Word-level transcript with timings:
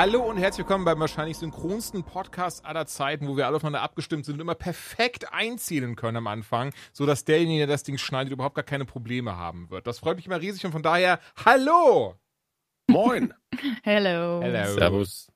Hallo 0.00 0.22
und 0.22 0.36
herzlich 0.36 0.64
willkommen 0.64 0.84
beim 0.84 1.00
wahrscheinlich 1.00 1.38
synchronsten 1.38 2.04
Podcast 2.04 2.64
aller 2.64 2.86
Zeiten, 2.86 3.26
wo 3.26 3.36
wir 3.36 3.48
alle 3.48 3.56
aufeinander 3.56 3.82
abgestimmt 3.82 4.24
sind 4.24 4.34
und 4.34 4.40
immer 4.40 4.54
perfekt 4.54 5.32
einzählen 5.32 5.96
können 5.96 6.18
am 6.18 6.28
Anfang, 6.28 6.72
sodass 6.92 7.24
derjenige, 7.24 7.66
der 7.66 7.66
das 7.66 7.82
Ding 7.82 7.98
schneidet, 7.98 8.32
überhaupt 8.32 8.54
gar 8.54 8.62
keine 8.62 8.84
Probleme 8.84 9.36
haben 9.36 9.70
wird. 9.70 9.88
Das 9.88 9.98
freut 9.98 10.14
mich 10.14 10.26
immer 10.26 10.40
riesig 10.40 10.64
und 10.64 10.70
von 10.70 10.84
daher, 10.84 11.18
hallo! 11.44 12.14
Moin. 12.86 13.34
Hello. 13.82 14.40
Hello. 14.40 14.72
Servus. 14.72 15.32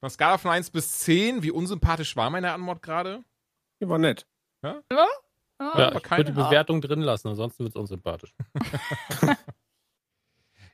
Einer 0.00 0.08
Skala 0.08 0.38
von 0.38 0.52
1 0.52 0.70
bis 0.70 1.00
10, 1.00 1.42
wie 1.42 1.50
unsympathisch 1.50 2.16
war 2.16 2.30
meine 2.30 2.54
Antwort 2.54 2.80
gerade? 2.80 3.22
Die 3.82 3.90
war 3.90 3.98
nett. 3.98 4.26
Ah, 4.62 4.80
Ja, 5.60 5.88
aber 5.88 5.96
ich 5.96 6.10
würde 6.10 6.24
die 6.24 6.32
Bewertung 6.32 6.80
drin 6.80 7.02
lassen, 7.02 7.28
ansonsten 7.28 7.62
wird 7.62 7.74
es 7.74 7.76
unsympathisch. 7.78 8.32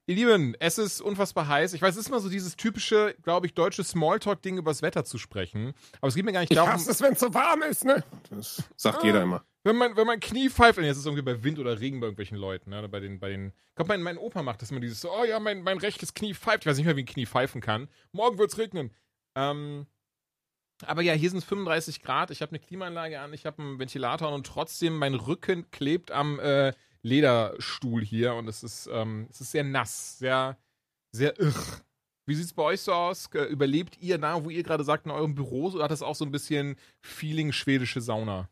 Ihr 0.07 0.17
Lieben, 0.17 0.55
es 0.61 0.77
ist 0.77 1.01
unfassbar 1.01 1.49
heiß. 1.49 1.73
Ich 1.73 1.81
weiß, 1.81 1.95
es 1.95 2.03
ist 2.03 2.09
immer 2.09 2.21
so 2.21 2.29
dieses 2.29 2.57
typische, 2.57 3.15
glaube 3.23 3.47
ich, 3.47 3.55
deutsche 3.55 3.83
Smalltalk-Ding 3.83 4.59
übers 4.59 4.83
Wetter 4.83 5.05
zu 5.05 5.17
sprechen. 5.17 5.73
Aber 6.01 6.09
es 6.09 6.15
geht 6.15 6.27
mir 6.27 6.33
gar 6.33 6.41
nicht 6.41 6.53
Ich 6.53 6.57
darum. 6.57 6.73
hasse 6.73 6.91
es, 6.91 7.01
wenn 7.01 7.15
es 7.15 7.21
so 7.21 7.33
warm 7.33 7.63
ist, 7.63 7.85
ne? 7.87 8.05
Das 8.29 8.63
sagt 8.77 9.03
jeder 9.03 9.23
immer. 9.23 9.45
Wenn 9.63 9.77
man, 9.77 9.97
wenn 9.97 10.07
man 10.07 10.21
Knie 10.21 10.51
pfeift, 10.51 10.79
und 10.79 10.85
jetzt 10.85 10.97
ist 10.97 11.01
es 11.01 11.07
irgendwie 11.07 11.23
bei 11.23 11.43
Wind 11.43 11.59
oder 11.59 11.81
Regen 11.81 12.01
bei 12.01 12.07
irgendwelchen 12.09 12.37
Leuten, 12.37 12.69
ne? 12.69 12.81
oder 12.81 12.89
bei 12.89 13.01
den, 13.01 13.19
bei 13.19 13.31
den. 13.31 13.49
Ich 13.71 13.75
glaube, 13.77 13.89
mein, 13.89 14.03
mein 14.03 14.19
Opa 14.19 14.43
macht 14.43 14.61
das 14.61 14.71
immer 14.71 14.81
dieses 14.81 15.03
oh 15.07 15.25
ja, 15.25 15.41
mein, 15.41 15.63
mein 15.63 15.79
rechtes 15.79 16.13
Knie 16.13 16.35
pfeift. 16.35 16.65
Ich 16.65 16.67
weiß 16.67 16.77
nicht 16.77 16.85
mehr, 16.85 16.97
wie 16.97 17.03
ein 17.03 17.07
Knie 17.07 17.25
pfeifen 17.25 17.63
kann. 17.63 17.89
Morgen 18.13 18.37
wird's 18.37 18.59
regnen. 18.59 18.91
Ähm, 19.35 19.87
aber 20.85 21.01
ja, 21.01 21.15
hier 21.15 21.31
sind 21.31 21.39
es 21.39 21.45
35 21.45 22.03
Grad. 22.03 22.31
Ich 22.31 22.43
habe 22.43 22.51
eine 22.51 22.59
Klimaanlage 22.59 23.21
an, 23.21 23.33
ich 23.33 23.47
habe 23.47 23.63
einen 23.63 23.79
Ventilator 23.79 24.29
an 24.29 24.35
und 24.35 24.47
trotzdem 24.47 24.99
mein 24.99 25.15
Rücken 25.15 25.71
klebt 25.71 26.11
am 26.11 26.39
äh, 26.41 26.75
Lederstuhl 27.05 28.03
hier 28.03 28.35
und 28.35 28.49
es 28.49 28.65
ist, 28.65 28.89
ähm, 28.91 29.29
es 29.31 29.41
ist 29.41 29.53
sehr 29.53 29.63
nass, 29.63 30.19
sehr, 30.19 30.57
sehr 31.13 31.39
irr. 31.39 31.55
Wie 32.27 32.35
sieht's 32.35 32.55
bei 32.55 32.63
euch 32.63 32.81
so 32.81 32.93
aus? 32.93 33.29
Überlebt 33.51 33.99
ihr 34.01 34.17
da, 34.17 34.43
wo 34.43 34.49
ihr 34.49 34.63
gerade 34.63 34.83
sagt, 34.83 35.05
in 35.05 35.13
eurem 35.13 35.35
Büro 35.35 35.67
oder 35.67 35.85
hat 35.85 35.91
das 35.91 36.03
auch 36.03 36.15
so 36.15 36.25
ein 36.25 36.31
bisschen 36.31 36.77
Feeling 37.03 37.53
schwedische 37.53 38.01
Sauna? 38.01 38.49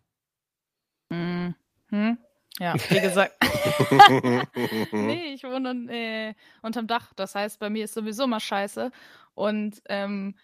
Mhm. 1.09 1.55
Hm? 1.89 2.19
Ja, 2.59 2.75
wie 2.91 3.01
gesagt. 3.01 3.33
nee, 4.93 5.33
ich 5.33 5.43
wohne 5.45 5.87
äh, 5.91 6.35
unterm 6.61 6.87
Dach. 6.87 7.15
Das 7.15 7.35
heißt, 7.35 7.59
bei 7.59 7.71
mir 7.71 7.85
ist 7.85 7.95
sowieso 7.95 8.27
mal 8.27 8.41
scheiße. 8.41 8.91
Und 9.35 9.83
ähm, 9.89 10.35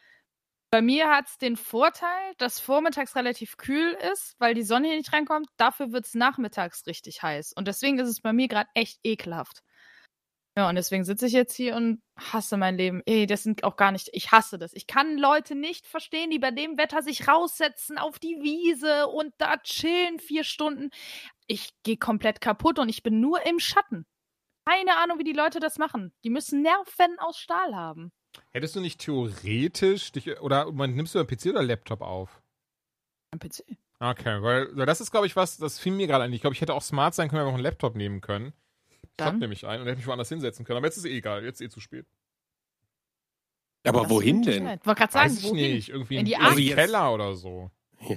bei 0.70 0.82
mir 0.82 1.08
hat 1.08 1.28
es 1.28 1.38
den 1.38 1.56
Vorteil, 1.56 2.34
dass 2.38 2.60
vormittags 2.60 3.16
relativ 3.16 3.56
kühl 3.56 3.96
ist, 4.12 4.34
weil 4.38 4.54
die 4.54 4.62
Sonne 4.62 4.88
hier 4.88 4.96
nicht 4.96 5.12
reinkommt. 5.12 5.48
Dafür 5.56 5.92
wird 5.92 6.06
es 6.06 6.14
nachmittags 6.14 6.86
richtig 6.86 7.22
heiß. 7.22 7.52
Und 7.54 7.68
deswegen 7.68 7.98
ist 7.98 8.08
es 8.08 8.20
bei 8.20 8.32
mir 8.32 8.48
gerade 8.48 8.68
echt 8.74 8.98
ekelhaft. 9.02 9.62
Ja, 10.58 10.68
und 10.68 10.74
deswegen 10.74 11.04
sitze 11.04 11.26
ich 11.26 11.32
jetzt 11.32 11.54
hier 11.54 11.76
und 11.76 12.02
hasse 12.18 12.56
mein 12.56 12.76
Leben. 12.76 13.00
Ey, 13.06 13.26
das 13.26 13.44
sind 13.44 13.62
auch 13.62 13.76
gar 13.76 13.92
nicht. 13.92 14.10
Ich 14.12 14.32
hasse 14.32 14.58
das. 14.58 14.72
Ich 14.74 14.88
kann 14.88 15.16
Leute 15.16 15.54
nicht 15.54 15.86
verstehen, 15.86 16.30
die 16.30 16.40
bei 16.40 16.50
dem 16.50 16.76
Wetter 16.76 17.00
sich 17.00 17.28
raussetzen 17.28 17.96
auf 17.96 18.18
die 18.18 18.38
Wiese 18.42 19.06
und 19.06 19.32
da 19.38 19.56
chillen 19.58 20.18
vier 20.18 20.42
Stunden. 20.42 20.90
Ich 21.46 21.70
gehe 21.84 21.96
komplett 21.96 22.40
kaputt 22.40 22.80
und 22.80 22.88
ich 22.88 23.04
bin 23.04 23.20
nur 23.20 23.46
im 23.46 23.60
Schatten. 23.60 24.04
Keine 24.66 24.96
Ahnung, 24.98 25.18
wie 25.20 25.24
die 25.24 25.32
Leute 25.32 25.60
das 25.60 25.78
machen. 25.78 26.12
Die 26.24 26.30
müssen 26.30 26.60
Nerven 26.60 27.18
aus 27.20 27.38
Stahl 27.38 27.76
haben. 27.76 28.12
Hättest 28.50 28.76
du 28.76 28.80
nicht 28.80 29.00
theoretisch 29.00 30.12
dich, 30.12 30.40
oder 30.40 30.70
man 30.72 30.94
nimmst 30.94 31.14
du 31.14 31.18
einen 31.18 31.28
PC 31.28 31.46
oder 31.46 31.62
Laptop 31.62 32.00
auf? 32.00 32.40
Am 33.32 33.38
PC. 33.38 33.62
Okay, 34.00 34.42
weil, 34.42 34.76
weil 34.76 34.86
das 34.86 35.00
ist, 35.00 35.10
glaube 35.10 35.26
ich, 35.26 35.34
was, 35.36 35.56
das 35.56 35.78
fiel 35.78 35.92
mir 35.92 36.06
gerade 36.06 36.24
ein. 36.24 36.32
Ich 36.32 36.40
glaube, 36.40 36.54
ich 36.54 36.60
hätte 36.60 36.74
auch 36.74 36.82
smart 36.82 37.14
sein 37.14 37.28
können, 37.28 37.40
wenn 37.40 37.46
wir 37.46 37.50
auch 37.50 37.54
einen 37.54 37.62
Laptop 37.64 37.96
nehmen 37.96 38.20
können. 38.20 38.52
Ich 38.90 38.96
hab 39.02 39.32
Dann? 39.32 39.38
nämlich 39.40 39.66
einen 39.66 39.82
und 39.82 39.88
hätte 39.88 39.98
mich 39.98 40.06
woanders 40.06 40.28
hinsetzen 40.28 40.64
können. 40.64 40.76
Aber 40.76 40.86
jetzt 40.86 40.96
ist 40.96 41.04
eh 41.04 41.16
egal, 41.16 41.44
jetzt 41.44 41.60
ist 41.60 41.66
eh 41.66 41.70
zu 41.70 41.80
spät. 41.80 42.06
Aber 43.84 44.02
Das 44.02 44.10
wohin 44.10 44.42
denn? 44.42 44.54
Sicherheit. 44.54 44.86
Wollte 44.86 44.98
gerade 45.00 45.12
sagen, 45.12 45.30
Weiß 45.30 45.38
ich 45.38 45.44
wohin? 45.50 45.72
nicht. 45.74 45.88
Irgendwie 45.88 46.14
In 46.14 46.20
in, 46.20 46.26
die 46.26 46.32
in 46.34 46.40
Arche. 46.40 46.56
den 46.56 46.74
Keller 46.74 47.12
oder 47.14 47.34
so. 47.34 47.70
Ja. 48.00 48.16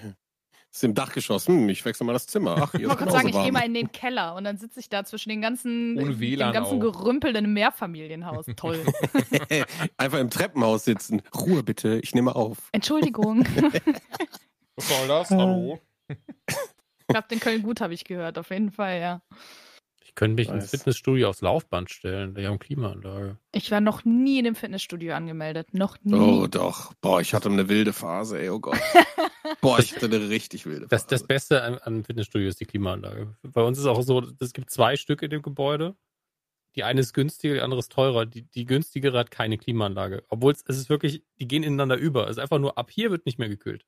Ist 0.74 0.86
im 0.86 0.94
Dachgeschoss. 0.94 1.48
Hm, 1.48 1.68
ich 1.68 1.84
wechsle 1.84 2.06
mal 2.06 2.14
das 2.14 2.28
Zimmer. 2.28 2.56
Ach, 2.58 2.72
hier 2.72 2.82
Ich 2.82 2.86
ist 2.86 2.90
wollte 2.90 3.04
gerade 3.04 3.12
genauso 3.12 3.28
sagen, 3.28 3.28
ich 3.30 3.44
gehe 3.44 3.52
mal 3.52 3.66
in 3.66 3.74
den 3.74 3.92
Keller 3.92 4.36
und 4.36 4.46
dann 4.46 4.58
sitze 4.58 4.80
ich 4.80 4.88
da 4.88 5.04
zwischen 5.04 5.28
den 5.28 5.42
ganzen, 5.42 5.98
dem 5.98 6.40
ganzen 6.40 6.78
auch. 6.78 6.80
Gerümpel 6.80 7.32
in 7.32 7.38
einem 7.38 7.54
Mehrfamilienhaus. 7.54 8.46
Toll. 8.56 8.80
Einfach 9.98 10.20
im 10.20 10.30
Treppenhaus 10.30 10.86
sitzen. 10.86 11.22
Ruhe 11.36 11.62
bitte, 11.62 12.00
ich 12.02 12.16
nehme 12.16 12.36
auf. 12.36 12.58
Entschuldigung. 12.72 13.46
Was 14.78 14.88
soll 14.88 15.08
das? 15.10 15.30
Hallo? 15.32 15.80
Ich 16.08 17.16
hab 17.16 17.28
den 17.28 17.42
Köln 17.42 17.64
gut, 17.64 17.82
habe 17.82 17.94
ich 17.94 18.06
gehört, 18.06 18.38
auf 18.38 18.50
jeden 18.50 18.72
Fall, 18.72 19.02
ja. 19.02 19.22
Ich 20.12 20.16
könnte 20.16 20.36
mich 20.36 20.50
ins 20.50 20.66
Weiß. 20.66 20.72
Fitnessstudio 20.72 21.30
aufs 21.30 21.40
Laufband 21.40 21.90
stellen. 21.90 22.36
Die 22.36 22.46
haben 22.46 22.60
Klimaanlage. 22.60 23.38
Ich 23.54 23.72
war 23.72 23.80
noch 23.80 24.04
nie 24.04 24.40
in 24.40 24.44
dem 24.44 24.56
Fitnessstudio 24.56 25.14
angemeldet. 25.14 25.74
Noch 25.74 25.98
nie. 26.04 26.14
Oh 26.20 26.48
doch. 26.48 26.94
Boah, 26.96 27.22
ich 27.22 27.34
hatte 27.34 27.48
eine 27.48 27.70
wilde 27.70 27.94
Phase, 27.94 28.38
ey, 28.38 28.50
oh 28.50 28.60
Gott. 28.60 28.78
Boah, 29.62 29.80
ich 29.80 29.96
hatte 29.96 30.08
eine 30.08 30.28
richtig 30.28 30.66
wilde 30.66 30.88
Das, 30.90 31.04
Phase. 31.04 31.16
das 31.16 31.24
Beste 31.28 31.64
an, 31.64 31.76
an 31.78 32.04
Fitnessstudio 32.04 32.50
ist 32.50 32.60
die 32.60 32.66
Klimaanlage. 32.66 33.38
Bei 33.42 33.62
uns 33.64 33.80
ist 33.80 33.86
auch 33.86 34.02
so, 34.02 34.22
es 34.42 34.52
gibt 34.52 34.70
zwei 34.70 34.98
Stück 34.98 35.22
in 35.22 35.30
dem 35.30 35.42
Gebäude. 35.42 35.96
Die 36.76 36.84
eine 36.84 37.00
ist 37.00 37.14
günstiger, 37.14 37.54
die 37.54 37.62
andere 37.62 37.80
ist 37.80 37.92
teurer. 37.94 38.26
Die, 38.26 38.44
die 38.44 38.66
günstigere 38.66 39.18
hat 39.18 39.32
keine 39.32 39.58
Klimaanlage. 39.58 40.26
Obwohl 40.28 40.52
es, 40.52 40.62
es 40.68 40.78
ist 40.78 40.90
wirklich, 40.90 41.24
die 41.40 41.48
gehen 41.48 41.64
ineinander 41.64 41.96
über. 41.96 42.26
Es 42.26 42.32
ist 42.32 42.40
einfach 42.40 42.60
nur, 42.60 42.78
ab 42.78 42.92
hier 42.92 43.12
wird 43.12 43.26
nicht 43.26 43.40
mehr 43.40 43.50
gekühlt. 43.50 43.86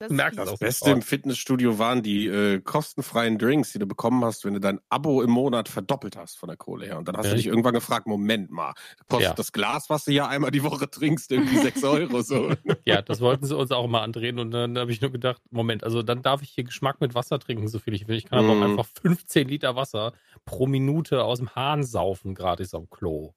Das 0.00 0.10
ist 0.10 0.18
das. 0.18 0.34
Das 0.34 0.58
Beste 0.58 0.90
im 0.92 1.02
Fitnessstudio 1.02 1.78
waren 1.78 2.02
die 2.02 2.26
äh, 2.26 2.60
kostenfreien 2.60 3.36
Drinks, 3.36 3.72
die 3.72 3.78
du 3.78 3.86
bekommen 3.86 4.24
hast, 4.24 4.46
wenn 4.46 4.54
du 4.54 4.60
dein 4.60 4.80
Abo 4.88 5.20
im 5.20 5.30
Monat 5.30 5.68
verdoppelt 5.68 6.16
hast 6.16 6.38
von 6.38 6.48
der 6.48 6.56
Kohle 6.56 6.86
her. 6.86 6.96
Und 6.98 7.06
dann 7.06 7.18
hast 7.18 7.26
Ja. 7.26 7.32
du 7.32 7.36
dich 7.36 7.46
irgendwann 7.46 7.74
gefragt, 7.74 8.06
Moment 8.06 8.50
mal, 8.50 8.72
kostet 9.08 9.28
Ja. 9.28 9.34
das 9.34 9.52
Glas, 9.52 9.90
was 9.90 10.04
du 10.06 10.12
hier 10.12 10.26
einmal 10.28 10.50
die 10.52 10.62
Woche 10.62 10.88
trinkst, 10.90 11.30
irgendwie 11.30 11.58
6 11.58 11.84
Euro 11.84 12.22
so. 12.22 12.50
Ja, 12.86 13.02
das 13.02 13.20
wollten 13.20 13.44
sie 13.44 13.54
uns 13.54 13.70
auch 13.72 13.86
mal 13.88 14.00
andrehen. 14.02 14.38
Und 14.38 14.52
dann 14.52 14.78
habe 14.78 14.90
ich 14.90 15.02
nur 15.02 15.12
gedacht, 15.12 15.42
Moment, 15.50 15.84
also 15.84 16.02
dann 16.02 16.22
darf 16.22 16.40
ich 16.40 16.48
hier 16.50 16.64
Geschmack 16.64 17.00
mit 17.02 17.14
Wasser 17.14 17.38
trinken, 17.38 17.68
so 17.68 17.78
viel 17.78 17.92
ich 17.92 18.08
will. 18.08 18.16
Ich 18.16 18.24
kann 18.24 18.38
aber 18.38 18.54
Mhm. 18.54 18.62
auch 18.62 18.64
einfach 18.64 18.86
15 19.02 19.48
Liter 19.48 19.76
Wasser 19.76 20.12
pro 20.46 20.66
Minute 20.66 21.24
aus 21.24 21.38
dem 21.40 21.54
Hahn 21.54 21.84
saufen, 21.84 22.34
gratis 22.34 22.72
am 22.74 22.88
Klo. 22.88 23.34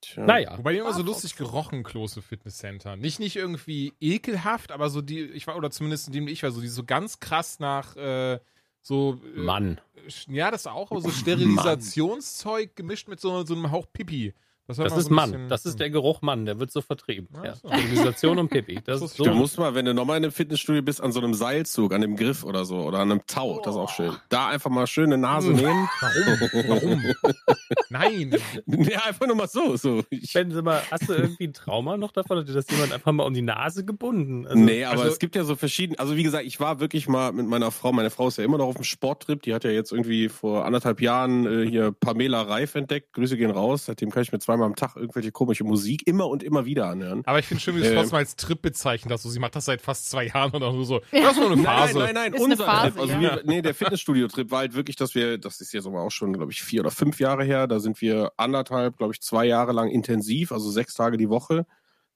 Tja. 0.00 0.24
Naja. 0.24 0.56
Wobei 0.58 0.72
die 0.72 0.78
immer 0.78 0.92
so 0.92 1.02
lustig 1.02 1.36
gerochen, 1.36 1.82
Klos 1.82 2.16
im 2.16 2.22
Fitnesscenter. 2.22 2.96
Nicht, 2.96 3.18
nicht 3.18 3.36
irgendwie 3.36 3.94
ekelhaft, 4.00 4.70
aber 4.70 4.90
so 4.90 5.02
die, 5.02 5.22
ich 5.22 5.46
war, 5.46 5.56
oder 5.56 5.70
zumindest 5.70 6.08
in 6.08 6.12
dem 6.12 6.28
ich 6.28 6.42
war, 6.42 6.50
so 6.50 6.60
die 6.60 6.68
so 6.68 6.84
ganz 6.84 7.20
krass 7.20 7.58
nach 7.58 7.96
äh, 7.96 8.38
so. 8.80 9.20
Äh, 9.36 9.40
Mann. 9.40 9.80
Ja, 10.28 10.50
das 10.50 10.66
auch, 10.66 10.90
aber 10.90 11.00
so 11.00 11.10
Sterilisationszeug 11.10 12.76
gemischt 12.76 13.08
mit 13.08 13.20
so, 13.20 13.44
so 13.44 13.54
einem 13.54 13.70
Hauch 13.70 13.86
Pipi. 13.92 14.34
Das 14.68 14.78
immer 14.78 14.98
ist 14.98 15.08
so 15.08 15.14
Mann. 15.14 15.48
Das 15.48 15.64
ist 15.64 15.80
der 15.80 15.88
Geruch 15.90 16.20
Mann. 16.20 16.44
Der 16.44 16.60
wird 16.60 16.70
so 16.70 16.82
vertrieben. 16.82 17.28
Ja. 17.42 17.54
so. 17.54 17.68
Sterilisation 17.68 18.38
und 18.38 18.50
Pipi. 18.50 18.80
Das 18.84 19.00
ist 19.00 19.16
so. 19.16 19.24
Du 19.24 19.30
musst 19.32 19.58
mal, 19.58 19.74
wenn 19.74 19.86
du 19.86 19.94
nochmal 19.94 20.18
in 20.18 20.24
einem 20.24 20.32
Fitnessstudio 20.32 20.82
bist, 20.82 21.00
an 21.00 21.10
so 21.12 21.20
einem 21.20 21.32
Seilzug, 21.34 21.94
an 21.94 22.02
dem 22.02 22.16
Griff 22.16 22.44
oder 22.44 22.64
so, 22.66 22.80
oder 22.82 22.98
an 22.98 23.10
einem 23.10 23.22
Tau, 23.26 23.60
das 23.64 23.74
ist 23.74 23.80
auch 23.80 23.90
schön. 23.90 24.12
Da 24.28 24.48
einfach 24.48 24.70
mal 24.70 24.86
schön 24.86 25.06
eine 25.06 25.18
Nase 25.18 25.50
nehmen. 25.52 25.88
Warum? 26.00 26.68
Warum? 26.68 27.02
Nein. 27.90 28.36
Ja, 28.66 29.04
einfach 29.06 29.26
nur 29.26 29.36
mal 29.36 29.48
so. 29.48 29.76
so. 29.76 30.02
Ich, 30.10 30.34
Wenn 30.34 30.50
sie 30.50 30.62
mal, 30.62 30.82
hast 30.90 31.08
du 31.08 31.14
irgendwie 31.14 31.48
ein 31.48 31.52
Trauma 31.54 31.96
noch 31.96 32.12
davon? 32.12 32.38
Hat 32.38 32.48
dir 32.48 32.52
das 32.52 32.70
jemand 32.70 32.92
einfach 32.92 33.12
mal 33.12 33.24
um 33.24 33.32
die 33.34 33.42
Nase 33.42 33.84
gebunden? 33.84 34.46
Also, 34.46 34.58
nee, 34.58 34.84
aber 34.84 35.00
also- 35.02 35.12
es 35.12 35.18
gibt 35.18 35.34
ja 35.34 35.44
so 35.44 35.56
verschiedene, 35.56 35.98
also 35.98 36.16
wie 36.16 36.22
gesagt, 36.22 36.44
ich 36.44 36.60
war 36.60 36.80
wirklich 36.80 37.08
mal 37.08 37.32
mit 37.32 37.46
meiner 37.46 37.70
Frau, 37.70 37.92
meine 37.92 38.10
Frau 38.10 38.28
ist 38.28 38.38
ja 38.38 38.44
immer 38.44 38.58
noch 38.58 38.66
auf 38.66 38.74
dem 38.76 38.84
Sporttrip, 38.84 39.42
die 39.42 39.54
hat 39.54 39.64
ja 39.64 39.70
jetzt 39.70 39.92
irgendwie 39.92 40.28
vor 40.28 40.64
anderthalb 40.64 41.00
Jahren 41.00 41.46
äh, 41.46 41.66
hier 41.68 41.92
Pamela 41.92 42.42
Reif 42.42 42.74
entdeckt, 42.74 43.12
Grüße 43.14 43.36
gehen 43.36 43.50
raus, 43.50 43.86
seitdem 43.86 44.10
kann 44.10 44.22
ich 44.22 44.32
mir 44.32 44.38
zweimal 44.58 44.66
am 44.66 44.76
Tag 44.76 44.96
irgendwelche 44.96 45.32
komische 45.32 45.64
Musik 45.64 46.06
immer 46.06 46.28
und 46.28 46.42
immer 46.42 46.66
wieder 46.66 46.86
anhören. 46.86 47.22
Aber 47.24 47.38
ich 47.38 47.46
finde 47.46 47.62
schön, 47.62 47.76
wie 47.76 47.80
du 47.80 47.86
es 47.86 47.90
Ähm. 47.92 47.98
trotzdem 47.98 48.18
als 48.18 48.36
Trip 48.36 48.60
bezeichnet 48.60 49.12
hast. 49.12 49.22
So, 49.22 49.30
sie 49.30 49.38
macht 49.38 49.56
das 49.56 49.64
seit 49.64 49.80
fast 49.80 50.10
zwei 50.10 50.26
Jahren 50.26 50.58
nur 50.58 50.84
so. 50.84 51.00
Das 51.12 51.32
ist 51.32 51.38
nur 51.38 51.52
eine 51.52 51.62
Phase. 51.62 51.98
Nein, 51.98 52.14
nein, 52.14 52.32
nein, 52.32 52.42
unser 52.42 52.64
Phase, 52.64 52.92
Trip. 52.92 53.00
Also 53.00 53.14
ja. 53.14 53.20
wir, 53.20 53.42
nee, 53.44 53.62
der 53.62 53.74
Fitnessstudio-Trip 53.74 54.50
war 54.50 54.60
halt 54.60 54.74
wirklich, 54.74 54.96
dass 54.96 55.14
wir, 55.14 55.38
das 55.38 55.60
ist 55.60 55.72
jetzt 55.72 55.86
aber 55.86 56.02
auch 56.02 56.10
schon, 56.10 56.32
glaube 56.32 56.52
ich, 56.52 56.62
vier 56.62 56.80
oder 56.80 56.90
fünf 56.90 57.20
Jahre 57.20 57.44
her, 57.44 57.66
da 57.66 57.80
sind 57.80 58.00
wir 58.00 58.32
anderthalb, 58.36 58.96
glaube 58.96 59.12
ich, 59.14 59.20
zwei 59.20 59.46
Jahre 59.46 59.72
lang 59.72 59.88
intensiv, 59.88 60.52
also 60.52 60.70
sechs 60.70 60.94
Tage 60.94 61.16
die 61.16 61.28
Woche, 61.28 61.66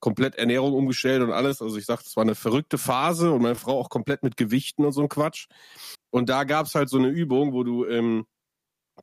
komplett 0.01 0.35
Ernährung 0.35 0.73
umgestellt 0.73 1.23
und 1.23 1.31
alles. 1.31 1.63
Also 1.63 1.77
ich 1.77 1.87
sag, 1.87 2.03
das 2.03 2.17
war 2.17 2.23
eine 2.23 2.35
verrückte 2.35 2.79
Phase 2.79 3.31
und 3.33 3.43
meine 3.43 3.55
Frau 3.55 3.79
auch 3.79 3.89
komplett 3.89 4.23
mit 4.23 4.37
Gewichten 4.37 4.85
und 4.85 4.93
so 4.93 5.03
ein 5.03 5.09
Quatsch. 5.09 5.47
Und 6.11 6.29
da 6.29 6.45
gab's 6.45 6.75
halt 6.75 6.89
so 6.89 6.99
eine 6.99 7.09
Übung, 7.09 7.53
wo 7.53 7.63
du 7.63 7.87
ähm, 7.87 8.27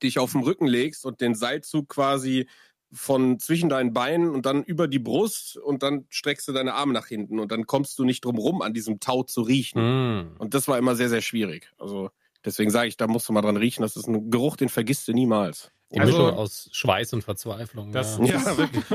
dich 0.03 0.19
auf 0.19 0.31
den 0.33 0.43
Rücken 0.43 0.67
legst 0.67 1.05
und 1.05 1.21
den 1.21 1.35
Seilzug 1.35 1.89
quasi 1.89 2.47
von 2.91 3.39
zwischen 3.39 3.69
deinen 3.69 3.93
Beinen 3.93 4.29
und 4.29 4.45
dann 4.45 4.63
über 4.63 4.87
die 4.87 4.99
Brust 4.99 5.57
und 5.57 5.83
dann 5.83 6.05
streckst 6.09 6.47
du 6.47 6.53
deine 6.53 6.73
Arme 6.73 6.93
nach 6.93 7.07
hinten 7.07 7.39
und 7.39 7.51
dann 7.51 7.65
kommst 7.65 7.99
du 7.99 8.03
nicht 8.05 8.25
drum 8.25 8.37
rum, 8.37 8.61
an 8.61 8.73
diesem 8.73 8.99
Tau 8.99 9.23
zu 9.23 9.41
riechen. 9.41 9.81
Mm. 9.81 10.35
Und 10.39 10.53
das 10.53 10.67
war 10.67 10.77
immer 10.77 10.95
sehr, 10.95 11.09
sehr 11.09 11.21
schwierig. 11.21 11.71
Also 11.77 12.09
deswegen 12.43 12.71
sage 12.71 12.87
ich, 12.87 12.97
da 12.97 13.07
musst 13.07 13.29
du 13.29 13.33
mal 13.33 13.41
dran 13.41 13.57
riechen. 13.57 13.83
Das 13.83 13.95
ist 13.95 14.07
ein 14.07 14.31
Geruch, 14.31 14.55
den 14.57 14.69
vergisst 14.69 15.07
du 15.07 15.13
niemals. 15.13 15.71
Die 15.91 15.99
Also- 15.99 16.13
Mischung 16.17 16.33
aus 16.37 16.69
Schweiß 16.71 17.13
und 17.13 17.23
Verzweiflung. 17.23 17.91
Das, 17.91 18.17
ja. 18.17 18.25
Ja, 18.25 18.57
wirklich. 18.57 18.85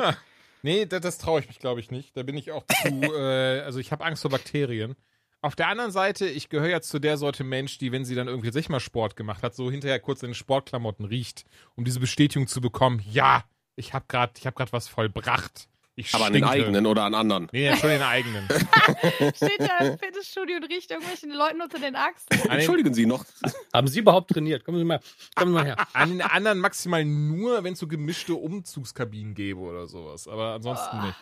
nee, 0.63 0.87
das, 0.87 1.01
das 1.01 1.19
traue 1.19 1.41
ich 1.41 1.49
mich, 1.49 1.59
glaube 1.59 1.81
ich, 1.81 1.91
nicht. 1.91 2.17
Da 2.17 2.23
bin 2.25 2.37
ich 2.37 2.51
auch 2.51 2.65
zu, 2.67 2.89
äh, 3.17 3.61
also 3.61 3.79
ich 3.79 3.93
habe 3.93 4.05
Angst 4.05 4.23
vor 4.23 4.31
Bakterien. 4.31 4.97
Auf 5.41 5.55
der 5.57 5.69
anderen 5.69 5.91
Seite, 5.91 6.27
ich 6.27 6.49
gehöre 6.49 6.71
ja 6.71 6.81
zu 6.81 6.99
der 6.99 7.19
Sorte 7.19 7.45
Mensch, 7.45 7.77
die, 7.77 7.93
wenn 7.93 8.07
sie 8.07 8.15
dann 8.15 8.29
irgendwie 8.29 8.51
sich 8.51 8.71
mal 8.71 8.81
Sport 8.81 9.15
gemacht 9.15 9.43
hat, 9.43 9.55
so 9.55 9.71
hinterher 9.71 10.01
kurz 10.01 10.23
in 10.23 10.31
den 10.31 10.35
Sportklamotten 10.35 11.05
riecht, 11.05 11.45
um 11.77 11.85
diese 11.85 12.01
Bestätigung 12.01 12.47
zu 12.49 12.63
bekommen, 12.63 13.03
ja, 13.11 13.45
ich 13.77 13.93
habe 13.95 14.05
gerade 14.09 14.33
ich 14.39 14.47
hab 14.47 14.55
grad 14.55 14.73
was 14.73 14.89
vollbracht. 14.89 15.69
Ich 15.97 16.13
Aber 16.13 16.27
an 16.27 16.33
den 16.33 16.43
eigenen 16.43 16.87
oder 16.87 17.05
an 17.05 17.15
anderen. 17.15 17.49
Nee, 17.53 17.67
ja, 17.67 17.77
schon 17.77 17.89
den 17.91 18.03
eigenen. 18.03 18.49
Steht 19.37 19.61
da 19.61 19.79
im 19.79 19.97
Fitnessstudio 19.97 20.57
und 20.57 20.65
riecht 20.65 20.91
irgendwelchen 20.91 21.31
Leuten 21.31 21.61
unter 21.63 21.79
den 21.79 21.95
Achseln. 21.95 22.43
Den, 22.43 22.51
Entschuldigen 22.51 22.93
Sie 22.95 23.07
noch. 23.07 23.25
Haben 23.73 23.87
Sie 23.87 24.01
überhaupt 24.01 24.33
trainiert? 24.33 24.65
Kommen 24.65 24.79
Sie 24.79 24.85
mal, 24.85 24.99
kommen 25.37 25.53
Sie 25.53 25.59
mal 25.59 25.65
her. 25.65 25.77
an 25.93 26.09
den 26.11 26.23
anderen 26.23 26.59
maximal 26.59 27.05
nur, 27.05 27.63
wenn 27.63 27.75
es 27.75 27.79
so 27.79 27.87
gemischte 27.87 28.35
Umzugskabinen 28.35 29.35
gäbe 29.35 29.61
oder 29.61 29.87
sowas. 29.87 30.27
Aber 30.27 30.55
ansonsten 30.55 31.01
nicht. 31.01 31.17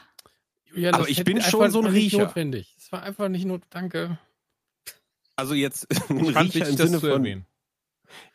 Julian, 0.64 0.94
Aber 0.94 1.02
das 1.04 1.19
ich 1.19 1.22
bin 1.25 1.43
schon 1.43 1.60
einfach 1.64 1.72
so 1.75 1.82
ein 1.82 1.93
nicht 1.93 2.14
Riecher. 2.14 2.25
notwendig. 2.25 2.75
Es 2.78 2.90
war 2.93 3.02
einfach 3.02 3.28
nicht 3.28 3.44
notwendig. 3.44 3.69
Danke. 3.69 4.19
Also 5.37 5.52
jetzt 5.52 5.87
ein 6.10 6.19
Riecher 6.28 6.66
im 6.66 6.76
das 6.78 6.87
Sinne 6.88 7.00
von. 7.00 7.10
erwähnen. 7.10 7.46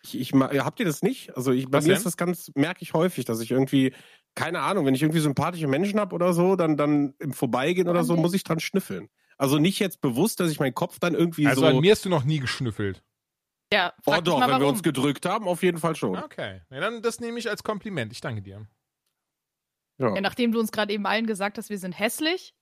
Ich, 0.04 0.18
ich, 0.20 0.34
habt 0.34 0.80
ihr 0.80 0.86
das 0.86 1.02
nicht? 1.02 1.36
Also 1.36 1.52
ich, 1.52 1.66
bei 1.70 1.78
Was 1.80 1.86
mir 1.86 1.90
denn? 1.90 1.98
ist 1.98 2.06
das 2.06 2.18
ganz, 2.18 2.52
merke 2.56 2.82
ich 2.84 2.94
häufig, 2.94 3.26
dass 3.26 3.40
ich 3.42 3.52
irgendwie, 3.52 3.94
keine 4.36 4.62
Ahnung, 4.62 4.86
wenn 4.86 4.96
ich 4.96 5.02
irgendwie 5.02 5.20
sympathische 5.20 5.68
Menschen 5.68 6.00
habe 6.00 6.14
oder 6.16 6.34
so, 6.34 6.56
dann, 6.56 6.78
dann 6.78 7.14
im 7.20 7.34
Vorbeigehen 7.34 7.88
oder 7.90 8.04
so, 8.04 8.16
muss 8.18 8.34
ich 8.34 8.44
dran 8.44 8.60
schnüffeln. 8.60 9.10
Also 9.38 9.60
nicht 9.60 9.80
jetzt 9.80 10.02
bewusst, 10.02 10.40
dass 10.40 10.50
ich 10.52 10.60
meinen 10.60 10.74
Kopf 10.74 11.00
dann 11.00 11.14
irgendwie 11.14 11.48
Also 11.48 11.62
so. 11.62 11.68
an 11.68 11.80
mir 11.80 11.92
hast 11.92 12.06
du 12.06 12.10
noch 12.10 12.24
nie 12.24 12.40
geschnüffelt. 12.40 13.04
Ja, 13.72 13.94
oh 14.06 14.12
frag 14.12 14.24
dich 14.24 14.34
doch, 14.34 14.40
mal 14.40 14.48
wenn 14.48 14.56
wir 14.56 14.62
warum. 14.62 14.74
uns 14.76 14.84
gedrückt 14.84 15.26
haben, 15.26 15.48
auf 15.48 15.62
jeden 15.62 15.78
Fall 15.78 15.96
schon. 15.96 16.18
Okay. 16.18 16.62
Ja, 16.70 16.80
dann 16.80 17.02
das 17.02 17.20
nehme 17.20 17.38
ich 17.38 17.50
als 17.50 17.64
Kompliment. 17.64 18.12
Ich 18.14 18.22
danke 18.22 18.42
dir. 18.42 18.66
Ja. 20.00 20.14
Ja, 20.16 20.22
nachdem 20.22 20.52
du 20.52 20.60
uns 20.60 20.72
gerade 20.72 20.94
eben 20.94 21.06
allen 21.06 21.26
gesagt 21.28 21.58
hast, 21.58 21.70
wir 21.70 21.78
sind 21.78 21.92
hässlich, 21.98 22.54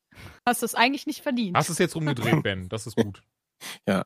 hast 0.45 0.61
du 0.61 0.65
es 0.65 0.73
eigentlich 0.75 1.05
nicht 1.05 1.21
verdient. 1.21 1.55
Hast 1.57 1.69
es 1.69 1.77
jetzt 1.77 1.95
rumgedreht, 1.95 2.41
Ben. 2.43 2.69
Das 2.69 2.87
ist 2.87 2.95
gut. 2.95 3.21
Ja, 3.87 4.05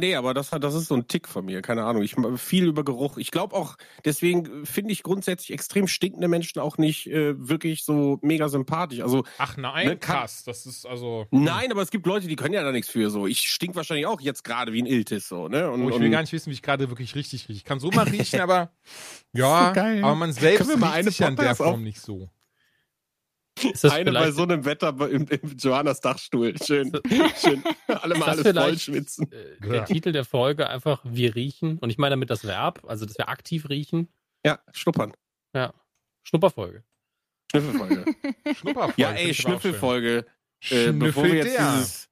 nee, 0.00 0.16
aber 0.16 0.34
das, 0.34 0.50
hat- 0.52 0.64
das 0.64 0.74
ist 0.74 0.88
so 0.88 0.94
ein 0.96 1.06
Tick 1.06 1.28
von 1.28 1.44
mir, 1.44 1.62
keine 1.62 1.84
Ahnung. 1.84 2.02
Ich 2.02 2.16
viel 2.36 2.66
über 2.66 2.84
Geruch. 2.84 3.18
Ich 3.18 3.30
glaube 3.30 3.54
auch, 3.54 3.76
deswegen 4.04 4.66
finde 4.66 4.92
ich 4.92 5.02
grundsätzlich 5.04 5.52
extrem 5.52 5.86
stinkende 5.86 6.26
Menschen 6.28 6.58
auch 6.60 6.76
nicht 6.76 7.06
äh, 7.06 7.34
wirklich 7.38 7.84
so 7.84 8.18
mega 8.22 8.48
sympathisch. 8.48 9.00
Also 9.00 9.24
Ach 9.38 9.56
nein, 9.56 9.86
Ne, 9.86 9.96
kann- 9.96 10.16
krass. 10.18 10.42
Das 10.44 10.66
ist 10.66 10.86
also. 10.86 11.26
nein, 11.30 11.70
aber 11.70 11.82
es 11.82 11.90
gibt 11.90 12.04
Leute, 12.06 12.26
die 12.26 12.36
können 12.36 12.54
ja 12.54 12.62
da 12.64 12.72
nichts 12.72 12.90
für. 12.90 13.10
So, 13.10 13.26
ich 13.26 13.48
stink 13.48 13.76
wahrscheinlich 13.76 14.06
auch 14.06 14.20
jetzt 14.20 14.42
gerade 14.44 14.72
wie 14.72 14.82
ein 14.82 14.86
Iltis 14.86 15.28
so, 15.28 15.48
ne? 15.48 15.70
Und, 15.70 15.82
Oh, 15.84 15.88
ich 15.88 15.94
und 15.94 16.02
will 16.02 16.10
gar 16.10 16.20
nicht 16.20 16.32
wissen, 16.32 16.50
wie 16.50 16.54
ich 16.54 16.62
gerade 16.62 16.88
wirklich 16.88 17.14
richtig 17.14 17.48
rieche. 17.48 17.56
Ich 17.58 17.64
kann 17.64 17.78
so 17.78 17.90
mal 17.90 18.08
riechen, 18.08 18.40
aber 18.40 18.72
ja, 19.32 19.68
so 19.68 19.74
geil. 19.74 20.02
aber 20.02 20.14
man 20.16 20.32
selbst 20.32 20.68
riecht 20.68 21.04
sich 21.04 21.18
ja 21.20 21.28
in 21.28 21.36
der 21.36 21.54
Form 21.54 21.74
auf- 21.74 21.80
nicht 21.80 22.00
so. 22.00 22.28
Ist 23.62 23.84
das 23.84 23.92
eine 23.92 24.12
bei 24.12 24.30
so 24.32 24.42
einem 24.42 24.64
Wetter 24.64 24.88
im, 25.10 25.26
im 25.28 25.56
Johannas 25.56 26.00
Dachstuhl. 26.00 26.54
Schön, 26.62 26.92
schön. 27.42 27.62
Alle 27.88 28.14
mal 28.16 28.28
alles 28.28 28.46
voll 28.52 28.78
schwitzen. 28.78 29.32
äh, 29.32 29.60
der 29.66 29.84
Titel 29.86 30.12
der 30.12 30.24
Folge 30.24 30.68
einfach 30.68 31.00
Wir 31.04 31.34
riechen? 31.34 31.78
Und 31.78 31.88
ich 31.90 31.96
meine 31.98 32.12
damit 32.14 32.28
das 32.30 32.44
Verb, 32.46 32.82
also 32.86 33.06
dass 33.06 33.16
wir 33.16 33.28
aktiv 33.30 33.68
riechen. 33.70 34.08
Ja, 34.44 34.58
schnuppern. 34.72 35.12
Schnupperfolge. 36.22 36.82
Schnüffelfolge. 37.50 38.04
Schnupperfolge. 38.56 38.94
ja, 39.00 39.12
ey, 39.12 39.30
ich. 39.30 39.36
Schnüffelfolge. 39.38 40.26
Äh, 40.70 40.92
bevor 40.92 41.24
wir 41.24 41.34
jetzt 41.36 41.56
dieses. 41.58 42.08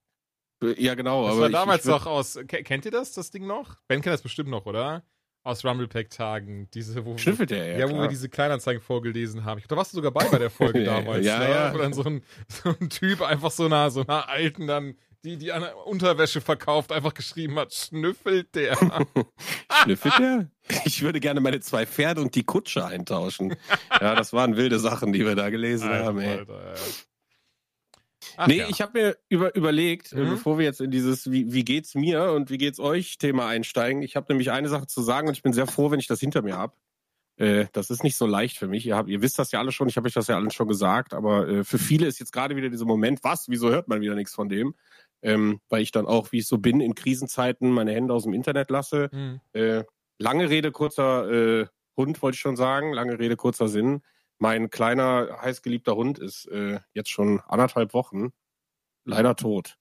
Ja, 0.79 0.95
genau. 0.95 1.25
Das 1.25 1.33
aber 1.33 1.41
war 1.43 1.47
ich- 1.49 1.53
damals 1.53 1.85
ich 1.85 1.91
würd- 1.91 1.99
doch 1.99 2.07
aus. 2.07 2.39
Ke- 2.47 2.63
Kennt 2.63 2.85
ihr 2.85 2.91
das, 2.91 3.13
das 3.13 3.31
Ding 3.31 3.47
noch? 3.47 3.77
Ben 3.89 4.01
kennt 4.01 4.15
das 4.15 4.23
bestimmt 4.23 4.49
noch, 4.51 4.67
oder? 4.67 5.05
Aus 5.45 5.63
Rumblepack-Tagen. 5.65 6.69
Diese, 6.73 7.05
wo, 7.05 7.19
Schnüffelt 7.19 7.51
der, 7.51 7.67
ja. 7.67 7.79
Ja, 7.81 7.91
wo 7.91 8.01
wir 8.01 8.09
diese 8.09 8.29
Kleinanzeigen 8.31 8.81
vorgelesen 8.83 9.45
haben. 9.45 9.59
Ich, 9.59 9.67
da 9.67 9.77
warst 9.77 9.93
du 9.93 9.97
sogar 9.97 10.11
bei 10.11 10.27
bei 10.29 10.39
der 10.39 10.49
Folge 10.51 10.83
Ja, 10.83 10.97
damals. 11.01 11.25
ja, 11.25 11.39
ne? 11.39 11.51
ja. 11.51 11.75
Wo 11.75 11.79
dann 11.79 11.93
so 11.93 12.03
ein, 12.03 12.23
so 12.49 12.75
ein 12.81 12.89
Typ 12.89 13.21
einfach 13.21 13.51
so 13.51 13.67
einer, 13.67 13.91
so 13.91 14.01
einer 14.07 14.27
alten 14.29 14.67
dann, 14.67 14.95
die, 15.23 15.37
die 15.37 15.53
an 15.53 15.63
Unterwäsche 15.85 16.41
verkauft, 16.41 16.93
einfach 16.93 17.13
geschrieben 17.15 17.59
hat, 17.59 17.73
schnüffelt 17.75 18.55
der. 18.55 18.77
Schnüffelt 19.83 20.19
der? 20.19 20.51
Ich 20.87 21.03
würde 21.03 21.21
gerne 21.21 21.41
meine 21.41 21.61
zwei 21.61 21.87
Pferde 21.87 22.21
und 22.23 22.35
die 22.35 22.45
Kutsche 22.45 22.85
eintauschen. 22.85 23.55
Ja, 24.01 24.15
das 24.15 24.33
waren 24.33 24.57
wilde 24.57 24.79
Sachen, 24.81 25.13
die 25.13 25.25
wir 25.25 25.35
da 25.37 25.51
gelesen 25.51 25.89
haben, 25.89 26.19
ey. 26.19 26.39
Alter, 26.39 26.73
ey. 26.75 26.81
Ach 28.37 28.47
nee, 28.47 28.59
ja. 28.59 28.69
ich 28.69 28.81
habe 28.81 28.99
mir 29.01 29.17
über, 29.29 29.55
überlegt, 29.55 30.13
äh, 30.13 30.21
Mhm. 30.21 30.31
bevor 30.31 30.59
wir 30.59 30.65
jetzt 30.65 30.81
in 30.81 30.91
dieses 30.91 31.31
wie, 31.31 31.53
wie 31.53 31.65
geht's 31.65 31.95
mir 31.95 32.33
und 32.33 32.51
wie 32.51 32.59
geht's 32.59 32.81
euch 32.81 33.19
Thema 33.19 33.47
einsteigen. 33.47 34.03
Ich 34.03 34.17
habe 34.17 34.27
nämlich 34.31 34.51
eine 34.51 34.69
Sache 34.69 34.87
zu 34.87 35.03
sagen 35.03 35.29
und 35.29 35.35
ich 35.35 35.43
bin 35.43 35.53
sehr 35.53 35.67
froh, 35.67 35.91
wenn 35.91 36.01
ich 36.01 36.07
das 36.07 36.21
hinter 36.21 36.43
mir 36.43 36.57
habe. 36.57 36.75
Äh, 37.37 37.67
das 37.73 37.91
ist 37.91 38.05
nicht 38.05 38.17
so 38.17 38.27
leicht 38.27 38.59
für 38.59 38.69
mich. 38.69 38.87
Ihr, 38.87 38.97
habt, 38.97 39.09
ihr 39.09 39.21
wisst 39.23 39.39
das 39.39 39.51
ja 39.51 39.59
alle 39.59 39.73
schon, 39.73 39.89
ich 39.89 39.97
habe 39.97 40.07
euch 40.07 40.15
das 40.15 40.29
ja 40.29 40.37
allen 40.37 40.51
schon 40.51 40.69
gesagt, 40.69 41.15
aber 41.15 41.49
äh, 41.49 41.65
für 41.65 41.79
viele 41.79 42.07
ist 42.07 42.21
jetzt 42.21 42.33
gerade 42.33 42.55
wieder 42.57 42.69
dieser 42.71 42.85
Moment, 42.85 43.25
was, 43.25 43.49
wieso 43.49 43.71
hört 43.71 43.89
man 43.89 44.01
wieder 44.01 44.15
nichts 44.15 44.35
von 44.35 44.49
dem? 44.49 44.75
Ähm, 45.23 45.61
weil 45.69 45.83
ich 45.83 45.91
dann 45.91 46.07
auch, 46.07 46.33
wie 46.33 46.39
ich 46.39 46.47
so 46.47 46.59
bin, 46.59 46.81
in 46.81 46.95
Krisenzeiten 46.95 47.71
meine 47.71 47.93
Hände 47.93 48.13
aus 48.15 48.25
dem 48.25 48.35
Internet 48.35 48.71
lasse. 48.71 49.09
Hm. 49.11 49.41
Äh, 49.53 49.85
lange 50.19 50.51
Rede, 50.51 50.71
kurzer 50.71 51.31
äh, 51.31 51.67
Hund, 51.97 52.21
wollte 52.23 52.37
ich 52.37 52.41
schon 52.41 52.57
sagen. 52.57 52.93
Lange 52.93 53.19
Rede, 53.19 53.37
kurzer 53.37 53.69
Sinn. 53.69 54.03
Mein 54.45 54.69
kleiner, 54.69 55.39
heißgeliebter 55.41 55.97
Hund 55.97 56.19
ist 56.19 56.45
äh, 56.49 56.79
jetzt 56.93 57.09
schon 57.09 57.41
anderthalb 57.49 57.95
Wochen 57.95 58.29
leider 59.07 59.37
tot. 59.37 59.79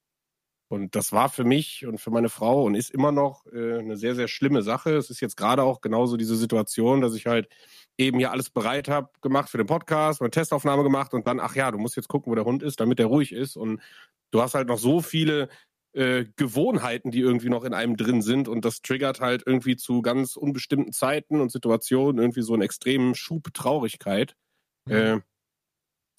Und 0.70 0.96
das 0.96 1.12
war 1.12 1.28
für 1.28 1.44
mich 1.44 1.86
und 1.86 2.00
für 2.00 2.12
meine 2.12 2.30
Frau 2.30 2.64
und 2.64 2.76
ist 2.76 2.90
immer 2.90 3.12
noch 3.12 3.46
äh, 3.48 3.80
eine 3.80 3.98
sehr, 3.98 4.16
sehr 4.16 4.30
schlimme 4.30 4.62
Sache. 4.62 4.96
Es 4.96 5.10
ist 5.10 5.20
jetzt 5.20 5.36
gerade 5.36 5.64
auch 5.64 5.82
genauso 5.82 6.16
diese 6.16 6.38
Situation, 6.38 7.02
dass 7.02 7.14
ich 7.14 7.26
halt 7.26 7.50
eben 7.98 8.20
hier 8.20 8.32
alles 8.32 8.52
bereit 8.52 8.88
habe 8.88 9.10
gemacht 9.22 9.50
für 9.50 9.58
den 9.58 9.68
Podcast, 9.68 10.22
meine 10.22 10.32
Testaufnahme 10.32 10.84
gemacht 10.84 11.14
und 11.14 11.28
dann, 11.28 11.42
ach 11.42 11.58
ja, 11.58 11.70
du 11.70 11.78
musst 11.78 11.98
jetzt 11.98 12.08
gucken, 12.08 12.32
wo 12.32 12.36
der 12.36 12.46
Hund 12.46 12.64
ist, 12.64 12.80
damit 12.80 13.02
er 13.02 13.08
ruhig 13.08 13.34
ist. 13.34 13.58
Und 13.58 13.82
du 14.32 14.42
hast 14.42 14.56
halt 14.56 14.70
noch 14.70 14.80
so 14.80 15.02
viele 15.02 15.50
äh, 15.92 16.24
Gewohnheiten, 16.38 17.12
die 17.12 17.20
irgendwie 17.20 17.50
noch 17.50 17.66
in 17.66 17.74
einem 17.74 17.98
drin 17.98 18.22
sind 18.22 18.48
und 18.48 18.64
das 18.64 18.82
triggert 18.82 19.20
halt 19.20 19.44
irgendwie 19.46 19.76
zu 19.76 20.02
ganz 20.02 20.38
unbestimmten 20.38 20.94
Zeiten 20.94 21.42
und 21.42 21.52
Situationen 21.52 22.22
irgendwie 22.22 22.44
so 22.44 22.54
einen 22.54 22.62
extremen 22.62 23.14
Schub 23.14 23.54
Traurigkeit. 23.54 24.38
Mhm. 24.86 24.94
Äh, 24.94 25.20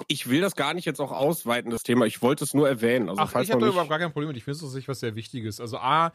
ich 0.08 0.28
will 0.28 0.40
das 0.40 0.56
gar 0.56 0.74
nicht 0.74 0.86
jetzt 0.86 1.00
auch 1.00 1.12
ausweiten, 1.12 1.70
das 1.70 1.82
Thema. 1.84 2.04
Ich 2.06 2.20
wollte 2.20 2.42
es 2.44 2.52
nur 2.52 2.68
erwähnen. 2.68 3.08
Also, 3.08 3.22
Ach, 3.22 3.30
falls 3.30 3.46
ich 3.46 3.52
habe 3.52 3.60
da 3.60 3.66
nicht, 3.66 3.74
überhaupt 3.74 3.90
gar 3.90 3.98
kein 4.00 4.12
Problem 4.12 4.28
mit. 4.28 4.36
Ich 4.36 4.44
finde 4.44 4.56
es 4.56 4.60
tatsächlich 4.62 4.88
was 4.88 5.00
sehr 5.00 5.14
Wichtiges. 5.14 5.60
Also 5.60 5.78
A, 5.78 6.12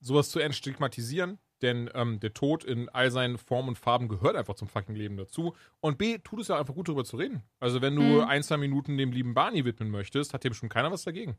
sowas 0.00 0.28
zu 0.30 0.40
entstigmatisieren, 0.40 1.38
denn 1.62 1.88
ähm, 1.94 2.18
der 2.18 2.34
Tod 2.34 2.64
in 2.64 2.88
all 2.88 3.10
seinen 3.12 3.38
Formen 3.38 3.68
und 3.70 3.78
Farben 3.78 4.08
gehört 4.08 4.34
einfach 4.36 4.54
zum 4.54 4.66
fucking 4.68 4.96
Leben 4.96 5.16
dazu. 5.16 5.54
Und 5.80 5.98
B, 5.98 6.18
tut 6.18 6.40
es 6.40 6.48
ja 6.48 6.58
einfach 6.58 6.74
gut 6.74 6.88
darüber 6.88 7.04
zu 7.04 7.16
reden. 7.16 7.42
Also 7.60 7.80
wenn 7.80 7.94
du 7.94 8.02
Mhm. 8.02 8.20
ein, 8.22 8.42
zwei 8.42 8.56
Minuten 8.56 8.98
dem 8.98 9.12
lieben 9.12 9.34
Barney 9.34 9.64
widmen 9.64 9.90
möchtest, 9.90 10.34
hat 10.34 10.42
dem 10.42 10.52
schon 10.54 10.68
keiner 10.68 10.90
was 10.90 11.04
dagegen. 11.04 11.36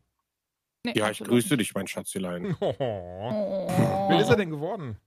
Nee, 0.86 0.94
ja, 0.96 1.10
ich 1.10 1.20
grüße 1.20 1.58
dich, 1.58 1.74
mein 1.75 1.88
Schatzelein. 1.88 2.56
Oh. 2.62 2.74
Oh. 2.79 4.08
Wer 4.10 4.22
ist 4.22 4.29
er 4.29 4.38
denn 4.38 4.50
geworden? 4.51 4.98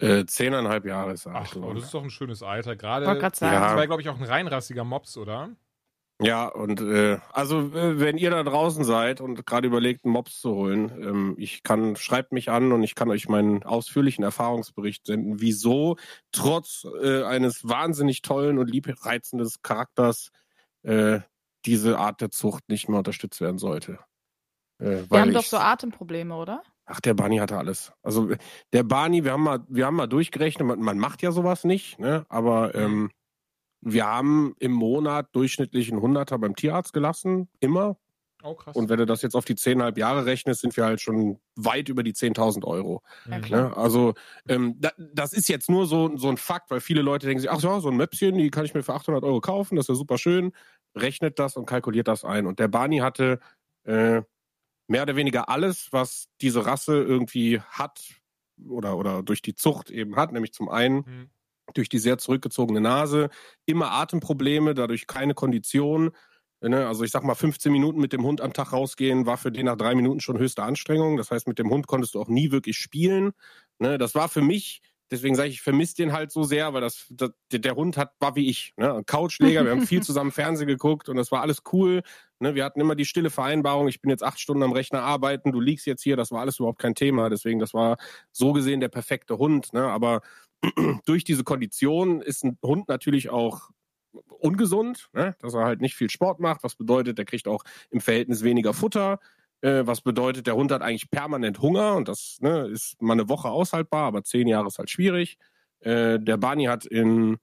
Äh, 0.00 0.24
zehneinhalb 0.24 0.86
Jahre 0.86 1.12
ist 1.12 1.26
er. 1.26 1.34
Ach, 1.34 1.54
oh, 1.56 1.74
das 1.74 1.84
ist 1.84 1.94
doch 1.94 2.02
ein 2.02 2.10
schönes 2.10 2.42
Alter. 2.42 2.74
Gerade, 2.74 3.04
das 3.04 3.42
war, 3.42 3.86
glaube 3.86 4.00
ich, 4.00 4.08
auch 4.08 4.18
ein 4.18 4.24
reinrassiger 4.24 4.84
Mops, 4.84 5.16
oder? 5.18 5.50
Ja, 6.22 6.48
und 6.48 6.82
äh, 6.82 7.18
also 7.32 7.60
äh, 7.74 7.98
wenn 7.98 8.18
ihr 8.18 8.30
da 8.30 8.42
draußen 8.42 8.84
seid 8.84 9.22
und 9.22 9.46
gerade 9.46 9.66
überlegt, 9.66 10.04
einen 10.04 10.12
Mops 10.12 10.40
zu 10.40 10.54
holen, 10.54 10.90
ähm, 11.02 11.34
ich 11.38 11.62
kann, 11.62 11.96
schreibt 11.96 12.32
mich 12.32 12.50
an 12.50 12.72
und 12.72 12.82
ich 12.82 12.94
kann 12.94 13.08
euch 13.10 13.28
meinen 13.28 13.62
ausführlichen 13.62 14.22
Erfahrungsbericht 14.22 15.06
senden, 15.06 15.40
wieso 15.40 15.96
trotz 16.30 16.86
äh, 17.02 17.22
eines 17.22 17.66
wahnsinnig 17.66 18.20
tollen 18.20 18.58
und 18.58 18.70
liebreizenden 18.70 19.48
Charakters 19.62 20.30
äh, 20.82 21.20
diese 21.64 21.98
Art 21.98 22.20
der 22.20 22.30
Zucht 22.30 22.68
nicht 22.68 22.88
mehr 22.90 22.98
unterstützt 22.98 23.40
werden 23.40 23.58
sollte. 23.58 23.98
Äh, 24.78 24.84
Wir 24.84 25.10
weil 25.10 25.20
haben 25.22 25.32
doch 25.32 25.44
so 25.44 25.56
Atemprobleme, 25.56 26.34
oder? 26.34 26.62
Ach, 26.90 27.00
der 27.00 27.14
Barney 27.14 27.38
hatte 27.38 27.56
alles. 27.56 27.92
Also 28.02 28.30
der 28.72 28.82
Barney, 28.82 29.24
wir 29.24 29.32
haben 29.32 29.44
mal, 29.44 29.60
wir 29.68 29.86
haben 29.86 29.96
mal 29.96 30.08
durchgerechnet, 30.08 30.66
man, 30.66 30.80
man 30.80 30.98
macht 30.98 31.22
ja 31.22 31.30
sowas 31.30 31.64
nicht, 31.64 31.98
ne? 31.98 32.26
Aber 32.28 32.74
ähm, 32.74 33.10
wir 33.80 34.06
haben 34.06 34.54
im 34.58 34.72
Monat 34.72 35.28
durchschnittlich 35.32 35.90
einen 35.90 36.02
Hunderter 36.02 36.38
beim 36.38 36.56
Tierarzt 36.56 36.92
gelassen, 36.92 37.48
immer. 37.60 37.96
Oh, 38.42 38.54
krass. 38.54 38.74
Und 38.74 38.88
wenn 38.88 38.98
du 38.98 39.06
das 39.06 39.22
jetzt 39.22 39.34
auf 39.34 39.44
die 39.44 39.54
zehnhalb 39.54 39.98
Jahre 39.98 40.24
rechnest, 40.24 40.62
sind 40.62 40.76
wir 40.76 40.84
halt 40.84 41.00
schon 41.00 41.38
weit 41.56 41.88
über 41.88 42.02
die 42.02 42.14
10.000 42.14 42.64
Euro. 42.64 43.02
Klar. 43.42 43.68
Ne? 43.68 43.76
Also 43.76 44.14
ähm, 44.48 44.76
da, 44.78 44.90
das 44.96 45.32
ist 45.32 45.48
jetzt 45.48 45.68
nur 45.68 45.86
so, 45.86 46.16
so 46.16 46.28
ein 46.28 46.38
Fakt, 46.38 46.70
weil 46.70 46.80
viele 46.80 47.02
Leute 47.02 47.26
denken 47.26 47.40
sich, 47.40 47.50
ach 47.50 47.60
ja, 47.62 47.80
so 47.80 47.90
ein 47.90 47.96
Möpschen, 47.96 48.38
die 48.38 48.50
kann 48.50 48.64
ich 48.64 48.74
mir 48.74 48.82
für 48.82 48.94
800 48.94 49.22
Euro 49.24 49.40
kaufen, 49.40 49.76
das 49.76 49.84
ist 49.84 49.88
ja 49.90 49.94
super 49.94 50.18
schön. 50.18 50.52
Rechnet 50.96 51.38
das 51.38 51.56
und 51.56 51.66
kalkuliert 51.66 52.08
das 52.08 52.24
ein. 52.24 52.46
Und 52.46 52.58
der 52.58 52.68
Barney 52.68 52.98
hatte 52.98 53.40
äh, 53.84 54.22
mehr 54.90 55.02
oder 55.04 55.16
weniger 55.16 55.48
alles, 55.48 55.88
was 55.92 56.28
diese 56.40 56.66
Rasse 56.66 56.96
irgendwie 57.02 57.60
hat 57.60 58.02
oder, 58.68 58.96
oder 58.98 59.22
durch 59.22 59.42
die 59.42 59.54
Zucht 59.54 59.90
eben 59.90 60.16
hat, 60.16 60.32
nämlich 60.32 60.52
zum 60.52 60.68
einen 60.68 60.96
Mhm. 61.06 61.30
durch 61.74 61.88
die 61.88 61.98
sehr 61.98 62.18
zurückgezogene 62.18 62.80
Nase, 62.80 63.30
immer 63.66 63.92
Atemprobleme, 63.92 64.74
dadurch 64.74 65.06
keine 65.06 65.34
Kondition. 65.34 66.10
Ne? 66.60 66.86
Also 66.88 67.04
ich 67.04 67.12
sag 67.12 67.22
mal, 67.24 67.36
15 67.36 67.72
Minuten 67.72 68.00
mit 68.00 68.12
dem 68.12 68.24
Hund 68.24 68.40
am 68.40 68.52
Tag 68.52 68.72
rausgehen 68.72 69.24
war 69.26 69.38
für 69.38 69.52
den 69.52 69.66
nach 69.66 69.76
drei 69.76 69.94
Minuten 69.94 70.20
schon 70.20 70.38
höchste 70.38 70.64
Anstrengung. 70.64 71.16
Das 71.16 71.30
heißt, 71.30 71.46
mit 71.46 71.58
dem 71.60 71.70
Hund 71.70 71.86
konntest 71.86 72.14
du 72.16 72.20
auch 72.20 72.28
nie 72.28 72.50
wirklich 72.50 72.76
spielen. 72.76 73.32
Ne? 73.78 73.96
Das 73.98 74.14
war 74.16 74.28
für 74.28 74.42
mich, 74.42 74.82
deswegen 75.10 75.34
sage 75.34 75.48
ich, 75.48 75.56
ich 75.56 75.62
vermisse 75.62 75.96
den 75.96 76.12
halt 76.12 76.30
so 76.30 76.42
sehr, 76.42 76.72
weil 76.72 76.80
das, 76.80 77.06
das 77.10 77.30
der 77.50 77.74
Hund 77.76 77.96
hat, 77.96 78.12
war 78.20 78.36
wie 78.36 78.48
ich. 78.48 78.74
Ne? 78.76 79.02
Couchleger, 79.06 79.64
wir 79.64 79.72
haben 79.72 79.86
viel 79.86 80.02
zusammen 80.02 80.30
Fernsehen 80.30 80.68
geguckt 80.68 81.08
und 81.08 81.16
das 81.16 81.32
war 81.32 81.42
alles 81.42 81.62
cool. 81.72 82.02
Ne? 82.38 82.54
Wir 82.54 82.64
hatten 82.64 82.80
immer 82.80 82.94
die 82.94 83.04
stille 83.04 83.30
Vereinbarung, 83.30 83.88
ich 83.88 84.00
bin 84.00 84.10
jetzt 84.10 84.22
acht 84.22 84.40
Stunden 84.40 84.62
am 84.62 84.72
Rechner 84.72 85.02
arbeiten, 85.02 85.52
du 85.52 85.60
liegst 85.60 85.86
jetzt 85.86 86.02
hier, 86.02 86.16
das 86.16 86.30
war 86.30 86.40
alles 86.40 86.58
überhaupt 86.58 86.80
kein 86.80 86.94
Thema. 86.94 87.28
Deswegen, 87.28 87.58
das 87.58 87.74
war 87.74 87.96
so 88.32 88.52
gesehen 88.52 88.80
der 88.80 88.88
perfekte 88.88 89.38
Hund. 89.38 89.72
Ne? 89.72 89.82
Aber 89.82 90.22
durch 91.06 91.24
diese 91.24 91.44
Kondition 91.44 92.20
ist 92.20 92.44
ein 92.44 92.58
Hund 92.62 92.88
natürlich 92.88 93.30
auch 93.30 93.70
ungesund, 94.40 95.08
ne? 95.12 95.36
dass 95.40 95.54
er 95.54 95.64
halt 95.64 95.80
nicht 95.80 95.94
viel 95.94 96.10
Sport 96.10 96.40
macht, 96.40 96.62
was 96.62 96.74
bedeutet, 96.74 97.18
er 97.18 97.24
kriegt 97.24 97.46
auch 97.46 97.64
im 97.90 98.00
Verhältnis 98.00 98.42
weniger 98.42 98.74
Futter, 98.74 99.20
äh, 99.62 99.86
was 99.86 100.00
bedeutet, 100.00 100.46
der 100.46 100.56
Hund 100.56 100.72
hat 100.72 100.82
eigentlich 100.82 101.10
permanent 101.10 101.60
Hunger 101.60 101.94
und 101.96 102.08
das 102.08 102.38
ne, 102.40 102.68
ist 102.68 103.00
mal 103.00 103.12
eine 103.12 103.28
Woche 103.28 103.48
aushaltbar, 103.48 104.04
aber 104.04 104.22
zehn 104.24 104.48
Jahre 104.48 104.68
ist 104.68 104.78
halt 104.78 104.90
schwierig. 104.90 105.38
Äh, 105.80 106.18
der 106.18 106.36
Barney 106.36 106.64
hat 106.64 106.84
in, 106.86 107.38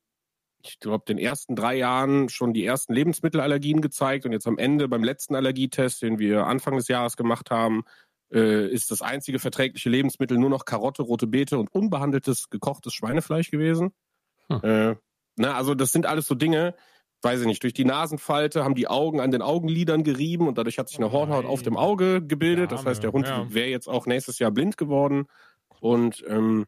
ich 0.63 0.79
glaube, 0.79 1.05
den 1.07 1.17
ersten 1.17 1.55
drei 1.55 1.75
Jahren 1.75 2.29
schon 2.29 2.53
die 2.53 2.65
ersten 2.65 2.93
Lebensmittelallergien 2.93 3.81
gezeigt 3.81 4.25
und 4.25 4.31
jetzt 4.31 4.47
am 4.47 4.57
Ende 4.57 4.87
beim 4.87 5.03
letzten 5.03 5.35
Allergietest, 5.35 6.01
den 6.01 6.19
wir 6.19 6.47
Anfang 6.47 6.77
des 6.77 6.87
Jahres 6.87 7.17
gemacht 7.17 7.51
haben, 7.51 7.83
äh, 8.31 8.67
ist 8.67 8.91
das 8.91 9.01
einzige 9.01 9.39
verträgliche 9.39 9.89
Lebensmittel 9.89 10.37
nur 10.37 10.49
noch 10.49 10.65
Karotte, 10.65 11.03
rote 11.03 11.27
Beete 11.27 11.57
und 11.57 11.73
unbehandeltes 11.73 12.49
gekochtes 12.49 12.93
Schweinefleisch 12.93 13.51
gewesen. 13.51 13.93
Hm. 14.49 14.59
Äh, 14.63 14.95
na, 15.35 15.53
also 15.53 15.75
das 15.75 15.91
sind 15.91 16.05
alles 16.05 16.25
so 16.25 16.35
Dinge, 16.35 16.75
weiß 17.21 17.41
ich 17.41 17.47
nicht, 17.47 17.63
durch 17.63 17.73
die 17.73 17.85
Nasenfalte 17.85 18.63
haben 18.63 18.75
die 18.75 18.87
Augen 18.87 19.19
an 19.19 19.31
den 19.31 19.41
Augenlidern 19.41 20.03
gerieben 20.03 20.47
und 20.47 20.57
dadurch 20.57 20.77
hat 20.77 20.89
sich 20.89 20.97
eine 20.97 21.11
Hornhaut 21.11 21.45
auf 21.45 21.63
dem 21.63 21.75
Auge 21.75 22.21
gebildet. 22.21 22.71
Das 22.71 22.85
heißt, 22.85 23.03
der 23.03 23.11
Hund 23.11 23.27
ja. 23.27 23.51
wäre 23.51 23.69
jetzt 23.69 23.87
auch 23.87 24.05
nächstes 24.05 24.39
Jahr 24.39 24.51
blind 24.51 24.77
geworden. 24.77 25.25
Und 25.79 26.23
ähm, 26.27 26.65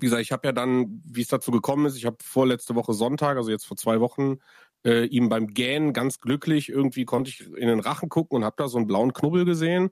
wie 0.00 0.06
gesagt, 0.06 0.22
ich 0.22 0.32
habe 0.32 0.46
ja 0.46 0.52
dann, 0.52 1.02
wie 1.04 1.22
es 1.22 1.28
dazu 1.28 1.50
gekommen 1.50 1.86
ist, 1.86 1.96
ich 1.96 2.06
habe 2.06 2.16
vorletzte 2.22 2.74
Woche 2.74 2.94
Sonntag, 2.94 3.36
also 3.36 3.50
jetzt 3.50 3.66
vor 3.66 3.76
zwei 3.76 4.00
Wochen, 4.00 4.38
äh, 4.84 5.04
ihm 5.06 5.28
beim 5.28 5.48
Gähnen 5.48 5.92
ganz 5.92 6.18
glücklich 6.18 6.68
irgendwie 6.68 7.04
konnte 7.04 7.30
ich 7.30 7.46
in 7.46 7.68
den 7.68 7.80
Rachen 7.80 8.08
gucken 8.08 8.36
und 8.36 8.44
habe 8.44 8.56
da 8.58 8.68
so 8.68 8.78
einen 8.78 8.86
blauen 8.86 9.12
Knubbel 9.12 9.44
gesehen. 9.44 9.90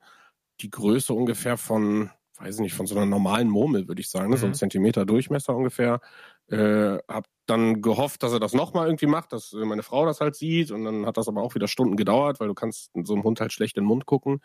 Die 0.60 0.70
Größe 0.70 1.14
ungefähr 1.14 1.56
von, 1.56 2.10
weiß 2.38 2.56
ich 2.56 2.60
nicht, 2.60 2.75
von 2.75 2.87
so 2.87 2.96
einer 2.96 3.06
normalen 3.06 3.49
Murmel, 3.49 3.88
würde 3.88 4.00
ich 4.00 4.10
sagen, 4.10 4.30
ne? 4.30 4.37
so 4.37 4.46
ein 4.46 4.50
mhm. 4.50 4.54
Zentimeter 4.54 5.06
Durchmesser 5.06 5.54
ungefähr. 5.54 6.00
Äh, 6.49 6.99
hab 7.08 7.26
dann 7.50 7.83
gehofft, 7.83 8.23
dass 8.23 8.33
er 8.33 8.40
das 8.40 8.54
nochmal 8.54 8.87
irgendwie 8.87 9.07
macht, 9.07 9.33
dass 9.33 9.52
äh, 9.52 9.64
meine 9.64 9.83
Frau 9.83 10.07
das 10.07 10.21
halt 10.21 10.37
sieht 10.37 10.71
und 10.71 10.85
dann 10.85 11.07
hat 11.07 11.16
das 11.16 11.28
aber 11.28 11.42
auch 11.42 11.54
wieder 11.54 11.69
Stunden 11.69 11.97
gedauert, 11.97 12.40
weil 12.40 12.49
du 12.49 12.54
kannst 12.54 12.90
so 13.04 13.14
einem 13.14 13.25
Hund 13.25 13.40
halt 13.40 13.52
schlecht 13.52 13.76
in 13.76 13.85
den 13.85 13.88
Mund 13.88 14.07
gucken. 14.07 14.40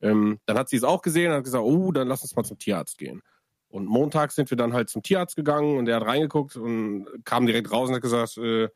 Ähm, 0.00 0.38
dann 0.46 0.58
hat 0.58 0.68
sie 0.68 0.76
es 0.76 0.84
auch 0.84 1.02
gesehen 1.02 1.30
und 1.30 1.38
hat 1.38 1.44
gesagt, 1.44 1.64
oh, 1.64 1.92
dann 1.92 2.08
lass 2.08 2.22
uns 2.22 2.36
mal 2.36 2.44
zum 2.44 2.58
Tierarzt 2.58 2.98
gehen. 2.98 3.22
Und 3.68 3.86
montags 3.86 4.34
sind 4.34 4.50
wir 4.50 4.56
dann 4.56 4.72
halt 4.72 4.90
zum 4.90 5.02
Tierarzt 5.02 5.36
gegangen 5.36 5.78
und 5.78 5.86
der 5.86 5.96
hat 5.96 6.06
reingeguckt 6.06 6.56
und 6.56 7.06
kam 7.24 7.46
direkt 7.46 7.70
raus 7.70 7.88
und 7.88 7.94
hat 7.94 8.02
gesagt, 8.02 8.36
äh, 8.38 8.68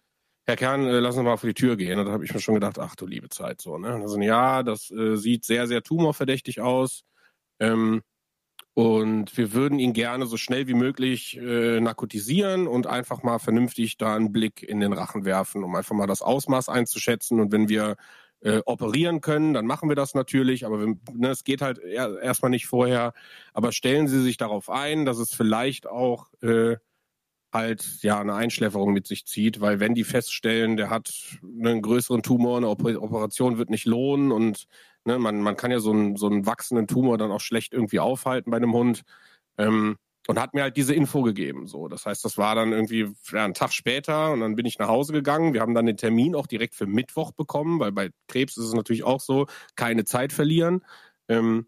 Herr 0.47 0.57
Kern, 0.57 0.87
äh, 0.87 1.01
lass 1.01 1.17
uns 1.17 1.25
mal 1.25 1.37
vor 1.37 1.49
die 1.49 1.55
Tür 1.55 1.77
gehen. 1.77 1.99
Und 1.99 2.07
da 2.07 2.13
habe 2.13 2.25
ich 2.25 2.33
mir 2.35 2.41
schon 2.41 2.55
gedacht, 2.55 2.79
ach 2.79 2.95
du 2.97 3.07
liebe 3.07 3.29
Zeit, 3.29 3.61
so, 3.61 3.79
ne? 3.79 3.95
Also 3.95 4.21
ja, 4.21 4.63
das 4.63 4.91
äh, 4.91 5.17
sieht 5.17 5.45
sehr, 5.45 5.67
sehr 5.67 5.83
tumorverdächtig 5.83 6.61
aus. 6.61 7.05
Ähm, 7.61 8.03
und 8.75 9.37
wir 9.37 9.53
würden 9.53 9.79
ihn 9.79 9.93
gerne 9.93 10.27
so 10.27 10.37
schnell 10.37 10.67
wie 10.67 10.75
möglich 10.75 11.37
äh, 11.37 11.81
narkotisieren 11.81 12.67
und 12.67 12.89
einfach 12.89 13.23
mal 13.23 13.39
vernünftig 13.39 13.99
da 13.99 14.17
einen 14.17 14.33
Blick 14.33 14.65
in 14.65 14.81
den 14.81 14.93
Rachen 14.93 15.25
werfen, 15.25 15.63
um 15.63 15.77
einfach 15.77 15.95
mal 15.95 16.09
das 16.09 16.23
Ausmaß 16.23 16.69
einzuschätzen. 16.69 17.39
Und 17.39 17.53
wenn 17.53 17.69
wir 17.69 17.97
äh, 18.41 18.63
operieren 18.67 19.21
können, 19.21 19.55
dann 19.55 19.67
machen 19.67 19.89
wir 19.89 19.95
das 19.97 20.15
natürlich, 20.15 20.67
aber 20.67 20.81
wir, 20.81 20.97
ne, 21.13 21.29
es 21.29 21.45
geht 21.45 21.63
halt 21.63 21.79
er, 21.79 22.21
erstmal 22.21 22.51
nicht 22.51 22.67
vorher. 22.67 23.15
Aber 23.53 23.71
stellen 23.71 24.09
Sie 24.09 24.21
sich 24.21 24.39
darauf 24.39 24.69
ein, 24.69 25.05
dass 25.07 25.19
es 25.19 25.33
vielleicht 25.33 25.87
auch 25.87 26.27
äh, 26.43 26.77
halt 27.53 28.03
ja 28.03 28.21
eine 28.21 28.35
Einschläferung 28.35 28.93
mit 28.93 29.07
sich 29.07 29.25
zieht, 29.25 29.61
weil 29.61 29.79
wenn 29.79 29.95
die 29.95 30.03
feststellen, 30.03 30.77
der 30.77 30.91
hat 30.91 31.39
einen 31.43 31.81
größeren 31.81 32.25
Tumor, 32.25 32.57
eine 32.57 32.69
Operation 32.69 33.57
wird 33.57 33.71
nicht 33.71 33.87
lohnen 33.87 34.33
und 34.33 34.67
Ne, 35.05 35.19
man, 35.19 35.41
man 35.41 35.57
kann 35.57 35.71
ja 35.71 35.81
so 35.81 35.91
einen, 35.91 36.17
so 36.17 36.27
einen 36.27 36.47
wachsenden 36.47 36.87
Tumor 36.87 37.19
dann 37.19 37.31
auch 37.31 37.41
schlecht 37.41 37.73
irgendwie 37.73 38.01
aufhalten 38.01 38.51
bei 38.51 38.57
einem 38.57 38.73
Hund. 38.73 39.03
Ähm, 39.59 39.97
und 40.27 40.41
hat 40.41 40.55
mir 40.55 40.63
halt 40.63 40.77
diese 40.77 40.95
Info 40.95 41.23
gegeben. 41.23 41.67
So, 41.67 41.89
das 41.89 42.07
heißt, 42.07 42.25
das 42.25 42.39
war 42.39 42.55
dann 42.55 42.73
irgendwie 42.73 43.13
ja, 43.31 43.45
einen 43.45 43.55
Tag 43.55 43.73
später 43.73 44.33
und 44.33 44.41
dann 44.41 44.57
bin 44.57 44.65
ich 44.65 44.79
nach 44.79 44.89
Hause 44.89 45.13
gegangen. 45.13 45.53
Wir 45.53 45.61
haben 45.61 45.75
dann 45.75 45.87
den 45.87 45.99
Termin 45.99 46.35
auch 46.35 46.47
direkt 46.47 46.75
für 46.75 46.87
Mittwoch 46.87 47.33
bekommen, 47.33 47.79
weil 47.79 47.93
bei 47.93 48.11
Krebs 48.29 48.57
ist 48.57 48.65
es 48.65 48.73
natürlich 48.73 49.05
auch 49.05 49.21
so, 49.21 49.47
keine 49.77 50.05
Zeit 50.05 50.33
verlieren. 50.33 50.83
Ähm, 51.29 51.67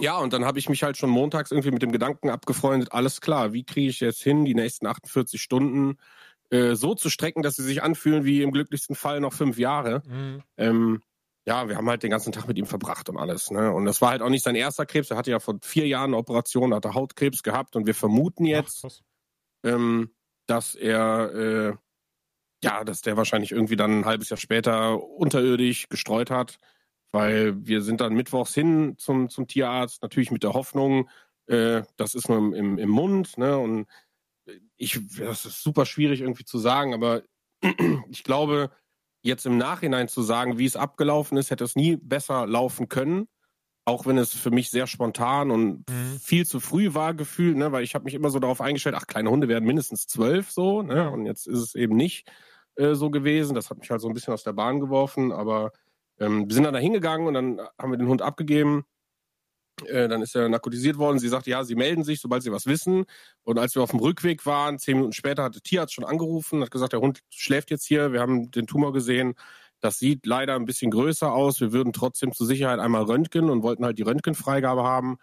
ja, 0.00 0.18
und 0.18 0.32
dann 0.32 0.44
habe 0.44 0.58
ich 0.58 0.68
mich 0.68 0.82
halt 0.82 0.96
schon 0.96 1.10
montags 1.10 1.50
irgendwie 1.50 1.70
mit 1.70 1.82
dem 1.82 1.92
Gedanken 1.92 2.28
abgefreundet, 2.30 2.92
alles 2.92 3.20
klar, 3.20 3.52
wie 3.52 3.64
kriege 3.64 3.88
ich 3.88 4.00
jetzt 4.00 4.22
hin, 4.22 4.44
die 4.44 4.54
nächsten 4.54 4.86
48 4.86 5.40
Stunden 5.40 5.96
äh, 6.50 6.74
so 6.74 6.94
zu 6.94 7.08
strecken, 7.10 7.42
dass 7.42 7.56
sie 7.56 7.62
sich 7.62 7.82
anfühlen 7.82 8.24
wie 8.24 8.42
im 8.42 8.52
glücklichsten 8.52 8.94
Fall 8.94 9.20
noch 9.20 9.32
fünf 9.32 9.58
Jahre. 9.58 10.02
Mhm. 10.06 10.42
Ähm, 10.58 11.02
ja, 11.46 11.68
wir 11.68 11.76
haben 11.76 11.88
halt 11.88 12.02
den 12.02 12.10
ganzen 12.10 12.32
Tag 12.32 12.48
mit 12.48 12.58
ihm 12.58 12.66
verbracht 12.66 13.08
und 13.08 13.16
alles. 13.16 13.50
Ne? 13.50 13.72
Und 13.72 13.84
das 13.84 14.02
war 14.02 14.10
halt 14.10 14.22
auch 14.22 14.28
nicht 14.28 14.44
sein 14.44 14.56
erster 14.56 14.84
Krebs. 14.84 15.10
Er 15.10 15.16
hatte 15.16 15.30
ja 15.30 15.38
vor 15.38 15.58
vier 15.62 15.86
Jahren 15.86 16.10
eine 16.10 16.16
Operation, 16.16 16.74
hatte 16.74 16.94
Hautkrebs 16.94 17.42
gehabt 17.42 17.76
und 17.76 17.86
wir 17.86 17.94
vermuten 17.94 18.44
jetzt, 18.44 18.84
Ach, 18.84 19.70
ähm, 19.70 20.10
dass 20.46 20.74
er, 20.74 21.34
äh, 21.34 21.74
ja, 22.64 22.82
dass 22.84 23.00
der 23.00 23.16
wahrscheinlich 23.16 23.52
irgendwie 23.52 23.76
dann 23.76 24.00
ein 24.00 24.04
halbes 24.04 24.28
Jahr 24.28 24.38
später 24.38 25.00
unterirdisch 25.00 25.88
gestreut 25.88 26.30
hat, 26.30 26.58
weil 27.12 27.64
wir 27.64 27.82
sind 27.82 28.00
dann 28.00 28.14
mittwochs 28.14 28.52
hin 28.52 28.94
zum, 28.98 29.28
zum 29.28 29.46
Tierarzt, 29.46 30.02
natürlich 30.02 30.32
mit 30.32 30.42
der 30.42 30.54
Hoffnung, 30.54 31.08
äh, 31.46 31.82
das 31.96 32.14
ist 32.14 32.28
nur 32.28 32.38
im, 32.38 32.54
im, 32.54 32.78
im 32.78 32.88
Mund, 32.88 33.38
ne? 33.38 33.56
Und 33.56 33.86
ich, 34.76 35.00
das 35.18 35.44
ist 35.44 35.62
super 35.62 35.86
schwierig 35.86 36.20
irgendwie 36.20 36.44
zu 36.44 36.58
sagen, 36.58 36.92
aber 36.92 37.22
ich 38.10 38.24
glaube, 38.24 38.70
jetzt 39.26 39.46
im 39.46 39.58
Nachhinein 39.58 40.08
zu 40.08 40.22
sagen, 40.22 40.58
wie 40.58 40.66
es 40.66 40.76
abgelaufen 40.76 41.36
ist, 41.38 41.50
hätte 41.50 41.64
es 41.64 41.76
nie 41.76 41.96
besser 41.96 42.46
laufen 42.46 42.88
können. 42.88 43.28
Auch 43.84 44.04
wenn 44.06 44.18
es 44.18 44.32
für 44.32 44.50
mich 44.50 44.70
sehr 44.70 44.86
spontan 44.86 45.50
und 45.50 45.88
mhm. 45.88 46.18
viel 46.20 46.44
zu 46.44 46.58
früh 46.58 46.94
war, 46.94 47.14
gefühlt, 47.14 47.56
ne? 47.56 47.70
weil 47.70 47.84
ich 47.84 47.94
habe 47.94 48.04
mich 48.04 48.14
immer 48.14 48.30
so 48.30 48.40
darauf 48.40 48.60
eingestellt, 48.60 48.96
ach, 48.98 49.06
kleine 49.06 49.30
Hunde 49.30 49.46
werden 49.46 49.64
mindestens 49.64 50.08
zwölf 50.08 50.50
so, 50.50 50.82
ne? 50.82 51.08
Und 51.08 51.24
jetzt 51.24 51.46
ist 51.46 51.60
es 51.60 51.74
eben 51.76 51.94
nicht 51.94 52.28
äh, 52.74 52.94
so 52.94 53.10
gewesen. 53.10 53.54
Das 53.54 53.70
hat 53.70 53.78
mich 53.78 53.90
halt 53.90 54.00
so 54.00 54.08
ein 54.08 54.14
bisschen 54.14 54.34
aus 54.34 54.42
der 54.42 54.54
Bahn 54.54 54.80
geworfen, 54.80 55.30
aber 55.30 55.72
ähm, 56.18 56.48
wir 56.48 56.54
sind 56.54 56.64
dann 56.64 56.74
da 56.74 56.80
hingegangen 56.80 57.28
und 57.28 57.34
dann 57.34 57.60
haben 57.78 57.92
wir 57.92 57.98
den 57.98 58.08
Hund 58.08 58.22
abgegeben 58.22 58.84
äh, 59.84 60.08
dann 60.08 60.22
ist 60.22 60.34
er 60.34 60.48
narkotisiert 60.48 60.98
worden. 60.98 61.18
Sie 61.18 61.28
sagte, 61.28 61.50
ja, 61.50 61.64
sie 61.64 61.74
melden 61.74 62.04
sich, 62.04 62.20
sobald 62.20 62.42
sie 62.42 62.52
was 62.52 62.66
wissen. 62.66 63.04
Und 63.42 63.58
als 63.58 63.74
wir 63.74 63.82
auf 63.82 63.90
dem 63.90 64.00
Rückweg 64.00 64.46
waren, 64.46 64.78
zehn 64.78 64.96
Minuten 64.96 65.12
später, 65.12 65.44
hat 65.44 65.54
der 65.54 65.62
Tierarzt 65.62 65.94
schon 65.94 66.04
angerufen, 66.04 66.62
hat 66.62 66.70
gesagt, 66.70 66.92
der 66.92 67.00
Hund 67.00 67.20
schläft 67.30 67.70
jetzt 67.70 67.86
hier, 67.86 68.12
wir 68.12 68.20
haben 68.20 68.50
den 68.50 68.66
Tumor 68.66 68.92
gesehen. 68.92 69.34
Das 69.80 69.98
sieht 69.98 70.24
leider 70.26 70.54
ein 70.56 70.64
bisschen 70.64 70.90
größer 70.90 71.32
aus. 71.32 71.60
Wir 71.60 71.72
würden 71.72 71.92
trotzdem 71.92 72.32
zur 72.32 72.46
Sicherheit 72.46 72.78
einmal 72.80 73.02
röntgen 73.02 73.50
und 73.50 73.62
wollten 73.62 73.84
halt 73.84 73.98
die 73.98 74.02
Röntgenfreigabe 74.02 74.82
haben. 74.82 75.18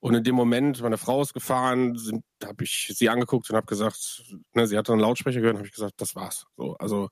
Und 0.00 0.14
in 0.14 0.22
dem 0.22 0.36
Moment, 0.36 0.80
meine 0.80 0.98
Frau 0.98 1.20
ist 1.22 1.34
gefahren, 1.34 1.98
habe 2.44 2.64
ich 2.64 2.92
sie 2.94 3.08
angeguckt 3.08 3.50
und 3.50 3.56
habe 3.56 3.66
gesagt, 3.66 4.22
ne, 4.54 4.66
sie 4.66 4.78
hat 4.78 4.88
dann 4.88 4.94
einen 4.94 5.02
Lautsprecher 5.02 5.40
gehört, 5.40 5.56
habe 5.56 5.66
ich 5.66 5.74
gesagt, 5.74 5.94
das 5.96 6.14
war's. 6.14 6.46
So, 6.56 6.76
also 6.76 7.08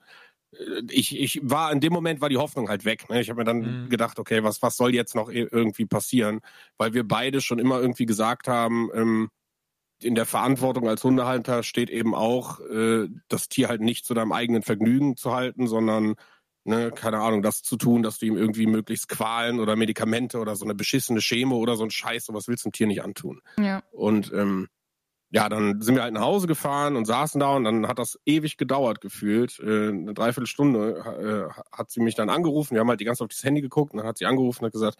ich, 0.90 1.18
ich 1.18 1.40
war 1.42 1.72
in 1.72 1.80
dem 1.80 1.92
Moment 1.92 2.20
war 2.20 2.28
die 2.28 2.36
Hoffnung 2.36 2.68
halt 2.68 2.84
weg. 2.84 3.08
Ne? 3.08 3.20
Ich 3.20 3.28
habe 3.28 3.40
mir 3.40 3.44
dann 3.44 3.84
mhm. 3.84 3.88
gedacht, 3.88 4.18
okay, 4.18 4.42
was, 4.42 4.62
was 4.62 4.76
soll 4.76 4.94
jetzt 4.94 5.14
noch 5.14 5.28
irgendwie 5.28 5.86
passieren? 5.86 6.40
Weil 6.78 6.94
wir 6.94 7.06
beide 7.06 7.40
schon 7.40 7.58
immer 7.58 7.80
irgendwie 7.80 8.06
gesagt 8.06 8.48
haben, 8.48 8.90
ähm, 8.94 9.30
in 10.02 10.14
der 10.14 10.26
Verantwortung 10.26 10.88
als 10.88 11.02
Hundehalter 11.04 11.62
steht 11.62 11.90
eben 11.90 12.14
auch, 12.14 12.60
äh, 12.60 13.08
das 13.28 13.48
Tier 13.48 13.68
halt 13.68 13.80
nicht 13.80 14.04
zu 14.04 14.14
deinem 14.14 14.32
eigenen 14.32 14.62
Vergnügen 14.62 15.16
zu 15.16 15.32
halten, 15.32 15.66
sondern, 15.66 16.16
ne, 16.64 16.92
keine 16.94 17.20
Ahnung, 17.20 17.42
das 17.42 17.62
zu 17.62 17.76
tun, 17.76 18.02
dass 18.02 18.18
du 18.18 18.26
ihm 18.26 18.36
irgendwie 18.36 18.66
möglichst 18.66 19.08
Qualen 19.08 19.58
oder 19.58 19.74
Medikamente 19.74 20.38
oder 20.38 20.54
so 20.54 20.64
eine 20.64 20.74
beschissene 20.74 21.20
Chemo 21.20 21.56
oder 21.56 21.76
so 21.76 21.84
ein 21.84 21.90
Scheiß, 21.90 22.26
sowas 22.26 22.46
willst 22.46 22.64
du 22.64 22.68
dem 22.68 22.72
Tier 22.72 22.86
nicht 22.86 23.02
antun. 23.02 23.40
Ja. 23.58 23.82
Und 23.90 24.32
ähm, 24.34 24.68
ja, 25.36 25.50
dann 25.50 25.82
sind 25.82 25.96
wir 25.96 26.02
halt 26.02 26.14
nach 26.14 26.22
Hause 26.22 26.46
gefahren 26.46 26.96
und 26.96 27.04
saßen 27.04 27.38
da 27.38 27.54
und 27.56 27.64
dann 27.64 27.86
hat 27.86 27.98
das 27.98 28.18
ewig 28.24 28.56
gedauert 28.56 29.02
gefühlt. 29.02 29.60
Äh, 29.60 29.88
eine 29.88 30.14
Dreiviertelstunde 30.14 31.50
äh, 31.52 31.76
hat 31.76 31.90
sie 31.90 32.00
mich 32.00 32.14
dann 32.14 32.30
angerufen. 32.30 32.72
Wir 32.72 32.80
haben 32.80 32.88
halt 32.88 33.00
die 33.00 33.04
ganze 33.04 33.18
Zeit 33.18 33.24
auf 33.26 33.34
das 33.34 33.44
Handy 33.44 33.60
geguckt 33.60 33.92
und 33.92 33.98
dann 33.98 34.06
hat 34.06 34.16
sie 34.16 34.24
angerufen 34.24 34.60
und 34.64 34.68
hat 34.68 34.72
gesagt, 34.72 34.96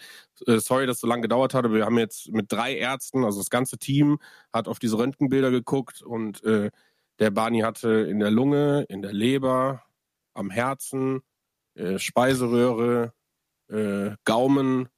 äh, 0.47 0.59
sorry, 0.59 0.87
dass 0.87 0.97
es 0.97 1.01
so 1.01 1.07
lange 1.07 1.23
gedauert 1.23 1.55
hat, 1.55 1.65
aber 1.65 1.73
wir 1.73 1.87
haben 1.87 1.97
jetzt 1.97 2.31
mit 2.33 2.53
drei 2.53 2.77
Ärzten, 2.77 3.25
also 3.25 3.39
das 3.41 3.49
ganze 3.49 3.79
Team, 3.79 4.19
hat 4.53 4.69
auf 4.69 4.79
diese 4.79 4.99
Röntgenbilder 4.99 5.51
geguckt 5.51 6.03
und 6.03 6.45
äh, 6.45 6.71
der 7.19 7.31
Barney 7.31 7.61
hatte 7.61 7.89
in 7.89 8.19
der 8.19 8.31
Lunge, 8.31 8.85
in 8.91 9.01
der 9.01 9.15
Leber, 9.15 9.85
am 10.35 10.51
Herzen, 10.51 11.23
äh, 11.77 11.99
Speiseröhre, 11.99 13.15
äh, 13.71 14.11
Gaumen, 14.25 14.91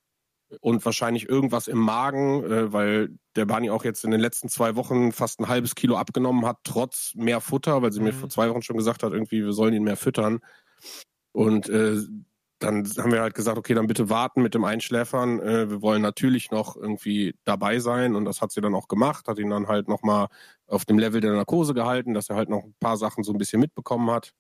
und 0.61 0.85
wahrscheinlich 0.85 1.29
irgendwas 1.29 1.69
im 1.69 1.79
Magen, 1.79 2.43
äh, 2.45 2.73
weil 2.73 3.11
der 3.37 3.47
Barney 3.47 3.71
auch 3.71 3.85
jetzt 3.85 4.05
in 4.05 4.11
den 4.11 4.21
letzten 4.21 4.49
zwei 4.49 4.77
Wochen 4.77 5.13
fast 5.13 5.41
ein 5.41 5.49
halbes 5.49 5.75
Kilo 5.75 5.97
abgenommen 5.97 6.47
hat, 6.47 6.59
trotz 6.65 7.13
mehr 7.15 7.41
Futter, 7.41 7.83
weil 7.83 7.93
sie 7.93 8.01
mir 8.01 8.13
Mhm. 8.13 8.19
vor 8.19 8.29
zwei 8.29 8.51
Wochen 8.51 8.63
schon 8.63 8.77
gesagt 8.77 9.03
hat, 9.03 9.13
irgendwie, 9.13 9.45
wir 9.45 9.53
sollen 9.53 9.75
ihn 9.75 9.85
mehr 9.85 9.97
füttern. 9.97 10.41
Und 11.33 11.69
äh, 11.69 11.99
dann 12.61 12.85
haben 12.99 13.13
wir 13.13 13.21
halt 13.21 13.35
gesagt, 13.35 13.57
okay, 13.59 13.75
dann 13.75 13.87
bitte 13.87 14.11
warten 14.11 14.43
mit 14.43 14.55
dem 14.55 14.65
Einschläfern. 14.65 15.39
Äh, 15.41 15.71
wir 15.71 15.83
wollen 15.83 16.03
natürlich 16.03 16.51
noch 16.51 16.77
irgendwie 16.77 17.35
dabei 17.45 17.79
sein 17.79 18.17
und 18.17 18.25
das 18.25 18.41
hat 18.41 18.51
sie 18.51 18.61
dann 18.61 18.75
auch 18.75 18.89
gemacht, 18.89 19.29
hat 19.29 19.39
ihn 19.39 19.51
dann 19.51 19.69
halt 19.69 19.87
nochmal 19.87 20.27
auf 20.67 20.85
dem 20.85 20.99
Level 20.99 21.21
der 21.21 21.35
Narkose 21.35 21.75
gehalten, 21.75 22.15
dass 22.15 22.31
er 22.31 22.37
halt 22.37 22.49
noch 22.49 22.65
ein 22.65 22.75
paar 22.81 22.97
Sachen 22.97 23.23
so 23.23 23.33
ein 23.33 23.39
bisschen 23.39 23.61
mitbekommen 23.61 24.11
hat. 24.11 24.33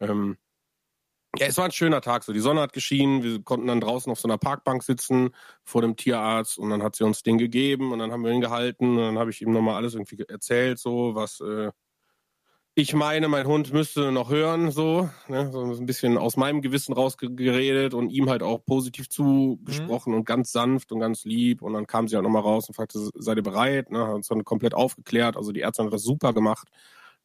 Ähm, 0.00 0.36
ja, 1.38 1.46
es 1.46 1.56
war 1.58 1.66
ein 1.66 1.72
schöner 1.72 2.00
Tag. 2.00 2.24
So, 2.24 2.32
die 2.32 2.40
Sonne 2.40 2.60
hat 2.60 2.72
geschienen, 2.72 3.22
wir 3.22 3.42
konnten 3.42 3.66
dann 3.66 3.80
draußen 3.80 4.10
auf 4.10 4.18
so 4.20 4.28
einer 4.28 4.38
Parkbank 4.38 4.82
sitzen 4.82 5.30
vor 5.64 5.82
dem 5.82 5.96
Tierarzt 5.96 6.58
und 6.58 6.70
dann 6.70 6.82
hat 6.82 6.96
sie 6.96 7.04
uns 7.04 7.22
den 7.22 7.38
gegeben 7.38 7.92
und 7.92 7.98
dann 7.98 8.12
haben 8.12 8.24
wir 8.24 8.32
ihn 8.32 8.40
gehalten 8.40 8.90
und 8.90 8.98
dann 8.98 9.18
habe 9.18 9.30
ich 9.30 9.42
ihm 9.42 9.52
nochmal 9.52 9.76
alles 9.76 9.94
irgendwie 9.94 10.16
ge- 10.16 10.26
erzählt, 10.28 10.78
so 10.78 11.14
was 11.14 11.40
äh, 11.40 11.70
ich 12.78 12.92
meine, 12.92 13.28
mein 13.28 13.46
Hund 13.46 13.72
müsste 13.72 14.12
noch 14.12 14.28
hören, 14.28 14.70
so, 14.70 15.08
ne, 15.28 15.50
so 15.50 15.62
ein 15.62 15.86
bisschen 15.86 16.18
aus 16.18 16.36
meinem 16.36 16.60
Gewissen 16.60 16.92
rausgeredet 16.92 17.94
und 17.94 18.10
ihm 18.10 18.28
halt 18.28 18.42
auch 18.42 18.66
positiv 18.66 19.08
zugesprochen 19.08 20.12
und 20.12 20.26
ganz 20.26 20.52
sanft 20.52 20.92
und 20.92 21.00
ganz 21.00 21.24
lieb 21.24 21.62
und 21.62 21.72
dann 21.72 21.86
kam 21.86 22.06
sie 22.06 22.16
halt 22.16 22.24
nochmal 22.24 22.42
raus 22.42 22.68
und 22.68 22.74
fragte, 22.74 22.98
seid 23.14 23.38
ihr 23.38 23.42
bereit? 23.42 23.90
Ne, 23.90 24.06
hat 24.06 24.14
uns 24.14 24.28
dann 24.28 24.44
komplett 24.44 24.74
aufgeklärt, 24.74 25.38
also 25.38 25.52
die 25.52 25.62
Ärztin 25.62 25.86
hat 25.86 25.92
das 25.94 26.02
super 26.02 26.34
gemacht. 26.34 26.68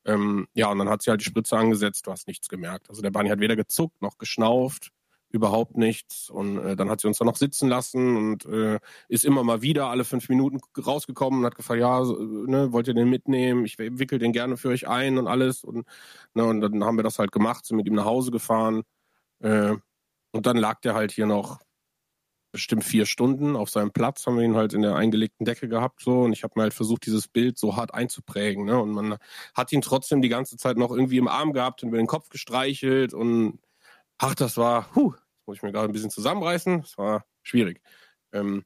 Ähm, 0.05 0.47
ja, 0.53 0.69
und 0.69 0.79
dann 0.79 0.89
hat 0.89 1.01
sie 1.01 1.11
halt 1.11 1.21
die 1.21 1.25
Spritze 1.25 1.57
angesetzt, 1.57 2.07
du 2.07 2.11
hast 2.11 2.27
nichts 2.27 2.49
gemerkt. 2.49 2.89
Also 2.89 3.01
der 3.01 3.11
Barney 3.11 3.29
hat 3.29 3.39
weder 3.39 3.55
gezuckt 3.55 4.01
noch 4.01 4.17
geschnauft, 4.17 4.91
überhaupt 5.29 5.77
nichts. 5.77 6.29
Und 6.29 6.57
äh, 6.59 6.75
dann 6.75 6.89
hat 6.89 7.01
sie 7.01 7.07
uns 7.07 7.17
dann 7.19 7.27
noch 7.27 7.35
sitzen 7.37 7.69
lassen 7.69 8.17
und 8.17 8.45
äh, 8.45 8.79
ist 9.07 9.25
immer 9.25 9.43
mal 9.43 9.61
wieder 9.61 9.87
alle 9.87 10.03
fünf 10.03 10.29
Minuten 10.29 10.59
rausgekommen 10.77 11.39
und 11.41 11.45
hat 11.45 11.55
gefragt, 11.55 11.79
ja, 11.81 12.03
so, 12.03 12.15
ne, 12.15 12.71
wollt 12.73 12.87
ihr 12.87 12.93
den 12.93 13.09
mitnehmen? 13.09 13.65
Ich 13.65 13.77
wickel 13.79 14.19
den 14.19 14.33
gerne 14.33 14.57
für 14.57 14.69
euch 14.69 14.87
ein 14.87 15.17
und 15.17 15.27
alles. 15.27 15.63
Und, 15.63 15.85
ne, 16.33 16.45
und 16.45 16.61
dann 16.61 16.83
haben 16.83 16.97
wir 16.97 17.03
das 17.03 17.19
halt 17.19 17.31
gemacht, 17.31 17.65
sind 17.65 17.77
mit 17.77 17.87
ihm 17.87 17.95
nach 17.95 18.05
Hause 18.05 18.31
gefahren. 18.31 18.83
Äh, 19.39 19.75
und 20.31 20.45
dann 20.45 20.57
lag 20.57 20.81
der 20.81 20.95
halt 20.95 21.11
hier 21.11 21.25
noch 21.27 21.59
bestimmt 22.51 22.83
vier 22.83 23.05
Stunden 23.05 23.55
auf 23.55 23.69
seinem 23.69 23.91
Platz, 23.91 24.25
haben 24.27 24.37
wir 24.37 24.43
ihn 24.43 24.55
halt 24.55 24.73
in 24.73 24.81
der 24.81 24.95
eingelegten 24.95 25.45
Decke 25.45 25.67
gehabt 25.69 26.01
so 26.01 26.21
und 26.23 26.33
ich 26.33 26.43
habe 26.43 26.53
mir 26.57 26.63
halt 26.63 26.73
versucht, 26.73 27.05
dieses 27.05 27.27
Bild 27.27 27.57
so 27.57 27.75
hart 27.77 27.93
einzuprägen. 27.93 28.65
Ne? 28.65 28.79
Und 28.79 28.91
man 28.91 29.17
hat 29.55 29.71
ihn 29.71 29.81
trotzdem 29.81 30.21
die 30.21 30.29
ganze 30.29 30.57
Zeit 30.57 30.77
noch 30.77 30.91
irgendwie 30.91 31.17
im 31.17 31.27
Arm 31.27 31.53
gehabt 31.53 31.81
und 31.83 31.89
über 31.89 31.97
den 31.97 32.07
Kopf 32.07 32.29
gestreichelt 32.29 33.13
und 33.13 33.59
ach, 34.17 34.35
das 34.35 34.57
war, 34.57 34.93
huh, 34.95 35.13
jetzt 35.13 35.47
muss 35.47 35.57
ich 35.57 35.63
mir 35.63 35.71
gerade 35.71 35.87
ein 35.89 35.93
bisschen 35.93 36.09
zusammenreißen, 36.11 36.81
das 36.81 36.97
war 36.97 37.25
schwierig. 37.41 37.81
Ähm, 38.33 38.63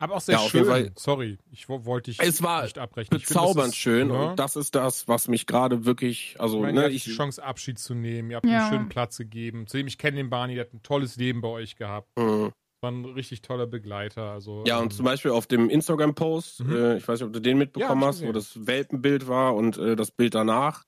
Aber 0.00 0.14
auch 0.16 0.20
sehr 0.20 0.36
Ja, 0.36 0.48
schön. 0.48 0.64
Fall. 0.64 0.92
Sorry, 0.96 1.38
ich 1.50 1.68
wo- 1.68 1.84
wollte 1.84 2.10
dich 2.12 2.20
Es 2.20 2.40
war 2.42 2.62
nicht 2.62 2.78
abbrechen. 2.78 3.10
Bezaubernd 3.10 3.74
schön 3.74 4.08
ne? 4.08 4.30
und 4.30 4.38
das 4.38 4.54
ist 4.56 4.74
das, 4.76 5.06
was 5.08 5.26
mich 5.28 5.46
gerade 5.46 5.84
wirklich, 5.84 6.36
also 6.38 6.56
Ich 6.58 6.62
meine, 6.62 6.74
ne, 6.74 6.80
ihr 6.80 6.84
habt 6.86 6.94
ich, 6.94 7.04
die 7.04 7.10
Chance, 7.12 7.42
Abschied 7.42 7.78
zu 7.80 7.94
nehmen. 7.94 8.30
Ihr 8.30 8.36
habt 8.36 8.46
Ja. 8.46 8.60
einen 8.62 8.72
schönen 8.72 8.88
Platz 8.88 9.18
gegeben. 9.18 9.66
Zudem, 9.66 9.86
ich 9.88 9.98
kenne 9.98 10.16
den 10.18 10.30
Barney, 10.30 10.54
der 10.54 10.66
hat 10.66 10.72
ein 10.72 10.82
tolles 10.82 11.16
Leben 11.16 11.40
bei 11.40 11.48
euch 11.48 11.74
gehabt. 11.76 12.08
Mhm. 12.16 12.52
War 12.80 12.92
ein 12.92 13.04
richtig 13.04 13.42
toller 13.42 13.66
Begleiter. 13.66 14.30
Also, 14.30 14.62
Ja, 14.66 14.76
ähm, 14.78 14.84
und 14.84 14.92
zum 14.92 15.04
Beispiel 15.04 15.32
auf 15.32 15.46
dem 15.46 15.68
Instagram-Post, 15.68 16.64
Mhm. 16.64 16.76
äh, 16.76 16.96
ich 16.98 17.08
weiß 17.08 17.18
nicht, 17.20 17.26
ob 17.26 17.32
du 17.32 17.40
den 17.40 17.58
mitbekommen 17.58 18.02
Ja, 18.02 18.06
hast, 18.08 18.24
wo 18.24 18.30
das 18.32 18.66
Welpenbild 18.66 19.26
war 19.26 19.54
und 19.56 19.78
äh, 19.78 19.96
das 19.96 20.10
Bild 20.12 20.34
danach. 20.34 20.84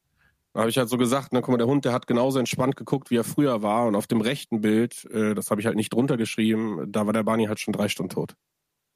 Da 0.53 0.61
habe 0.61 0.71
ich 0.71 0.79
halt 0.79 0.89
so 0.89 0.97
gesagt, 0.97 1.29
na 1.33 1.41
guck 1.41 1.51
mal, 1.51 1.59
der 1.59 1.67
Hund, 1.67 1.85
der 1.85 1.93
hat 1.93 2.07
genauso 2.07 2.39
entspannt 2.39 2.77
geguckt, 2.77 3.11
wie 3.11 3.17
er 3.17 3.25
früher 3.25 3.63
war. 3.63 3.87
Und 3.87 3.95
auf 3.97 4.07
dem 4.07 4.21
rechten 4.21 4.61
Bild, 4.61 5.05
äh, 5.07 5.35
das 5.35 5.51
habe 5.51 5.61
ich 5.61 5.67
halt 5.67 5.77
nicht 5.77 5.93
drunter 5.93 6.17
geschrieben, 6.17 6.91
da 6.93 7.07
war 7.07 7.13
der 7.13 7.23
Barney 7.25 7.47
halt 7.47 7.61
schon 7.61 7.73
drei 7.73 7.89
Stunden 7.89 8.11
tot. 8.11 8.35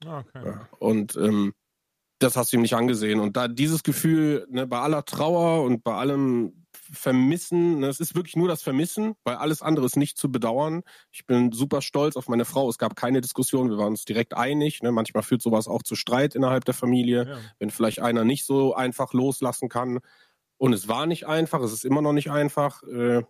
Ah, 0.05 0.19
okay. 0.19 0.45
Ja. 0.45 0.69
Und 0.79 1.15
ähm, 1.17 1.53
das 2.19 2.35
hast 2.37 2.51
du 2.53 2.57
ihm 2.57 2.61
nicht 2.61 2.75
angesehen. 2.75 3.19
Und 3.19 3.35
da 3.37 3.47
dieses 3.49 3.83
Gefühl, 3.83 4.45
ne, 4.49 4.67
bei 4.67 4.79
aller 4.79 5.03
Trauer 5.05 5.63
und 5.63 5.83
bei 5.83 5.93
allem 5.95 6.64
Vermissen, 6.95 7.79
ne, 7.79 7.87
es 7.87 7.99
ist 7.99 8.15
wirklich 8.15 8.35
nur 8.35 8.47
das 8.47 8.63
Vermissen, 8.63 9.15
weil 9.23 9.35
alles 9.35 9.61
andere 9.61 9.85
ist 9.85 9.95
nicht 9.97 10.17
zu 10.17 10.31
bedauern. 10.31 10.81
Ich 11.11 11.25
bin 11.25 11.51
super 11.51 11.81
stolz 11.81 12.15
auf 12.15 12.27
meine 12.27 12.45
Frau. 12.45 12.69
Es 12.69 12.77
gab 12.77 12.95
keine 12.95 13.21
Diskussion, 13.21 13.69
wir 13.69 13.77
waren 13.77 13.89
uns 13.89 14.05
direkt 14.05 14.33
einig. 14.35 14.81
Ne? 14.81 14.91
Manchmal 14.91 15.23
führt 15.23 15.41
sowas 15.41 15.67
auch 15.67 15.83
zu 15.83 15.95
Streit 15.95 16.35
innerhalb 16.35 16.65
der 16.65 16.73
Familie, 16.73 17.27
Ja. 17.27 17.37
wenn 17.59 17.69
vielleicht 17.69 17.99
einer 18.01 18.23
nicht 18.23 18.45
so 18.45 18.73
einfach 18.73 19.13
loslassen 19.13 19.69
kann. 19.69 19.99
Und 20.57 20.73
es 20.73 20.87
war 20.87 21.05
nicht 21.05 21.27
einfach, 21.27 21.61
es 21.61 21.73
ist 21.73 21.85
immer 21.85 22.01
noch 22.01 22.13
nicht 22.13 22.31
einfach. 22.31 22.81
Äh, 22.83 23.23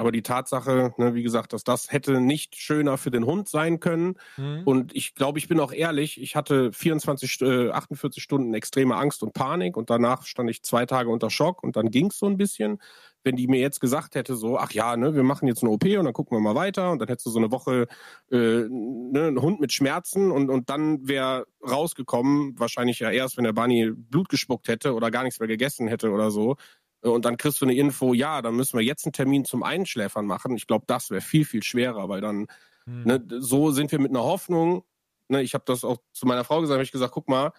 aber 0.00 0.10
die 0.12 0.22
Tatsache, 0.22 0.92
ne, 0.96 1.14
wie 1.14 1.22
gesagt, 1.22 1.52
dass 1.52 1.62
das 1.62 1.92
hätte 1.92 2.20
nicht 2.20 2.56
schöner 2.56 2.98
für 2.98 3.10
den 3.10 3.26
Hund 3.26 3.48
sein 3.48 3.78
können. 3.78 4.14
Mhm. 4.36 4.62
Und 4.64 4.96
ich 4.96 5.14
glaube, 5.14 5.38
ich 5.38 5.46
bin 5.46 5.60
auch 5.60 5.72
ehrlich, 5.72 6.20
ich 6.20 6.34
hatte 6.34 6.72
24, 6.72 7.30
St- 7.30 7.68
äh, 7.68 7.70
48 7.70 8.22
Stunden 8.22 8.54
extreme 8.54 8.96
Angst 8.96 9.22
und 9.22 9.32
Panik 9.34 9.76
und 9.76 9.90
danach 9.90 10.24
stand 10.24 10.50
ich 10.50 10.62
zwei 10.62 10.86
Tage 10.86 11.10
unter 11.10 11.30
Schock 11.30 11.62
und 11.62 11.76
dann 11.76 11.90
ging's 11.90 12.18
so 12.18 12.26
ein 12.26 12.36
bisschen. 12.36 12.78
Wenn 13.22 13.36
die 13.36 13.48
mir 13.48 13.60
jetzt 13.60 13.80
gesagt 13.80 14.14
hätte, 14.14 14.34
so, 14.34 14.56
ach 14.56 14.72
ja, 14.72 14.96
ne, 14.96 15.14
wir 15.14 15.22
machen 15.22 15.46
jetzt 15.46 15.62
eine 15.62 15.70
OP 15.70 15.84
und 15.84 16.04
dann 16.06 16.14
gucken 16.14 16.34
wir 16.38 16.40
mal 16.40 16.54
weiter 16.54 16.90
und 16.90 17.00
dann 17.00 17.08
hättest 17.08 17.26
du 17.26 17.30
so 17.30 17.38
eine 17.38 17.52
Woche 17.52 17.86
äh, 18.32 18.36
ne, 18.36 19.26
einen 19.26 19.42
Hund 19.42 19.60
mit 19.60 19.74
Schmerzen 19.74 20.30
und, 20.30 20.48
und 20.48 20.70
dann 20.70 21.06
wäre 21.06 21.44
rausgekommen, 21.62 22.58
wahrscheinlich 22.58 22.98
ja 23.00 23.10
erst, 23.10 23.36
wenn 23.36 23.44
der 23.44 23.52
Barney 23.52 23.90
Blut 23.94 24.30
gespuckt 24.30 24.68
hätte 24.68 24.94
oder 24.94 25.10
gar 25.10 25.22
nichts 25.24 25.38
mehr 25.38 25.48
gegessen 25.48 25.86
hätte 25.86 26.12
oder 26.12 26.30
so. 26.30 26.56
Und 27.02 27.24
dann 27.24 27.36
kriegst 27.36 27.60
du 27.60 27.64
eine 27.64 27.74
Info, 27.74 28.12
ja, 28.12 28.42
dann 28.42 28.56
müssen 28.56 28.78
wir 28.78 28.84
jetzt 28.84 29.06
einen 29.06 29.12
Termin 29.12 29.44
zum 29.44 29.62
Einschläfern 29.62 30.26
machen. 30.26 30.56
Ich 30.56 30.66
glaube, 30.66 30.84
das 30.86 31.10
wäre 31.10 31.22
viel, 31.22 31.44
viel 31.44 31.62
schwerer, 31.62 32.08
weil 32.08 32.20
dann 32.20 32.46
Mhm. 32.90 33.02
Ne, 33.04 33.24
so 33.40 33.70
sind 33.70 33.92
wir 33.92 33.98
mit 33.98 34.10
einer 34.10 34.24
Hoffnung. 34.24 34.84
Ne, 35.28 35.42
ich 35.42 35.54
habe 35.54 35.64
das 35.66 35.84
auch 35.84 35.98
zu 36.12 36.26
meiner 36.26 36.44
Frau 36.44 36.60
gesagt, 36.60 36.78
hab 36.78 36.84
ich 36.84 36.92
gesagt, 36.92 37.12
guck 37.12 37.28
mal, 37.28 37.52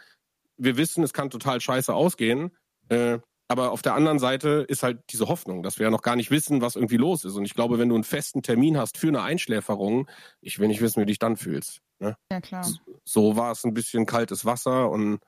wir 0.58 0.78
wissen, 0.78 1.04
es 1.04 1.14
kann 1.14 1.30
total 1.30 1.62
scheiße 1.62 1.94
ausgehen. 1.94 2.52
Äh, 2.90 3.20
aber 3.48 3.72
auf 3.72 3.82
der 3.82 3.96
anderen 3.96 4.20
Seite 4.20 4.66
ist 4.68 4.84
halt 4.84 5.04
diese 5.10 5.28
Hoffnung, 5.28 5.62
dass 5.62 5.78
wir 5.78 5.86
ja 5.86 5.90
noch 5.90 6.04
gar 6.04 6.16
nicht 6.16 6.32
wissen, 6.32 6.62
was 6.62 6.76
irgendwie 6.76 6.98
los 6.98 7.26
ist. 7.26 7.36
Und 7.36 7.44
ich 7.44 7.54
glaube, 7.54 7.80
wenn 7.80 7.90
du 7.90 7.96
einen 7.96 8.06
festen 8.06 8.44
Termin 8.44 8.78
hast 8.78 8.98
für 8.98 9.10
eine 9.10 9.22
Einschläferung, 9.22 10.10
ich 10.40 10.60
will 10.60 10.70
nicht 10.70 10.82
wissen, 10.82 10.98
wie 10.98 11.06
du 11.06 11.08
dich 11.08 11.20
dann 11.20 11.36
fühlst. 11.36 11.82
Ne? 12.00 12.16
Ja, 12.32 12.40
klar. 12.40 12.66
So 13.04 13.36
war 13.36 13.52
es 13.52 13.66
ein 13.66 13.74
bisschen 13.74 14.06
kaltes 14.06 14.46
Wasser 14.46 14.90
und 14.90 15.20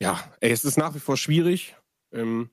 ja, 0.00 0.20
ey, 0.40 0.50
es 0.50 0.64
ist 0.64 0.76
nach 0.76 0.94
wie 0.94 0.98
vor 0.98 1.16
schwierig. 1.16 1.76
Ähm, 2.12 2.50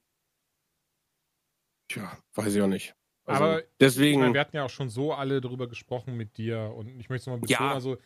tja, 1.93 2.17
weiß 2.35 2.55
ich 2.55 2.61
auch 2.61 2.67
nicht. 2.67 2.95
Also, 3.25 3.43
Aber 3.43 3.63
deswegen. 3.79 4.19
Meine, 4.19 4.33
wir 4.33 4.41
hatten 4.41 4.55
ja 4.55 4.65
auch 4.65 4.69
schon 4.69 4.89
so 4.89 5.13
alle 5.13 5.39
darüber 5.39 5.67
gesprochen 5.67 6.15
mit 6.17 6.37
dir 6.37 6.73
und 6.75 6.99
ich 6.99 7.09
möchte 7.09 7.21
es 7.21 7.25
nochmal 7.27 7.39
betonen, 7.41 7.69
Ja. 7.69 7.73
also 7.73 7.97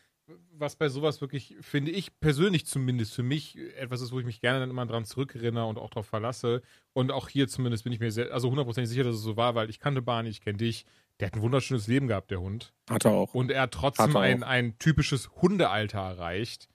was 0.52 0.76
bei 0.76 0.90
sowas 0.90 1.22
wirklich, 1.22 1.56
finde 1.62 1.92
ich 1.92 2.20
persönlich 2.20 2.66
zumindest 2.66 3.14
für 3.14 3.24
mich 3.24 3.58
etwas 3.78 4.02
ist, 4.02 4.12
wo 4.12 4.20
ich 4.20 4.26
mich 4.26 4.42
gerne 4.42 4.60
dann 4.60 4.70
immer 4.70 4.86
dran 4.86 5.06
zurückerinnere 5.06 5.66
und 5.66 5.78
auch 5.78 5.90
darauf 5.90 6.06
verlasse. 6.08 6.62
Und 6.92 7.12
auch 7.12 7.30
hier 7.30 7.48
zumindest 7.48 7.86
bin 7.86 7.94
ich 7.94 8.02
mir 8.02 8.12
sehr, 8.12 8.34
also 8.34 8.50
hundertprozentig 8.50 8.90
sicher, 8.90 9.06
dass 9.06 9.16
es 9.16 9.22
so 9.22 9.38
war, 9.38 9.56
weil 9.56 9.70
ich 9.70 9.80
kannte 9.80 10.02
Barney, 10.02 10.28
ich 10.30 10.42
kenne 10.42 10.58
dich. 10.58 10.86
Der 11.20 11.28
hat 11.28 11.36
ein 11.36 11.42
wunderschönes 11.42 11.88
Leben 11.88 12.08
gehabt, 12.10 12.30
der 12.30 12.42
Hund. 12.42 12.74
hat 12.90 13.06
er 13.06 13.12
auch. 13.12 13.34
Und 13.34 13.52
er 13.52 13.62
hat 13.64 13.72
trotzdem 13.72 14.14
er 14.16 14.22
ein, 14.22 14.44
ein 14.44 14.78
typisches 14.80 15.32
Hundealter 15.42 16.00
erreicht. 16.00 16.68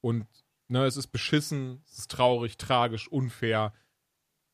Und 0.00 0.26
ne, 0.68 0.84
es 0.84 0.96
ist 0.96 1.06
beschissen, 1.08 1.82
es 1.86 1.98
ist 2.00 2.10
traurig, 2.10 2.56
tragisch, 2.58 3.06
unfair. 3.08 3.72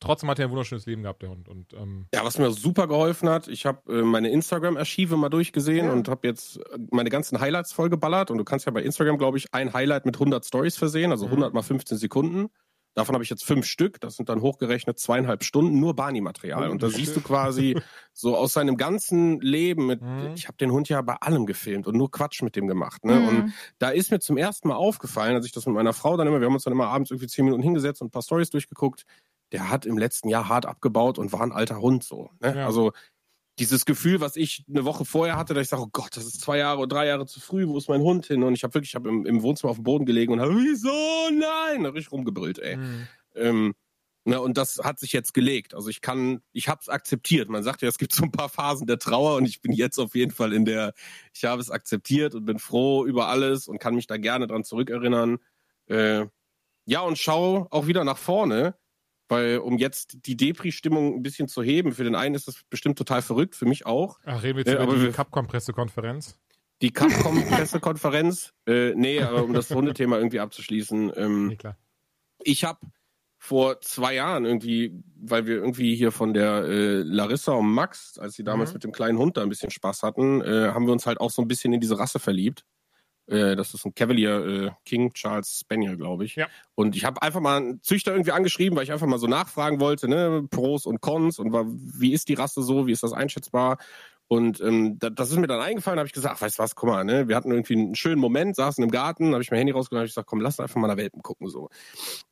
Trotzdem 0.03 0.29
hat 0.29 0.37
er 0.39 0.45
ein 0.45 0.51
wunderschönes 0.51 0.85
Leben 0.85 1.03
gehabt, 1.03 1.21
der 1.21 1.29
Hund. 1.29 1.47
Und 1.47 1.73
ähm, 1.73 2.05
Ja, 2.13 2.23
was 2.25 2.37
mir 2.37 2.51
super 2.51 2.87
geholfen 2.87 3.29
hat, 3.29 3.47
ich 3.47 3.65
habe 3.65 3.99
äh, 3.99 4.01
meine 4.03 4.29
Instagram-Archive 4.29 5.15
mal 5.17 5.29
durchgesehen 5.29 5.87
Ja. 5.87 5.93
und 5.93 6.07
habe 6.09 6.27
jetzt 6.27 6.57
äh, 6.57 6.77
meine 6.91 7.09
ganzen 7.09 7.39
Highlights 7.39 7.71
vollgeballert. 7.71 8.29
Und 8.31 8.37
du 8.37 8.43
kannst 8.43 8.65
ja 8.65 8.71
bei 8.71 8.81
Instagram, 8.83 9.17
glaube 9.17 9.37
ich, 9.37 9.53
ein 9.53 9.73
Highlight 9.73 10.05
mit 10.05 10.15
100 10.15 10.45
Stories 10.45 10.77
versehen, 10.77 11.11
also 11.11 11.25
Mhm. 11.25 11.31
100 11.31 11.53
mal 11.53 11.61
15 11.63 11.97
Sekunden. 11.97 12.49
Davon 12.95 13.15
habe 13.15 13.23
ich 13.23 13.31
jetzt 13.31 13.43
fünf 13.43 13.65
Stück. 13.65 13.99
Das 14.01 14.17
sind 14.17 14.29
dann 14.29 14.41
hochgerechnet 14.41 14.99
zweieinhalb 14.99 15.43
Stunden 15.43 15.79
nur 15.79 15.95
Barney-Material. 15.95 16.69
Und 16.69 16.83
da 16.83 16.87
Holy 16.87 16.95
siehst 16.97 17.15
du 17.15 17.21
quasi 17.21 17.75
so 18.13 18.37
aus 18.37 18.53
seinem 18.53 18.77
ganzen 18.77 19.41
Leben 19.41 19.87
mit, 19.87 19.99
Mhm. 20.03 20.33
ich 20.35 20.47
habe 20.47 20.57
den 20.57 20.69
Hund 20.71 20.89
ja 20.89 21.01
bei 21.01 21.15
allem 21.15 21.47
gefilmt 21.47 21.87
und 21.87 21.97
nur 21.97 22.11
Quatsch 22.11 22.43
mit 22.43 22.55
dem 22.55 22.67
gemacht. 22.67 23.03
Ne? 23.03 23.15
Mhm. 23.19 23.27
Und 23.27 23.53
da 23.79 23.89
ist 23.89 24.11
mir 24.11 24.19
zum 24.19 24.37
ersten 24.37 24.67
Mal 24.67 24.75
aufgefallen, 24.75 25.33
als 25.35 25.47
ich 25.47 25.51
das 25.51 25.65
mit 25.65 25.73
meiner 25.73 25.93
Frau 25.93 26.17
dann 26.17 26.27
immer, 26.27 26.39
wir 26.39 26.45
haben 26.45 26.53
uns 26.53 26.65
dann 26.65 26.73
immer 26.73 26.87
abends 26.89 27.09
irgendwie 27.09 27.25
zehn 27.27 27.45
Minuten 27.45 27.63
hingesetzt 27.63 27.99
und 28.03 28.09
ein 28.09 28.11
paar 28.11 28.21
Stories 28.21 28.51
durchgeguckt, 28.51 29.05
der 29.53 29.69
hat 29.69 29.85
im 29.85 29.97
letzten 29.97 30.27
Jahr 30.27 30.49
hart 30.49 30.65
abgebaut 30.65 31.17
und 31.17 31.31
war 31.31 31.41
ein 31.41 31.51
alter 31.51 31.79
Hund 31.79 32.03
so. 32.03 32.29
Ne? 32.41 32.57
Ja. 32.57 32.65
Also 32.65 32.91
dieses 33.59 33.85
Gefühl, 33.85 34.19
was 34.19 34.35
ich 34.35 34.65
eine 34.67 34.83
Woche 34.83 35.05
vorher 35.05 35.37
hatte, 35.37 35.53
dass 35.53 35.63
ich 35.63 35.69
sage, 35.69 35.83
oh 35.83 35.89
Gott, 35.91 36.17
das 36.17 36.25
ist 36.25 36.41
zwei 36.41 36.57
Jahre 36.57 36.79
oder 36.79 36.87
drei 36.87 37.05
Jahre 37.05 37.27
zu 37.27 37.39
früh, 37.39 37.67
wo 37.67 37.77
ist 37.77 37.87
mein 37.87 38.01
Hund 38.01 38.25
hin? 38.25 38.41
Und 38.43 38.55
ich 38.55 38.63
habe 38.63 38.73
wirklich, 38.73 38.89
ich 38.89 38.95
habe 38.95 39.09
im, 39.09 39.25
im 39.25 39.43
Wohnzimmer 39.43 39.71
auf 39.71 39.77
dem 39.77 39.83
Boden 39.83 40.05
gelegen 40.05 40.33
und 40.33 40.41
habe, 40.41 40.55
wieso, 40.55 40.89
nein, 41.31 41.83
da 41.83 41.89
hab 41.89 41.95
ich 41.95 42.11
rumgebrüllt, 42.11 42.59
ey. 42.59 42.77
mh. 42.77 43.07
Ähm, 43.35 43.73
na, 44.25 44.37
und 44.37 44.57
das 44.57 44.79
hat 44.81 44.99
sich 44.99 45.11
jetzt 45.11 45.33
gelegt. 45.33 45.73
Also 45.73 45.89
ich 45.89 45.99
kann, 45.99 46.41
ich 46.53 46.69
habe 46.69 46.79
es 46.81 46.87
akzeptiert. 46.87 47.49
Man 47.49 47.61
sagt 47.61 47.81
ja, 47.81 47.89
es 47.89 47.97
gibt 47.97 48.13
so 48.13 48.23
ein 48.23 48.31
paar 48.31 48.47
Phasen 48.47 48.87
der 48.87 48.97
Trauer 48.97 49.35
und 49.35 49.45
ich 49.45 49.61
bin 49.61 49.73
jetzt 49.73 49.99
auf 49.99 50.15
jeden 50.15 50.31
Fall 50.31 50.53
in 50.53 50.63
der, 50.63 50.93
ich 51.33 51.43
habe 51.43 51.61
es 51.61 51.69
akzeptiert 51.69 52.33
und 52.33 52.45
bin 52.45 52.57
froh 52.57 53.05
über 53.05 53.27
alles 53.27 53.67
und 53.67 53.79
kann 53.79 53.95
mich 53.95 54.07
da 54.07 54.17
gerne 54.17 54.47
dran 54.47 54.63
zurückerinnern. 54.63 55.39
Äh, 55.87 56.25
ja, 56.85 57.01
und 57.01 57.17
schau 57.17 57.67
auch 57.69 57.87
wieder 57.87 58.05
nach 58.05 58.17
vorne, 58.17 58.75
weil 59.33 59.57
um 59.57 59.77
jetzt 59.77 60.25
die 60.27 60.37
Depri-Stimmung 60.37 61.15
ein 61.15 61.23
bisschen 61.23 61.47
zu 61.47 61.61
heben, 61.63 61.91
für 61.91 62.03
den 62.05 62.15
einen 62.15 62.35
ist 62.35 62.47
das 62.47 62.61
bestimmt 62.69 62.97
total 62.97 63.21
verrückt, 63.21 63.55
für 63.55 63.65
mich 63.65 63.85
auch. 63.85 64.19
Ach, 64.25 64.41
reden 64.43 64.57
wir 64.57 64.63
jetzt 64.65 64.73
Ja, 64.73 64.83
über 64.83 64.95
die 64.95 65.11
Capcom-Pressekonferenz? 65.11 66.39
die 66.81 66.91
Capcom-Pressekonferenz. 66.91 68.53
äh, 68.67 68.93
nee, 68.95 69.21
aber 69.21 69.43
um 69.43 69.53
das 69.53 69.69
Hundethema 69.69 70.17
irgendwie 70.17 70.39
abzuschließen. 70.39 71.11
Ähm, 71.15 71.47
Nee, 71.47 71.55
klar. 71.55 71.77
ich 72.43 72.63
habe 72.63 72.79
vor 73.37 73.81
zwei 73.81 74.15
Jahren 74.15 74.45
irgendwie, 74.45 75.03
weil 75.17 75.45
wir 75.45 75.55
irgendwie 75.55 75.95
hier 75.95 76.11
von 76.11 76.33
der 76.33 76.63
äh, 76.63 77.01
Larissa 77.01 77.51
und 77.53 77.67
Max, 77.73 78.17
als 78.17 78.35
sie 78.35 78.43
damals 78.43 78.69
Mhm. 78.71 78.73
mit 78.75 78.83
dem 78.85 78.91
kleinen 78.93 79.17
Hund 79.17 79.35
da 79.37 79.41
ein 79.43 79.49
bisschen 79.49 79.69
Spaß 79.69 80.03
hatten, 80.03 80.41
äh, 80.41 80.69
haben 80.73 80.85
wir 80.85 80.93
uns 80.93 81.05
halt 81.05 81.19
auch 81.19 81.29
so 81.31 81.41
ein 81.41 81.47
bisschen 81.47 81.73
in 81.73 81.81
diese 81.81 81.99
Rasse 81.99 82.19
verliebt. 82.19 82.65
Äh, 83.27 83.55
das 83.55 83.73
ist 83.73 83.85
ein 83.85 83.95
Cavalier 83.95 84.45
äh, 84.45 84.71
King 84.85 85.13
Charles 85.13 85.59
Spaniel, 85.61 85.97
glaube 85.97 86.25
ich. 86.25 86.35
Ja. 86.35 86.47
Und 86.75 86.95
ich 86.95 87.05
habe 87.05 87.21
einfach 87.21 87.39
mal 87.39 87.57
einen 87.57 87.83
Züchter 87.83 88.11
irgendwie 88.11 88.31
angeschrieben, 88.31 88.75
weil 88.75 88.83
ich 88.83 88.91
einfach 88.91 89.07
mal 89.07 89.19
so 89.19 89.27
nachfragen 89.27 89.79
wollte, 89.79 90.07
ne, 90.07 90.45
Pros 90.49 90.85
und 90.85 91.01
Cons 91.01 91.39
und 91.39 91.53
wie 91.53 92.13
ist 92.13 92.29
die 92.29 92.33
Rasse 92.33 92.61
so, 92.61 92.87
wie 92.87 92.91
ist 92.91 93.03
das 93.03 93.13
einschätzbar? 93.13 93.77
Und 94.27 94.61
ähm, 94.61 94.97
da, 94.99 95.09
das 95.09 95.29
ist 95.29 95.37
mir 95.37 95.47
dann 95.47 95.61
eingefallen, 95.61 95.99
habe 95.99 96.07
ich 96.07 96.13
gesagt, 96.13 96.35
ach, 96.37 96.41
weißt 96.41 96.57
du 96.57 96.63
was, 96.63 96.75
guck 96.75 96.89
mal, 96.89 97.03
ne, 97.03 97.27
wir 97.27 97.35
hatten 97.35 97.51
irgendwie 97.51 97.73
einen 97.73 97.95
schönen 97.95 98.19
Moment, 98.19 98.55
saßen 98.55 98.83
im 98.83 98.89
Garten, 98.89 99.33
habe 99.33 99.43
ich 99.43 99.51
mein 99.51 99.59
Handy 99.59 99.73
rausgenommen, 99.73 100.01
habe 100.01 100.07
ich 100.07 100.11
gesagt, 100.13 100.27
komm, 100.27 100.41
lass 100.41 100.59
einfach 100.59 100.77
mal 100.79 100.87
nach 100.87 100.97
Welpen 100.97 101.21
gucken 101.21 101.49
so. 101.49 101.69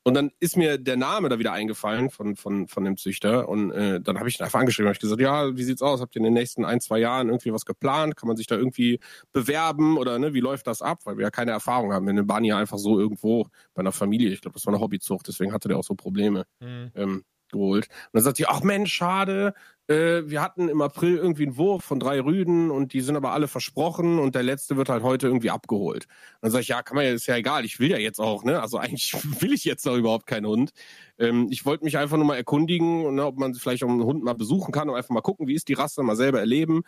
Und 0.04 0.15
dann 0.15 0.32
ist 0.39 0.58
mir 0.58 0.77
der 0.77 0.97
Name 0.97 1.30
da 1.30 1.38
wieder 1.38 1.51
eingefallen 1.54 2.10
von 2.10 2.36
von 2.36 2.67
von 2.67 2.84
dem 2.86 2.97
Züchter 2.97 3.47
und 3.49 3.71
äh, 3.71 4.01
dann 4.01 4.17
habe 4.19 4.30
ich 4.30 4.39
ihn 4.39 4.43
einfach 4.43 4.60
angeschrieben, 4.60 4.88
habe 4.88 4.95
ich 4.95 4.99
gesagt, 4.99 5.21
ja, 5.21 5.56
wie 5.56 5.63
sieht's 5.63 5.82
aus? 5.82 6.01
Habt 6.01 6.15
ihr 6.15 6.19
in 6.19 6.23
den 6.23 6.34
nächsten 6.34 6.65
ein 6.65 6.82
zwei 6.82 6.99
Jahren 6.99 7.27
irgendwie 7.30 7.54
was 7.54 7.65
geplant? 7.65 8.15
Kann 8.15 8.27
man 8.27 8.38
sich 8.38 8.47
da 8.47 8.56
irgendwie 8.56 8.99
bewerben 9.32 9.97
oder 9.97 10.17
ne, 10.17 10.34
wie 10.34 10.39
läuft 10.39 10.67
das 10.67 10.82
ab? 10.82 10.99
Weil 11.04 11.17
wir 11.17 11.23
ja 11.23 11.32
keine 11.32 11.51
Erfahrung 11.51 11.93
haben. 11.93 12.08
Wir 12.08 12.27
waren 12.27 12.43
ja 12.43 12.58
einfach 12.58 12.77
so 12.77 12.99
irgendwo 12.99 13.47
bei 13.73 13.82
einer 13.82 13.91
Familie. 13.91 14.30
Ich 14.32 14.41
glaube, 14.41 14.54
das 14.56 14.65
war 14.65 14.73
eine 14.73 14.82
Hobbyzucht, 14.82 15.27
deswegen 15.27 15.54
hatte 15.54 15.67
der 15.67 15.77
auch 15.77 15.84
so 15.84 15.95
Probleme 15.95 16.45
Mhm. 16.60 16.91
ähm, 16.95 17.23
geholt. 17.51 17.87
Und 17.87 18.09
dann 18.13 18.23
sagt 18.23 18.37
sie, 18.37 18.47
ach 18.47 18.61
Mensch, 18.63 18.93
schade, 18.93 19.53
äh, 19.87 20.29
wir 20.29 20.41
hatten 20.41 20.69
im 20.69 20.81
April 20.81 21.17
irgendwie 21.17 21.43
einen 21.43 21.57
Wurf 21.57 21.83
von 21.83 21.99
drei 21.99 22.21
Rüden 22.21 22.71
und 22.71 22.93
die 22.93 23.01
sind 23.01 23.15
aber 23.15 23.33
alle 23.33 23.47
versprochen 23.47 24.19
und 24.19 24.35
der 24.35 24.43
letzte 24.43 24.77
wird 24.77 24.89
halt 24.89 25.03
heute 25.03 25.27
irgendwie 25.27 25.49
abgeholt. 25.49 26.05
Und 26.05 26.43
dann 26.43 26.51
sage 26.51 26.61
ich, 26.61 26.67
ja, 26.69 26.81
kann 26.81 26.95
man 26.95 27.05
ja, 27.05 27.11
ist 27.11 27.27
ja 27.27 27.35
egal, 27.35 27.65
ich 27.65 27.79
will 27.79 27.91
ja 27.91 27.97
jetzt 27.97 28.19
auch, 28.19 28.43
ne? 28.43 28.61
Also 28.61 28.77
eigentlich 28.77 29.13
will 29.41 29.53
ich 29.53 29.65
jetzt 29.65 29.87
auch 29.87 29.97
überhaupt 29.97 30.27
keinen 30.27 30.45
Hund. 30.45 30.71
Ähm, 31.19 31.47
ich 31.51 31.65
wollte 31.65 31.83
mich 31.83 31.97
einfach 31.97 32.17
nur 32.17 32.25
mal 32.25 32.37
erkundigen, 32.37 33.15
ne, 33.15 33.25
ob 33.25 33.37
man 33.37 33.53
vielleicht 33.53 33.83
auch 33.83 33.89
einen 33.89 34.03
Hund 34.03 34.23
mal 34.23 34.33
besuchen 34.33 34.71
kann 34.71 34.89
und 34.89 34.95
einfach 34.95 35.09
mal 35.09 35.21
gucken, 35.21 35.47
wie 35.47 35.55
ist 35.55 35.67
die 35.67 35.73
Rasse, 35.73 36.03
mal 36.03 36.15
selber 36.15 36.39
erleben. 36.39 36.83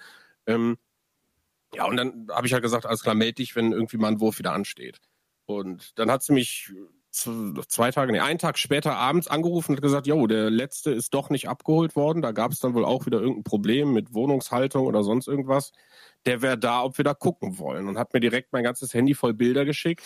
Ähm, 0.47 0.78
ja, 1.73 1.86
und 1.86 1.97
dann 1.97 2.28
habe 2.32 2.47
ich 2.47 2.54
halt 2.54 2.63
gesagt, 2.63 2.86
alles 2.86 3.02
klar, 3.04 3.15
melde 3.15 3.36
dich, 3.36 3.56
wenn 3.56 3.71
irgendwie 3.71 3.97
mal 3.97 4.10
ein 4.10 4.19
Wurf 4.19 4.39
wieder 4.39 4.54
ansteht. 4.54 4.99
Und 5.45 5.97
dann 5.99 6.12
hat 6.12 6.23
sie 6.23 6.34
mich 6.34 6.71
zwei 7.13 7.91
Tage, 7.91 8.12
nee, 8.12 8.19
einen 8.19 8.39
Tag 8.39 8.58
später 8.58 8.95
abends 8.95 9.28
angerufen 9.28 9.76
und 9.76 9.82
gesagt, 9.82 10.08
jo, 10.08 10.26
der 10.26 10.49
letzte 10.49 10.91
ist 10.91 11.13
doch 11.13 11.30
nicht 11.30 11.47
abgeholt 11.47 11.95
worden. 11.95 12.21
Da 12.21 12.32
gab 12.32 12.52
es 12.52 12.60
dann 12.60 12.73
wohl 12.73 12.86
auch 12.86 13.06
wieder 13.06 13.19
irgendein 13.19 13.43
Problem 13.43 13.93
mit 13.93 14.13
Wohnungshaltung 14.13 14.88
oder 14.88 15.04
sonst 15.04 15.28
irgendwas. 15.28 15.73
Der 16.26 16.41
wäre 16.41 16.58
da, 16.58 16.84
ob 16.84 16.97
wir 16.97 17.06
da 17.06 17.13
gucken 17.13 17.60
wollen. 17.60 17.88
Und 17.88 17.99
hat 17.99 18.13
mir 18.13 18.19
direkt 18.19 18.52
mein 18.52 18.63
ganzes 18.63 18.93
Handy 18.93 19.13
voll 19.13 19.34
Bilder 19.34 19.63
geschickt. 19.63 20.02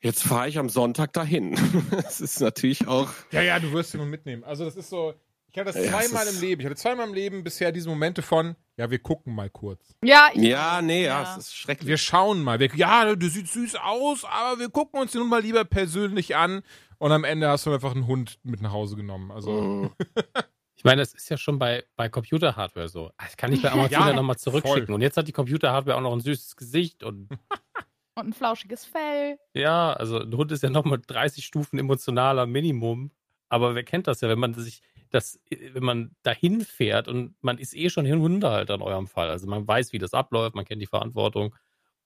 Jetzt 0.00 0.22
fahre 0.22 0.48
ich 0.48 0.58
am 0.58 0.68
Sonntag 0.68 1.12
dahin. 1.12 1.56
Das 1.90 2.20
ist 2.20 2.40
natürlich 2.40 2.86
auch. 2.86 3.08
Ja, 3.32 3.42
ja, 3.42 3.58
du 3.58 3.72
wirst 3.72 3.94
ihn 3.94 4.08
mitnehmen. 4.08 4.44
Also 4.44 4.64
das 4.64 4.76
ist 4.76 4.88
so, 4.88 5.14
ich 5.52 5.58
hatte 5.58 5.72
das 5.72 5.76
Ja, 5.84 5.90
zweimal 6.00 6.26
im 6.26 6.40
Leben. 6.40 6.60
Ich 6.60 6.66
hatte 6.66 6.76
zweimal 6.76 7.08
im 7.08 7.14
Leben 7.14 7.44
bisher 7.44 7.72
diese 7.72 7.88
Momente 7.88 8.22
von, 8.22 8.56
ja, 8.76 8.90
wir 8.90 8.98
gucken 8.98 9.34
mal 9.34 9.48
kurz. 9.50 9.94
Ja, 10.04 10.28
ich 10.34 10.42
Ja, 10.42 10.82
nee, 10.82 11.04
ja, 11.04 11.22
Ja. 11.22 11.32
es 11.32 11.38
ist 11.46 11.56
schrecklich. 11.56 11.88
Wir 11.88 11.98
schauen 11.98 12.42
mal. 12.42 12.58
Wir, 12.60 12.70
ja, 12.74 13.14
du 13.14 13.28
siehst 13.28 13.52
süß 13.54 13.76
aus, 13.76 14.24
aber 14.24 14.58
wir 14.58 14.68
gucken 14.68 15.00
uns 15.00 15.12
den 15.12 15.20
nun 15.22 15.30
mal 15.30 15.40
lieber 15.42 15.64
persönlich 15.64 16.36
an. 16.36 16.62
Und 16.98 17.12
am 17.12 17.24
Ende 17.24 17.48
hast 17.48 17.66
du 17.66 17.72
einfach 17.72 17.94
einen 17.94 18.06
Hund 18.06 18.38
mit 18.42 18.60
nach 18.62 18.72
Hause 18.72 18.96
genommen. 18.96 19.30
Also, 19.30 19.50
Mhm. 19.50 19.90
Ich 20.78 20.84
meine, 20.84 21.00
das 21.00 21.14
ist 21.14 21.30
ja 21.30 21.38
schon 21.38 21.58
bei, 21.58 21.84
bei 21.96 22.10
Computer-Hardware 22.10 22.88
so. 22.90 23.10
Das 23.18 23.38
kann 23.38 23.50
ich 23.50 23.62
bei 23.62 23.70
Amazon 23.72 23.90
Ja, 23.92 24.08
ja, 24.10 24.14
nochmal 24.14 24.36
zurückschicken. 24.36 24.86
voll. 24.88 24.94
Und 24.96 25.00
jetzt 25.00 25.16
hat 25.16 25.26
die 25.26 25.32
Computer-Hardware 25.32 25.96
auch 25.96 26.02
noch 26.02 26.12
ein 26.12 26.20
süßes 26.20 26.54
Gesicht. 26.54 27.02
Und 27.02 27.28
und 28.14 28.28
ein 28.28 28.32
flauschiges 28.34 28.84
Fell. 28.84 29.38
ja, 29.54 29.94
also 29.94 30.20
ein 30.20 30.34
Hund 30.36 30.52
ist 30.52 30.62
ja 30.62 30.68
nochmal 30.68 31.00
30 31.04 31.44
Stufen 31.46 31.78
emotionaler 31.78 32.44
Minimum. 32.44 33.10
Aber 33.48 33.74
wer 33.74 33.84
kennt 33.84 34.06
das 34.06 34.20
ja, 34.20 34.28
wenn 34.28 34.38
man 34.38 34.52
sich 34.52 34.82
das, 35.10 35.40
wenn 35.50 35.84
man 35.84 36.10
dahin 36.22 36.62
fährt 36.62 37.08
und 37.08 37.34
man 37.40 37.58
ist 37.58 37.74
eh 37.74 37.90
schon 37.90 38.06
Hundehalter 38.06 38.74
in 38.74 38.82
eurem 38.82 39.06
Fall. 39.06 39.30
Also 39.30 39.46
man 39.46 39.66
weiß, 39.66 39.92
wie 39.92 39.98
das 39.98 40.14
abläuft, 40.14 40.54
man 40.54 40.64
kennt 40.64 40.82
die 40.82 40.86
Verantwortung. 40.86 41.54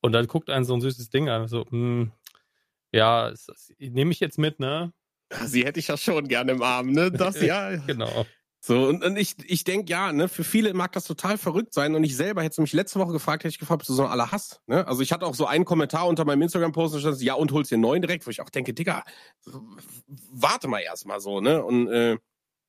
Und 0.01 0.13
dann 0.13 0.27
guckt 0.27 0.51
einen 0.51 0.65
so 0.65 0.75
ein 0.75 0.81
süßes 0.81 1.11
Ding 1.11 1.29
an, 1.29 1.47
so, 1.49 1.67
hm, 1.69 2.13
ja, 2.93 3.33
nehme 3.79 4.13
ich 4.13 4.21
jetzt 4.21 4.39
mit, 4.39 4.61
ne? 4.61 4.93
Sie 5.45 5.65
hätte 5.65 5.79
ich 5.79 5.89
ja 5.89 5.97
schon 5.97 6.27
gerne 6.27 6.53
im 6.53 6.63
Arm, 6.63 6.93
ne? 6.93 7.11
Das, 7.13 7.41
ja. 7.43 7.77
Genau. 7.77 8.27
So, 8.63 8.89
und, 8.89 9.03
und 9.03 9.17
ich, 9.17 9.37
ich 9.47 9.65
denke, 9.65 9.91
ja, 9.91 10.13
ne, 10.13 10.29
für 10.29 10.45
viele 10.45 10.75
mag 10.75 10.93
das 10.93 11.05
total 11.05 11.39
verrückt 11.39 11.73
sein. 11.73 11.95
Und 11.95 12.05
ich 12.05 12.15
selber 12.15 12.43
hätte 12.43 12.61
mich 12.61 12.75
letzte 12.75 12.99
Woche 12.99 13.13
gefragt, 13.13 13.43
hätte 13.43 13.53
ich 13.53 13.59
gefragt, 13.59 13.79
bist 13.79 13.89
du 13.89 13.95
so 13.95 14.05
ein 14.05 14.11
aller 14.11 14.33
Hass? 14.33 14.61
Ne? 14.67 14.87
Also 14.87 15.01
ich 15.01 15.13
hatte 15.13 15.25
auch 15.25 15.35
so 15.35 15.47
einen 15.47 15.65
Kommentar 15.65 16.07
unter 16.07 16.27
meinem 16.27 16.43
Instagram-Post, 16.43 16.95
da 16.95 16.99
stand, 17.01 17.23
ja, 17.23 17.35
und 17.35 17.53
holst 17.53 17.71
dir 17.71 17.77
einen 17.77 17.83
neuen 17.83 18.03
direkt, 18.03 18.27
wo 18.27 18.31
ich 18.31 18.43
auch 18.43 18.51
denke, 18.51 18.75
Digga, 18.75 19.05
warte 20.31 20.69
mal 20.69 20.81
erstmal 20.81 21.21
so, 21.21 21.41
ne? 21.41 21.65
Und 21.65 21.89
äh, 21.89 22.19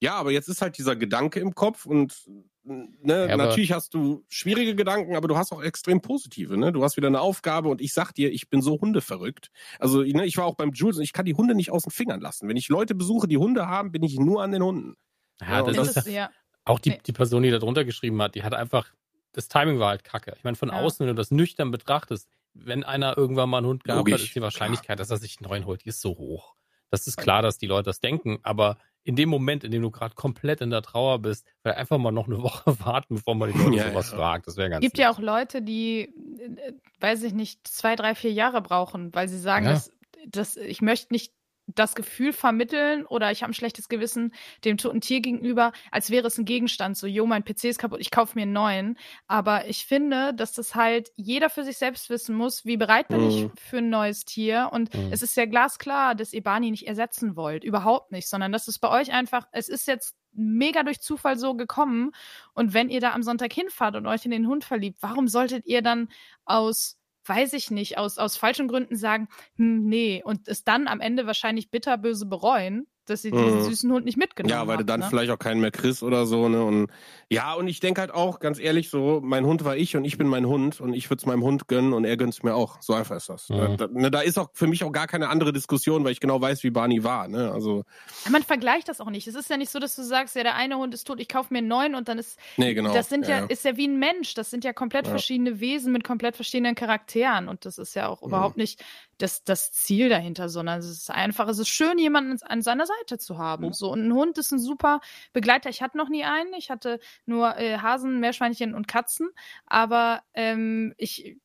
ja, 0.01 0.15
aber 0.15 0.31
jetzt 0.31 0.47
ist 0.49 0.61
halt 0.61 0.77
dieser 0.77 0.95
Gedanke 0.95 1.39
im 1.39 1.55
Kopf 1.55 1.85
und 1.85 2.25
ne, 2.63 3.29
Ja, 3.29 3.37
natürlich 3.37 3.71
hast 3.71 3.93
du 3.93 4.23
schwierige 4.29 4.75
Gedanken, 4.75 5.15
aber 5.15 5.27
du 5.27 5.37
hast 5.37 5.51
auch 5.51 5.61
extrem 5.63 6.01
positive, 6.01 6.57
ne? 6.57 6.71
Du 6.71 6.83
hast 6.83 6.97
wieder 6.97 7.07
eine 7.07 7.21
Aufgabe 7.21 7.69
und 7.69 7.81
ich 7.81 7.93
sag 7.93 8.11
dir, 8.13 8.31
ich 8.31 8.49
bin 8.49 8.61
so 8.61 8.79
hundeverrückt. 8.79 9.49
Also, 9.79 10.01
ne, 10.01 10.25
ich 10.25 10.37
war 10.37 10.45
auch 10.45 10.55
beim 10.55 10.71
Jules 10.73 10.97
und 10.97 11.03
ich 11.03 11.13
kann 11.13 11.25
die 11.25 11.35
Hunde 11.35 11.55
nicht 11.55 11.71
aus 11.71 11.83
den 11.83 11.91
Fingern 11.91 12.21
lassen. 12.21 12.47
Wenn 12.47 12.57
ich 12.57 12.69
Leute 12.69 12.95
besuche, 12.95 13.27
die 13.27 13.37
Hunde 13.37 13.67
haben, 13.67 13.91
bin 13.91 14.03
ich 14.03 14.17
nur 14.19 14.43
an 14.43 14.51
den 14.51 14.63
Hunden. 14.63 14.95
Ja, 15.41 15.61
Ja, 15.61 15.61
das 15.63 15.97
ist 15.97 16.07
ja. 16.07 16.29
Auch 16.65 16.79
die, 16.79 16.97
die 16.99 17.11
Person, 17.13 17.41
die 17.43 17.49
da 17.49 17.57
drunter 17.57 17.83
geschrieben 17.85 18.21
hat, 18.21 18.35
die 18.35 18.43
hat 18.43 18.53
einfach, 18.53 18.93
das 19.31 19.47
Timing 19.47 19.79
war 19.79 19.89
halt 19.89 20.03
kacke. 20.03 20.33
Ich 20.37 20.43
meine, 20.43 20.55
von 20.55 20.69
Ja. 20.69 20.75
außen, 20.75 20.99
wenn 20.99 21.07
du 21.07 21.15
das 21.15 21.31
nüchtern 21.31 21.71
betrachtest, 21.71 22.29
wenn 22.53 22.83
einer 22.83 23.17
irgendwann 23.17 23.49
mal 23.49 23.57
einen 23.59 23.67
Hund 23.67 23.83
gehabt 23.83 23.99
hat, 23.99 24.05
Logisch, 24.05 24.21
ist 24.21 24.35
die 24.35 24.41
Wahrscheinlichkeit, 24.41 24.99
dass 24.99 25.09
er 25.09 25.17
sich 25.17 25.37
einen 25.39 25.49
neuen 25.49 25.65
holt, 25.65 25.83
die 25.85 25.89
ist 25.89 26.01
so 26.01 26.17
hoch. 26.17 26.55
Das 26.91 27.07
ist 27.07 27.17
klar, 27.17 27.41
dass 27.41 27.57
die 27.57 27.67
Leute 27.67 27.85
das 27.85 27.99
denken, 27.99 28.39
aber 28.43 28.77
in 29.03 29.15
dem 29.15 29.29
Moment, 29.29 29.63
in 29.63 29.71
dem 29.71 29.81
du 29.81 29.89
gerade 29.89 30.13
komplett 30.13 30.61
in 30.61 30.69
der 30.69 30.83
Trauer 30.83 31.19
bist, 31.19 31.47
weil 31.63 31.73
einfach 31.73 31.97
mal 31.97 32.11
noch 32.11 32.27
eine 32.27 32.43
Woche 32.43 32.63
warten, 32.85 33.15
bevor 33.15 33.33
man 33.33 33.51
die 33.51 33.57
Leute 33.57 33.77
Ja, 33.77 33.89
sowas 33.89 34.11
ja. 34.11 34.17
fragt, 34.17 34.45
das 34.47 34.57
wäre 34.57 34.69
ganz 34.69 34.81
gibt 34.81 34.97
ja 34.99 35.07
nett. 35.07 35.15
auch 35.17 35.19
Leute, 35.19 35.61
die, 35.63 36.01
äh, 36.39 36.73
weiß 36.99 37.23
ich 37.23 37.33
nicht, 37.33 37.67
zwei, 37.67 37.95
drei, 37.95 38.13
vier 38.13 38.31
Jahre 38.31 38.61
brauchen, 38.61 39.13
weil 39.15 39.27
sie 39.27 39.39
sagen, 39.39 39.65
Ja. 39.65 39.71
dass, 39.71 39.91
dass 40.27 40.55
ich 40.57 40.81
möchte 40.81 41.11
nicht 41.13 41.33
das 41.67 41.95
Gefühl 41.95 42.33
vermitteln 42.33 43.05
oder 43.05 43.31
ich 43.31 43.43
habe 43.43 43.51
ein 43.51 43.53
schlechtes 43.53 43.87
Gewissen 43.87 44.33
dem 44.65 44.77
toten 44.77 44.99
Tier 44.99 45.21
gegenüber, 45.21 45.71
als 45.91 46.09
wäre 46.09 46.27
es 46.27 46.37
ein 46.37 46.45
Gegenstand. 46.45 46.97
So, 46.97 47.07
jo, 47.07 47.25
mein 47.25 47.43
PC 47.45 47.65
ist 47.65 47.79
kaputt, 47.79 48.01
ich 48.01 48.11
kaufe 48.11 48.35
mir 48.37 48.41
einen 48.43 48.53
neuen. 48.53 48.97
Aber 49.27 49.67
ich 49.67 49.85
finde, 49.85 50.33
dass 50.33 50.51
das 50.53 50.75
halt 50.75 51.11
jeder 51.15 51.49
für 51.49 51.63
sich 51.63 51.77
selbst 51.77 52.09
wissen 52.09 52.35
muss, 52.35 52.65
wie 52.65 52.77
bereit 52.77 53.07
bin 53.07 53.21
ich 53.29 53.43
Mhm. 53.43 53.51
für 53.57 53.77
ein 53.77 53.89
neues 53.89 54.25
Tier. 54.25 54.69
Und 54.73 54.93
Mhm. 54.93 55.13
es 55.13 55.21
ist 55.21 55.37
ja 55.37 55.45
glasklar, 55.45 56.15
dass 56.15 56.33
ihr 56.33 56.43
Barney 56.43 56.71
nicht 56.71 56.87
ersetzen 56.87 57.35
wollt. 57.35 57.63
Überhaupt 57.63 58.11
nicht, 58.11 58.27
sondern 58.27 58.51
das 58.51 58.67
ist 58.67 58.79
bei 58.79 58.89
euch 58.89 59.13
einfach, 59.13 59.47
es 59.51 59.69
ist 59.69 59.87
jetzt 59.87 60.15
mega 60.33 60.83
durch 60.83 61.01
Zufall 61.01 61.37
so 61.37 61.55
gekommen. 61.55 62.11
Und 62.53 62.73
wenn 62.73 62.89
ihr 62.89 63.01
da 63.01 63.11
am 63.13 63.23
Sonntag 63.23 63.51
hinfahrt 63.53 63.95
und 63.95 64.07
euch 64.07 64.25
in 64.25 64.31
den 64.31 64.47
Hund 64.47 64.63
verliebt, 64.63 64.97
warum 65.01 65.27
solltet 65.27 65.65
ihr 65.65 65.81
dann 65.81 66.09
aus, 66.45 66.97
weiß 67.25 67.53
ich 67.53 67.71
nicht, 67.71 67.97
aus, 67.97 68.17
aus 68.17 68.37
falschen 68.37 68.67
Gründen 68.67 68.95
sagen, 68.95 69.27
hm, 69.55 69.85
nee, 69.85 70.21
und 70.23 70.47
es 70.47 70.63
dann 70.63 70.87
am 70.87 70.99
Ende 71.01 71.25
wahrscheinlich 71.27 71.71
bitterböse 71.71 72.25
bereuen, 72.25 72.87
dass 73.05 73.25
ihr 73.25 73.31
diesen 73.31 73.59
Mhm. 73.59 73.63
süßen 73.63 73.91
Hund 73.91 74.05
nicht 74.05 74.17
mitgenommen 74.17 74.51
Ja, 74.51 74.67
weil 74.67 74.77
du 74.77 74.81
habt, 74.81 74.89
dann 74.89 74.99
ne? 75.01 75.07
vielleicht 75.09 75.31
auch 75.31 75.39
keinen 75.39 75.59
mehr 75.61 75.71
kriegst 75.71 76.03
oder 76.03 76.25
so, 76.25 76.47
ne? 76.49 76.63
Und 76.63 76.87
ja, 77.29 77.53
und 77.53 77.67
ich 77.67 77.79
denke 77.79 78.01
halt 78.01 78.11
auch, 78.11 78.39
ganz 78.39 78.59
ehrlich, 78.59 78.89
so, 78.89 79.19
mein 79.23 79.45
Hund 79.45 79.63
war 79.65 79.75
ich 79.75 79.95
und 79.95 80.05
ich 80.05 80.17
bin 80.17 80.27
mein 80.27 80.45
Hund 80.45 80.79
und 80.81 80.93
ich 80.93 81.09
würde 81.09 81.21
es 81.21 81.25
meinem 81.25 81.41
Hund 81.43 81.67
gönnen 81.67 81.93
und 81.93 82.05
er 82.05 82.17
gönnt 82.17 82.33
es 82.33 82.43
mir 82.43 82.53
auch. 82.55 82.77
So 82.81 82.93
einfach 82.93 83.15
ist 83.17 83.29
das. 83.29 83.49
Mhm. 83.49 83.55
Da, 83.57 83.67
da, 83.75 83.87
ne, 83.87 84.11
da 84.11 84.21
ist 84.21 84.37
auch 84.37 84.49
für 84.53 84.67
mich 84.67 84.83
auch 84.83 84.91
gar 84.91 85.07
keine 85.07 85.29
andere 85.29 85.51
Diskussion, 85.53 86.03
weil 86.03 86.11
ich 86.11 86.19
genau 86.19 86.39
weiß, 86.41 86.63
wie 86.63 86.69
Barney 86.71 87.03
war, 87.03 87.27
ne? 87.27 87.51
Also, 87.51 87.83
Man 88.29 88.43
vergleicht 88.43 88.87
das 88.89 89.01
auch 89.01 89.09
nicht. 89.09 89.27
Es 89.27 89.35
ist 89.35 89.49
ja 89.49 89.57
nicht 89.57 89.71
so, 89.71 89.79
dass 89.79 89.95
du 89.95 90.03
sagst, 90.03 90.35
ja, 90.35 90.43
der 90.43 90.55
eine 90.55 90.77
Hund 90.77 90.93
ist 90.93 91.05
tot, 91.07 91.19
ich 91.19 91.27
kaufe 91.27 91.53
mir 91.53 91.59
einen 91.59 91.67
neuen 91.67 91.95
und 91.95 92.07
dann 92.07 92.19
ist 92.19 92.39
nee, 92.57 92.73
genau. 92.73 92.93
Das 92.93 93.09
sind 93.09 93.27
ja, 93.27 93.39
ja. 93.39 93.45
ist 93.45 93.65
ja 93.65 93.77
wie 93.77 93.87
ein 93.87 93.97
Mensch. 93.99 94.33
Das 94.35 94.49
sind 94.49 94.63
ja 94.63 94.73
komplett 94.73 95.05
Ja. 95.05 95.11
verschiedene 95.11 95.59
Wesen 95.59 95.91
mit 95.91 96.03
komplett 96.03 96.35
verschiedenen 96.35 96.75
Charakteren. 96.75 97.47
Und 97.47 97.65
das 97.65 97.77
ist 97.77 97.95
ja 97.95 98.07
auch 98.07 98.21
überhaupt 98.21 98.57
nicht 98.57 98.83
das, 99.21 99.43
das 99.43 99.71
Ziel 99.71 100.09
dahinter, 100.09 100.49
sondern 100.49 100.79
es 100.79 100.89
ist 100.89 101.11
einfach, 101.11 101.47
es 101.47 101.59
ist 101.59 101.69
schön, 101.69 101.97
jemanden 101.99 102.41
an 102.43 102.61
seiner 102.61 102.85
Seite 102.85 103.17
zu 103.17 103.37
haben. 103.37 103.67
Mhm. 103.67 103.73
So, 103.73 103.91
und 103.91 104.07
ein 104.07 104.13
Hund 104.13 104.37
ist 104.37 104.51
ein 104.51 104.59
super 104.59 105.01
Begleiter. 105.33 105.69
Ich 105.69 105.81
hatte 105.81 105.97
noch 105.97 106.09
nie 106.09 106.23
einen. 106.23 106.53
Ich 106.53 106.69
hatte 106.69 106.99
nur 107.25 107.57
äh, 107.57 107.77
Hasen, 107.77 108.19
Meerschweinchen 108.19 108.73
und 108.73 108.87
Katzen. 108.87 109.29
Aber 109.65 110.21
ähm, 110.33 110.93
ich 110.97 111.37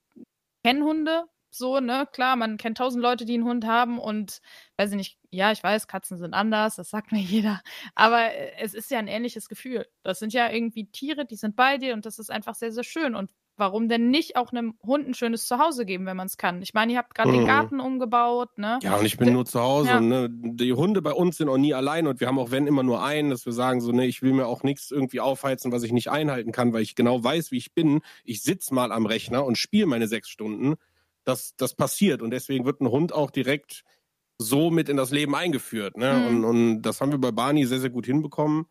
kenne 0.64 0.84
Hunde. 0.84 1.24
So, 1.50 1.80
ne, 1.80 2.06
klar, 2.12 2.36
man 2.36 2.58
kennt 2.58 2.76
tausend 2.78 3.02
Leute, 3.02 3.24
die 3.24 3.34
einen 3.34 3.44
Hund 3.44 3.66
haben 3.66 3.98
und 3.98 4.40
weiß 4.76 4.90
ich 4.90 4.96
nicht, 4.96 5.18
ja, 5.30 5.52
ich 5.52 5.62
weiß, 5.62 5.88
Katzen 5.88 6.18
sind 6.18 6.34
anders, 6.34 6.76
das 6.76 6.90
sagt 6.90 7.12
mir 7.12 7.20
jeder. 7.22 7.62
Aber 7.94 8.32
äh, 8.34 8.52
es 8.58 8.74
ist 8.74 8.90
ja 8.90 8.98
ein 8.98 9.08
ähnliches 9.08 9.48
Gefühl. 9.48 9.86
Das 10.02 10.18
sind 10.18 10.32
ja 10.34 10.50
irgendwie 10.50 10.86
Tiere, 10.90 11.24
die 11.24 11.36
sind 11.36 11.56
bei 11.56 11.78
dir 11.78 11.94
und 11.94 12.04
das 12.04 12.18
ist 12.18 12.30
einfach 12.30 12.54
sehr, 12.54 12.72
sehr 12.72 12.84
schön. 12.84 13.14
Und 13.14 13.30
warum 13.56 13.88
denn 13.88 14.10
nicht 14.10 14.36
auch 14.36 14.52
einem 14.52 14.74
Hund 14.84 15.08
ein 15.08 15.14
schönes 15.14 15.46
Zuhause 15.46 15.84
geben, 15.84 16.06
wenn 16.06 16.16
man 16.16 16.26
es 16.26 16.36
kann? 16.36 16.62
Ich 16.62 16.74
meine, 16.74 16.92
ihr 16.92 16.98
habt 16.98 17.14
gerade 17.14 17.32
den 17.32 17.42
Mhm. 17.42 17.46
Garten 17.46 17.80
umgebaut, 17.80 18.56
ne? 18.58 18.78
Ja, 18.82 18.96
und 18.96 19.04
ich 19.06 19.16
bin 19.16 19.32
nur 19.32 19.44
zu 19.44 19.60
Hause. 19.60 19.88
ja. 19.88 20.00
Ne, 20.00 20.28
die 20.30 20.72
Hunde 20.72 21.02
bei 21.02 21.12
uns 21.12 21.36
sind 21.38 21.48
auch 21.48 21.56
nie 21.58 21.74
allein 21.74 22.06
und 22.06 22.20
wir 22.20 22.26
haben 22.28 22.38
auch, 22.38 22.50
wenn 22.50 22.66
immer 22.66 22.82
nur 22.82 23.02
einen, 23.02 23.30
dass 23.30 23.46
wir 23.46 23.52
sagen, 23.52 23.80
so, 23.80 23.92
ne, 23.92 24.06
ich 24.06 24.22
will 24.22 24.32
mir 24.32 24.46
auch 24.46 24.62
nichts 24.62 24.90
irgendwie 24.90 25.20
aufheizen, 25.20 25.72
was 25.72 25.82
ich 25.82 25.92
nicht 25.92 26.10
einhalten 26.10 26.52
kann, 26.52 26.72
weil 26.72 26.82
ich 26.82 26.94
genau 26.94 27.22
weiß, 27.22 27.50
wie 27.50 27.58
ich 27.58 27.72
bin. 27.74 28.00
Ich 28.24 28.42
sitz 28.42 28.70
mal 28.70 28.92
am 28.92 29.06
Rechner 29.06 29.44
und 29.44 29.58
spiele 29.58 29.86
meine 29.86 30.08
sechs 30.08 30.28
Stunden. 30.28 30.74
Das, 31.24 31.56
das 31.56 31.74
passiert 31.74 32.22
und 32.22 32.30
deswegen 32.30 32.64
wird 32.64 32.80
ein 32.80 32.88
Hund 32.88 33.12
auch 33.12 33.30
direkt 33.30 33.82
so 34.38 34.70
mit 34.70 34.88
in 34.88 34.96
das 34.96 35.10
Leben 35.10 35.34
eingeführt. 35.34 35.96
Ne? 35.96 36.12
Mhm. 36.12 36.26
Und, 36.26 36.44
und 36.44 36.82
das 36.82 37.00
haben 37.00 37.10
wir 37.10 37.18
bei 37.18 37.32
Barney 37.32 37.64
sehr, 37.64 37.80
sehr 37.80 37.90
gut 37.90 38.06
hinbekommen. 38.06 38.66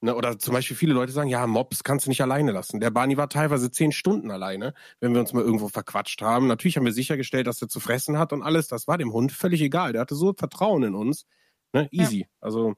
Ne? 0.00 0.14
Oder 0.14 0.38
zum 0.38 0.52
Beispiel 0.52 0.76
viele 0.76 0.92
Leute 0.92 1.12
sagen, 1.12 1.28
ja, 1.28 1.46
Mops 1.46 1.82
kannst 1.82 2.06
du 2.06 2.10
nicht 2.10 2.20
alleine 2.22 2.52
lassen. 2.52 2.80
Der 2.80 2.90
Barney 2.90 3.16
war 3.16 3.28
teilweise 3.28 3.70
zehn 3.70 3.92
Stunden 3.92 4.30
alleine, 4.30 4.74
wenn 5.00 5.14
wir 5.14 5.20
uns 5.20 5.32
mal 5.32 5.42
irgendwo 5.42 5.68
verquatscht 5.68 6.20
haben. 6.22 6.46
Natürlich 6.46 6.76
haben 6.76 6.84
wir 6.84 6.92
sichergestellt, 6.92 7.46
dass 7.46 7.62
er 7.62 7.68
zu 7.68 7.80
fressen 7.80 8.18
hat 8.18 8.32
und 8.32 8.42
alles. 8.42 8.68
Das 8.68 8.86
war 8.88 8.98
dem 8.98 9.12
Hund 9.12 9.32
völlig 9.32 9.60
egal. 9.62 9.92
Der 9.92 10.02
hatte 10.02 10.14
so 10.14 10.34
Vertrauen 10.34 10.82
in 10.82 10.94
uns. 10.94 11.24
Ne? 11.72 11.88
Easy. 11.92 12.26
Also 12.40 12.74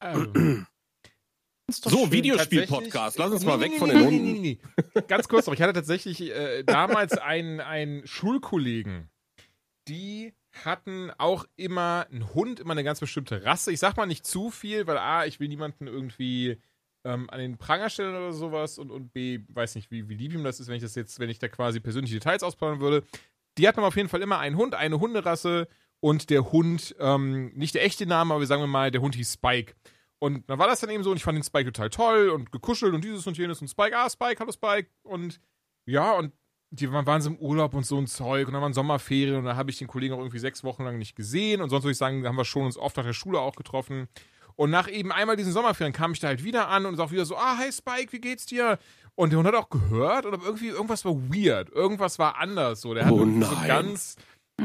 Ähm, 0.00 0.66
so. 1.70 2.10
Videospiel-Podcast. 2.10 3.18
Lass 3.18 3.32
uns 3.32 3.44
mal 3.44 3.56
Nee, 3.58 3.64
weg 3.64 3.70
nee, 3.72 3.78
von 3.78 3.88
nee, 3.88 3.94
den 3.94 4.04
Hunden. 4.06 4.32
Nee, 4.32 4.40
nee, 4.40 4.58
nee. 4.94 5.02
Ganz 5.08 5.28
kurz 5.28 5.46
noch, 5.46 5.54
ich 5.54 5.62
hatte 5.62 5.72
tatsächlich 5.72 6.20
äh, 6.22 6.64
damals 6.64 7.18
einen, 7.18 7.60
einen 7.60 8.06
Schulkollegen, 8.06 9.10
die 9.88 10.32
hatten 10.64 11.10
auch 11.18 11.44
immer 11.56 12.06
einen 12.10 12.34
Hund, 12.34 12.60
immer 12.60 12.72
eine 12.72 12.84
ganz 12.84 13.00
bestimmte 13.00 13.44
Rasse. 13.44 13.72
Ich 13.72 13.80
sag 13.80 13.96
mal 13.96 14.06
nicht 14.06 14.26
zu 14.26 14.50
viel, 14.50 14.86
weil 14.86 14.98
A, 14.98 15.26
ich 15.26 15.40
will 15.40 15.48
niemanden 15.48 15.86
irgendwie 15.86 16.60
ähm, 17.04 17.28
an 17.30 17.38
den 17.38 17.58
Pranger 17.58 17.90
stellen 17.90 18.14
oder 18.14 18.32
sowas 18.32 18.78
und, 18.78 18.90
und 18.90 19.12
B, 19.12 19.40
weiß 19.48 19.74
nicht, 19.74 19.90
wie, 19.90 20.08
wie 20.08 20.14
lieb 20.14 20.32
ihm 20.32 20.44
das 20.44 20.60
ist, 20.60 20.68
wenn 20.68 20.76
ich 20.76 20.82
das 20.82 20.94
jetzt, 20.94 21.18
wenn 21.18 21.30
ich 21.30 21.38
da 21.38 21.48
quasi 21.48 21.80
persönliche 21.80 22.14
Details 22.14 22.42
ausplaudern 22.42 22.80
würde. 22.80 23.04
Die 23.58 23.66
hatten 23.66 23.80
auf 23.80 23.96
jeden 23.96 24.08
Fall 24.08 24.22
immer 24.22 24.38
einen 24.38 24.56
Hund, 24.56 24.74
eine 24.74 25.00
Hunderasse 25.00 25.68
und 26.00 26.30
der 26.30 26.52
Hund, 26.52 26.94
ähm, 26.98 27.52
nicht 27.54 27.74
der 27.74 27.84
echte 27.84 28.06
Name, 28.06 28.34
aber 28.34 28.46
sagen 28.46 28.62
wir 28.62 28.66
mal, 28.66 28.90
der 28.90 29.00
Hund 29.00 29.14
hieß 29.14 29.34
Spike. 29.34 29.74
Und 30.18 30.48
dann 30.50 30.58
war 30.58 30.66
das 30.66 30.80
dann 30.80 30.90
eben 30.90 31.02
so 31.02 31.10
und 31.10 31.16
ich 31.16 31.24
fand 31.24 31.36
den 31.36 31.42
Spike 31.42 31.72
total 31.72 31.90
toll 31.90 32.28
und 32.28 32.52
gekuschelt 32.52 32.94
und 32.94 33.02
dieses 33.02 33.26
und 33.26 33.38
jenes 33.38 33.60
und 33.60 33.68
Spike, 33.68 33.96
ah, 33.96 34.08
Spike, 34.08 34.38
hallo 34.38 34.52
Spike. 34.52 34.90
Und 35.02 35.40
ja, 35.86 36.12
und 36.12 36.32
die 36.70 36.90
waren, 36.92 37.06
waren 37.06 37.20
so 37.20 37.30
im 37.30 37.36
Urlaub 37.36 37.74
und 37.74 37.84
so 37.84 37.98
ein 37.98 38.06
Zeug 38.06 38.46
und 38.46 38.54
dann 38.54 38.62
waren 38.62 38.72
Sommerferien 38.72 39.36
und 39.36 39.44
da 39.44 39.56
habe 39.56 39.70
ich 39.70 39.78
den 39.78 39.88
Kollegen 39.88 40.14
auch 40.14 40.18
irgendwie 40.18 40.38
sechs 40.38 40.62
Wochen 40.62 40.84
lang 40.84 40.98
nicht 40.98 41.16
gesehen 41.16 41.60
und 41.60 41.70
sonst 41.70 41.84
würde 41.84 41.92
ich 41.92 41.98
sagen, 41.98 42.26
haben 42.26 42.36
wir 42.36 42.44
schon 42.44 42.64
uns 42.64 42.78
oft 42.78 42.96
nach 42.96 43.04
der 43.04 43.12
Schule 43.12 43.40
auch 43.40 43.56
getroffen. 43.56 44.08
Und 44.56 44.70
nach 44.70 44.90
eben 44.90 45.10
einmal 45.10 45.36
diesen 45.36 45.52
Sommerferien 45.52 45.92
kam 45.92 46.12
ich 46.12 46.20
da 46.20 46.28
halt 46.28 46.44
wieder 46.44 46.68
an 46.68 46.84
und 46.84 46.94
ist 46.94 47.00
auch 47.00 47.12
wieder 47.12 47.24
so, 47.24 47.36
ah, 47.36 47.56
hey 47.58 47.72
Spike, 47.72 48.12
wie 48.12 48.20
geht's 48.20 48.44
dir? 48.46 48.78
Und 49.14 49.30
der 49.30 49.38
Hund 49.38 49.48
hat 49.48 49.54
auch 49.54 49.70
gehört 49.70 50.26
und 50.26 50.42
irgendwie 50.42 50.68
irgendwas 50.68 51.04
war 51.04 51.14
weird, 51.14 51.70
irgendwas 51.70 52.18
war 52.18 52.36
anders 52.38 52.82
so. 52.82 52.94
Der 52.94 53.06
hat 53.06 53.12
Oh 53.12 53.18
irgendwie 53.18 53.46
so 53.46 53.54
nein. 53.54 53.68
ganz, 53.68 54.16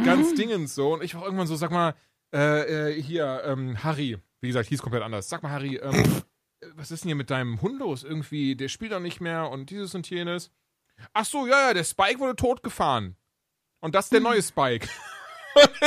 ganz 0.03 0.33
Dingens 0.35 0.75
so 0.75 0.93
und 0.93 1.03
ich 1.03 1.15
war 1.15 1.21
auch 1.21 1.25
irgendwann 1.25 1.47
so, 1.47 1.55
sag 1.55 1.71
mal, 1.71 1.95
äh, 2.33 2.91
äh, 2.91 3.01
hier, 3.01 3.43
ähm, 3.45 3.81
Harry, 3.83 4.17
wie 4.41 4.47
gesagt, 4.47 4.67
hieß 4.67 4.81
komplett 4.81 5.03
anders. 5.03 5.29
Sag 5.29 5.41
mal, 5.41 5.51
Harry, 5.51 5.77
ähm, 5.77 5.95
äh, 6.59 6.67
was 6.75 6.91
ist 6.91 7.03
denn 7.03 7.09
hier 7.09 7.15
mit 7.15 7.29
deinem 7.29 7.61
Hund 7.61 7.79
los? 7.79 8.03
Irgendwie, 8.03 8.55
der 8.55 8.67
spielt 8.67 8.91
doch 8.91 8.99
nicht 8.99 9.21
mehr 9.21 9.49
und 9.49 9.69
dieses 9.69 9.95
und 9.95 10.09
jenes. 10.09 10.51
Ach 11.13 11.25
so, 11.25 11.45
ja, 11.47 11.67
ja, 11.67 11.73
der 11.73 11.83
Spike 11.83 12.19
wurde 12.19 12.35
totgefahren. 12.35 13.15
Und 13.81 13.93
das 13.95 14.05
ist 14.05 14.13
der 14.13 14.21
neue 14.21 14.41
Spike. 14.41 14.87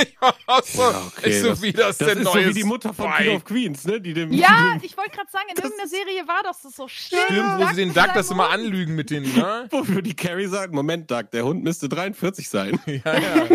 Ich 0.00 0.18
war 0.18 0.34
auch 0.46 0.62
so, 0.62 0.80
Ja, 0.80 1.02
okay, 1.08 1.28
ich 1.28 1.40
so, 1.42 1.48
das- 1.48 1.60
wie 1.60 1.72
das, 1.72 1.98
Das 1.98 2.08
der 2.08 2.16
ist 2.16 2.24
so 2.24 2.32
neue 2.32 2.48
wie 2.48 2.54
die 2.54 2.64
Mutter 2.64 2.94
von 2.94 3.04
Spike. 3.12 3.22
King 3.24 3.36
of 3.36 3.44
Queens, 3.44 3.84
ne? 3.84 4.00
Die 4.00 4.14
dem, 4.14 4.32
Ja, 4.32 4.78
ich 4.82 4.96
wollte 4.96 5.10
gerade 5.10 5.30
sagen, 5.30 5.44
in 5.50 5.56
Das 5.56 5.64
irgendeiner 5.66 5.84
ist- 5.84 5.90
Serie 5.90 6.26
war 6.26 6.42
das 6.42 6.62
so. 6.62 6.88
Stimmt, 6.88 7.22
Stimmt, 7.26 7.58
wo 7.60 7.66
sie 7.66 7.74
den 7.76 7.92
Duck 7.92 8.08
das 8.14 8.30
immer 8.30 8.48
anlügen 8.48 8.94
mit 8.94 9.10
den, 9.10 9.24
ne? 9.24 9.66
Wofür 9.70 10.00
die 10.00 10.16
Carrie 10.16 10.46
sagt, 10.46 10.72
Moment, 10.72 11.10
Doug, 11.10 11.24
der 11.34 11.44
Hund 11.44 11.64
müsste 11.64 11.86
43 11.90 12.48
sein. 12.48 12.80
Ja, 12.86 13.18
ja. 13.18 13.46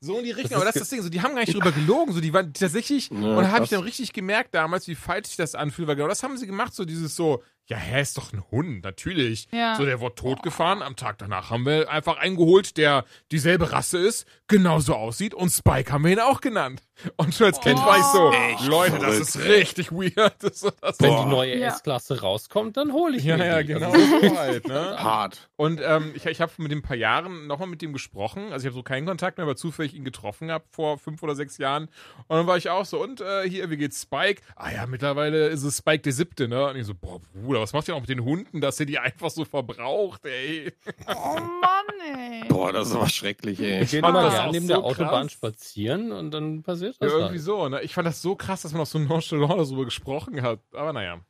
so 0.00 0.18
in 0.18 0.24
die 0.24 0.30
Richtung, 0.30 0.56
aber 0.56 0.64
das 0.64 0.76
ist 0.76 0.80
das 0.82 0.88
Ding, 0.88 1.02
so, 1.02 1.10
die 1.10 1.20
haben 1.20 1.34
gar 1.34 1.40
nicht 1.42 1.52
drüber 1.54 1.72
gelogen, 1.72 2.12
so, 2.14 2.20
die 2.22 2.32
waren 2.32 2.54
tatsächlich, 2.54 3.10
Ja, 3.10 3.16
und 3.16 3.42
da 3.44 3.50
habe 3.50 3.64
ich 3.64 3.70
dann 3.70 3.82
richtig 3.82 4.14
gemerkt 4.14 4.54
damals, 4.54 4.88
wie 4.88 4.94
falsch 4.94 5.26
sich 5.28 5.36
das 5.36 5.54
anfühlt, 5.54 5.86
weil 5.86 5.96
genau 5.96 6.08
das 6.08 6.22
haben 6.22 6.38
sie 6.38 6.46
gemacht, 6.46 6.74
so 6.74 6.86
dieses 6.86 7.14
so, 7.14 7.42
ja, 7.68 7.76
hä, 7.76 8.00
ist 8.00 8.16
doch 8.16 8.32
ein 8.32 8.42
Hund, 8.50 8.82
natürlich. 8.82 9.48
Ja. 9.52 9.76
So, 9.76 9.84
der 9.84 10.00
wurde 10.00 10.14
totgefahren, 10.14 10.82
am 10.82 10.96
Tag 10.96 11.18
danach 11.18 11.50
haben 11.50 11.66
wir 11.66 11.90
einfach 11.90 12.16
einen 12.16 12.36
geholt, 12.36 12.76
der 12.78 13.04
dieselbe 13.30 13.72
Rasse 13.72 13.98
ist, 13.98 14.26
genauso 14.48 14.94
aussieht 14.94 15.34
und 15.34 15.50
Spike 15.50 15.92
haben 15.92 16.04
wir 16.04 16.12
ihn 16.12 16.20
auch 16.20 16.40
genannt. 16.40 16.82
Und 17.16 17.34
schon 17.34 17.46
als 17.46 17.60
Kind 17.60 17.78
war 17.78 17.98
ich 17.98 18.04
so, 18.04 18.32
Echt 18.32 18.66
Leute, 18.66 18.98
das 18.98 19.18
ist 19.18 19.38
richtig 19.38 19.92
weird. 19.92 20.34
Das, 20.40 20.60
das, 20.60 21.00
Wenn 21.00 21.10
Boah. 21.10 21.24
die 21.24 21.30
neue 21.30 21.58
Ja. 21.58 21.68
S-Klasse 21.68 22.20
rauskommt, 22.20 22.76
dann 22.76 22.92
hole 22.92 23.16
ich 23.16 23.24
ja, 23.24 23.36
mir 23.36 23.46
ja, 23.46 23.60
die. 23.62 23.68
genau 23.68 23.92
Also, 23.92 24.28
so 24.28 24.36
halt, 24.36 24.66
ne? 24.66 24.96
Hart. 24.98 25.48
Und 25.56 25.80
ähm, 25.84 26.12
ich, 26.14 26.24
ich 26.26 26.40
habe 26.40 26.52
mit 26.58 26.70
dem 26.72 26.78
ein 26.78 26.82
paar 26.82 26.96
Jahren 26.96 27.46
nochmal 27.46 27.68
mit 27.68 27.82
dem 27.82 27.92
gesprochen. 27.92 28.52
Also 28.52 28.66
ich 28.66 28.72
habe 28.72 28.74
so 28.74 28.82
keinen 28.82 29.06
Kontakt 29.06 29.36
mehr, 29.38 29.44
aber 29.44 29.56
zufällig 29.56 29.94
ihn 29.94 30.04
getroffen 30.04 30.50
habe 30.50 30.64
vor 30.70 30.98
fünf 30.98 31.22
oder 31.22 31.34
sechs 31.34 31.58
Jahren. 31.58 31.84
Und 32.28 32.36
dann 32.36 32.46
war 32.46 32.56
ich 32.56 32.70
auch 32.70 32.84
so, 32.84 33.02
und 33.02 33.20
äh, 33.20 33.48
hier, 33.48 33.68
wie 33.70 33.76
geht's 33.76 34.02
Spike? 34.02 34.42
Ah 34.56 34.70
ja, 34.70 34.86
mittlerweile 34.86 35.48
ist 35.48 35.62
es 35.62 35.78
Spike 35.78 36.02
der 36.02 36.12
siebte, 36.12 36.48
ne? 36.48 36.66
Und 36.68 36.76
ich 36.76 36.86
so, 36.86 36.94
boah, 36.94 37.20
Bruder, 37.34 37.57
was 37.60 37.72
macht 37.72 37.88
ihr 37.88 37.94
noch 37.94 38.00
mit 38.00 38.08
den 38.10 38.24
Hunden, 38.24 38.60
dass 38.60 38.78
ihr 38.80 38.86
die 38.86 38.98
einfach 38.98 39.30
so 39.30 39.44
verbraucht, 39.44 40.24
ey? 40.26 40.72
Oh 41.06 41.34
Mann, 41.40 42.16
ey. 42.16 42.44
Boah, 42.48 42.72
das 42.72 42.88
ist 42.88 42.94
aber 42.94 43.08
schrecklich, 43.08 43.58
ey. 43.60 43.80
wir 43.80 43.86
gehen 43.86 44.00
fand 44.02 44.14
mal 44.14 44.22
das 44.24 44.34
gerne 44.34 44.48
auch 44.48 44.52
neben 44.52 44.66
so 44.66 44.74
der 44.74 44.84
Autobahn 44.84 45.22
krass. 45.26 45.32
spazieren 45.32 46.12
und 46.12 46.30
dann 46.30 46.62
passiert 46.62 46.94
Ja, 47.00 47.06
das. 47.06 47.12
irgendwie 47.12 47.32
halt. 47.34 47.42
so, 47.42 47.68
ne? 47.68 47.82
Ich 47.82 47.94
fand 47.94 48.06
das 48.06 48.22
so 48.22 48.36
krass, 48.36 48.62
dass 48.62 48.72
man 48.72 48.82
auch 48.82 48.86
so 48.86 48.98
nonchalant 48.98 49.58
darüber 49.60 49.84
gesprochen 49.84 50.42
hat. 50.42 50.60
Aber 50.72 50.92
naja. 50.92 51.20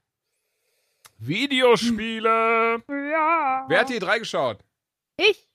Videospiele. 1.19 2.83
Ja. 2.89 3.65
Wer 3.69 3.81
hat 3.81 3.89
die 3.89 3.99
drei 3.99 4.19
geschaut? 4.19 4.59
Ich. 5.17 5.49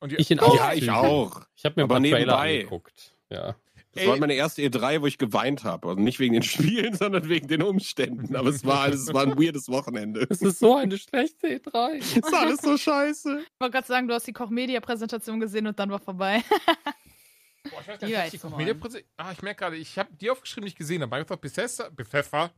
Und 0.00 0.12
die, 0.12 0.16
Ich 0.16 0.30
in 0.30 0.38
Ja, 0.38 0.44
auch. 0.44 0.72
ich 0.72 0.90
auch. 0.90 1.40
Ich 1.54 1.64
habe 1.64 1.74
mir 1.76 1.82
ein 1.82 1.90
Aber 1.90 1.94
paar 1.94 2.02
Trailer 2.02 2.18
nebenbei. 2.18 2.54
angeguckt. 2.56 3.14
Ja. 3.30 3.54
Das 3.92 4.04
Ey. 4.04 4.08
war 4.08 4.16
meine 4.16 4.34
erste 4.34 4.62
E3, 4.62 5.02
wo 5.02 5.06
ich 5.06 5.18
geweint 5.18 5.64
habe. 5.64 5.88
Also 5.88 6.00
nicht 6.00 6.18
wegen 6.18 6.32
den 6.32 6.42
Spielen, 6.42 6.94
sondern 6.94 7.28
wegen 7.28 7.46
den 7.48 7.62
Umständen. 7.62 8.34
Aber 8.36 8.48
es 8.48 8.64
war 8.64 8.80
alles, 8.80 9.02
es 9.02 9.14
war 9.14 9.24
ein 9.24 9.38
weirdes 9.38 9.68
Wochenende. 9.68 10.26
Es 10.30 10.40
ist 10.40 10.60
so 10.60 10.76
eine 10.76 10.96
schlechte 10.96 11.48
E 11.48 11.56
E3. 11.56 11.98
Es 11.98 12.16
ist 12.16 12.34
alles 12.34 12.62
so 12.62 12.76
scheiße. 12.78 13.40
Ich 13.42 13.60
wollte 13.60 13.72
gerade 13.72 13.86
sagen, 13.86 14.08
du 14.08 14.14
hast 14.14 14.26
die 14.26 14.32
Koch-Media-Präsentation 14.32 15.40
gesehen 15.40 15.66
und 15.66 15.78
dann 15.78 15.90
war 15.90 15.98
vorbei. 15.98 16.42
Boah, 17.70 17.80
ich 17.80 17.88
weiß 17.88 18.00
gar 18.00 18.08
nicht, 18.08 18.42
die 18.42 18.56
Media 18.56 18.74
Ah, 19.16 19.32
ich 19.32 19.42
merke 19.42 19.60
gerade, 19.60 19.76
ich 19.76 19.98
habe 19.98 20.08
die 20.14 20.30
aufgeschrieben, 20.30 20.64
die 20.64 20.70
ich 20.70 20.76
gesehen 20.76 21.02
habe. 21.02 21.14
Microsoft, 21.14 21.42
Bethesda, 21.42 21.88
Bethesda, 21.90 22.50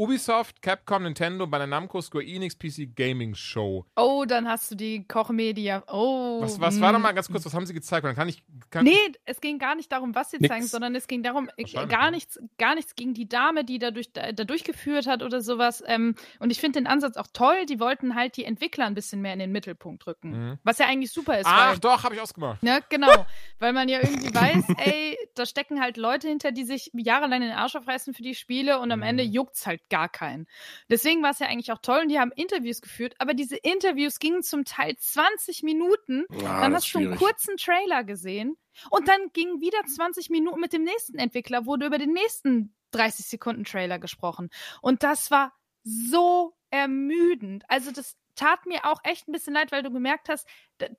Ubisoft, 0.00 0.62
Capcom, 0.62 1.02
Nintendo, 1.02 1.46
bei 1.46 1.58
der 1.58 1.66
Namco, 1.66 2.00
Square 2.00 2.24
Enix, 2.24 2.56
PC 2.58 2.96
Gaming 2.96 3.34
Show. 3.34 3.84
Oh, 3.96 4.24
dann 4.26 4.48
hast 4.48 4.70
du 4.70 4.74
die 4.74 5.06
Koch-Media. 5.06 5.82
Oh. 5.88 6.40
Was, 6.40 6.58
was 6.58 6.80
war 6.80 6.92
da 6.94 6.98
mal 6.98 7.12
ganz 7.12 7.28
kurz, 7.28 7.44
was 7.44 7.52
haben 7.52 7.66
sie 7.66 7.74
gezeigt? 7.74 8.06
Dann 8.06 8.14
kann 8.16 8.26
ich. 8.28 8.42
Kann, 8.70 8.84
Nee, 8.84 8.96
es 9.26 9.42
ging 9.42 9.58
gar 9.58 9.74
nicht 9.74 9.92
darum, 9.92 10.14
was 10.14 10.30
sie 10.30 10.38
Nix. 10.38 10.48
zeigen, 10.48 10.66
sondern 10.66 10.94
es 10.94 11.06
ging 11.06 11.22
darum, 11.22 11.50
äh, 11.58 11.64
gar 11.86 12.10
nichts, 12.10 12.40
gar 12.56 12.74
nichts 12.76 12.94
gegen 12.94 13.12
die 13.12 13.28
Dame, 13.28 13.62
die 13.64 13.78
dadurch, 13.78 14.10
da, 14.12 14.32
da 14.32 14.44
durchgeführt 14.44 15.06
hat 15.06 15.22
oder 15.22 15.42
sowas. 15.42 15.82
Ähm, 15.86 16.14
und 16.38 16.50
ich 16.50 16.60
finde 16.60 16.78
den 16.80 16.86
Ansatz 16.86 17.18
auch 17.18 17.26
toll. 17.32 17.66
Die 17.66 17.78
wollten 17.78 18.14
halt 18.14 18.38
die 18.38 18.46
Entwickler 18.46 18.86
ein 18.86 18.94
bisschen 18.94 19.20
mehr 19.20 19.34
in 19.34 19.38
den 19.38 19.52
Mittelpunkt 19.52 20.06
rücken. 20.06 20.30
Mhm. 20.30 20.58
Was 20.64 20.78
ja 20.78 20.86
eigentlich 20.86 21.12
super 21.12 21.38
ist. 21.38 21.46
Ach 21.46 21.72
weil, 21.72 21.78
doch, 21.78 22.04
habe 22.04 22.14
ich 22.14 22.22
ausgemacht. 22.22 22.62
Ne, 22.62 22.80
genau. 22.88 23.26
Weil 23.58 23.74
man 23.74 23.88
ja 23.90 23.98
irgendwie 24.00 24.34
weiß, 24.34 24.64
ey, 24.78 25.18
da 25.34 25.44
stecken 25.44 25.78
halt 25.82 25.98
Leute 25.98 26.26
hinter, 26.28 26.52
die 26.52 26.64
sich 26.64 26.90
jahrelang 26.94 27.42
den 27.42 27.50
Arsch 27.52 27.76
aufreißen 27.76 28.14
für 28.14 28.22
die 28.22 28.34
Spiele 28.34 28.78
und 28.78 28.90
am 28.92 29.00
Mhm. 29.00 29.06
Ende 29.06 29.22
juckt's 29.24 29.66
halt 29.66 29.80
gar 29.90 30.08
keinen. 30.08 30.46
Deswegen 30.88 31.22
war 31.22 31.30
es 31.30 31.38
ja 31.38 31.46
eigentlich 31.46 31.72
auch 31.72 31.82
toll 31.82 32.00
und 32.02 32.08
die 32.08 32.18
haben 32.18 32.32
Interviews 32.32 32.80
geführt, 32.80 33.14
aber 33.18 33.34
diese 33.34 33.56
Interviews 33.56 34.18
gingen 34.18 34.42
zum 34.42 34.64
Teil 34.64 34.96
20 34.96 35.62
Minuten. 35.62 36.24
Ja, 36.30 36.60
dann 36.60 36.74
hast 36.74 36.94
du 36.94 36.98
einen 36.98 37.16
kurzen 37.16 37.56
Trailer 37.56 38.04
gesehen 38.04 38.56
und 38.90 39.08
dann 39.08 39.30
ging 39.32 39.60
wieder 39.60 39.84
20 39.84 40.30
Minuten 40.30 40.60
mit 40.60 40.72
dem 40.72 40.84
nächsten 40.84 41.18
Entwickler, 41.18 41.66
wurde 41.66 41.86
über 41.86 41.98
den 41.98 42.12
nächsten 42.12 42.74
30 42.92 43.26
Sekunden 43.26 43.64
Trailer 43.64 43.98
gesprochen. 43.98 44.50
Und 44.80 45.02
das 45.02 45.30
war 45.30 45.52
so 45.82 46.54
ermüdend. 46.70 47.64
Also 47.68 47.90
das 47.90 48.16
tat 48.34 48.66
mir 48.66 48.84
auch 48.84 49.00
echt 49.04 49.28
ein 49.28 49.32
bisschen 49.32 49.54
leid, 49.54 49.72
weil 49.72 49.82
du 49.82 49.90
gemerkt 49.90 50.28
hast, 50.28 50.48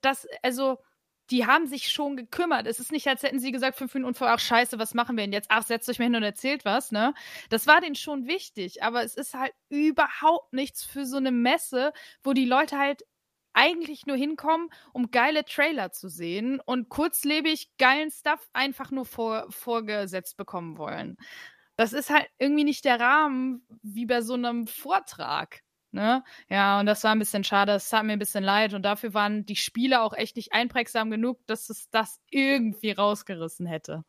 dass, 0.00 0.26
also, 0.42 0.78
die 1.32 1.46
haben 1.46 1.66
sich 1.66 1.90
schon 1.90 2.16
gekümmert. 2.16 2.66
Es 2.66 2.78
ist 2.78 2.92
nicht, 2.92 3.08
als 3.08 3.22
hätten 3.22 3.40
sie 3.40 3.52
gesagt, 3.52 3.78
fünf 3.78 3.94
Minuten 3.94 4.14
vorher, 4.14 4.34
ach 4.36 4.40
scheiße, 4.40 4.78
was 4.78 4.92
machen 4.92 5.16
wir 5.16 5.24
denn 5.24 5.32
jetzt? 5.32 5.48
Ach, 5.50 5.64
setzt 5.64 5.88
euch 5.88 5.98
mal 5.98 6.04
hin 6.04 6.14
und 6.14 6.22
erzählt 6.22 6.64
was, 6.66 6.92
ne? 6.92 7.14
Das 7.48 7.66
war 7.66 7.80
denen 7.80 7.94
schon 7.96 8.26
wichtig, 8.26 8.82
aber 8.82 9.02
es 9.02 9.16
ist 9.16 9.34
halt 9.34 9.52
überhaupt 9.70 10.52
nichts 10.52 10.84
für 10.84 11.06
so 11.06 11.16
eine 11.16 11.32
Messe, 11.32 11.92
wo 12.22 12.34
die 12.34 12.44
Leute 12.44 12.78
halt 12.78 13.02
eigentlich 13.54 14.06
nur 14.06 14.16
hinkommen, 14.16 14.68
um 14.92 15.10
geile 15.10 15.44
Trailer 15.44 15.90
zu 15.90 16.08
sehen 16.08 16.60
und 16.60 16.90
kurzlebig 16.90 17.70
geilen 17.78 18.10
Stuff 18.10 18.48
einfach 18.52 18.90
nur 18.90 19.06
vor, 19.06 19.46
vorgesetzt 19.50 20.36
bekommen 20.36 20.78
wollen. 20.78 21.16
Das 21.76 21.94
ist 21.94 22.10
halt 22.10 22.28
irgendwie 22.38 22.64
nicht 22.64 22.84
der 22.84 23.00
Rahmen 23.00 23.66
wie 23.82 24.06
bei 24.06 24.20
so 24.20 24.34
einem 24.34 24.66
Vortrag. 24.66 25.62
Ne? 25.92 26.24
Ja, 26.48 26.80
und 26.80 26.86
das 26.86 27.04
war 27.04 27.12
ein 27.12 27.18
bisschen 27.18 27.44
schade, 27.44 27.72
es 27.72 27.88
tat 27.88 28.04
mir 28.04 28.14
ein 28.14 28.18
bisschen 28.18 28.42
leid 28.42 28.72
und 28.74 28.82
dafür 28.82 29.12
waren 29.14 29.44
die 29.44 29.56
Spiele 29.56 30.00
auch 30.02 30.14
echt 30.14 30.36
nicht 30.36 30.52
einprägsam 30.52 31.10
genug, 31.10 31.38
dass 31.46 31.68
es 31.68 31.90
das 31.90 32.18
irgendwie 32.30 32.92
rausgerissen 32.92 33.66
hätte. 33.66 34.04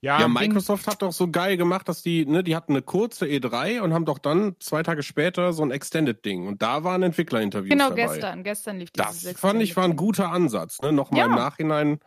Ja, 0.00 0.20
Ja, 0.20 0.28
Microsoft 0.28 0.86
hat 0.86 1.02
doch 1.02 1.12
so 1.12 1.28
geil 1.30 1.56
gemacht, 1.56 1.88
dass 1.88 2.02
die, 2.02 2.24
ne, 2.24 2.44
die 2.44 2.54
hatten 2.54 2.72
eine 2.72 2.82
kurze 2.82 3.26
E3 3.26 3.80
und 3.80 3.92
haben 3.94 4.04
doch 4.04 4.18
dann 4.18 4.54
zwei 4.60 4.84
Tage 4.84 5.02
später 5.02 5.52
so 5.52 5.64
ein 5.64 5.72
Extended-Ding. 5.72 6.46
Und 6.46 6.62
da 6.62 6.84
waren 6.84 7.02
Entwicklerinterviews 7.02 7.70
Genau, 7.70 7.88
dabei. 7.88 8.06
gestern. 8.06 8.44
Gestern 8.44 8.78
lief 8.78 8.90
dieses 8.92 9.22
Das 9.22 9.40
fand 9.40 9.60
ich 9.60 9.76
war 9.76 9.84
ein 9.84 9.96
guter 9.96 10.30
Ansatz, 10.30 10.80
ne? 10.82 10.92
Nochmal 10.92 11.20
Ja. 11.20 11.26
im 11.26 11.34
Nachhinein. 11.34 11.98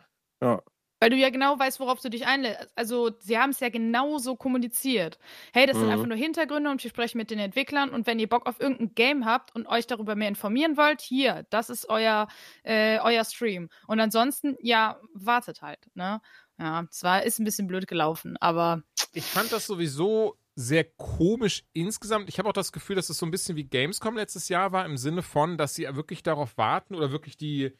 Ja. 0.42 0.62
Weil 1.02 1.10
du 1.10 1.16
ja 1.16 1.30
genau 1.30 1.58
weißt, 1.58 1.80
worauf 1.80 2.00
du 2.00 2.10
dich 2.10 2.28
einlässt. 2.28 2.70
Also, 2.76 3.10
sie 3.18 3.36
haben 3.36 3.50
es 3.50 3.58
ja 3.58 3.70
genauso 3.70 4.36
kommuniziert. 4.36 5.18
Hey, 5.52 5.66
das 5.66 5.76
sind 5.76 5.86
Mhm. 5.86 5.92
einfach 5.92 6.06
nur 6.06 6.16
Hintergründe 6.16 6.70
und 6.70 6.80
wir 6.80 6.90
sprechen 6.90 7.18
mit 7.18 7.32
den 7.32 7.40
Entwicklern. 7.40 7.90
Und 7.90 8.06
wenn 8.06 8.20
ihr 8.20 8.28
Bock 8.28 8.46
auf 8.46 8.60
irgendein 8.60 8.94
Game 8.94 9.26
habt 9.26 9.52
und 9.52 9.66
euch 9.66 9.88
darüber 9.88 10.14
mehr 10.14 10.28
informieren 10.28 10.76
wollt, 10.76 11.00
hier, 11.00 11.44
das 11.50 11.70
ist 11.70 11.88
euer, 11.88 12.28
äh, 12.62 13.00
euer 13.00 13.24
Stream. 13.24 13.68
Und 13.88 13.98
ansonsten, 13.98 14.56
ja, 14.60 15.00
wartet 15.12 15.60
halt, 15.60 15.80
ne? 15.94 16.20
Ja, 16.56 16.84
zwar 16.90 17.24
ist 17.24 17.40
ein 17.40 17.44
bisschen 17.44 17.66
blöd 17.66 17.88
gelaufen, 17.88 18.36
aber 18.36 18.84
ich 19.12 19.24
fand 19.24 19.50
das 19.50 19.66
sowieso 19.66 20.36
sehr 20.54 20.84
komisch 20.84 21.64
insgesamt. 21.72 22.28
Ich 22.28 22.38
habe 22.38 22.48
auch 22.48 22.52
das 22.52 22.70
Gefühl, 22.70 22.94
dass 22.94 23.10
es 23.10 23.18
so 23.18 23.26
ein 23.26 23.32
bisschen 23.32 23.56
wie 23.56 23.64
Gamescom 23.64 24.16
letztes 24.16 24.48
Jahr 24.48 24.70
war, 24.70 24.84
im 24.84 24.96
Sinne 24.98 25.22
von, 25.22 25.58
dass 25.58 25.74
sie 25.74 25.84
wirklich 25.96 26.22
darauf 26.22 26.56
warten 26.56 26.94
oder 26.94 27.10
wirklich 27.10 27.36
die, 27.36 27.72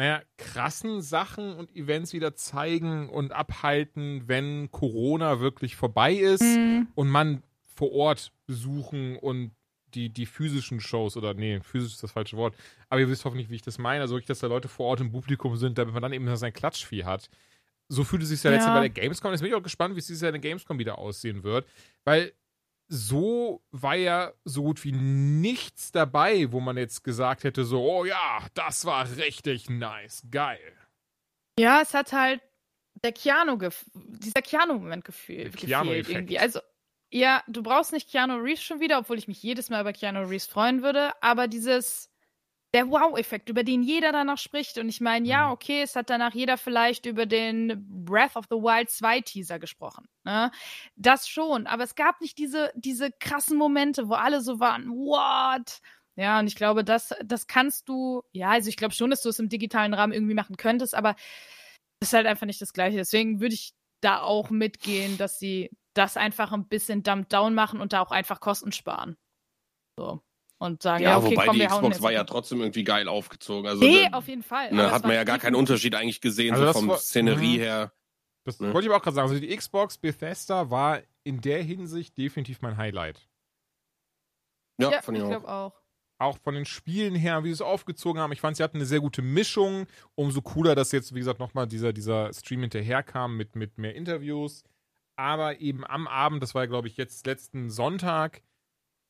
naja, 0.00 0.22
krassen 0.38 1.02
Sachen 1.02 1.52
und 1.54 1.76
Events 1.76 2.14
wieder 2.14 2.34
zeigen 2.34 3.10
und 3.10 3.32
abhalten, 3.32 4.22
wenn 4.28 4.70
Corona 4.70 5.40
wirklich 5.40 5.76
vorbei 5.76 6.14
ist 6.14 6.42
Mhm. 6.42 6.88
und 6.94 7.08
man 7.08 7.42
vor 7.74 7.92
Ort 7.92 8.32
besuchen 8.46 9.16
und 9.16 9.50
die, 9.92 10.08
die 10.08 10.24
physischen 10.24 10.80
Shows 10.80 11.18
oder 11.18 11.34
nee, 11.34 11.60
physisch 11.60 11.92
ist 11.92 12.02
das 12.02 12.12
falsche 12.12 12.38
Wort, 12.38 12.54
aber 12.88 13.00
ihr 13.00 13.10
wisst 13.10 13.26
hoffentlich, 13.26 13.50
wie 13.50 13.56
ich 13.56 13.62
das 13.62 13.76
meine, 13.76 14.00
also 14.00 14.14
wirklich, 14.14 14.28
dass 14.28 14.38
da 14.38 14.46
Leute 14.46 14.68
vorOrt 14.68 15.00
im 15.00 15.12
Publikum 15.12 15.56
sind, 15.56 15.76
damit 15.76 15.92
man 15.92 16.02
dann 16.02 16.12
eben 16.14 16.34
sein 16.36 16.52
Klatschvieh 16.54 17.04
hat. 17.04 17.28
So 17.88 18.02
fühlte 18.04 18.22
es 18.22 18.30
sich 18.30 18.42
ja 18.42 18.50
letztes 18.52 18.68
Ja. 18.68 18.72
Jahr 18.74 18.82
bei 18.82 18.88
der 18.88 19.02
Gamescom. 19.02 19.32
Jetzt 19.32 19.40
bin 19.42 19.50
ich 19.50 19.54
auch 19.56 19.62
gespannt, 19.62 19.96
wie 19.96 19.98
es 19.98 20.06
dieses 20.06 20.22
Jahr 20.22 20.30
in 20.34 20.40
der 20.40 20.48
Gamescom 20.50 20.78
wieder 20.78 20.96
aussehen 20.98 21.42
wird, 21.42 21.66
weil 22.04 22.32
so 22.92 23.62
war 23.70 23.94
ja 23.94 24.32
so 24.44 24.64
gut 24.64 24.82
wie 24.84 24.90
nichts 24.92 25.92
dabei, 25.92 26.50
wo 26.50 26.58
man 26.58 26.76
jetzt 26.76 27.04
gesagt 27.04 27.44
hätte, 27.44 27.64
so, 27.64 27.82
oh 27.82 28.04
ja, 28.04 28.44
das 28.54 28.84
war 28.84 29.08
richtig 29.16 29.70
nice, 29.70 30.26
geil. 30.30 30.76
Ja, 31.58 31.80
es 31.82 31.94
hat 31.94 32.12
halt 32.12 32.40
der 33.04 33.12
Keanu 33.12 33.56
gef 33.58 33.84
dieser 33.94 34.42
Keanu-Moment 34.42 35.04
gefühl 35.04 35.36
Der 35.44 35.50
Keanu-Effekt. 35.52 36.06
gefehlt 36.06 36.08
irgendwie. 36.08 36.38
Also, 36.40 36.60
ja, 37.12 37.42
du 37.46 37.62
brauchst 37.62 37.92
nicht 37.92 38.10
Keanu 38.10 38.36
Reeves 38.38 38.62
schon 38.62 38.80
wieder, 38.80 38.98
obwohl 38.98 39.18
ich 39.18 39.28
mich 39.28 39.42
jedes 39.42 39.70
Mal 39.70 39.80
über 39.82 39.92
Keanu 39.92 40.22
Reeves 40.22 40.46
freuen 40.46 40.82
würde, 40.82 41.12
aber 41.22 41.46
dieses 41.46 42.09
der 42.74 42.88
Wow-Effekt, 42.88 43.48
über 43.48 43.64
den 43.64 43.82
jeder 43.82 44.12
danach 44.12 44.38
spricht. 44.38 44.78
Und 44.78 44.88
ich 44.88 45.00
meine, 45.00 45.26
ja, 45.26 45.46
Mhm. 45.46 45.52
okay, 45.52 45.82
es 45.82 45.96
hat 45.96 46.08
danach 46.10 46.34
jeder 46.34 46.56
vielleicht 46.56 47.06
über 47.06 47.26
den 47.26 47.84
Breath 48.04 48.36
of 48.36 48.46
the 48.48 48.56
Wild 48.56 48.90
2 48.90 49.20
Teaser 49.22 49.58
gesprochen. 49.58 50.08
Ne? 50.24 50.50
Das 50.96 51.28
schon, 51.28 51.66
aber 51.66 51.82
es 51.84 51.94
gab 51.96 52.20
nicht 52.20 52.38
diese, 52.38 52.72
diese 52.76 53.10
krassen 53.12 53.56
Momente, 53.58 54.08
wo 54.08 54.14
alle 54.14 54.40
so 54.40 54.60
waren, 54.60 54.88
what? 54.90 55.80
Ja, 56.16 56.38
und 56.38 56.46
ich 56.46 56.54
glaube, 56.54 56.84
das, 56.84 57.14
das 57.24 57.46
kannst 57.46 57.88
du, 57.88 58.22
ja, 58.32 58.50
also 58.50 58.68
ich 58.68 58.76
glaube 58.76 58.94
schon, 58.94 59.10
dass 59.10 59.22
du 59.22 59.30
es 59.30 59.38
im 59.38 59.48
digitalen 59.48 59.94
Rahmen 59.94 60.12
irgendwie 60.12 60.34
machen 60.34 60.56
könntest, 60.56 60.94
aber 60.94 61.14
das 62.00 62.10
ist 62.10 62.12
halt 62.14 62.26
einfach 62.26 62.46
nicht 62.46 62.60
das 62.60 62.72
Gleiche. 62.72 62.96
Deswegen 62.98 63.40
würde 63.40 63.54
ich 63.54 63.72
da 64.02 64.20
auch 64.22 64.50
mitgehen, 64.50 65.18
dass 65.18 65.38
sie 65.38 65.70
das 65.94 66.16
einfach 66.16 66.52
ein 66.52 66.68
bisschen 66.68 67.02
dumped 67.02 67.32
down 67.32 67.54
machen 67.54 67.80
und 67.80 67.92
da 67.92 68.00
auch 68.00 68.10
einfach 68.12 68.40
Kosten 68.40 68.72
sparen. 68.72 69.16
So. 69.98 70.22
Und 70.62 70.82
sagen, 70.82 71.02
ja, 71.02 71.10
Ja, 71.12 71.16
okay, 71.18 71.30
wobei 71.32 71.46
komm, 71.46 71.56
die 71.58 71.66
Xbox 71.66 72.02
war 72.02 72.12
ja 72.12 72.22
trotzdem 72.24 72.60
irgendwie 72.60 72.84
geil 72.84 73.08
aufgezogen. 73.08 73.66
Also 73.66 73.82
Nee, 73.82 74.08
da, 74.10 74.18
auf 74.18 74.28
jeden 74.28 74.42
Fall. 74.42 74.70
ne, 74.72 74.82
aber 74.84 74.92
hat 74.92 75.02
man 75.04 75.14
ja 75.14 75.24
gar 75.24 75.38
keinen 75.38 75.54
Unterschied 75.54 75.94
eigentlich 75.94 76.20
gesehen, 76.20 76.52
Also 76.54 76.66
so 76.66 76.72
vom 76.74 76.88
war- 76.88 76.98
Szenerie 76.98 77.56
Mhm. 77.56 77.62
her. 77.62 77.92
Das 78.44 78.60
Ne? 78.60 78.72
wollte 78.74 78.86
ich 78.86 78.90
aber 78.92 78.98
auch 78.98 79.02
gerade 79.02 79.14
sagen. 79.14 79.28
Also 79.30 79.40
die 79.40 79.56
Xbox 79.56 79.96
Bethesda 79.96 80.68
war 80.70 81.00
in 81.24 81.40
der 81.40 81.62
Hinsicht 81.62 82.16
definitiv 82.18 82.60
mein 82.60 82.76
Highlight. 82.76 83.26
Ja, 84.78 84.90
Ja, 84.90 85.02
fand 85.02 85.16
ich 85.18 85.24
glaube 85.24 85.48
auch. 85.48 85.72
auch 86.18 86.38
von 86.38 86.54
den 86.54 86.66
Spielen 86.66 87.14
her, 87.14 87.42
wie 87.44 87.48
sie 87.48 87.54
es 87.54 87.62
aufgezogen 87.62 88.20
haben. 88.20 88.32
Ich 88.32 88.40
fand, 88.40 88.56
sie 88.58 88.62
hatten 88.62 88.76
eine 88.76 88.86
sehr 88.86 89.00
gute 89.00 89.22
Mischung. 89.22 89.86
Umso 90.14 90.42
cooler, 90.42 90.74
dass 90.74 90.92
jetzt, 90.92 91.14
wie 91.14 91.18
gesagt, 91.20 91.38
nochmal 91.40 91.66
dieser, 91.68 91.92
dieser 91.94 92.32
Stream 92.34 92.60
hinterherkam 92.60 93.36
mit, 93.36 93.56
mit 93.56 93.78
mehr 93.78 93.94
Interviews. 93.94 94.62
Aber 95.16 95.60
eben 95.60 95.86
am 95.86 96.06
Abend, 96.06 96.42
das 96.42 96.54
war 96.54 96.62
ja, 96.64 96.66
glaube 96.66 96.88
ich, 96.88 96.96
jetzt 96.98 97.26
letzten 97.26 97.70
Sonntag 97.70 98.42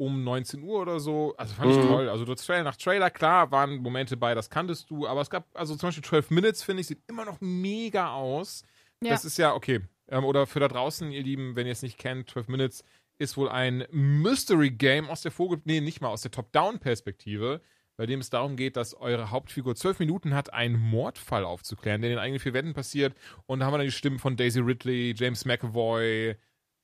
um 0.00 0.24
19 0.24 0.62
Uhr 0.62 0.80
oder 0.80 0.98
so. 0.98 1.34
Also 1.36 1.54
fand 1.54 1.70
ich 1.72 1.76
Mhm. 1.76 1.88
toll. 1.88 2.08
Also 2.08 2.24
du 2.24 2.34
Trailer 2.34 2.64
nach 2.64 2.76
Trailer, 2.76 3.10
klar, 3.10 3.50
waren 3.50 3.76
Momente 3.82 4.16
bei, 4.16 4.34
das 4.34 4.48
kanntest 4.48 4.88
du. 4.88 5.06
Aber 5.06 5.20
es 5.20 5.28
gab, 5.28 5.46
also 5.52 5.76
zum 5.76 5.88
Beispiel 5.88 6.02
12 6.04 6.30
Minutes, 6.30 6.62
finde 6.62 6.80
ich, 6.80 6.86
sieht 6.86 7.02
immer 7.06 7.26
noch 7.26 7.38
mega 7.40 8.12
aus. 8.14 8.64
Ja. 9.04 9.10
Das 9.10 9.26
ist 9.26 9.36
ja, 9.36 9.54
okay. 9.54 9.80
Ähm, 10.08 10.24
oder 10.24 10.46
für 10.46 10.58
da 10.58 10.68
draußen, 10.68 11.12
ihr 11.12 11.22
Lieben, 11.22 11.54
wenn 11.54 11.66
ihr 11.66 11.72
es 11.72 11.82
nicht 11.82 11.98
kennt, 11.98 12.30
12 12.30 12.48
Minutes 12.48 12.82
ist 13.18 13.36
wohl 13.36 13.50
ein 13.50 13.84
Mystery 13.90 14.70
Game 14.70 15.10
aus 15.10 15.20
der 15.20 15.30
Vogel, 15.32 15.60
nee, 15.64 15.82
nicht 15.82 16.00
mal 16.00 16.08
aus 16.08 16.22
der 16.22 16.30
Top-Down-Perspektive, 16.30 17.60
bei 17.98 18.06
dem 18.06 18.20
es 18.20 18.30
darum 18.30 18.56
geht, 18.56 18.76
dass 18.78 18.94
eure 18.94 19.30
Hauptfigur 19.30 19.76
zwölf 19.76 19.98
Minuten 19.98 20.34
hat, 20.34 20.54
einen 20.54 20.78
Mordfall 20.78 21.44
aufzuklären, 21.44 22.00
der 22.00 22.10
in 22.10 22.16
den 22.16 22.22
eigenen 22.22 22.40
vier 22.40 22.54
Wänden 22.54 22.72
passiert. 22.72 23.14
Und 23.44 23.60
da 23.60 23.66
haben 23.66 23.74
wir 23.74 23.78
dann 23.78 23.86
die 23.86 23.92
Stimmen 23.92 24.18
von 24.18 24.36
Daisy 24.38 24.60
Ridley, 24.60 25.14
James 25.14 25.44
McAvoy, 25.44 26.36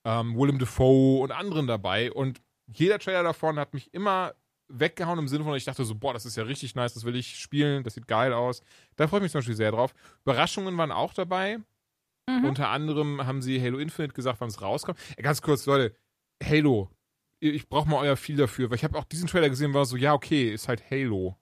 ähm, 0.04 0.36
Willem 0.36 0.58
Dafoe 0.58 1.22
und 1.22 1.32
anderen 1.32 1.66
dabei. 1.66 2.12
Und 2.12 2.42
jeder 2.72 2.98
Trailer 2.98 3.22
davon 3.22 3.58
hat 3.58 3.74
mich 3.74 3.92
immer 3.94 4.34
weggehauen 4.68 5.18
im 5.18 5.28
Sinne 5.28 5.44
von, 5.44 5.54
ich 5.54 5.64
dachte 5.64 5.84
so, 5.84 5.94
boah, 5.94 6.12
das 6.12 6.26
ist 6.26 6.36
ja 6.36 6.42
richtig 6.42 6.74
nice, 6.74 6.94
das 6.94 7.04
will 7.04 7.14
ich 7.14 7.38
spielen, 7.38 7.84
das 7.84 7.94
sieht 7.94 8.08
geil 8.08 8.32
aus. 8.32 8.62
Da 8.96 9.06
freue 9.06 9.20
ich 9.20 9.24
mich 9.24 9.32
zum 9.32 9.38
Beispiel 9.38 9.54
sehr 9.54 9.70
drauf. 9.70 9.94
Überraschungen 10.24 10.76
waren 10.76 10.90
auch 10.90 11.14
dabei. 11.14 11.58
Mhm. 12.28 12.44
Unter 12.44 12.68
anderem 12.70 13.24
haben 13.24 13.42
sie 13.42 13.60
Halo 13.60 13.78
Infinite 13.78 14.14
gesagt, 14.14 14.40
wann 14.40 14.48
es 14.48 14.60
rauskommt. 14.60 14.98
Ganz 15.16 15.40
kurz, 15.42 15.66
Leute, 15.66 15.96
Halo. 16.42 16.90
Ich 17.38 17.68
brauche 17.68 17.88
mal 17.88 18.00
euer 18.00 18.16
Feel 18.16 18.36
dafür, 18.36 18.70
weil 18.70 18.76
ich 18.76 18.84
habe 18.84 18.98
auch 18.98 19.04
diesen 19.04 19.28
Trailer 19.28 19.50
gesehen, 19.50 19.74
war 19.74 19.84
so, 19.84 19.96
ja, 19.96 20.14
okay, 20.14 20.52
ist 20.52 20.68
halt 20.68 20.90
Halo. 20.90 21.36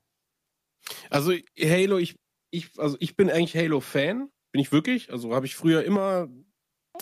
Also 1.09 1.33
Halo, 1.59 1.99
ich, 1.99 2.17
ich, 2.51 2.79
also 2.79 2.97
ich 3.01 3.17
bin 3.17 3.31
eigentlich 3.31 3.57
Halo-Fan, 3.57 4.31
bin 4.53 4.61
ich 4.61 4.73
wirklich. 4.73 5.11
Also 5.11 5.35
habe 5.35 5.47
ich 5.47 5.57
früher 5.57 5.85
immer, 5.85 6.29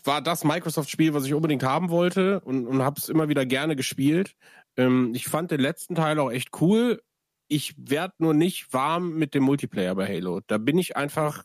war 0.05 0.23
das 0.23 0.45
Microsoft-Spiel, 0.45 1.15
was 1.15 1.25
ich 1.25 1.35
unbedingt 1.35 1.63
haben 1.63 1.91
wollte 1.91 2.41
und, 2.41 2.67
und 2.67 2.83
habe 2.83 2.99
es 2.99 3.09
immer 3.09 3.29
wieder 3.29 3.47
gerne 3.47 3.77
gespielt. 3.77 4.35
Ähm, 4.77 5.13
ich 5.15 5.27
fand 5.27 5.51
den 5.51 5.61
letzten 5.61 5.95
Teil 5.95 6.19
auch 6.19 6.31
echt 6.31 6.61
cool. 6.61 7.03
Ich 7.49 7.75
werde 7.77 8.15
nur 8.19 8.35
nicht 8.35 8.73
warm 8.73 9.15
mit 9.15 9.35
dem 9.35 9.43
Multiplayer 9.43 9.95
bei 9.95 10.07
Halo. 10.07 10.41
Da 10.47 10.59
bin 10.59 10.79
ich 10.79 10.97
einfach 10.97 11.45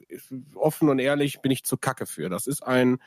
offen 0.55 0.89
und 0.89 0.99
ehrlich, 0.99 1.41
bin 1.41 1.51
ich 1.51 1.63
zu 1.63 1.77
kacke 1.77 2.05
für. 2.05 2.29
Das 2.29 2.47
ist 2.47 2.63
ein, 2.63 2.99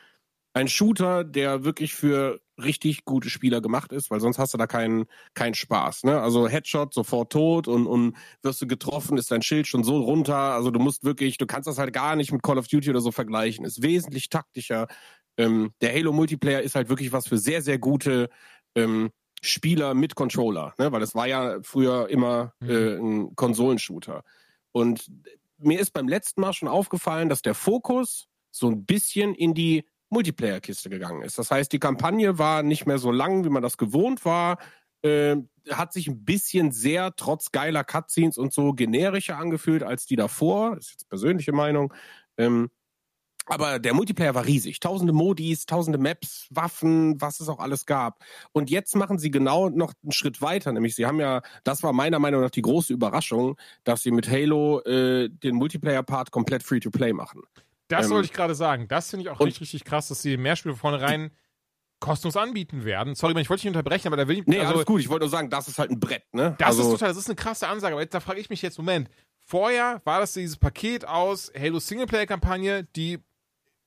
ein 0.53 0.67
Shooter, 0.67 1.23
der 1.23 1.63
wirklich 1.63 1.95
für 1.95 2.41
richtig 2.61 3.05
gute 3.05 3.29
Spieler 3.29 3.61
gemacht 3.61 3.91
ist, 3.91 4.11
weil 4.11 4.19
sonst 4.19 4.37
hast 4.37 4.53
du 4.53 4.57
da 4.57 4.67
keinen 4.67 5.05
keinen 5.33 5.53
Spaß. 5.53 6.03
Ne? 6.03 6.21
Also 6.21 6.47
Headshot 6.47 6.93
sofort 6.93 7.31
tot 7.31 7.67
und, 7.67 7.87
und 7.87 8.15
wirst 8.43 8.61
du 8.61 8.67
getroffen, 8.67 9.17
ist 9.17 9.31
dein 9.31 9.41
Schild 9.41 9.67
schon 9.67 9.83
so 9.83 9.99
runter. 10.01 10.35
Also 10.35 10.69
du 10.69 10.79
musst 10.79 11.03
wirklich, 11.03 11.37
du 11.37 11.47
kannst 11.47 11.67
das 11.67 11.77
halt 11.77 11.93
gar 11.93 12.15
nicht 12.15 12.31
mit 12.31 12.43
Call 12.43 12.57
of 12.57 12.67
Duty 12.67 12.89
oder 12.89 13.01
so 13.01 13.11
vergleichen. 13.11 13.65
Ist 13.65 13.81
wesentlich 13.81 14.29
taktischer. 14.29 14.87
Ähm, 15.41 15.73
der 15.81 15.93
Halo 15.93 16.13
Multiplayer 16.13 16.61
ist 16.61 16.75
halt 16.75 16.89
wirklich 16.89 17.11
was 17.11 17.27
für 17.27 17.37
sehr 17.37 17.61
sehr 17.61 17.79
gute 17.79 18.29
ähm, 18.75 19.11
Spieler 19.41 19.93
mit 19.93 20.15
Controller, 20.15 20.73
ne? 20.77 20.91
weil 20.91 21.01
es 21.01 21.15
war 21.15 21.27
ja 21.27 21.57
früher 21.63 22.09
immer 22.09 22.53
Mhm. 22.59 22.69
äh, 22.69 22.95
ein 22.97 23.35
Konsolenshooter. 23.35 24.23
Und 24.71 25.11
mir 25.57 25.79
ist 25.79 25.91
beim 25.93 26.07
letzten 26.07 26.41
Mal 26.41 26.53
schon 26.53 26.67
aufgefallen, 26.69 27.29
dass 27.29 27.41
der 27.41 27.55
Fokus 27.55 28.27
so 28.51 28.69
ein 28.69 28.85
bisschen 28.85 29.33
in 29.33 29.53
die 29.53 29.83
Multiplayer-Kiste 30.09 30.89
gegangen 30.89 31.23
ist. 31.23 31.37
Das 31.37 31.49
heißt, 31.51 31.71
die 31.71 31.79
Kampagne 31.79 32.37
war 32.37 32.63
nicht 32.63 32.85
mehr 32.85 32.97
so 32.97 33.11
lang, 33.11 33.45
wie 33.45 33.49
man 33.49 33.63
das 33.63 33.77
gewohnt 33.77 34.25
war. 34.25 34.57
Äh, 35.03 35.37
hat 35.69 35.93
sich 35.93 36.07
ein 36.07 36.25
bisschen 36.25 36.71
sehr, 36.71 37.15
trotz 37.15 37.51
geiler 37.51 37.83
Cutscenes 37.83 38.37
und 38.37 38.53
so, 38.53 38.73
generischer 38.73 39.37
angefühlt 39.37 39.83
als 39.83 40.05
die 40.05 40.15
davor. 40.15 40.75
Das 40.75 40.85
ist 40.87 40.91
jetzt 40.91 41.09
persönliche 41.09 41.53
Meinung. 41.53 41.93
Ähm, 42.37 42.69
aber 43.47 43.79
der 43.79 43.93
Multiplayer 43.93 44.35
war 44.35 44.45
riesig. 44.45 44.79
Tausende 44.79 45.13
Modis, 45.13 45.65
tausende 45.65 45.97
Maps, 45.97 46.47
Waffen, 46.49 47.19
was 47.19 47.39
es 47.39 47.49
auch 47.49 47.59
alles 47.59 47.85
gab. 47.85 48.23
Und 48.51 48.69
jetzt 48.69 48.95
machen 48.95 49.19
sie 49.19 49.31
genau 49.31 49.69
noch 49.69 49.93
einen 50.03 50.11
Schritt 50.11 50.41
weiter. 50.41 50.71
Nämlich, 50.71 50.95
sie 50.95 51.05
haben 51.05 51.19
ja, 51.19 51.41
das 51.63 51.83
war 51.83 51.93
meiner 51.93 52.19
Meinung 52.19 52.41
nach 52.41 52.51
die 52.51 52.61
große 52.61 52.93
Überraschung, 52.93 53.57
dass 53.83 54.03
sie 54.03 54.11
mit 54.11 54.29
Halo 54.29 54.81
äh, 54.81 55.29
den 55.29 55.55
Multiplayer-Part 55.55 56.31
komplett 56.31 56.63
Free-to-Play 56.63 57.13
machen. 57.13 57.41
Das 57.87 58.05
Ähm, 58.05 58.13
wollte 58.13 58.25
ich 58.27 58.33
gerade 58.33 58.55
sagen. 58.55 58.87
Das 58.87 59.09
finde 59.09 59.23
ich 59.23 59.29
auch 59.29 59.39
richtig, 59.39 59.61
richtig 59.61 59.83
krass, 59.83 60.07
dass 60.07 60.21
sie 60.21 60.37
mehr 60.37 60.55
Spiele 60.55 60.75
vornherein 60.75 61.31
kostenlos 61.99 62.35
anbieten 62.35 62.83
werden. 62.83 63.15
Sorry, 63.15 63.39
ich 63.39 63.49
wollte 63.49 63.61
dich 63.61 63.65
nicht 63.65 63.77
unterbrechen, 63.77 64.07
aber 64.07 64.17
da 64.17 64.27
will 64.27 64.39
ich. 64.39 64.47
Nee, 64.47 64.59
also, 64.59 64.73
alles 64.73 64.85
gut. 64.85 65.01
Ich 65.01 65.09
wollte 65.09 65.25
nur 65.25 65.29
sagen, 65.29 65.49
das 65.49 65.67
ist 65.67 65.77
halt 65.77 65.91
ein 65.91 65.99
Brett, 65.99 66.23
ne? 66.33 66.55
Das 66.57 66.69
also, 66.69 66.83
ist 66.83 66.89
total, 66.91 67.09
das 67.09 67.17
ist 67.17 67.27
eine 67.27 67.35
krasse 67.35 67.67
Ansage, 67.67 67.93
aber 67.93 68.01
jetzt, 68.01 68.13
da 68.13 68.19
frage 68.19 68.39
ich 68.39 68.49
mich 68.49 68.61
jetzt, 68.61 68.77
Moment, 68.77 69.09
vorher 69.39 70.01
war 70.03 70.19
das 70.19 70.33
dieses 70.33 70.57
Paket 70.57 71.07
aus 71.07 71.51
Halo 71.57 71.79
Singleplayer-Kampagne, 71.79 72.87
die 72.95 73.19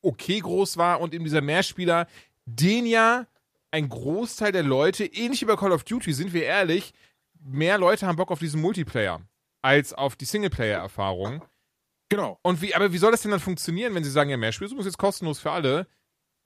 okay 0.05 0.38
groß 0.40 0.77
war 0.77 1.01
und 1.01 1.14
eben 1.14 1.25
dieser 1.25 1.40
Mehrspieler, 1.40 2.07
den 2.47 2.87
ja 2.87 3.26
ein 3.70 3.89
Großteil 3.89 4.53
der 4.53 4.62
Leute, 4.62 5.05
ähnlich 5.05 5.41
wie 5.41 5.47
bei 5.47 5.57
Call 5.57 5.72
of 5.72 5.85
Duty, 5.85 6.12
sind 6.12 6.33
wir 6.33 6.45
ehrlich, 6.45 6.93
mehr 7.41 7.78
Leute 7.78 8.07
haben 8.07 8.16
Bock 8.16 8.31
auf 8.31 8.39
diesen 8.39 8.61
Multiplayer 8.61 9.20
als 9.62 9.93
auf 9.93 10.14
die 10.16 10.26
Singleplayer-Erfahrung. 10.26 11.43
genau. 12.11 12.39
Und 12.43 12.61
wie, 12.62 12.74
aber 12.74 12.93
wie 12.93 12.99
soll 12.99 13.11
das 13.11 13.22
denn 13.22 13.31
dann 13.31 13.41
funktionieren, 13.41 13.95
wenn 13.95 14.05
sie 14.05 14.11
sagen, 14.11 14.31
ja, 14.31 14.37
Mehrspiel 14.37 14.66
ist 14.68 14.85
jetzt 14.85 14.99
kostenlos 14.99 15.41
für 15.41 15.51
alle? 15.51 15.87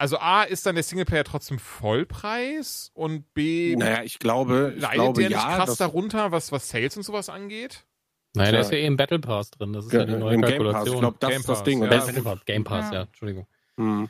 Also 0.01 0.19
A, 0.19 0.45
ist 0.45 0.65
dann 0.65 0.77
der 0.77 0.85
Singleplayer 0.85 1.25
trotzdem 1.25 1.59
Vollpreis 1.59 2.91
und 2.95 3.33
B, 3.35 3.75
Naja, 3.77 4.03
ich 4.05 4.19
glaube, 4.21 4.73
ich 4.77 4.81
leidet 4.83 4.95
glaube 4.95 5.21
der 5.21 5.29
nicht 5.31 5.39
ja. 5.43 5.57
krass 5.57 5.71
das- 5.71 5.79
darunter, 5.79 6.31
was, 6.33 6.53
was 6.53 6.69
Sales 6.69 6.97
und 6.97 7.03
sowas 7.03 7.29
angeht? 7.29 7.85
Naja, 8.35 8.53
der 8.53 8.61
Tja. 8.61 8.69
ist 8.69 8.73
ja 8.73 8.79
eh 8.79 8.87
im 8.87 8.97
Battle 8.97 9.19
Pass 9.19 9.51
drin. 9.51 9.73
Das 9.73 9.87
ist 9.87 9.93
Ja, 9.93 10.01
ja, 10.01 10.05
die 10.07 10.13
neue 10.13 10.35
im 10.35 10.43
Game 10.43 10.51
Pass. 10.51 10.51
Kalkulation. 10.85 10.95
Ich 10.95 11.01
glaube, 11.01 11.17
das 11.19 11.31
Game 11.31 11.41
ist 11.41 11.49
das 11.49 11.59
Pass, 11.59 11.65
Ding. 11.65 11.83
Ja. 11.83 11.89
Battle 11.89 12.23
Pass, 12.23 12.45
Game 12.45 12.65
Pass, 12.65 12.87
Ja. 12.87 12.93
ja. 12.95 13.03
Entschuldigung. 13.03 13.47
Hm. 13.79 14.09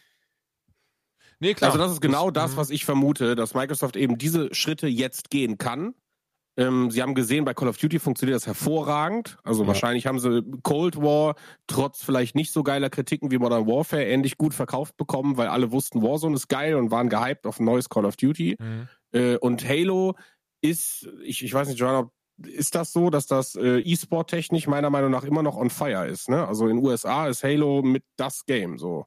Nee, 1.40 1.54
klar. 1.54 1.70
Also 1.70 1.78
das 1.82 1.92
ist 1.92 2.00
genau 2.00 2.30
das, 2.30 2.52
Mhm. 2.52 2.56
was 2.56 2.70
ich 2.70 2.84
vermute, 2.84 3.36
dass 3.36 3.54
Microsoft 3.54 3.96
eben 3.96 4.18
diese 4.18 4.52
Schritte 4.54 4.88
jetzt 4.88 5.30
gehen 5.30 5.56
kann. 5.58 5.94
Ähm, 6.56 6.90
sie 6.90 7.02
haben 7.02 7.14
gesehen, 7.14 7.44
bei 7.44 7.54
Call 7.54 7.68
of 7.68 7.76
Duty 7.78 8.00
funktioniert 8.00 8.34
das 8.34 8.48
hervorragend. 8.48 9.38
Also 9.44 9.62
Ja. 9.62 9.68
wahrscheinlich 9.68 10.08
haben 10.08 10.18
sie 10.18 10.42
Cold 10.64 10.96
War 10.96 11.36
trotz 11.68 12.02
vielleicht 12.02 12.34
nicht 12.34 12.52
so 12.52 12.64
geiler 12.64 12.90
Kritiken 12.90 13.30
wie 13.30 13.38
Modern 13.38 13.68
Warfare 13.68 14.04
ähnlich 14.04 14.36
gut 14.36 14.54
verkauft 14.54 14.96
bekommen, 14.96 15.36
weil 15.36 15.46
alle 15.46 15.70
wussten, 15.70 16.02
Warzone 16.02 16.34
ist 16.34 16.48
geil 16.48 16.74
und 16.74 16.90
waren 16.90 17.08
gehypt 17.08 17.46
auf 17.46 17.60
ein 17.60 17.64
neues 17.64 17.88
Call 17.88 18.04
of 18.04 18.16
Duty. 18.16 18.56
Mhm. 18.58 18.88
Äh, 19.12 19.36
und 19.36 19.68
Halo 19.68 20.16
ist, 20.60 21.08
ich, 21.22 21.44
ich 21.44 21.54
weiß 21.54 21.68
nicht, 21.68 21.78
John, 21.78 21.94
ob 21.94 22.12
ist 22.44 22.74
das 22.76 22.92
so, 22.92 23.10
dass 23.10 23.26
das 23.26 23.54
äh, 23.56 23.78
E-Sport 23.80 24.30
technisch 24.30 24.66
meiner 24.68 24.90
Meinung 24.90 25.10
nach 25.12 25.24
immer 25.24 25.42
noch 25.44 25.56
on 25.56 25.70
fire 25.70 26.06
ist? 26.06 26.28
Ne? 26.28 26.46
Also 26.46 26.66
in 26.68 26.76
den 26.76 26.84
USA 26.84 27.26
ist 27.28 27.42
Halo 27.44 27.82
mit 27.82 28.04
das 28.16 28.44
Game 28.46 28.78
so 28.78 29.06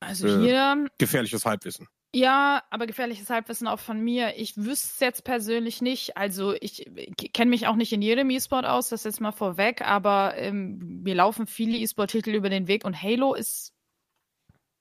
Also 0.00 0.28
Äh. 0.28 0.40
hier, 0.46 0.86
gefährliches 0.98 1.44
Halbwissen. 1.44 1.88
ja, 2.14 2.62
aber 2.70 2.86
gefährliches 2.86 3.28
Halbwissen 3.30 3.66
auch 3.66 3.80
von 3.80 4.00
mir. 4.00 4.36
Ich 4.36 4.56
wüsste 4.56 4.88
es 4.94 5.00
jetzt 5.00 5.24
persönlich 5.24 5.82
nicht. 5.82 6.16
Also 6.16 6.54
ich 6.60 6.90
kenne 7.32 7.50
mich 7.50 7.66
auch 7.66 7.76
nicht 7.76 7.92
in 7.92 8.00
jedem 8.02 8.30
E-Sport 8.30 8.64
aus, 8.64 8.88
das 8.90 9.04
jetzt 9.04 9.20
mal 9.20 9.32
vorweg, 9.32 9.82
aber 9.82 10.34
ähm, 10.36 11.02
mir 11.02 11.14
laufen 11.14 11.46
viele 11.46 11.76
E-Sport-Titel 11.78 12.30
über 12.30 12.48
den 12.48 12.68
Weg 12.68 12.84
und 12.84 13.00
Halo 13.02 13.34
ist 13.34 13.72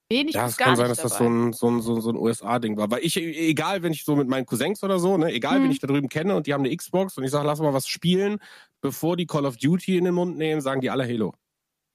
wenig 0.10 0.36
Ja, 0.36 0.46
es 0.48 0.56
kann 0.56 0.76
sein, 0.78 0.88
dass 0.88 1.00
dabei. 1.00 1.10
das 1.10 1.18
so 1.18 1.26
ein, 1.28 1.52
so 1.54 1.68
ein, 1.70 1.82
so 1.82 1.96
ein, 1.96 2.02
so 2.02 2.10
ein 2.12 2.16
USA-Ding 2.16 2.78
war. 2.78 2.90
Weil 2.92 3.04
ich, 3.04 3.18
egal, 3.18 3.84
wenn 3.84 3.92
ich 3.92 4.06
so 4.06 4.16
mit 4.16 4.28
meinen 4.30 4.46
Cousins 4.46 4.82
oder 4.84 5.00
so, 5.00 5.18
ne, 5.18 5.34
egal, 5.34 5.58
Hm. 5.62 5.70
ich 5.72 5.80
da 5.80 5.88
drüben 5.88 6.08
kenne 6.10 6.36
und 6.36 6.48
die 6.48 6.54
haben 6.54 6.64
eine 6.64 6.74
Xbox 6.76 7.18
und 7.18 7.24
ich 7.26 7.32
sage, 7.32 7.46
lass 7.46 7.60
mal 7.60 7.74
was 7.74 7.88
spielen, 7.90 8.40
bevor 8.82 9.18
die 9.18 9.26
Call 9.26 9.46
of 9.46 9.58
Duty 9.58 9.98
in 9.98 10.06
den 10.06 10.14
Mund 10.14 10.38
nehmen, 10.38 10.62
sagen 10.62 10.80
die 10.82 10.90
alle 10.92 11.04
Halo. 11.06 11.34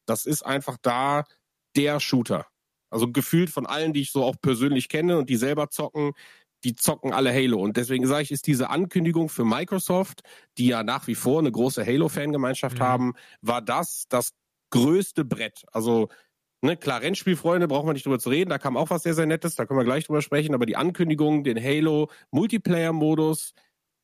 Das 0.07 0.27
ist 0.27 0.45
einfach 0.45 0.77
da 0.83 1.25
der 1.77 2.01
Shooter. 2.01 2.47
Also 2.93 3.11
gefühlt 3.11 3.51
von 3.51 3.67
allen, 3.67 3.93
die 3.93 4.03
ich 4.03 4.13
so 4.13 4.25
auch 4.25 4.37
persönlich 4.41 4.89
kenne 4.89 5.19
und 5.19 5.31
die 5.31 5.37
selber 5.37 5.71
zocken, 5.71 6.13
die 6.65 6.75
zocken 6.77 7.13
alle 7.13 7.33
Halo. 7.33 7.61
Und 7.61 7.77
deswegen 7.77 8.07
sage 8.07 8.23
ich, 8.23 8.31
ist 8.31 8.47
diese 8.47 8.71
Ankündigung 8.71 9.29
für 9.29 9.45
Microsoft, 9.45 10.23
die 10.59 10.69
ja 10.69 10.83
nach 10.85 11.07
wie 11.09 11.17
vor 11.17 11.41
eine 11.41 11.51
große 11.51 11.85
Halo-Fangemeinschaft 11.85 12.79
Mhm. 12.79 12.83
haben, 12.83 13.15
war 13.41 13.63
das 13.63 14.05
das 14.09 14.33
größte 14.71 15.25
Brett. 15.25 15.65
Also 15.73 16.09
Ne, 16.65 16.77
klar, 16.77 17.01
Rennspielfreunde, 17.03 17.67
brauchen 17.67 17.89
wir 17.89 17.93
nicht 17.93 18.07
drüber 18.07 18.21
zu 18.21 18.31
reden. 18.31 18.51
Da 18.51 18.59
kam 18.59 18.77
auch 18.77 18.89
was 18.91 19.03
sehr, 19.03 19.15
sehr 19.15 19.27
Nettes, 19.27 19.57
da 19.57 19.67
können 19.67 19.81
wir 19.81 19.85
gleich 19.85 20.05
drüber 20.07 20.23
sprechen. 20.23 20.55
Aber 20.55 20.65
die 20.65 20.77
Ankündigung, 20.77 21.43
den 21.43 21.63
Halo 21.63 22.09
Multiplayer-Modus 22.31 23.53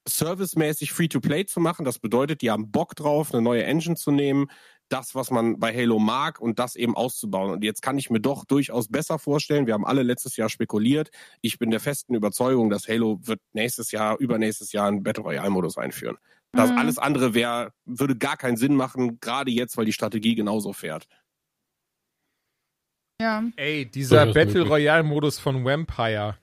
servicemäßig 0.06 0.92
Free-to-Play 0.92 1.46
zu 1.46 1.60
machen, 1.60 1.84
das 1.84 1.98
bedeutet, 1.98 2.42
die 2.42 2.50
haben 2.50 2.70
Bock 2.70 2.94
drauf, 2.94 3.32
eine 3.32 3.42
neue 3.42 3.64
Engine 3.64 3.96
zu 3.96 4.10
nehmen, 4.10 4.46
das, 4.88 5.14
was 5.14 5.30
man 5.30 5.58
bei 5.58 5.74
Halo 5.74 5.98
mag 5.98 6.40
und 6.40 6.58
das 6.58 6.74
eben 6.76 6.96
auszubauen. 6.96 7.50
Und 7.50 7.62
jetzt 7.64 7.82
kann 7.82 7.98
ich 7.98 8.08
mir 8.08 8.20
doch 8.20 8.44
durchaus 8.46 8.88
besser 8.88 9.18
vorstellen, 9.18 9.66
wir 9.66 9.74
haben 9.74 9.84
alle 9.84 10.02
letztes 10.02 10.36
Jahr 10.36 10.48
spekuliert, 10.48 11.10
ich 11.42 11.58
bin 11.58 11.70
der 11.70 11.80
festen 11.80 12.14
Überzeugung, 12.14 12.70
dass 12.70 12.88
Halo 12.88 13.18
wird 13.22 13.40
nächstes 13.52 13.90
Jahr, 13.90 14.18
übernächstes 14.18 14.72
Jahr 14.72 14.88
einen 14.88 15.02
Battle 15.02 15.24
Royale-Modus 15.24 15.76
einführen. 15.76 16.16
Das 16.52 16.70
Mhm. 16.70 16.78
alles 16.78 16.98
andere 16.98 17.34
wäre, 17.34 17.72
würde 17.84 18.16
gar 18.16 18.38
keinen 18.38 18.56
Sinn 18.56 18.74
machen, 18.74 19.20
gerade 19.20 19.50
jetzt, 19.50 19.76
weil 19.76 19.84
die 19.84 19.92
Strategie 19.92 20.34
genauso 20.34 20.72
fährt. 20.72 21.06
Ja. 23.20 23.44
Ey, 23.56 23.84
dieser 23.84 24.32
Battle. 24.32 24.62
Royale-Modus 24.62 25.38
von 25.38 25.64
Vampire. 25.64 26.38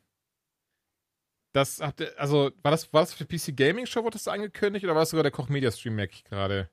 Das 1.55 1.79
habt 1.79 2.01
ihr, 2.01 2.11
also, 2.19 2.51
war 2.63 2.71
das, 2.71 2.91
war 2.91 3.01
das 3.01 3.13
für 3.13 3.25
PC 3.25 3.55
Gaming 3.55 3.85
Show, 3.85 4.03
wurde 4.03 4.17
das 4.17 4.27
angekündigt, 4.27 4.83
oder 4.83 4.93
war 4.93 5.03
das 5.03 5.11
sogar 5.11 5.23
der 5.23 5.31
Koch 5.31 5.47
Media 5.47 5.71
Stream, 5.71 5.95
merke 5.95 6.13
ich 6.13 6.25
gerade? 6.25 6.69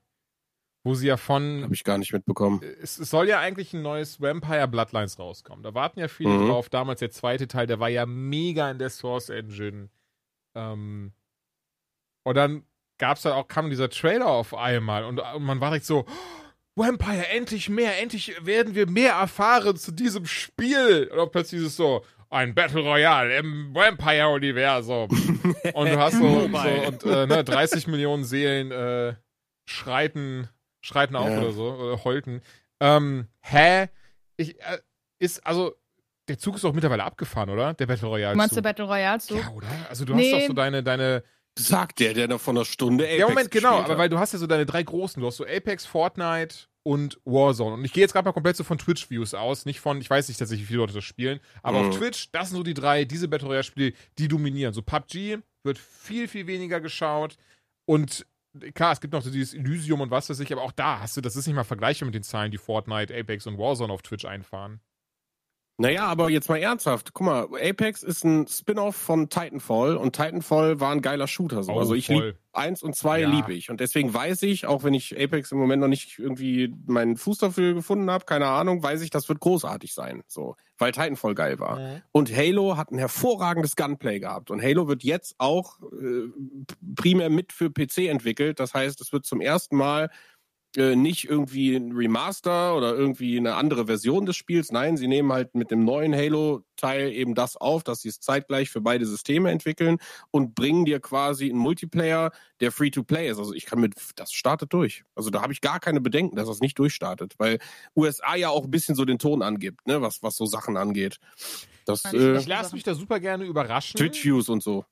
Wo 0.85 0.93
sie 0.93 1.07
ja 1.07 1.15
von. 1.15 1.63
Habe 1.63 1.73
ich 1.73 1.85
gar 1.85 1.97
nicht 1.97 2.11
mitbekommen. 2.11 2.61
Es, 2.81 2.99
es 2.99 3.09
soll 3.09 3.29
ja 3.29 3.39
eigentlich 3.39 3.73
ein 3.73 3.81
neues 3.81 4.19
Vampire 4.19 4.67
Bloodlines 4.67 5.17
rauskommen. 5.17 5.63
Da 5.63 5.73
warten 5.73 6.01
ja 6.01 6.09
viele 6.09 6.31
Mhm. 6.37 6.47
drauf. 6.47 6.67
Damals 6.67 6.99
der 6.99 7.11
zweite 7.11 7.47
Teil, 7.47 7.67
der 7.67 7.79
war 7.79 7.87
ja 7.87 8.05
mega 8.05 8.69
in 8.69 8.79
der 8.79 8.89
Source 8.89 9.29
Engine. 9.29 9.87
Ähm, 10.55 11.13
und 12.25 12.35
dann 12.35 12.65
gab's 12.99 13.21
da 13.21 13.35
auch, 13.35 13.47
kam 13.47 13.69
dieser 13.69 13.89
Trailer 13.89 14.27
auf 14.27 14.53
einmal 14.53 15.05
und, 15.05 15.19
und 15.19 15.43
man 15.43 15.61
war 15.61 15.69
direkt 15.69 15.85
so, 15.85 16.05
"Oh, 16.75 16.81
Vampire, 16.83 17.27
endlich 17.29 17.69
mehr, 17.69 18.01
endlich 18.01 18.35
werden 18.45 18.75
wir 18.75 18.89
mehr 18.89 19.13
erfahren 19.13 19.77
zu 19.77 19.93
diesem 19.93 20.25
Spiel. 20.25 21.07
Und 21.11 21.17
dann 21.17 21.31
plötzlich 21.31 21.61
ist 21.61 21.67
es 21.67 21.75
so, 21.77 22.03
ein 22.33 22.53
Battle 22.55 22.81
Royale 22.81 23.37
im 23.37 23.73
Vampire-Universum. 23.73 25.09
und 25.73 25.89
du 25.89 25.97
hast 25.99 26.17
so, 26.17 26.47
so 26.51 26.87
und, 26.87 27.03
äh, 27.05 27.27
ne, 27.27 27.43
30 27.43 27.87
Millionen 27.87 28.23
Seelen 28.23 28.71
äh, 28.71 29.15
schreiten, 29.65 30.47
schreiten 30.81 31.15
auf 31.15 31.29
Ja. 31.29 31.37
oder 31.39 31.51
so, 31.51 31.71
oder 31.73 32.03
heulten. 32.03 32.41
Ähm, 32.79 33.27
hä? 33.41 33.87
Ich, 34.37 34.59
äh, 34.61 34.79
ist, 35.19 35.45
also, 35.45 35.75
der 36.27 36.37
Zug 36.37 36.55
ist 36.55 36.63
doch 36.63 36.73
mittlerweile 36.73 37.03
abgefahren, 37.03 37.49
oder? 37.49 37.73
Der 37.73 37.85
Battle 37.85 38.07
Royale. 38.07 38.33
Du 38.33 38.37
meinst 38.37 38.55
der 38.55 38.63
Zug. 38.63 38.63
Battle 38.63 38.85
Royale 38.85 39.19
Zug? 39.19 39.37
Ja, 39.39 39.49
oder? 39.51 39.67
Also 39.89 40.05
du 40.05 40.15
Nee. 40.15 40.31
hast 40.33 40.41
doch 40.41 40.47
so 40.47 40.53
deine, 40.53 40.83
deine. 40.83 41.23
Sagt 41.57 41.99
der, 41.99 42.13
der 42.13 42.27
noch 42.27 42.41
von 42.41 42.57
einer 42.57 42.65
Stunde 42.65 43.05
Apex 43.05 43.19
ja, 43.19 43.27
Moment, 43.27 43.51
genau, 43.51 43.79
aber 43.79 43.97
weil 43.97 44.09
du 44.09 44.17
hast 44.17 44.33
ja 44.33 44.39
so 44.39 44.47
deine 44.47 44.65
drei 44.65 44.81
großen. 44.83 45.21
Du 45.21 45.27
hast 45.27 45.37
so 45.37 45.45
Apex, 45.45 45.85
Fortnite 45.85 46.55
und 46.83 47.19
Warzone. 47.25 47.75
Und 47.75 47.85
ich 47.85 47.93
gehe 47.93 48.01
jetzt 48.01 48.11
gerade 48.13 48.25
mal 48.25 48.33
komplett 48.33 48.57
so 48.57 48.63
von 48.63 48.77
Twitch-Views 48.77 49.33
aus, 49.35 49.65
nicht 49.65 49.79
von, 49.79 50.01
ich 50.01 50.09
weiß 50.09 50.27
nicht 50.27 50.37
tatsächlich, 50.39 50.67
wie 50.67 50.73
viele 50.73 50.79
Leute 50.79 50.93
das 50.93 51.03
spielen, 51.03 51.39
aber 51.61 51.79
Mhm. 51.81 51.89
auf 51.89 51.97
Twitch, 51.97 52.31
das 52.31 52.49
sind 52.49 52.57
so 52.57 52.63
die 52.63 52.73
drei, 52.73 53.05
diese 53.05 53.27
Battle 53.27 53.47
Royale-Spiele, 53.47 53.93
die 54.17 54.27
dominieren. 54.27 54.73
So 54.73 54.81
PUBG 54.81 55.37
wird 55.63 55.77
viel, 55.77 56.27
viel 56.27 56.47
weniger 56.47 56.81
geschaut 56.81 57.37
und 57.85 58.25
klar, 58.73 58.91
es 58.91 58.99
gibt 58.99 59.13
noch 59.13 59.21
so 59.21 59.29
dieses 59.31 59.53
Elysium 59.53 60.01
und 60.01 60.11
was 60.11 60.29
weiß 60.29 60.39
ich, 60.41 60.51
aber 60.51 60.63
auch 60.63 60.73
da 60.73 60.99
hast 60.99 61.15
du, 61.15 61.21
das 61.21 61.35
ist 61.35 61.47
nicht 61.47 61.55
mal 61.55 61.63
vergleichbar 61.63 62.05
mit 62.07 62.15
den 62.15 62.23
Zahlen, 62.23 62.51
die 62.51 62.57
Fortnite, 62.57 63.15
Apex 63.17 63.47
und 63.47 63.57
Warzone 63.57 63.93
auf 63.93 64.01
Twitch 64.01 64.25
einfahren. 64.25 64.81
Naja, 65.77 66.05
aber 66.05 66.29
jetzt 66.29 66.49
mal 66.49 66.57
ernsthaft. 66.59 67.13
Guck 67.13 67.25
mal, 67.25 67.47
Apex 67.59 68.03
ist 68.03 68.23
ein 68.23 68.47
Spin-off 68.47 68.95
von 68.95 69.29
Titanfall 69.29 69.97
und 69.97 70.15
Titanfall 70.15 70.79
war 70.79 70.91
ein 70.91 71.01
geiler 71.01 71.27
Shooter. 71.27 71.63
So. 71.63 71.73
Oh, 71.73 71.79
also 71.79 71.95
ich 71.95 72.05
voll. 72.07 72.27
lieb 72.27 72.35
eins 72.51 72.83
und 72.83 72.95
zwei 72.95 73.21
Ja. 73.21 73.29
liebe 73.29 73.53
ich. 73.53 73.71
Und 73.71 73.79
deswegen 73.79 74.13
weiß 74.13 74.43
ich, 74.43 74.67
auch 74.67 74.83
wenn 74.83 74.93
ich 74.93 75.19
Apex 75.19 75.51
im 75.51 75.57
Moment 75.57 75.81
noch 75.81 75.87
nicht 75.87 76.19
irgendwie 76.19 76.71
meinen 76.85 77.17
Fuß 77.17 77.39
dafür 77.39 77.73
gefunden 77.73 78.11
habe, 78.11 78.25
keine 78.25 78.45
Ahnung, 78.45 78.83
weiß 78.83 79.01
ich, 79.01 79.09
das 79.09 79.27
wird 79.27 79.39
großartig 79.39 79.95
sein. 79.95 80.21
So, 80.27 80.55
weil 80.77 80.91
Titanfall 80.91 81.33
geil 81.33 81.59
war. 81.59 82.01
Und 82.11 82.31
Halo 82.35 82.77
hat 82.77 82.91
ein 82.91 82.99
hervorragendes 82.99 83.75
Gunplay 83.75 84.19
gehabt. 84.19 84.51
Und 84.51 84.61
Halo 84.61 84.87
wird 84.87 85.03
jetzt 85.03 85.33
auch 85.39 85.79
äh, 85.81 86.29
primär 86.95 87.31
mit 87.31 87.51
für 87.51 87.71
PC 87.71 88.09
entwickelt. 88.09 88.59
Das 88.59 88.75
heißt, 88.75 89.01
es 89.01 89.11
wird 89.11 89.25
zum 89.25 89.41
ersten 89.41 89.75
Mal 89.75 90.11
äh, 90.75 90.95
nicht 90.95 91.25
irgendwie 91.29 91.75
ein 91.75 91.91
Remaster 91.91 92.75
oder 92.75 92.95
irgendwie 92.95 93.37
eine 93.37 93.55
andere 93.55 93.85
Version 93.87 94.25
des 94.25 94.35
Spiels. 94.35 94.71
Nein, 94.71 94.97
sie 94.97 95.07
nehmen 95.07 95.31
halt 95.31 95.53
mit 95.55 95.69
dem 95.71 95.83
neuen 95.85 96.13
Halo-Teil 96.15 97.11
eben 97.11 97.35
das 97.35 97.55
auf, 97.57 97.83
dass 97.83 98.01
sie 98.01 98.09
es 98.09 98.19
zeitgleich 98.19 98.69
für 98.69 98.81
beide 98.81 99.05
Systeme 99.05 99.51
entwickeln 99.51 99.97
und 100.31 100.55
bringen 100.55 100.85
dir 100.85 100.99
quasi 100.99 101.49
einen 101.49 101.59
Multiplayer, 101.59 102.31
der 102.59 102.71
Free-to-Play 102.71 103.29
ist. 103.29 103.37
Also 103.39 103.53
ich 103.53 103.65
kann 103.65 103.79
mit, 103.79 103.93
das 104.15 104.31
startet 104.33 104.73
durch. 104.73 105.03
Also 105.15 105.29
da 105.29 105.41
habe 105.41 105.53
ich 105.53 105.61
gar 105.61 105.79
keine 105.79 106.01
Bedenken, 106.01 106.35
dass 106.35 106.47
das 106.47 106.59
nicht 106.59 106.77
durchstartet, 106.79 107.33
weil 107.37 107.59
USA 107.95 108.35
ja 108.35 108.49
auch 108.49 108.63
ein 108.63 108.71
bisschen 108.71 108.95
so 108.95 109.05
den 109.05 109.19
Ton 109.19 109.41
angibt, 109.41 109.85
ne, 109.87 110.01
was, 110.01 110.23
was 110.23 110.35
so 110.35 110.45
Sachen 110.45 110.77
angeht. 110.77 111.17
Das 111.85 112.03
Ich- 112.05 112.13
äh, 112.13 112.37
Ich 112.37 112.47
lasse 112.47 112.73
mich 112.75 112.83
da 112.83 112.95
super 112.95 113.19
gerne 113.19 113.43
überraschen. 113.45 113.97
Twitch-Views 113.97 114.49
und 114.49 114.63
so. 114.63 114.85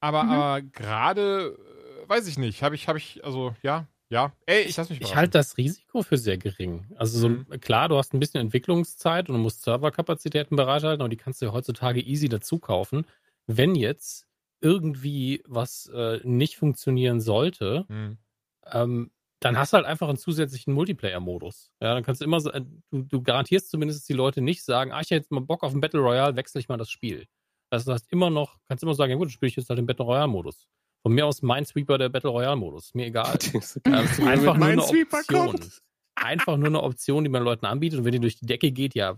Aber, 0.00 0.24
Mhm. 0.24 0.30
aber 0.30 0.62
gerade, 0.62 1.56
äh, 2.04 2.08
weiß 2.08 2.26
ich 2.26 2.38
nicht, 2.38 2.62
habe 2.64 2.74
ich, 2.74 2.88
habe 2.88 2.98
ich, 2.98 3.24
also 3.24 3.54
ja, 3.62 3.86
ja. 4.12 4.32
Ey, 4.46 4.62
ich 4.62 4.76
lass 4.76 4.90
mich 4.90 5.00
Ich 5.00 5.14
halte 5.16 5.38
das 5.38 5.56
Risiko 5.56 6.02
für 6.02 6.16
sehr 6.18 6.38
gering. 6.38 6.86
Also 6.96 7.18
so, 7.18 7.28
Mhm. 7.30 7.46
klar, 7.60 7.88
du 7.88 7.96
hast 7.96 8.12
ein 8.14 8.20
bisschen 8.20 8.40
Entwicklungszeit 8.40 9.28
und 9.28 9.36
du 9.36 9.40
musst 9.42 9.62
Serverkapazitäten 9.62 10.56
bereithalten, 10.56 11.00
aber 11.00 11.08
die 11.08 11.16
kannst 11.16 11.40
du 11.42 11.46
ja 11.46 11.52
heutzutage 11.52 12.00
easy 12.00 12.28
dazu 12.28 12.58
kaufen. 12.58 13.06
Wenn 13.46 13.74
jetzt 13.74 14.26
irgendwie 14.60 15.42
was 15.46 15.86
äh, 15.94 16.20
nicht 16.22 16.56
funktionieren 16.56 17.20
sollte, 17.20 17.86
Hm. 17.88 18.18
ähm, 18.70 19.10
dann 19.40 19.58
hast 19.58 19.72
du 19.72 19.76
halt 19.78 19.86
einfach 19.86 20.08
einen 20.08 20.18
zusätzlichen 20.18 20.72
Multiplayer-Modus. 20.74 21.72
Ja, 21.80 21.94
dann 21.94 22.04
kannst 22.04 22.20
du 22.20 22.24
immer, 22.24 22.38
so- 22.40 22.52
äh, 22.52 22.60
du, 22.92 23.02
du 23.02 23.22
garantierst 23.22 23.70
zumindest, 23.70 24.00
dass 24.00 24.06
die 24.06 24.12
Leute 24.12 24.40
nicht 24.40 24.62
sagen, 24.62 24.92
ah, 24.92 25.00
ich 25.00 25.06
hätte 25.10 25.16
jetzt 25.16 25.32
mal 25.32 25.40
Bock 25.40 25.64
auf 25.64 25.74
ein 25.74 25.80
Battle 25.80 25.98
Royale, 26.00 26.36
wechsle 26.36 26.60
ich 26.60 26.68
mal 26.68 26.76
das 26.76 26.90
Spiel. 26.90 27.26
Also 27.70 27.86
du 27.86 27.92
hast 27.94 28.12
immer 28.12 28.30
noch, 28.30 28.58
kannst 28.68 28.84
immer 28.84 28.94
sagen, 28.94 29.10
ja 29.10 29.16
gut, 29.16 29.26
dann 29.26 29.32
spiele 29.32 29.48
ich 29.48 29.56
jetzt 29.56 29.68
halt 29.68 29.78
den 29.78 29.86
Battle 29.86 30.04
Royale-Modus. 30.04 30.68
Von 31.02 31.12
mir 31.12 31.26
aus 31.26 31.42
Minesweeper 31.42 31.98
der 31.98 32.08
Battle 32.08 32.30
Royale-Modus. 32.30 32.94
Mir 32.94 33.06
egal. 33.06 33.36
Einfach 34.24 34.56
nur 34.56 34.66
eine 34.68 34.82
Option. 34.82 35.60
Einfach 36.14 36.56
nur 36.56 36.66
eine 36.66 36.82
Option, 36.82 37.24
die 37.24 37.30
man 37.30 37.42
Leuten 37.42 37.66
anbietet. 37.66 37.98
Und 37.98 38.04
wenn 38.04 38.12
die 38.12 38.20
durch 38.20 38.36
die 38.36 38.46
Decke 38.46 38.70
geht, 38.70 38.94
ja, 38.94 39.16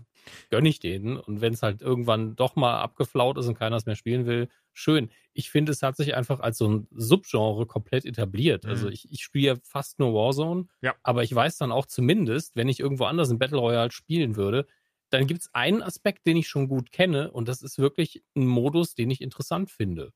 gönne 0.49 0.69
ich 0.69 0.79
denen. 0.79 1.17
Und 1.17 1.41
wenn 1.41 1.53
es 1.53 1.61
halt 1.61 1.81
irgendwann 1.81 2.35
doch 2.35 2.55
mal 2.55 2.79
abgeflaut 2.81 3.37
ist 3.37 3.47
und 3.47 3.59
keiner 3.59 3.75
es 3.75 3.85
mehr 3.85 3.95
spielen 3.95 4.25
will, 4.25 4.47
schön. 4.73 5.11
Ich 5.33 5.51
finde, 5.51 5.73
es 5.73 5.83
hat 5.83 5.97
sich 5.97 6.15
einfach 6.15 6.39
als 6.39 6.57
so 6.57 6.67
ein 6.67 6.87
Subgenre 6.91 7.65
komplett 7.67 8.05
etabliert. 8.05 8.63
Mhm. 8.63 8.69
Also 8.69 8.87
ich, 8.89 9.11
ich 9.11 9.21
spiele 9.23 9.47
ja 9.47 9.55
fast 9.61 9.99
nur 9.99 10.13
Warzone, 10.13 10.67
Ja. 10.81 10.95
aber 11.03 11.23
ich 11.23 11.35
weiß 11.35 11.57
dann 11.57 11.71
auch 11.71 11.85
zumindest, 11.85 12.55
wenn 12.55 12.69
ich 12.69 12.79
irgendwo 12.79 13.03
anders 13.03 13.29
ein 13.29 13.37
Battle 13.39 13.59
Royale 13.59 13.91
spielen 13.91 14.35
würde, 14.37 14.65
dann 15.11 15.27
gibt 15.27 15.41
es 15.41 15.53
einen 15.53 15.83
Aspekt, 15.83 16.25
den 16.25 16.37
ich 16.37 16.47
schon 16.47 16.67
gut 16.67 16.91
kenne 16.91 17.29
und 17.31 17.47
das 17.47 17.61
ist 17.61 17.77
wirklich 17.77 18.23
ein 18.35 18.47
Modus, 18.47 18.95
den 18.95 19.11
ich 19.11 19.21
interessant 19.21 19.69
finde. 19.69 20.11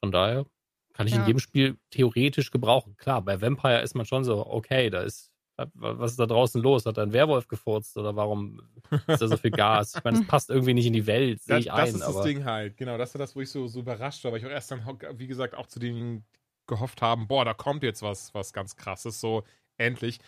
Von 0.00 0.12
daher 0.12 0.46
kann 0.94 1.06
ich 1.06 1.12
Ja. 1.14 1.20
in 1.20 1.26
jedem 1.26 1.40
Spiel 1.40 1.76
theoretisch 1.90 2.50
gebrauchen. 2.50 2.96
Klar, 2.96 3.22
bei 3.22 3.40
Vampire 3.40 3.80
ist 3.82 3.94
man 3.94 4.06
schon 4.06 4.24
so, 4.24 4.46
okay, 4.46 4.88
da 4.90 5.02
ist, 5.02 5.30
was 5.74 6.12
ist 6.12 6.20
da 6.20 6.26
draußen 6.26 6.62
los? 6.62 6.84
Hat 6.86 6.98
da 6.98 7.02
ein 7.02 7.12
Werwolf 7.12 7.48
gefurzt 7.48 7.96
oder 7.96 8.14
warum 8.16 8.60
ist 9.06 9.22
da 9.22 9.28
so 9.28 9.36
viel 9.36 9.50
Gas? 9.50 9.94
Ich 9.96 10.04
meine, 10.04 10.18
das 10.18 10.26
passt 10.28 10.50
irgendwie 10.50 10.74
nicht 10.74 10.86
in 10.86 10.92
die 10.92 11.06
Welt, 11.06 11.42
sehe 11.42 11.56
Das, 11.56 11.64
ich 11.64 11.70
das 11.70 11.78
ein, 11.78 11.94
ist 11.94 12.00
das 12.00 12.16
aber 12.16 12.24
Ding 12.24 12.44
halt. 12.44 12.76
Genau, 12.76 12.98
das 12.98 13.14
ist 13.14 13.18
das, 13.18 13.34
wo 13.36 13.40
ich 13.40 13.50
so, 13.50 13.66
so 13.66 13.80
überrascht 13.80 14.22
war, 14.24 14.32
weil 14.32 14.38
ich 14.40 14.46
auch 14.46 14.50
erst 14.50 14.70
dann, 14.70 14.84
wie 15.14 15.26
gesagt, 15.26 15.54
auch 15.54 15.66
zu 15.66 15.78
denen 15.78 16.24
gehofft 16.66 17.00
haben, 17.00 17.28
boah, 17.28 17.44
da 17.44 17.54
kommt 17.54 17.82
jetzt 17.84 18.02
was, 18.02 18.34
was 18.34 18.52
ganz 18.52 18.76
krasses, 18.76 19.20
so 19.20 19.44
endlich. 19.78 20.18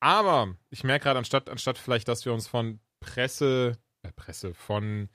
Aber 0.00 0.54
ich 0.70 0.84
merke 0.84 1.04
gerade, 1.04 1.18
anstatt, 1.18 1.48
anstatt 1.48 1.78
vielleicht, 1.78 2.08
dass 2.08 2.24
wir 2.24 2.32
uns 2.34 2.48
von 2.48 2.80
Presse, 3.00 3.78
äh, 4.02 4.12
Presse, 4.12 4.52
von 4.52 5.08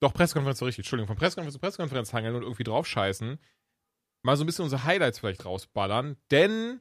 doch, 0.00 0.14
Pressekonferenz 0.14 0.60
war 0.60 0.66
richtig, 0.66 0.84
Entschuldigung, 0.84 1.08
von 1.08 1.16
Pressekonferenz 1.16 1.54
zu 1.54 1.60
Pressekonferenz 1.60 2.12
hangeln 2.12 2.34
und 2.34 2.42
irgendwie 2.42 2.64
draufscheißen, 2.64 3.38
mal 4.22 4.36
so 4.36 4.44
ein 4.44 4.46
bisschen 4.46 4.64
unsere 4.64 4.84
Highlights 4.84 5.18
vielleicht 5.18 5.44
rausballern, 5.44 6.16
denn 6.30 6.80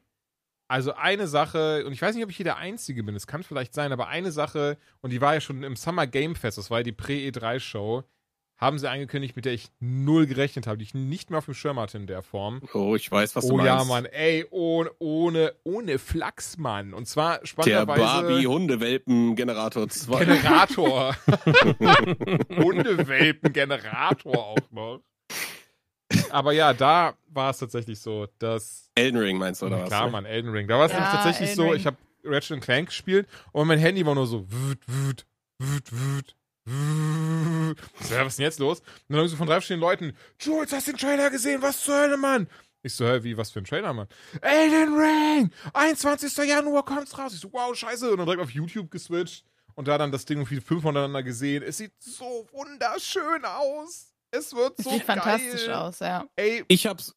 also 0.69 0.93
eine 0.93 1.27
Sache, 1.27 1.85
und 1.85 1.93
ich 1.93 2.01
weiß 2.01 2.13
nicht, 2.13 2.23
ob 2.23 2.29
ich 2.29 2.35
hier 2.35 2.43
der 2.43 2.57
Einzige 2.57 3.03
bin, 3.03 3.15
es 3.15 3.27
kann 3.27 3.43
vielleicht 3.43 3.73
sein, 3.73 3.93
aber 3.93 4.07
eine 4.07 4.31
Sache, 4.31 4.77
und 5.01 5.11
die 5.11 5.21
war 5.21 5.33
ja 5.33 5.41
schon 5.41 5.63
im 5.63 5.75
Summer 5.77 6.07
Game 6.07 6.35
Fest, 6.35 6.57
das 6.57 6.69
war 6.69 6.79
ja 6.79 6.83
die 6.83 6.91
Pre-E3-Show, 6.91 8.03
haben 8.57 8.79
sie 8.79 8.89
angekündigt, 8.89 9.35
mit 9.35 9.45
der 9.45 9.53
ich 9.53 9.67
null 9.79 10.25
gerechnet 10.25 10.65
habe, 10.67 10.77
die 10.79 10.83
ich 10.83 10.93
nicht 10.95 11.29
mehr 11.29 11.37
auf 11.39 11.45
dem 11.45 11.53
Schirm 11.53 11.79
hatte 11.79 11.97
in 11.97 12.07
der 12.07 12.21
Form. 12.23 12.61
Oh, 12.73 12.95
ich 12.95 13.11
weiß, 13.11 13.35
was 13.35 13.45
du 13.47 13.53
oh 13.53 13.57
meinst. 13.57 13.67
ja, 13.67 13.83
Mann, 13.83 14.05
ey, 14.05 14.45
ohne, 14.49 14.89
ohne, 14.99 15.53
ohne 15.63 15.99
Flachs, 15.99 16.57
Mann. 16.57 16.93
Und 16.93 17.07
zwar 17.07 17.39
Der 17.39 17.45
spannenderweise. 17.47 18.01
Barbie-Hundewelpen-Generator 18.01 19.87
2. 19.89 20.25
Generator. 20.25 21.15
Hundewelpen-Generator 22.57 24.37
auch 24.37 24.71
noch. 24.71 25.01
Aber 26.31 26.51
ja, 26.53 26.73
da 26.73 27.13
war 27.29 27.51
es 27.51 27.57
tatsächlich 27.59 27.99
so, 27.99 28.27
dass. 28.39 28.89
Elden 28.95 29.17
Ring 29.19 29.37
meinst 29.37 29.61
du, 29.61 29.67
oder 29.67 29.81
was? 29.81 29.89
Klar, 29.89 30.05
ne? 30.05 30.11
Mann, 30.11 30.25
Elden 30.25 30.51
Ring. 30.51 30.67
Da 30.67 30.77
war 30.79 30.85
es 30.85 30.91
Ja, 30.91 30.97
nämlich 30.99 31.13
tatsächlich 31.13 31.49
Elden 31.49 31.61
so, 31.63 31.67
Ring. 31.69 31.79
ich 31.79 31.85
habe 31.85 31.97
Ratchet 32.23 32.61
Clank 32.61 32.87
gespielt 32.89 33.27
und 33.51 33.67
mein 33.67 33.79
Handy 33.79 34.05
war 34.05 34.15
nur 34.15 34.25
so 34.27 34.49
wüt, 34.51 34.79
wüt, 34.87 35.25
wüt, 35.59 35.91
wüt. 35.91 36.35
So, 36.67 38.13
ja, 38.13 38.21
was 38.25 38.33
ist 38.33 38.39
denn 38.39 38.43
jetzt 38.45 38.59
los? 38.59 38.79
Und 38.79 38.85
dann 39.09 39.17
irgendwie 39.19 39.31
so 39.31 39.37
von 39.37 39.47
drei 39.47 39.55
verschiedenen 39.55 39.81
Leuten, 39.81 40.17
Jules, 40.39 40.71
hast 40.73 40.87
du 40.87 40.91
den 40.91 40.97
Trailer 40.99 41.29
gesehen? 41.29 41.61
Was 41.61 41.81
zur 41.81 41.95
Hölle, 41.95 42.17
Mann? 42.17 42.47
Ich 42.83 42.93
so, 42.93 43.05
hä, 43.07 43.23
wie, 43.23 43.35
was 43.37 43.51
für 43.51 43.59
ein 43.59 43.65
Trailer, 43.65 43.93
Mann? 43.93 44.07
Elden 44.41 44.93
Ring! 44.97 45.51
21. 45.73 46.35
Januar 46.47 46.83
kommt's 46.85 47.17
raus. 47.17 47.33
Ich 47.33 47.39
so, 47.39 47.51
wow, 47.51 47.75
scheiße. 47.75 48.11
Und 48.11 48.17
dann 48.17 48.25
direkt 48.25 48.41
auf 48.43 48.51
YouTube 48.51 48.91
geswitcht 48.91 49.43
und 49.75 49.87
da 49.87 49.97
dann 49.97 50.11
das 50.11 50.25
Ding 50.25 50.37
irgendwie 50.39 50.61
fünf 50.61 50.83
voneinander 50.83 51.23
gesehen. 51.23 51.63
Es 51.63 51.77
sieht 51.77 51.93
so 51.99 52.47
wunderschön 52.51 53.43
aus. 53.45 54.13
Es 54.31 54.53
wird 54.53 54.77
Es 54.77 54.85
so 54.85 54.91
sieht 54.91 55.07
geil. 55.07 55.17
fantastisch 55.17 55.69
aus, 55.69 55.99
ja. 55.99 56.25
Ey, 56.35 56.63
Ich 56.67 56.85
hab's. 56.85 57.13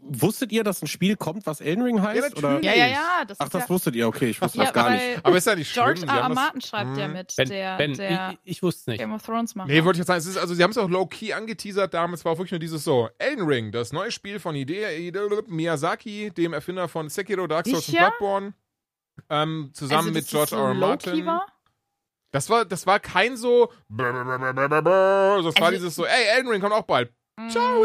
Wusstet 0.00 0.52
ihr, 0.52 0.64
dass 0.64 0.82
ein 0.82 0.86
Spiel 0.86 1.16
kommt, 1.16 1.46
was 1.46 1.60
Elden 1.60 1.82
Ring 1.82 2.00
heißt? 2.02 2.32
Ja, 2.32 2.36
oder? 2.36 2.62
Ja, 2.62 2.74
ja, 2.74 2.86
ja. 2.86 3.24
Das 3.26 3.40
Ach, 3.40 3.46
ist 3.46 3.54
das 3.54 3.62
ja, 3.64 3.68
wusstet 3.68 3.94
ihr, 3.96 4.06
okay, 4.08 4.30
ich 4.30 4.40
wusste 4.40 4.58
ja, 4.58 4.64
das 4.64 4.72
gar 4.72 4.90
nicht. 4.90 5.24
aber 5.24 5.36
ist 5.36 5.46
ja 5.46 5.54
nicht 5.54 5.70
schlimm. 5.70 5.84
George 5.94 6.06
R. 6.06 6.16
R. 6.20 6.28
Martin 6.28 6.60
schreibt 6.60 6.96
ja 6.96 7.08
Mhm. 7.08 7.12
mit, 7.14 7.34
Ben, 7.36 7.48
der, 7.48 7.76
ben 7.76 7.94
der 7.94 8.30
ich, 8.44 8.56
ich 8.56 8.62
wusste 8.62 8.80
es 8.80 8.86
nicht. 8.88 8.98
Game 9.00 9.12
of 9.12 9.22
Thrones 9.22 9.54
macht. 9.54 9.68
Nee, 9.68 9.84
wollte 9.84 9.96
ich 9.96 9.98
jetzt 10.00 10.06
sagen, 10.08 10.18
es 10.18 10.26
ist, 10.26 10.36
also 10.38 10.54
sie 10.54 10.62
haben 10.62 10.70
es 10.70 10.78
auch 10.78 10.88
low-key 10.88 11.32
angeteasert 11.32 11.92
damals, 11.94 12.24
war 12.24 12.32
auch 12.32 12.38
wirklich 12.38 12.52
nur 12.52 12.60
dieses 12.60 12.84
so, 12.84 13.08
Elden 13.18 13.46
Ring, 13.46 13.72
das 13.72 13.92
neue 13.92 14.10
Spiel 14.10 14.38
von 14.40 14.54
Hideo 14.54 15.42
Miyazaki, 15.48 16.30
dem 16.30 16.52
Erfinder 16.52 16.88
von 16.88 17.08
Sekiro, 17.08 17.46
Dark 17.46 17.66
Souls 17.66 17.78
und 17.78 17.84
Sicher? 17.84 18.10
Bloodborne, 18.18 18.54
ähm, 19.30 19.70
zusammen 19.74 20.08
also, 20.08 20.12
mit 20.12 20.28
George 20.28 20.50
so 20.50 20.56
R. 20.56 20.68
R. 20.68 20.74
Martin. 20.74 21.26
War? 21.26 21.46
Das 22.30 22.48
war, 22.48 22.64
das 22.64 22.86
war 22.86 22.98
kein 22.98 23.36
so, 23.36 23.70
das 23.90 23.98
war 23.98 25.44
Also- 25.44 25.70
dieses 25.72 25.94
so, 25.94 26.06
ey, 26.06 26.24
Elden 26.36 26.48
Ring 26.48 26.60
kommt 26.60 26.72
auch 26.72 26.84
bald. 26.86 27.12
Ciao. 27.48 27.84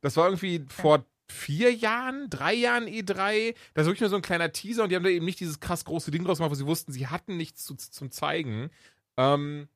Das 0.00 0.16
war 0.16 0.26
irgendwie 0.26 0.64
vor 0.68 1.04
vier 1.30 1.72
Jahren, 1.74 2.30
drei 2.30 2.54
Jahren 2.54 2.86
E3. 2.86 3.54
Das 3.74 3.82
ist 3.82 3.88
wirklich 3.88 4.00
nur 4.00 4.10
so 4.10 4.16
ein 4.16 4.22
kleiner 4.22 4.52
Teaser 4.52 4.82
und 4.82 4.90
die 4.90 4.96
haben 4.96 5.04
da 5.04 5.10
eben 5.10 5.26
nicht 5.26 5.40
dieses 5.40 5.60
krass 5.60 5.84
große 5.84 6.10
Ding 6.10 6.24
draus 6.24 6.38
gemacht, 6.38 6.50
wo 6.50 6.54
sie 6.54 6.66
wussten, 6.66 6.92
sie 6.92 7.06
hatten 7.06 7.36
nichts 7.36 7.64
zu, 7.64 7.76
zum 7.76 8.10
Zeigen. 8.10 8.70
Ähm, 9.16 9.68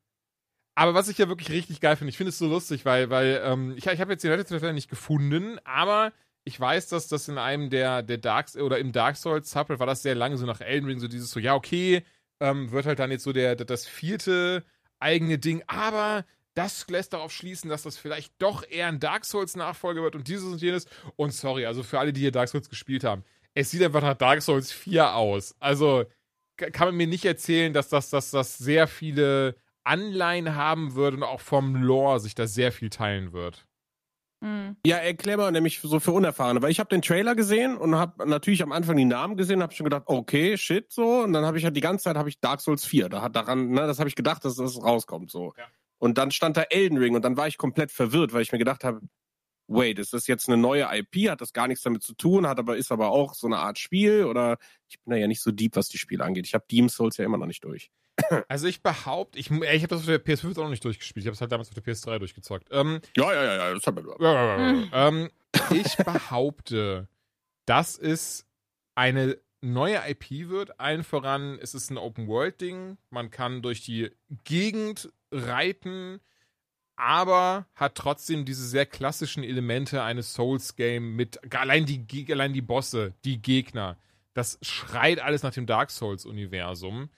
aber 0.75 0.95
was 0.95 1.09
ich 1.09 1.19
ja 1.19 1.29
wirklich 1.29 1.51
richtig 1.51 1.81
geil 1.81 1.97
finde, 1.97 2.11
ich 2.11 2.17
finde 2.17 2.31
es 2.31 2.39
so 2.39 2.47
lustig, 2.47 2.85
weil, 2.85 3.11
weil 3.11 3.43
ähm, 3.45 3.75
ich, 3.77 3.87
ich 3.87 4.01
habe 4.01 4.13
jetzt 4.13 4.25
die 4.25 4.29
Leute 4.29 4.45
Trailer 4.45 4.73
nicht 4.73 4.89
gefunden, 4.89 5.59
aber 5.65 6.13
ich 6.45 6.59
weiß, 6.59 6.89
dass 6.89 7.09
das 7.09 7.29
in 7.29 7.39
einem 7.39 7.71
der, 7.71 8.03
der 8.03 8.19
Dark 8.19 8.55
oder 8.57 8.79
im 8.79 8.93
Dark 8.93 9.17
Souls 9.17 9.51
Subreddit 9.51 9.79
war 9.81 9.87
das 9.87 10.03
sehr 10.03 10.15
lange 10.15 10.39
so 10.39 10.47
nach 10.47 10.61
Elden 10.61 10.87
Ring, 10.87 10.99
so 10.99 11.09
dieses 11.09 11.31
so, 11.31 11.39
ja, 11.39 11.55
okay, 11.55 12.05
ähm, 12.41 12.73
wird 12.73 12.87
halt 12.87 12.99
dann 12.99 13.11
jetzt 13.11 13.25
so 13.25 13.33
der, 13.33 13.55
das 13.55 13.87
vierte 13.87 14.65
eigene 14.99 15.39
Ding, 15.39 15.63
aber 15.67 16.25
das 16.55 16.87
lässt 16.89 17.13
darauf 17.13 17.33
schließen, 17.33 17.71
dass 17.71 17.83
das 17.83 17.97
vielleicht 17.97 18.35
doch 18.39 18.65
eher 18.69 18.89
ein 18.89 19.01
Dark 19.01 19.25
Souls 19.25 19.57
Nachfolger 19.57 20.03
wird 20.03 20.15
und 20.15 20.29
dieses 20.29 20.45
und 20.45 20.61
jenes. 20.61 20.87
Und 21.17 21.33
sorry, 21.33 21.67
also 21.67 21.83
für 21.83 21.99
alle, 21.99 22.13
die 22.13 22.21
hier 22.21 22.33
Dark 22.33 22.49
Souls 22.49 22.69
gespielt 22.69 23.05
haben, 23.05 23.25
es 23.55 23.71
sieht 23.71 23.83
einfach 23.83 24.03
nach 24.03 24.17
Dark 24.17 24.43
Souls 24.43 24.73
4 24.73 25.15
aus. 25.15 25.55
Also 25.61 26.05
kann 26.57 26.89
man 26.89 26.97
mir 26.97 27.07
nicht 27.07 27.25
erzählen, 27.25 27.73
dass 27.73 27.89
das, 27.89 28.11
dass 28.11 28.31
das 28.31 28.59
sehr 28.59 28.87
viele 28.87 29.57
Anleihen 29.85 30.55
haben 30.55 30.95
wird 30.95 31.15
und 31.15 31.23
auch 31.23 31.41
vom 31.41 31.77
Lore 31.77 32.21
sich 32.21 32.35
da 32.35 32.47
sehr 32.47 32.73
viel 32.73 32.91
teilen 32.91 33.33
wird. 33.33 33.67
Mhm. 34.41 34.77
Ja, 34.85 34.97
erklär 34.97 35.37
mal 35.37 35.53
nämlich 35.53 35.81
so 35.81 36.01
für 36.01 36.13
Unerfahrene, 36.13 36.61
weil 36.63 36.71
ich 36.71 36.81
habe 36.81 36.91
den 36.91 37.03
Trailer 37.03 37.35
gesehen 37.35 37.77
und 37.77 37.95
habe 37.95 38.29
natürlich 38.29 38.63
am 38.63 38.73
Anfang 38.73 38.97
die 38.97 39.05
Namen 39.05 39.37
gesehen, 39.37 39.63
habe 39.63 39.73
schon 39.73 39.85
gedacht, 39.85 40.05
okay, 40.07 40.57
shit, 40.59 40.93
so. 40.93 41.23
Und 41.23 41.33
dann 41.33 41.45
habe 41.45 41.59
ich 41.59 41.65
halt 41.65 41.77
die 41.77 41.81
ganze 41.81 42.05
Zeit 42.05 42.17
habe 42.17 42.29
ich 42.29 42.41
Dark 42.41 42.61
Souls 42.61 42.85
4. 42.85 43.09
Da 43.09 43.23
hat 43.23 43.37
daran, 43.37 43.71
ne, 43.71 43.87
das 43.87 43.99
habe 43.99 44.09
ich 44.09 44.17
gedacht, 44.17 44.45
dass 44.45 44.57
das 44.57 44.83
rauskommt, 44.83 45.31
so. 45.31 45.55
Ja. 45.57 45.65
Und 46.03 46.19
dann 46.19 46.33
stand 46.33 46.57
da 46.57 46.63
Elden 46.63 46.99
Ring 46.99 47.15
und 47.15 47.25
dann 47.25 47.37
war 47.37 47.47
ich 47.47 47.57
komplett 47.57 47.93
verwirrt, 47.93 48.33
weil 48.33 48.43
ich 48.43 48.51
mir 48.51 48.59
gedacht 48.59 48.83
habe, 48.83 49.03
wait, 49.69 50.01
ist 50.01 50.13
das 50.13 50.27
jetzt 50.27 50.49
eine 50.49 50.57
neue 50.57 50.89
IP? 50.91 51.31
Hat 51.31 51.41
das 51.41 51.53
gar 51.53 51.69
nichts 51.69 51.85
damit 51.85 52.03
zu 52.03 52.15
tun? 52.15 52.49
Hat 52.49 52.59
aber 52.59 52.77
ist 52.77 52.91
aber 52.91 53.13
auch 53.13 53.35
so 53.35 53.47
eine 53.47 53.59
Art 53.59 53.79
Spiel 53.79 54.25
oder 54.25 54.59
ich 54.89 55.01
bin 55.01 55.13
da 55.13 55.17
ja 55.17 55.29
nicht 55.29 55.41
so 55.41 55.53
deep, 55.53 55.77
was 55.77 55.87
die 55.87 55.99
Spiele 55.99 56.25
angeht. 56.25 56.45
Ich 56.45 56.55
habe 56.55 56.65
Demon 56.69 56.89
Souls 56.89 57.19
ja 57.19 57.25
immer 57.25 57.39
noch 57.39 57.47
nicht 57.47 57.63
durch. 57.63 57.93
Also 58.49 58.67
ich 58.67 58.83
behaupte, 58.83 59.39
ich, 59.39 59.49
ich 59.53 59.83
habe 59.83 59.87
das 59.87 60.01
auf 60.01 60.07
der 60.07 60.25
PS5 60.25 60.51
auch 60.59 60.65
noch 60.65 60.71
nicht 60.71 60.85
durchgespielt. 60.85 61.23
Ich 61.23 61.29
habe 61.29 61.35
es 61.35 61.41
halt 61.41 61.53
damals 61.53 61.69
auf 61.69 61.81
der 61.81 61.85
PS3 61.85 62.19
durchgezockt. 62.19 62.67
Ähm, 62.73 63.01
Ja, 63.17 63.33
ja, 63.33 63.45
ja, 63.45 63.55
ja, 63.55 63.73
das 63.73 63.87
hat 63.87 63.95
mir 63.95 64.03
ähm, 64.93 65.31
ich 65.71 65.97
behaupte, 65.99 67.07
dass 67.65 67.97
es 67.97 68.45
eine 68.97 69.39
neue 69.61 70.01
IP 70.09 70.49
wird. 70.49 70.81
Allen 70.81 71.05
voran, 71.05 71.61
es 71.63 71.75
ist 71.75 71.91
ein 71.91 71.97
Open-World-Ding. 71.97 72.99
Man 73.11 73.31
kann 73.31 73.63
durch 73.63 73.83
die 73.83 74.11
Gegend 74.43 75.13
reiten, 75.33 76.21
aber 76.97 77.67
hat 77.75 77.95
trotzdem 77.95 78.45
diese 78.45 78.67
sehr 78.67 78.87
klassischen 78.87 79.43
Elemente 79.43 80.03
eines 80.03 80.35
Souls-Game 80.35 81.17
mit 81.17 81.55
allein 81.55 81.87
die, 81.87 82.27
allein 82.31 82.53
die 82.53 82.63
Bosse, 82.63 83.15
die 83.25 83.41
Gegner. 83.41 83.99
Das 84.35 84.59
schreit 84.63 85.21
alles 85.21 85.43
nach 85.43 85.53
dem 85.53 85.67
Dark 85.67 85.91
Souls-Universum. 85.91 87.11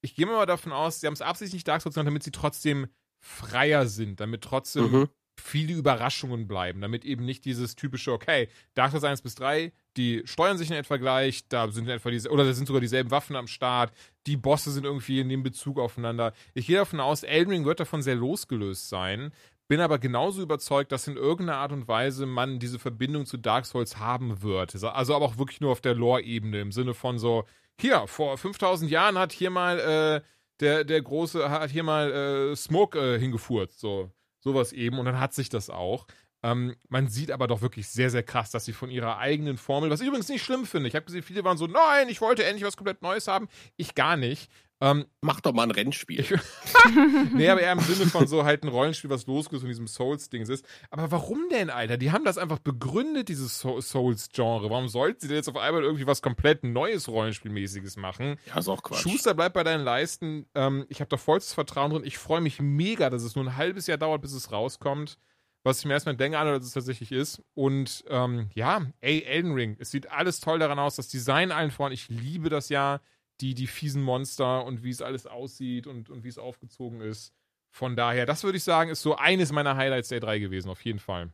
Ich 0.00 0.14
gehe 0.14 0.26
mal 0.26 0.46
davon 0.46 0.72
aus, 0.72 1.00
sie 1.00 1.06
haben 1.06 1.14
es 1.14 1.22
absichtlich 1.22 1.54
nicht 1.54 1.68
Dark 1.68 1.82
Souls 1.82 1.94
genannt, 1.94 2.08
damit 2.08 2.22
sie 2.22 2.30
trotzdem 2.30 2.88
freier 3.20 3.86
sind, 3.86 4.20
damit 4.20 4.42
trotzdem 4.42 4.90
Mhm. 4.90 5.08
Viele 5.40 5.74
Überraschungen 5.74 6.46
bleiben, 6.46 6.80
damit 6.80 7.04
eben 7.04 7.24
nicht 7.24 7.44
dieses 7.44 7.76
typische, 7.76 8.12
okay, 8.12 8.48
Dark 8.74 8.90
Souls 8.90 9.04
1 9.04 9.22
bis 9.22 9.34
3, 9.36 9.72
die 9.96 10.22
steuern 10.24 10.58
sich 10.58 10.70
in 10.70 10.76
etwa 10.76 10.96
gleich, 10.96 11.48
da 11.48 11.70
sind 11.70 11.84
in 11.84 11.90
etwa 11.90 12.10
diese, 12.10 12.30
oder 12.30 12.44
da 12.44 12.52
sind 12.52 12.66
sogar 12.66 12.80
dieselben 12.80 13.10
Waffen 13.10 13.36
am 13.36 13.46
Start, 13.46 13.92
die 14.26 14.36
Bosse 14.36 14.70
sind 14.70 14.84
irgendwie 14.84 15.20
in 15.20 15.28
dem 15.28 15.42
Bezug 15.42 15.78
aufeinander. 15.78 16.32
Ich 16.54 16.66
gehe 16.66 16.76
davon 16.76 17.00
aus, 17.00 17.22
Elden 17.22 17.50
Ring 17.50 17.64
wird 17.64 17.80
davon 17.80 18.02
sehr 18.02 18.14
losgelöst 18.14 18.88
sein, 18.88 19.32
bin 19.68 19.80
aber 19.80 19.98
genauso 19.98 20.42
überzeugt, 20.42 20.92
dass 20.92 21.08
in 21.08 21.16
irgendeiner 21.16 21.58
Art 21.58 21.72
und 21.72 21.88
Weise 21.88 22.26
man 22.26 22.58
diese 22.58 22.78
Verbindung 22.78 23.26
zu 23.26 23.36
Dark 23.36 23.66
Souls 23.66 23.98
haben 23.98 24.42
wird. 24.42 24.74
Also 24.74 25.14
aber 25.14 25.24
auch 25.24 25.38
wirklich 25.38 25.60
nur 25.60 25.72
auf 25.72 25.82
der 25.82 25.94
Lore-Ebene, 25.94 26.60
im 26.60 26.72
Sinne 26.72 26.94
von 26.94 27.18
so, 27.18 27.44
hier, 27.80 28.06
vor 28.06 28.36
5000 28.38 28.90
Jahren 28.90 29.18
hat 29.18 29.32
hier 29.32 29.50
mal 29.50 29.78
äh, 29.78 30.20
der, 30.60 30.84
der 30.84 31.02
große, 31.02 31.48
hat 31.48 31.70
hier 31.70 31.84
mal 31.84 32.10
äh, 32.10 32.56
Smoke 32.56 32.98
äh, 32.98 33.18
hingefurzt, 33.18 33.78
so 33.78 34.10
sowas 34.40 34.72
eben 34.72 34.98
und 34.98 35.04
dann 35.06 35.20
hat 35.20 35.34
sich 35.34 35.48
das 35.48 35.70
auch. 35.70 36.06
Ähm, 36.42 36.76
man 36.88 37.08
sieht 37.08 37.32
aber 37.32 37.48
doch 37.48 37.62
wirklich 37.62 37.88
sehr, 37.88 38.10
sehr 38.10 38.22
krass, 38.22 38.50
dass 38.50 38.64
sie 38.64 38.72
von 38.72 38.90
ihrer 38.90 39.18
eigenen 39.18 39.56
Formel, 39.56 39.90
was 39.90 40.00
ich 40.00 40.06
übrigens 40.06 40.28
nicht 40.28 40.44
schlimm 40.44 40.66
finde, 40.66 40.88
ich 40.88 40.94
habe 40.94 41.04
gesehen, 41.04 41.22
viele 41.22 41.42
waren 41.42 41.58
so, 41.58 41.66
nein, 41.66 42.08
ich 42.08 42.20
wollte 42.20 42.44
endlich 42.44 42.64
was 42.64 42.76
komplett 42.76 43.02
Neues 43.02 43.26
haben. 43.26 43.48
Ich 43.76 43.94
gar 43.96 44.16
nicht. 44.16 44.48
Ähm, 44.80 45.06
Mach 45.22 45.40
doch 45.40 45.52
mal 45.52 45.64
ein 45.64 45.72
Rennspiel. 45.72 46.20
Ich- 46.20 46.30
nee, 47.34 47.48
aber 47.48 47.60
eher 47.60 47.72
im 47.72 47.80
Sinne 47.80 48.08
von 48.08 48.26
so 48.28 48.44
halt 48.44 48.62
ein 48.62 48.68
Rollenspiel, 48.68 49.10
was 49.10 49.26
losgelöst 49.26 49.62
von 49.62 49.68
diesem 49.70 49.88
Souls-Dings 49.88 50.48
ist. 50.48 50.64
Aber 50.90 51.10
warum 51.10 51.48
denn, 51.50 51.68
Alter? 51.68 51.96
Die 51.96 52.12
haben 52.12 52.24
das 52.24 52.38
einfach 52.38 52.60
begründet, 52.60 53.28
dieses 53.28 53.58
so 53.58 53.80
Souls-Genre. 53.80 54.70
Warum 54.70 54.86
sollten 54.88 55.20
sie 55.20 55.26
denn 55.28 55.36
jetzt 55.38 55.48
auf 55.48 55.56
einmal 55.56 55.82
irgendwie 55.82 56.06
was 56.06 56.22
komplett 56.22 56.62
Neues 56.62 57.08
Rollenspielmäßiges 57.08 57.96
machen? 57.96 58.36
ja, 58.46 58.58
ist 58.58 58.68
auch 58.68 58.82
Quatsch. 58.82 59.00
Schuster, 59.02 59.34
bleib 59.34 59.52
bei 59.54 59.64
deinen 59.64 59.82
Leisten. 59.84 60.46
Ähm, 60.54 60.86
ich 60.88 61.00
habe 61.00 61.08
da 61.08 61.16
vollstes 61.16 61.54
Vertrauen 61.54 61.90
drin. 61.90 62.04
Ich 62.04 62.16
freue 62.18 62.40
mich 62.40 62.60
mega, 62.60 63.10
dass 63.10 63.22
es 63.24 63.34
nur 63.34 63.44
ein 63.46 63.56
halbes 63.56 63.88
Jahr 63.88 63.98
dauert, 63.98 64.22
bis 64.22 64.32
es 64.32 64.52
rauskommt. 64.52 65.18
Was 65.64 65.80
ich 65.80 65.86
mir 65.86 65.94
erstmal 65.94 66.16
denke, 66.16 66.38
an, 66.38 66.46
dass 66.46 66.64
es 66.64 66.72
tatsächlich 66.72 67.10
ist. 67.10 67.42
Und 67.54 68.04
ähm, 68.08 68.48
ja, 68.54 68.82
ey, 69.00 69.24
Elden 69.24 69.54
Ring. 69.54 69.76
Es 69.80 69.90
sieht 69.90 70.10
alles 70.12 70.38
toll 70.38 70.60
daran 70.60 70.78
aus. 70.78 70.94
Das 70.94 71.08
Design 71.08 71.50
allen 71.50 71.72
voran. 71.72 71.90
Ich 71.92 72.08
liebe 72.08 72.48
das 72.48 72.68
ja. 72.68 73.00
Die, 73.40 73.54
die 73.54 73.66
fiesen 73.66 74.02
Monster 74.02 74.64
und 74.64 74.82
wie 74.82 74.90
es 74.90 75.02
alles 75.02 75.26
aussieht 75.26 75.86
und, 75.86 76.10
und 76.10 76.24
wie 76.24 76.28
es 76.28 76.38
aufgezogen 76.38 77.00
ist. 77.00 77.32
Von 77.70 77.96
daher, 77.96 78.26
das 78.26 78.44
würde 78.44 78.58
ich 78.58 78.64
sagen, 78.64 78.90
ist 78.90 79.02
so 79.02 79.16
eines 79.16 79.52
meiner 79.52 79.76
Highlights 79.76 80.08
der 80.08 80.20
drei 80.20 80.38
gewesen, 80.38 80.70
auf 80.70 80.84
jeden 80.84 80.98
Fall. 80.98 81.32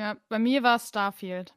Ja, 0.00 0.16
bei 0.28 0.38
mir 0.38 0.62
war 0.62 0.76
es 0.76 0.88
Starfield. 0.88 1.54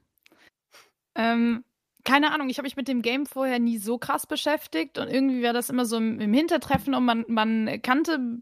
Ähm, 1.15 1.63
keine 2.03 2.31
Ahnung, 2.31 2.49
ich 2.49 2.57
habe 2.57 2.65
mich 2.65 2.75
mit 2.75 2.87
dem 2.87 3.01
Game 3.01 3.25
vorher 3.25 3.59
nie 3.59 3.77
so 3.77 3.97
krass 3.97 4.25
beschäftigt 4.25 4.97
und 4.97 5.07
irgendwie 5.07 5.43
war 5.43 5.53
das 5.53 5.69
immer 5.69 5.85
so 5.85 5.97
im, 5.97 6.19
im 6.19 6.33
Hintertreffen 6.33 6.93
und 6.93 7.05
man, 7.05 7.25
man 7.27 7.81
kannte 7.81 8.41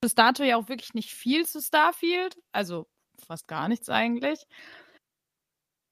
bis 0.00 0.14
dato 0.14 0.42
ja 0.42 0.56
auch 0.56 0.68
wirklich 0.68 0.94
nicht 0.94 1.12
viel 1.12 1.46
zu 1.46 1.60
Starfield, 1.60 2.38
also 2.52 2.86
fast 3.26 3.48
gar 3.48 3.68
nichts 3.68 3.88
eigentlich. 3.88 4.46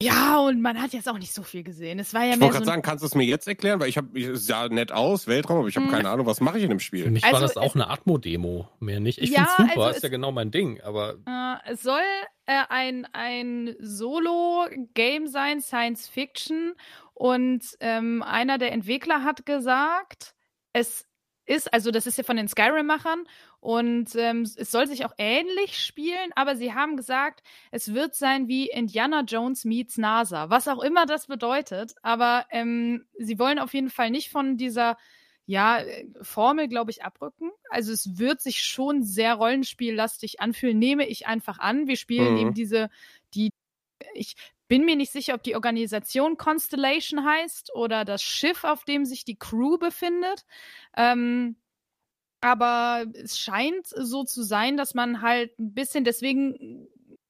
Ja, 0.03 0.39
und 0.41 0.61
man 0.61 0.81
hat 0.81 0.93
jetzt 0.93 1.09
auch 1.09 1.17
nicht 1.19 1.33
so 1.33 1.43
viel 1.43 1.63
gesehen. 1.63 1.99
Es 1.99 2.13
war 2.13 2.23
ja 2.23 2.35
Ich 2.35 2.41
wollte 2.41 2.53
so 2.53 2.59
gerade 2.59 2.67
sagen, 2.67 2.83
kannst 2.83 3.03
du 3.03 3.07
es 3.07 3.15
mir 3.15 3.25
jetzt 3.25 3.49
erklären? 3.49 3.81
Weil 3.81 3.89
ich 3.89 3.97
habe, 3.97 4.21
es 4.21 4.47
sah 4.47 4.69
nett 4.69 4.93
aus, 4.93 5.27
Weltraum, 5.27 5.61
aber 5.61 5.69
ich 5.69 5.77
habe 5.77 5.87
Mhm. 5.87 5.91
keine 5.91 6.11
Ahnung, 6.11 6.27
was 6.27 6.43
mache 6.43 6.59
ich 6.59 6.65
in 6.65 6.69
dem 6.71 6.81
Für 6.81 6.85
Spiel? 6.85 7.11
mich 7.11 7.25
Also, 7.25 7.33
war 7.35 7.41
das 7.41 7.57
auch 7.57 7.75
eine 7.75 7.89
Atmo-Demo, 7.89 8.69
mehr 8.79 9.01
nicht. 9.01 9.19
Ich 9.19 9.31
Ja, 9.31 9.47
find's 9.47 9.71
super, 9.71 9.81
also 9.87 9.91
ist 9.93 9.97
es- 9.97 10.03
ja 10.03 10.09
genau 10.11 10.33
mein 10.33 10.51
Ding, 10.51 10.83
aber 10.83 11.15
Äh, 11.27 11.73
es 11.73 11.83
soll 11.83 12.03
äh, 12.45 12.63
ein, 12.69 13.07
ein 13.15 13.75
Solo-Game 13.81 15.27
sein, 15.29 15.63
Science 15.63 16.09
Fiction. 16.09 16.75
Und 17.15 17.65
ähm, 17.81 18.23
einer 18.23 18.59
der 18.59 18.73
Entwickler 18.73 19.25
hat 19.25 19.47
gesagt, 19.47 20.35
es 20.75 21.07
ist, 21.47 21.73
also 21.73 21.91
das 21.91 22.07
ist 22.07 22.19
ja 22.19 22.25
von 22.25 22.37
den 22.37 22.49
Skyrim-Machern 22.49 23.25
und 23.61 24.15
ähm, 24.17 24.43
es 24.43 24.71
soll 24.71 24.87
sich 24.87 25.05
auch 25.05 25.13
ähnlich 25.19 25.79
spielen, 25.79 26.31
aber 26.37 26.57
sie 26.57 26.73
haben 26.75 26.97
gesagt, 26.97 27.43
es 27.71 27.95
wird 27.95 28.15
sein 28.15 28.49
wie 28.49 28.69
Indiana 28.69 29.23
Jones 29.23 29.65
meets 29.65 29.99
NASA, 29.99 30.51
was 30.51 30.69
auch 30.69 30.83
immer 30.83 31.07
das 31.07 31.27
bedeutet. 31.27 31.95
Aber 32.03 32.47
ähm, 32.51 33.07
sie 33.19 33.39
wollen 33.39 33.59
auf 33.59 33.75
jeden 33.75 33.91
Fall 33.91 34.11
nicht 34.11 34.31
von 34.31 34.57
dieser 34.57 34.97
ja, 35.47 35.79
äh, 35.79 36.07
Formel, 36.23 36.69
glaube 36.69 36.91
ich, 36.91 37.05
abrücken. 37.05 37.51
Also 37.71 37.93
es 37.93 38.19
wird 38.19 38.41
sich 38.41 38.63
schon 38.63 39.03
sehr 39.05 39.35
rollenspiellastig 39.35 40.41
anfühlen, 40.41 40.79
nehme 40.79 41.07
ich 41.07 41.27
einfach 41.27 41.59
an. 41.59 41.87
Wir 41.87 41.97
spielen 41.97 42.37
Mhm. 42.37 42.37
eben 42.37 42.55
diese, 42.55 42.91
die, 43.35 43.51
ich 44.15 44.35
bin 44.69 44.85
mir 44.85 44.97
nicht 44.97 45.13
sicher, 45.13 45.35
ob 45.35 45.43
die 45.45 45.55
Organisation 45.55 46.37
Constellation 46.37 47.25
heißt 47.25 47.75
oder 47.75 48.05
das 48.05 48.23
Schiff, 48.23 48.65
auf 48.65 48.85
dem 48.85 49.05
sich 49.05 49.25
die 49.25 49.39
Crew 49.39 49.79
befindet. 49.79 50.45
Ähm, 50.97 51.57
aber 52.41 53.07
es 53.14 53.39
scheint 53.39 53.87
so 53.87 54.24
zu 54.24 54.43
sein, 54.43 54.76
dass 54.76 54.95
man 54.95 55.22
halt 55.22 55.59
ein 55.59 55.74
bisschen, 55.74 56.05
deswegen 56.05 56.89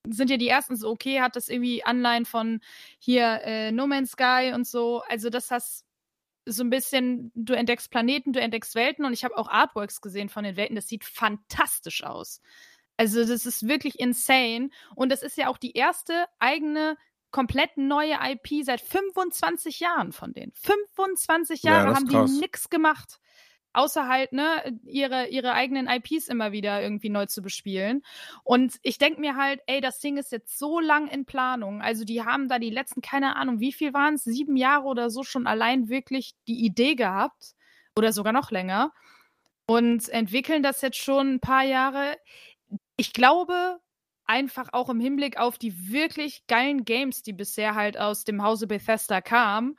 sind 0.09 0.31
ja 0.31 0.37
die 0.37 0.49
ersten 0.49 0.77
so, 0.77 0.91
okay, 0.91 1.21
hat 1.21 1.37
das 1.37 1.49
irgendwie 1.49 1.85
Anleihen 1.85 2.25
von 2.27 2.61
hier 2.99 3.41
äh, 3.43 3.73
No 3.73 3.87
Man's 3.87 4.13
Sky 4.13 4.53
und 4.55 4.67
so. 4.67 5.03
Also, 5.09 5.31
das 5.31 5.51
so 6.49 6.63
ein 6.63 6.71
bisschen, 6.71 7.33
du 7.35 7.55
entdeckst 7.55 7.91
Planeten, 7.91 8.33
du 8.33 8.41
entdeckst 8.41 8.75
Welten 8.77 9.05
und 9.05 9.13
ich 9.13 9.25
habe 9.25 9.37
auch 9.37 9.49
Artworks 9.49 10.01
gesehen 10.01 10.29
von 10.29 10.45
den 10.45 10.57
Welten. 10.57 10.77
Das 10.77 10.87
sieht 10.89 11.05
fantastisch 11.05 12.05
aus. 12.05 12.41
Also, 12.97 13.25
das 13.25 13.47
ist 13.47 13.67
wirklich 13.67 13.99
insane. 13.99 14.71
Und 14.95 15.11
das 15.11 15.23
ist 15.23 15.37
ja 15.37 15.49
auch 15.49 15.59
die 15.59 15.73
erste 15.73 16.27
eigene, 16.39 16.97
komplett 17.33 17.77
neue 17.77 18.17
IP 18.23 18.65
seit 18.65 18.81
25 18.81 19.81
Jahren 19.81 20.13
von 20.13 20.33
denen. 20.33 20.53
25 20.55 21.63
Ja, 21.63 21.73
Jahre 21.73 21.89
das 21.89 21.97
haben 21.97 22.09
krass. 22.09 22.33
die 22.33 22.41
nix 22.41 22.71
gemacht. 22.71 23.19
Außer 23.77 24.09
halt, 24.09 24.33
ne, 24.33 24.79
ihre, 24.87 25.29
ihre 25.29 25.53
eigenen 25.53 25.87
IPs 25.87 26.29
immer 26.29 26.51
wieder 26.51 26.81
irgendwie 26.81 27.11
neu 27.11 27.27
zu 27.27 27.43
bespielen. 27.43 28.03
Und 28.43 28.77
ich 28.81 28.97
denke 28.97 29.21
mir 29.21 29.37
halt, 29.37 29.61
ey, 29.67 29.83
das 29.83 30.01
Ding 30.01 30.17
ist 30.17 30.33
jetzt 30.33 30.59
so 30.59 30.81
lang 30.81 31.09
in 31.09 31.27
Planung. 31.27 31.83
Also 31.83 32.05
die 32.05 32.25
haben 32.25 32.49
da 32.49 32.59
die 32.59 32.71
letzten, 32.71 33.03
keine 33.03 33.37
Ahnung, 33.37 33.61
wie 33.61 33.73
viel 33.73 33.93
waren 33.93 34.15
es, 34.15 34.25
sieben 34.25 34.57
Jahre 34.57 34.85
oder 34.85 35.11
so 35.11 35.25
schon 35.25 35.47
allein 35.47 35.91
wirklich 35.91 36.35
die 36.49 36.65
Idee 36.65 36.95
gehabt. 36.95 37.55
Oder 37.95 38.15
sogar 38.15 38.33
noch 38.33 38.51
länger. 38.51 38.93
Und 39.67 40.09
entwickeln 40.09 40.63
das 40.63 40.81
jetzt 40.81 40.97
schon 40.97 41.35
ein 41.35 41.41
paar 41.41 41.65
Jahre. 41.65 42.17
Ich 42.97 43.13
glaube, 43.13 43.79
einfach 44.25 44.71
auch 44.73 44.89
im 44.89 45.01
Hinblick 45.01 45.37
auf 45.37 45.59
die 45.59 45.93
wirklich 45.93 46.47
geilen 46.47 46.87
Games, 46.87 47.23
die 47.23 47.35
bisher 47.35 47.75
halt 47.75 47.99
aus 47.99 48.25
dem 48.25 48.43
Hause 48.43 48.67
Bethesda 48.67 49.21
kamen, 49.21 49.77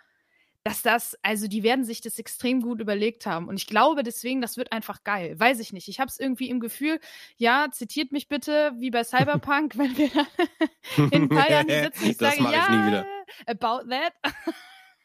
dass 0.67 0.81
das, 0.81 1.17
also 1.21 1.47
die 1.47 1.63
werden 1.63 1.85
sich 1.85 2.01
das 2.01 2.19
extrem 2.19 2.61
gut 2.61 2.81
überlegt 2.81 3.25
haben. 3.25 3.47
Und 3.47 3.55
ich 3.55 3.67
glaube 3.67 4.03
deswegen, 4.03 4.41
das 4.41 4.57
wird 4.57 4.73
einfach 4.73 5.05
geil. 5.05 5.39
Weiß 5.39 5.59
ich 5.59 5.71
nicht. 5.71 5.87
Ich 5.87 6.01
habe 6.01 6.09
es 6.09 6.19
irgendwie 6.19 6.49
im 6.49 6.59
Gefühl, 6.59 6.99
ja, 7.37 7.69
zitiert 7.71 8.11
mich 8.11 8.27
bitte 8.27 8.73
wie 8.75 8.91
bei 8.91 9.05
Cyberpunk, 9.05 9.77
wenn 9.77 9.97
wir 9.97 10.09
in 11.11 11.23
ein 11.23 11.29
paar 11.29 11.49
Jahren 11.49 11.69
sitzen 11.69 12.09
ich 12.09 12.17
das 12.17 12.31
sage, 12.31 12.43
mache 12.43 12.55
ich 12.55 12.61
ja, 12.61 12.69
nie 12.69 12.87
wieder. 12.87 13.05
about 13.45 13.89
that. 13.89 14.13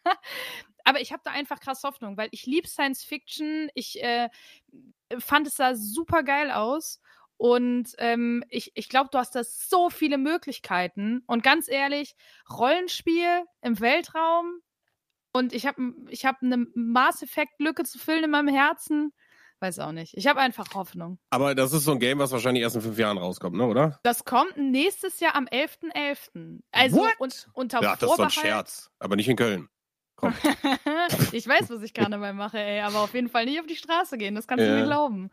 Aber 0.85 1.01
ich 1.01 1.13
habe 1.13 1.23
da 1.25 1.31
einfach 1.31 1.61
krass 1.61 1.85
Hoffnung, 1.85 2.17
weil 2.17 2.29
ich 2.33 2.45
liebe 2.45 2.67
Science 2.67 3.05
Fiction. 3.05 3.71
Ich 3.75 4.03
äh, 4.03 4.31
fand 5.21 5.47
es 5.47 5.55
sah 5.55 5.77
super 5.77 6.25
geil 6.25 6.51
aus. 6.51 7.01
Und 7.37 7.95
ähm, 7.99 8.43
ich, 8.49 8.73
ich 8.75 8.89
glaube, 8.89 9.11
du 9.13 9.19
hast 9.19 9.37
da 9.37 9.45
so 9.45 9.91
viele 9.91 10.19
Möglichkeiten. 10.19 11.23
Und 11.27 11.45
ganz 11.45 11.69
ehrlich, 11.69 12.17
Rollenspiel 12.51 13.45
im 13.61 13.79
Weltraum. 13.79 14.61
Und 15.33 15.53
ich 15.53 15.67
habe 15.67 15.95
ich 16.09 16.25
hab 16.27 16.43
eine 16.43 16.67
Mass 16.75 17.23
Effect-Lücke 17.23 17.85
zu 17.85 17.99
füllen 17.99 18.25
in 18.25 18.31
meinem 18.31 18.49
Herzen. 18.55 19.13
Weiß 19.61 19.79
auch 19.79 19.93
nicht. 19.93 20.17
Ich 20.17 20.27
habe 20.27 20.41
einfach 20.41 20.75
Hoffnung. 20.75 21.19
Aber 21.31 21.55
das 21.55 21.73
ist 21.73 21.85
so 21.85 21.93
ein 21.93 22.01
Game, 22.01 22.19
was 22.19 22.33
wahrscheinlich 22.33 22.63
erst 22.65 22.75
in 22.77 22.83
fünf 22.83 22.99
Jahren 22.99 23.17
rauskommt, 23.17 23.57
ne, 23.57 23.65
oder? 23.65 24.01
Das 24.03 24.25
kommt 24.25 24.57
nächstes 24.57 25.21
Jahr 25.21 25.37
am 25.37 25.45
11.11. 25.47 26.61
Also 26.73 26.97
What? 26.99 27.15
und, 27.19 27.49
unter 27.53 27.81
Ja, 27.81 27.95
das 27.97 28.11
ist 28.11 28.19
doch 28.19 28.25
ein. 28.25 28.31
Scherz. 28.31 28.91
Aber 28.99 29.15
nicht 29.17 29.29
in 29.29 29.37
Köln. 29.37 29.69
Komm. 30.17 30.35
ich 31.33 31.47
weiß, 31.47 31.71
was 31.71 31.83
ich 31.83 31.95
Karneval 31.95 32.35
mache, 32.35 32.59
ey, 32.59 32.81
aber 32.81 33.01
auf 33.01 33.15
jeden 33.15 33.29
Fall 33.29 33.45
nicht 33.45 33.61
auf 33.61 33.67
die 33.67 33.77
Straße 33.77 34.19
gehen, 34.19 34.35
das 34.35 34.47
kannst 34.47 34.65
du 34.65 34.69
Ja. 34.69 34.77
mir 34.81 34.85
glauben. 34.85 35.31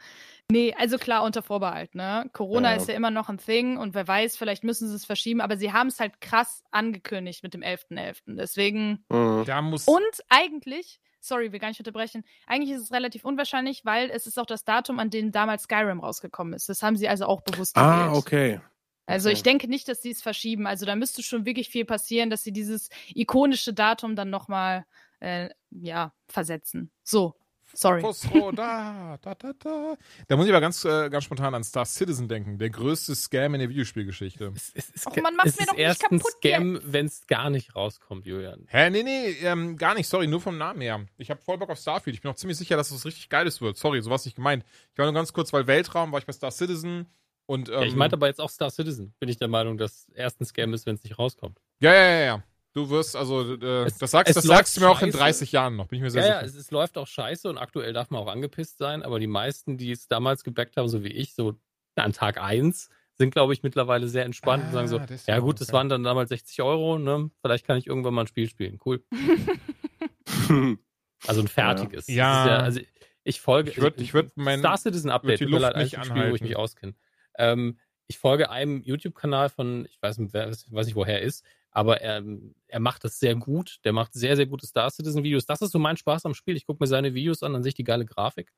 Nee, 0.51 0.73
also 0.77 0.97
klar, 0.97 1.23
unter 1.23 1.43
Vorbehalt, 1.43 1.93
ne? 1.93 2.27
Corona 2.33 2.71
Ja. 2.71 2.77
ist 2.77 2.87
ja 2.87 2.95
immer 2.95 3.11
noch 3.11 3.29
ein 3.29 3.37
Thing 3.37 3.77
und 3.77 3.93
wer 3.93 4.07
weiß, 4.07 4.35
vielleicht 4.35 4.63
müssen 4.63 4.87
sie 4.89 4.95
es 4.95 5.05
verschieben, 5.05 5.41
aber 5.41 5.57
sie 5.57 5.71
haben 5.73 5.87
es 5.87 5.99
halt 5.99 6.21
krass 6.21 6.63
angekündigt 6.71 7.43
mit 7.43 7.53
dem 7.53 7.61
11.11. 7.61 8.35
Deswegen. 8.35 9.05
Mhm. 9.09 9.43
Da 9.45 9.61
muss. 9.61 9.87
Und 9.87 10.01
eigentlich, 10.27 10.99
sorry, 11.19 11.51
will 11.51 11.59
gar 11.59 11.67
nicht 11.67 11.79
unterbrechen, 11.79 12.23
eigentlich 12.47 12.71
ist 12.75 12.81
es 12.81 12.91
relativ 12.91 13.25
unwahrscheinlich, 13.25 13.85
weil 13.85 14.09
es 14.09 14.25
ist 14.25 14.39
auch 14.39 14.47
das 14.47 14.65
Datum, 14.65 14.97
an 14.97 15.11
dem 15.11 15.31
damals 15.31 15.63
Skyrim 15.63 15.99
rausgekommen 15.99 16.53
ist. 16.53 16.67
Das 16.67 16.81
haben 16.81 16.95
sie 16.95 17.07
also 17.07 17.25
auch 17.27 17.41
bewusst 17.41 17.77
Ah, 17.77 18.07
gewählt. 18.07 18.17
okay. 18.17 18.61
Also 19.05 19.29
Okay. 19.29 19.35
ich 19.37 19.43
denke 19.43 19.67
nicht, 19.67 19.87
dass 19.87 20.01
sie 20.01 20.11
es 20.11 20.21
verschieben. 20.21 20.65
Also 20.65 20.85
da 20.87 20.95
müsste 20.95 21.21
schon 21.21 21.45
wirklich 21.45 21.69
viel 21.69 21.85
passieren, 21.85 22.29
dass 22.31 22.43
sie 22.43 22.51
dieses 22.53 22.89
ikonische 23.13 23.73
Datum 23.73 24.15
dann 24.15 24.31
nochmal 24.31 24.85
äh, 25.19 25.49
ja, 25.69 26.13
versetzen. 26.27 26.91
So, 27.03 27.35
sorry. 27.73 28.01
Khosrow, 28.01 28.51
da, 28.55 29.17
da, 29.21 29.35
da, 29.35 29.53
da. 29.57 29.95
Da 30.27 30.35
muss 30.35 30.45
ich 30.45 30.51
aber 30.51 30.61
ganz, 30.61 30.83
äh, 30.85 31.09
ganz 31.09 31.23
spontan 31.23 31.53
an 31.55 31.63
Star 31.63 31.85
Citizen 31.85 32.27
denken. 32.27 32.57
Der 32.57 32.69
größte 32.69 33.15
Scam 33.15 33.53
in 33.53 33.59
der 33.59 33.69
Videospielgeschichte. 33.69 34.51
es, 34.55 34.71
es, 34.75 34.91
es, 34.95 35.07
Och, 35.07 35.15
man 35.17 35.35
macht's 35.35 35.51
es 35.51 35.57
mir 35.57 35.63
ist 35.63 35.69
doch 35.69 35.75
nicht 35.75 35.83
erst 35.83 36.03
ein 36.03 36.19
kaputt 36.19 36.31
Scam, 36.33 36.79
wenn 36.83 37.05
es 37.05 37.27
gar 37.27 37.49
nicht 37.49 37.75
rauskommt, 37.75 38.25
Julian. 38.25 38.65
Hä, 38.67 38.89
nee, 38.89 39.03
nee, 39.03 39.31
ähm, 39.43 39.77
gar 39.77 39.93
nicht, 39.95 40.07
sorry, 40.07 40.27
nur 40.27 40.41
vom 40.41 40.57
Namen 40.57 40.81
her. 40.81 41.05
Ich 41.17 41.29
habe 41.29 41.41
voll 41.41 41.57
Bock 41.57 41.69
auf 41.69 41.79
Starfield. 41.79 42.15
Ich 42.15 42.21
bin 42.21 42.31
auch 42.31 42.35
ziemlich 42.35 42.57
sicher, 42.57 42.77
dass 42.77 42.89
es 42.91 42.95
was 42.97 43.05
richtig 43.05 43.29
Geiles 43.29 43.61
wird. 43.61 43.77
Sorry, 43.77 44.01
sowas 44.01 44.25
nicht 44.25 44.35
gemeint. 44.35 44.63
Ich 44.93 44.97
war 44.97 45.05
nur 45.05 45.13
ganz 45.13 45.33
kurz, 45.33 45.51
weil 45.53 45.67
Weltraum 45.67 46.11
war 46.11 46.19
ich 46.19 46.25
bei 46.25 46.33
Star 46.33 46.51
Citizen 46.51 47.07
und 47.45 47.69
ähm, 47.69 47.75
Ja, 47.75 47.81
ich 47.83 47.95
meinte 47.95 48.15
aber 48.15 48.27
jetzt 48.27 48.39
auch 48.41 48.49
Star 48.49 48.69
Citizen. 48.69 49.13
Bin 49.19 49.29
ich 49.29 49.37
der 49.37 49.47
Meinung, 49.47 49.77
dass 49.77 50.07
erst 50.13 50.39
ein 50.41 50.45
Scam 50.45 50.73
ist, 50.73 50.85
wenn 50.85 50.95
es 50.95 51.03
nicht 51.03 51.17
rauskommt. 51.17 51.59
ja, 51.79 51.93
ja, 51.93 52.09
ja, 52.09 52.25
ja. 52.25 52.43
Du 52.73 52.89
wirst, 52.89 53.15
also, 53.15 53.55
äh, 53.55 53.85
Es- 53.85 53.97
das 53.97 54.11
sagst, 54.11 54.35
das 54.35 54.43
sagst 54.43 54.77
du 54.77 54.81
mir 54.81 54.89
auch 54.89 55.01
in 55.01 55.07
scheiße. 55.11 55.17
30 55.17 55.51
Jahren 55.51 55.75
noch, 55.75 55.87
bin 55.87 55.97
ich 55.97 56.03
mir 56.03 56.11
sehr 56.11 56.21
Ja, 56.21 56.27
ja, 56.27 56.39
sicher. 56.47 56.57
es, 56.59 56.65
es 56.65 56.71
läuft 56.71 56.97
auch 56.97 57.07
scheiße 57.07 57.49
und 57.49 57.57
aktuell 57.57 57.93
darf 57.93 58.09
man 58.11 58.21
auch 58.21 58.27
angepisst 58.27 58.77
sein, 58.77 59.01
aber 59.03 59.19
die 59.19 59.27
meisten, 59.27 59.77
die 59.77 59.91
es 59.91 60.07
damals 60.07 60.43
gebackt 60.43 60.77
haben, 60.77 60.87
so 60.87 61.03
wie 61.03 61.07
ich, 61.11 61.33
so 61.33 61.55
an 61.95 62.13
Tag 62.13 62.39
1, 62.41 62.89
sind, 63.15 63.31
glaube 63.31 63.53
ich, 63.53 63.63
mittlerweile 63.63 64.07
sehr 64.07 64.23
entspannt 64.23 64.63
und 64.65 64.71
sagen 64.71 64.87
so, 64.87 64.99
Ah, 64.99 65.07
ja 65.27 65.39
gut, 65.39 65.59
das 65.59 65.73
waren 65.73 65.89
dann 65.89 66.03
damals 66.03 66.29
60 66.29 66.61
Euro, 66.61 66.97
ne? 66.99 67.29
Vielleicht 67.41 67.65
kann 67.65 67.77
ich 67.77 67.87
irgendwann 67.87 68.13
mal 68.13 68.21
ein 68.21 68.27
Spiel 68.27 68.47
spielen. 68.49 68.79
Cool. 68.85 69.03
Also 71.27 71.41
ein 71.41 71.47
fertiges. 71.49 72.07
Ja. 72.07 72.45
ist 72.55 72.63
also 72.63 72.79
ich 73.25 73.41
folge. 73.41 73.71
Ich 73.71 73.77
würd- 73.77 73.99
ich 73.99 74.13
würd 74.13 74.31
mein- 74.35 74.59
Star 74.59 74.77
Citizen 74.77 75.09
Update. 75.11 75.41
die 75.41 75.43
tut 75.45 75.51
mir 75.53 75.59
Luft 75.59 75.73
leid, 75.73 75.83
nicht 75.83 75.97
ein 75.97 76.05
Spiel, 76.05 76.15
wo 76.15 76.19
ich 76.19 76.25
anhalten. 76.27 76.43
mich 76.45 76.55
auskenne. 76.55 76.93
Ähm, 77.37 77.77
ich 78.07 78.17
folge 78.17 78.49
einem 78.49 78.81
YouTube-Kanal 78.81 79.49
von, 79.49 79.85
ich 79.85 80.01
weiß 80.01 80.17
nicht, 80.19 80.33
wer, 80.33 80.47
weiß 80.49 80.85
nicht, 80.85 80.95
woher 80.95 81.15
er 81.19 81.21
ist, 81.21 81.43
aber 81.71 82.01
er, 82.01 82.23
er 82.67 82.79
macht 82.79 83.03
das 83.03 83.19
sehr 83.19 83.35
gut. 83.35 83.77
Der 83.83 83.93
macht 83.93 84.13
sehr, 84.13 84.35
sehr 84.35 84.47
gute 84.47 84.65
Star 84.65 84.89
Citizen-Videos. 84.89 85.45
Das 85.45 85.61
ist 85.61 85.71
so 85.71 85.79
mein 85.79 85.97
Spaß 85.97 86.25
am 86.25 86.33
Spiel. 86.33 86.55
Ich 86.55 86.65
gucke 86.65 86.83
mir 86.83 86.87
seine 86.87 87.13
Videos 87.13 87.43
an, 87.43 87.55
an 87.55 87.63
sich 87.63 87.75
die 87.75 87.83
geile 87.83 88.05
Grafik. 88.05 88.51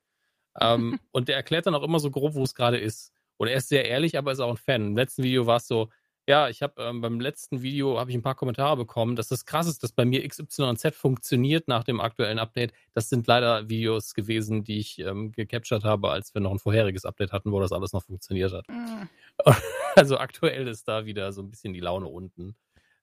Ähm, 0.60 0.98
und 1.12 1.28
der 1.28 1.36
erklärt 1.36 1.66
dann 1.66 1.74
auch 1.74 1.82
immer 1.82 2.00
so 2.00 2.10
grob, 2.10 2.34
wo 2.34 2.42
es 2.42 2.54
gerade 2.54 2.78
ist. 2.78 3.12
Und 3.36 3.48
er 3.48 3.56
ist 3.56 3.68
sehr 3.68 3.86
ehrlich, 3.86 4.16
aber 4.16 4.32
ist 4.32 4.40
auch 4.40 4.50
ein 4.50 4.56
Fan. 4.56 4.86
Im 4.88 4.96
letzten 4.96 5.22
Video 5.22 5.46
war 5.46 5.56
es 5.56 5.66
so, 5.66 5.88
ja, 6.28 6.48
ich 6.48 6.62
habe 6.62 6.80
ähm, 6.80 7.00
beim 7.00 7.18
letzten 7.18 7.62
Video 7.62 7.98
habe 7.98 8.10
ich 8.10 8.16
ein 8.16 8.22
paar 8.22 8.36
Kommentare 8.36 8.76
bekommen, 8.76 9.16
dass 9.16 9.26
das 9.26 9.44
krass 9.44 9.66
ist, 9.66 9.82
dass 9.82 9.90
bei 9.90 10.04
mir 10.04 10.26
XYZ 10.26 10.94
funktioniert 10.94 11.66
nach 11.66 11.82
dem 11.82 12.00
aktuellen 12.00 12.38
Update. 12.38 12.72
Das 12.92 13.08
sind 13.08 13.26
leider 13.26 13.68
Videos 13.68 14.14
gewesen, 14.14 14.62
die 14.62 14.78
ich 14.78 15.00
ähm, 15.00 15.32
gecaptured 15.32 15.82
habe, 15.82 16.10
als 16.10 16.32
wir 16.32 16.40
noch 16.40 16.52
ein 16.52 16.60
vorheriges 16.60 17.04
Update 17.04 17.32
hatten, 17.32 17.50
wo 17.50 17.58
das 17.58 17.72
alles 17.72 17.92
noch 17.92 18.04
funktioniert 18.04 18.52
hat. 18.52 18.66
Mm. 18.68 19.08
Also 19.94 20.16
aktuell 20.16 20.68
ist 20.68 20.88
da 20.88 21.04
wieder 21.04 21.34
so 21.34 21.42
ein 21.42 21.50
bisschen 21.50 21.74
die 21.74 21.80
Laune 21.80 22.06
unten. 22.06 22.56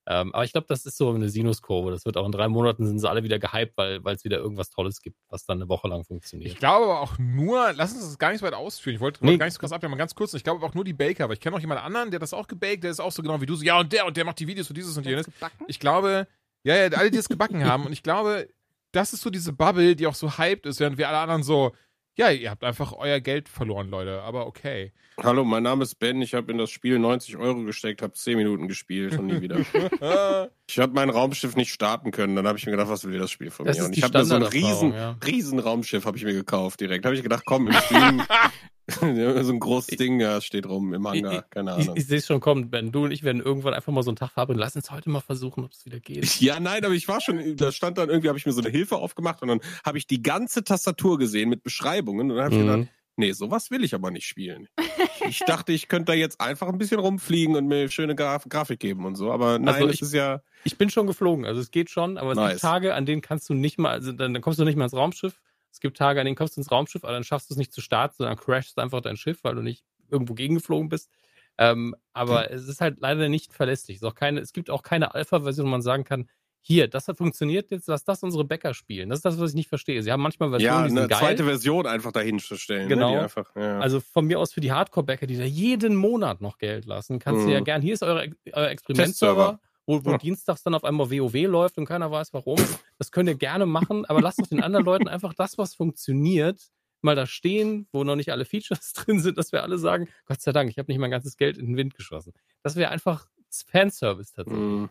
Ähm, 0.06 0.34
aber 0.34 0.44
ich 0.44 0.52
glaube, 0.52 0.66
das 0.68 0.86
ist 0.86 0.98
so 0.98 1.12
eine 1.12 1.30
Sinuskurve. 1.30 1.92
Das 1.92 2.06
wird 2.06 2.18
auch 2.18 2.26
in 2.26 2.32
drei 2.32 2.48
Monaten 2.48 2.86
sind 2.88 2.98
sie 3.00 3.08
alle 3.10 3.24
wieder 3.24 3.38
gehypt, 3.38 3.74
weil 3.78 4.02
es 4.16 4.24
wieder 4.24 4.38
irgendwas 4.38 4.70
Tolles 4.72 5.02
gibt, 5.02 5.18
was 5.30 5.46
dann 5.46 5.60
eine 5.60 5.70
Woche 5.70 5.88
lang 5.88 6.04
funktioniert. 6.04 6.52
Ich 6.52 6.58
glaube 6.58 6.86
aber 6.86 7.02
auch 7.02 7.18
nur, 7.20 7.74
lass 7.74 7.94
uns 7.94 8.06
das 8.06 8.18
gar 8.18 8.32
nicht 8.32 8.40
so 8.40 8.46
weit 8.48 8.54
ausführen. 8.56 8.96
Ich 8.96 9.02
wollte 9.02 9.24
Nee. 9.24 9.38
gar 9.38 9.46
nicht 9.46 9.54
so 9.54 9.60
krass 9.60 9.72
abnehmen, 9.72 9.92
mal 9.92 9.98
ganz 9.98 10.16
kurz. 10.16 10.34
Ich 10.34 10.44
glaube 10.44 10.60
aber 10.60 10.68
auch 10.68 10.74
nur 10.74 10.84
die 10.84 10.94
Baker, 10.94 11.26
aber 11.26 11.34
ich 11.34 11.40
kenne 11.40 11.56
auch 11.56 11.60
jemand 11.60 11.82
anderen, 11.84 12.10
der 12.12 12.20
das 12.20 12.34
auch 12.34 12.48
gebaked, 12.48 12.84
der 12.84 12.92
ist 12.92 13.00
auch 13.00 13.12
so 13.12 13.22
genau 13.22 13.40
wie 13.42 13.46
du, 13.46 13.56
so, 13.56 13.64
ja, 13.64 13.80
und 13.80 13.94
der 13.94 14.06
und 14.08 14.18
der 14.18 14.26
macht 14.26 14.40
die 14.40 14.48
Videos 14.48 14.70
und 14.70 14.78
dieses 14.78 14.98
und 14.98 15.06
jenes. 15.06 15.30
Ich 15.68 15.80
glaube, 15.80 16.28
ja, 16.64 16.76
ja, 16.76 16.98
alle, 16.98 17.12
die 17.12 17.18
es 17.18 17.30
gebacken 17.30 17.64
haben. 17.66 17.86
Und 17.86 17.92
ich 17.94 18.02
glaube, 18.04 18.50
das 18.92 19.14
ist 19.14 19.22
so 19.22 19.30
diese 19.30 19.54
Bubble, 19.54 19.96
die 19.96 20.08
auch 20.08 20.16
so 20.16 20.38
hyped 20.40 20.66
ist, 20.66 20.80
während 20.80 20.98
wir 20.98 21.08
alle 21.08 21.20
anderen 21.20 21.44
so, 21.44 21.74
ja, 22.20 22.30
ihr 22.32 22.50
habt 22.50 22.66
einfach 22.66 22.92
euer 22.92 23.22
Geld 23.22 23.48
verloren, 23.48 23.90
Leute, 23.90 24.22
aber 24.24 24.46
okay. 24.46 24.92
Hallo, 25.24 25.46
mein 25.46 25.64
Name 25.64 25.84
ist 25.84 25.96
Ben. 26.00 26.22
Ich 26.22 26.34
habe 26.34 26.52
in 26.52 26.58
das 26.58 26.70
Spiel 26.70 27.00
90 27.00 27.38
Euro 27.38 27.64
gesteckt, 27.64 28.02
habe 28.02 28.12
10 28.12 28.36
Minuten 28.36 28.68
gespielt 28.68 29.18
und 29.18 29.28
nie 29.28 29.42
wieder. 29.42 29.60
Ich 30.70 30.78
habe 30.78 30.94
mein 30.94 31.10
Raumschiff 31.10 31.56
nicht 31.56 31.72
starten 31.72 32.12
können. 32.12 32.36
Dann 32.36 32.46
habe 32.46 32.60
ich 32.60 32.66
mir 32.68 32.74
gedacht, 32.74 32.90
was 32.90 33.04
will 33.04 33.18
das 33.18 33.32
Spiel 33.32 33.50
von 33.50 33.66
Das 33.66 33.80
mir? 33.80 33.86
Und 33.86 33.98
ich 33.98 34.04
habe 34.04 34.16
mir 34.16 34.24
so 34.24 34.36
ein 34.36 34.44
riesen, 34.44 34.94
ja. 34.94 35.18
riesen 35.26 35.58
Raumschiff 35.58 36.06
habe 36.06 36.16
ich 36.16 36.24
mir 36.24 36.34
gekauft 36.34 36.80
direkt. 36.80 37.06
Habe 37.06 37.16
ich 37.16 37.24
gedacht, 37.24 37.42
komm, 37.44 37.68
im 37.70 37.74
Stream. 37.74 38.22
so 38.90 39.52
ein 39.54 39.60
großes 39.60 39.98
Ding, 39.98 40.20
ja, 40.20 40.42
steht 40.42 40.66
rum 40.66 40.94
im 40.94 41.08
Hangar. 41.08 41.44
Keine 41.50 41.72
Ich, 41.78 41.84
Ahnung. 41.86 41.98
ich 41.98 42.08
sehe 42.08 42.18
es 42.20 42.26
schon 42.28 42.40
kommen, 42.40 42.70
Ben. 42.70 42.92
Du 42.92 43.04
und 43.06 43.12
ich 43.12 43.24
werden 43.24 43.42
irgendwann 43.42 43.74
einfach 43.74 43.92
mal 43.94 44.04
so 44.04 44.10
einen 44.10 44.18
Tag 44.18 44.32
verabreden. 44.32 44.60
Lass 44.60 44.76
uns 44.76 44.92
heute 44.92 45.10
mal 45.10 45.22
versuchen, 45.22 45.64
ob 45.66 45.72
es 45.72 45.86
wieder 45.86 46.00
geht. 46.00 46.40
Ja, 46.42 46.60
nein, 46.60 46.84
aber 46.86 46.94
ich 46.94 47.08
war 47.08 47.22
schon, 47.22 47.56
da 47.58 47.72
stand 47.72 47.98
dann 47.98 48.10
irgendwie, 48.10 48.28
habe 48.30 48.38
ich 48.38 48.46
mir 48.46 48.52
so 48.54 48.62
eine 48.62 48.70
Hilfe 48.70 48.98
aufgemacht 48.98 49.42
und 49.42 49.48
dann 49.48 49.62
habe 49.86 49.98
ich 49.98 50.08
die 50.08 50.22
ganze 50.22 50.64
Tastatur 50.64 51.18
gesehen 51.18 51.50
mit 51.50 51.64
Beschreibungen 51.64 52.30
und 52.32 52.38
dann 52.38 52.46
habe 52.46 52.56
ich 52.56 52.62
Mhm. 52.62 52.68
gedacht, 52.68 52.88
nee, 53.18 53.32
sowas 53.34 53.70
will 53.72 53.84
ich 53.84 53.94
aber 53.94 54.12
nicht 54.12 54.26
spielen. 54.28 54.68
Ich 55.28 55.40
dachte, 55.40 55.74
ich 55.74 55.90
könnte 55.90 56.06
da 56.06 56.14
jetzt 56.14 56.40
einfach 56.40 56.70
ein 56.70 56.78
bisschen 56.78 57.00
rumfliegen 57.00 57.56
und 57.58 57.68
mir 57.68 57.90
schöne 57.92 58.16
Graf 58.16 58.46
Grafik 58.48 58.80
geben 58.80 59.06
und 59.06 59.16
so, 59.16 59.32
aber 59.32 59.60
nein, 59.60 59.76
Also 59.76 59.88
es 59.88 59.96
ich- 59.96 60.02
ist 60.04 60.14
ja, 60.14 60.42
Ich 60.64 60.78
bin 60.78 60.90
schon 60.90 61.08
geflogen, 61.08 61.46
also 61.46 61.60
es 61.60 61.72
geht 61.72 61.90
schon, 61.90 62.18
aber 62.18 62.32
es 62.32 62.38
Nice. 62.38 62.50
gibt 62.52 62.62
Tage, 62.62 62.96
an 62.96 63.06
denen 63.06 63.22
kannst 63.22 63.48
du 63.50 63.54
nicht 63.54 63.78
mal, 63.78 63.92
also 63.92 64.14
dann, 64.14 64.34
dann 64.34 64.42
kommst 64.42 64.60
du 64.60 64.64
nicht 64.66 64.78
mal 64.78 64.86
ins 64.86 64.94
Raumschiff. 64.94 65.40
Es 65.72 65.80
gibt 65.80 65.98
Tage, 65.98 66.20
an 66.20 66.26
denen 66.26 66.36
kommst 66.36 66.58
du 66.58 66.62
ins 66.62 66.72
Raumschiff, 66.72 67.04
aber 67.04 67.14
dann 67.14 67.24
schaffst 67.24 67.50
du 67.50 67.54
es 67.54 67.58
nicht 67.58 67.72
zu 67.74 67.82
starten, 67.82 68.16
sondern 68.18 68.38
crashst 68.38 68.78
einfach 68.80 69.02
dein 69.02 69.18
Schiff, 69.18 69.44
weil 69.44 69.56
du 69.56 69.62
nicht 69.62 69.84
irgendwo 70.10 70.34
gegengeflogen 70.34 70.90
bist. 70.90 71.10
Ähm, 71.58 71.96
aber 72.14 72.52
es 72.52 72.68
ist 72.68 72.82
halt 72.82 72.98
leider 73.00 73.28
nicht 73.30 73.54
verlässlich. 73.54 74.02
Es, 74.02 74.16
keine, 74.16 74.40
es 74.40 74.54
gibt 74.54 74.70
auch 74.70 74.82
keine 74.82 75.14
Alpha-Version, 75.14 75.68
wo 75.68 75.72
man 75.72 75.82
sagen 75.82 76.04
kann, 76.06 76.30
hier, 76.62 76.88
das 76.90 77.08
hat 77.08 77.18
funktioniert, 77.18 77.72
jetzt 77.72 77.88
lass 77.88 78.04
das 78.04 78.22
unsere 78.22 78.44
Bäcker 78.44 78.74
spielen. 78.74 79.10
Das 79.10 79.20
ist 79.20 79.26
das, 79.26 79.40
was 79.40 79.52
ich 79.52 79.56
nicht 79.56 79.70
verstehe. 79.70 80.04
Sie 80.04 80.12
haben 80.12 80.22
manchmal 80.22 80.50
Versionen, 80.50 80.76
ja, 80.76 80.84
die 80.84 80.90
sind 80.90 80.98
eine 81.00 81.08
geil. 81.08 81.20
zweite 81.20 81.44
Version 81.46 81.88
einfach 81.88 82.12
dahin 82.12 82.38
zu 82.40 82.58
stellen. 82.58 82.90
Genau. 82.90 83.16
Ne, 83.16 83.22
einfach, 83.24 83.56
ja. 83.56 83.80
Also 83.80 84.02
von 84.02 84.26
mir 84.26 84.40
aus 84.40 84.52
für 84.52 84.60
die 84.60 84.72
Hardcore-Bäcker, 84.72 85.26
die 85.26 85.38
da 85.38 85.46
jeden 85.46 85.96
Monat 85.96 86.42
noch 86.42 86.58
Geld 86.58 86.86
lassen, 86.86 87.20
kannst 87.20 87.44
du 87.44 87.48
Mhm. 87.48 87.54
ja 87.54 87.60
gern, 87.62 87.82
hier 87.82 87.94
ist 87.94 88.04
euer, 88.04 88.26
euer 88.52 88.68
Experimentserver. 88.70 89.60
Wo, 89.90 90.06
wo 90.06 90.12
Ja. 90.12 90.18
dienstags 90.20 90.62
dann 90.62 90.76
auf 90.76 90.84
einmal 90.84 91.10
WoW 91.10 91.34
läuft 91.48 91.78
und 91.80 91.86
keiner 91.86 92.12
weiß 92.12 92.32
warum. 92.34 92.60
Das 93.00 93.12
könnt 93.12 93.28
ihr 93.28 93.36
gerne 93.36 93.66
machen, 93.66 94.06
aber 94.06 94.22
lasst 94.22 94.40
doch 94.40 94.46
den 94.48 94.62
anderen 94.62 94.86
Leuten 94.86 95.08
einfach 95.08 95.34
das, 95.34 95.58
was 95.58 95.74
funktioniert, 95.74 96.62
mal 97.02 97.16
da 97.16 97.26
stehen, 97.26 97.88
wo 97.92 98.04
noch 98.04 98.16
nicht 98.16 98.32
alle 98.32 98.46
Features 98.46 98.94
drin 98.94 99.20
sind, 99.20 99.38
dass 99.40 99.52
wir 99.52 99.64
alle 99.64 99.80
sagen, 99.80 100.08
Gott 100.26 100.42
sei 100.42 100.52
Dank, 100.52 100.70
ich 100.70 100.78
habe 100.78 100.92
nicht 100.92 101.00
mein 101.00 101.10
ganzes 101.12 101.38
Geld 101.38 101.58
in 101.58 101.66
den 101.68 101.78
Wind 101.78 101.96
geschossen. 101.96 102.34
Das 102.62 102.76
wäre 102.76 102.92
einfach 102.92 103.28
Fanservice 103.50 104.32
tatsächlich. 104.34 104.64
Mhm. 104.64 104.90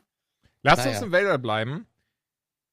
Lass 0.65 0.79
Naja. 0.79 0.91
uns 0.91 1.03
im 1.03 1.13
Weltall 1.13 1.39
bleiben, 1.39 1.87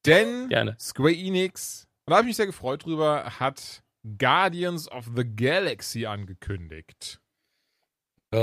denn 0.04 0.48
Gerne. 0.48 0.76
Square 0.80 1.14
Enix, 1.14 1.86
und 2.06 2.10
da 2.10 2.16
habe 2.16 2.24
ich 2.24 2.30
mich 2.30 2.36
sehr 2.36 2.46
gefreut 2.46 2.84
drüber, 2.84 3.24
hat 3.38 3.82
Guardians 4.18 4.90
of 4.90 5.10
the 5.16 5.24
Galaxy 5.24 6.06
angekündigt. 6.06 7.20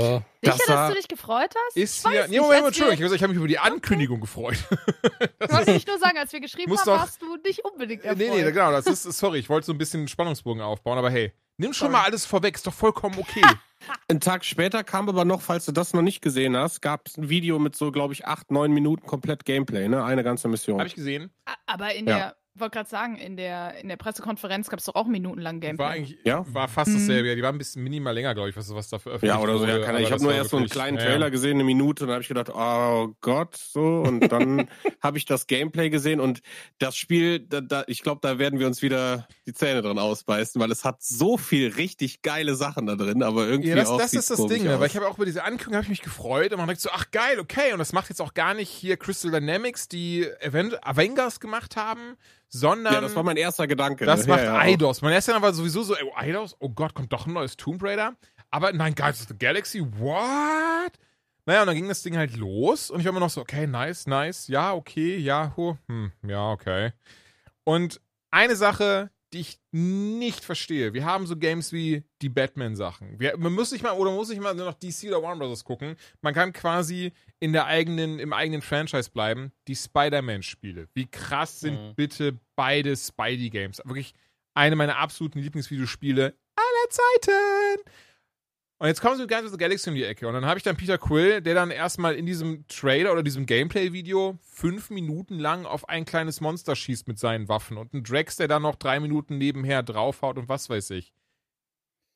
Sicher, 0.10 0.22
Das 0.42 0.58
dass 0.66 0.88
du 0.90 0.94
dich 0.96 1.08
gefreut 1.08 1.54
hast? 1.66 1.76
Ist 1.76 1.98
Ich 1.98 2.04
weiß 2.04 2.12
hier. 2.12 2.20
nicht, 2.22 2.30
Nee, 2.30 2.40
Moment, 2.40 2.58
als 2.60 2.66
Entschuldigung, 2.68 3.04
ich 3.04 3.10
wir- 3.10 3.16
ich 3.16 3.22
habe 3.22 3.32
mich 3.32 3.38
über 3.38 3.48
die 3.48 3.58
Ankündigung 3.58 4.20
gefreut. 4.20 4.56
Ich 5.40 5.52
wollte 5.52 5.72
nicht 5.72 5.86
nur 5.88 5.98
sagen, 5.98 6.18
als 6.18 6.32
wir 6.32 6.40
geschrieben 6.40 6.70
haben, 6.76 6.84
doch- 6.84 6.98
warst 6.98 7.20
du 7.22 7.36
nicht 7.36 7.64
unbedingt 7.64 8.02
Äh, 8.02 8.08
erfreut. 8.08 8.18
nee, 8.30 8.42
nee, 8.42 8.50
genau, 8.50 8.70
das 8.72 8.86
ist, 8.86 9.02
sorry, 9.04 9.38
ich 9.38 9.48
wollte 9.48 9.66
so 9.66 9.72
ein 9.72 9.78
bisschen 9.78 10.00
einen 10.00 10.08
Spannungsbogen 10.08 10.62
aufbauen, 10.62 10.98
aber 10.98 11.10
hey, 11.10 11.32
nimm 11.58 11.72
schon 11.72 11.86
Sorry. 11.90 11.92
mal 12.02 12.04
alles 12.08 12.24
vorweg, 12.26 12.54
ist 12.56 12.66
doch 12.66 12.72
vollkommen 12.74 13.16
okay. 13.18 13.42
Einen 14.08 14.20
Tag 14.20 14.44
später 14.46 14.82
kam 14.82 15.08
aber 15.10 15.24
noch, 15.26 15.42
falls 15.42 15.66
du 15.66 15.72
das 15.72 15.92
noch 15.92 16.00
nicht 16.02 16.22
gesehen 16.22 16.56
hast, 16.56 16.80
gab 16.80 17.06
es 17.06 17.18
ein 17.18 17.28
Video 17.28 17.58
mit 17.58 17.76
so, 17.76 17.92
glaube 17.92 18.14
ich, 18.14 18.26
acht, 18.26 18.50
neun 18.50 18.72
Minuten 18.72 19.06
komplett 19.06 19.44
Gameplay, 19.44 19.88
ne? 19.88 20.02
Eine 20.02 20.24
ganze 20.24 20.48
Mission. 20.48 20.78
habe 20.78 20.88
ich 20.88 20.94
gesehen. 20.94 21.30
Aber 21.66 21.92
in 21.94 22.06
Ja. 22.06 22.16
der, 22.16 22.36
wollte 22.60 22.76
gerade 22.78 22.88
sagen, 22.88 23.16
in 23.16 23.36
der, 23.36 23.74
in 23.80 23.88
der 23.88 23.96
Pressekonferenz 23.96 24.68
gab 24.68 24.78
es 24.78 24.84
doch 24.84 24.94
auch 24.94 25.06
minutenlang 25.06 25.60
Gameplay. 25.60 25.84
War 25.84 25.90
eigentlich, 25.92 26.18
Ja? 26.24 26.44
war 26.52 26.68
fast 26.68 26.90
Mhm. 26.90 26.94
dasselbe. 26.94 27.28
Ja, 27.28 27.34
die 27.34 27.42
war 27.42 27.52
ein 27.52 27.58
bisschen 27.58 27.82
minimal 27.82 28.14
länger, 28.14 28.34
glaube 28.34 28.50
ich, 28.50 28.56
was, 28.56 28.72
was 28.74 28.88
da 28.88 28.98
veröffentlicht 28.98 29.34
Ja, 29.34 29.40
oder 29.42 29.58
so, 29.58 29.66
ja, 29.66 29.80
keine, 29.80 30.00
ich 30.02 30.12
habe 30.12 30.22
nur 30.22 30.32
erst 30.34 30.50
so 30.50 30.56
einen 30.56 30.68
kleinen 30.68 30.98
ja, 30.98 31.04
Trailer 31.04 31.26
ja. 31.26 31.28
gesehen, 31.30 31.54
eine 31.54 31.64
Minute, 31.64 32.04
und 32.04 32.08
dann 32.08 32.14
habe 32.14 32.22
ich 32.22 32.28
gedacht, 32.28 32.50
oh 32.54 33.14
Gott, 33.20 33.56
so, 33.56 33.80
und 34.06 34.28
dann 34.30 34.68
habe 35.02 35.18
ich 35.18 35.24
das 35.24 35.46
Gameplay 35.46 35.90
gesehen 35.90 36.20
und 36.20 36.40
das 36.78 36.96
Spiel, 36.96 37.40
da, 37.40 37.60
da, 37.60 37.84
ich 37.88 38.02
glaube, 38.02 38.20
da 38.22 38.38
werden 38.38 38.58
wir 38.60 38.66
uns 38.66 38.82
wieder 38.82 39.26
die 39.46 39.52
Zähne 39.52 39.82
drin 39.82 39.98
ausbeißen, 39.98 40.60
weil 40.60 40.70
es 40.70 40.84
hat 40.84 41.02
so 41.02 41.36
viel 41.36 41.68
richtig 41.72 42.22
geile 42.22 42.54
Sachen 42.54 42.86
da 42.86 42.94
drin, 42.96 43.22
aber 43.22 43.46
irgendwie 43.46 43.70
Ja, 43.70 43.76
das, 43.76 43.88
auch 43.88 43.98
das 43.98 44.12
ist 44.12 44.30
das 44.30 44.46
Ding, 44.46 44.64
ne? 44.64 44.74
aus. 44.74 44.80
weil 44.80 44.86
ich 44.86 44.96
habe 44.96 45.08
auch 45.08 45.16
über 45.16 45.26
diese 45.26 45.42
Ankündigung 45.44 45.82
ich 45.82 45.88
mich 45.88 46.02
gefreut 46.02 46.52
und 46.52 46.58
man 46.58 46.68
denkt 46.68 46.80
so, 46.82 46.90
ach 46.92 47.10
geil, 47.10 47.38
okay, 47.40 47.72
und 47.72 47.78
das 47.78 47.92
macht 47.92 48.08
jetzt 48.10 48.20
auch 48.20 48.34
gar 48.34 48.54
nicht 48.54 48.70
hier 48.70 48.96
Crystal 48.96 49.30
Dynamics, 49.30 49.88
die 49.88 50.26
Aven 50.40 50.72
Avengers 50.82 51.40
gemacht 51.40 51.76
haben, 51.76 52.16
sondern 52.54 52.94
ja, 52.94 53.00
das 53.00 53.16
war 53.16 53.24
mein 53.24 53.36
erster 53.36 53.66
Gedanke. 53.66 54.06
das 54.06 54.26
ne? 54.26 54.32
macht 54.32 54.44
ja, 54.44 54.54
ja. 54.54 54.58
Eidos. 54.58 55.02
Mein 55.02 55.12
erster 55.12 55.40
war 55.42 55.52
sowieso 55.52 55.82
so, 55.82 55.96
ey, 55.96 56.10
Eidos, 56.14 56.56
oh 56.60 56.68
Gott, 56.68 56.94
kommt 56.94 57.12
doch 57.12 57.26
ein 57.26 57.32
neues 57.32 57.56
Tomb 57.56 57.82
Raider. 57.82 58.14
Aber 58.50 58.72
nein, 58.72 58.94
Guardians 58.94 59.22
of 59.22 59.28
the 59.28 59.38
Galaxy, 59.38 59.80
what? 59.98 60.92
Naja, 61.46 61.62
und 61.62 61.66
dann 61.66 61.76
ging 61.76 61.88
das 61.88 62.02
Ding 62.02 62.16
halt 62.16 62.36
los 62.36 62.90
und 62.90 63.00
ich 63.00 63.06
war 63.06 63.10
immer 63.10 63.20
noch 63.20 63.30
so, 63.30 63.40
okay, 63.40 63.66
nice, 63.66 64.06
nice, 64.06 64.48
ja, 64.48 64.72
okay, 64.72 65.18
ja, 65.18 65.52
hu, 65.56 65.76
hm, 65.88 66.12
ja, 66.22 66.50
okay. 66.50 66.92
Und 67.64 68.00
eine 68.30 68.56
Sache, 68.56 69.10
die 69.34 69.40
ich 69.40 69.58
nicht 69.72 70.44
verstehe, 70.44 70.94
wir 70.94 71.04
haben 71.04 71.26
so 71.26 71.36
Games 71.36 71.72
wie 71.72 72.04
die 72.22 72.28
Batman-Sachen. 72.28 73.18
Man 73.36 73.52
muss 73.52 73.72
nicht 73.72 73.82
mal, 73.82 73.92
oder 73.92 74.12
muss 74.12 74.28
nicht 74.28 74.40
mal 74.40 74.54
nur 74.54 74.66
noch 74.66 74.74
DC 74.74 75.08
oder 75.08 75.22
Warner 75.22 75.44
Bros. 75.46 75.64
gucken. 75.64 75.96
Man 76.22 76.32
kann 76.32 76.52
quasi 76.52 77.12
in 77.40 77.52
der 77.52 77.66
eigenen, 77.66 78.18
im 78.20 78.32
eigenen 78.32 78.62
Franchise 78.62 79.10
bleiben. 79.10 79.52
Die 79.68 79.74
Spider-Man-Spiele. 79.76 80.88
Wie 80.94 81.06
krass 81.06 81.60
sind 81.60 81.74
Mhm. 81.74 81.94
bitte 81.96 82.38
beide 82.56 82.96
Spidey-Games? 82.96 83.82
Wirklich 83.84 84.14
eine 84.54 84.76
meiner 84.76 84.98
absoluten 84.98 85.40
Lieblingsvideospiele 85.40 86.34
aller 86.56 86.90
Zeiten. 86.90 87.82
Und 88.78 88.88
jetzt 88.88 89.00
kommen 89.00 89.16
sie 89.16 89.22
mit 89.22 89.30
Guardians 89.30 89.52
of 89.52 89.58
the 89.58 89.64
Galaxy 89.64 89.88
um 89.88 89.94
die 89.94 90.04
Ecke. 90.04 90.26
Und 90.26 90.34
dann 90.34 90.44
habe 90.46 90.58
ich 90.58 90.64
dann 90.64 90.76
Peter 90.76 90.98
Quill, 90.98 91.40
der 91.40 91.54
dann 91.54 91.70
erstmal 91.70 92.16
in 92.16 92.26
diesem 92.26 92.66
Trailer 92.66 93.12
oder 93.12 93.22
diesem 93.22 93.46
Gameplay-Video 93.46 94.36
fünf 94.42 94.90
Minuten 94.90 95.38
lang 95.38 95.64
auf 95.64 95.88
ein 95.88 96.04
kleines 96.04 96.40
Monster 96.40 96.74
schießt 96.74 97.06
mit 97.06 97.18
seinen 97.18 97.48
Waffen. 97.48 97.76
Und 97.78 97.94
ein 97.94 98.02
Drax, 98.02 98.36
der 98.36 98.48
dann 98.48 98.62
noch 98.62 98.74
drei 98.76 98.98
Minuten 99.00 99.38
nebenher 99.38 99.82
draufhaut 99.82 100.38
und 100.38 100.48
was 100.48 100.68
weiß 100.68 100.90
ich. 100.90 101.14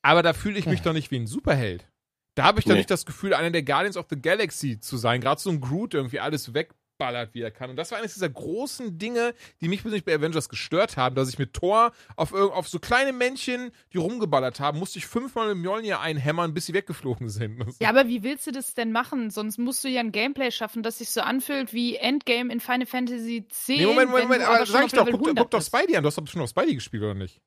Aber 0.02 0.22
da 0.22 0.32
fühle 0.32 0.58
ich 0.58 0.66
mich 0.66 0.82
doch 0.82 0.92
nicht 0.92 1.10
wie 1.10 1.16
ein 1.16 1.26
Superheld. 1.26 1.86
Da 2.34 2.44
habe 2.44 2.58
ich 2.60 2.64
doch 2.66 2.72
Nee. 2.72 2.78
nicht 2.78 2.90
das 2.90 3.06
Gefühl, 3.06 3.34
einer 3.34 3.50
der 3.50 3.62
Guardians 3.62 3.96
of 3.96 4.06
the 4.10 4.20
Galaxy 4.20 4.78
zu 4.80 4.96
sein. 4.96 5.20
Gerade 5.20 5.40
so 5.40 5.50
ein 5.50 5.60
Groot, 5.60 5.94
irgendwie 5.94 6.20
alles 6.20 6.54
wegballert, 6.98 7.34
wie 7.34 7.42
er 7.42 7.50
kann. 7.50 7.70
Und 7.70 7.76
das 7.76 7.90
war 7.90 7.98
eines 7.98 8.14
dieser 8.14 8.28
großen 8.28 8.98
Dinge, 8.98 9.34
die 9.60 9.68
mich 9.68 9.82
persönlich 9.82 10.04
bei 10.04 10.14
Avengers 10.14 10.48
gestört 10.48 10.96
haben, 10.96 11.14
dass 11.14 11.28
ich 11.28 11.38
mit 11.38 11.54
Thor 11.54 11.92
auf, 12.16 12.32
auf 12.32 12.68
so 12.68 12.78
kleine 12.78 13.12
Männchen, 13.12 13.70
die 13.92 13.98
rumgeballert 13.98 14.60
haben, 14.60 14.78
musste 14.78 14.98
ich 14.98 15.06
fünfmal 15.06 15.48
mit 15.48 15.58
Mjolnir 15.58 16.00
einhämmern, 16.00 16.54
bis 16.54 16.66
sie 16.66 16.74
weggeflogen 16.74 17.28
sind. 17.28 17.64
Ja, 17.80 17.88
aber 17.88 18.08
wie 18.08 18.22
willst 18.22 18.46
du 18.46 18.50
das 18.50 18.74
denn 18.74 18.92
machen? 18.92 19.30
Sonst 19.30 19.58
musst 19.58 19.84
du 19.84 19.88
ja 19.88 20.00
ein 20.00 20.12
Gameplay 20.12 20.50
schaffen, 20.50 20.82
das 20.82 20.98
sich 20.98 21.10
so 21.10 21.20
anfühlt 21.20 21.72
wie 21.72 21.96
Endgame 21.96 22.52
in 22.52 22.60
Final 22.60 22.86
Fantasy 22.86 23.38
X. 23.48 23.68
Nee, 23.68 23.86
Moment, 23.86 24.10
Moment, 24.10 24.28
Moment, 24.28 24.44
aber 24.44 24.66
schon 24.66 24.74
sag 24.74 24.86
ich 24.86 24.92
doch, 24.92 25.06
guck, 25.06 25.20
100 25.20 25.36
guck 25.36 25.50
doch. 25.50 25.62
Spidey 25.62 25.96
an. 25.96 26.02
Du 26.02 26.08
hast 26.08 26.18
doch 26.18 26.26
schon 26.26 26.42
auf 26.42 26.50
Spidey 26.50 26.74
gespielt, 26.74 27.02
oder 27.02 27.14
nicht? 27.14 27.40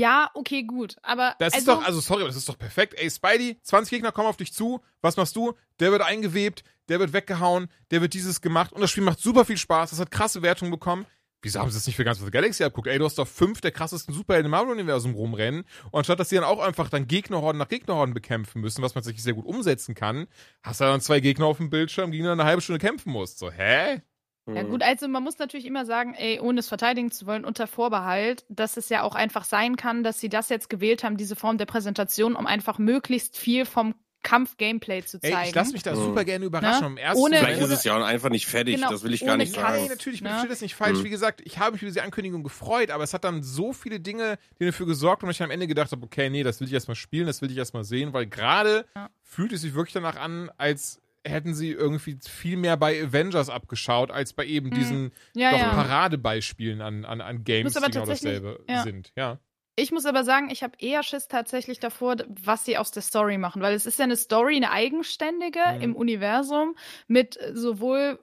Ja, 0.00 0.30
okay, 0.34 0.64
gut. 0.64 0.96
Aber 1.02 1.36
Das 1.38 1.54
ist 1.54 1.68
also, 1.68 1.80
doch, 1.80 1.86
also 1.86 2.00
sorry, 2.00 2.22
aber 2.22 2.28
das 2.28 2.36
ist 2.36 2.48
doch 2.48 2.58
perfekt. 2.58 2.94
Ey, 2.94 3.10
Spidey, 3.10 3.58
20 3.62 3.90
Gegner 3.90 4.12
kommen 4.12 4.28
auf 4.28 4.36
dich 4.36 4.52
zu. 4.52 4.80
Was 5.00 5.16
machst 5.16 5.36
du? 5.36 5.54
Der 5.80 5.92
wird 5.92 6.02
eingewebt, 6.02 6.64
der 6.88 6.98
wird 6.98 7.12
weggehauen, 7.12 7.68
der 7.90 8.00
wird 8.00 8.14
dieses 8.14 8.40
gemacht. 8.40 8.72
Und 8.72 8.80
das 8.80 8.90
Spiel 8.90 9.04
macht 9.04 9.20
super 9.20 9.44
viel 9.44 9.56
Spaß. 9.56 9.90
Das 9.90 10.00
hat 10.00 10.10
krasse 10.10 10.42
Wertungen 10.42 10.72
bekommen. 10.72 11.06
Wieso 11.44 11.60
haben 11.60 11.70
sie 11.70 11.76
es 11.76 11.86
nicht 11.86 11.96
für 11.96 12.04
ganz 12.04 12.20
the 12.20 12.30
Galaxy 12.30 12.64
abguckt? 12.64 12.88
Ey, 12.88 12.98
du 12.98 13.04
hast 13.04 13.18
doch 13.18 13.28
fünf 13.28 13.60
der 13.60 13.70
krassesten 13.70 14.14
Superhelden 14.14 14.46
im 14.46 14.50
Marvel-Universum 14.52 15.14
rumrennen. 15.14 15.64
Und 15.90 15.98
anstatt, 15.98 16.18
dass 16.18 16.30
sie 16.30 16.36
dann 16.36 16.44
auch 16.44 16.58
einfach 16.58 16.88
dann 16.88 17.06
Gegnerhorden 17.06 17.58
nach 17.58 17.68
Gegnerhorden 17.68 18.14
bekämpfen 18.14 18.62
müssen, 18.62 18.82
was 18.82 18.94
man 18.94 19.04
sich 19.04 19.22
sehr 19.22 19.34
gut 19.34 19.44
umsetzen 19.44 19.94
kann, 19.94 20.26
hast 20.62 20.80
du 20.80 20.84
dann 20.84 21.02
zwei 21.02 21.20
Gegner 21.20 21.44
auf 21.44 21.58
dem 21.58 21.68
Bildschirm, 21.68 22.12
gegen 22.12 22.24
die 22.24 22.28
du 22.28 22.32
eine 22.32 22.44
halbe 22.44 22.62
Stunde 22.62 22.78
kämpfen 22.78 23.12
musst. 23.12 23.38
So, 23.38 23.50
hä? 23.50 24.00
Ja 24.46 24.62
gut, 24.62 24.82
also 24.82 25.08
man 25.08 25.22
muss 25.22 25.38
natürlich 25.38 25.64
immer 25.66 25.86
sagen, 25.86 26.14
ey, 26.14 26.38
ohne 26.38 26.60
es 26.60 26.68
verteidigen 26.68 27.10
zu 27.10 27.26
wollen, 27.26 27.44
unter 27.46 27.66
Vorbehalt, 27.66 28.44
dass 28.48 28.76
es 28.76 28.90
ja 28.90 29.02
auch 29.02 29.14
einfach 29.14 29.44
sein 29.44 29.76
kann, 29.76 30.02
dass 30.02 30.20
sie 30.20 30.28
das 30.28 30.50
jetzt 30.50 30.68
gewählt 30.68 31.02
haben, 31.02 31.16
diese 31.16 31.34
Form 31.36 31.56
der 31.56 31.66
Präsentation, 31.66 32.36
um 32.36 32.46
einfach 32.46 32.78
möglichst 32.78 33.38
viel 33.38 33.64
vom 33.64 33.94
Kampf-Gameplay 34.22 35.02
zu 35.04 35.20
zeigen. 35.20 35.36
Ey, 35.36 35.48
ich 35.50 35.54
lasse 35.54 35.72
mich 35.72 35.82
da 35.82 35.92
Mhm. 35.94 35.96
super 36.04 36.24
gerne 36.24 36.46
überraschen. 36.46 36.94
Ne? 36.94 37.12
Ohne- 37.14 37.36
Vielleicht 37.36 37.60
ist 37.60 37.70
es 37.70 37.84
ja 37.84 37.96
auch 37.96 38.02
einfach 38.04 38.30
nicht 38.30 38.46
fertig, 38.46 38.76
Genau, 38.76 38.90
das 38.90 39.02
will 39.02 39.12
ich 39.12 39.24
gar 39.24 39.36
nicht 39.36 39.54
sagen. 39.54 39.80
Nein, 39.80 39.88
natürlich, 39.88 40.18
ich 40.20 40.22
Ne? 40.22 40.30
verstehe 40.30 40.48
das 40.50 40.60
nicht 40.62 40.74
falsch. 40.74 40.98
Mhm. 40.98 41.04
Wie 41.04 41.10
gesagt, 41.10 41.42
ich 41.44 41.58
habe 41.58 41.72
mich 41.72 41.82
über 41.82 41.90
diese 41.90 42.02
Ankündigung 42.02 42.42
gefreut, 42.42 42.90
aber 42.90 43.04
es 43.04 43.12
hat 43.12 43.24
dann 43.24 43.42
so 43.42 43.72
viele 43.74 44.00
Dinge, 44.00 44.38
die 44.58 44.64
dafür 44.66 44.86
gesorgt 44.86 45.22
haben, 45.22 45.28
dass 45.28 45.36
ich 45.36 45.42
am 45.42 45.50
Ende 45.50 45.66
gedacht 45.66 45.92
habe, 45.92 46.02
okay, 46.04 46.30
nee, 46.30 46.42
das 46.42 46.58
will 46.60 46.66
ich 46.68 46.72
erstmal 46.72 46.94
spielen, 46.96 47.26
das 47.26 47.42
will 47.42 47.50
ich 47.50 47.56
erstmal 47.58 47.84
sehen, 47.84 48.12
weil 48.14 48.26
gerade 48.26 48.86
Ja. 48.96 49.10
fühlt 49.22 49.52
es 49.52 49.60
sich 49.60 49.74
wirklich 49.74 49.92
danach 49.92 50.16
an, 50.16 50.50
als 50.56 51.00
hätten 51.26 51.54
sie 51.54 51.70
irgendwie 51.70 52.18
viel 52.26 52.56
mehr 52.56 52.76
bei 52.76 53.02
Avengers 53.02 53.48
abgeschaut, 53.48 54.10
als 54.10 54.32
bei 54.32 54.44
eben 54.46 54.70
Hm. 54.70 54.78
diesen 54.78 55.12
Ja, 55.34 55.56
ja. 55.56 55.68
Paradebeispielen 55.70 56.80
an, 56.80 57.04
an, 57.04 57.20
an 57.20 57.44
Games, 57.44 57.74
die 57.74 57.80
genau 57.80 58.06
dasselbe 58.06 58.64
ja. 58.68 58.82
sind. 58.82 59.12
Ja. 59.16 59.38
Ich 59.76 59.90
muss 59.90 60.06
aber 60.06 60.22
sagen, 60.22 60.50
ich 60.50 60.62
habe 60.62 60.76
eher 60.78 61.02
Schiss 61.02 61.26
tatsächlich 61.26 61.80
davor, 61.80 62.16
was 62.28 62.64
sie 62.64 62.78
aus 62.78 62.92
der 62.92 63.02
Story 63.02 63.38
machen, 63.38 63.60
weil 63.60 63.74
es 63.74 63.86
ist 63.86 63.98
ja 63.98 64.04
eine 64.04 64.16
Story, 64.16 64.54
eine 64.54 64.70
eigenständige 64.70 65.58
Mhm. 65.58 65.80
im 65.80 65.96
Universum 65.96 66.76
mit 67.08 67.36
äh, 67.40 67.56
sowohl 67.56 68.20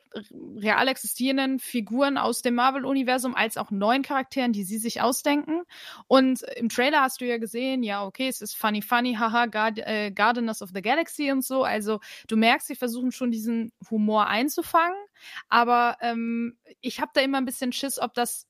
real 0.55 0.87
existierenden 0.87 1.59
Figuren 1.59 2.17
aus 2.17 2.41
dem 2.41 2.55
Marvel-Universum 2.55 3.35
als 3.35 3.57
auch 3.57 3.69
neuen 3.69 4.01
Charakteren, 4.01 4.53
die 4.53 4.63
sie 4.63 4.77
sich 4.77 5.01
ausdenken. 5.01 5.63
Und 6.07 6.41
im 6.55 6.69
Trailer 6.69 7.01
hast 7.01 7.19
du 7.19 7.25
ja 7.25 7.37
gesehen, 7.37 7.83
ja, 7.83 8.05
okay, 8.05 8.29
es 8.29 8.39
ist 8.41 8.55
funny, 8.55 8.81
funny, 8.81 9.15
haha, 9.15 9.47
Guard 9.47 9.79
äh, 9.79 10.11
Gardeners 10.11 10.61
of 10.61 10.69
the 10.73 10.81
Galaxy 10.81 11.31
und 11.31 11.43
so. 11.43 11.63
Also 11.63 11.99
du 12.27 12.37
merkst, 12.37 12.67
sie 12.67 12.75
versuchen 12.75 13.11
schon 13.11 13.29
diesen 13.31 13.73
Humor 13.89 14.27
einzufangen, 14.27 14.95
aber 15.49 15.97
ähm, 16.01 16.57
ich 16.81 17.01
habe 17.01 17.11
da 17.13 17.21
immer 17.21 17.37
ein 17.39 17.45
bisschen 17.45 17.71
Schiss, 17.73 17.99
ob 17.99 18.13
das 18.13 18.47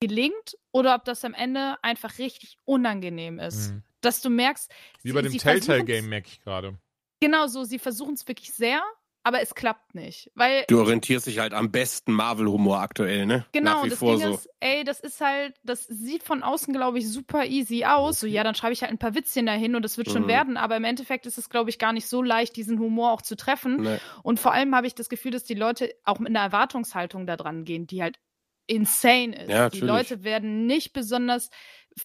gelingt 0.00 0.56
oder 0.72 0.94
ob 0.94 1.04
das 1.04 1.24
am 1.24 1.34
Ende 1.34 1.76
einfach 1.82 2.18
richtig 2.18 2.58
unangenehm 2.64 3.38
ist. 3.38 3.72
Mhm. 3.72 3.82
Dass 4.00 4.20
du 4.20 4.30
merkst, 4.30 4.70
Wie 5.02 5.08
sie- 5.08 5.14
bei 5.14 5.22
dem 5.22 5.36
Telltale-Game 5.36 6.08
merke 6.08 6.28
ich 6.28 6.40
gerade. 6.40 6.78
Genau 7.20 7.46
so, 7.46 7.64
sie 7.64 7.78
versuchen 7.78 8.14
es 8.14 8.28
wirklich 8.28 8.52
sehr, 8.52 8.82
aber 9.24 9.40
es 9.40 9.54
klappt 9.54 9.94
nicht. 9.94 10.30
Weil, 10.34 10.64
Du 10.68 10.78
orientierst 10.78 11.26
dich 11.26 11.38
halt 11.38 11.54
am 11.54 11.72
besten 11.72 12.12
Marvel-Humor 12.12 12.78
aktuell, 12.78 13.24
ne? 13.24 13.46
genau, 13.52 13.76
Nach 13.78 13.84
wie 13.84 13.88
das 13.88 13.98
vor 13.98 14.16
Ding 14.16 14.26
so. 14.28 14.34
ist, 14.34 14.48
ey, 14.60 14.84
das 14.84 15.00
ist 15.00 15.20
halt, 15.22 15.56
das 15.64 15.84
sieht 15.86 16.22
von 16.22 16.42
außen, 16.42 16.74
glaube 16.74 16.98
ich, 16.98 17.10
super 17.10 17.46
easy 17.46 17.84
aus. 17.86 18.20
So, 18.20 18.26
ja, 18.26 18.44
dann 18.44 18.54
schreibe 18.54 18.74
ich 18.74 18.82
halt 18.82 18.92
ein 18.92 18.98
paar 18.98 19.14
Witzchen 19.14 19.46
dahin 19.46 19.74
und 19.74 19.82
das 19.82 19.96
wird 19.96 20.10
schon 20.10 20.24
Mhm. 20.24 20.28
werden, 20.28 20.56
aber 20.58 20.76
im 20.76 20.84
Endeffekt 20.84 21.24
ist 21.24 21.38
es, 21.38 21.48
glaube 21.48 21.70
ich, 21.70 21.78
gar 21.78 21.94
nicht 21.94 22.06
so 22.06 22.22
leicht, 22.22 22.54
diesen 22.54 22.78
Humor 22.78 23.12
auch 23.12 23.22
zu 23.22 23.34
treffen. 23.34 23.80
Ne. 23.82 24.00
Und 24.22 24.38
vor 24.38 24.52
allem 24.52 24.74
habe 24.76 24.86
ich 24.86 24.94
das 24.94 25.08
Gefühl, 25.08 25.30
dass 25.32 25.44
die 25.44 25.54
Leute 25.54 25.90
auch 26.04 26.18
mit 26.18 26.28
einer 26.28 26.40
Erwartungshaltung 26.40 27.26
da 27.26 27.36
dran 27.38 27.64
gehen, 27.64 27.86
die 27.86 28.02
halt 28.02 28.18
insane 28.66 29.36
ist. 29.42 29.50
Ja, 29.50 29.68
die. 29.70 29.80
Leute 29.80 30.24
werden 30.24 30.66
nicht 30.66 30.92
besonders 30.92 31.50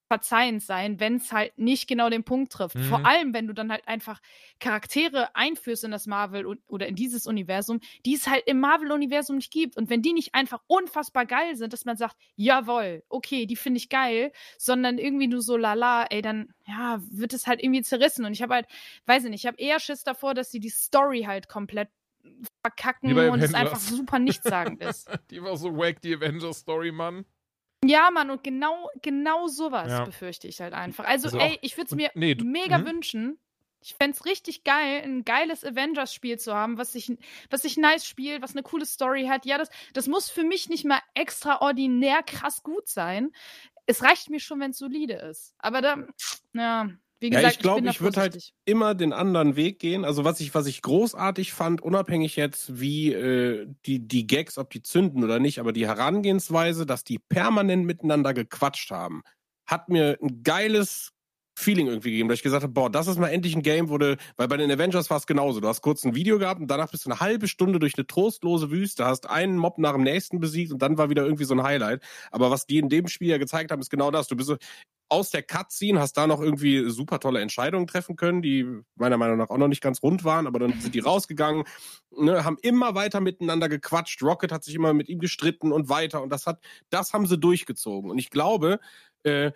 verzeihend 0.08 0.64
sein, 0.64 1.00
wenn 1.00 1.18
es 1.18 1.34
halt 1.34 1.58
nicht 1.58 1.88
genau 1.88 2.10
den 2.10 2.24
Punkt 2.24 2.54
trifft. 2.54 2.76
Mhm. 2.76 2.84
Vor 2.84 3.06
allem, 3.06 3.34
wenn 3.34 3.48
du 3.48 3.54
dann 3.54 3.72
halt 3.72 3.88
einfach 3.88 4.22
Charaktere 4.60 5.36
einführst 5.36 5.84
in 5.84 5.92
das 5.92 6.08
Marvel 6.08 6.46
und- 6.46 6.62
oder 6.68 6.88
in 6.88 6.96
dieses 6.96 7.28
Universum, 7.28 7.82
die 8.06 8.14
es 8.16 8.28
halt 8.28 8.44
im 8.48 8.60
Marvel-Universum 8.60 9.36
nicht 9.36 9.52
gibt. 9.52 9.76
Und 9.76 9.90
wenn 9.90 10.02
die 10.02 10.14
nicht 10.14 10.34
einfach 10.34 10.62
unfassbar 10.68 11.26
geil 11.26 11.56
sind, 11.58 11.74
dass 11.74 11.84
man 11.84 11.98
sagt, 11.98 12.16
jawohl, 12.36 13.04
okay, 13.10 13.46
die 13.46 13.58
finde 13.58 13.80
ich 13.80 13.90
geil, 13.90 14.32
sondern 14.58 14.98
irgendwie 14.98 15.28
nur 15.28 15.42
so 15.42 15.58
lala, 15.58 16.06
ey, 16.06 16.22
dann 16.22 16.54
ja, 16.66 17.02
wird 17.10 17.34
es 17.34 17.48
halt 17.48 17.62
irgendwie 17.62 17.82
zerrissen. 17.82 18.24
Und 18.24 18.32
ich 18.32 18.42
habe 18.42 18.54
halt, 18.54 18.68
weiß 19.08 19.26
ich 19.26 19.30
nicht, 19.30 19.44
ich 19.44 19.48
habe 19.48 19.58
eher 19.60 19.80
Schiss 19.80 20.04
davor, 20.04 20.34
dass 20.34 20.52
sie 20.52 20.60
die 20.62 20.70
Story 20.70 21.24
halt 21.28 21.50
komplett 21.50 21.90
verkacken 22.64 23.18
und 23.18 23.42
es 23.42 23.54
einfach 23.54 23.78
Avengers. 23.78 23.88
super 23.88 24.20
nichtssagend 24.20 24.82
ist. 24.82 25.10
Die 25.32 25.42
war 25.42 25.58
so 25.58 25.76
wack, 25.76 26.02
die 26.02 26.16
Avengers-Story, 26.16 26.92
Mann. 26.92 27.26
Ja, 27.84 28.12
Mann, 28.12 28.30
und 28.30 28.44
genau, 28.44 28.90
genau 29.02 29.48
sowas 29.48 29.90
Ja. 29.90 30.06
befürchte 30.06 30.48
ich 30.48 30.62
halt 30.62 30.74
einfach. 30.74 31.06
Also, 31.06 31.28
Also 31.28 31.40
ey, 31.40 31.58
ich 31.62 31.78
würde 31.78 31.88
es 31.88 31.96
mir 31.96 32.12
nee, 32.14 32.36
mega 32.36 32.78
mhm. 32.78 32.86
wünschen. 32.86 33.40
Ich 33.84 33.96
fände 33.96 34.16
es 34.16 34.26
richtig 34.26 34.64
geil, 34.64 35.02
ein 35.04 35.26
geiles 35.26 35.66
Avengers-Spiel 35.66 36.38
zu 36.38 36.54
haben, 36.54 36.78
was 36.78 36.94
sich, 36.94 37.12
was 37.50 37.64
sich 37.64 37.78
nice 37.78 38.06
spielt, 38.06 38.44
was 38.44 38.52
eine 38.52 38.62
coole 38.62 38.86
Story 38.86 39.26
hat. 39.26 39.48
Ja, 39.48 39.58
das, 39.58 39.70
das 39.94 40.08
muss 40.08 40.30
für 40.30 40.44
mich 40.44 40.70
nicht 40.70 40.86
mal 40.86 41.02
extraordinär 41.16 42.22
krass 42.22 42.62
gut 42.62 42.88
sein. 42.88 43.32
Es 43.88 44.04
reicht 44.04 44.30
mir 44.30 44.40
schon, 44.40 44.60
wenn 44.60 44.72
es 44.72 44.78
solide 44.78 45.16
ist. 45.16 45.56
Aber 45.58 45.82
da, 45.82 45.98
ja, 46.54 46.92
wie 47.22 47.30
Ja, 47.30 47.42
gesagt, 47.42 47.58
ich 47.58 47.60
glaube, 47.60 47.88
da 47.88 47.92
ich 47.92 48.02
würde 48.02 48.20
halt 48.20 48.52
immer 48.66 48.94
den 48.94 49.14
anderen 49.14 49.56
Weg 49.56 49.80
gehen. 49.80 50.04
Also 50.04 50.26
was 50.26 50.42
ich, 50.42 50.54
was 50.54 50.66
ich 50.68 50.82
großartig 50.82 51.54
fand, 51.54 51.82
unabhängig 51.82 52.36
jetzt, 52.36 52.82
wie 52.82 53.14
äh, 53.14 53.68
die, 53.86 54.06
die 54.06 54.28
Gags, 54.28 54.58
ob 54.58 54.70
die 54.72 54.82
zünden 54.82 55.24
oder 55.24 55.40
nicht, 55.40 55.60
aber 55.60 55.72
die 55.72 55.88
Herangehensweise, 55.88 56.86
dass 56.86 57.06
die 57.06 57.20
permanent 57.20 57.86
miteinander 57.86 58.34
gequatscht 58.34 58.92
haben, 58.92 59.22
hat 59.66 59.88
mir 59.88 60.18
ein 60.22 60.44
geiles 60.44 61.12
Feeling 61.62 61.88
irgendwie 61.88 62.12
gegeben, 62.12 62.30
dass 62.30 62.40
ich 62.40 62.44
gesagt 62.44 62.64
habe, 62.64 62.74
boah, 62.74 62.90
das 62.90 63.08
ist 63.08 63.18
mal 63.20 63.30
endlich 63.30 63.56
ein 63.56 63.62
Game, 63.62 63.90
wo 63.90 63.98
du, 63.98 64.18
weil 64.38 64.48
bei 64.48 64.58
den 64.58 64.72
Avengers 64.72 65.10
war 65.10 65.18
es 65.18 65.28
genauso. 65.28 65.60
Du 65.60 65.68
hast 65.68 65.82
kurz 65.82 66.04
ein 66.04 66.16
Video 66.16 66.40
gehabt 66.40 66.60
und 66.60 66.68
danach 66.68 66.90
bist 66.90 67.06
du 67.06 67.10
eine 67.10 67.20
halbe 67.20 67.48
Stunde 67.48 67.80
durch 67.80 67.98
eine 67.98 68.08
trostlose 68.08 68.72
Wüste, 68.72 69.06
hast 69.06 69.30
einen 69.30 69.58
Mob 69.58 69.78
nach 69.78 69.94
dem 69.94 70.04
nächsten 70.04 70.40
besiegt 70.40 70.72
und 70.72 70.82
dann 70.82 70.98
war 70.98 71.10
wieder 71.10 71.24
irgendwie 71.24 71.46
so 71.46 71.54
ein 71.54 71.64
Highlight. 71.64 72.02
Aber 72.32 72.52
was 72.52 72.66
die 72.66 72.78
in 72.78 72.90
dem 72.90 73.08
Spiel 73.08 73.30
ja 73.30 73.38
gezeigt 73.38 73.72
haben, 73.72 73.82
ist 73.82 73.90
genau 73.90 74.12
das. 74.12 74.28
Du 74.28 74.36
bist 74.36 74.56
aus 75.12 75.30
der 75.30 75.44
Cutscene, 75.44 76.00
hast 76.00 76.14
da 76.14 76.26
noch 76.26 76.40
irgendwie 76.40 76.90
super 76.90 77.20
tolle 77.20 77.42
Entscheidungen 77.42 77.86
treffen 77.86 78.16
können, 78.16 78.42
die 78.42 78.66
meiner 78.96 79.18
Meinung 79.18 79.38
nach 79.38 79.50
auch 79.50 79.58
noch 79.58 79.68
nicht 79.68 79.82
ganz 79.82 80.02
rund 80.02 80.24
waren, 80.24 80.48
aber 80.48 80.58
dann 80.60 80.80
sind 80.80 80.96
die 80.96 81.00
rausgegangen, 81.00 81.66
ne, 82.18 82.46
haben 82.46 82.58
immer 82.62 82.96
weiter 82.96 83.20
miteinander 83.20 83.68
gequatscht. 83.68 84.24
Rocket 84.24 84.54
hat 84.54 84.64
sich 84.64 84.74
immer 84.74 84.94
mit 84.94 85.10
ihm 85.10 85.20
gestritten 85.20 85.74
und 85.74 85.90
weiter 85.90 86.22
und 86.22 86.30
das 86.30 86.48
hat, 86.48 86.64
das 86.90 87.12
haben 87.12 87.28
sie 87.28 87.38
durchgezogen. 87.38 88.10
Und 88.10 88.20
ich 88.20 88.30
glaube, 88.30 88.80
äh, 89.24 89.52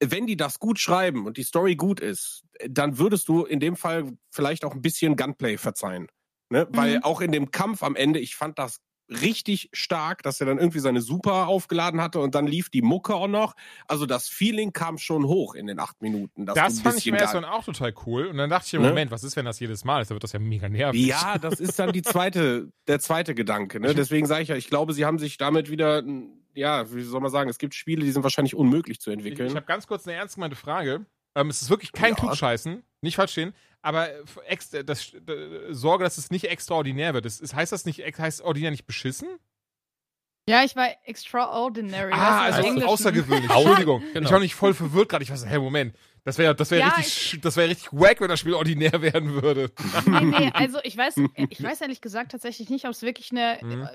wenn 0.00 0.26
die 0.26 0.36
das 0.36 0.58
gut 0.58 0.78
schreiben 0.78 1.26
und 1.26 1.36
die 1.36 1.42
Story 1.42 1.76
gut 1.76 2.00
ist, 2.00 2.42
dann 2.68 2.98
würdest 2.98 3.28
du 3.28 3.44
in 3.44 3.60
dem 3.60 3.76
Fall 3.76 4.12
vielleicht 4.30 4.64
auch 4.64 4.74
ein 4.74 4.82
bisschen 4.82 5.16
Gunplay 5.16 5.56
verzeihen. 5.58 6.08
Ne? 6.50 6.66
Weil 6.70 6.96
Mhm. 6.98 7.02
auch 7.04 7.20
in 7.20 7.32
dem 7.32 7.50
Kampf 7.50 7.82
am 7.82 7.96
Ende, 7.96 8.18
ich 8.20 8.36
fand 8.36 8.58
das 8.58 8.80
richtig 9.10 9.68
stark, 9.74 10.22
dass 10.22 10.40
er 10.40 10.46
dann 10.46 10.56
irgendwie 10.58 10.78
seine 10.78 11.02
Super 11.02 11.46
aufgeladen 11.46 12.00
hatte 12.00 12.20
und 12.20 12.34
dann 12.34 12.46
lief 12.46 12.70
die 12.70 12.80
Mucke 12.80 13.14
auch 13.14 13.28
noch. 13.28 13.54
Also 13.86 14.06
das 14.06 14.28
Feeling 14.28 14.72
kam 14.72 14.96
schon 14.96 15.26
hoch 15.26 15.54
in 15.54 15.66
den 15.66 15.78
acht 15.78 16.00
Minuten. 16.00 16.46
Das 16.46 16.56
fand 16.80 16.96
ich 16.96 17.06
ersten 17.12 17.40
gar- 17.42 17.42
Mal 17.42 17.48
auch 17.58 17.64
total 17.64 17.92
cool. 18.06 18.26
Und 18.28 18.38
dann 18.38 18.48
dachte 18.48 18.66
ich 18.68 18.74
im 18.74 18.80
Ne? 18.82 18.88
Moment, 18.88 19.10
was 19.10 19.22
ist, 19.22 19.36
wenn 19.36 19.44
das 19.44 19.60
jedes 19.60 19.84
Mal 19.84 20.00
ist? 20.00 20.10
Da 20.10 20.14
wird 20.14 20.24
das 20.24 20.32
ja 20.32 20.38
mega 20.38 20.70
nervig. 20.70 21.04
Ja, 21.06 21.36
das 21.36 21.60
ist 21.60 21.78
dann 21.78 21.92
die 21.92 22.00
zweite, 22.00 22.70
der 22.88 22.98
zweite 22.98 23.34
Gedanke. 23.34 23.78
Ne? 23.78 23.94
Deswegen 23.94 24.26
sage 24.26 24.42
ich 24.42 24.48
ja, 24.48 24.56
ich 24.56 24.68
glaube, 24.68 24.94
sie 24.94 25.04
haben 25.04 25.18
sich 25.18 25.36
damit 25.36 25.70
wieder, 25.70 26.02
ja, 26.54 26.92
wie 26.92 27.02
soll 27.02 27.20
man 27.20 27.30
sagen, 27.30 27.48
es 27.50 27.58
gibt 27.58 27.74
Spiele, 27.74 28.04
die 28.04 28.10
sind 28.12 28.22
wahrscheinlich 28.22 28.54
unmöglich 28.54 29.00
zu 29.00 29.10
Ich, 29.10 29.16
entwickeln. 29.18 29.48
ich 29.48 29.56
habe 29.56 29.66
ganz 29.66 29.86
kurz 29.86 30.06
eine 30.06 30.16
ernst 30.16 30.34
gemeinte 30.36 30.56
Frage. 30.56 31.04
Ähm, 31.36 31.50
es 31.50 31.62
ist 31.62 31.70
wirklich 31.70 31.92
kein 31.92 32.10
Ja. 32.14 32.16
Klugscheißen, 32.16 32.82
nicht 33.02 33.16
falsch 33.16 33.32
stehen, 33.32 33.54
aber 33.82 34.08
äh, 34.10 34.22
ex, 34.46 34.70
das, 34.70 35.12
äh, 35.14 35.72
Sorge, 35.72 36.04
dass 36.04 36.16
es 36.18 36.30
nicht 36.30 36.44
extraordinär 36.44 37.12
wird. 37.14 37.24
Das, 37.24 37.40
ist, 37.40 37.54
heißt 37.54 37.72
das 37.72 37.84
nicht, 37.86 37.98
heißt 38.00 38.42
ordinär 38.42 38.70
nicht 38.70 38.86
beschissen? 38.86 39.28
Ja, 40.48 40.62
ich 40.62 40.76
war 40.76 40.88
extraordinary. 41.04 42.12
Ah, 42.12 42.42
also 42.42 42.86
außergewöhnlich. 42.86 43.50
Au- 43.50 43.60
Entschuldigung. 43.64 44.02
Genau. 44.12 44.26
Ich 44.26 44.32
war 44.32 44.40
nicht 44.40 44.54
voll 44.54 44.74
verwirrt 44.74 45.08
gerade. 45.08 45.24
Ich 45.24 45.30
war 45.30 45.38
so, 45.38 45.46
hey, 45.46 45.58
Moment. 45.58 45.96
Das 46.24 46.38
wäre 46.38 46.54
das 46.54 46.70
wär 46.70 46.78
Ja, 46.78 46.88
richtig, 46.88 47.40
das 47.42 47.56
wäre 47.56 47.68
richtig 47.68 47.88
wack, 47.92 48.20
wenn 48.20 48.28
das 48.28 48.40
Spiel 48.40 48.54
ordinär 48.54 49.00
werden 49.02 49.42
würde. 49.42 49.70
Nee, 50.06 50.20
nee, 50.20 50.50
also 50.54 50.78
ich 50.82 50.96
weiß, 50.96 51.16
ich 51.50 51.62
weiß 51.62 51.80
ehrlich 51.82 52.00
gesagt 52.00 52.32
tatsächlich 52.32 52.68
nicht, 52.70 52.84
ob 52.84 52.92
es 52.92 53.02
wirklich 53.02 53.30
eine 53.32 53.58
Mhm. 53.62 53.88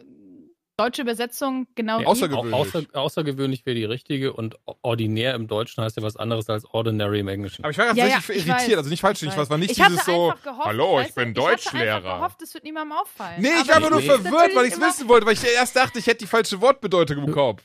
Deutsche 0.79 1.01
Übersetzung 1.01 1.67
genau 1.75 1.99
Nee, 1.99 2.05
außergewöhnlich. 2.05 2.53
Au- 2.53 2.57
Außer, 2.61 2.83
außergewöhnlich 2.93 3.65
wäre 3.65 3.75
die 3.75 3.83
richtige 3.85 4.33
und 4.33 4.55
ordinär 4.81 5.33
im 5.35 5.47
Deutschen 5.47 5.83
heißt 5.83 5.97
ja 5.97 6.03
was 6.03 6.15
anderes 6.15 6.49
als 6.49 6.65
ordinary 6.65 7.19
im 7.19 7.27
Englischen. 7.27 7.63
Aber 7.63 7.71
ich 7.71 7.77
war 7.77 7.85
ganz 7.87 7.97
Ja, 7.99 8.07
ja, 8.07 8.15
richtig 8.17 8.37
ich 8.37 8.47
irritiert. 8.47 8.69
weiß, 8.71 8.77
also 8.77 8.89
nicht 8.89 9.01
falsch 9.01 9.21
ich. 9.23 9.29
Ich 9.29 9.37
weiß. 9.37 9.49
war 9.49 9.57
nicht 9.57 9.71
ich 9.71 9.77
dieses 9.77 10.05
so, 10.05 10.33
gehofft, 10.43 10.65
hallo, 10.65 11.01
ich 11.01 11.13
bin 11.13 11.29
Ich 11.29 11.35
Deutschlehrer. 11.35 11.97
einfach 11.97 12.15
gehofft, 12.17 12.41
es 12.41 12.53
wird 12.53 12.63
niemandem 12.63 12.97
auffallen. 12.97 13.41
Nee, 13.41 13.49
ich 13.61 13.71
Aber 13.73 13.83
war 13.83 13.89
nur 13.91 13.99
ist 13.99 14.05
verwirrt, 14.05 14.55
weil 14.55 14.65
ich 14.65 14.73
es 14.73 14.79
wissen 14.81 15.07
wollte, 15.09 15.25
weil 15.25 15.33
ich 15.33 15.43
erst 15.43 15.75
dachte, 15.75 15.99
ich 15.99 16.07
hätte 16.07 16.19
die 16.19 16.27
falsche 16.27 16.61
Wortbedeutung 16.61 17.17
im 17.25 17.31
Kopf. 17.31 17.61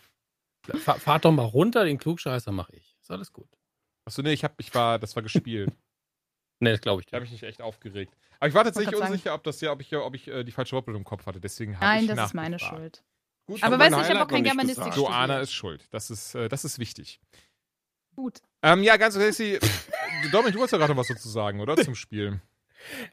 Fahr, 0.83 0.99
fahrt 0.99 1.25
doch 1.25 1.33
mal 1.33 1.43
runter, 1.45 1.85
den 1.85 1.99
Klugscheißer 1.99 2.51
mache 2.51 2.75
ich. 2.77 2.97
Ist 3.01 3.11
alles 3.11 3.33
gut. 3.33 3.49
Achso, 4.07 4.23
nee, 4.23 4.33
ich 4.33 4.45
hab, 4.45 4.59
ich 4.61 4.75
war, 4.75 4.99
das 4.99 5.15
war 5.15 5.23
gespielt. 5.23 5.71
Nee, 6.61 6.71
das 6.73 6.81
glaube 6.81 7.01
ich 7.03 7.07
Da 7.07 7.11
dir. 7.11 7.17
habe 7.17 7.27
ich 7.27 7.33
mich 7.33 7.43
echt 7.43 7.61
aufgeregt. 7.61 8.13
Aber 8.41 8.49
ich 8.49 8.55
war 8.55 8.65
tatsächlich 8.65 8.89
Wollte 8.89 8.99
grad 8.99 9.07
sagen. 9.09 9.13
unsicher, 9.15 9.35
ob 9.35 9.43
das 9.45 9.61
ja, 9.61 9.73
ob 9.73 9.81
ich, 9.81 9.95
ob 9.97 10.15
ich 10.15 10.29
äh, 10.29 10.45
die 10.45 10.53
falsche 10.53 10.77
Wortbildung 10.77 11.01
im 11.03 11.05
Kopf 11.05 11.27
hatte. 11.27 11.41
Deswegen 11.41 11.77
habe 11.77 11.87
Nein, 11.87 12.05
ich 12.05 12.11
das 12.11 12.27
ist 12.29 12.35
meine. 12.35 12.59
Schuld. 12.59 13.03
Gut, 13.47 13.63
Aber 13.63 13.79
weißt 13.79 13.95
du, 13.95 14.01
ich 14.01 14.09
habe 14.09 14.23
auch 14.23 14.29
kein 14.29 14.43
nicht 14.43 14.51
Germanistik 14.53 14.93
studiert. 14.95 15.43
ist 15.43 15.53
schuld. 15.53 15.87
Das 15.91 16.11
ist, 16.11 16.35
äh, 16.35 16.49
das 16.49 16.65
ist 16.65 16.79
wichtig. 16.79 17.21
Gut. 18.17 18.41
Ähm, 18.63 18.83
ja, 18.83 18.97
ganz 18.97 19.17
ehrlich, 19.17 19.37
Sie- 19.37 19.59
Dominik, 20.33 20.55
du 20.55 20.59
wolltest 20.61 20.73
ja 20.73 20.79
gerade 20.79 20.93
noch 20.93 21.01
was 21.01 21.09
dazu 21.09 21.29
sagen, 21.29 21.61
oder? 21.61 21.77
Zum 21.77 21.95
Spiel. 21.95 22.41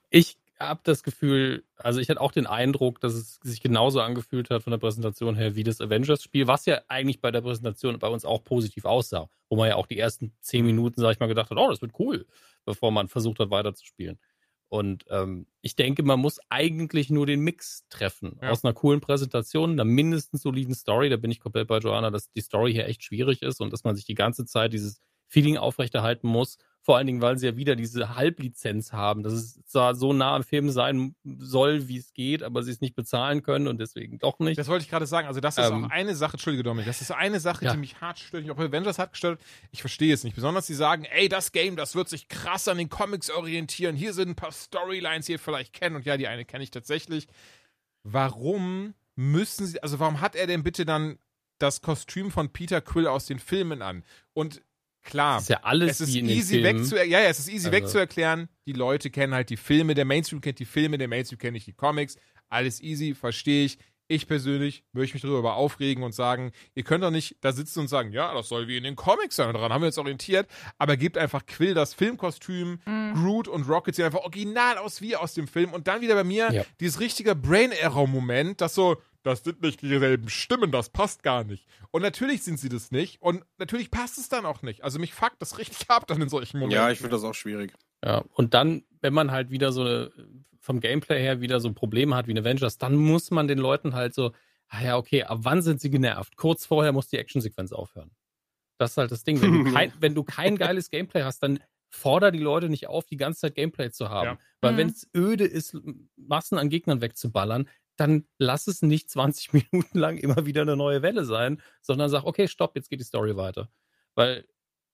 Ich 0.09 0.37
habe 0.59 0.79
das 0.83 1.01
Gefühl, 1.01 1.63
also 1.75 1.99
ich 1.99 2.09
hatte 2.09 2.21
auch 2.21 2.31
den 2.31 2.45
Eindruck, 2.45 3.01
dass 3.01 3.13
es 3.13 3.39
sich 3.41 3.61
genauso 3.61 3.99
angefühlt 3.99 4.49
hat 4.51 4.61
von 4.63 4.71
der 4.71 4.77
Präsentation 4.77 5.35
her 5.35 5.55
wie 5.55 5.63
das 5.63 5.81
Avengers-Spiel, 5.81 6.45
was 6.47 6.65
ja 6.67 6.81
eigentlich 6.87 7.19
bei 7.19 7.31
der 7.31 7.41
Präsentation 7.41 7.97
bei 7.97 8.07
uns 8.07 8.25
auch 8.25 8.43
positiv 8.43 8.85
aussah, 8.85 9.27
wo 9.49 9.55
man 9.55 9.69
ja 9.69 9.75
auch 9.75 9.87
die 9.87 9.97
ersten 9.97 10.33
zehn 10.39 10.63
Minuten, 10.65 11.01
sag 11.01 11.13
ich 11.13 11.19
mal, 11.19 11.27
gedacht 11.27 11.49
hat, 11.49 11.57
oh, 11.57 11.67
das 11.69 11.81
wird 11.81 11.93
cool, 11.99 12.27
bevor 12.65 12.91
man 12.91 13.07
versucht 13.07 13.39
hat, 13.39 13.49
weiterzuspielen. 13.49 14.19
Und 14.69 15.03
ähm, 15.09 15.47
ich 15.61 15.75
denke, 15.75 16.01
man 16.01 16.21
muss 16.21 16.39
eigentlich 16.47 17.09
nur 17.09 17.25
den 17.25 17.41
Mix 17.41 17.85
treffen. 17.89 18.39
Ja. 18.41 18.51
Aus 18.51 18.63
einer 18.63 18.73
coolen 18.73 19.01
Präsentation, 19.01 19.71
einer 19.71 19.83
mindestens 19.83 20.43
soliden 20.43 20.75
Story. 20.75 21.09
Da 21.09 21.17
bin 21.17 21.29
ich 21.29 21.41
komplett 21.41 21.67
bei 21.67 21.79
Joanna, 21.79 22.09
dass 22.09 22.31
die 22.31 22.39
Story 22.39 22.71
hier 22.71 22.87
echt 22.87 23.03
schwierig 23.03 23.41
ist 23.41 23.59
und 23.59 23.73
dass 23.73 23.83
man 23.83 23.97
sich 23.97 24.05
die 24.05 24.15
ganze 24.15 24.45
Zeit 24.45 24.71
dieses 24.71 25.01
Feeling 25.31 25.55
aufrechterhalten 25.57 26.27
muss. 26.27 26.57
Vor 26.83 26.97
allen 26.97 27.05
Dingen, 27.05 27.21
weil 27.21 27.37
sie 27.37 27.45
ja 27.45 27.55
wieder 27.55 27.75
diese 27.75 28.15
Halblizenz 28.15 28.91
haben, 28.91 29.21
dass 29.21 29.33
es 29.33 29.63
zwar 29.65 29.93
so 29.93 30.13
nah 30.13 30.35
am 30.35 30.43
Film 30.43 30.71
sein 30.71 31.15
soll, 31.23 31.87
wie 31.87 31.97
es 31.97 32.11
geht, 32.13 32.41
aber 32.41 32.63
sie 32.63 32.71
es 32.71 32.81
nicht 32.81 32.95
bezahlen 32.95 33.43
können 33.43 33.67
und 33.67 33.77
deswegen 33.79 34.17
doch 34.17 34.39
nicht. 34.39 34.57
Das 34.57 34.67
wollte 34.67 34.83
ich 34.83 34.89
gerade 34.89 35.05
sagen. 35.05 35.27
Also, 35.27 35.39
das 35.41 35.59
ist 35.59 35.69
Ähm, 35.69 35.85
auch 35.85 35.89
eine 35.91 36.15
Sache, 36.15 36.33
Entschuldige 36.33 36.63
Dominik, 36.63 36.87
das 36.87 36.99
ist 36.99 37.11
eine 37.11 37.39
Sache, 37.39 37.65
Ja. 37.65 37.71
die 37.73 37.77
mich 37.77 38.01
hart 38.01 38.17
stört. 38.17 38.49
Auch 38.49 38.55
bei 38.55 38.65
Avengers 38.65 38.97
hat 38.97 39.11
gestört. 39.11 39.39
Ich 39.71 39.81
verstehe 39.81 40.11
es 40.11 40.23
nicht. 40.23 40.33
Besonders 40.33 40.65
die 40.65 40.73
sagen, 40.73 41.05
ey, 41.05 41.29
das 41.29 41.51
Game, 41.51 41.75
das 41.75 41.93
wird 41.95 42.09
sich 42.09 42.27
krass 42.27 42.67
an 42.67 42.79
den 42.79 42.89
Comics 42.89 43.29
orientieren. 43.29 43.95
Hier 43.95 44.13
sind 44.13 44.29
ein 44.29 44.35
paar 44.35 44.51
Storylines, 44.51 45.27
die 45.27 45.33
ihr 45.33 45.39
vielleicht 45.39 45.73
kennt. 45.73 45.95
Und 45.95 46.03
ja, 46.05 46.17
die 46.17 46.27
eine 46.27 46.45
kenne 46.45 46.63
ich 46.63 46.71
tatsächlich. 46.71 47.27
Warum 48.03 48.95
müssen 49.15 49.67
sie, 49.67 49.81
also 49.83 49.99
warum 49.99 50.19
hat 50.21 50.35
er 50.35 50.47
denn 50.47 50.63
bitte 50.63 50.85
dann 50.85 51.19
das 51.59 51.81
Kostüm 51.81 52.31
von 52.31 52.49
Peter 52.51 52.81
Quill 52.81 53.07
aus 53.07 53.27
den 53.27 53.39
Filmen 53.39 53.81
an? 53.81 54.03
Und 54.33 54.61
klar, 55.03 55.35
Das 55.35 55.43
ist 55.43 55.49
ja 55.49 55.59
alles 55.63 55.91
es 55.91 56.01
ist 56.01 56.13
wie 56.13 56.19
in 56.19 56.27
den 56.27 56.37
easy 56.37 56.59
Filmen. 56.61 56.79
wegzuer 56.79 57.03
ja, 57.03 57.19
ja, 57.21 57.29
es 57.29 57.39
ist 57.39 57.47
easy 57.49 57.67
Also- 57.67 57.71
wegzuerklären. 57.71 58.49
Die 58.67 58.73
Leute 58.73 59.09
kennen 59.09 59.33
halt 59.33 59.49
die 59.49 59.57
Filme, 59.57 59.93
der 59.95 60.05
Mainstream 60.05 60.41
kennt 60.41 60.59
die 60.59 60.65
Filme, 60.65 60.97
der 60.97 61.07
Mainstream 61.07 61.37
kennt 61.39 61.53
nicht 61.53 61.67
die 61.67 61.73
Comics. 61.73 62.17
Alles 62.49 62.81
easy, 62.81 63.15
verstehe 63.15 63.65
ich. 63.65 63.77
Ich 64.07 64.27
persönlich 64.27 64.83
möchte 64.91 65.15
mich 65.15 65.21
darüber 65.21 65.53
aufregen 65.55 66.03
und 66.03 66.13
sagen, 66.13 66.51
ihr 66.75 66.83
könnt 66.83 67.01
doch 67.01 67.11
nicht 67.11 67.37
da 67.39 67.53
sitzen 67.53 67.79
und 67.79 67.87
sagen, 67.87 68.11
ja, 68.11 68.33
das 68.33 68.49
soll 68.49 68.67
wie 68.67 68.75
in 68.75 68.83
den 68.83 68.97
Comics 68.97 69.37
sein. 69.37 69.47
Und 69.47 69.53
daran 69.53 69.71
haben 69.71 69.83
wir 69.83 69.87
uns 69.87 69.97
orientiert. 69.97 70.49
Aber 70.77 70.97
gebt 70.97 71.17
einfach 71.17 71.45
Quill 71.45 71.73
das 71.73 71.93
Filmkostüm, 71.93 72.79
Groot 73.13 73.47
und 73.47 73.69
Rocket 73.69 73.95
sehen 73.95 74.03
einfach 74.03 74.19
original 74.19 74.77
aus 74.79 74.99
wie 75.01 75.15
aus 75.15 75.33
dem 75.33 75.47
Film. 75.47 75.71
Und 75.71 75.87
dann 75.87 76.01
wieder 76.01 76.15
bei 76.15 76.25
mir 76.25 76.51
Ja. 76.51 76.65
dieses 76.81 76.99
richtige 76.99 77.35
Brain-Error-Moment, 77.35 78.59
das 78.61 78.75
so, 78.75 79.01
das 79.23 79.43
sind 79.43 79.61
nicht 79.61 79.81
dieselben 79.81 80.29
Stimmen, 80.29 80.71
das 80.71 80.89
passt 80.89 81.23
gar 81.23 81.43
nicht. 81.43 81.67
Und 81.91 82.01
natürlich 82.01 82.43
sind 82.43 82.59
sie 82.59 82.69
das 82.69 82.91
nicht. 82.91 83.21
Und 83.21 83.43
natürlich 83.57 83.91
passt 83.91 84.17
es 84.17 84.29
dann 84.29 84.45
auch 84.45 84.61
nicht. 84.61 84.83
Also 84.83 84.99
mich 84.99 85.13
fuckt 85.13 85.41
das 85.41 85.57
richtig 85.57 85.89
ab 85.89 86.07
dann 86.07 86.21
in 86.21 86.29
solchen 86.29 86.57
Momenten. 86.59 86.83
Ja, 86.83 86.91
ich 86.91 86.99
finde 86.99 87.11
das 87.15 87.23
auch 87.23 87.35
schwierig. 87.35 87.73
Ja, 88.03 88.23
und 88.33 88.53
dann, 88.53 88.83
wenn 89.01 89.13
man 89.13 89.31
halt 89.31 89.51
wieder 89.51 89.71
so 89.71 89.81
eine, 89.81 90.11
vom 90.59 90.79
Gameplay 90.79 91.21
her 91.21 91.41
wieder 91.41 91.59
so 91.59 91.71
Probleme 91.73 92.15
hat 92.15 92.27
wie 92.27 92.31
in 92.31 92.39
Avengers, 92.39 92.77
dann 92.77 92.95
muss 92.95 93.31
man 93.31 93.47
den 93.47 93.57
Leuten 93.59 93.93
halt 93.93 94.13
so, 94.13 94.31
ah 94.69 94.81
ja, 94.83 94.97
okay, 94.97 95.23
ab 95.23 95.39
wann 95.41 95.61
sind 95.61 95.81
sie 95.81 95.89
genervt? 95.91 96.35
Kurz 96.37 96.65
vorher 96.65 96.91
muss 96.91 97.07
die 97.07 97.17
Actionsequenz 97.17 97.71
aufhören. 97.73 98.11
Das 98.77 98.91
ist 98.91 98.97
halt 98.97 99.11
das 99.11 99.23
Ding. 99.23 99.41
Wenn 99.41 99.63
du 99.65 99.71
kein, 99.73 99.93
wenn 99.99 100.15
du 100.15 100.23
kein 100.23 100.57
geiles 100.57 100.89
Gameplay 100.89 101.23
hast, 101.23 101.43
dann 101.43 101.59
forder 101.89 102.31
die 102.31 102.39
Leute 102.39 102.69
nicht 102.69 102.87
auf, 102.87 103.05
die 103.05 103.17
ganze 103.17 103.41
Zeit 103.41 103.55
Gameplay 103.55 103.91
zu 103.91 104.09
haben. 104.09 104.25
Ja. 104.25 104.37
Weil 104.61 104.73
Mhm. 104.73 104.77
wenn 104.77 104.89
es 104.89 105.07
öde 105.15 105.43
ist, 105.43 105.77
Massen 106.15 106.57
an 106.57 106.69
Gegnern 106.69 107.01
wegzuballern, 107.01 107.67
dann 107.97 108.25
lass 108.37 108.67
es 108.67 108.81
nicht 108.81 109.09
20 109.09 109.53
Minuten 109.71 109.97
lang 109.97 110.17
immer 110.17 110.45
wieder 110.45 110.61
eine 110.63 110.75
neue 110.75 111.01
Welle 111.01 111.25
sein, 111.25 111.61
sondern 111.81 112.09
sag, 112.09 112.23
okay, 112.23 112.47
stopp, 112.47 112.75
jetzt 112.75 112.89
geht 112.89 112.99
die 112.99 113.05
Story 113.05 113.35
weiter. 113.37 113.69
Weil 114.15 114.45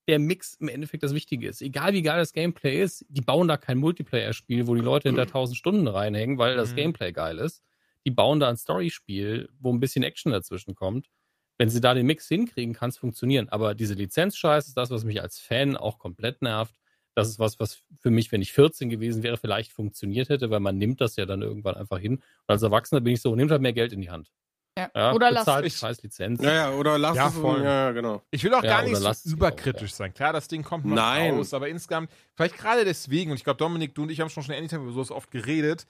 der 0.08 0.20
Mix 0.20 0.56
im 0.56 0.70
Endeffekt 0.70 1.04
das 1.04 1.14
Wichtige 1.14 1.50
ist. 1.50 1.62
Egal 1.62 1.94
wie 1.94 2.02
geil 2.02 2.18
das 2.20 2.32
Gameplay 2.32 2.82
ist, 2.82 3.06
die 3.10 3.20
bauen 3.22 3.48
da 3.50 3.58
kein 3.58 3.78
Multiplayer-Spiel, 3.78 4.66
wo 4.68 4.76
die 4.76 4.82
Leute 4.82 5.10
hinter 5.10 5.24
1000 5.24 5.58
Stunden 5.58 5.88
reinhängen, 5.88 6.38
weil 6.38 6.56
das 6.56 6.72
Mhm. 6.72 6.76
Gameplay 6.78 7.12
geil 7.12 7.38
ist. 7.40 7.62
Die 8.06 8.12
bauen 8.12 8.40
da 8.40 8.48
ein 8.48 8.56
Story-Spiel, 8.56 9.50
wo 9.60 9.74
ein 9.74 9.82
bisschen 9.82 10.04
Action 10.04 10.32
dazwischen 10.32 10.76
kommt. 10.76 11.10
Wenn 11.58 11.70
sie 11.70 11.82
da 11.82 11.94
den 11.94 12.06
Mix 12.06 12.28
hinkriegen, 12.30 12.74
kann 12.74 12.90
es 12.90 12.98
funktionieren. 12.98 13.50
Aber 13.50 13.76
diese 13.76 13.96
Lizenzscheiß 13.96 14.68
ist 14.68 14.78
das, 14.78 14.92
was 14.92 15.04
mich 15.04 15.22
als 15.22 15.40
Fan 15.40 15.76
auch 15.76 16.00
komplett 16.00 16.42
nervt. 16.42 16.76
Das 17.18 17.28
ist 17.30 17.40
was, 17.40 17.60
was 17.60 17.82
für 18.00 18.12
mich, 18.12 18.32
wenn 18.32 18.44
ich 18.44 18.54
14 18.54 18.90
gewesen 18.90 19.24
wäre, 19.24 19.38
vielleicht 19.38 19.72
funktioniert 19.72 20.30
hätte, 20.30 20.52
weil 20.52 20.60
man 20.60 20.78
nimmt 20.78 21.02
das 21.02 21.16
ja 21.16 21.26
dann 21.26 21.42
irgendwann 21.42 21.74
einfach 21.74 21.98
hin. 21.98 22.18
Und 22.18 22.24
als 22.46 22.62
Erwachsener 22.62 23.02
bin 23.02 23.14
ich 23.14 23.22
so, 23.22 23.36
nimmt 23.36 23.50
halt 23.50 23.62
mehr 23.64 23.74
Geld 23.74 23.92
in 23.92 24.02
die 24.02 24.12
Hand. 24.12 24.32
Ja. 24.78 25.12
Oder 25.14 25.32
lass 25.32 25.48
ich- 25.64 25.76
scheiß 25.76 26.04
Lizenz. 26.04 26.40
Ja, 26.44 26.54
ja, 26.54 26.72
oder 26.74 27.00
lass 27.00 27.16
Ja, 27.18 27.30
es. 27.30 27.34
voll. 27.34 27.64
Ja, 27.64 27.92
genau. 27.92 28.22
Ich 28.30 28.44
will 28.44 28.54
auch 28.54 28.62
Ja, 28.64 28.82
gar 28.82 28.84
nicht 28.84 28.96
so 28.96 29.30
überkritisch 29.32 29.92
auch, 29.94 29.96
sein. 29.96 30.14
Klar, 30.14 30.32
das 30.34 30.48
Ding 30.48 30.62
kommt 30.62 30.86
noch 30.86 30.96
Nein. 30.96 31.34
raus, 31.34 31.56
aber 31.56 31.68
insgesamt, 31.70 32.12
vielleicht 32.36 32.56
gerade 32.56 32.86
deswegen, 32.86 33.32
und 33.32 33.38
ich 33.38 33.44
glaube, 33.44 33.58
Dominik, 33.58 33.96
du 33.96 34.04
und 34.04 34.12
ich 34.12 34.20
haben 34.22 34.30
schon 34.30 34.44
schon 34.44 34.54
Anytime 34.54 34.84
über 34.84 34.92
sowas 34.94 35.10
oft 35.10 35.32
geredet, 35.32 35.88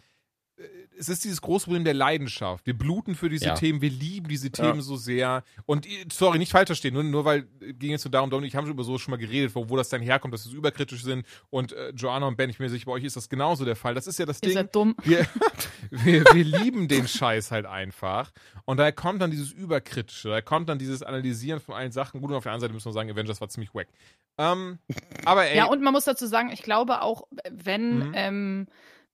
es 0.97 1.07
ist 1.09 1.23
dieses 1.23 1.41
große 1.41 1.65
Problem 1.65 1.83
der 1.83 1.93
Leidenschaft. 1.93 2.65
Wir 2.65 2.75
bluten 2.75 3.13
für 3.13 3.29
diese 3.29 3.45
Ja. 3.45 3.53
Themen, 3.53 3.81
wir 3.81 3.91
lieben 3.91 4.27
diese 4.27 4.47
Ja. 4.47 4.51
Themen 4.51 4.81
so 4.81 4.95
sehr. 4.95 5.43
Und 5.67 5.85
äh, 5.85 6.05
sorry, 6.11 6.39
nicht 6.39 6.51
falsch 6.51 6.67
verstehen, 6.67 6.95
nur, 6.95 7.03
nur 7.03 7.25
weil 7.25 7.47
äh, 7.61 7.73
ging 7.73 7.91
jetzt 7.91 8.01
so 8.01 8.09
darum, 8.09 8.29
Dominik, 8.31 8.49
ich 8.49 8.55
haben 8.55 8.65
schon 8.65 8.73
über 8.73 8.83
sowas 8.83 9.01
schon 9.01 9.11
mal 9.11 9.17
geredet, 9.17 9.53
wo, 9.53 9.69
wo 9.69 9.77
das 9.77 9.89
dann 9.89 10.01
herkommt, 10.01 10.33
dass 10.33 10.45
wir 10.45 10.51
so 10.51 10.57
überkritisch 10.57 11.03
sind. 11.03 11.25
Und 11.51 11.73
äh, 11.73 11.89
Joanna 11.91 12.25
und 12.27 12.37
Ben, 12.37 12.49
ich 12.49 12.57
bin 12.57 12.65
mir 12.65 12.69
sicher, 12.71 12.85
bei 12.87 12.93
euch 12.93 13.03
ist 13.03 13.15
das 13.15 13.29
genauso 13.29 13.65
der 13.65 13.75
Fall. 13.75 13.93
Das 13.93 14.07
ist 14.07 14.17
ja 14.17 14.25
das 14.25 14.37
Ihr 14.41 14.47
Ding 14.49 14.53
seid 14.57 14.75
dumm. 14.75 14.95
wir, 15.03 15.27
wir, 15.91 16.23
wir 16.33 16.43
lieben 16.43 16.87
den 16.87 17.07
Scheiß 17.07 17.51
halt 17.51 17.67
einfach. 17.67 18.31
Und 18.65 18.77
daher 18.77 18.91
kommt 18.93 19.21
dann 19.21 19.29
dieses 19.29 19.51
Überkritische, 19.51 20.29
da 20.29 20.41
kommt 20.41 20.69
dann 20.69 20.79
dieses 20.79 21.03
Analysieren 21.03 21.59
von 21.59 21.75
allen 21.75 21.91
Sachen. 21.91 22.19
Gut, 22.21 22.31
und 22.31 22.35
auf 22.37 22.43
der 22.43 22.51
anderen 22.53 22.61
Seite 22.61 22.73
müssen 22.73 22.87
wir 22.89 22.93
sagen, 22.93 23.11
Avengers 23.11 23.39
war 23.41 23.49
ziemlich 23.49 23.75
wack. 23.75 23.87
Ähm, 24.39 24.79
aber 25.25 25.45
ey, 25.45 25.57
Ja, 25.57 25.65
und 25.65 25.81
man 25.83 25.93
muss 25.93 26.05
dazu 26.05 26.25
sagen, 26.27 26.49
ich 26.51 26.63
glaube 26.63 27.01
auch, 27.01 27.27
wenn 27.51 28.07
Mhm. 28.09 28.11
ähm, 28.15 28.67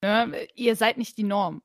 ne, 0.04 0.48
ihr 0.56 0.76
seid 0.76 0.98
nicht 0.98 1.18
die 1.18 1.24
Norm. 1.24 1.62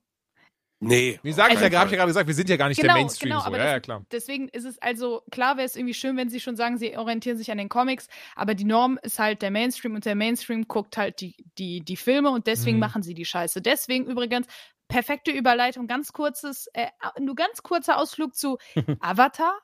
Nee. 0.81 1.19
wie 1.25 1.33
sage 1.33 1.55
ich 1.55 1.59
Also- 1.59 1.73
ja, 1.73 1.81
habe 1.81 1.89
ich 1.89 1.93
ja 1.93 1.97
gerade 1.99 2.09
gesagt, 2.11 2.29
wir 2.29 2.35
sind 2.37 2.49
ja 2.49 2.57
gar 2.57 2.69
nicht 2.69 2.81
Genau, 2.81 2.95
der 2.95 3.03
Mainstream. 3.03 3.31
genau, 3.31 3.41
so. 3.41 3.47
aber 3.47 3.59
Ja, 3.59 3.65
das- 3.65 3.73
ja, 3.73 3.81
klar. 3.81 4.07
Deswegen 4.13 4.49
ist 4.49 4.65
es 4.65 4.79
also, 4.79 5.23
klar 5.33 5.57
wäre 5.57 5.67
es 5.67 5.75
irgendwie 5.75 5.93
schön, 5.95 6.17
wenn 6.17 6.31
sie 6.31 6.39
schon 6.39 6.55
sagen, 6.55 6.79
sie 6.79 6.97
orientieren 6.97 7.37
sich 7.37 7.51
an 7.51 7.59
den 7.59 7.69
Comics, 7.69 8.07
aber 8.37 8.55
die 8.55 8.65
Norm 8.65 8.97
ist 9.03 9.19
halt 9.19 9.43
der 9.43 9.51
Mainstream 9.51 9.97
und 9.97 10.05
der 10.05 10.15
Mainstream 10.15 10.69
guckt 10.69 10.97
halt 10.97 11.21
die, 11.21 11.35
die, 11.59 11.81
die 11.81 11.97
Filme 11.97 12.31
und 12.31 12.47
deswegen 12.47 12.77
Mhm. 12.77 12.81
machen 12.81 13.03
sie 13.03 13.15
die 13.15 13.25
Scheiße. 13.25 13.61
Deswegen 13.61 14.07
übrigens, 14.07 14.47
perfekte 14.87 15.33
Überleitung, 15.33 15.89
ganz 15.89 16.13
kurzes, 16.13 16.69
äh, 16.75 16.87
nur 17.21 17.35
ganz 17.35 17.63
kurzer 17.65 17.99
Ausflug 17.99 18.37
zu 18.37 18.57
Avatar. 19.01 19.59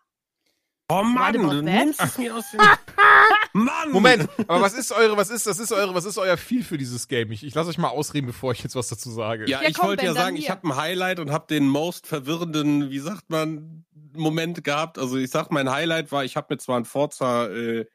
Oh 0.88 1.02
Mann, 1.02 1.32
du 1.32 1.62
nimmst 1.62 2.00
es 2.02 2.18
mir 2.18 2.36
aus 2.36 2.50
dem. 2.50 2.60
Mann! 3.54 3.90
Moment, 3.90 4.28
aber 4.48 4.60
was 4.60 4.74
ist 4.74 4.92
eure, 4.92 5.16
was 5.16 5.30
ist, 5.30 5.46
das 5.46 5.58
ist 5.58 5.72
eure, 5.72 5.94
was 5.94 6.04
ist 6.04 6.18
euer 6.18 6.36
Feel 6.36 6.62
für 6.62 6.76
dieses 6.76 7.08
Game? 7.08 7.30
Ich, 7.32 7.42
ich 7.44 7.54
lasse 7.54 7.70
euch 7.70 7.78
mal 7.78 7.88
ausreden, 7.88 8.26
bevor 8.26 8.52
ich 8.52 8.62
jetzt 8.62 8.74
was 8.76 8.88
dazu 8.88 9.10
sage. 9.10 9.48
Ja, 9.48 9.62
Ja, 9.62 9.68
ich 9.68 9.76
komm, 9.76 9.88
wollte 9.88 10.04
Ben, 10.04 10.14
ja 10.14 10.20
sagen, 10.20 10.36
ich 10.36 10.50
habe 10.50 10.66
ein 10.68 10.76
Highlight 10.76 11.20
und 11.20 11.30
habe 11.30 11.46
den 11.48 11.66
most 11.68 12.06
verwirrenden, 12.06 12.90
wie 12.90 12.98
sagt 12.98 13.30
man, 13.30 13.84
Moment 14.12 14.62
gehabt. 14.62 14.98
Also 14.98 15.16
ich 15.16 15.30
sag, 15.30 15.50
mein 15.50 15.70
Highlight 15.70 16.12
war, 16.12 16.24
ich 16.24 16.36
habe 16.36 16.52
mir 16.54 16.58
zwar 16.58 16.78
ein 16.78 16.84
Forza 16.84 17.48
äh, 17.48 17.86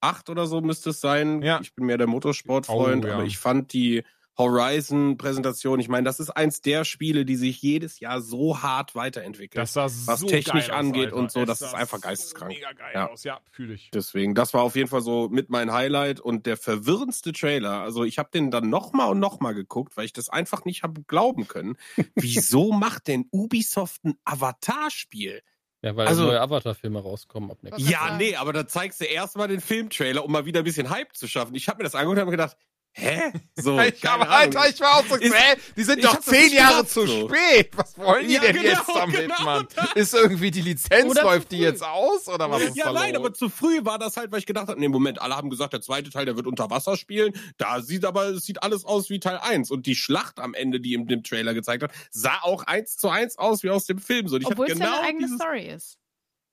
8 0.00 0.30
oder 0.30 0.46
so 0.46 0.60
müsste 0.60 0.90
es 0.90 1.00
sein. 1.00 1.42
Ja. 1.42 1.58
Ich 1.60 1.74
bin 1.74 1.86
mehr 1.86 1.98
der 1.98 2.06
Motorsportfreund, 2.06 3.04
Oh, 3.04 3.08
ja. 3.08 3.14
aber 3.14 3.24
ich 3.24 3.38
fand 3.38 3.72
die 3.72 4.04
Horizon-Präsentation, 4.38 5.80
ich 5.80 5.88
meine, 5.88 6.04
das 6.04 6.20
ist 6.20 6.30
eins 6.30 6.60
der 6.60 6.84
Spiele, 6.84 7.24
die 7.24 7.36
sich 7.36 7.60
jedes 7.62 8.00
Jahr 8.00 8.20
so 8.20 8.62
hart 8.62 8.94
weiterentwickeln. 8.94 9.60
Das 9.62 9.72
sah 9.72 9.84
was 9.84 10.20
so 10.20 10.26
technisch 10.26 10.66
geil 10.68 10.74
aus, 10.74 10.80
angeht 10.80 11.04
Alter. 11.06 11.16
und 11.16 11.32
so, 11.32 11.40
Es 11.40 11.46
das 11.46 11.60
ist 11.62 11.74
einfach 11.74 12.00
geisteskrank. 12.00 12.52
Mega 12.52 12.72
geil 12.72 12.92
Ja. 12.94 13.08
aus, 13.10 13.24
ja, 13.24 13.40
fühle 13.50 13.74
ich. 13.74 13.90
Deswegen, 13.92 14.34
das 14.34 14.54
war 14.54 14.62
auf 14.62 14.76
jeden 14.76 14.88
Fall 14.88 15.00
so 15.02 15.28
mit 15.28 15.50
mein 15.50 15.72
Highlight 15.72 16.20
und 16.20 16.46
der 16.46 16.56
verwirrendste 16.56 17.32
Trailer. 17.32 17.80
Also 17.80 18.04
ich 18.04 18.18
habe 18.18 18.30
den 18.32 18.50
dann 18.50 18.68
nochmal 18.68 19.10
und 19.10 19.18
nochmal 19.20 19.54
geguckt, 19.54 19.96
weil 19.96 20.04
ich 20.04 20.12
das 20.12 20.28
einfach 20.28 20.64
nicht 20.64 20.82
habe 20.82 21.02
glauben 21.06 21.48
können. 21.48 21.76
Wieso 22.14 22.72
macht 22.72 23.08
denn 23.08 23.26
Ubisoft 23.30 24.04
ein 24.04 24.16
Avatar-Spiel? 24.24 25.42
Ja, 25.82 25.94
weil 25.94 26.08
Also- 26.08 26.24
neue 26.24 26.40
Avatar-Filme 26.40 27.00
rauskommen 27.00 27.50
ab 27.50 27.58
nächstes 27.62 27.88
Ja, 27.88 28.16
nee, 28.16 28.34
aber 28.36 28.52
da 28.52 28.66
zeigst 28.66 29.00
du 29.00 29.04
erstmal 29.04 29.48
den 29.48 29.60
Filmtrailer, 29.60 30.24
um 30.24 30.32
mal 30.32 30.44
wieder 30.46 30.60
ein 30.60 30.64
bisschen 30.64 30.90
Hype 30.90 31.14
zu 31.14 31.28
schaffen. 31.28 31.54
Ich 31.54 31.68
habe 31.68 31.78
mir 31.78 31.84
das 31.84 31.94
angeguckt 31.94 32.16
und 32.16 32.20
habe 32.22 32.30
gedacht, 32.30 32.56
hä? 32.96 33.32
So, 33.54 33.78
Ich, 33.80 34.08
aber 34.08 34.28
Alter, 34.28 34.60
Ahnung. 34.60 34.72
ich 34.74 34.80
war 34.80 34.94
auch 34.96 35.06
so, 35.06 35.14
Ist- 35.16 35.34
hä, 35.34 35.56
die 35.76 35.82
sind 35.84 36.02
doch 36.04 36.16
das 36.16 36.24
zehn 36.24 36.52
Jahre 36.52 36.76
gedacht, 36.78 36.90
zu 36.90 37.06
so. 37.06 37.28
spät. 37.28 37.70
Was 37.76 37.96
wollen 37.98 38.26
die 38.26 38.34
Ja, 38.34 38.40
denn 38.40 38.56
genau, 38.56 38.68
jetzt 38.68 38.88
damit, 38.94 39.16
genau 39.20 39.42
Mann? 39.44 39.68
Ist 39.94 40.14
irgendwie 40.14 40.50
die 40.50 40.62
Lizenz 40.62 41.10
Oder 41.10 41.22
läuft 41.22 41.52
die 41.52 41.58
jetzt 41.58 41.82
aus 41.84 42.28
oder 42.28 42.50
was 42.50 42.62
ist 42.62 42.76
ja, 42.76 42.86
da 42.86 42.92
nein, 42.92 43.14
los? 43.14 43.24
aber 43.24 43.34
zu 43.34 43.48
früh 43.48 43.84
war 43.84 43.98
das 43.98 44.16
halt, 44.16 44.32
weil 44.32 44.38
ich 44.40 44.46
gedacht 44.46 44.68
habe, 44.68 44.80
nee, 44.80 44.88
Moment, 44.88 45.20
alle 45.20 45.36
haben 45.36 45.50
gesagt, 45.50 45.72
der 45.72 45.80
zweite 45.82 46.10
Teil, 46.10 46.24
der 46.24 46.36
wird 46.36 46.46
unter 46.46 46.70
Wasser 46.70 46.96
spielen. 46.96 47.32
Da 47.58 47.80
sieht 47.82 48.04
aber, 48.04 48.26
es 48.30 48.44
sieht 48.44 48.62
alles 48.62 48.84
aus 48.84 49.10
wie 49.10 49.20
Teil 49.20 49.38
1. 49.38 49.70
Und 49.70 49.86
die 49.86 49.94
Schlacht 49.94 50.40
am 50.40 50.54
Ende, 50.54 50.80
die 50.80 50.94
im 50.94 51.06
dem 51.06 51.22
Trailer 51.22 51.54
gezeigt 51.54 51.82
hat, 51.82 51.92
sah 52.10 52.38
auch 52.42 52.62
eins 52.64 52.96
zu 52.96 53.08
eins 53.08 53.38
aus 53.38 53.62
wie 53.62 53.70
aus 53.70 53.84
dem 53.86 53.98
Film. 53.98 54.26
So, 54.28 54.36
Obwohl 54.42 54.66
es 54.66 54.72
genau 54.72 54.86
ja 54.86 54.92
eine 54.98 55.06
eigene 55.08 55.24
dieses, 55.26 55.36
Story 55.38 55.66
ist. 55.68 55.98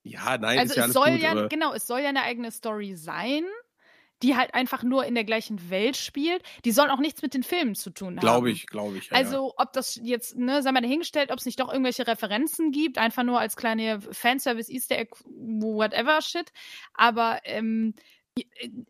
Ja, 0.02 0.36
nein, 0.38 0.58
Also 0.58 0.72
ist 0.72 0.76
ja 0.76 0.82
es 0.82 0.84
alles 0.84 0.94
soll 0.94 1.10
gut, 1.12 1.20
ja, 1.22 1.30
aber 1.30 1.48
genau, 1.48 1.72
es 1.72 1.86
soll 1.86 2.00
ja 2.00 2.10
eine 2.10 2.22
eigene 2.22 2.50
Story 2.52 2.94
sein, 2.94 3.44
die 4.24 4.36
halt 4.36 4.54
einfach 4.54 4.82
nur 4.82 5.04
in 5.04 5.14
der 5.14 5.24
gleichen 5.24 5.68
Welt 5.68 5.98
spielt. 5.98 6.42
Die 6.64 6.70
soll 6.70 6.88
auch 6.88 6.98
nichts 6.98 7.20
mit 7.20 7.34
den 7.34 7.42
Filmen 7.42 7.74
zu 7.74 7.90
tun 7.90 8.16
haben. 8.16 8.20
glaube 8.20 8.50
ich, 8.50 8.66
glaube 8.66 8.96
ich. 8.96 9.10
Ja. 9.10 9.16
Also, 9.18 9.52
ob 9.58 9.74
das 9.74 10.00
jetzt, 10.02 10.34
ne, 10.36 10.62
sei 10.62 10.72
mal 10.72 10.80
dahingestellt, 10.80 11.30
ob 11.30 11.38
es 11.38 11.44
nicht 11.44 11.60
doch 11.60 11.70
irgendwelche 11.70 12.06
Referenzen 12.06 12.72
gibt, 12.72 12.96
einfach 12.96 13.22
nur 13.22 13.38
als 13.38 13.54
kleine 13.54 14.00
Fanservice, 14.00 14.70
Easter 14.70 14.96
Egg, 14.96 15.10
whatever 15.26 16.22
Shit. 16.22 16.52
Aber 16.94 17.40
ähm, 17.44 17.94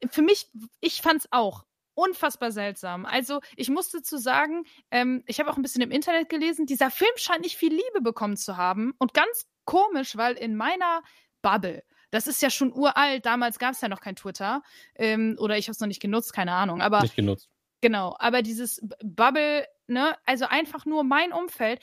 für 0.09 0.23
mich, 0.23 0.49
ich 0.81 1.03
fand's 1.03 1.27
auch 1.33 1.65
unfassbar 1.95 2.53
seltsam. 2.53 3.05
Also, 3.05 3.41
ich 3.57 3.71
muss 3.71 3.91
dazu 3.91 4.19
sagen, 4.19 4.63
ähm, 4.93 5.25
ich 5.27 5.41
habe 5.41 5.51
auch 5.51 5.57
ein 5.57 5.63
bisschen 5.63 5.83
im 5.83 5.91
Internet 5.91 6.29
gelesen, 6.29 6.67
dieser 6.67 6.93
Film 6.93 7.11
scheint 7.17 7.43
nicht 7.43 7.57
viel 7.57 7.73
Liebe 7.73 8.03
bekommen 8.03 8.37
zu 8.37 8.57
haben. 8.57 8.95
Und 8.99 9.15
ganz 9.15 9.49
komisch, 9.65 10.17
weil 10.17 10.35
in 10.35 10.55
meiner 10.55 11.03
Bubble, 11.43 11.83
das 12.15 12.29
ist 12.29 12.41
ja 12.43 12.49
schon 12.49 12.73
uralt, 12.73 13.27
damals 13.27 13.59
gab 13.59 13.73
es 13.73 13.81
ja 13.81 13.89
noch 13.89 14.01
kein 14.01 14.15
Twitter, 14.15 14.63
ähm, 14.95 15.37
oder 15.41 15.59
ich 15.59 15.67
habe 15.67 15.73
es 15.73 15.81
noch 15.81 15.89
nicht 15.89 16.01
genutzt, 16.01 16.33
keine 16.33 16.53
Ahnung. 16.53 16.81
Aber 16.81 17.01
nicht 17.01 17.17
genutzt. 17.17 17.51
Genau, 17.81 18.15
aber 18.21 18.43
dieses 18.43 18.81
Bubble, 19.03 19.67
ne, 19.89 20.17
also 20.25 20.47
einfach 20.47 20.87
nur 20.87 21.03
mein 21.03 21.33
Umfeld. 21.33 21.81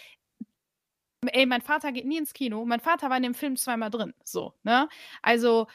Ey, 1.28 1.46
mein 1.46 1.62
Vater 1.62 1.92
geht 1.92 2.06
nie 2.06 2.18
ins 2.18 2.34
Kino. 2.34 2.64
Mein 2.66 2.80
Vater 2.80 3.10
war 3.10 3.18
in 3.18 3.24
dem 3.24 3.34
Film 3.34 3.58
zweimal 3.58 3.92
drin. 3.92 4.14
So, 4.24 4.56
ne? 4.64 4.88
Also 5.22 5.68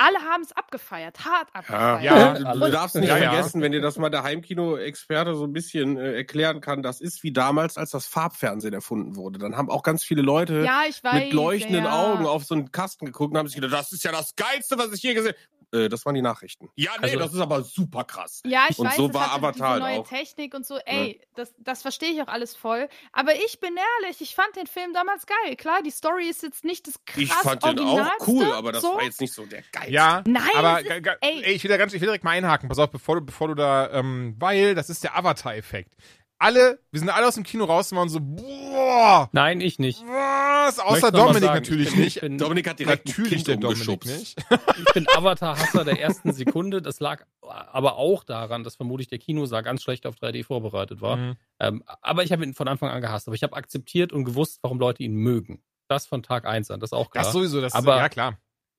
alle 0.00 0.18
haben 0.20 0.42
es 0.42 0.52
abgefeiert, 0.52 1.24
hart 1.24 1.48
Ja, 1.54 1.60
abgefeiert. 1.60 2.02
Ja. 2.02 2.34
du, 2.52 2.58
du 2.58 2.64
Und- 2.66 2.72
darfst 2.72 2.96
nicht 2.96 3.08
Ja, 3.08 3.18
ja. 3.18 3.32
vergessen, 3.32 3.60
wenn 3.62 3.72
dir 3.72 3.80
das 3.80 3.98
mal 3.98 4.08
der 4.10 4.22
Heimkino-Experte 4.22 5.34
so 5.34 5.44
ein 5.44 5.52
bisschen 5.52 5.96
äh, 5.98 6.14
erklären 6.14 6.60
kann, 6.60 6.82
das 6.82 7.00
ist 7.00 7.22
wie 7.22 7.32
damals, 7.32 7.76
als 7.76 7.90
das 7.90 8.06
Farbfernsehen 8.06 8.72
erfunden 8.74 9.16
wurde. 9.16 9.38
Dann 9.38 9.56
haben 9.56 9.70
auch 9.70 9.82
ganz 9.82 10.02
viele 10.04 10.22
Leute 10.22 10.62
Ja, 10.64 10.82
ich 10.88 11.02
weiß. 11.04 11.14
mit 11.24 11.32
leuchtenden 11.32 11.84
ja. 11.84 11.92
Augen 12.12 12.26
auf 12.26 12.44
so 12.44 12.54
einen 12.54 12.72
Kasten 12.72 13.06
geguckt 13.06 13.32
und 13.32 13.38
haben 13.38 13.48
sich 13.48 13.60
gedacht, 13.60 13.72
das 13.74 13.92
ist 13.92 14.02
ja 14.04 14.12
das 14.12 14.34
Geilste, 14.36 14.78
was 14.78 14.92
ich 14.92 15.02
je 15.02 15.14
gesehen 15.14 15.32
habe. 15.32 15.59
Äh, 15.72 15.88
das 15.88 16.04
waren 16.04 16.14
die 16.16 16.22
Nachrichten. 16.22 16.68
Ja, 16.74 16.90
nee, 16.98 17.04
Also- 17.06 17.18
das 17.20 17.34
ist 17.34 17.40
aber 17.40 17.62
super 17.62 18.04
krass. 18.04 18.42
Ja, 18.44 18.64
ich 18.68 18.78
Und 18.78 18.88
weiß, 18.88 18.96
so 18.96 19.14
war 19.14 19.32
Avatar 19.32 19.76
diese 19.76 19.88
neue 19.88 20.00
auch. 20.00 20.08
Technik 20.08 20.52
und 20.54 20.66
so. 20.66 20.78
Ey, 20.84 21.20
das, 21.36 21.54
das 21.58 21.82
verstehe 21.82 22.10
ich 22.10 22.20
auch 22.22 22.28
alles 22.28 22.56
voll. 22.56 22.88
Aber 23.12 23.34
ich 23.36 23.60
bin 23.60 23.74
ehrlich, 24.02 24.20
ich 24.20 24.34
fand 24.34 24.54
den 24.56 24.66
Film 24.66 24.92
damals 24.92 25.26
geil. 25.26 25.54
Klar, 25.56 25.82
die 25.82 25.90
Story 25.90 26.28
ist 26.28 26.42
jetzt 26.42 26.64
nicht 26.64 26.86
das 26.88 26.94
krass 27.04 27.22
Ich 27.22 27.32
fand 27.32 27.62
den 27.64 27.78
auch 27.78 28.10
cool, 28.26 28.52
aber 28.52 28.72
das 28.72 28.82
so. 28.82 28.94
war 28.96 29.02
jetzt 29.04 29.20
nicht 29.20 29.32
so 29.32 29.46
der 29.46 29.62
Geilste. 29.70 29.92
Ja, 29.92 30.22
Nein, 30.26 30.42
aber 30.56 30.80
ist- 30.80 30.90
ey, 31.20 31.42
ich 31.52 31.62
will 31.62 31.68
da 31.70 31.76
ganz, 31.76 31.92
ich 31.92 32.00
will 32.00 32.06
direkt 32.06 32.24
mal 32.24 32.32
einhaken. 32.32 32.68
Pass 32.68 32.78
auf, 32.78 32.90
bevor 32.90 33.16
du, 33.16 33.20
bevor 33.22 33.48
du 33.48 33.54
da, 33.54 33.90
ähm, 33.92 34.34
weil 34.38 34.74
das 34.74 34.90
ist 34.90 35.04
der 35.04 35.16
Avatar-Effekt. 35.16 35.94
Alle, 36.42 36.80
wir 36.90 36.98
sind 36.98 37.10
alle 37.10 37.28
aus 37.28 37.34
dem 37.34 37.44
Kino 37.44 37.66
raus 37.66 37.92
und 37.92 37.98
waren 37.98 38.08
so, 38.08 38.18
boah, 38.18 39.28
Nein, 39.32 39.60
ich 39.60 39.78
nicht. 39.78 40.00
was? 40.06 40.78
Außer 40.78 41.12
Dominik 41.12 41.42
sagen, 41.42 41.54
natürlich 41.54 41.88
ich 41.88 41.94
bin, 41.94 42.02
nicht. 42.02 42.16
Ich 42.16 42.20
bin, 42.22 42.38
Dominik 42.38 42.66
hat 42.66 42.78
direkt 42.78 43.06
Natürlich 43.08 43.44
der 43.44 43.56
kind 43.56 43.64
Dominik 43.64 43.86
umgeschubst. 43.88 44.18
nicht. 44.18 44.38
ich 44.78 44.92
bin 44.94 45.06
Avatar-Hasser 45.08 45.84
der 45.84 46.00
ersten 46.00 46.32
Sekunde. 46.32 46.80
Das 46.80 46.98
lag 46.98 47.26
aber 47.42 47.96
auch 47.96 48.24
daran, 48.24 48.64
dass 48.64 48.76
vermutlich 48.76 49.08
der 49.08 49.18
Kinosaal 49.18 49.62
ganz 49.62 49.82
schlecht 49.82 50.06
auf 50.06 50.14
3D 50.16 50.42
vorbereitet 50.44 51.02
war. 51.02 51.16
Mhm. 51.16 51.36
Ähm, 51.58 51.84
aber 52.00 52.22
ich 52.24 52.32
habe 52.32 52.42
ihn 52.42 52.54
von 52.54 52.68
Anfang 52.68 52.88
an 52.88 53.02
gehasst. 53.02 53.28
Aber 53.28 53.34
ich 53.34 53.42
habe 53.42 53.54
akzeptiert 53.54 54.10
und 54.12 54.24
gewusst, 54.24 54.60
warum 54.62 54.78
Leute 54.80 55.02
ihn 55.02 55.12
mögen. 55.14 55.62
Das 55.88 56.06
von 56.06 56.22
Tag 56.22 56.46
1 56.46 56.70
an, 56.70 56.80
das 56.80 56.88
ist 56.88 56.94
auch 56.94 57.10
klar. 57.10 57.24
Das 57.24 57.34
sowieso, 57.34 57.60
das 57.60 57.74
Aber- 57.74 57.98
ja 57.98 58.08
klar. 58.08 58.38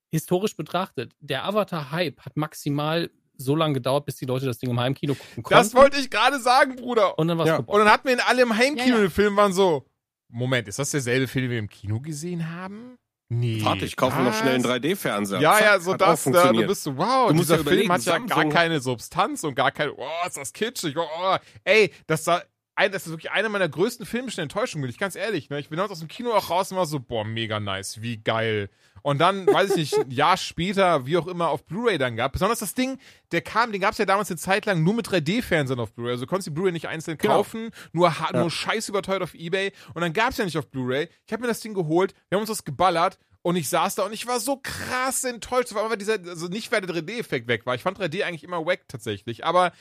Historisch 0.10 0.58
betrachtet, 0.58 1.14
der 1.20 1.46
Avatar-Hype 1.46 2.22
hat 2.26 2.36
maximal 2.38 3.12
so 3.44 3.56
lange 3.56 3.76
gedauert, 3.76 4.06
bis 4.06 4.16
die 4.16 4.26
Leute 4.26 4.46
das 4.46 4.58
Ding 4.60 4.70
im 4.70 4.80
Heimkino 4.80 5.16
gucken 5.16 5.44
konnten. 5.44 5.64
Das 5.64 5.74
wollte 5.74 5.98
ich 6.00 6.10
gerade 6.10 6.40
sagen, 6.40 6.76
Bruder. 6.76 7.18
und 7.20 7.28
dann 7.28 7.38
war 7.38 7.46
es 7.46 7.50
Ja. 7.50 7.58
Und 7.58 7.80
dann 7.80 7.90
hatten 7.90 8.08
wir 8.08 8.14
ihn 8.16 8.22
alle 8.26 8.44
im 8.44 8.56
Heimkino 8.56 8.98
Ja, 8.98 9.04
ja. 9.04 9.10
Film 9.10 9.36
waren 9.36 9.54
so, 9.54 9.86
Moment, 10.30 10.68
ist 10.68 10.80
das 10.80 10.92
derselbe 10.92 11.28
Film, 11.28 11.46
den 11.46 11.52
wir 11.52 11.60
im 11.60 11.70
Kino 11.70 12.00
gesehen 12.00 12.50
haben? 12.50 12.98
Nee. 13.34 13.62
Warte, 13.64 13.86
ich 13.86 13.96
kaufe 13.96 14.20
noch 14.20 14.32
was? 14.32 14.40
schnell 14.40 14.56
einen 14.56 14.66
3D-Fernseher. 14.66 15.40
Ja, 15.40 15.54
Zack, 15.54 15.62
ja, 15.62 15.80
so 15.80 15.94
das, 15.94 16.24
da, 16.26 16.52
du 16.52 16.68
bist 16.68 16.84
so, 16.84 16.98
wow, 16.98 17.30
Du 17.30 17.36
musst 17.36 17.50
dieser 17.50 17.60
ja 17.60 17.64
Film 17.64 17.86
überlegen, 17.86 17.94
hat 17.94 18.04
ja 18.04 18.18
gar 18.18 18.50
keine 18.50 18.82
Substanz 18.82 19.46
und 19.46 19.56
gar 19.56 19.72
keine, 19.72 19.94
oh, 19.94 20.28
ist 20.28 20.36
das 20.36 20.52
kitschig, 20.52 20.98
oh, 20.98 21.08
oh. 21.22 21.38
ey, 21.64 21.94
das 22.08 22.28
war, 22.28 22.44
ein, 22.76 22.92
das 22.92 23.06
ist 23.06 23.12
wirklich 23.12 23.32
eine 23.32 23.48
meiner 23.48 23.70
größten 23.70 24.06
filmischen 24.06 24.42
Enttäuschungen, 24.42 24.82
bin 24.82 24.90
ich 24.90 24.98
ganz 24.98 25.16
ehrlich, 25.16 25.50
ne? 25.50 25.60
Ich 25.60 25.70
bin 25.70 25.80
aus 25.80 26.00
dem 26.00 26.08
Kino 26.08 26.32
auch 26.32 26.50
raus 26.50 26.72
und 26.72 26.78
war 26.78 26.86
so, 26.86 27.00
boah, 27.00 27.24
mega 27.24 27.60
nice, 27.60 28.02
wie 28.02 28.18
geil. 28.18 28.70
Und 29.04 29.20
dann, 29.20 29.48
weiß 29.48 29.72
ich 29.72 29.76
nicht, 29.78 29.98
ein 29.98 30.12
Jahr 30.12 30.38
später, 30.38 31.06
wie 31.06 31.18
auch 31.18 31.28
immer, 31.28 31.50
auf 31.50 31.66
Blu-ray 31.66 31.98
dann 31.98 32.16
gab. 32.16 32.34
Besonders 32.34 32.60
das 32.60 32.74
Ding, 32.74 32.98
der 33.32 33.42
kam, 33.42 33.72
den 33.72 33.82
gab 33.82 33.94
es 33.94 33.98
ja 33.98 34.06
damals 34.06 34.30
eine 34.30 34.38
Zeit 34.38 34.66
lang 34.66 34.84
nur 34.84 34.94
mit 34.94 35.08
3D-Fernsehern 35.08 35.80
auf 35.80 35.94
Blu-ray. 35.94 36.12
Also 36.12 36.26
du 36.26 36.30
konntest 36.30 36.48
die 36.48 36.52
Blu-ray 36.52 36.72
nicht 36.72 36.88
einzeln 36.88 37.18
Genau. 37.18 37.36
kaufen, 37.38 37.72
nur, 37.94 38.10
Ja. 38.10 38.40
nur 38.40 38.52
scheiß 38.52 38.90
überteuert 38.90 39.24
auf 39.24 39.34
Ebay. 39.34 39.72
Und 39.94 40.02
dann 40.02 40.14
gab 40.14 40.32
es 40.32 40.38
ja 40.38 40.46
nicht 40.46 40.58
auf 40.58 40.70
Blu-ray. 40.70 41.10
Ich 41.26 41.34
habe 41.34 41.42
mir 41.42 41.48
das 41.48 41.62
Ding 41.62 41.74
geholt, 41.74 42.14
wir 42.30 42.36
haben 42.38 42.42
uns 42.42 42.50
das 42.50 42.64
geballert 42.64 43.18
und 43.42 43.56
ich 43.56 43.70
saß 43.70 43.96
da 43.96 44.04
und 44.06 44.14
ich 44.14 44.28
war 44.28 44.40
so 44.40 44.58
krass 44.62 45.24
enttäuscht, 45.24 45.74
weil 45.74 45.84
einfach 45.84 45.98
dieser, 45.98 46.20
also 46.28 46.48
nicht 46.48 46.72
weil 46.72 46.82
der 46.82 46.96
3D-Effekt 46.96 47.48
weg 47.48 47.66
war. 47.66 47.74
Ich 47.76 47.82
fand 47.82 47.98
3D 48.00 48.24
eigentlich 48.24 48.44
immer 48.44 48.64
wack 48.66 48.88
tatsächlich, 48.88 49.44
aber 49.46 49.72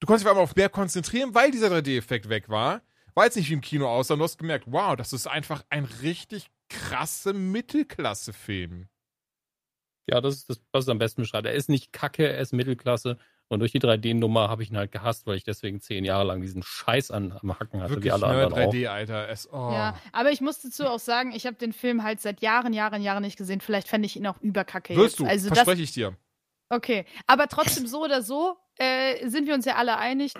du 0.00 0.06
konntest 0.06 0.24
dich 0.24 0.30
einfach 0.30 0.42
auf 0.42 0.56
mehr 0.56 0.70
konzentrieren, 0.70 1.34
weil 1.34 1.50
dieser 1.50 1.68
3D-Effekt 1.68 2.28
weg 2.30 2.48
war. 2.48 2.80
War 3.14 3.24
jetzt 3.24 3.36
nicht 3.36 3.50
wie 3.50 3.54
im 3.54 3.60
Kino 3.60 3.88
aussah 3.88 4.14
und 4.14 4.20
du 4.20 4.24
hast 4.24 4.38
gemerkt, 4.38 4.64
wow, 4.68 4.96
das 4.96 5.12
ist 5.12 5.26
einfach 5.26 5.64
ein 5.68 5.84
richtig 6.00 6.46
krasse 6.70 7.34
Mittelklasse-Film. 7.34 8.88
Ja, 10.06 10.20
das 10.20 10.36
ist, 10.36 10.48
das, 10.72 10.84
ist 10.84 10.88
am 10.88 10.98
besten 10.98 11.22
beschreibt. 11.22 11.46
Er 11.46 11.52
ist 11.52 11.68
nicht 11.68 11.92
kacke, 11.92 12.26
er 12.26 12.38
ist 12.38 12.52
Mittelklasse. 12.52 13.18
Und 13.48 13.58
durch 13.58 13.72
die 13.72 13.80
3D-Nummer 13.80 14.48
habe 14.48 14.62
ich 14.62 14.70
ihn 14.70 14.76
halt 14.76 14.92
gehasst, 14.92 15.26
weil 15.26 15.36
ich 15.36 15.42
deswegen 15.42 15.80
zehn 15.80 16.04
Jahre 16.04 16.24
lang 16.24 16.40
diesen 16.40 16.62
Scheiß 16.62 17.10
an, 17.10 17.32
am 17.32 17.58
Hacken 17.58 17.80
hatte, 17.80 17.94
Wirklich, 17.94 18.06
wie 18.06 18.12
alle 18.12 18.28
ne, 18.28 18.44
anderen 18.44 18.52
auch. 18.52 18.72
3D, 18.72 18.86
Alter. 18.86 19.28
Es, 19.28 19.52
oh. 19.52 19.72
Ja, 19.72 19.96
aber 20.12 20.30
ich 20.30 20.40
muss 20.40 20.62
dazu 20.62 20.86
auch 20.86 21.00
sagen, 21.00 21.32
ich 21.32 21.46
habe 21.46 21.56
den 21.56 21.72
Film 21.72 22.04
halt 22.04 22.20
seit 22.20 22.40
Jahren, 22.42 22.72
Jahren, 22.72 23.02
Jahren 23.02 23.22
nicht 23.22 23.36
gesehen. 23.36 23.60
Vielleicht 23.60 23.88
fände 23.88 24.06
ich 24.06 24.16
ihn 24.16 24.26
auch 24.28 24.40
überkacke 24.40 24.94
Wirst 24.94 25.18
jetzt. 25.18 25.20
du, 25.20 25.26
Also 25.26 25.48
das, 25.48 25.58
verspreche 25.58 25.82
ich 25.82 25.92
dir. 25.92 26.16
Okay. 26.70 27.04
Aber 27.26 27.48
trotzdem 27.48 27.86
so 27.86 28.04
oder 28.04 28.22
so 28.22 28.56
äh, 28.76 29.28
sind 29.28 29.46
wir 29.46 29.54
uns 29.54 29.66
ja 29.66 29.76
alle 29.76 29.98
einig. 29.98 30.32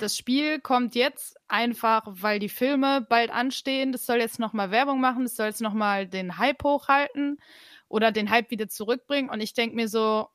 Das 0.00 0.16
Spiel 0.16 0.60
kommt 0.60 0.94
jetzt 0.94 1.36
einfach, 1.48 2.02
weil 2.06 2.38
die 2.38 2.48
Filme 2.48 3.00
bald 3.00 3.30
anstehen. 3.30 3.92
Das 3.92 4.06
soll 4.06 4.18
jetzt 4.18 4.38
nochmal 4.38 4.70
Werbung 4.70 5.00
machen. 5.00 5.24
Das 5.24 5.36
soll 5.36 5.46
jetzt 5.46 5.60
nochmal 5.60 6.06
den 6.06 6.38
Hype 6.38 6.62
hochhalten 6.62 7.40
oder 7.88 8.12
den 8.12 8.30
Hype 8.30 8.50
wieder 8.50 8.68
zurückbringen. 8.68 9.30
Und 9.30 9.40
ich 9.40 9.52
denke 9.54 9.74
mir 9.74 9.88
so, 9.88 10.28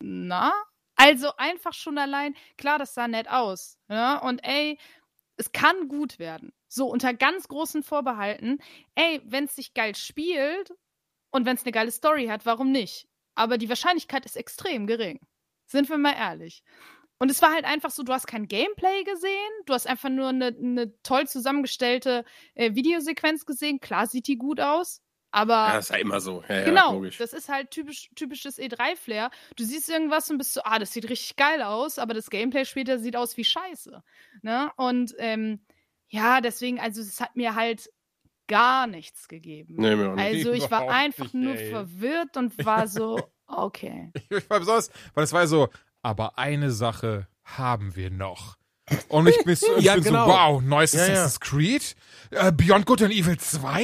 na? 0.00 0.52
Also 0.96 1.36
einfach 1.36 1.72
schon 1.72 1.98
allein, 1.98 2.36
klar, 2.56 2.78
das 2.78 2.94
sah 2.94 3.08
nett 3.08 3.28
aus. 3.28 3.78
Ja? 3.88 4.18
Und 4.18 4.44
ey, 4.44 4.78
es 5.36 5.52
kann 5.52 5.88
gut 5.88 6.18
werden. 6.18 6.52
So, 6.68 6.86
unter 6.86 7.14
ganz 7.14 7.48
großen 7.48 7.82
Vorbehalten. 7.82 8.58
Ey, 8.94 9.20
wenn 9.24 9.44
es 9.44 9.56
sich 9.56 9.74
geil 9.74 9.94
spielt 9.94 10.72
und 11.30 11.46
wenn 11.46 11.56
es 11.56 11.64
eine 11.64 11.72
geile 11.72 11.90
Story 11.90 12.26
hat, 12.26 12.46
warum 12.46 12.70
nicht? 12.70 13.08
Aber 13.34 13.58
die 13.58 13.68
Wahrscheinlichkeit 13.68 14.24
ist 14.24 14.36
extrem 14.36 14.86
gering. 14.86 15.20
Sind 15.66 15.88
wir 15.88 15.98
mal 15.98 16.14
ehrlich. 16.14 16.62
Und 17.18 17.30
es 17.30 17.40
war 17.40 17.52
halt 17.52 17.64
einfach 17.64 17.90
so, 17.90 18.02
du 18.02 18.12
hast 18.12 18.26
kein 18.26 18.48
Gameplay 18.48 19.04
gesehen, 19.04 19.50
du 19.66 19.72
hast 19.72 19.86
einfach 19.86 20.10
nur 20.10 20.28
eine, 20.28 20.46
eine 20.48 21.00
toll 21.02 21.26
zusammengestellte 21.26 22.24
äh, 22.54 22.74
Videosequenz 22.74 23.46
gesehen. 23.46 23.80
Klar 23.80 24.06
sieht 24.08 24.26
die 24.26 24.36
gut 24.36 24.60
aus, 24.60 25.00
aber 25.30 25.54
Ja, 25.54 25.72
das 25.74 25.86
ist 25.86 25.90
ja 25.90 25.96
immer 25.98 26.20
so. 26.20 26.42
Ja, 26.48 26.56
ja, 26.58 26.64
Genau, 26.64 26.92
logisch. 26.94 27.18
das 27.18 27.32
ist 27.32 27.48
halt 27.48 27.70
typisch, 27.70 28.10
typisches 28.16 28.58
E3-Flair. 28.58 29.30
Du 29.56 29.64
siehst 29.64 29.88
irgendwas 29.88 30.28
und 30.30 30.38
bist 30.38 30.54
so, 30.54 30.60
ah, 30.64 30.78
das 30.78 30.92
sieht 30.92 31.08
richtig 31.08 31.36
geil 31.36 31.62
aus, 31.62 31.98
aber 31.98 32.14
das 32.14 32.30
Gameplay 32.30 32.64
später 32.64 32.98
sieht 32.98 33.16
aus 33.16 33.36
wie 33.36 33.44
Scheiße. 33.44 34.02
Ne? 34.42 34.70
Und 34.76 35.14
ähm, 35.18 35.64
ja, 36.08 36.40
deswegen, 36.40 36.78
also 36.80 37.00
es 37.00 37.20
hat 37.20 37.36
mir 37.36 37.54
halt 37.54 37.90
gar 38.46 38.86
nichts 38.86 39.28
gegeben. 39.28 39.74
Nee, 39.78 39.96
mir 39.96 40.10
auch 40.10 40.14
nicht. 40.14 40.24
also 40.46 40.52
ich 40.64 40.70
war 40.70 40.88
einfach 40.90 41.32
nicht, 41.32 41.34
nur 41.34 41.54
ey. 41.56 41.70
verwirrt 41.70 42.36
und 42.36 42.64
war 42.64 42.86
so, 42.88 43.20
okay. 43.46 44.10
Ich 44.30 44.48
war 44.50 44.58
besonders, 44.60 44.90
weil 45.14 45.24
es 45.24 45.32
war 45.32 45.46
so, 45.46 45.68
aber 46.02 46.38
eine 46.38 46.70
Sache 46.70 47.28
haben 47.44 47.94
wir 47.96 48.10
noch. 48.10 48.56
Und 49.08 49.28
ich 49.28 49.42
bin, 49.44 49.56
so- 49.56 49.76
ich 49.76 49.84
Ja, 49.84 49.94
bin 49.94 50.04
genau. 50.04 50.26
so, 50.26 50.32
wow, 50.32 50.62
neues 50.62 50.92
Ja, 50.92 51.06
ja. 51.06 51.12
Assassin's 51.12 51.40
Creed, 51.40 51.96
äh, 52.30 52.52
Beyond 52.52 52.84
Good 52.86 53.02
and 53.02 53.12
Evil 53.12 53.38
2, 53.38 53.82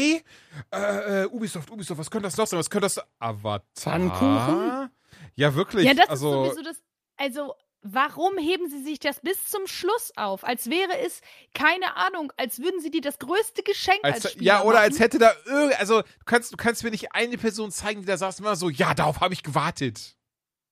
äh, 0.72 1.22
äh, 1.22 1.26
Ubisoft, 1.26 1.70
Ubisoft, 1.70 1.98
was 1.98 2.10
könnte 2.10 2.26
das 2.28 2.36
noch 2.36 2.46
sein? 2.46 2.58
Was 2.58 2.68
könnte 2.68 2.84
das 2.86 3.00
Avatar? 3.18 3.64
Pfannkuchen? 3.74 4.90
Ja, 5.36 5.54
wirklich. 5.54 5.86
ja, 5.86 5.94
das 5.94 6.08
also, 6.10 6.44
ist 6.44 6.50
sowieso 6.54 6.62
das, 6.70 6.82
also 7.16 7.54
warum 7.82 8.36
heben 8.38 8.68
sie 8.68 8.82
sich 8.82 8.98
das 8.98 9.20
bis 9.20 9.46
zum 9.46 9.66
Schluss 9.66 10.12
auf? 10.16 10.44
Als 10.44 10.68
wäre 10.68 10.98
es, 11.04 11.20
keine 11.54 11.96
Ahnung, 11.96 12.32
als 12.36 12.58
würden 12.60 12.80
sie 12.80 12.90
dir 12.90 13.00
das 13.00 13.18
größte 13.18 13.62
Geschenk 13.62 14.00
als, 14.02 14.24
als, 14.24 14.32
Spieler 14.32 14.44
ja, 14.44 14.62
oder 14.62 14.74
machen. 14.74 14.84
als 14.84 15.00
hätte 15.00 15.18
da 15.18 15.32
irgend, 15.46 15.78
also, 15.80 16.02
du 16.02 16.24
kannst, 16.26 16.52
du 16.52 16.56
kannst 16.56 16.84
mir 16.84 16.90
nicht 16.90 17.12
eine 17.12 17.38
Person 17.38 17.70
zeigen, 17.70 18.00
die 18.00 18.06
da 18.06 18.16
saß 18.16 18.42
war 18.42 18.56
so, 18.56 18.68
ja, 18.68 18.94
darauf 18.94 19.20
habe 19.20 19.34
ich 19.34 19.42
gewartet. 19.42 20.16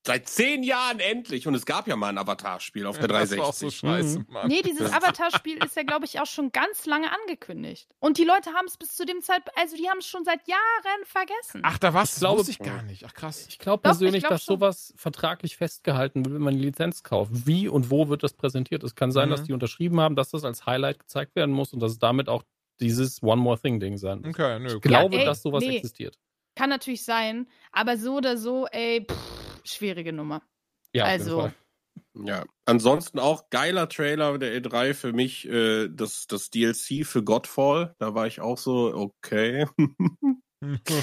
Seit 0.08 0.26
zehn 0.28 0.62
Jahren 0.62 1.00
endlich. 1.00 1.46
Und 1.46 1.54
es 1.54 1.66
gab 1.66 1.86
ja 1.86 1.94
mal 1.96 2.08
ein 2.08 2.16
Avatar-Spiel 2.18 2.86
auf 2.86 2.98
der 2.98 3.08
das 3.08 3.36
war 3.36 3.44
auch 3.46 3.52
so 3.52 3.68
360. 3.68 3.78
scheiße. 3.78 4.24
Mann. 4.28 4.48
Nee, 4.48 4.62
dieses 4.62 4.90
Avatar-Spiel 4.90 5.62
ist 5.62 5.76
ja, 5.76 5.82
glaube 5.82 6.06
ich, 6.06 6.18
auch 6.18 6.26
schon 6.26 6.50
ganz 6.50 6.86
lange 6.86 7.08
angekündigt. 7.12 7.88
Und 8.00 8.16
die 8.16 8.24
Leute 8.24 8.54
haben 8.54 8.64
es 8.66 8.78
bis 8.78 8.94
zu 8.96 9.04
dem 9.04 9.20
Zeitpunkt, 9.20 9.58
also 9.58 9.76
die 9.76 9.88
haben 9.90 9.98
es 9.98 10.06
schon 10.06 10.24
seit 10.24 10.48
Jahren 10.48 11.04
vergessen. 11.04 11.60
Ach, 11.62 11.76
da 11.78 11.92
war's, 11.92 12.12
das 12.12 12.20
glaube- 12.20 12.38
wusste 12.38 12.52
ich 12.52 12.58
gar 12.58 12.82
nicht. 12.84 13.04
Ach, 13.04 13.12
krass. 13.12 13.46
Ich 13.48 13.58
glaube 13.58 13.82
Doch, 13.82 13.90
ich 13.92 13.98
persönlich, 13.98 14.22
glaub 14.22 14.30
dass 14.32 14.44
schon. 14.44 14.56
sowas 14.56 14.94
vertraglich 14.96 15.56
festgehalten 15.58 16.24
wird, 16.24 16.34
wenn 16.34 16.42
man 16.42 16.54
die 16.54 16.62
Lizenz 16.64 17.02
kauft. 17.02 17.30
Wie 17.46 17.68
und 17.68 17.90
wo 17.90 18.08
wird 18.08 18.22
das 18.22 18.32
präsentiert? 18.32 18.82
Es 18.84 18.94
kann 18.94 19.12
sein, 19.12 19.28
Mhm. 19.28 19.32
dass 19.32 19.42
die 19.44 19.52
unterschrieben 19.52 20.00
haben, 20.00 20.16
dass 20.16 20.30
das 20.30 20.42
als 20.44 20.64
Highlight 20.64 21.00
gezeigt 21.00 21.36
werden 21.36 21.54
muss 21.54 21.74
und 21.74 21.80
dass 21.80 21.92
es 21.92 21.98
damit 21.98 22.28
auch 22.30 22.44
dieses 22.80 23.22
One 23.22 23.42
More 23.42 23.60
Thing 23.60 23.78
Ding 23.78 23.98
sein 23.98 24.20
muss. 24.20 24.28
Okay, 24.30 24.58
nö. 24.58 24.76
Ich 24.76 24.80
glaube, 24.80 25.16
ey, 25.18 25.24
dass 25.26 25.42
sowas 25.42 25.62
nee. 25.64 25.76
existiert. 25.76 26.18
Kann 26.54 26.70
natürlich 26.70 27.04
sein, 27.04 27.46
aber 27.72 27.96
so 27.98 28.16
oder 28.16 28.36
so, 28.36 28.66
ey, 28.68 29.06
pff, 29.08 29.16
schwierige 29.74 30.12
Nummer. 30.12 30.42
Ja, 30.92 31.04
Also-. 31.04 31.52
Ja. 32.14 32.44
Ansonsten 32.64 33.18
auch 33.18 33.50
geiler 33.50 33.88
Trailer 33.88 34.38
der 34.38 34.60
E3 34.60 34.94
für 34.94 35.12
mich, 35.12 35.48
äh, 35.48 35.88
das, 35.88 36.26
das 36.26 36.50
DLC 36.50 37.06
für 37.06 37.22
Godfall. 37.22 37.94
Da 37.98 38.14
war 38.14 38.26
ich 38.26 38.40
auch 38.40 38.58
so, 38.58 38.94
okay. 38.94 39.66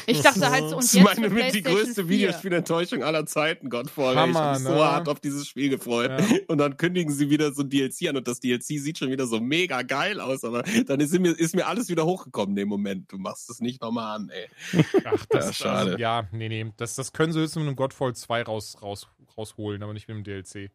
Ich 0.05 0.21
dachte 0.21 0.49
halt 0.49 0.69
so, 0.69 0.75
und 0.77 0.83
jetzt 0.83 0.95
ist 0.95 1.03
meine 1.03 1.29
mit 1.29 1.53
die 1.53 1.63
größte 1.63 2.03
4. 2.03 2.09
Videospielenttäuschung 2.09 3.03
aller 3.03 3.25
Zeiten, 3.25 3.69
Godfall. 3.69 4.15
Hammer, 4.15 4.29
ich 4.31 4.35
habe 4.35 4.59
mich 4.59 4.67
ne? 4.67 4.75
so 4.75 4.83
hart 4.83 5.07
auf 5.07 5.19
dieses 5.19 5.47
Spiel 5.47 5.69
gefreut. 5.69 6.11
Ja. 6.11 6.37
Und 6.47 6.57
dann 6.57 6.75
kündigen 6.77 7.13
sie 7.13 7.29
wieder 7.29 7.53
so 7.53 7.61
ein 7.61 7.69
DLC 7.69 8.09
an 8.09 8.17
und 8.17 8.27
das 8.27 8.39
DLC 8.39 8.63
sieht 8.63 8.97
schon 8.97 9.09
wieder 9.09 9.27
so 9.27 9.39
mega 9.39 9.81
geil 9.83 10.19
aus, 10.19 10.43
aber 10.43 10.63
dann 10.85 10.99
ist 10.99 11.17
mir, 11.17 11.31
ist 11.31 11.55
mir 11.55 11.67
alles 11.67 11.89
wieder 11.89 12.05
hochgekommen 12.05 12.51
in 12.51 12.55
dem 12.57 12.69
Moment. 12.69 13.11
Du 13.11 13.17
machst 13.17 13.49
es 13.49 13.61
nicht 13.61 13.81
nochmal 13.81 14.17
an, 14.17 14.29
ey. 14.29 14.83
Ach, 15.05 15.25
das 15.27 15.45
Ja, 15.45 15.49
ist 15.51 15.57
schade. 15.57 15.91
Also, 15.91 15.97
ja, 15.97 16.27
nee, 16.31 16.49
nee. 16.49 16.73
Das, 16.77 16.95
das 16.95 17.13
können 17.13 17.31
sie 17.31 17.39
jetzt 17.39 17.55
mit 17.55 17.65
einem 17.65 17.75
Godfall 17.75 18.13
2 18.13 18.43
raus, 18.43 18.77
raus, 18.81 19.07
rausholen, 19.37 19.81
aber 19.83 19.93
nicht 19.93 20.07
mit 20.07 20.17
dem 20.17 20.23
DLC. 20.23 20.71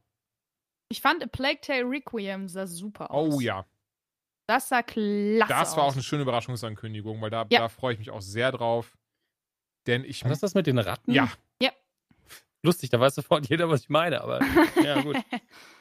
Ich 0.89 1.01
fand 1.01 1.23
A 1.23 1.27
Plague 1.27 1.61
Tale 1.61 1.85
Requiem 1.85 2.49
sah 2.49 2.67
super 2.67 3.11
aus. 3.11 3.35
Oh 3.35 3.41
ja. 3.41 3.65
Das 4.51 4.69
sah 4.69 4.83
klasse 4.83 5.47
Das 5.49 5.77
war 5.77 5.85
aus. 5.85 5.91
auch 5.91 5.93
eine 5.93 6.03
schöne 6.03 6.23
Überraschungsankündigung, 6.23 7.21
weil 7.21 7.31
da, 7.31 7.47
Ja. 7.51 7.61
da 7.61 7.69
freue 7.69 7.93
ich 7.93 8.01
mich 8.01 8.11
auch 8.11 8.21
sehr 8.21 8.51
drauf. 8.51 8.99
Denn 9.87 10.03
ich. 10.05 10.25
War 10.25 10.31
das 10.31 10.41
das 10.41 10.55
mit 10.55 10.67
den 10.67 10.79
Ratten? 10.79 11.13
ja. 11.13 11.31
Ja. 11.63 11.71
lustig, 12.65 12.91
da 12.91 12.99
weiß 12.99 13.15
sofort 13.15 13.49
jeder, 13.49 13.69
was 13.71 13.83
ich 13.83 13.89
meine, 13.91 14.21
aber 14.21 14.41
ja, 14.85 15.01
gut. 15.03 15.17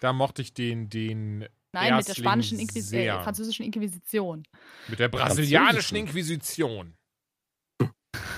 Da 0.01 0.13
mochte 0.13 0.43
ich 0.43 0.53
den, 0.53 0.87
den 0.87 1.39
Nein, 1.39 1.49
mit 1.71 1.73
der 1.73 1.95
Erstling 1.95 2.23
spanischen 2.23 2.59
Inquis 2.59 2.93
äh, 2.93 3.11
französischen 3.23 3.65
Inquisition. 3.65 4.43
Mit 4.87 4.99
der 4.99 5.07
brasilianischen. 5.09 5.97
Inquisition. 5.97 6.95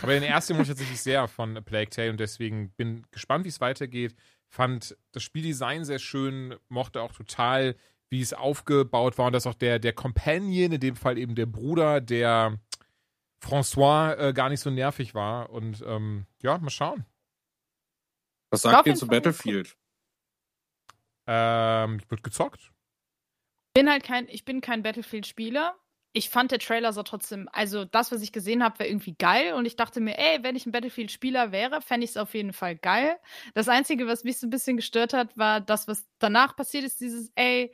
Aber 0.02 0.14
den 0.14 0.24
ersten 0.24 0.54
mochte 0.54 0.64
ich 0.64 0.70
tatsächlich 0.70 1.02
sehr 1.02 1.28
von 1.28 1.58
A 1.58 1.62
Plague 1.62 1.90
Tale 1.90 2.10
und 2.10 2.20
deswegen 2.22 2.72
bin 2.78 3.06
gespannt, 3.12 3.44
wie 3.44 3.50
es 3.50 3.60
weitergeht. 3.60 4.16
Fand 4.50 4.98
das 5.12 5.24
Spieldesign 5.24 5.84
sehr 5.86 6.00
schön, 6.00 6.56
mochte 6.70 7.02
auch 7.02 7.12
total, 7.12 7.76
wie 8.12 8.22
es 8.22 8.34
aufgebaut 8.34 9.18
war 9.18 9.28
und 9.28 9.34
dass 9.34 9.48
auch 9.48 9.56
der, 9.56 9.80
der 9.80 9.94
Companion, 9.94 10.74
in 10.74 10.80
dem 10.80 10.98
Fall 10.98 11.18
eben 11.18 11.34
der 11.34 11.46
Bruder, 11.46 12.02
der 12.02 12.60
François, 13.42 14.16
äh, 14.18 14.34
gar 14.34 14.50
nicht 14.50 14.60
so 14.60 14.70
nervig 14.70 15.16
war. 15.16 15.50
Und 15.50 15.82
ähm, 15.88 16.28
ja, 16.44 16.58
mal 16.58 16.70
schauen. 16.70 17.06
Was 18.52 18.64
sagt 18.64 18.86
ihr 18.86 18.96
zu 18.96 19.08
Battlefield? 19.08 19.78
Ähm, 21.26 22.02
wird 22.10 22.22
gezockt. 22.22 22.72
bin 23.74 23.90
halt 23.90 24.04
kein, 24.04 24.28
ich 24.28 24.44
bin 24.44 24.60
kein 24.60 24.84
Battlefield-Spieler. 24.84 25.78
Ich 26.12 26.30
fand 26.30 26.52
der 26.52 26.60
Trailer 26.60 26.92
so 26.92 27.04
trotzdem, 27.04 27.48
also 27.54 27.86
das, 27.86 28.12
was 28.12 28.22
ich 28.22 28.34
gesehen 28.34 28.62
habe, 28.62 28.80
war 28.80 28.86
irgendwie 28.86 29.14
geil 29.14 29.54
und 29.54 29.66
ich 29.66 29.78
dachte 29.78 30.02
mir, 30.02 30.18
ey, 30.20 30.44
wenn 30.44 30.58
ich 30.58 30.66
ein 30.66 30.74
Battlefield-Spieler 30.74 31.54
wäre, 31.54 31.82
fände 31.82 32.04
ich 32.04 32.10
es 32.10 32.18
auf 32.18 32.34
jeden 32.34 32.52
Fall 32.52 32.76
geil. 32.76 33.18
Das 33.54 33.70
Einzige, 33.70 34.08
was 34.08 34.26
mich 34.26 34.38
so 34.38 34.48
ein 34.48 34.50
bisschen 34.50 34.76
gestört 34.76 35.14
hat, 35.14 35.38
war 35.38 35.62
das, 35.62 35.88
was 35.88 36.10
danach 36.20 36.58
passiert 36.58 36.84
ist, 36.84 37.00
dieses, 37.00 37.32
ey, 37.36 37.74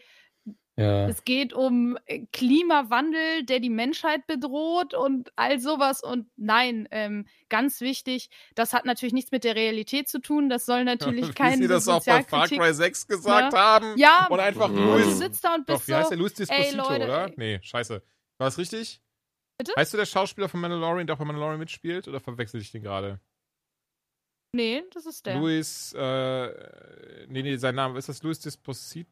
Ja. 0.79 1.07
es 1.09 1.23
geht 1.23 1.53
um 1.53 1.97
äh, 2.05 2.27
Klimawandel, 2.31 3.43
der 3.45 3.59
die 3.59 3.71
Menschheit 3.71 4.27
bedroht 4.27 4.93
und 4.93 5.31
all 5.35 5.59
sowas. 5.59 6.03
Und 6.03 6.27
nein, 6.35 6.87
ähm, 6.91 7.25
ganz 7.49 7.81
wichtig, 7.81 8.29
das 8.53 8.73
hat 8.73 8.85
natürlich 8.85 9.13
nichts 9.13 9.31
mit 9.31 9.43
der 9.43 9.55
Realität 9.55 10.07
zu 10.07 10.19
tun. 10.21 10.49
Das 10.49 10.67
soll 10.67 10.83
natürlich 10.83 11.27
wie 11.29 11.33
keine 11.33 11.57
sie 11.57 11.67
das 11.67 11.87
auch 11.87 12.05
bei 12.05 12.23
Far 12.23 12.47
Cry 12.47 12.73
6 12.73 13.07
gesagt 13.07 13.53
Ja. 13.53 13.59
haben. 13.59 13.97
Ja, 13.97 14.27
Und 14.29 14.39
einfach 14.39 14.69
Luis. 14.69 15.05
du 15.05 15.11
sitzt 15.13 15.43
da 15.43 15.55
und 15.55 15.67
Doch, 15.67 15.77
bist 15.77 15.87
wie 15.87 15.95
heißt 15.95 16.05
so, 16.05 16.09
der? 16.11 16.19
Luis 16.19 16.33
Disposito, 16.35 16.77
Leute, 16.77 17.03
oder? 17.05 17.25
ey. 17.25 17.33
Nee, 17.37 17.59
scheiße. 17.63 18.03
War 18.37 18.47
es 18.47 18.57
richtig? 18.59 19.01
Bitte? 19.57 19.73
Heißt 19.75 19.91
du 19.93 19.97
der 19.97 20.05
Schauspieler 20.05 20.47
von 20.47 20.59
Mandalorian, 20.59 21.07
der 21.07 21.15
auch 21.15 21.19
bei 21.19 21.25
Mandalorian 21.25 21.57
mitspielt? 21.59 22.07
Oder 22.07 22.19
verwechsel 22.19 22.61
ich 22.61 22.71
den 22.71 22.83
gerade? 22.83 23.19
nee, 24.53 24.83
das 24.93 25.07
ist 25.07 25.25
der. 25.25 25.35
Luis, 25.37 25.93
äh, 25.97 27.25
nee, 27.27 27.41
nee, 27.41 27.57
sein 27.57 27.73
Name, 27.75 27.97
ist 27.97 28.09
das 28.09 28.21
Luis 28.23 28.39
Disposito? 28.39 29.07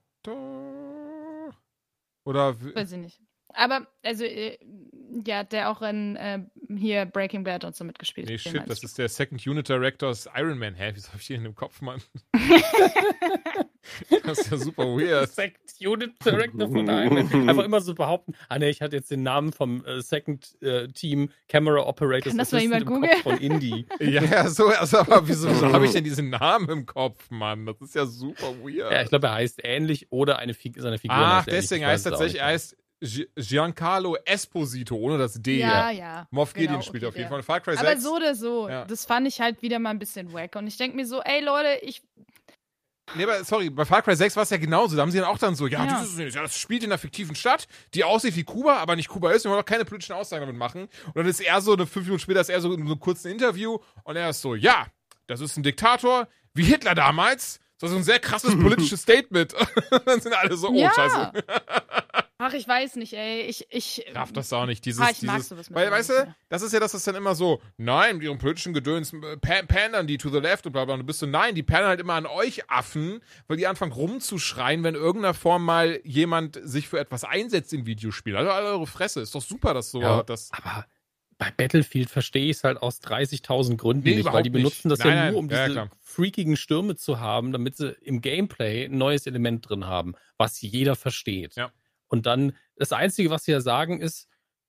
Oder, 2.25 2.55
Weiß 2.75 2.91
ich 2.91 2.97
nicht. 2.97 3.21
Aber, 3.49 3.87
also, 4.03 4.23
äh, 4.25 4.57
ja, 5.25 5.43
der 5.43 5.69
auch 5.69 5.81
in 5.81 6.15
äh, 6.15 6.39
hier 6.75 7.05
Breaking 7.05 7.43
Bad 7.43 7.63
und 7.63 7.75
so 7.75 7.83
mitgespielt 7.83 8.27
nee, 8.27 8.37
hat. 8.37 8.45
den 8.45 8.51
shit, 8.51 8.69
das 8.69 8.83
ist 8.83 8.97
der 8.97 9.07
Second 9.07 9.45
Unit 9.45 9.69
Director 9.69 10.09
aus 10.09 10.27
Iron 10.35 10.57
Man. 10.57 10.75
Hä, 10.75 10.91
wieso 10.93 11.09
hab 11.09 11.19
ich 11.19 11.27
den 11.27 11.37
in 11.37 11.43
dem 11.43 11.55
Kopf, 11.55 11.81
Mann? 11.81 12.01
das 14.23 14.39
ist 14.39 14.51
ja 14.51 14.57
super 14.57 14.83
weird. 14.83 15.29
Second 15.29 15.59
Unit 15.79 16.11
Director 16.23 16.67
von 16.67 16.87
Iron 16.87 17.13
Man. 17.13 17.49
Einfach 17.49 17.63
immer 17.63 17.81
so 17.81 17.93
behaupten, 17.93 18.33
ah 18.49 18.59
ne, 18.59 18.69
ich 18.69 18.81
hatte 18.81 18.95
jetzt 18.95 19.11
den 19.11 19.23
Namen 19.23 19.53
vom 19.53 19.85
äh, 19.85 20.01
Second 20.01 20.61
äh, 20.61 20.87
Team 20.89 21.29
Camera 21.47 21.85
Operators 21.87 22.31
Kann 22.31 22.37
das 22.37 22.51
mal 22.51 22.61
jemand 22.61 22.81
im 22.83 23.01
Kopf 23.01 23.21
von 23.21 23.37
Indie. 23.37 23.85
Ja, 23.99 24.23
ja, 24.23 24.49
so, 24.49 24.67
also, 24.67 24.99
aber 24.99 25.27
wieso, 25.27 25.49
wieso 25.49 25.71
habe 25.71 25.85
ich 25.85 25.91
denn 25.91 26.03
diesen 26.03 26.29
Namen 26.29 26.69
im 26.69 26.85
Kopf, 26.85 27.29
Mann? 27.29 27.65
Das 27.65 27.79
ist 27.81 27.95
ja 27.95 28.05
super 28.05 28.53
weird. 28.63 28.91
Ja, 28.91 29.01
ich 29.01 29.09
glaube, 29.09 29.27
er 29.27 29.33
heißt 29.35 29.61
ähnlich 29.63 30.11
oder 30.11 30.39
eine 30.39 30.53
Fig 30.53 30.75
seine 30.77 30.97
Figur 30.97 31.15
Ach, 31.17 31.37
heißt 31.45 31.51
deswegen 31.51 31.85
heißt 31.85 32.07
auch 32.07 32.11
tatsächlich, 32.11 32.41
er 32.41 32.47
heißt 32.47 32.75
Giancarlo 33.35 34.17
Esposito, 34.25 34.95
ohne 34.95 35.17
das 35.17 35.33
D. 35.41 35.59
Ja, 35.59 35.89
ja. 35.91 36.27
Moff 36.31 36.53
Gideon 36.53 36.73
genau, 36.73 36.81
spielt 36.81 37.03
okay, 37.03 37.09
auf 37.09 37.15
jeden. 37.17 37.29
Fall. 37.29 37.43
Far 37.43 37.59
Cry 37.61 37.75
6. 37.77 37.81
Aber 37.87 37.97
so 37.99 38.15
oder 38.15 38.35
so, 38.35 38.69
Ja. 38.69 38.85
das 38.85 39.05
fand 39.05 39.27
ich 39.27 39.39
halt 39.41 39.61
wieder 39.61 39.79
mal 39.79 39.91
ein 39.91 39.99
bisschen 39.99 40.33
wack. 40.33 40.55
Und 40.55 40.67
ich 40.67 40.77
denke 40.77 40.95
mir 40.95 41.05
so, 41.05 41.21
ey 41.21 41.43
Leute, 41.43 41.79
ich. 41.81 42.01
Nee, 43.15 43.23
aber 43.23 43.43
sorry, 43.43 43.69
bei 43.69 43.85
Far 43.85 44.01
Cry 44.01 44.15
6 44.15 44.35
war 44.35 44.43
es 44.43 44.49
ja 44.49 44.57
genauso. 44.57 44.95
Da 44.95 45.03
haben 45.03 45.11
sie 45.11 45.19
dann 45.19 45.27
auch 45.27 45.37
dann 45.37 45.53
so, 45.55 45.67
ja, 45.67 45.85
Ja. 45.85 46.01
Dieses, 46.01 46.33
das 46.33 46.57
spielt 46.57 46.83
in 46.83 46.89
einer 46.91 46.97
fiktiven 46.97 47.35
Stadt, 47.35 47.67
die 47.93 48.03
aussieht 48.03 48.35
wie 48.35 48.43
Kuba, 48.43 48.77
aber 48.77 48.95
nicht 48.95 49.09
Kuba 49.09 49.31
ist. 49.31 49.43
Wir 49.45 49.51
wollen 49.51 49.61
auch 49.61 49.65
keine 49.65 49.85
politischen 49.85 50.13
Aussagen 50.13 50.41
damit 50.41 50.57
machen. 50.57 50.89
Und 51.05 51.15
dann 51.15 51.27
ist 51.27 51.39
er 51.39 51.61
so, 51.61 51.73
eine 51.73 51.85
fünf 51.85 52.05
Minuten 52.07 52.21
später 52.21 52.41
ist 52.41 52.49
er 52.49 52.61
so 52.61 52.73
in 52.73 52.81
einem 52.81 52.99
kurzen 52.99 53.29
Interview 53.31 53.77
und 54.03 54.15
er 54.15 54.31
ist 54.31 54.41
so, 54.41 54.55
ja, 54.55 54.87
das 55.27 55.39
ist 55.39 55.55
ein 55.55 55.63
Diktator, 55.63 56.27
wie 56.55 56.63
Hitler 56.63 56.95
damals. 56.95 57.59
Das 57.79 57.91
ist 57.91 57.97
ein 57.97 58.03
sehr 58.03 58.19
krasses 58.19 58.55
politisches 58.59 59.01
Statement. 59.01 59.53
Dann 60.05 60.19
sind 60.21 60.33
alle 60.33 60.55
so, 60.57 60.69
oh, 60.69 60.73
ja. 60.75 60.91
scheiße. 60.93 61.31
Ach, 62.37 62.53
ich 62.53 62.67
weiß 62.67 62.97
nicht, 62.97 63.13
ey. 63.13 63.43
Ich. 63.43 63.65
ich 63.69 64.05
darf 64.13 64.33
das 64.33 64.51
auch 64.51 64.65
nicht. 64.65 64.83
Dieses, 64.83 65.01
Ah, 65.01 65.09
ich 65.09 65.21
mag 65.21 65.35
dieses, 65.37 65.49
sowas 65.49 65.73
weil, 65.73 65.89
weißt 65.89 66.09
du, 66.09 66.35
das 66.49 66.61
ist 66.63 66.73
ja 66.73 66.81
das, 66.81 66.93
was 66.93 67.03
dann 67.05 67.15
immer 67.15 67.33
so, 67.33 67.61
nein, 67.77 68.17
mit 68.17 68.25
ihrem 68.25 68.37
politischen 68.37 68.73
Gedöns 68.73 69.13
äh, 69.13 69.37
pan 69.37 69.67
pandern 69.67 70.05
die 70.05 70.17
to 70.17 70.29
the 70.29 70.39
left 70.39 70.65
und 70.65 70.73
bla 70.73 70.83
bla. 70.83 70.95
Und 70.95 70.99
du 71.01 71.05
bist 71.05 71.19
so, 71.19 71.25
nein, 71.25 71.55
die 71.55 71.63
pandern 71.63 71.87
halt 71.87 72.01
immer 72.01 72.15
an 72.15 72.25
euch 72.25 72.69
Affen, 72.69 73.21
weil 73.47 73.55
die 73.55 73.67
anfangen 73.67 73.93
rumzuschreien, 73.93 74.83
wenn 74.83 74.95
in 74.95 75.01
irgendeiner 75.01 75.33
Form 75.33 75.63
mal 75.63 76.01
jemand 76.03 76.59
sich 76.61 76.89
für 76.89 76.99
etwas 76.99 77.23
einsetzt 77.23 77.71
in 77.71 77.85
Videospielen. 77.85 78.37
Also 78.37 78.51
alle 78.51 78.67
eure 78.67 78.87
Fresse. 78.87 79.21
Ist 79.21 79.33
doch 79.33 79.41
super, 79.41 79.73
dass 79.73 79.91
so 79.91 80.01
Ja, 80.01 80.21
das. 80.23 80.49
Aber 80.51 80.85
bei 81.37 81.51
Battlefield 81.51 82.09
verstehe 82.09 82.45
ich 82.49 82.57
es 82.57 82.63
halt 82.65 82.81
aus 82.81 83.01
30.000 83.01 83.77
Gründen 83.77 84.03
Nee, 84.09 84.15
nicht, 84.15 84.31
weil 84.31 84.43
die 84.43 84.49
benutzen 84.49 84.89
nicht. 84.89 84.99
das 84.99 85.05
ja 85.07 85.15
Nein, 85.15 85.33
nur, 85.33 85.41
nein, 85.43 85.49
um 85.49 85.49
ja, 85.49 85.63
diese 85.65 85.73
klar. 85.73 85.89
freakigen 86.01 86.57
Stürme 86.57 86.95
zu 86.97 87.19
haben, 87.21 87.51
damit 87.53 87.77
sie 87.77 87.93
im 88.01 88.19
Gameplay 88.21 88.85
ein 88.85 88.97
neues 88.97 89.25
Element 89.25 89.67
drin 89.69 89.85
haben, 89.85 90.15
was 90.37 90.61
jeder 90.61 90.95
versteht. 90.97 91.55
Ja. 91.55 91.71
Und 92.15 92.25
dann, 92.25 92.55
das 92.77 92.93
Einzige, 92.93 93.29
was 93.29 93.43
sie 93.43 93.51
ja 93.51 93.59
sagen, 93.61 93.99
ist 93.99 94.27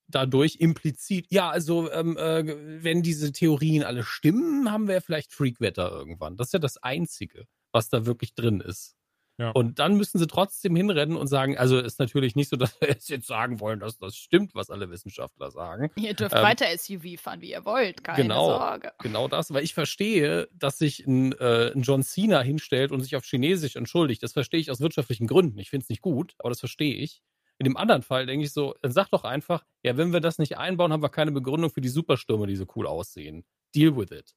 dadurch 0.09 0.57
implizit, 0.57 1.27
ja, 1.31 1.49
also 1.51 1.91
ähm, 1.93 2.17
äh, 2.17 2.83
wenn 2.83 3.03
diese 3.03 3.31
Theorien 3.33 3.83
alle 3.85 4.03
stimmen, 4.03 4.71
haben 4.73 4.89
wir 4.89 4.95
ja 4.97 5.01
vielleicht 5.01 5.33
Freakwetter 5.33 5.91
irgendwann. 5.91 6.37
Das 6.37 6.49
ist 6.49 6.53
ja 6.53 6.59
das 6.59 6.77
Einzige, 6.83 7.47
was 7.73 7.89
da 7.89 8.05
wirklich 8.07 8.35
drin 8.35 8.61
ist. 8.61 8.95
Ja. 9.39 9.51
Und 9.51 9.79
dann 9.81 9.97
müssen 9.99 10.19
sie 10.19 10.27
trotzdem 10.27 10.75
hinrennen 10.77 11.15
und 11.17 11.27
sagen, 11.27 11.59
also 11.59 11.79
ist 11.79 11.99
natürlich 11.99 12.37
nicht 12.37 12.49
so, 12.49 12.57
dass 12.57 12.81
wir 12.81 12.89
jetzt 12.89 13.11
jetzt 13.11 13.27
sagen 13.27 13.61
wollen, 13.61 13.81
dass 13.81 13.99
das 13.99 14.17
stimmt, 14.17 14.55
was 14.55 14.71
alle 14.71 14.89
Wissenschaftler 14.91 15.51
sagen. 15.51 15.91
Ihr 15.97 16.15
dürft 16.15 16.35
Ähm, 16.35 16.43
weiter 16.43 16.67
SUV 16.77 17.21
fahren, 17.21 17.41
wie 17.43 17.51
ihr 17.51 17.65
wollt. 17.65 18.03
Keine 18.03 18.23
Genau. 18.23 18.47
Sorge. 18.47 18.93
Genau 19.03 19.29
das, 19.29 19.53
weil 19.53 19.63
ich 19.65 19.75
verstehe, 19.75 20.49
dass 20.55 20.79
sich 20.79 21.07
ein, 21.07 21.33
äh, 21.33 21.73
ein 21.75 21.83
John 21.83 22.03
Cena 22.03 22.41
hinstellt 22.41 22.93
und 22.93 23.03
sich 23.03 23.15
auf 23.17 23.25
Chinesisch 23.25 23.77
entschuldigt. 23.77 24.23
Das 24.23 24.33
verstehe 24.33 24.61
ich 24.61 24.71
aus 24.71 24.81
wirtschaftlichen 24.81 25.27
Gründen. 25.27 25.59
Ich 25.59 25.69
finde 25.71 25.83
es 25.85 25.91
nicht 25.91 26.01
gut, 26.01 26.35
aber 26.39 26.49
das 26.51 26.61
verstehe 26.61 26.95
ich. 26.95 27.23
In 27.59 27.65
dem 27.65 27.77
anderen 27.77 28.03
Fall 28.03 28.27
denke 28.27 28.45
ich 28.45 28.53
so, 28.53 28.75
dann 28.83 28.93
sag 28.93 29.09
doch 29.11 29.25
einfach, 29.25 29.65
ja, 29.83 29.97
wenn 29.97 30.13
wir 30.13 30.21
das 30.21 30.39
nicht 30.39 30.59
einbauen, 30.59 30.93
haben 30.93 31.03
wir 31.03 31.09
keine 31.09 31.33
Begründung 31.33 31.71
für 31.71 31.81
die 31.81 31.89
Superstürme, 31.89 32.47
die 32.47 32.57
so 32.57 32.67
cool 32.77 32.87
aussehen. 32.87 33.45
Deal 33.75 33.97
with 33.97 34.11
it. 34.11 34.35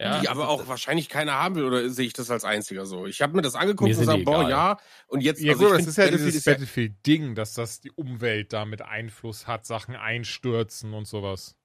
Ja, 0.00 0.20
die 0.20 0.28
aber 0.28 0.48
auch 0.48 0.66
wahrscheinlich 0.66 1.08
keiner 1.08 1.34
haben 1.34 1.54
will, 1.54 1.64
oder 1.64 1.88
sehe 1.88 2.06
ich 2.06 2.12
das 2.12 2.28
als 2.30 2.44
einziger 2.44 2.86
so? 2.86 3.06
Ich 3.06 3.22
habe 3.22 3.36
mir 3.36 3.42
das 3.42 3.54
angeguckt 3.54 3.88
Mir 3.88 3.94
und 3.94 4.00
gesagt, 4.00 4.24
boah, 4.24 4.48
ja, 4.48 4.78
und 5.06 5.20
jetzt, 5.20 5.40
Ja, 5.40 5.52
also 5.52 5.66
gut, 5.66 5.78
das 5.78 5.86
ist 5.86 5.96
ja 5.96 6.10
dieses 6.10 6.44
Battlefield-Ding, 6.44 7.36
dass 7.36 7.54
das 7.54 7.80
die 7.80 7.92
Umwelt 7.92 8.52
da 8.52 8.64
mit 8.64 8.82
Einfluss 8.82 9.46
hat, 9.46 9.64
Sachen 9.64 9.94
einstürzen 9.94 10.92
und 10.92 11.06
sowas. 11.06 11.56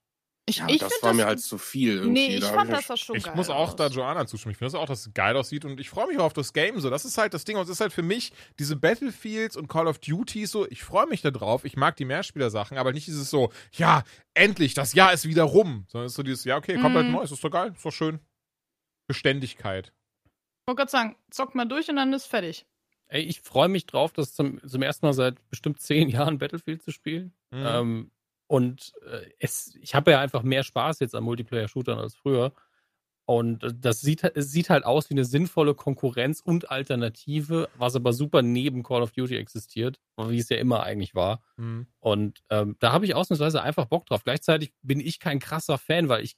Ich, 0.49 0.60
ja, 0.60 0.68
ich 0.69 0.80
das 0.80 0.94
war 1.02 1.14
mir 1.14 1.26
halt 1.26 1.41
zu 1.41 1.57
viel 1.57 1.95
irgendwie. 1.98 2.11
Nee, 2.30 2.36
ich 2.36 2.40
Da 2.40 2.53
fand 2.53 2.72
das 2.72 2.88
doch 2.88 2.95
schon 2.95 3.18
Ich 3.18 3.26
geil 3.26 3.36
muss 3.36 3.49
auch 3.49 3.69
aus. 3.72 3.76
da 3.76 3.88
Joanna 3.88 4.26
zustimmen. 4.28 4.53
Ich 4.53 4.57
finde 4.57 4.72
das 4.72 4.80
auch, 4.80 4.86
dass 4.86 5.06
es 5.06 5.14
geil 5.14 5.36
aussieht 5.36 5.65
und 5.65 5.78
ich 5.78 5.90
freue 5.90 6.07
mich 6.07 6.18
auch 6.19 6.24
auf 6.24 6.34
das 6.34 6.53
Game 6.53 6.80
so. 6.80 6.90
Das 6.90 7.03
ist 7.03 7.18
halt 7.18 7.34
das 7.34 7.44
Ding 7.44 7.57
und 7.57 7.64
es 7.64 7.69
ist 7.69 7.82
halt 7.82 7.91
für 7.91 8.02
mich 8.02 8.32
diese 8.57 8.78
Battlefields 8.78 9.57
und 9.57 9.68
Call 9.68 9.88
of 9.88 9.99
Duty 9.99 10.45
so, 10.45 10.65
ich 10.69 10.84
freue 10.84 11.06
mich 11.07 11.22
da 11.22 11.32
drauf. 11.32 11.65
Ich 11.65 11.76
mag 11.76 11.98
die 11.98 12.06
Mehrspieler-Sachen, 12.06 12.78
aber 12.78 12.94
nicht 12.94 13.07
dieses 13.07 13.30
so, 13.30 13.52
ja, 13.74 14.03
endlich, 14.36 14.74
das 14.74 14.94
Jahr 14.94 15.11
ist 15.11 15.28
wieder 15.28 15.44
rum. 15.44 15.86
Sondern 15.90 16.06
es 16.06 16.14
ist 16.14 16.15
so 16.18 16.24
dieses, 16.24 16.45
ja, 16.45 16.56
okay, 16.56 16.78
kommt 16.80 16.95
halt 16.95 17.07
Mhm. 17.07 17.11
neu, 17.11 17.24
ist 17.24 17.44
doch 17.44 17.52
geil, 17.52 17.74
ist 17.76 17.84
doch 17.86 17.91
schön. 17.91 18.19
Beständigkeit. 19.07 19.94
Ich 20.26 20.68
wollte 20.68 20.80
gerade 20.80 20.91
sagen, 20.91 21.15
zockt 21.30 21.56
mal 21.56 21.65
durch 21.65 21.90
und 21.90 21.95
dann 21.98 22.14
ist 22.14 22.26
fertig. 22.26 22.65
Ey, 23.10 23.22
ich 23.24 23.41
freue 23.41 23.69
mich 23.69 23.86
drauf, 23.86 24.11
das 24.11 24.34
zum, 24.34 24.65
zum 24.68 24.82
ersten 24.82 25.06
Mal 25.06 25.14
seit 25.14 25.36
bestimmt 25.49 25.80
zehn 25.82 26.10
Jahren 26.10 26.38
Battlefield 26.38 26.84
zu 26.84 26.91
spielen. 26.91 27.34
Mhm. 27.52 27.65
Ähm, 27.65 28.11
und 28.48 28.94
äh, 29.06 29.30
es, 29.40 29.76
ich 29.82 29.94
habe 29.94 30.11
ja 30.11 30.22
einfach 30.22 30.41
mehr 30.41 30.64
Spaß 30.64 30.99
jetzt 30.99 31.15
an 31.15 31.24
Multiplayer-Shootern 31.24 31.99
als 31.99 32.15
früher. 32.15 32.53
Und 33.26 33.64
äh, 33.64 33.74
das 33.78 33.99
sieht, 33.99 34.24
es 34.24 34.52
sieht 34.52 34.69
halt 34.69 34.86
aus 34.86 35.10
wie 35.10 35.15
eine 35.15 35.26
sinnvolle 35.26 35.76
Konkurrenz 35.76 36.40
und 36.40 36.72
Alternative, 36.72 37.69
was 37.78 37.95
aber 37.95 38.14
super 38.14 38.41
neben 38.41 38.84
Call 38.84 39.02
of 39.02 39.11
Duty 39.11 39.36
existiert, 39.36 39.99
wie 40.18 40.40
es 40.40 40.48
ja 40.49 40.57
immer 40.57 40.84
eigentlich 40.84 41.14
war. 41.14 41.44
Mhm. 41.57 41.88
Und 41.99 42.40
ähm, 42.49 42.78
da 42.80 42.94
habe 42.94 43.06
ich 43.06 43.15
ausnahmsweise 43.15 43.61
einfach 43.61 43.86
Bock 43.86 44.06
drauf. 44.06 44.24
Gleichzeitig 44.24 44.74
bin 44.82 45.02
ich 45.02 45.19
kein 45.19 45.40
krasser 45.40 45.78
Fan, 45.78 46.07
weil 46.07 46.24
ich, 46.24 46.38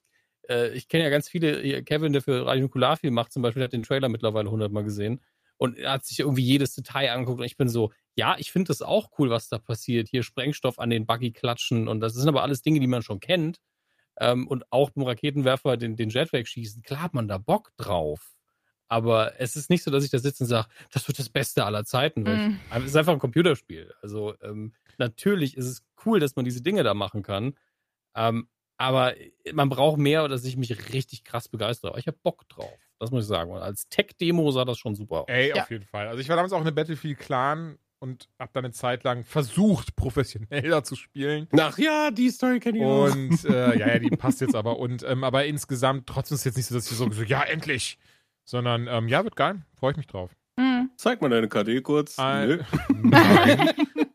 äh, 0.50 0.70
ich 0.70 0.88
kenne 0.88 1.04
ja 1.04 1.12
ganz 1.12 1.30
viele, 1.30 1.84
Kevin, 1.84 2.12
der 2.12 2.24
für 2.24 2.48
Radio 2.48 2.64
Nukular 2.64 2.98
viel 2.98 3.12
macht, 3.12 3.32
zum 3.34 3.44
Beispiel, 3.44 3.64
hat 3.64 3.74
den 3.74 3.84
Trailer 3.84 4.10
mittlerweile 4.10 4.50
hundertmal 4.50 4.84
gesehen. 4.84 5.22
Und 5.60 5.78
er 5.78 5.92
hat 5.92 6.06
sich 6.06 6.20
irgendwie 6.20 6.42
jedes 6.44 6.74
Detail 6.74 7.12
angeguckt 7.12 7.42
und 7.42 7.46
ich 7.46 7.58
bin 7.58 7.70
so, 7.70 7.92
ja, 8.16 8.36
ich 8.40 8.52
finde 8.52 8.70
das 8.70 8.82
auch 8.82 9.12
cool, 9.20 9.30
was 9.30 9.50
da 9.50 9.60
passiert. 9.60 10.08
Hier 10.10 10.24
Sprengstoff 10.24 10.80
an 10.80 10.90
den 10.90 11.06
Buggy 11.06 11.32
klatschen 11.32 11.88
und 11.88 12.00
das 12.00 12.14
sind 12.14 12.30
aber 12.30 12.44
alles 12.44 12.62
Dinge, 12.62 12.80
die 12.80 12.88
man 12.88 13.04
schon 13.04 13.20
kennt. 13.20 13.60
Ähm, 14.22 14.48
und 14.48 14.64
auch 14.72 14.90
dem 14.90 15.04
Raketenwerfer 15.04 15.78
den, 15.78 15.96
den 15.96 16.10
Jet 16.10 16.34
wegschießen. 16.34 16.82
Klar 16.82 17.02
hat 17.04 17.14
man 17.14 17.28
da 17.28 17.38
Bock 17.38 17.72
drauf. 17.78 18.36
Aber 18.88 19.40
es 19.40 19.56
ist 19.56 19.70
nicht 19.70 19.84
so, 19.84 19.92
dass 19.92 20.04
ich 20.04 20.10
da 20.12 20.20
sitze 20.20 20.46
und 20.46 20.48
sage, 20.50 20.68
das 20.92 21.08
wird 21.08 21.20
das 21.20 21.30
Beste 21.30 21.64
aller 21.66 21.86
Zeiten. 21.86 22.26
Ich, 22.72 22.78
es 22.78 22.86
ist 22.86 22.96
einfach 22.96 23.14
ein 23.14 23.20
Computerspiel. 23.20 23.94
Also 24.02 24.36
ähm, 24.42 24.74
natürlich 24.98 25.56
ist 25.58 25.68
es 25.68 25.84
cool, 26.06 26.20
dass 26.20 26.36
man 26.36 26.46
diese 26.46 26.62
Dinge 26.62 26.84
da 26.84 26.94
machen 26.94 27.22
kann. 27.22 27.56
Ähm, 28.16 28.48
Aber 28.78 29.14
man 29.54 29.70
braucht 29.70 29.98
mehr, 30.00 30.28
dass 30.30 30.46
ich 30.46 30.56
mich 30.58 30.94
richtig 30.94 31.24
krass 31.26 31.50
begeistere. 31.50 31.92
Aber 31.92 32.00
ich 32.00 32.08
habe 32.08 32.18
Bock 32.24 32.48
drauf. 32.50 32.80
Das 33.00 33.12
muss 33.12 33.24
ich 33.24 33.28
sagen. 33.30 33.52
Und 33.52 33.60
als 33.62 33.88
Tech-Demo 33.90 34.52
sah 34.52 34.66
das 34.66 34.78
schon 34.78 34.94
super 34.96 35.22
aus. 35.22 35.26
Ey, 35.30 35.50
Ja. 35.56 35.64
auf 35.64 35.72
jeden 35.72 35.86
Fall. 35.86 36.08
Also 36.08 36.20
ich 36.20 36.30
war 36.30 36.36
damals 36.36 36.54
auch 36.54 36.62
eine 36.62 36.72
Battlefield 36.72 37.18
Clan 37.20 37.78
und 38.00 38.30
habe 38.40 38.52
dann 38.54 38.66
eine 38.66 38.74
Zeit 38.74 39.04
lang 39.04 39.24
versucht, 39.24 39.96
professioneller 39.96 40.84
zu 40.84 40.96
spielen. 40.96 41.48
Ach 41.58 41.78
ja, 41.78 42.12
die 42.12 42.30
Story 42.30 42.60
kenne 42.60 42.78
ich 42.80 42.84
auch. 42.84 43.12
Und 43.14 43.46
äh, 43.46 43.78
ja, 43.80 43.88
ja, 43.88 44.00
die 44.00 44.10
passt 44.10 44.42
jetzt 44.42 44.56
aber. 44.56 44.78
Und 44.80 45.04
ähm, 45.04 45.24
aber 45.24 45.46
insgesamt 45.46 46.08
trotzdem 46.08 46.36
ist 46.36 46.42
es 46.42 46.46
jetzt 46.46 46.58
nicht 46.58 46.68
so, 46.68 46.76
dass 46.76 46.92
ich 46.92 46.98
so, 46.98 47.10
so 47.12 47.24
ja, 47.24 47.42
endlich. 47.44 47.98
Sondern 48.46 48.88
ähm, 48.90 49.08
ja, 49.08 49.24
wird 49.24 49.36
geil. 49.36 49.62
Freue 49.78 49.92
ich 49.92 49.98
mich 49.98 50.08
drauf. 50.08 50.32
Hm. 50.60 50.90
Zeig 50.98 51.22
mal 51.22 51.30
deine 51.30 51.48
KD 51.48 51.82
kurz. 51.82 52.18
Ein, 52.20 52.48
Nö. 52.48 52.64
Nein. 52.90 53.70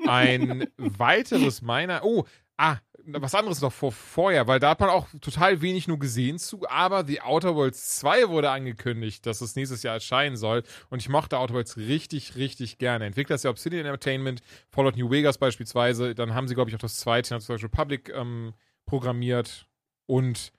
Ein 0.06 0.66
weiteres 0.76 1.62
meiner. 1.62 2.04
Oh, 2.04 2.24
ah, 2.56 2.76
was 3.06 3.34
anderes 3.34 3.60
noch 3.60 3.72
vor, 3.72 3.92
vorher, 3.92 4.46
weil 4.46 4.60
da 4.60 4.70
hat 4.70 4.80
man 4.80 4.88
auch 4.88 5.06
total 5.20 5.60
wenig 5.60 5.88
nur 5.88 5.98
gesehen 5.98 6.38
zu, 6.38 6.68
aber 6.68 7.04
The 7.04 7.20
Outer 7.20 7.54
Worlds 7.54 7.98
2 7.98 8.28
wurde 8.28 8.50
angekündigt, 8.50 9.26
dass 9.26 9.40
es 9.40 9.56
nächstes 9.56 9.82
Jahr 9.82 9.94
erscheinen 9.94 10.36
soll. 10.36 10.62
Und 10.90 11.00
ich 11.00 11.08
mochte 11.08 11.38
Outer 11.38 11.54
Worlds 11.54 11.76
richtig, 11.76 12.36
richtig 12.36 12.78
gerne. 12.78 13.06
Entwickler 13.06 13.36
ist 13.36 13.44
ja 13.44 13.50
Obsidian 13.50 13.84
Entertainment, 13.86 14.42
Fallout 14.70 14.96
New 14.96 15.10
Vegas 15.10 15.38
beispielsweise. 15.38 16.14
Dann 16.14 16.34
haben 16.34 16.48
sie, 16.48 16.54
glaube 16.54 16.70
ich, 16.70 16.76
auch 16.76 16.80
das 16.80 16.98
zweite 16.98 17.34
of 17.34 17.42
the 17.42 17.54
Republic 17.54 18.10
ähm, 18.14 18.54
programmiert. 18.86 19.66
Und 20.06 20.52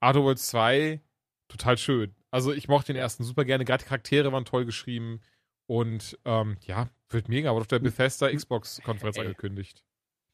Outer 0.00 0.22
Worlds 0.22 0.46
2, 0.48 1.00
total 1.48 1.78
schön. 1.78 2.14
Also 2.30 2.52
ich 2.52 2.68
mochte 2.68 2.92
den 2.92 3.00
ersten 3.00 3.24
super 3.24 3.44
gerne. 3.44 3.64
Gerade 3.64 3.84
die 3.84 3.88
Charaktere 3.88 4.32
waren 4.32 4.44
toll 4.44 4.64
geschrieben. 4.64 5.20
Und 5.66 6.18
ähm, 6.24 6.56
ja, 6.66 6.88
wird 7.10 7.28
mega. 7.28 7.52
Wurde 7.52 7.62
auf 7.62 7.66
der 7.68 7.78
Bethesda 7.78 8.30
Xbox-Konferenz 8.32 9.16
Ey. 9.16 9.22
angekündigt. 9.22 9.84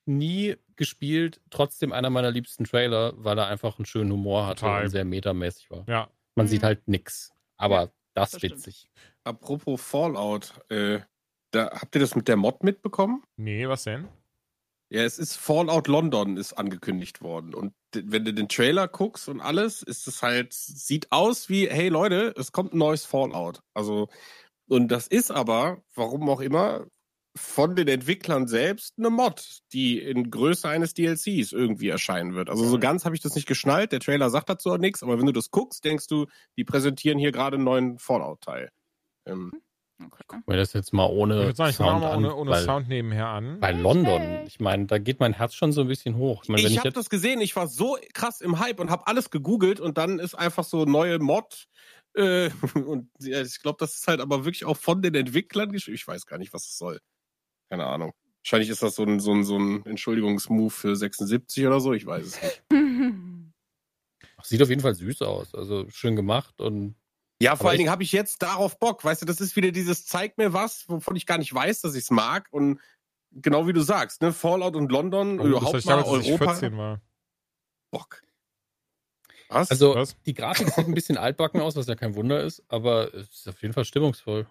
Nie 0.09 0.56
gespielt, 0.76 1.40
trotzdem 1.51 1.93
einer 1.93 2.09
meiner 2.10 2.30
liebsten 2.30 2.64
Trailer, 2.64 3.12
weil 3.16 3.39
er 3.39 3.47
einfach 3.48 3.78
einen 3.78 3.85
schönen 3.86 4.10
Humor 4.12 4.47
hatte 4.47 4.60
Total. 4.62 4.85
und 4.85 4.89
sehr 4.90 5.05
metamäßig 5.05 5.70
war. 5.70 5.85
Ja. 5.89 6.09
Man 6.35 6.47
Mhm. 6.47 6.51
sieht 6.51 6.62
halt 6.62 6.89
nix. 6.89 7.32
Aber 7.56 7.93
das, 8.14 8.30
das 8.30 8.32
ist 8.35 8.39
stimmt. 8.39 8.55
witzig. 8.66 8.90
Apropos 9.24 9.80
Fallout, 9.80 10.55
äh, 10.70 11.01
da, 11.51 11.70
habt 11.72 11.94
ihr 11.94 12.01
das 12.01 12.14
mit 12.14 12.26
der 12.28 12.36
Mod 12.36 12.62
mitbekommen? 12.64 13.22
Nee, 13.36 13.68
was 13.68 13.85
denn? 13.85 14.09
Ja, 14.90 15.02
es 15.02 15.18
ist 15.18 15.36
Fallout 15.36 15.86
London 15.89 16.39
ist 16.39 16.55
angekündigt 16.55 17.20
worden. 17.20 17.52
Und 17.55 17.74
wenn 17.94 18.24
du 18.24 18.32
den 18.32 18.48
Trailer 18.48 18.89
guckst 18.89 19.28
und 19.28 19.40
alles, 19.43 19.82
ist 19.82 20.09
es 20.09 20.22
halt, 20.22 20.55
sieht 20.55 21.12
aus 21.12 21.51
wie, 21.51 21.68
hey 21.68 21.89
Leute, 21.90 22.32
es 22.39 22.52
kommt 22.52 22.72
ein 22.72 22.78
neues 22.78 23.05
Fallout. 23.05 23.60
Also, 23.74 24.09
und 24.68 24.89
das 24.89 25.06
ist 25.06 25.30
aber, 25.30 25.82
warum 25.94 26.28
auch 26.30 26.40
immer, 26.40 26.86
von 27.39 27.77
den 27.77 27.89
Entwicklern 27.89 28.47
selbst 28.47 28.94
eine 28.98 29.10
Mod, 29.10 29.60
die 29.73 29.98
in 29.98 30.31
Größe 30.31 30.69
eines 30.69 30.94
DLCs 30.94 31.52
irgendwie 31.52 31.89
erscheinen 31.89 32.35
wird. 32.35 32.51
Also 32.51 32.65
so 32.65 32.78
ganz 32.78 33.05
habe 33.05 33.15
ich 33.15 33.23
das 33.23 33.35
nicht 33.35 33.47
geschnallt. 33.47 33.93
Der 33.93 34.01
Trailer 34.01 34.31
sagt 34.31 34.48
dazu 34.48 34.73
auch 34.73 34.78
nichts, 34.78 35.02
aber 35.02 35.19
wenn 35.19 35.27
du 35.27 35.32
das 35.32 35.51
guckst, 35.51 35.85
denkst 35.85 36.06
du, 36.09 36.27
die 36.56 36.65
präsentieren 36.65 37.19
hier 37.19 37.32
gerade 37.32 37.56
einen 37.56 37.65
neuen 37.65 37.98
Fallout-Teil. 37.98 38.70
Ähm, 39.27 39.52
Okay. 40.01 40.23
Guck 40.28 40.47
mir 40.47 40.56
das 40.56 40.73
jetzt 40.74 40.93
mal 40.93 41.06
ohne 41.06 41.55
sagen, 41.56 41.73
Sound 41.73 42.01
mal 42.02 42.12
an. 42.12 42.19
ohne, 42.19 42.35
ohne 42.36 42.51
weil 42.52 42.65
Sound 42.65 42.89
nebenher 42.89 43.27
an. 43.27 43.59
Bei 43.59 43.73
London, 43.73 44.47
ich 44.47 44.60
meine, 44.60 44.86
da 44.86 44.98
geht 44.98 45.19
mein 45.19 45.32
Herz 45.32 45.55
schon 45.55 45.73
so 45.73 45.81
ein 45.81 45.89
bisschen 45.89 46.16
hoch. 46.16 46.44
Ich 46.44 46.48
wenn 46.48 46.56
ich 46.59 46.66
ich 46.66 46.78
habe 46.78 46.93
das 46.93 47.10
gesehen, 47.10 47.40
ich 47.40 47.56
war 47.56 47.66
so 47.66 47.98
krass 48.15 48.40
im 48.40 48.60
Hype 48.60 48.78
und 48.78 48.90
habe 48.90 49.09
alles 49.09 49.31
gegoogelt 49.31 49.81
und 49.81 49.98
dann 49.98 50.20
ist 50.20 50.36
einfach 50.36 50.62
so 50.62 50.85
neue 50.85 51.19
Mod. 51.19 51.66
Äh, 52.15 52.51
und 52.74 53.10
ja, 53.20 53.43
ich 53.43 53.60
glaube, 53.60 53.78
das 53.81 53.97
ist 53.97 54.06
halt 54.06 54.20
aber 54.20 54.44
wirklich 54.44 54.65
auch 54.65 54.77
von 54.77 55.02
den 55.02 55.16
Entwicklern 55.16 55.73
geschrieben. 55.73 55.97
Ich 55.97 56.06
weiß 56.06 56.27
gar 56.27 56.39
nicht, 56.39 56.52
was 56.52 56.66
es 56.69 56.78
soll. 56.78 57.01
Keine 57.70 57.86
Ahnung. 57.86 58.12
Wahrscheinlich 58.43 58.70
ist 58.70 58.82
das 58.82 58.95
so 58.95 59.05
ein, 59.05 59.20
so 59.20 59.32
ein, 59.32 59.45
so 59.45 59.59
ein 59.59 59.85
Entschuldigungsmove 59.85 60.73
für 60.73 60.97
76 60.97 61.66
oder 61.66 61.81
so. 61.81 61.93
Ich 61.93 62.07
weiß 62.07 62.27
es 62.27 62.43
nicht. 62.43 62.62
sieht 64.43 64.62
auf 64.62 64.69
jeden 64.69 64.81
Fall 64.81 64.95
süß 64.95 65.23
aus. 65.23 65.55
Also 65.55 65.89
schön 65.90 66.16
gemacht 66.16 66.61
und 66.61 66.97
Ja, 67.40 67.57
vor 67.57 67.70
allen 67.70 67.78
Dingen 67.78 67.90
habe 67.90 68.03
ich 68.03 68.12
jetzt 68.12 68.43
darauf 68.43 68.78
Bock. 68.78 69.05
Weißt 69.05 69.23
du, 69.23 69.27
das 69.27 69.40
ist 69.40 69.57
wieder 69.57 69.70
dieses 69.70 70.07
Zeig 70.07 70.39
mir 70.39 70.53
was, 70.53 70.89
wovon 70.89 71.16
ich 71.16 71.27
gar 71.27 71.39
nicht 71.39 71.53
weiß, 71.53 71.82
dass 71.82 71.95
ich 71.95 72.05
es 72.05 72.11
mag. 72.11 72.49
Und 72.51 72.81
genau 73.32 73.66
wie 73.66 73.73
du 73.73 73.81
sagst, 73.81 74.23
ne, 74.23 74.32
Fallout 74.32 74.77
und 74.77 74.90
London, 74.90 75.39
Oh, 75.39 75.43
das 75.43 75.47
überhaupt 75.47 75.66
hatte 75.66 75.78
ich 75.78 75.85
mal 75.85 75.97
damals, 75.97 76.09
als 76.09 76.27
ich 76.27 76.32
Europa. 76.32 76.55
14 76.55 76.78
war. 76.78 77.01
Bock. 77.90 78.23
Was? 79.51 79.70
also 79.70 79.95
Was? 79.95 80.16
die 80.27 80.35
Grafik 80.35 80.69
sieht 80.69 80.86
ein 80.86 80.95
bisschen 80.95 81.16
altbacken 81.16 81.61
aus, 81.61 81.74
was 81.74 81.86
ja 81.86 81.95
kein 81.95 82.15
Wunder 82.15 82.43
ist, 82.43 82.62
aber 82.69 83.15
es 83.15 83.31
ist 83.31 83.49
auf 83.49 83.62
jeden 83.62 83.73
Fall 83.73 83.85
stimmungsvoll. 83.85 84.47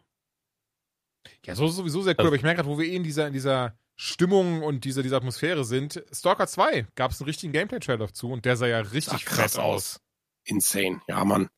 Ja, 1.46 1.56
so 1.56 1.68
ist 1.68 1.76
sowieso 1.76 2.02
sehr 2.02 2.14
cool, 2.14 2.20
Also- 2.20 2.28
aber 2.30 2.36
ich 2.36 2.44
merke 2.44 2.58
gerade, 2.58 2.70
wo 2.70 2.78
wir 2.80 2.86
eh 2.88 2.96
in 2.96 3.04
dieser, 3.04 3.28
in 3.28 3.34
dieser 3.34 3.78
Stimmung 3.96 4.62
und 4.64 4.86
dieser, 4.86 5.02
dieser 5.04 5.18
Atmosphäre 5.18 5.64
sind. 5.66 6.04
Stalker 6.12 6.48
2 6.48 6.86
gab 6.96 7.12
es 7.12 7.20
einen 7.20 7.26
richtigen 7.28 7.52
Gameplay-Trailer 7.54 8.14
zu 8.14 8.30
und 8.32 8.46
der 8.46 8.56
sah 8.56 8.68
ja 8.68 8.80
richtig 8.80 9.26
Sah 9.26 9.36
krass 9.36 9.54
fett 9.54 9.62
aus. 9.62 10.00
Insane. 10.46 11.02
Ja, 11.08 11.26
Mann. 11.26 11.50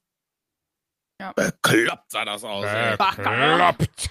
Ja. 1.22 1.34
Bekloppt 1.34 2.12
sah 2.12 2.24
das 2.26 2.44
aus. 2.44 2.66
ey. 2.66 2.96
Bekloppt. 2.98 4.10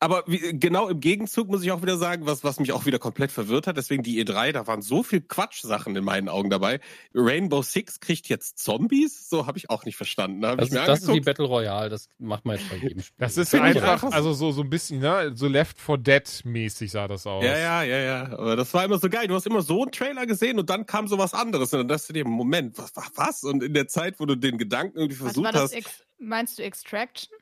Aber 0.00 0.22
wie, 0.28 0.38
genau 0.58 0.88
im 0.88 1.00
Gegenzug 1.00 1.48
muss 1.48 1.64
ich 1.64 1.72
auch 1.72 1.82
wieder 1.82 1.96
sagen, 1.96 2.24
was, 2.24 2.44
was 2.44 2.60
mich 2.60 2.70
auch 2.72 2.86
wieder 2.86 3.00
komplett 3.00 3.32
verwirrt 3.32 3.66
hat. 3.66 3.76
Deswegen 3.76 4.04
die 4.04 4.24
E3, 4.24 4.52
da 4.52 4.66
waren 4.68 4.80
so 4.80 5.02
viel 5.02 5.20
Quatschsachen 5.20 5.96
in 5.96 6.04
meinen 6.04 6.28
Augen 6.28 6.50
dabei. 6.50 6.78
Rainbow 7.14 7.62
Six 7.62 7.98
kriegt 7.98 8.28
jetzt 8.28 8.58
Zombies? 8.58 9.28
So 9.28 9.46
habe 9.48 9.58
ich 9.58 9.70
auch 9.70 9.84
nicht 9.84 9.96
verstanden. 9.96 10.40
Da 10.42 10.50
hab 10.50 10.58
Das, 10.58 10.68
ich 10.68 10.74
mir 10.74 10.86
das 10.86 11.00
ist 11.02 11.12
wie. 11.12 11.20
Battle 11.20 11.46
Royale, 11.46 11.88
das 11.88 12.08
macht 12.18 12.44
man 12.44 12.56
jetzt 12.58 12.70
bei 12.70 12.76
jedem 12.76 13.00
Spiel. 13.02 13.16
Das 13.18 13.36
ist 13.36 13.52
einfach, 13.54 13.82
einfach 13.94 14.10
so- 14.10 14.14
also 14.14 14.32
so, 14.34 14.52
so 14.52 14.62
ein 14.62 14.70
bisschen, 14.70 15.00
ne, 15.00 15.32
so 15.34 15.48
Left 15.48 15.80
4 15.80 15.96
Dead 15.98 16.42
mäßig 16.44 16.92
sah 16.92 17.08
das 17.08 17.26
aus. 17.26 17.42
ja, 17.42 17.58
ja, 17.58 17.82
ja, 17.82 17.98
ja. 17.98 18.22
Aber 18.38 18.54
das 18.54 18.72
war 18.74 18.84
immer 18.84 18.98
so 18.98 19.08
geil. 19.08 19.26
Du 19.26 19.34
hast 19.34 19.46
immer 19.46 19.62
so 19.62 19.82
einen 19.82 19.90
Trailer 19.90 20.26
gesehen 20.26 20.60
und 20.60 20.70
dann 20.70 20.86
kam 20.86 21.08
so 21.08 21.18
was 21.18 21.34
anderes. 21.34 21.72
Und 21.72 21.80
dann 21.80 21.88
dachte 21.88 22.06
du 22.08 22.12
dir, 22.12 22.24
Moment, 22.24 22.78
was, 22.78 22.92
was? 23.16 23.42
Und 23.42 23.64
in 23.64 23.74
der 23.74 23.88
Zeit, 23.88 24.20
wo 24.20 24.26
du 24.26 24.36
den 24.36 24.58
Gedanken 24.58 24.96
irgendwie 24.96 25.18
Was 25.18 25.32
versucht 25.32 25.44
war 25.46 25.52
das? 25.52 25.74
hast, 25.74 26.06
meinst 26.20 26.56
du 26.60 26.62
Extraction? 26.62 27.36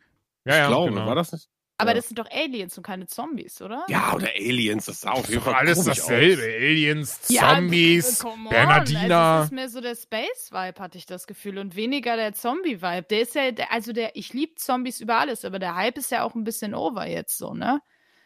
Ja, 0.46 0.56
ja, 0.56 0.62
ich 0.62 0.68
glaube, 0.68 0.92
genau. 0.94 1.06
war 1.06 1.14
das 1.16 1.32
nicht? 1.32 1.50
Aber 1.78 1.90
Ja. 1.90 1.96
das 1.96 2.08
sind 2.08 2.18
doch 2.18 2.30
Aliens 2.30 2.76
und 2.78 2.84
keine 2.84 3.06
Zombies, 3.06 3.60
oder? 3.60 3.84
Ja, 3.88 4.14
oder 4.14 4.28
Aliens, 4.34 4.86
das 4.86 5.02
sah 5.02 5.10
auf 5.10 5.28
jeden 5.28 5.40
Doch 5.40 5.44
Fall 5.50 5.54
alles 5.56 5.84
dasselbe. 5.84 6.40
aus. 6.42 6.48
Aliens, 6.48 7.20
Ja, 7.28 7.54
Zombies, 7.56 8.18
come 8.18 8.44
on. 8.44 8.48
Bernardiner. 8.48 9.16
Also 9.20 9.40
es 9.40 9.44
ist 9.46 9.52
mehr 9.52 9.68
so 9.68 9.80
der 9.82 9.94
Space-Vibe, 9.94 10.80
hatte 10.80 10.96
ich 10.96 11.04
das 11.04 11.26
Gefühl, 11.26 11.58
und 11.58 11.76
weniger 11.76 12.16
der 12.16 12.32
Zombie-Vibe. 12.32 13.02
Der 13.10 13.20
ist 13.20 13.34
ja, 13.34 13.50
der, 13.50 13.72
also 13.72 13.92
der, 13.92 14.16
ich 14.16 14.32
liebe 14.32 14.54
Zombies 14.54 15.00
über 15.00 15.16
alles, 15.18 15.44
aber 15.44 15.58
der 15.58 15.74
Hype 15.74 15.98
ist 15.98 16.10
ja 16.10 16.22
auch 16.22 16.34
ein 16.34 16.44
bisschen 16.44 16.74
over 16.74 17.06
jetzt 17.06 17.36
so, 17.36 17.52
ne? 17.52 17.80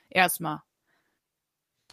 Erstmal. 0.09 0.61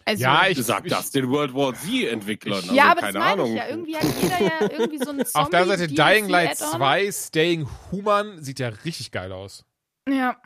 Also, 0.05 0.23
Ja, 0.23 0.45
ich- 0.47 0.63
Sag 0.63 0.88
das 0.88 1.09
den 1.11 1.27
World 1.29 1.53
War 1.55 1.73
Z-Entwicklern. 1.73 2.53
Also, 2.53 2.73
ja, 2.75 2.91
aber 2.91 3.01
keine 3.01 3.13
das 3.13 3.19
meine 3.19 3.31
Ahnung. 3.41 3.51
ich 3.51 3.57
ja. 3.57 3.67
Irgendwie 3.67 3.97
hat 3.97 4.03
jeder 4.21 4.41
ja 4.41 4.61
irgendwie 4.71 4.97
so 5.03 5.09
einen 5.09 5.25
Zombie. 5.25 5.43
Auf 5.43 5.49
der 5.49 5.65
Seite 5.65 5.88
Dying 5.88 6.29
Light 6.29 6.61
Add-on. 6.61 6.77
2 6.77 7.11
Staying 7.11 7.67
Human 7.91 8.41
sieht 8.43 8.59
ja 8.59 8.69
richtig 8.85 9.11
geil 9.11 9.31
aus. 9.31 9.65
Ja. 10.07 10.38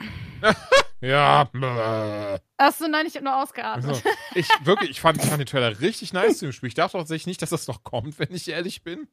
Ja. 1.04 1.50
Achso, 2.58 2.88
nein, 2.88 3.08
ich 3.08 3.16
habe 3.16 3.26
nur 3.26 3.42
ausgeatmet. 3.42 3.90
Also, 3.90 4.02
ich 4.36 4.48
wirklich, 4.64 4.92
ich 4.92 5.02
fand, 5.02 5.18
ich 5.18 5.28
fand 5.28 5.40
den 5.40 5.48
Trailer 5.48 5.80
richtig 5.82 6.14
nice 6.14 6.38
zu 6.38 6.46
dem 6.46 6.52
Spiel. 6.52 6.68
Ich 6.68 6.76
dachte 6.76 6.96
tatsächlich 6.96 7.26
nicht, 7.26 7.42
dass 7.42 7.50
das 7.50 7.68
noch 7.68 7.84
kommt, 7.84 8.20
wenn 8.20 8.32
ich 8.32 8.48
ehrlich 8.48 8.84
bin. 8.84 9.08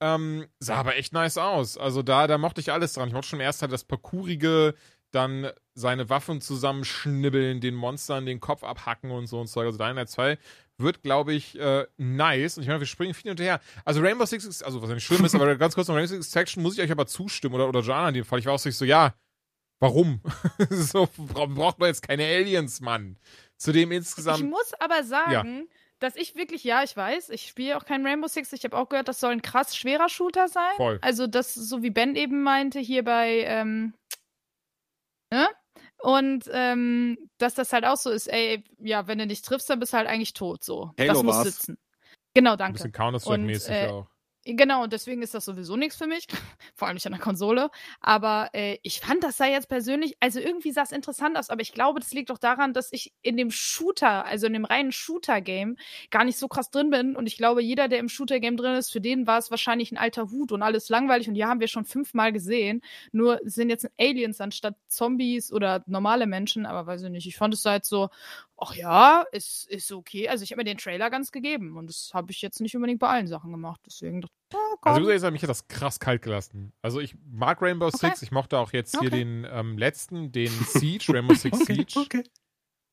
Ähm, 0.00 0.46
sah 0.60 0.76
aber 0.76 0.96
echt 0.96 1.12
nice 1.12 1.36
aus. 1.36 1.76
Also 1.76 2.02
da, 2.02 2.26
da 2.26 2.38
mochte 2.38 2.62
ich 2.62 2.72
alles 2.72 2.94
dran. 2.94 3.08
Ich 3.08 3.14
mochte 3.14 3.28
schon 3.28 3.38
im 3.38 3.44
ersten 3.44 3.60
Teil 3.60 3.68
das 3.68 3.84
Parkourige, 3.84 4.74
dann 5.10 5.50
seine 5.74 6.08
Waffen 6.08 6.40
zusammenschnibbeln, 6.40 7.60
den 7.60 7.74
Monstern 7.74 8.24
den 8.24 8.40
Kopf 8.40 8.64
abhacken 8.64 9.10
und 9.10 9.26
so 9.26 9.40
und 9.40 9.48
so. 9.48 9.60
Also 9.60 9.76
Dying 9.76 9.96
Light 9.96 10.08
2 10.08 10.38
wird, 10.78 11.02
glaube 11.02 11.34
ich, 11.34 11.58
äh, 11.58 11.86
nice. 11.98 12.56
Und 12.56 12.62
ich 12.62 12.68
meine, 12.68 12.80
wir 12.80 12.86
springen 12.86 13.12
viel 13.12 13.28
hinterher. 13.28 13.60
Also 13.84 14.00
Rainbow 14.00 14.24
Six 14.24 14.46
ist, 14.46 14.62
also 14.62 14.80
was 14.80 14.88
nicht 14.88 15.04
schlimm 15.04 15.24
ist, 15.26 15.34
aber 15.34 15.54
ganz 15.56 15.74
kurz 15.74 15.88
noch 15.88 15.96
Rainbow 15.96 16.08
Six 16.08 16.26
Extraction 16.26 16.62
muss 16.62 16.78
ich 16.78 16.82
euch 16.82 16.90
aber 16.90 17.06
zustimmen 17.06 17.56
oder, 17.56 17.68
oder 17.68 17.80
Jana 17.80 18.08
in 18.08 18.14
dem 18.14 18.24
Fall. 18.24 18.38
Ich 18.38 18.46
war 18.46 18.54
auch 18.54 18.58
so 18.58 18.84
ja, 18.86 19.12
warum? 19.80 20.20
so, 20.70 21.08
bra- 21.16 21.46
braucht 21.46 21.78
man 21.78 21.88
jetzt 21.88 22.02
keine 22.06 22.24
Aliens, 22.24 22.80
Mann. 22.80 23.18
Zudem 23.56 23.90
Ich 23.92 23.98
insgesamt. 23.98 24.48
muss 24.48 24.72
aber 24.78 25.02
sagen, 25.04 25.68
dass 25.98 26.16
ich 26.16 26.34
wirklich, 26.36 26.64
ja, 26.64 26.82
ich 26.82 26.96
weiß, 26.96 27.28
ich 27.30 27.46
spiele 27.46 27.76
auch 27.76 27.84
kein 27.84 28.06
Rainbow 28.06 28.28
Six. 28.28 28.52
Ich 28.54 28.64
habe 28.64 28.76
auch 28.78 28.88
gehört, 28.88 29.08
das 29.08 29.20
soll 29.20 29.32
ein 29.32 29.42
krass 29.42 29.76
schwerer 29.76 30.08
Shooter 30.08 30.48
sein. 30.48 30.72
Voll. 30.76 30.98
Also 31.02 31.26
das, 31.26 31.54
so 31.54 31.82
wie 31.82 31.90
Ben 31.90 32.16
eben 32.16 32.42
meinte, 32.42 32.78
hier 32.78 33.04
bei, 33.04 33.40
ähm, 33.44 33.92
ne? 35.32 35.48
Und 36.02 36.48
ähm, 36.52 37.18
dass 37.36 37.54
das 37.54 37.72
halt 37.74 37.84
auch 37.84 37.98
so 37.98 38.08
ist, 38.10 38.26
ey, 38.28 38.64
ja, 38.78 39.06
wenn 39.06 39.18
du 39.18 39.26
nicht 39.26 39.44
triffst, 39.44 39.68
dann 39.68 39.78
bist 39.80 39.92
du 39.92 39.98
halt 39.98 40.08
eigentlich 40.08 40.32
tot, 40.32 40.64
so. 40.64 40.92
Halo 40.98 41.12
das 41.12 41.22
muss 41.22 41.34
war's. 41.36 41.44
sitzen. 41.48 41.78
Genau, 42.32 42.52
Ein 42.52 42.58
danke. 42.58 42.72
bisschen 42.74 42.92
Counter-Strike-mäßig 42.92 43.70
äh, 43.70 43.88
auch. 43.88 44.06
Genau, 44.46 44.84
und 44.84 44.92
deswegen 44.94 45.20
ist 45.20 45.34
das 45.34 45.44
sowieso 45.44 45.76
nichts 45.76 45.96
für 45.96 46.06
mich, 46.06 46.26
vor 46.74 46.88
allem 46.88 46.94
nicht 46.94 47.04
an 47.04 47.12
der 47.12 47.20
Konsole. 47.20 47.70
Aber 48.00 48.48
äh, 48.54 48.78
ich 48.82 49.00
fand 49.00 49.22
das 49.22 49.36
sei 49.36 49.52
jetzt 49.52 49.68
persönlich, 49.68 50.16
also 50.18 50.40
irgendwie 50.40 50.72
sah 50.72 50.82
es 50.82 50.92
interessant 50.92 51.36
aus, 51.36 51.50
aber 51.50 51.60
ich 51.60 51.72
glaube, 51.72 52.00
das 52.00 52.12
liegt 52.12 52.30
doch 52.30 52.38
daran, 52.38 52.72
dass 52.72 52.90
ich 52.90 53.12
in 53.20 53.36
dem 53.36 53.50
Shooter, 53.50 54.24
also 54.24 54.46
in 54.46 54.54
dem 54.54 54.64
reinen 54.64 54.92
Shooter-Game, 54.92 55.76
gar 56.10 56.24
nicht 56.24 56.38
so 56.38 56.48
krass 56.48 56.70
drin 56.70 56.88
bin. 56.88 57.16
Und 57.16 57.26
ich 57.26 57.36
glaube, 57.36 57.62
jeder, 57.62 57.88
der 57.88 57.98
im 57.98 58.08
Shooter-Game 58.08 58.56
drin 58.56 58.76
ist, 58.76 58.90
für 58.90 59.02
den 59.02 59.26
war 59.26 59.36
es 59.38 59.50
wahrscheinlich 59.50 59.92
ein 59.92 59.98
alter 59.98 60.30
Hut 60.30 60.52
und 60.52 60.62
alles 60.62 60.88
langweilig. 60.88 61.28
Und 61.28 61.34
die 61.34 61.44
haben 61.44 61.60
wir 61.60 61.68
schon 61.68 61.84
fünfmal 61.84 62.32
gesehen. 62.32 62.80
Nur 63.12 63.40
sind 63.44 63.68
jetzt 63.68 63.90
Aliens 63.98 64.40
anstatt 64.40 64.74
Zombies 64.88 65.52
oder 65.52 65.84
normale 65.86 66.26
Menschen, 66.26 66.64
aber 66.64 66.86
weiß 66.86 67.02
ich 67.02 67.10
nicht. 67.10 67.26
Ich 67.26 67.36
fand 67.36 67.52
es 67.52 67.64
halt 67.66 67.84
so, 67.84 68.08
ach 68.60 68.74
ja, 68.74 69.24
ist, 69.32 69.66
ist 69.68 69.90
okay. 69.92 70.28
Also 70.28 70.44
ich 70.44 70.52
habe 70.52 70.60
mir 70.60 70.64
den 70.64 70.78
Trailer 70.78 71.10
ganz 71.10 71.32
gegeben 71.32 71.76
und 71.76 71.88
das 71.88 72.10
habe 72.14 72.30
ich 72.32 72.42
jetzt 72.42 72.60
nicht 72.60 72.74
unbedingt 72.76 73.00
bei 73.00 73.08
allen 73.08 73.26
Sachen 73.26 73.50
gemacht. 73.50 73.80
Deswegen 73.86 74.20
dachte 74.20 74.34
ich, 74.52 74.56
Also 74.56 74.66
ich 74.74 74.80
komm. 74.80 74.92
muss 75.02 75.08
ehrlich 75.08 75.20
sagen, 75.20 75.32
mich 75.32 75.42
hat 75.42 75.50
das 75.50 75.68
krass 75.68 75.98
kalt 76.00 76.22
gelassen. 76.22 76.72
Also 76.82 77.00
ich 77.00 77.14
mag 77.30 77.60
Rainbow 77.62 77.86
Okay. 77.88 78.08
Six, 78.08 78.22
ich 78.22 78.30
mochte 78.30 78.58
auch 78.58 78.72
jetzt 78.72 78.98
hier 78.98 79.08
Okay. 79.08 79.10
den 79.10 79.46
ähm, 79.50 79.78
letzten, 79.78 80.32
den 80.32 80.50
Siege, 80.50 81.12
Rainbow 81.12 81.34
Six 81.34 81.58
Siege. 81.66 82.00
okay. 82.00 82.24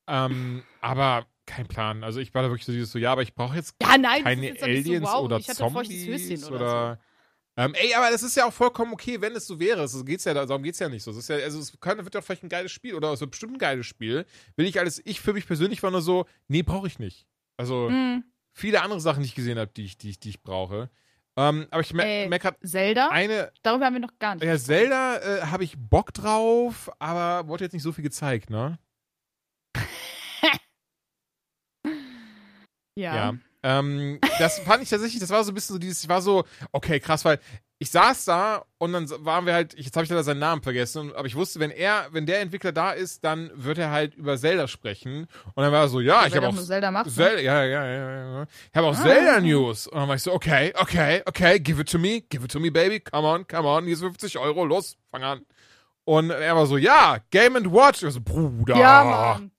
Ähm, 0.07 0.64
aber 0.81 1.27
kein 1.45 1.68
Plan. 1.68 2.03
Also 2.03 2.19
ich 2.19 2.34
war 2.34 2.44
da 2.44 2.49
wirklich 2.49 2.65
so 2.65 2.72
dieses 2.72 2.91
so, 2.91 2.99
ja, 2.99 3.11
aber 3.11 3.22
ich 3.23 3.34
brauche 3.35 3.56
jetzt 3.56 3.76
ja, 3.81 3.98
nein, 3.98 4.23
keine 4.23 4.48
jetzt 4.48 4.64
Aliens 4.64 5.10
so, 5.10 5.15
wow, 5.15 5.23
oder 5.23 5.38
ich 5.38 5.48
Zombies 5.48 6.44
oder, 6.45 6.56
oder, 6.56 6.99
Ähm, 7.60 7.74
ey, 7.74 7.94
aber 7.96 8.12
das 8.12 8.22
ist 8.22 8.38
ja 8.38 8.46
auch 8.46 8.54
vollkommen 8.54 8.94
okay, 8.94 9.20
wenn 9.20 9.36
es 9.36 9.48
so 9.48 9.60
wäre. 9.60 9.82
Das 9.82 10.06
geht's 10.06 10.26
ja, 10.26 10.34
darum 10.34 10.62
geht's 10.62 10.78
ja 10.78 10.90
nicht 10.90 11.02
so. 11.04 11.12
Das 11.12 11.22
ist 11.22 11.30
ja, 11.30 11.38
also 11.38 11.60
es 11.60 11.80
kann, 11.80 11.98
wird 11.98 12.14
doch 12.14 12.24
vielleicht 12.24 12.44
ein 12.44 12.50
geiles 12.50 12.72
Spiel 12.72 12.94
oder 12.94 13.18
so 13.18 13.26
bestimmt 13.26 13.54
ein 13.54 13.58
geiles 13.58 13.88
Spiel. 13.88 14.26
Will 14.56 14.68
ich 14.68 14.80
alles, 14.80 15.02
ich 15.06 15.20
für 15.22 15.34
mich 15.34 15.48
persönlich 15.48 15.82
war 15.82 15.90
nur 15.90 16.04
so, 16.04 16.28
nee, 16.48 16.62
brauche 16.62 16.86
ich 16.86 17.00
nicht. 17.00 17.26
Also 17.58 17.90
so. 17.90 17.90
Mm, 17.90 18.24
viele 18.54 18.84
andere 18.84 19.02
Sachen, 19.02 19.24
die 19.24 19.30
ich 19.30 19.36
gesehen 19.36 19.58
habe, 19.58 19.72
die 19.76 19.86
ich, 19.86 19.98
die 19.98 20.12
ich, 20.12 20.20
die 20.20 20.30
ich 20.30 20.44
brauche. 20.44 20.92
Ähm, 21.36 21.68
aber 21.72 21.82
ich 21.82 21.94
mer 21.94 22.30
merke 22.30 22.50
gerade 22.50 22.60
Zelda? 22.68 23.10
eine, 23.10 23.52
Darüber 23.64 23.86
haben 23.86 23.94
wir 23.94 24.02
noch 24.02 24.18
gar 24.20 24.36
nicht. 24.36 24.44
ja. 24.44 24.58
Zelda 24.58 25.18
äh, 25.18 25.42
habe 25.48 25.64
ich 25.64 25.76
Bock 25.78 26.14
drauf, 26.14 26.92
aber 27.00 27.48
wurde 27.48 27.64
jetzt 27.64 27.74
nicht 27.74 27.84
so 27.84 27.92
viel 27.92 28.04
gezeigt, 28.04 28.50
ne? 28.52 28.78
Ja. 32.98 33.16
Ja. 33.16 33.38
Ähm, 33.64 34.20
das 34.40 34.60
fand 34.60 34.84
ich 34.84 34.90
tatsächlich, 34.90 35.20
das 35.20 35.30
war 35.30 35.44
so 35.44 35.52
ein 35.52 35.56
bisschen 35.56 35.74
so 35.74 35.80
dieses, 35.80 36.04
ich 36.04 36.10
war 36.10 36.22
so, 36.22 36.44
okay, 36.72 37.00
krass, 37.00 37.26
weil 37.26 37.40
ich 37.80 37.92
saß 37.92 38.26
da 38.26 38.66
und 38.80 38.94
dann 38.94 39.08
waren 39.24 39.46
wir 39.46 39.54
halt, 39.54 39.76
jetzt 39.78 39.96
habe 39.96 40.04
ich 40.04 40.10
leider 40.10 40.24
seinen 40.24 40.40
Namen 40.40 40.64
vergessen, 40.64 41.12
aber 41.16 41.28
ich 41.28 41.36
wusste, 41.36 41.60
wenn 41.60 41.70
er, 41.70 42.08
wenn 42.12 42.26
der 42.26 42.40
Entwickler 42.42 42.72
da 42.72 42.92
ist, 42.92 43.24
dann 43.24 43.52
wird 43.54 43.78
er 43.78 43.92
halt 43.92 44.16
über 44.16 44.36
Zelda 44.38 44.68
sprechen. 44.68 45.28
Und 45.54 45.64
dann 45.64 45.72
war 45.72 45.82
er 45.82 45.88
so, 45.90 46.00
ja, 46.00 46.26
ich 46.26 46.36
habe 46.36 46.48
auch 46.48 46.54
nur 46.54 46.64
Zelda 46.64 46.90
macht. 46.90 47.12
Zelda, 47.12 47.40
ja, 47.40 47.64
ja, 47.64 47.86
ja, 47.86 48.10
ja, 48.12 48.38
ja. 48.40 48.44
Ich 48.72 48.76
habe 48.76 48.88
auch 48.88 48.96
Ah. 48.98 49.04
Zelda 49.04 49.40
News. 49.42 49.86
Und 49.88 50.00
dann 50.00 50.08
war 50.08 50.16
ich 50.16 50.24
so, 50.24 50.34
okay, 50.34 50.74
okay, 50.80 51.22
okay, 51.28 51.60
give 51.60 51.80
it 51.80 51.92
to 51.92 52.00
me, 52.00 52.22
give 52.30 52.44
it 52.44 52.52
to 52.52 52.60
me, 52.60 52.72
baby, 52.72 53.00
come 53.00 53.28
on, 53.28 53.46
come 53.48 53.68
on, 53.68 53.84
hier 53.84 53.94
ist 53.94 54.02
50 54.02 54.40
Euro, 54.40 54.66
los, 54.66 54.98
fang 55.12 55.24
an. 55.24 55.46
Und 56.04 56.32
er 56.32 56.56
war 56.56 56.66
so, 56.66 56.78
ja, 56.78 57.18
Game 57.30 57.58
and 57.58 57.72
Watch. 57.72 57.98
Ich 58.00 58.04
war 58.06 58.12
so, 58.12 58.22
Bruder, 58.22 58.76
Ja, 58.76 59.04
Mann. 59.04 59.52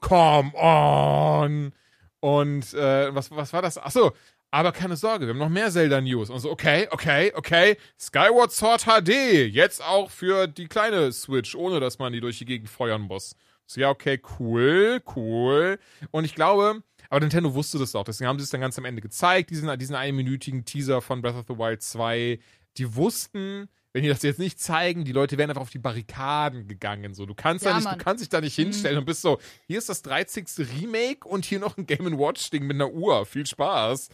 come 0.00 0.52
on. 0.56 1.72
Und 2.22 2.72
äh, 2.74 3.12
was, 3.12 3.32
was 3.32 3.52
war 3.52 3.62
das? 3.62 3.78
Achso, 3.78 4.12
aber 4.52 4.70
keine 4.70 4.96
Sorge, 4.96 5.26
wir 5.26 5.30
haben 5.30 5.40
noch 5.40 5.48
mehr 5.48 5.72
Zelda-News. 5.72 6.30
Und 6.30 6.38
so, 6.38 6.52
okay, 6.52 6.86
okay, 6.92 7.32
okay. 7.34 7.76
Skyward 7.98 8.52
Sword 8.52 8.84
HD, 8.84 9.48
jetzt 9.52 9.82
auch 9.82 10.08
für 10.08 10.46
die 10.46 10.68
kleine 10.68 11.10
Switch, 11.10 11.56
ohne 11.56 11.80
dass 11.80 11.98
man 11.98 12.12
die 12.12 12.20
durch 12.20 12.38
die 12.38 12.44
Gegend 12.44 12.68
feuern 12.68 13.00
muss. 13.00 13.34
So, 13.66 13.80
ja, 13.80 13.90
okay, 13.90 14.22
cool, 14.38 15.02
cool. 15.16 15.80
Und 16.12 16.24
ich 16.24 16.36
glaube, 16.36 16.84
aber 17.10 17.18
Nintendo 17.18 17.54
wusste 17.54 17.80
das 17.80 17.96
auch, 17.96 18.04
deswegen 18.04 18.28
haben 18.28 18.38
sie 18.38 18.44
es 18.44 18.50
dann 18.50 18.60
ganz 18.60 18.78
am 18.78 18.84
Ende 18.84 19.02
gezeigt, 19.02 19.50
diesen, 19.50 19.76
diesen 19.80 19.96
einminütigen 19.96 20.64
Teaser 20.64 21.02
von 21.02 21.22
Breath 21.22 21.34
of 21.34 21.46
the 21.48 21.58
Wild 21.58 21.82
2. 21.82 22.38
Die 22.76 22.94
wussten, 22.94 23.68
wenn 23.92 24.02
die 24.02 24.08
das 24.08 24.22
jetzt 24.22 24.38
nicht 24.38 24.58
zeigen, 24.60 25.04
die 25.04 25.12
Leute 25.12 25.36
wären 25.38 25.50
einfach 25.50 25.62
auf 25.62 25.70
die 25.70 25.78
Barrikaden 25.78 26.66
gegangen. 26.66 27.14
So, 27.14 27.26
du 27.26 27.34
kannst 27.34 27.64
Ja, 27.64 27.72
da 27.72 27.76
nicht, 27.76 27.84
Mann. 27.84 27.98
du 27.98 28.04
kannst 28.04 28.22
dich 28.22 28.28
da 28.28 28.40
nicht 28.40 28.54
hinstellen 28.54 28.98
und 28.98 29.04
bist 29.04 29.20
so, 29.22 29.38
hier 29.66 29.78
ist 29.78 29.88
das 29.88 30.02
13. 30.02 30.46
Remake 30.80 31.28
und 31.28 31.44
hier 31.44 31.60
noch 31.60 31.76
ein 31.76 31.86
Game 31.86 32.18
Watch 32.18 32.50
Ding 32.50 32.66
mit 32.66 32.76
einer 32.76 32.90
Uhr. 32.90 33.26
Viel 33.26 33.46
Spaß. 33.46 34.08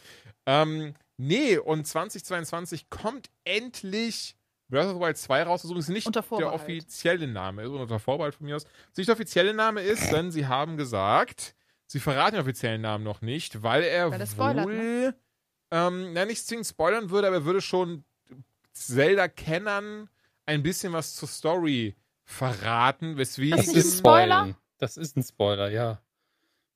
Ähm, 0.47 0.95
nee, 1.17 1.59
und 1.59 1.87
2022 1.87 2.91
kommt 2.91 3.31
endlich 3.45 4.35
Breath 4.71 4.87
of 4.87 4.95
the 4.95 5.01
Wild 5.01 5.17
2 5.17 5.43
raus, 5.45 5.61
was 5.65 5.71
übrigens 5.71 5.89
nicht 5.89 6.15
der 6.15 6.53
offizielle 6.53 7.27
Name 7.27 7.63
ist, 7.63 7.69
unter 7.71 7.99
Vorbehalt 7.99 8.35
von 8.35 8.47
mir 8.47 8.57
aus, 8.57 8.65
was 8.65 8.97
nicht 8.99 9.09
der 9.09 9.15
offizielle 9.15 9.55
Name 9.55 9.81
ist, 9.81 10.11
denn 10.13 10.31
sie 10.31 10.47
haben 10.47 10.77
gesagt, 10.77 11.55
sie 11.87 12.01
verraten 12.01 12.33
den 12.35 12.43
offiziellen 12.43 12.83
Namen 12.83 13.03
noch 13.05 13.23
nicht, 13.23 13.63
weil 13.63 13.83
er 13.85 14.11
Weil 14.11 14.21
er 14.21 14.27
spoilert, 14.27 14.67
ne? 14.67 14.75
wohl, 14.75 15.15
ähm, 15.71 16.13
na, 16.13 16.25
nicht 16.27 16.47
zwingend 16.47 16.67
spoilern 16.67 17.09
würde, 17.11 17.29
aber 17.29 17.37
er 17.37 17.45
würde 17.47 17.63
schon 17.63 18.05
Zelda-Kennern 18.87 20.09
ein 20.47 20.63
bisschen 20.63 20.93
was 20.93 21.15
zur 21.17 21.29
Story 21.29 21.97
verraten, 22.25 23.17
weswegen. 23.17 23.57
Das 23.57 23.67
Das 23.67 23.75
ist 23.77 23.95
ein 23.95 23.99
Spoiler? 23.99 24.57
Das 24.79 24.97
ist 24.97 25.17
ein 25.17 25.23
Spoiler, 25.23 25.71
ja. 25.71 26.01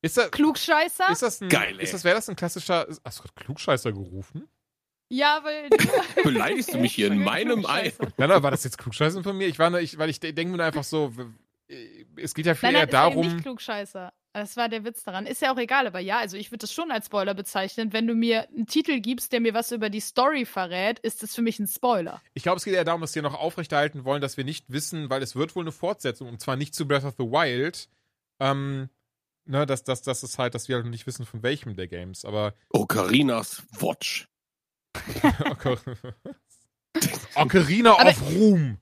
Ist 0.01 0.17
das, 0.17 0.31
Klugscheißer? 0.31 1.09
ist 1.11 1.21
das 1.21 1.41
ein, 1.41 1.49
Geil, 1.49 1.77
ey. 1.77 1.83
ist 1.83 1.93
das, 1.93 2.03
wäre 2.03 2.15
das 2.15 2.27
ein 2.29 2.35
klassischer, 2.35 2.85
hast 3.05 3.19
du 3.19 3.23
gerade 3.23 3.35
Klugscheißer 3.45 3.91
gerufen? 3.93 4.47
ja, 5.09 5.39
weil. 5.43 5.69
Beleidigst 6.23 6.73
du 6.73 6.77
mich 6.79 6.93
hier 6.95 7.07
in 7.07 7.19
meinem 7.23 7.65
Ei? 7.65 7.93
Nein, 8.17 8.29
nein, 8.29 8.43
war 8.43 8.51
das 8.51 8.63
jetzt 8.63 8.77
Klugscheißer 8.77 9.23
von 9.23 9.37
mir? 9.37 9.47
Ich 9.47 9.59
war 9.59 9.69
nur, 9.69 9.79
ich, 9.79 9.97
weil 9.97 10.09
ich 10.09 10.19
de- 10.19 10.33
denke 10.33 10.51
mir 10.51 10.57
nur 10.57 10.65
einfach 10.65 10.83
so, 10.83 11.13
es 12.17 12.33
geht 12.33 12.45
ja 12.47 12.55
viel 12.55 12.71
Nein, 12.71 12.75
eher 12.75 12.79
nein, 12.81 12.87
eben 12.87 12.91
darum. 12.91 13.27
nicht 13.27 13.41
Klugscheißer. 13.43 14.11
Das 14.33 14.57
war 14.57 14.67
der 14.67 14.83
Witz 14.83 15.03
daran. 15.03 15.27
Ist 15.27 15.43
ja 15.43 15.53
auch 15.53 15.59
egal, 15.59 15.85
aber 15.85 15.99
ja, 15.99 16.17
also 16.17 16.37
ich 16.37 16.49
würde 16.49 16.61
das 16.61 16.73
schon 16.73 16.89
als 16.89 17.05
Spoiler 17.05 17.35
bezeichnen. 17.35 17.93
Wenn 17.93 18.07
du 18.07 18.15
mir 18.15 18.49
einen 18.49 18.65
Titel 18.65 18.99
gibst, 18.99 19.31
der 19.31 19.39
mir 19.39 19.53
was 19.53 19.71
über 19.71 19.91
die 19.91 19.99
Story 19.99 20.45
verrät, 20.45 20.97
ist 20.99 21.21
das 21.21 21.35
für 21.35 21.43
mich 21.43 21.59
ein 21.59 21.67
Spoiler. 21.67 22.19
Ich 22.33 22.41
glaube, 22.41 22.57
es 22.57 22.65
geht 22.65 22.73
eher 22.73 22.83
darum, 22.83 23.01
dass 23.01 23.13
wir 23.13 23.21
noch 23.21 23.35
aufrechterhalten 23.35 24.05
wollen, 24.05 24.21
dass 24.21 24.35
wir 24.35 24.43
nicht 24.43 24.65
wissen, 24.69 25.11
weil 25.11 25.21
es 25.21 25.35
wird 25.35 25.55
wohl 25.55 25.63
eine 25.63 25.71
Fortsetzung, 25.71 26.27
und 26.27 26.41
zwar 26.41 26.55
nicht 26.55 26.73
zu 26.73 26.87
Breath 26.87 27.03
of 27.03 27.13
the 27.19 27.25
Wild. 27.25 27.89
Ähm, 28.39 28.89
ne, 29.45 29.67
dass 29.67 29.83
das, 29.83 30.01
das 30.01 30.23
ist 30.23 30.39
halt, 30.39 30.55
dass 30.55 30.67
wir 30.67 30.77
halt 30.77 30.87
nicht 30.87 31.05
wissen, 31.05 31.27
von 31.27 31.43
welchem 31.43 31.75
der 31.75 31.87
Games, 31.87 32.25
aber 32.25 32.55
Ocarinas 32.69 33.61
Watch. 33.79 34.27
Ocarina 37.35 37.93
of 37.93 38.21
Ruhm. 38.31 38.79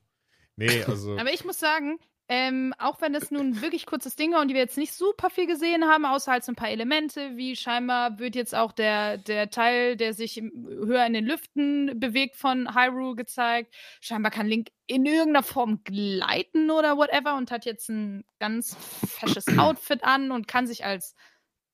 Nee, 0.56 0.84
also. 0.88 1.18
Aber 1.18 1.34
ich 1.34 1.44
muss 1.44 1.60
sagen, 1.60 2.00
ähm, 2.34 2.74
auch 2.80 3.02
wenn 3.02 3.12
das 3.12 3.30
nun 3.30 3.62
wirklich 3.62 3.86
kurzes 3.86 4.16
Ding 4.16 4.32
war 4.32 4.40
und 4.40 4.48
die 4.48 4.54
wir 4.54 4.62
jetzt 4.62 4.78
nicht 4.78 4.94
super 4.94 5.30
viel 5.30 5.48
gesehen 5.48 5.84
haben, 5.84 6.06
außer 6.06 6.32
halt 6.32 6.46
so 6.46 6.54
ein 6.54 6.56
paar 6.56 6.70
Elemente, 6.70 7.36
wie 7.36 7.58
scheinbar 7.58 8.20
wird 8.20 8.36
jetzt 8.36 8.56
auch 8.56 8.72
der, 8.72 9.18
der 9.18 9.50
Teil, 9.50 9.98
der 9.98 10.14
sich 10.14 10.38
höher 10.38 11.06
in 11.06 11.12
den 11.12 11.26
Lüften 11.26 12.00
bewegt 12.00 12.38
von 12.38 12.74
Hyrule 12.74 13.18
gezeigt. 13.18 13.76
Scheinbar 14.00 14.32
kann 14.32 14.48
Link 14.48 14.70
in 14.88 15.06
irgendeiner 15.06 15.44
Form 15.44 15.84
gleiten 15.84 16.72
oder 16.72 16.96
whatever 16.96 17.36
und 17.36 17.52
hat 17.52 17.66
jetzt 17.66 17.90
ein 17.90 18.24
ganz 18.40 18.78
fesches 19.08 19.46
Outfit 19.58 20.06
an 20.06 20.32
und 20.32 20.48
kann 20.48 20.68
sich 20.68 20.86
als 20.86 21.16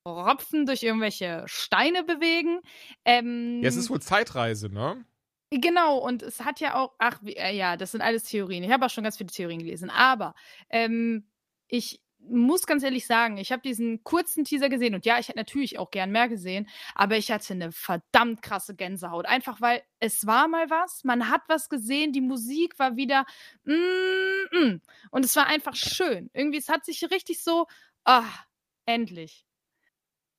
Ropfen 0.04 0.66
durch 0.66 0.82
irgendwelche 0.82 1.44
Steine 1.46 2.02
bewegen. 2.02 2.62
Ähm, 3.04 3.60
ja, 3.62 3.68
es 3.68 3.76
ist 3.76 3.90
wohl 3.90 4.00
Zeitreise, 4.00 4.68
ne? 4.70 5.04
Genau, 5.50 5.96
und 5.98 6.22
es 6.22 6.40
hat 6.44 6.60
ja 6.60 6.74
auch, 6.74 6.94
ach, 6.98 7.20
äh, 7.24 7.56
ja, 7.56 7.76
das 7.76 7.92
sind 7.92 8.02
alles 8.02 8.24
Theorien. 8.24 8.62
Ich 8.64 8.70
habe 8.70 8.84
auch 8.84 8.90
schon 8.90 9.04
ganz 9.04 9.16
viele 9.16 9.30
Theorien 9.30 9.60
gelesen. 9.60 9.88
Aber 9.88 10.34
ähm, 10.68 11.26
ich 11.68 12.02
muss 12.20 12.66
ganz 12.66 12.82
ehrlich 12.82 13.06
sagen, 13.06 13.38
ich 13.38 13.50
habe 13.52 13.62
diesen 13.62 14.04
kurzen 14.04 14.44
Teaser 14.44 14.68
gesehen 14.68 14.94
und 14.94 15.06
ja, 15.06 15.18
ich 15.18 15.28
hätte 15.28 15.38
natürlich 15.38 15.78
auch 15.78 15.90
gern 15.90 16.10
mehr 16.10 16.28
gesehen, 16.28 16.68
aber 16.94 17.16
ich 17.16 17.30
hatte 17.30 17.54
eine 17.54 17.72
verdammt 17.72 18.42
krasse 18.42 18.74
Gänsehaut. 18.74 19.24
Einfach 19.26 19.60
weil 19.62 19.82
es 20.00 20.26
war 20.26 20.48
mal 20.48 20.68
was, 20.68 21.04
man 21.04 21.30
hat 21.30 21.42
was 21.48 21.68
gesehen, 21.70 22.12
die 22.12 22.20
Musik 22.20 22.78
war 22.78 22.96
wieder 22.96 23.24
mm, 23.64 23.72
mm, 24.58 24.80
und 25.12 25.24
es 25.24 25.34
war 25.36 25.46
einfach 25.46 25.74
schön. 25.76 26.28
Irgendwie, 26.34 26.58
es 26.58 26.68
hat 26.68 26.84
sich 26.84 27.02
richtig 27.10 27.42
so, 27.42 27.66
ah, 28.04 28.24
endlich. 28.84 29.47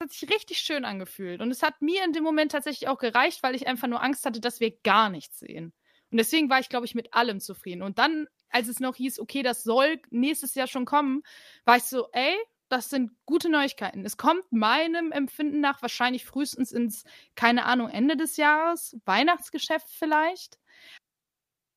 Hat 0.01 0.11
sich 0.11 0.29
richtig 0.29 0.59
schön 0.59 0.85
angefühlt. 0.85 1.41
Und 1.41 1.51
es 1.51 1.61
hat 1.61 1.81
mir 1.81 2.03
in 2.05 2.13
dem 2.13 2.23
Moment 2.23 2.51
tatsächlich 2.53 2.87
auch 2.87 2.99
gereicht, 2.99 3.43
weil 3.43 3.55
ich 3.55 3.67
einfach 3.67 3.87
nur 3.87 4.01
Angst 4.01 4.25
hatte, 4.25 4.39
dass 4.39 4.59
wir 4.59 4.71
gar 4.83 5.09
nichts 5.09 5.39
sehen. 5.39 5.73
Und 6.11 6.17
deswegen 6.17 6.49
war 6.49 6.59
ich, 6.59 6.69
glaube 6.69 6.85
ich, 6.85 6.95
mit 6.95 7.13
allem 7.13 7.39
zufrieden. 7.39 7.83
Und 7.83 7.99
dann, 7.99 8.27
als 8.49 8.67
es 8.67 8.79
noch 8.79 8.95
hieß, 8.95 9.19
okay, 9.19 9.43
das 9.43 9.63
soll 9.63 10.01
nächstes 10.09 10.55
Jahr 10.55 10.67
schon 10.67 10.85
kommen, 10.85 11.21
war 11.65 11.77
ich 11.77 11.83
so, 11.83 12.07
ey, 12.13 12.35
das 12.69 12.89
sind 12.89 13.11
gute 13.25 13.49
Neuigkeiten. 13.49 14.05
Es 14.05 14.17
kommt 14.17 14.51
meinem 14.51 15.11
Empfinden 15.11 15.59
nach 15.59 15.81
wahrscheinlich 15.81 16.25
frühestens 16.25 16.71
ins, 16.71 17.03
keine 17.35 17.65
Ahnung, 17.65 17.89
Ende 17.89 18.15
des 18.15 18.37
Jahres, 18.37 18.95
Weihnachtsgeschäft 19.05 19.87
vielleicht. 19.89 20.59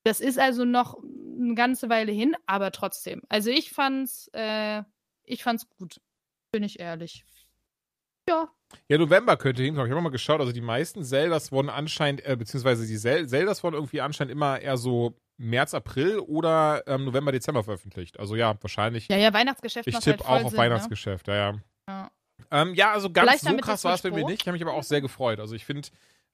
Das 0.05 0.21
ist 0.21 0.39
also 0.39 0.65
noch 0.65 1.03
eine 1.03 1.55
ganze 1.55 1.89
Weile 1.89 2.13
hin, 2.13 2.37
aber 2.47 2.73
trotzdem. 2.73 3.23
Also 3.29 3.51
ich 3.51 3.71
fand's, 3.71 4.29
äh, 4.33 4.83
ich 5.25 5.43
fand's 5.43 5.69
gut. 5.71 6.01
Bin 6.53 6.63
ich 6.63 6.81
ehrlich. 6.81 7.25
Ja. 8.29 8.49
Ja, 8.89 8.99
November 8.99 9.37
könnte 9.37 9.63
hinkommen. 9.63 9.87
Ich 9.87 9.93
habe 9.93 10.03
mal 10.03 10.11
geschaut, 10.11 10.41
also 10.41 10.53
die 10.53 10.61
meisten 10.61 11.05
Zeldas 11.05 11.53
wurden 11.53 11.69
anscheinend, 11.69 12.25
äh, 12.25 12.37
beziehungsweise 12.37 12.87
die 12.87 12.97
Zel 12.97 13.29
Zeldas 13.29 13.63
wurden 13.63 13.75
irgendwie 13.75 14.01
anscheinend 14.01 14.33
immer 14.33 14.61
eher 14.61 14.77
so 14.77 15.15
März, 15.37 15.75
April 15.75 16.19
oder 16.21 16.83
ähm, 16.87 17.05
November, 17.05 17.33
Dezember 17.33 17.65
veröffentlicht. 17.65 18.19
Also 18.19 18.37
ja, 18.37 18.55
wahrscheinlich. 18.61 19.09
Ja, 19.09 19.17
ja, 19.17 19.33
Weihnachtsgeschäft 19.33 19.87
ich 19.89 19.99
tippe 19.99 20.27
halt 20.27 20.41
auch 20.41 20.45
auf 20.47 20.51
Sinn, 20.51 20.59
Weihnachtsgeschäft, 20.59 21.29
ja, 21.29 21.35
ja. 21.35 21.53
Ne? 21.53 21.63
Ja. 21.89 22.11
Ähm, 22.51 22.75
ja, 22.75 22.93
also 22.93 23.11
ganz 23.11 23.29
Vielleicht 23.29 23.45
so 23.45 23.57
krass 23.57 23.85
war 23.85 23.95
es 23.95 24.03
bei 24.03 24.11
mir 24.11 24.25
nicht. 24.25 24.43
Ich 24.43 24.47
habe 24.47 24.53
mich 24.53 24.63
aber 24.63 24.75
auch 24.75 24.83
sehr 24.83 25.01
gefreut. 25.01 25.41
Also 25.41 25.55
ich 25.55 25.65
finde, 25.65 25.89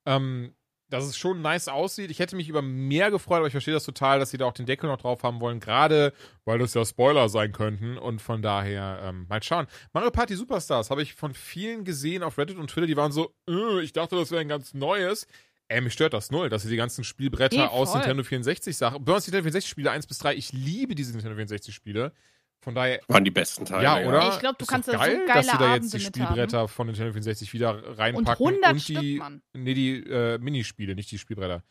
ähm, 0.06 0.54
dass 0.90 1.04
es 1.04 1.16
schon 1.16 1.42
nice 1.42 1.68
aussieht. 1.68 2.10
Ich 2.10 2.18
hätte 2.18 2.36
mich 2.36 2.48
über 2.48 2.62
mehr 2.62 3.10
gefreut, 3.10 3.38
aber 3.38 3.46
ich 3.46 3.52
verstehe 3.52 3.74
das 3.74 3.84
total, 3.84 4.18
dass 4.18 4.30
sie 4.30 4.38
da 4.38 4.46
auch 4.46 4.52
den 4.52 4.66
Deckel 4.66 4.88
noch 4.88 4.98
drauf 4.98 5.22
haben 5.22 5.40
wollen, 5.40 5.60
gerade 5.60 6.12
weil 6.44 6.58
das 6.58 6.74
ja 6.74 6.84
Spoiler 6.84 7.28
sein 7.28 7.52
könnten. 7.52 7.98
Und 7.98 8.22
von 8.22 8.42
daher, 8.42 9.00
ähm, 9.04 9.26
mal 9.28 9.42
schauen. 9.42 9.66
Mario 9.92 10.10
Party 10.10 10.34
Superstars 10.34 10.90
habe 10.90 11.02
ich 11.02 11.14
von 11.14 11.34
vielen 11.34 11.84
gesehen 11.84 12.22
auf 12.22 12.38
Reddit 12.38 12.56
und 12.56 12.70
Twitter, 12.70 12.86
die 12.86 12.96
waren 12.96 13.12
so, 13.12 13.34
äh, 13.48 13.80
ich 13.82 13.92
dachte, 13.92 14.16
das 14.16 14.30
wäre 14.30 14.40
ein 14.40 14.48
ganz 14.48 14.74
neues. 14.74 15.26
Ey, 15.68 15.82
mich 15.82 15.92
stört 15.92 16.14
das 16.14 16.30
null, 16.30 16.48
dass 16.48 16.62
sie 16.62 16.70
die 16.70 16.76
ganzen 16.76 17.04
Spielbretter 17.04 17.56
Nee, 17.56 17.62
aus. 17.64 17.92
Nintendo 17.92 18.22
64 18.22 18.74
Sachen, 18.74 19.04
besonders 19.04 19.24
die 19.26 19.30
Nintendo 19.30 19.50
64 19.50 19.70
Spiele 19.70 19.90
1 19.90 20.06
bis 20.06 20.18
3, 20.18 20.34
ich 20.34 20.52
liebe 20.52 20.94
diese 20.94 21.12
Nintendo 21.12 21.36
64 21.36 21.74
Spiele. 21.74 22.12
Von 22.60 22.74
daher, 22.74 23.00
Waren 23.08 23.24
die 23.24 23.30
besten 23.30 23.64
Teile. 23.64 23.84
ja, 23.84 24.06
oder? 24.08 24.30
Ich 24.34 24.40
glaub, 24.40 24.58
du 24.58 24.64
Ist 24.64 24.68
kannst 24.68 24.88
da 24.88 24.92
so 24.92 24.98
geil, 24.98 25.24
geile 25.26 25.32
dass 25.34 25.46
sie 25.46 25.58
da 25.58 25.74
jetzt 25.74 25.84
Abende 25.84 25.98
die 25.98 26.00
Spielbretter 26.04 26.68
von 26.68 26.86
Nintendo 26.88 27.12
64 27.12 27.52
wieder 27.52 27.74
Und 27.86 27.98
reinpacken 27.98 28.46
100 28.46 28.72
und 28.72 28.88
die, 28.88 28.94
Stück, 28.94 29.18
Mann. 29.18 29.42
nee, 29.54 29.74
die 29.74 29.98
äh, 30.08 30.38
Minispiele, 30.38 30.94
nicht 30.96 31.10
die 31.10 31.18
Spielbretter. 31.18 31.62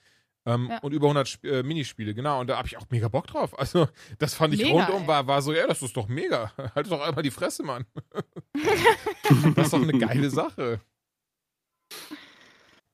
Ähm, 0.45 0.69
Ja. 0.72 0.77
Und 0.80 0.93
über 0.93 1.07
100 1.07 1.27
Sp 1.27 1.43
äh, 1.47 1.61
Minispiele, 1.64 2.14
genau. 2.14 2.39
Und 2.39 2.47
da 2.47 2.57
habe 2.57 2.68
ich 2.69 2.77
auch 2.77 2.85
mega 2.89 3.09
Bock 3.09 3.27
drauf. 3.27 3.53
Also, 3.59 3.89
das 4.18 4.34
fand 4.34 4.53
ich 4.53 4.61
Mega, 4.61 4.85
rundum, 4.85 5.01
ey. 5.01 5.07
war, 5.07 5.27
war 5.27 5.41
so, 5.41 5.51
ja, 5.53 5.68
das 5.68 5.81
ist 5.81 5.95
doch 5.97 6.07
mega. 6.07 6.53
Halt 6.76 6.89
doch 6.89 7.01
einmal 7.01 7.22
die 7.23 7.31
Fresse, 7.31 7.64
Mann. 7.64 7.85
das 9.55 9.65
ist 9.65 9.73
doch 9.73 9.81
eine 9.81 9.97
geile 9.97 10.30
Sache. 10.30 10.80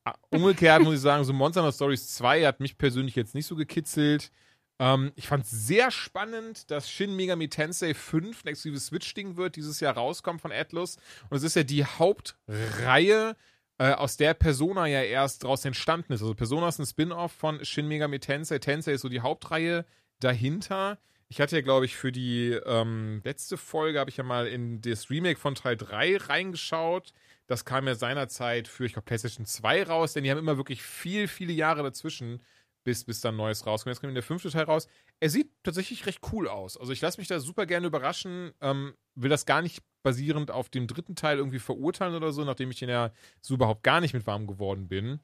Ah, 0.05 0.15
Umgekehrt 0.31 0.81
muss 0.81 0.95
ich 0.95 1.01
sagen, 1.01 1.23
so 1.23 1.31
Monster 1.31 1.61
Hunter 1.61 1.73
Stories 1.73 2.13
2 2.15 2.45
hat 2.45 2.59
mich 2.59 2.77
persönlich 2.77 3.15
jetzt 3.15 3.35
nicht 3.35 3.45
so 3.45 3.55
gekitzelt. 3.55 4.31
Ähm, 4.79 5.11
ich 5.15 5.27
fand 5.27 5.45
es 5.45 5.51
sehr 5.51 5.91
spannend, 5.91 6.69
dass 6.71 6.89
Shin 6.89 7.15
Megami 7.15 7.49
Tensei 7.49 7.93
5 7.93 8.43
ein 8.43 8.47
exklusives 8.49 8.87
Switch-Ding 8.87 9.37
wird, 9.37 9.55
dieses 9.55 9.79
Jahr 9.79 9.95
rauskommt 9.95 10.41
von 10.41 10.51
Atlus. 10.51 10.97
Und 11.29 11.37
es 11.37 11.43
ist 11.43 11.55
ja 11.55 11.63
die 11.63 11.85
Hauptreihe, 11.85 13.35
äh, 13.79 13.91
aus 13.93 14.17
der 14.17 14.33
Persona 14.33 14.87
ja 14.87 15.01
erst 15.01 15.43
draus 15.43 15.65
entstanden 15.65 16.13
ist. 16.13 16.21
Also 16.21 16.35
Persona 16.35 16.67
ist 16.67 16.79
ein 16.79 16.85
Spin-off 16.85 17.31
von 17.31 17.63
Shin 17.65 17.87
Megami 17.87 18.19
Tensei. 18.19 18.59
Tensei 18.59 18.93
ist 18.93 19.01
so 19.01 19.09
die 19.09 19.21
Hauptreihe 19.21 19.85
dahinter. 20.19 20.99
Ich 21.27 21.41
hatte 21.41 21.55
ja, 21.55 21.61
glaube 21.63 21.85
ich, 21.85 21.95
für 21.95 22.11
die 22.11 22.51
ähm, 22.65 23.21
letzte 23.23 23.57
Folge 23.57 23.99
habe 23.99 24.09
ich 24.09 24.17
ja 24.17 24.23
mal 24.23 24.47
in 24.47 24.81
das 24.81 25.09
Remake 25.09 25.39
von 25.39 25.55
Teil 25.55 25.75
3 25.75 26.17
reingeschaut. 26.17 27.11
Das 27.47 27.65
kam 27.65 27.87
ja 27.87 27.95
seinerzeit 27.95 28.67
für, 28.67 28.85
ich 28.85 28.93
glaube, 28.93 29.05
PlayStation 29.05 29.45
2 29.45 29.83
raus, 29.83 30.13
denn 30.13 30.23
die 30.23 30.31
haben 30.31 30.37
immer 30.37 30.57
wirklich 30.57 30.83
viel, 30.83 31.27
viele 31.27 31.51
Jahre 31.51 31.83
dazwischen, 31.83 32.41
bis, 32.83 33.03
bis 33.03 33.21
dann 33.21 33.35
Neues 33.35 33.65
rauskommt. 33.65 33.93
Jetzt 33.93 34.01
kommt 34.01 34.15
der 34.15 34.23
fünfte 34.23 34.49
Teil 34.49 34.63
raus. 34.63 34.87
Er 35.19 35.29
sieht 35.29 35.51
tatsächlich 35.63 36.05
recht 36.05 36.19
cool 36.31 36.47
aus. 36.47 36.77
Also 36.77 36.91
ich 36.91 37.01
lasse 37.01 37.19
mich 37.19 37.27
da 37.27 37.39
super 37.39 37.65
gerne 37.65 37.87
überraschen. 37.87 38.53
Ähm, 38.61 38.93
will 39.15 39.29
das 39.29 39.45
gar 39.45 39.61
nicht 39.61 39.83
basierend 40.03 40.51
auf 40.51 40.69
dem 40.69 40.87
dritten 40.87 41.15
Teil 41.15 41.37
irgendwie 41.37 41.59
verurteilen 41.59 42.15
oder 42.15 42.31
so, 42.31 42.43
nachdem 42.43 42.71
ich 42.71 42.79
den 42.79 42.89
ja 42.89 43.11
so 43.41 43.55
überhaupt 43.55 43.83
gar 43.83 44.01
nicht 44.01 44.13
mit 44.13 44.27
warm 44.27 44.47
geworden 44.47 44.87
bin. 44.87 45.21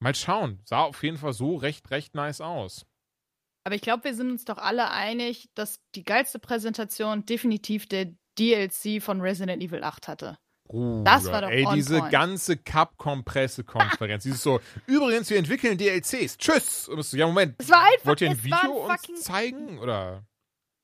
Mal 0.00 0.14
schauen. 0.14 0.60
Sah 0.64 0.82
auf 0.82 1.02
jeden 1.02 1.18
Fall 1.18 1.32
so 1.32 1.56
recht, 1.56 1.90
recht 1.90 2.14
nice 2.14 2.40
aus. 2.40 2.86
Aber 3.64 3.74
ich 3.74 3.82
glaube, 3.82 4.04
wir 4.04 4.14
sind 4.14 4.30
uns 4.30 4.44
doch 4.44 4.58
alle 4.58 4.90
einig, 4.90 5.48
dass 5.54 5.80
die 5.94 6.04
geilste 6.04 6.38
Präsentation 6.38 7.24
definitiv 7.24 7.86
der 7.86 8.14
DLC 8.38 9.02
von 9.02 9.20
Resident 9.20 9.62
Evil 9.62 9.82
8 9.82 10.08
hatte. 10.08 10.38
Das 10.68 11.26
war 11.26 11.42
doch 11.42 11.50
Ey, 11.50 11.66
on 11.66 11.74
diese 11.74 11.98
point. 11.98 12.12
ganze 12.12 12.56
Capcom-Pressekonferenz. 12.56 14.22
dieses 14.24 14.42
so, 14.42 14.60
übrigens, 14.86 15.28
wir 15.30 15.38
entwickeln 15.38 15.76
DLCs. 15.78 16.38
Tschüss. 16.38 16.88
Und 16.88 16.96
bist 16.96 17.12
du, 17.12 17.16
ja, 17.18 17.26
Moment. 17.26 17.54
Es 17.58 17.68
war 17.70 17.82
einfach, 17.84 18.06
Wollt 18.06 18.20
ihr 18.22 18.30
ein 18.30 18.36
es 18.42 18.50
war 18.50 18.62
Video 18.64 18.86
ein 18.88 18.96
fucking, 18.98 19.14
uns 19.14 19.24
zeigen? 19.24 19.78
Oder? 19.78 20.24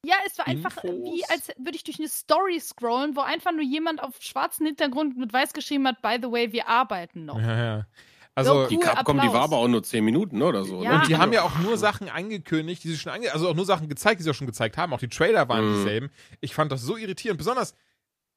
ja, 0.05 0.15
es 0.27 0.39
war 0.39 0.47
einfach 0.47 0.83
Infos? 0.85 1.05
wie, 1.05 1.25
als 1.31 1.49
würde 1.59 1.77
ich 1.77 1.85
durch 1.85 1.99
eine 1.99 2.09
Story 2.09 2.59
scrollen, 2.61 3.17
wo 3.17 3.21
einfach 3.21 3.53
nur 3.53 3.63
jemand 3.63 4.03
auf 4.03 4.15
schwarzen 4.21 4.67
Hintergrund 4.67 5.17
mit 5.19 5.33
weiß 5.33 5.53
geschrieben 5.53 5.87
hat, 5.89 6.01
by 6.03 6.19
the 6.23 6.31
way, 6.31 6.53
wir 6.53 6.69
arbeiten 6.69 7.25
noch. 7.27 7.39
Ja, 7.41 7.59
ja. 7.65 7.87
Also, 8.35 8.63
So 8.63 8.69
Die 8.69 8.77
Cool, 8.77 8.83
Capcom, 8.85 9.21
die 9.21 9.29
war 9.29 9.43
aber 9.43 9.57
auch 9.57 9.67
nur 9.69 9.83
10 9.83 10.05
Minuten 10.05 10.41
oder 10.41 10.65
so. 10.65 10.83
Ja. 10.85 10.91
ne? 10.93 10.99
Und 11.01 11.09
die 11.09 11.17
haben 11.17 11.33
ja 11.33 11.43
auch 11.43 11.59
nur 11.59 11.77
Sachen 11.77 12.09
angekündigt, 12.09 12.85
die 12.85 12.89
sie 12.91 12.97
schon 12.97 13.13
ange 13.13 13.33
also 13.33 13.49
auch 13.49 13.55
nur 13.55 13.65
Sachen 13.67 13.89
gezeigt, 13.89 14.21
die 14.21 14.25
sie 14.25 14.31
auch 14.31 14.35
schon 14.35 14.47
gezeigt 14.47 14.77
haben. 14.79 14.93
Auch 14.95 15.01
die 15.01 15.09
Trailer 15.09 15.49
waren 15.49 15.69
Mhm. 15.69 15.75
dieselben. 15.79 16.11
Ich 16.41 16.55
fand 16.55 16.71
das 16.71 16.81
so 16.83 16.97
irritierend. 16.97 17.39
Besonders, 17.39 17.75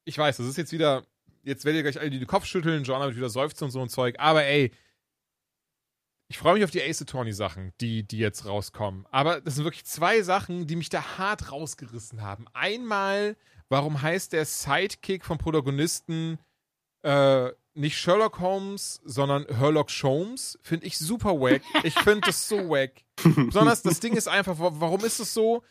ich 0.04 0.18
weiß, 0.18 0.38
das 0.38 0.48
ist 0.48 0.58
jetzt 0.58 0.72
wieder, 0.74 1.04
jetzt 1.44 1.66
werdet 1.66 1.80
ihr 1.80 1.84
gleich 1.92 2.00
alle 2.00 2.10
die 2.10 2.20
den 2.20 2.28
Kopf 2.28 2.46
schütteln, 2.46 2.84
Genre 2.84 3.06
wird 3.06 3.18
wieder 3.18 3.30
seufzen 3.30 3.66
und 3.66 3.72
so 3.72 3.82
ein 3.82 3.90
Zeug. 3.90 4.16
Aber 4.20 4.44
ey, 4.44 4.72
ich 6.30 6.38
freue 6.38 6.56
mich 6.56 6.64
auf 6.64 6.72
die 6.72 6.82
Ace 6.82 7.02
Attorney 7.02 7.34
Sachen, 7.34 7.74
die, 7.80 8.04
die 8.04 8.18
jetzt 8.18 8.46
rauskommen. 8.46 9.06
Aber 9.12 9.42
das 9.42 9.56
sind 9.56 9.66
wirklich 9.66 9.86
zwei 9.86 10.22
Sachen, 10.24 10.66
die 10.68 10.76
mich 10.76 10.90
da 10.90 11.18
hart 11.18 11.52
rausgerissen 11.52 12.22
haben. 12.22 12.46
Einmal, 12.54 13.36
warum 13.70 14.02
heißt 14.02 14.34
der 14.34 14.46
Sidekick 14.46 15.26
vom 15.26 15.38
Protagonisten 15.38 16.40
äh, 17.04 17.52
nicht 17.76 17.98
Sherlock 17.98 18.40
Holmes, 18.40 19.02
sondern 19.04 19.46
Herlock 19.48 19.92
Sholmes? 19.92 20.58
Finde 20.64 20.88
ich 20.88 20.98
super 20.98 21.40
wack. 21.40 21.62
Ich 21.84 21.94
finde 22.00 22.22
das 22.22 22.48
so 22.48 22.70
wack. 22.70 23.04
Besonders 23.24 23.84
das 23.84 24.00
Ding 24.00 24.14
ist 24.16 24.28
einfach, 24.28 24.58
wa- 24.58 24.72
warum 24.76 25.04
ist 25.06 25.20
es 25.20 25.34
so? 25.34 25.64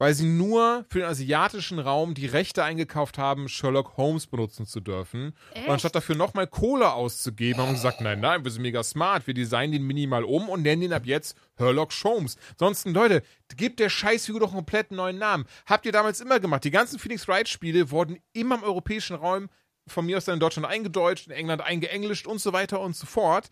Weil 0.00 0.14
sie 0.14 0.24
nur 0.24 0.86
für 0.88 1.00
den 1.00 1.08
asiatischen 1.08 1.78
Raum 1.78 2.14
die 2.14 2.24
Rechte 2.24 2.64
eingekauft 2.64 3.18
haben, 3.18 3.50
Sherlock 3.50 3.98
Holmes 3.98 4.26
benutzen 4.26 4.64
zu 4.64 4.80
dürfen. 4.80 5.34
Und 5.54 5.68
anstatt 5.68 5.94
dafür 5.94 6.14
nochmal 6.16 6.46
Kohle 6.46 6.94
auszugeben, 6.94 7.60
haben 7.60 7.68
sie 7.68 7.74
gesagt, 7.74 8.00
nein, 8.00 8.18
nein, 8.18 8.42
wir 8.42 8.50
sind 8.50 8.62
mega 8.62 8.82
smart, 8.82 9.26
wir 9.26 9.34
designen 9.34 9.72
den 9.72 9.82
minimal 9.86 10.24
um 10.24 10.48
und 10.48 10.62
nennen 10.62 10.80
ihn 10.80 10.94
ab 10.94 11.04
jetzt 11.04 11.36
Herlock 11.56 11.92
Sholmes. 11.92 12.38
Sonst, 12.58 12.86
Leute, 12.86 13.22
gebt 13.58 13.78
der 13.78 13.90
Scheißfigur 13.90 14.40
doch 14.40 14.48
einen 14.48 14.60
komplett 14.60 14.90
neuen 14.90 15.18
Namen. 15.18 15.44
Habt 15.66 15.84
ihr 15.84 15.92
damals 15.92 16.22
immer 16.22 16.40
gemacht. 16.40 16.64
Die 16.64 16.70
ganzen 16.70 16.98
Phoenix 16.98 17.28
Wright 17.28 17.50
Spiele 17.50 17.90
wurden 17.90 18.18
immer 18.32 18.54
im 18.54 18.62
europäischen 18.62 19.16
Raum 19.16 19.50
von 19.86 20.06
mir 20.06 20.16
aus 20.16 20.24
dann 20.24 20.36
in 20.36 20.40
Deutschland 20.40 20.66
eingedeutscht, 20.66 21.26
in 21.26 21.34
England 21.34 21.60
eingeenglischt 21.60 22.26
und 22.26 22.40
so 22.40 22.54
weiter 22.54 22.80
und 22.80 22.96
so 22.96 23.04
fort. 23.04 23.50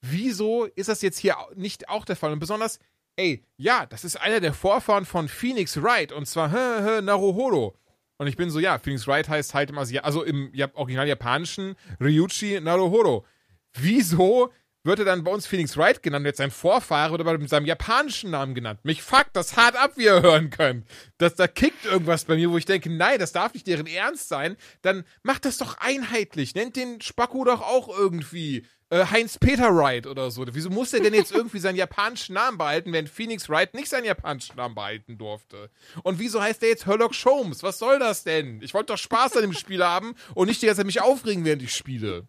Wieso 0.00 0.64
ist 0.64 0.88
das 0.88 1.02
jetzt 1.02 1.18
hier 1.18 1.36
nicht 1.56 1.90
auch 1.90 2.06
der 2.06 2.16
Fall? 2.16 2.32
Und 2.32 2.38
besonders, 2.38 2.78
ey, 3.18 3.44
ja, 3.56 3.84
das 3.86 4.04
ist 4.04 4.16
einer 4.16 4.40
der 4.40 4.54
Vorfahren 4.54 5.04
von 5.04 5.28
Phoenix 5.28 5.82
Wright 5.82 6.12
und 6.12 6.26
zwar 6.26 6.50
hä, 6.52 6.82
hä, 6.84 7.02
Naruhodo. 7.02 7.76
Und 8.16 8.26
ich 8.26 8.36
bin 8.36 8.50
so, 8.50 8.58
ja, 8.58 8.78
Phoenix 8.78 9.06
Wright 9.06 9.28
heißt 9.28 9.54
halt 9.54 9.70
im 9.70 9.78
Asia 9.78 10.02
also 10.02 10.22
im 10.22 10.50
ja, 10.54 10.68
original 10.74 11.06
japanischen 11.06 11.76
Ryuichi 12.00 12.60
Naruhodo. 12.60 13.26
Wieso 13.74 14.52
wird 14.84 15.00
er 15.00 15.04
dann 15.04 15.24
bei 15.24 15.32
uns 15.32 15.46
Phoenix 15.46 15.76
Wright 15.76 16.02
genannt, 16.02 16.24
jetzt 16.26 16.38
sein 16.38 16.50
Vorfahre 16.50 17.14
oder 17.14 17.38
mit 17.38 17.50
seinem 17.50 17.66
japanischen 17.66 18.30
Namen 18.30 18.54
genannt? 18.54 18.80
Mich 18.84 19.02
fuckt 19.02 19.34
das 19.34 19.56
hart 19.56 19.76
ab, 19.76 19.92
wie 19.96 20.04
ihr 20.04 20.22
hören 20.22 20.50
könnt. 20.50 20.86
Das, 21.18 21.34
da 21.34 21.46
kickt 21.48 21.84
irgendwas 21.84 22.24
bei 22.24 22.36
mir, 22.36 22.50
wo 22.50 22.56
ich 22.56 22.64
denke, 22.64 22.88
nein, 22.88 23.18
das 23.18 23.32
darf 23.32 23.52
nicht 23.52 23.66
deren 23.66 23.86
Ernst 23.86 24.28
sein. 24.28 24.56
Dann 24.82 25.04
macht 25.22 25.44
das 25.44 25.58
doch 25.58 25.76
einheitlich. 25.78 26.54
Nennt 26.54 26.76
den 26.76 27.00
Spacko 27.00 27.44
doch 27.44 27.62
auch 27.62 27.88
irgendwie 27.88 28.64
äh, 28.90 29.04
Heinz-Peter 29.04 29.74
Wright 29.74 30.06
oder 30.06 30.30
so. 30.30 30.44
Wieso 30.52 30.70
muss 30.70 30.92
er 30.94 31.00
denn 31.00 31.14
jetzt 31.14 31.32
irgendwie 31.32 31.58
seinen 31.58 31.76
japanischen 31.76 32.34
Namen 32.34 32.56
behalten, 32.58 32.92
wenn 32.92 33.06
Phoenix 33.06 33.48
Wright 33.48 33.74
nicht 33.74 33.88
seinen 33.88 34.04
japanischen 34.06 34.56
Namen 34.56 34.74
behalten 34.74 35.18
durfte? 35.18 35.70
Und 36.02 36.18
wieso 36.18 36.40
heißt 36.40 36.62
der 36.62 36.70
jetzt 36.70 36.86
Herlock 36.86 37.14
Sholmes? 37.14 37.62
Was 37.62 37.78
soll 37.78 37.98
das 37.98 38.24
denn? 38.24 38.62
Ich 38.62 38.72
wollte 38.74 38.92
doch 38.92 38.98
Spaß 38.98 39.36
an 39.36 39.42
dem 39.42 39.52
Spiel 39.52 39.84
haben 39.84 40.14
und 40.34 40.48
nicht 40.48 40.62
die 40.62 40.66
ganze 40.66 40.78
Zeit 40.80 40.86
mich 40.86 41.02
aufregen, 41.02 41.44
während 41.44 41.62
ich 41.62 41.74
spiele. 41.74 42.28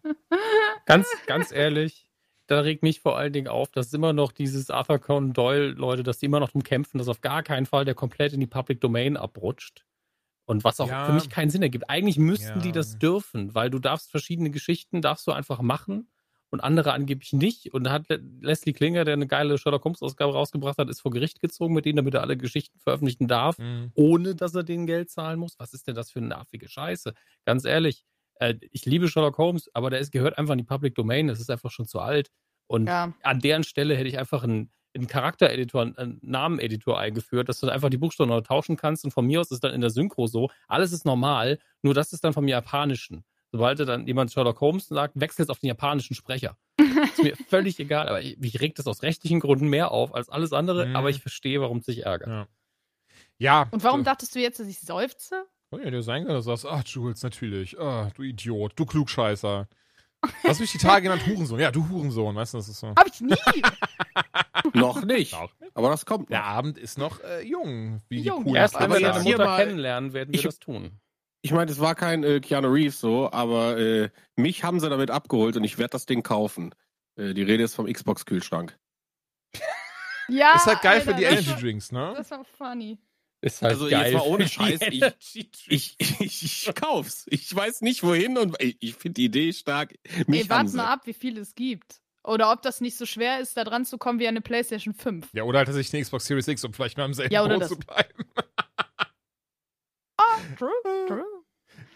Ganz, 0.86 1.06
ganz 1.26 1.52
ehrlich, 1.52 2.10
da 2.46 2.60
regt 2.60 2.82
mich 2.82 3.00
vor 3.00 3.16
allen 3.16 3.32
Dingen 3.32 3.48
auf, 3.48 3.70
dass 3.70 3.92
immer 3.92 4.12
noch 4.12 4.32
dieses 4.32 4.70
Arthur 4.70 4.98
Conan 4.98 5.32
Doyle, 5.32 5.68
Leute, 5.70 6.02
dass 6.02 6.18
die 6.18 6.26
immer 6.26 6.40
noch 6.40 6.50
drum 6.50 6.62
kämpfen, 6.64 6.98
dass 6.98 7.08
auf 7.08 7.20
gar 7.20 7.42
keinen 7.42 7.66
Fall 7.66 7.84
der 7.84 7.94
komplett 7.94 8.32
in 8.32 8.40
die 8.40 8.46
Public 8.46 8.80
Domain 8.80 9.16
abrutscht. 9.16 9.84
Und 10.46 10.64
was 10.64 10.80
auch 10.80 10.88
Ja. 10.88 11.06
für 11.06 11.12
mich 11.12 11.30
keinen 11.30 11.48
Sinn 11.50 11.62
ergibt. 11.62 11.88
Eigentlich 11.88 12.18
müssten 12.18 12.58
Ja. 12.58 12.62
die 12.64 12.72
das 12.72 12.98
dürfen, 12.98 13.54
weil 13.54 13.70
du 13.70 13.78
darfst 13.78 14.10
verschiedene 14.10 14.50
Geschichten, 14.50 15.00
darfst 15.00 15.26
du 15.28 15.32
einfach 15.32 15.62
machen 15.62 16.08
und 16.50 16.60
andere 16.60 16.92
angeblich 16.92 17.32
nicht. 17.32 17.72
Und 17.72 17.84
da 17.84 17.92
hat 17.92 18.08
Le- 18.08 18.20
Leslie 18.40 18.72
Klinger, 18.72 19.04
der 19.04 19.14
eine 19.14 19.26
geile 19.26 19.56
Sherlock 19.58 19.84
Holmes-Ausgabe 19.84 20.32
rausgebracht 20.32 20.78
hat, 20.78 20.88
ist 20.88 21.00
vor 21.00 21.10
Gericht 21.12 21.40
gezogen 21.40 21.74
mit 21.74 21.84
denen, 21.84 21.96
damit 21.96 22.14
er 22.14 22.22
alle 22.22 22.36
Geschichten 22.36 22.78
veröffentlichen 22.80 23.28
darf 23.28 23.58
Mhm. 23.58 23.92
ohne 23.94 24.34
dass 24.34 24.54
er 24.54 24.62
denen 24.64 24.86
Geld 24.86 25.10
zahlen 25.10 25.38
muss. 25.38 25.58
Was 25.58 25.72
ist 25.72 25.86
denn 25.86 25.94
das 25.94 26.10
für 26.10 26.18
eine 26.18 26.28
nervige 26.28 26.68
Scheiße? 26.68 27.14
Ganz 27.44 27.64
ehrlich, 27.64 28.04
äh, 28.36 28.54
ich 28.72 28.84
liebe 28.86 29.08
Sherlock 29.08 29.38
Holmes, 29.38 29.70
aber 29.74 29.90
der 29.90 30.00
ist, 30.00 30.10
gehört 30.12 30.38
einfach 30.38 30.52
in 30.52 30.58
die 30.58 30.64
Public 30.64 30.94
Domain. 30.94 31.28
Das 31.28 31.40
ist 31.40 31.50
einfach 31.50 31.70
schon 31.70 31.86
zu 31.86 32.00
alt. 32.00 32.30
Und 32.66 32.86
Ja. 32.88 33.12
an 33.22 33.40
deren 33.40 33.62
Stelle 33.64 33.94
hätte 33.96 34.08
ich 34.08 34.18
einfach 34.18 34.42
einen, 34.42 34.70
einen 34.94 35.06
Charaktereditor, 35.06 35.82
einen 35.82 36.18
Nameneditor 36.22 36.98
eingeführt, 36.98 37.48
dass 37.48 37.60
du 37.60 37.68
einfach 37.68 37.90
die 37.90 37.96
Buchstaben 37.98 38.28
neu 38.30 38.40
tauschen 38.40 38.76
kannst. 38.76 39.04
Und 39.04 39.12
von 39.12 39.24
mir 39.26 39.40
aus 39.40 39.46
ist 39.46 39.52
es 39.52 39.60
dann 39.60 39.72
in 39.72 39.80
der 39.80 39.90
Synchro 39.90 40.26
so. 40.26 40.50
Alles 40.66 40.90
ist 40.92 41.04
normal, 41.04 41.58
nur 41.82 41.94
das 41.94 42.12
ist 42.12 42.24
dann 42.24 42.32
vom 42.32 42.48
Japanischen. 42.48 43.22
Sobald 43.52 43.80
dann 43.80 44.06
jemand 44.06 44.30
Sherlock 44.32 44.60
Holmes 44.60 44.86
sagt, 44.88 45.18
wechselt 45.18 45.40
jetzt 45.40 45.50
auf 45.50 45.58
den 45.58 45.66
japanischen 45.68 46.14
Sprecher. 46.14 46.56
ist 46.78 47.22
mir 47.22 47.34
völlig 47.48 47.78
egal, 47.80 48.08
aber 48.08 48.20
ich, 48.22 48.38
mich 48.38 48.60
regt 48.60 48.78
das 48.78 48.86
aus 48.86 49.02
rechtlichen 49.02 49.40
Gründen 49.40 49.68
mehr 49.68 49.90
auf 49.90 50.14
als 50.14 50.28
alles 50.28 50.52
andere, 50.52 50.86
Mhm. 50.86 50.96
aber 50.96 51.10
ich 51.10 51.20
verstehe, 51.20 51.60
warum 51.60 51.78
es 51.78 51.86
sich 51.86 52.04
ärgert. 52.06 52.28
Ja. 52.28 52.46
Ja. 53.38 53.68
Und 53.72 53.82
warum 53.82 54.00
äh, 54.02 54.04
dachtest 54.04 54.34
du 54.34 54.38
jetzt, 54.40 54.60
dass 54.60 54.68
ich 54.68 54.78
seufze? 54.80 55.44
Oh 55.72 55.78
ja, 55.78 55.90
dir 55.90 56.02
sein 56.02 56.24
kann, 56.26 56.34
dass 56.34 56.44
du 56.44 56.50
sagst, 56.56 56.66
ach 56.66 56.84
Jules, 56.86 57.22
natürlich. 57.22 57.78
Ah, 57.80 58.10
du 58.14 58.22
Idiot, 58.22 58.72
du 58.76 58.84
Klugscheißer. 58.86 59.68
Hast 60.44 60.60
mich 60.60 60.70
die 60.72 60.78
Tage 60.78 61.04
genannt 61.04 61.26
Hurensohn. 61.26 61.58
Ja, 61.58 61.70
du 61.70 61.88
Hurensohn, 61.88 62.36
weißt 62.36 62.52
du, 62.54 62.58
das 62.58 62.68
ist 62.68 62.80
so. 62.80 62.88
Hab 62.88 63.06
ich 63.06 63.20
nie. 63.20 63.34
Noch 64.74 65.02
nicht. 65.04 65.34
Aber 65.74 65.88
das 65.90 66.04
kommt. 66.04 66.30
Der 66.30 66.40
noch. 66.40 66.46
Abend 66.46 66.76
ist 66.78 66.98
noch 66.98 67.20
äh, 67.24 67.42
jung, 67.46 68.02
wie 68.08 68.20
Jung, 68.20 68.44
die 68.44 68.54
Erst 68.54 68.78
wenn 68.78 68.90
wir 68.92 69.00
deine 69.00 69.22
hier 69.22 69.32
Mutter 69.32 69.44
mal- 69.46 69.56
kennenlernen, 69.64 70.12
werden 70.12 70.32
wir 70.32 70.38
ich- 70.40 70.44
das 70.44 70.58
tun. 70.58 71.00
Ich 71.42 71.52
meine, 71.52 71.70
es 71.70 71.80
war 71.80 71.94
kein 71.94 72.22
äh, 72.22 72.40
Keanu 72.40 72.68
Reeves 72.68 73.00
so, 73.00 73.30
aber 73.32 73.78
äh, 73.78 74.10
mich 74.36 74.62
haben 74.64 74.78
sie 74.80 74.90
damit 74.90 75.10
abgeholt 75.10 75.56
und 75.56 75.64
ich 75.64 75.78
werde 75.78 75.92
das 75.92 76.04
Ding 76.06 76.22
kaufen. 76.22 76.74
Äh, 77.16 77.32
die 77.34 77.42
Rede 77.42 77.62
ist 77.64 77.74
vom 77.74 77.86
Xbox-Kühlschrank. 77.90 78.78
Ja. 80.28 80.54
Ist 80.54 80.66
halt 80.66 80.80
geil 80.82 81.00
für 81.00 81.08
Alter, 81.14 81.18
die 81.18 81.24
das 81.36 81.44
Energy 81.46 81.60
Drinks, 81.60 81.90
ne? 81.90 82.14
Das 82.16 82.30
war 82.30 82.44
funny. 82.44 82.98
Ist 83.40 83.62
halt 83.62 83.72
Also, 83.72 83.88
geil. 83.88 84.12
jetzt 84.12 84.14
mal 84.22 84.28
ohne 84.28 84.46
für 84.46 84.62
die 84.64 84.78
Scheiß, 84.78 84.80
ich- 85.32 85.56
Ich, 85.66 85.96
ich, 86.20 86.66
ich 86.68 86.74
kauf's. 86.76 87.26
Ich 87.30 87.52
weiß 87.52 87.80
nicht 87.80 88.04
wohin 88.04 88.38
und 88.38 88.54
ich, 88.62 88.76
ich 88.80 88.94
finde 88.94 89.14
die 89.14 89.24
Idee 89.24 89.52
stark. 89.52 89.92
Mich 90.28 90.42
Ey, 90.42 90.48
warte 90.50 90.76
mal 90.76 90.86
ab, 90.86 91.00
wie 91.06 91.14
viel 91.14 91.36
es 91.38 91.56
gibt. 91.56 92.00
Oder 92.22 92.52
ob 92.52 92.62
das 92.62 92.80
nicht 92.80 92.96
so 92.96 93.06
schwer 93.06 93.40
ist, 93.40 93.56
da 93.56 93.64
dran 93.64 93.84
zu 93.84 93.98
kommen 93.98 94.20
wie 94.20 94.28
eine 94.28 94.40
PlayStation 94.40 94.94
5. 94.94 95.26
Ja, 95.32 95.42
oder 95.42 95.58
halt 95.58 95.66
tatsächlich 95.66 95.94
eine 95.94 96.04
Xbox 96.04 96.26
Series 96.26 96.46
X, 96.46 96.62
um 96.64 96.74
vielleicht 96.74 96.96
mal 96.96 97.06
im 97.06 97.14
selben 97.14 97.34
Ja, 97.34 97.42
oder 97.42 97.54
Boot 97.54 97.62
das. 97.62 97.68
zu 97.70 97.78
bleiben. 97.78 98.24
True, 100.58 100.70
true. 101.06 101.24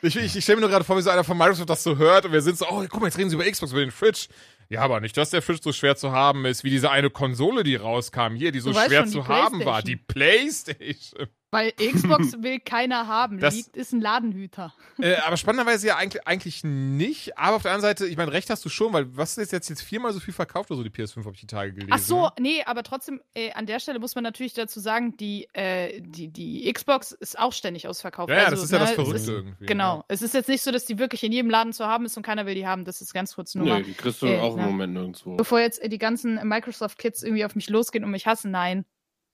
Ich, 0.03 0.17
ich, 0.17 0.37
ich 0.37 0.45
stelle 0.45 0.57
mir 0.57 0.63
nur 0.63 0.71
gerade 0.71 0.85
vor, 0.85 0.97
wie 0.97 1.03
so 1.03 1.11
einer 1.11 1.25
von 1.25 1.37
Microsoft 1.37 1.71
das 1.71 1.83
so 1.83 1.97
hört 1.97 2.27
und 2.27 2.33
wir 2.33 2.43
sind 2.43 2.59
so, 2.59 2.67
oh, 2.69 2.85
guck 2.89 3.01
mal, 3.01 3.07
jetzt 3.07 3.19
reden 3.19 3.31
sie 3.31 3.37
über 3.37 3.51
Xbox, 3.51 3.73
über 3.73 3.81
den 3.81 3.91
Fridge. 3.91 4.27
Ja, 4.69 4.83
aber 4.83 5.01
nicht, 5.01 5.17
dass 5.17 5.31
der 5.31 5.43
Fridge 5.43 5.61
so 5.63 5.73
schwer 5.73 5.97
zu 5.97 6.13
haben 6.13 6.45
ist, 6.45 6.65
wie 6.65 6.71
diese 6.71 6.91
eine 6.91 7.11
Konsole, 7.11 7.65
die 7.65 7.77
rauskam 7.77 8.35
hier, 8.35 8.53
die 8.53 8.61
so 8.61 8.73
schwer 8.73 9.03
schon, 9.03 9.09
zu 9.09 9.29
haben 9.29 9.65
war. 9.65 9.83
Die 9.83 9.97
Playstation. 9.97 11.29
Weil 11.55 11.73
Xbox 11.73 12.33
will 12.43 12.59
keiner 12.61 13.07
haben. 13.07 13.39
Das- 13.39 13.55
Liegt 13.55 13.77
ist 13.77 13.93
ein 13.93 14.01
Ladenhüter. 14.01 14.75
äh, 15.01 15.15
aber 15.17 15.37
spannenderweise 15.37 15.87
ja 15.87 15.97
eigentlich, 15.97 16.27
eigentlich 16.27 16.65
nicht. 16.65 17.39
Aber 17.39 17.57
auf 17.57 17.63
der 17.63 17.71
anderen 17.73 17.89
Seite, 17.91 18.07
ich 18.07 18.17
meine, 18.17 18.33
recht 18.33 18.51
hast 18.51 18.65
du 18.65 18.69
schon, 18.69 18.93
weil 18.93 19.17
was 19.17 19.39
ist 19.39 19.53
jetzt, 19.53 19.69
jetzt 19.69 19.83
viermal 19.83 20.13
so 20.13 20.21
viel 20.21 20.35
verkauft 20.35 20.71
oder 20.71 20.79
so 20.79 20.83
die 20.85 20.91
PS5, 20.91 21.19
habe 21.25 21.35
ich 21.35 21.41
die 21.41 21.47
Tage 21.47 21.73
gelesen. 21.73 21.93
Ach 21.93 21.99
so, 21.99 22.31
nee, 22.41 22.63
aber 22.67 22.83
trotzdem, 22.83 23.21
äh, 23.35 23.53
an 23.53 23.67
der 23.67 23.79
Stelle 23.79 23.99
muss 24.01 24.15
man 24.15 24.25
natürlich 24.25 24.53
dazu 24.55 24.81
sagen, 24.81 25.17
die, 25.17 25.49
äh, 25.53 26.01
die, 26.01 26.29
die 26.29 26.73
Xbox 26.73 27.13
ist 27.13 27.39
auch 27.39 27.53
ständig 27.53 27.87
ausverkauft. 27.87 28.31
Ja, 28.31 28.37
ja, 28.37 28.43
Also, 28.47 28.57
das 28.57 28.65
ist 28.65 28.71
ja 28.73 28.79
das 28.81 28.89
ne, 28.89 28.93
es 28.93 28.95
Verrückte 28.97 29.21
ist- 29.23 29.29
irgendwie. 29.29 29.67
Genau. 29.67 29.97
Ja. 29.99 30.05
Es 30.09 30.23
ist 30.23 30.35
jetzt 30.35 30.49
nicht 30.49 30.63
so, 30.63 30.73
dass 30.73 30.85
die 30.87 30.99
wirklich 30.99 31.23
in 31.23 31.31
jedem 31.33 31.51
Laden 31.51 31.73
zu 31.73 31.87
haben 31.87 32.05
ist 32.05 32.17
und 32.17 32.23
keiner 32.25 32.47
will 32.47 32.55
die 32.55 32.67
haben. 32.67 32.85
Das 32.85 33.01
ist 33.01 33.15
ganz 33.15 33.35
kurz 33.35 33.55
nur 33.55 33.65
Nee, 33.65 33.71
mal. 33.71 33.83
die 33.83 33.95
kriegst 33.95 34.21
du 34.23 34.27
Äh, 34.27 34.41
auch 34.41 34.55
im 34.55 34.61
na. 34.61 34.67
Moment 34.67 34.93
nirgendwo. 34.95 35.37
Bevor 35.37 35.61
jetzt 35.61 35.81
äh, 35.83 35.89
die 35.89 35.99
ganzen 35.99 36.41
Microsoft-Kids 36.47 37.23
irgendwie 37.23 37.45
auf 37.45 37.55
mich 37.55 37.69
losgehen 37.71 38.05
und 38.05 38.11
mich 38.11 38.27
hassen, 38.27 38.51
nein. 38.51 38.85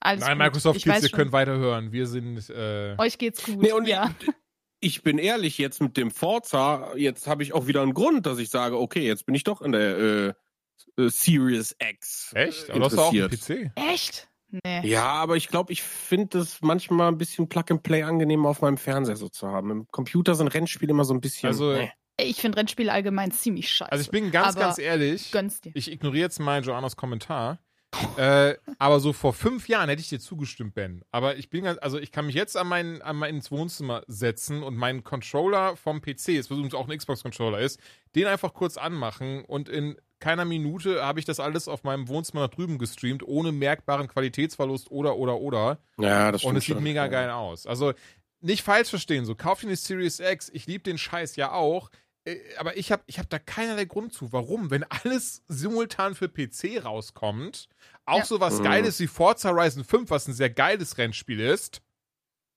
Alles 0.00 0.20
Nein, 0.20 0.38
gut. 0.38 0.46
Microsoft 0.46 0.76
ich 0.78 0.84
Kids, 0.84 1.02
ihr 1.02 1.08
schon, 1.10 1.18
könnt 1.18 1.32
weiterhören. 1.32 1.92
Wir 1.92 2.06
sind, 2.06 2.48
äh, 2.50 2.94
Euch 2.98 3.18
geht's 3.18 3.44
gut. 3.44 3.60
Nee, 3.60 3.72
und 3.72 3.86
ja. 3.86 4.10
ich 4.80 5.02
bin 5.02 5.18
ehrlich, 5.18 5.58
jetzt 5.58 5.80
mit 5.80 5.96
dem 5.96 6.10
Forza, 6.10 6.96
jetzt 6.96 7.26
habe 7.26 7.42
ich 7.42 7.52
auch 7.52 7.66
wieder 7.66 7.82
einen 7.82 7.94
Grund, 7.94 8.26
dass 8.26 8.38
ich 8.38 8.48
sage, 8.48 8.78
okay, 8.78 9.06
jetzt 9.06 9.26
bin 9.26 9.34
ich 9.34 9.44
doch 9.44 9.60
in 9.60 9.72
der 9.72 9.98
äh, 9.98 10.32
äh, 10.96 11.10
Series 11.10 11.76
X. 11.78 12.32
echt? 12.34 12.70
Aber 12.70 12.78
du 12.78 12.84
hast 12.86 12.96
doch 12.96 13.06
auch 13.06 13.12
einen 13.12 13.24
interessiert. 13.24 13.74
PC. 13.74 13.92
Echt? 13.92 14.28
Nee. 14.64 14.86
Ja, 14.86 15.04
aber 15.04 15.36
ich 15.36 15.48
glaube, 15.48 15.72
ich 15.72 15.82
finde 15.82 16.38
es 16.38 16.60
manchmal 16.60 17.08
ein 17.08 17.18
bisschen 17.18 17.48
Plug-and-Play 17.48 18.02
angenehm 18.02 18.46
auf 18.46 18.62
meinem 18.62 18.78
Fernseher 18.78 19.16
so 19.16 19.28
zu 19.28 19.46
haben. 19.46 19.70
Im 19.70 19.88
Computer 19.88 20.34
sind 20.34 20.48
Rennspiele 20.48 20.90
immer 20.90 21.04
so 21.04 21.14
ein 21.14 21.20
bisschen. 21.20 21.48
Also, 21.48 21.72
äh. 21.72 21.88
Ich 22.20 22.40
finde 22.40 22.58
Rennspiele 22.58 22.92
allgemein 22.92 23.30
ziemlich 23.30 23.70
scheiße. 23.70 23.92
Also 23.92 24.02
ich 24.02 24.10
bin 24.10 24.30
ganz, 24.30 24.56
Aber 24.56 24.60
ganz 24.60 24.78
ehrlich. 24.78 25.30
Gönn's 25.30 25.60
dir. 25.60 25.72
Ich 25.74 25.90
ignoriere 25.90 26.24
jetzt 26.24 26.38
mal 26.38 26.62
Joannas 26.62 26.96
Kommentar. 26.96 27.60
Äh, 28.16 28.54
aber 28.78 29.00
so 29.00 29.12
vor 29.12 29.32
fünf 29.32 29.68
Jahren 29.68 29.88
hätte 29.88 30.00
ich 30.00 30.08
dir 30.08 30.20
zugestimmt, 30.20 30.74
Ben. 30.74 31.02
Aber 31.10 31.36
ich 31.36 31.50
bin 31.50 31.64
ganz, 31.64 31.78
also 31.80 31.98
ich 31.98 32.12
kann 32.12 32.26
mich 32.26 32.34
jetzt 32.34 32.56
an 32.56 32.68
mein, 32.68 33.02
an 33.02 33.16
mein 33.16 33.36
ins 33.36 33.50
Wohnzimmer 33.50 34.02
setzen 34.06 34.62
und 34.62 34.76
meinen 34.76 35.02
Controller 35.02 35.76
vom 35.76 36.00
PC, 36.00 36.36
das 36.36 36.50
übrigens 36.50 36.74
auch 36.74 36.88
ein 36.88 36.96
Xbox-Controller 36.96 37.58
ist, 37.58 37.80
den 38.14 38.26
einfach 38.26 38.54
kurz 38.54 38.76
anmachen 38.76 39.44
und 39.44 39.68
in 39.68 39.96
keiner 40.20 40.44
Minute 40.44 41.02
habe 41.02 41.18
ich 41.18 41.24
das 41.24 41.40
alles 41.40 41.66
auf 41.66 41.82
meinem 41.82 42.06
Wohnzimmer 42.08 42.42
nach 42.42 42.50
drüben 42.50 42.78
gestreamt, 42.78 43.26
ohne 43.26 43.52
merkbaren 43.52 44.06
Qualitätsverlust 44.06 44.90
oder, 44.90 45.16
oder, 45.16 45.38
oder. 45.38 45.78
Ja, 45.98 46.30
das 46.30 46.42
stimmt. 46.42 46.50
Und 46.50 46.56
es 46.58 46.64
sieht 46.66 46.74
schon. 46.74 46.84
mega 46.84 47.06
geil 47.08 47.30
aus. 47.30 47.66
Also 47.66 47.94
nicht 48.40 48.62
falsch 48.62 48.88
verstehen, 48.88 49.24
so 49.24 49.34
kauft 49.34 49.62
ihr 49.62 49.68
eine 49.68 49.76
Series 49.76 50.20
X, 50.20 50.50
ich 50.52 50.66
liebe 50.66 50.84
den 50.84 50.98
Scheiß 50.98 51.36
ja 51.36 51.52
auch, 51.52 51.90
aber 52.58 52.76
ich 52.76 52.92
habe 52.92 53.02
ich 53.06 53.18
hab 53.18 53.28
da 53.30 53.38
keinerlei 53.38 53.84
Grund 53.86 54.12
zu. 54.12 54.32
Warum? 54.32 54.70
Wenn 54.70 54.84
alles 54.84 55.42
simultan 55.48 56.14
für 56.14 56.28
PC 56.28 56.84
rauskommt, 56.84 57.68
auch 58.04 58.18
Ja. 58.18 58.24
so 58.24 58.40
was 58.40 58.58
Mhm. 58.58 58.64
Geiles 58.64 59.00
wie 59.00 59.06
Forza 59.06 59.50
Horizon 59.50 59.84
5, 59.84 60.10
was 60.10 60.28
ein 60.28 60.34
sehr 60.34 60.50
geiles 60.50 60.98
Rennspiel 60.98 61.40
ist, 61.40 61.80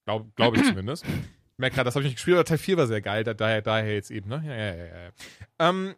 glaube 0.05 0.29
glaub 0.35 0.55
ich 0.57 0.63
zumindest. 0.65 1.05
Ich 1.05 1.57
merke 1.59 1.75
gerade, 1.75 1.85
das 1.87 1.95
habe 1.95 2.03
ich 2.03 2.09
nicht 2.09 2.15
gespielt, 2.17 2.35
aber 2.35 2.45
Teil 2.45 2.57
4 2.57 2.77
war 2.77 2.87
sehr 2.87 3.01
geil, 3.01 3.23
da, 3.23 3.33
daher, 3.33 3.61
daher 3.61 3.93
jetzt 3.93 4.11
eben, 4.11 4.27
ne? 4.29 4.43
Ja, 4.45 4.55
ja, 4.55 4.75
ja, 4.75 5.05
ja. 5.05 5.11
Ähm, 5.59 5.95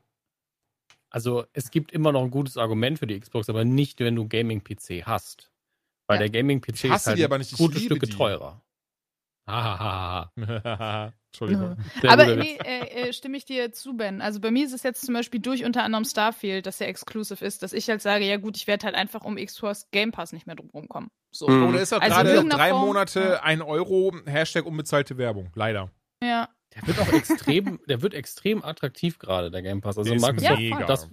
Also 1.10 1.46
es 1.54 1.72
gibt 1.72 1.92
immer 1.94 2.12
noch 2.12 2.24
ein 2.24 2.30
gutes 2.32 2.58
Argument 2.58 3.00
für 3.00 3.08
die 3.08 3.18
Xbox, 3.20 3.48
aber 3.50 3.64
nicht, 3.64 4.00
wenn 4.02 4.16
du 4.16 4.28
Gaming-PC 4.28 5.04
hast. 5.06 5.50
Weil 6.08 6.18
Ja. 6.22 6.28
der 6.28 6.30
Gaming-PC 6.30 6.90
ist 6.94 7.08
halt 7.08 7.18
die 7.18 7.24
aber 7.24 7.38
nicht, 7.38 7.52
ich 7.54 7.58
gute 7.58 7.78
liebe 7.78 7.96
Stücke 7.96 8.08
die. 8.08 8.14
teurer. 8.18 8.62
Hahaha. 9.48 10.32
Entschuldigung. 11.28 11.78
Sehr 12.02 12.12
Aber 12.12 12.36
nee, 12.36 12.58
äh, 12.64 13.10
äh, 13.10 13.14
stimme 13.14 13.38
ich 13.38 13.46
dir 13.46 13.72
zu, 13.74 13.96
Ben. 13.96 14.22
Also 14.22 14.40
bei 14.40 14.52
mir 14.52 14.66
ist 14.66 14.74
es 14.74 14.84
jetzt 14.84 15.06
zum 15.06 15.14
Beispiel 15.14 15.40
durch 15.42 15.66
unter 15.66 15.84
anderem 15.84 16.06
Starfield, 16.06 16.66
dass 16.66 16.78
der 16.78 16.88
exclusive 16.88 17.44
ist, 17.44 17.62
dass 17.62 17.74
ich 17.74 17.90
halt 17.90 18.02
sage, 18.02 18.26
ja 18.26 18.38
gut, 18.38 18.56
ich 18.58 18.68
werde 18.68 18.86
halt 18.86 18.96
einfach 18.96 19.24
um 19.24 19.36
Xbox 19.36 19.90
Game 19.92 20.12
Pass 20.12 20.32
nicht 20.32 20.48
mehr 20.48 20.56
drum 20.56 20.70
rumkommen. 20.70 21.10
So. 21.32 21.48
Mhm. 21.48 21.70
Oder 21.70 21.82
ist 21.82 21.94
auch 21.94 22.02
Also 22.02 22.16
gerade 22.16 22.48
drei 22.48 22.70
Form, 22.70 22.86
Monate, 22.86 23.20
ja. 23.20 23.44
ein 23.44 23.62
Euro, 23.62 24.16
Hashtag 24.26 24.66
unbezahlte 24.66 25.18
Werbung. 25.18 25.52
Leider. 25.56 25.92
Ja. 26.24 26.50
Der 26.74 26.88
wird 26.88 27.00
auch 27.00 27.14
extrem, 27.14 27.80
der 27.88 28.02
wird 28.02 28.14
extrem 28.14 28.64
attraktiv 28.64 29.20
gerade, 29.20 29.52
der 29.52 29.62
Game 29.62 29.82
Pass. 29.82 29.98
Also 29.98 30.10
Der 30.10 30.18
ist 30.18 30.26
Microsoft, 30.26 30.60
mega. 30.60 30.86
das, 30.86 31.10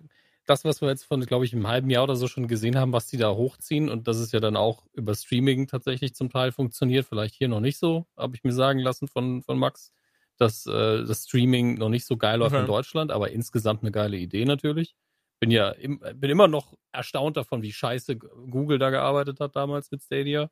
das, 0.46 0.64
was 0.64 0.80
wir 0.82 0.88
jetzt 0.88 1.04
von, 1.04 1.20
glaube 1.24 1.44
ich, 1.44 1.52
einem 1.54 1.68
halben 1.68 1.90
Jahr 1.90 2.04
oder 2.04 2.16
so 2.16 2.28
schon 2.28 2.48
gesehen 2.48 2.76
haben, 2.76 2.92
was 2.92 3.06
die 3.08 3.16
da 3.16 3.30
hochziehen 3.34 3.88
und 3.88 4.08
das 4.08 4.18
ist 4.18 4.32
ja 4.32 4.40
dann 4.40 4.56
auch 4.56 4.84
über 4.92 5.14
Streaming 5.14 5.66
tatsächlich 5.68 6.14
zum 6.14 6.30
Teil 6.30 6.52
funktioniert, 6.52 7.06
vielleicht 7.06 7.34
hier 7.34 7.48
noch 7.48 7.60
nicht 7.60 7.78
so, 7.78 8.06
habe 8.16 8.36
ich 8.36 8.44
mir 8.44 8.52
sagen 8.52 8.80
lassen 8.80 9.08
von, 9.08 9.42
von 9.42 9.58
Max, 9.58 9.92
dass 10.38 10.66
äh, 10.66 11.04
das 11.04 11.24
Streaming 11.24 11.74
noch 11.78 11.88
nicht 11.88 12.04
so 12.06 12.16
geil 12.16 12.38
läuft 12.40 12.54
Okay. 12.54 12.62
in 12.62 12.66
Deutschland, 12.66 13.12
aber 13.12 13.30
insgesamt 13.30 13.82
eine 13.82 13.92
geile 13.92 14.16
Idee 14.16 14.44
natürlich. 14.44 14.96
Bin 15.40 15.50
ja 15.50 15.70
im, 15.70 16.00
bin 16.16 16.30
immer 16.30 16.48
noch 16.48 16.74
erstaunt 16.92 17.36
davon, 17.36 17.62
wie 17.62 17.72
scheiße 17.72 18.16
Google 18.16 18.78
da 18.78 18.90
gearbeitet 18.90 19.40
hat 19.40 19.56
damals 19.56 19.90
mit 19.90 20.02
Stadia. 20.02 20.50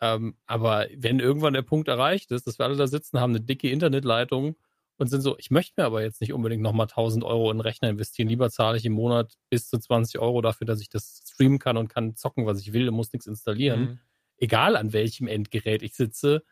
Ähm, 0.00 0.36
aber 0.46 0.86
wenn 0.96 1.20
irgendwann 1.20 1.52
der 1.54 1.62
Punkt 1.62 1.88
erreicht 1.88 2.30
ist, 2.32 2.46
dass 2.46 2.58
wir 2.58 2.66
alle 2.66 2.76
da 2.76 2.86
sitzen, 2.86 3.20
haben 3.20 3.32
eine 3.32 3.40
dicke 3.42 3.70
Internetleitung 3.70 4.56
und 5.00 5.08
sind 5.08 5.22
so, 5.22 5.38
ich 5.38 5.50
möchte 5.50 5.80
mir 5.80 5.86
aber 5.86 6.02
jetzt 6.02 6.20
nicht 6.20 6.34
unbedingt 6.34 6.62
nochmal 6.62 6.84
1000 6.84 7.24
Euro 7.24 7.50
in 7.50 7.52
einen 7.52 7.60
Rechner 7.60 7.88
investieren. 7.88 8.28
Lieber 8.28 8.50
zahle 8.50 8.76
ich 8.76 8.84
im 8.84 8.92
Monat 8.92 9.32
bis 9.48 9.68
zu 9.68 9.78
20 9.78 10.20
Euro 10.20 10.42
dafür, 10.42 10.66
dass 10.66 10.80
ich 10.82 10.90
das 10.90 11.22
streamen 11.26 11.58
kann 11.58 11.78
und 11.78 11.88
kann 11.88 12.16
zocken, 12.16 12.44
was 12.44 12.60
ich 12.60 12.74
will 12.74 12.86
und 12.88 12.94
muss 12.94 13.12
nichts 13.12 13.26
installieren. 13.26 13.80
Mhm. 13.80 13.98
Egal 14.36 14.76
an 14.76 14.92
welchem 14.92 15.26
Endgerät 15.26 15.82
ich 15.82 15.94
sitze. 15.94 16.44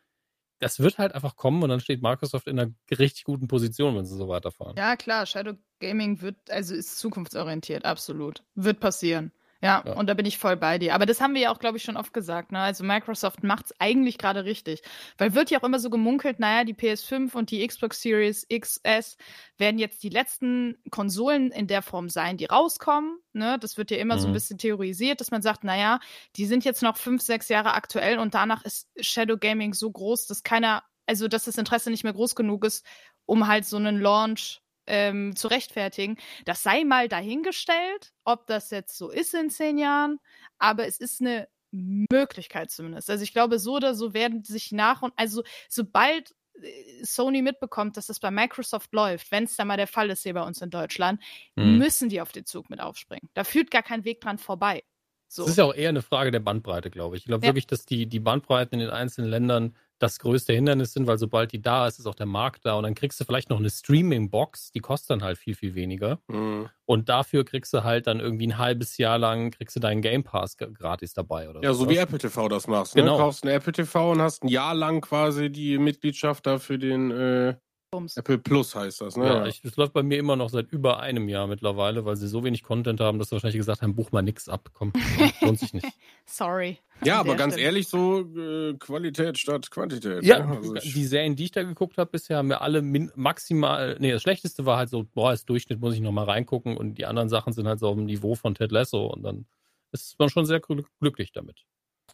Das 0.61 0.81
wird 0.81 0.99
halt 0.99 1.15
einfach 1.15 1.37
kommen 1.37 1.63
und 1.63 1.69
dann 1.69 1.81
steht 1.81 2.03
Microsoft 2.03 2.49
in 2.49 2.59
einer 2.59 2.73
richtig 2.91 3.25
guten 3.25 3.49
Position, 3.49 3.95
wenn 3.97 4.07
sie 4.07 4.17
so 4.17 4.29
weiterfahren. 4.29 4.77
ja, 4.77 4.97
klar, 4.97 5.27
Shadow 5.27 5.55
Gaming 5.79 6.21
wird, 6.23 6.51
also 6.51 6.75
ist 6.75 6.99
zukunftsorientiert, 6.99 7.85
absolut. 7.85 8.43
Wird 8.55 8.81
passieren. 8.81 9.31
Ja, 9.61 9.83
Ja. 9.85 9.95
und 9.95 10.07
da 10.09 10.15
bin 10.15 10.25
ich 10.27 10.39
voll 10.39 10.57
bei 10.57 10.79
dir. 10.79 10.95
Aber 10.95 11.05
das 11.05 11.21
haben 11.21 11.35
wir 11.35 11.41
ja 11.43 11.51
auch, 11.53 11.59
glaube 11.59 11.79
ich, 11.79 11.83
schon 11.83 11.97
oft 11.97 12.13
gesagt. 12.15 12.53
Ne? 12.53 12.61
Also 12.61 12.85
Microsoft 12.85 13.43
macht's 13.43 13.73
eigentlich 13.81 14.17
gerade 14.19 14.45
richtig. 14.45 14.83
Weil 15.17 15.35
wird 15.35 15.51
ja 15.51 15.59
auch 15.59 15.65
immer 15.65 15.81
so 15.81 15.91
gemunkelt, 15.91 16.39
naja, 16.39 16.63
die 16.65 16.75
PS5 16.75 17.35
und 17.35 17.51
die 17.51 17.67
Xbox 17.67 18.01
Series 18.01 18.47
XS 18.49 19.17
werden 19.57 19.79
jetzt 19.81 20.03
die 20.05 20.11
letzten 20.11 20.77
Konsolen 20.91 21.51
in 21.51 21.67
der 21.67 21.83
Form 21.83 22.09
sein, 22.09 22.37
die 22.37 22.45
rauskommen. 22.45 23.19
Ne? 23.33 23.59
Das 23.61 23.77
wird 23.77 23.91
ja 23.91 23.97
immer 23.99 24.19
so 24.19 24.27
ein 24.29 24.31
Mhm. 24.31 24.35
bisschen 24.35 24.59
theorisiert, 24.59 25.21
dass 25.21 25.33
man 25.33 25.43
sagt, 25.43 25.65
naja, 25.65 25.99
die 26.37 26.47
sind 26.47 26.65
jetzt 26.65 26.83
noch 26.83 26.97
fünf, 26.97 27.23
sechs 27.23 27.49
Jahre 27.49 27.75
aktuell 27.75 28.19
und 28.19 28.35
danach 28.35 28.65
ist 28.65 28.89
Shadow 29.01 29.37
Gaming 29.37 29.75
so 29.75 29.91
groß, 29.91 30.27
dass 30.27 30.45
keiner, 30.45 30.85
also 31.07 31.27
dass 31.27 31.45
das 31.45 31.59
Interesse 31.59 31.91
nicht 31.91 32.05
mehr 32.05 32.13
groß 32.13 32.37
genug 32.37 32.65
ist, 32.65 32.85
um 33.27 33.49
halt 33.49 33.65
so 33.67 33.77
einen 33.77 34.01
Launch 34.01 34.61
ähm, 34.89 35.37
zu 35.37 35.49
rechtfertigen. 35.49 36.17
Das 36.45 36.63
sei 36.63 36.85
mal 36.85 37.09
dahingestellt, 37.09 38.13
ob 38.25 38.47
das 38.47 38.71
jetzt 38.71 38.97
so 38.97 39.11
ist 39.11 39.35
in 39.35 39.51
zehn 39.51 39.79
Jahren, 39.79 40.19
aber 40.59 40.87
es 40.87 40.99
ist 40.99 41.21
eine 41.21 41.49
Möglichkeit 41.71 42.71
zumindest. 42.71 43.11
Also 43.11 43.23
ich 43.23 43.33
glaube, 43.33 43.59
so 43.59 43.77
oder 43.77 43.95
so 43.95 44.15
werden 44.15 44.43
sich 44.45 44.73
nach 44.73 45.03
und 45.03 45.13
also 45.17 45.43
sobald 45.69 46.35
äh, 46.63 47.05
Sony 47.05 47.43
mitbekommt, 47.43 47.97
dass 47.97 48.07
das 48.07 48.21
bei 48.21 48.31
Microsoft 48.31 48.93
läuft, 48.93 49.31
wenn 49.31 49.45
es 49.45 49.57
da 49.57 49.65
mal 49.65 49.77
der 49.77 49.87
Fall 49.87 50.11
ist 50.11 50.23
hier 50.23 50.35
bei 50.35 50.43
uns 50.43 50.61
in 50.63 50.71
Deutschland, 50.71 51.23
Mhm. 51.57 51.77
müssen 51.79 52.09
die 52.09 52.21
auf 52.21 52.33
den 52.33 52.47
Zug 52.47 52.71
mit 52.71 52.81
aufspringen. 52.81 53.29
Da 53.35 53.45
führt 53.45 53.71
gar 53.71 53.83
kein 53.83 54.05
Weg 54.05 54.21
dran 54.21 54.39
vorbei. 54.39 54.83
So. 55.31 55.43
Es 55.45 55.51
ist 55.51 55.59
ja 55.59 55.65
auch 55.65 55.75
eher 55.75 55.91
eine 55.91 56.01
Frage 56.03 56.31
der 56.31 56.41
Bandbreite, 56.41 56.91
glaube 56.91 57.17
ich. 57.17 57.23
Ich 57.23 57.27
glaube 57.27 57.45
Ja. 57.45 57.51
wirklich, 57.51 57.67
dass 57.67 57.85
die, 57.85 58.07
die 58.07 58.21
Bandbreiten 58.21 58.75
in 58.75 58.87
den 58.87 58.91
einzelnen 58.91 59.29
Ländern 59.29 59.77
das 59.99 60.19
größte 60.19 60.53
Hindernis 60.53 60.93
sind, 60.93 61.07
weil 61.07 61.19
sobald 61.19 61.53
die 61.53 61.61
da 61.61 61.87
ist, 61.87 61.99
ist 61.99 62.07
auch 62.07 62.15
der 62.15 62.27
Markt 62.27 62.65
da 62.65 62.75
und 62.75 62.85
dann 62.85 62.95
kriegst 62.95 63.21
du 63.21 63.25
vielleicht 63.25 63.51
noch 63.51 63.59
eine 63.59 63.71
Streaming-Box, 63.71 64.73
die 64.73 64.81
kostet 64.81 65.11
dann 65.11 65.23
halt 65.23 65.39
viel, 65.39 65.55
viel 65.55 65.75
weniger. 65.75 66.21
Mhm. 66.29 66.69
Und 66.85 67.09
dafür 67.09 67.45
kriegst 67.45 67.75
du 67.75 67.85
halt 67.85 68.07
dann 68.07 68.21
irgendwie 68.21 68.47
ein 68.47 68.59
halbes 68.59 68.97
Jahr 68.97 69.19
lang, 69.19 69.51
kriegst 69.51 69.77
du 69.77 69.81
deinen 69.81 70.01
Game 70.01 70.25
Pass 70.25 70.57
gratis 70.57 71.13
dabei 71.13 71.49
oder 71.49 71.63
Ja, 71.63 71.75
so 71.75 71.89
wie 71.89 71.97
Apple 71.97 72.19
TV 72.19 72.49
das 72.49 72.67
machst. 72.67 72.95
Ne? 72.95 73.03
Genau. 73.03 73.17
Du 73.17 73.23
kaufst 73.25 73.45
ein 73.45 73.49
Apple 73.49 73.73
TV 73.73 74.13
und 74.13 74.23
hast 74.23 74.45
ein 74.45 74.49
Jahr 74.49 74.75
lang 74.75 75.01
quasi 75.01 75.51
die 75.51 75.79
Mitgliedschaft 75.79 76.47
da 76.47 76.59
für 76.59 76.79
den 76.79 77.11
äh, 77.11 77.55
Bums. 77.91 78.17
Apple 78.19 78.37
Plus 78.39 78.75
heißt 78.75 79.01
das. 79.01 79.17
Ne? 79.17 79.25
Ja, 79.25 79.47
ich, 79.47 79.63
das 79.63 79.77
läuft 79.77 79.95
bei 79.95 80.03
mir 80.03 80.19
immer 80.19 80.37
noch 80.37 80.51
seit 80.51 80.71
über 80.71 81.01
einem 81.01 81.29
Jahr 81.29 81.47
mittlerweile, 81.47 82.05
weil 82.05 82.17
sie 82.17 82.29
so 82.29 82.45
wenig 82.45 82.63
Content 82.63 83.01
haben, 83.01 83.19
dass 83.19 83.29
sie 83.29 83.33
wahrscheinlich 83.33 83.57
gesagt 83.57 83.81
haben, 83.81 83.95
buch 83.95 84.13
mal 84.13 84.21
nix 84.21 84.49
ab, 84.49 84.69
komm, 84.75 84.93
lohnt 85.41 85.59
sich 85.59 85.73
nicht. 85.73 85.87
Sorry. 86.27 86.79
ja 87.03 87.19
aber 87.21 87.35
ganz 87.37 87.55
Stelle. 87.55 87.67
ehrlich, 87.67 87.89
so 87.89 88.21
äh, 88.21 88.75
Qualität 88.75 89.39
statt 89.39 89.71
Quantität. 89.71 90.23
Ja, 90.23 90.45
ne? 90.45 90.57
also 90.57 90.75
die 90.75 91.05
Serien, 91.05 91.35
die 91.35 91.45
ich 91.45 91.51
da 91.51 91.63
geguckt 91.63 91.97
habe 91.97 92.11
bisher, 92.11 92.37
haben 92.37 92.49
mir 92.49 92.61
alle 92.61 92.83
min 92.83 93.11
maximal, 93.15 93.97
nee, 94.01 94.13
das 94.13 94.21
Schlechteste 94.21 94.67
war 94.67 94.77
halt 94.77 94.91
so, 94.91 95.05
boah, 95.05 95.31
als 95.31 95.47
Durchschnitt 95.47 95.81
muss 95.81 95.95
ich 95.95 96.01
nochmal 96.01 96.27
reingucken 96.27 96.77
und 96.77 96.99
die 96.99 97.07
anderen 97.07 97.31
Sachen 97.31 97.55
sind 97.55 97.67
halt 97.67 97.79
so 97.79 97.89
auf 97.89 97.97
dem 97.97 98.05
Niveau 98.05 98.35
von 98.35 98.55
Ted 98.55 98.71
Lasso 98.71 99.07
und 99.07 99.23
dann 99.23 99.47
ist 99.93 100.19
man 100.19 100.29
schon 100.29 100.45
sehr 100.45 100.61
glü- 100.61 100.85
glücklich 101.01 101.33
damit. 101.33 101.65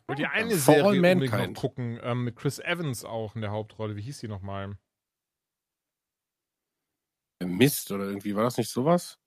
Und 0.07 0.19
die 0.19 0.27
eine 0.27 0.51
For 0.51 0.75
Serie 0.75 1.01
unbedingt 1.01 1.33
noch 1.33 1.61
gucken, 1.61 1.99
ähm, 2.03 2.25
mit 2.25 2.37
Chris 2.37 2.61
Evans 2.61 3.05
auch 3.05 3.35
in 3.35 3.41
der 3.41 3.51
Hauptrolle. 3.51 3.97
Wie 3.97 4.03
hieß 4.03 4.21
die 4.21 4.29
nochmal? 4.29 4.77
Mist 7.45 7.91
oder 7.93 8.05
irgendwie, 8.05 8.35
war 8.35 8.45
das 8.45 8.57
nicht 8.57 8.71
sowas? 8.71 9.19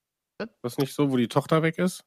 Das 0.61 0.77
nicht 0.77 0.93
so, 0.93 1.11
wo 1.11 1.17
die 1.17 1.27
Tochter 1.27 1.63
weg 1.63 1.77
ist? 1.77 2.03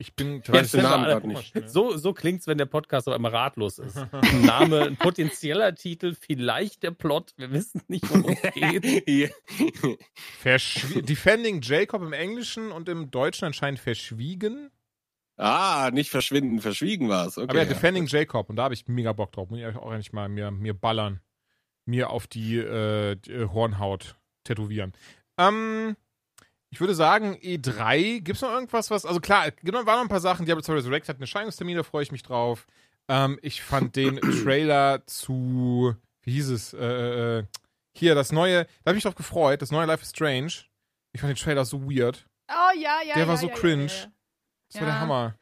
Ich 0.00 0.14
bin 0.14 0.40
Ich 0.42 0.52
weiß 0.52 0.72
den 0.72 0.82
Namen 0.82 1.04
gerade 1.06 1.26
nicht. 1.26 1.54
So, 1.68 1.96
so 1.96 2.12
klingt's, 2.12 2.46
wenn 2.46 2.58
der 2.58 2.66
Podcast 2.66 3.08
auf 3.08 3.14
einmal 3.14 3.32
ratlos 3.34 3.78
ist. 3.78 3.96
Ein 3.96 4.42
Name, 4.42 4.82
ein 4.82 4.96
potenzieller 4.96 5.74
Titel, 5.74 6.14
vielleicht 6.14 6.84
der 6.84 6.92
Plot, 6.92 7.34
wir 7.36 7.50
wissen 7.50 7.82
nicht, 7.88 8.08
worum 8.08 8.36
es 8.40 8.42
geht. 9.06 9.32
Verschwie 10.38 11.02
Defending 11.02 11.60
Jacob 11.62 12.02
im 12.02 12.12
Englischen 12.12 12.70
und 12.70 12.88
im 12.88 13.10
Deutschen 13.10 13.46
anscheinend 13.46 13.80
verschwiegen. 13.80 14.70
ah, 15.36 15.90
nicht 15.92 16.10
verschwinden, 16.10 16.60
verschwiegen 16.60 17.08
war 17.08 17.26
es. 17.26 17.36
Okay, 17.38 17.48
Aber 17.50 17.58
ja, 17.58 17.64
ja. 17.64 17.68
Defending 17.68 18.06
Jacob 18.06 18.48
und 18.50 18.56
da 18.56 18.64
habe 18.64 18.74
ich 18.74 18.86
mega 18.86 19.12
Bock 19.12 19.32
drauf. 19.32 19.50
Muss 19.50 19.58
ich 19.58 19.66
auch 19.66 19.90
eigentlich 19.90 20.12
mal 20.12 20.28
mir, 20.28 20.50
mir 20.52 20.74
ballern. 20.74 21.20
Mir 21.86 22.10
auf 22.10 22.26
die, 22.26 22.56
äh, 22.56 23.16
die 23.16 23.32
äh, 23.32 23.48
Hornhaut 23.48 24.17
tätowieren. 24.48 24.92
Ähm, 25.38 25.96
ich 26.70 26.80
würde 26.80 26.94
sagen, 26.94 27.36
E3, 27.36 28.20
gibt's 28.20 28.42
noch 28.42 28.52
irgendwas, 28.52 28.90
was, 28.90 29.06
also 29.06 29.20
klar, 29.20 29.50
genau, 29.62 29.86
waren 29.86 29.96
noch 29.96 30.02
ein 30.02 30.08
paar 30.08 30.20
Sachen, 30.20 30.44
Diablo 30.44 30.62
2 30.62 30.74
Resurrect 30.74 31.08
hat 31.08 31.16
einen 31.16 31.22
Erscheinungstermin, 31.22 31.76
da 31.76 31.82
freue 31.82 32.02
ich 32.02 32.12
mich 32.12 32.22
drauf. 32.22 32.66
Ähm, 33.08 33.38
ich 33.42 33.62
fand 33.62 33.96
den 33.96 34.16
Trailer 34.42 35.06
zu, 35.06 35.94
wie 36.22 36.32
hieß 36.32 36.50
es, 36.50 36.74
äh, 36.74 37.38
äh, 37.38 37.44
hier, 37.96 38.14
das 38.14 38.32
neue, 38.32 38.64
da 38.64 38.90
habe 38.90 38.90
ich 38.90 38.96
mich 38.96 39.04
drauf 39.04 39.14
gefreut, 39.14 39.62
das 39.62 39.70
neue 39.70 39.86
Life 39.86 40.02
is 40.02 40.10
Strange. 40.10 40.52
Ich 41.12 41.20
fand 41.20 41.30
den 41.30 41.42
Trailer 41.42 41.64
so 41.64 41.82
weird. 41.90 42.26
Oh 42.50 42.78
ja, 42.78 43.00
ja. 43.04 43.14
Der 43.14 43.22
ja, 43.24 43.28
war 43.28 43.36
so 43.36 43.48
ja, 43.48 43.54
cringe. 43.54 43.86
Ja, 43.86 43.92
ja. 43.92 44.12
Das 44.70 44.80
war 44.80 44.86
der. 44.86 45.00
Hammer. 45.00 45.34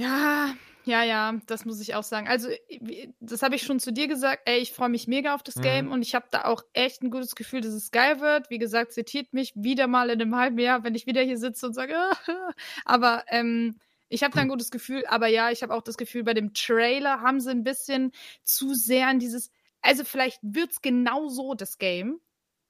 Ja, 0.00 0.54
ja, 0.84 1.04
ja, 1.04 1.32
das 1.46 1.64
muss 1.64 1.80
ich 1.80 1.94
auch 1.94 2.02
sagen. 2.02 2.26
Also, 2.28 2.48
das 3.20 3.42
habe 3.42 3.54
ich 3.54 3.62
schon 3.62 3.78
zu 3.80 3.92
dir 3.92 4.08
gesagt. 4.08 4.42
Ey, 4.46 4.58
ich 4.58 4.72
freue 4.72 4.88
mich 4.88 5.06
mega 5.06 5.34
auf 5.34 5.42
das 5.42 5.56
Mhm. 5.56 5.62
Game 5.62 5.90
und 5.92 6.02
ich 6.02 6.14
habe 6.14 6.26
da 6.30 6.44
auch 6.44 6.64
echt 6.72 7.02
ein 7.02 7.10
gutes 7.10 7.34
Gefühl, 7.36 7.60
dass 7.60 7.72
es 7.72 7.90
geil 7.90 8.20
wird. 8.20 8.50
Wie 8.50 8.58
gesagt, 8.58 8.92
zitiert 8.92 9.32
mich 9.32 9.52
wieder 9.54 9.86
mal 9.86 10.10
in 10.10 10.20
einem 10.20 10.36
halben 10.36 10.58
Jahr, 10.58 10.82
wenn 10.84 10.94
ich 10.94 11.06
wieder 11.06 11.22
hier 11.22 11.38
sitze 11.38 11.66
und 11.66 11.74
sage, 11.74 11.94
aber 12.84 13.24
ähm, 13.28 13.78
ich 14.08 14.22
habe 14.22 14.34
da 14.34 14.42
ein 14.42 14.48
gutes 14.48 14.70
Gefühl. 14.70 15.04
Aber 15.06 15.28
ja, 15.28 15.50
ich 15.50 15.62
habe 15.62 15.74
auch 15.74 15.82
das 15.82 15.96
Gefühl, 15.96 16.24
bei 16.24 16.34
dem 16.34 16.52
Trailer 16.52 17.20
haben 17.20 17.40
sie 17.40 17.50
ein 17.50 17.64
bisschen 17.64 18.12
zu 18.42 18.74
sehr 18.74 19.06
an 19.08 19.18
dieses, 19.18 19.50
also 19.80 20.04
vielleicht 20.04 20.40
wird's 20.42 20.82
genau 20.82 21.28
so 21.28 21.54
das 21.54 21.78
Game. 21.78 22.20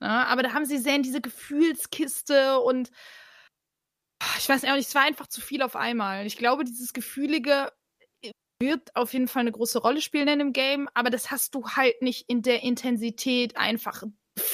Ja, 0.01 0.25
aber 0.27 0.43
da 0.43 0.53
haben 0.53 0.65
sie 0.67 0.79
sehr 0.79 0.97
in 0.97 1.03
diese 1.03 1.21
Gefühlskiste 1.21 2.59
und 2.61 2.91
ich 4.39 4.49
weiß 4.49 4.65
auch 4.65 4.75
nicht, 4.75 4.89
es 4.89 4.95
war 4.95 5.03
einfach 5.03 5.27
zu 5.27 5.41
viel 5.41 5.63
auf 5.63 5.77
einmal. 5.77 6.27
Ich 6.27 6.37
glaube, 6.37 6.65
dieses 6.65 6.93
Gefühlige 6.93 7.73
wird 8.63 8.95
auf 8.95 9.13
jeden 9.13 9.27
Fall 9.29 9.41
eine 9.41 9.53
große 9.53 9.81
Rolle 9.81 10.01
spielen 10.01 10.29
in 10.29 10.39
dem 10.39 10.53
Game, 10.53 10.89
aber 10.95 11.11
das 11.11 11.31
hast 11.31 11.55
du 11.55 11.67
halt 11.69 12.01
nicht 12.01 12.29
in 12.29 12.43
der 12.43 12.63
Intensität 12.63 13.57
einfach 13.57 14.05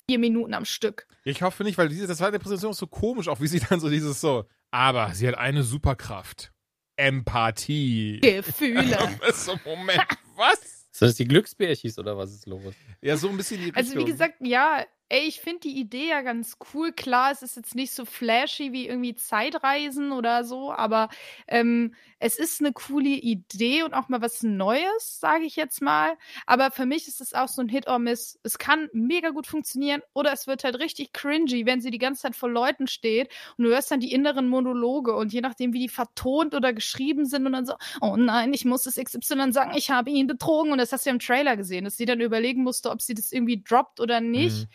vier 0.09 0.19
Minuten 0.19 0.55
am 0.55 0.65
Stück. 0.65 1.07
Ich 1.25 1.43
hoffe 1.43 1.63
nicht, 1.63 1.77
weil 1.79 1.89
diese, 1.89 2.07
das 2.07 2.21
war 2.21 2.29
in 2.29 2.33
der 2.33 2.39
Präsentation 2.39 2.73
auch 2.73 2.77
so 2.77 2.87
komisch, 2.87 3.29
auch 3.29 3.41
wie 3.41 3.47
sie 3.47 3.61
dann 3.69 3.81
so 3.81 3.91
dieses 3.91 4.21
so, 4.21 4.47
aber 4.71 5.15
sie 5.15 5.29
hat 5.29 5.37
eine 5.37 5.63
Superkraft. 5.63 6.53
Empathie. 6.97 8.19
Gefühle. 8.21 8.99
so, 9.35 9.59
Moment, 9.65 10.03
was? 10.37 10.61
Sind 10.91 11.09
das 11.11 11.15
die 11.15 11.27
Glücksbärchis 11.27 11.99
oder 11.99 12.17
was 12.19 12.33
ist 12.33 12.47
los? 12.47 12.75
Ja, 13.01 13.17
so 13.17 13.29
ein 13.29 13.37
bisschen 13.37 13.61
die 13.65 13.73
Also 13.75 13.93
wie 13.93 13.99
Richtung. 13.99 14.13
gesagt, 14.13 14.35
ja, 14.41 14.85
ey, 15.11 15.27
ich 15.27 15.41
finde 15.41 15.61
die 15.61 15.79
Idee 15.79 16.09
ja 16.09 16.21
ganz 16.23 16.59
cool. 16.75 16.93
Klar, 16.93 17.33
es 17.33 17.43
ist 17.43 17.57
jetzt 17.57 17.75
nicht 17.75 17.93
so 17.93 18.05
flashy 18.05 18.73
wie 18.73 18.87
irgendwie 18.87 19.15
Zeitreisen 19.15 20.13
oder 20.13 20.45
so, 20.45 20.73
aber 20.73 21.09
ähm, 21.47 21.95
es 22.19 22.39
ist 22.39 22.61
eine 22.61 22.73
coole 22.73 23.09
Idee 23.09 23.85
und 23.85 23.95
auch 23.95 24.09
mal 24.09 24.21
was 24.21 24.43
Neues, 24.43 25.19
sage 25.21 25.45
ich 25.45 25.57
jetzt 25.57 25.81
mal. 25.81 26.17
Aber 26.47 26.71
für 26.71 26.85
mich 26.85 27.09
ist 27.09 27.21
es 27.21 27.33
auch 27.33 27.49
so 27.49 27.63
ein 27.63 27.69
Hit 27.69 27.89
or 27.89 27.99
Miss. 27.99 28.39
Es 28.43 28.59
kann 28.59 28.89
mega 28.93 29.31
gut 29.31 29.47
funktionieren 29.47 30.03
oder 30.13 30.33
es 30.33 30.47
wird 30.47 30.65
halt 30.65 30.79
richtig 30.79 31.13
cringy, 31.13 31.65
wenn 31.65 31.81
sie 31.81 31.91
die 31.91 31.99
ganze 31.99 32.23
Zeit 32.23 32.37
vor 32.37 32.51
Leuten 32.51 32.87
steht 32.87 33.31
und 33.57 33.65
du 33.65 33.71
hörst 33.71 33.91
dann 33.91 34.01
die 34.01 34.13
inneren 34.13 34.49
Monologe 34.49 35.15
und 35.15 35.33
je 35.33 35.41
nachdem, 35.41 35.73
wie 35.73 35.81
die 35.81 35.89
vertont 35.89 36.55
oder 36.55 36.73
geschrieben 36.73 37.25
sind 37.25 37.47
und 37.47 37.53
dann 37.53 37.67
so, 37.67 37.75
oh 38.01 38.17
nein, 38.17 38.53
ich 38.53 38.65
muss 38.65 38.83
das 38.83 38.97
XY 38.97 39.53
sagen, 39.53 39.73
ich 39.75 39.91
habe 39.91 40.11
ihn 40.11 40.27
betrogen 40.27 40.73
und 40.73 40.79
das 40.79 40.93
hast 40.93 41.07
du 41.07 41.11
ja 41.11 41.15
im 41.15 41.21
Trailer 41.21 41.57
gesehen, 41.57 41.85
dass 41.85 41.97
sie 41.97 42.05
dann 42.05 42.21
überlegen 42.21 42.63
musste, 42.63 42.91
ob 42.91 43.01
sie 43.01 43.15
das 43.15 43.33
irgendwie 43.33 43.63
droppt 43.63 44.01
oder 44.01 44.21
nicht. 44.21 44.67
Mhm. 44.67 44.69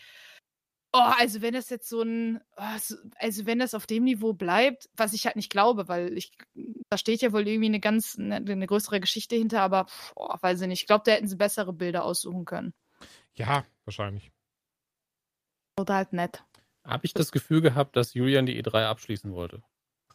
Oh, 0.95 0.99
also 1.17 1.41
wenn 1.41 1.55
das 1.55 1.69
jetzt 1.71 1.89
so 1.89 2.03
ein, 2.03 2.39
oh, 2.55 2.77
so- 2.79 2.95
also 3.17 3.45
wenn 3.47 3.57
das 3.57 3.73
auf 3.73 3.87
dem 3.87 4.03
Niveau 4.03 4.33
bleibt, 4.33 4.89
was 4.95 5.13
ich 5.13 5.25
halt 5.25 5.35
nicht 5.35 5.49
glaube, 5.49 5.87
weil 5.87 6.15
ich, 6.15 6.31
da 6.89 6.97
steht 6.99 7.21
ja 7.23 7.33
wohl 7.33 7.47
irgendwie 7.47 7.65
eine 7.65 7.79
ganz, 7.79 8.15
eine, 8.19 8.35
eine 8.35 8.67
größere 8.67 8.99
Geschichte 8.99 9.35
hinter, 9.35 9.61
aber 9.61 9.87
oh, 10.15 10.35
weiß 10.39 10.61
ich 10.61 10.67
nicht. 10.67 10.81
Ich 10.81 10.87
glaube, 10.87 11.03
da 11.05 11.13
hätten 11.13 11.27
sie 11.27 11.35
bessere 11.35 11.73
Bilder 11.73 12.03
aussuchen 12.05 12.45
können. 12.45 12.73
Ja, 13.33 13.65
wahrscheinlich. 13.85 14.31
Oder 15.79 15.95
halt 15.95 16.13
nett. 16.13 16.43
Habe 16.85 17.05
ich 17.05 17.13
das 17.13 17.31
Gefühl 17.31 17.61
gehabt, 17.61 17.95
dass 17.95 18.13
Julian 18.13 18.45
die 18.45 18.61
E3 18.61 18.85
abschließen 18.85 19.33
wollte. 19.33 19.63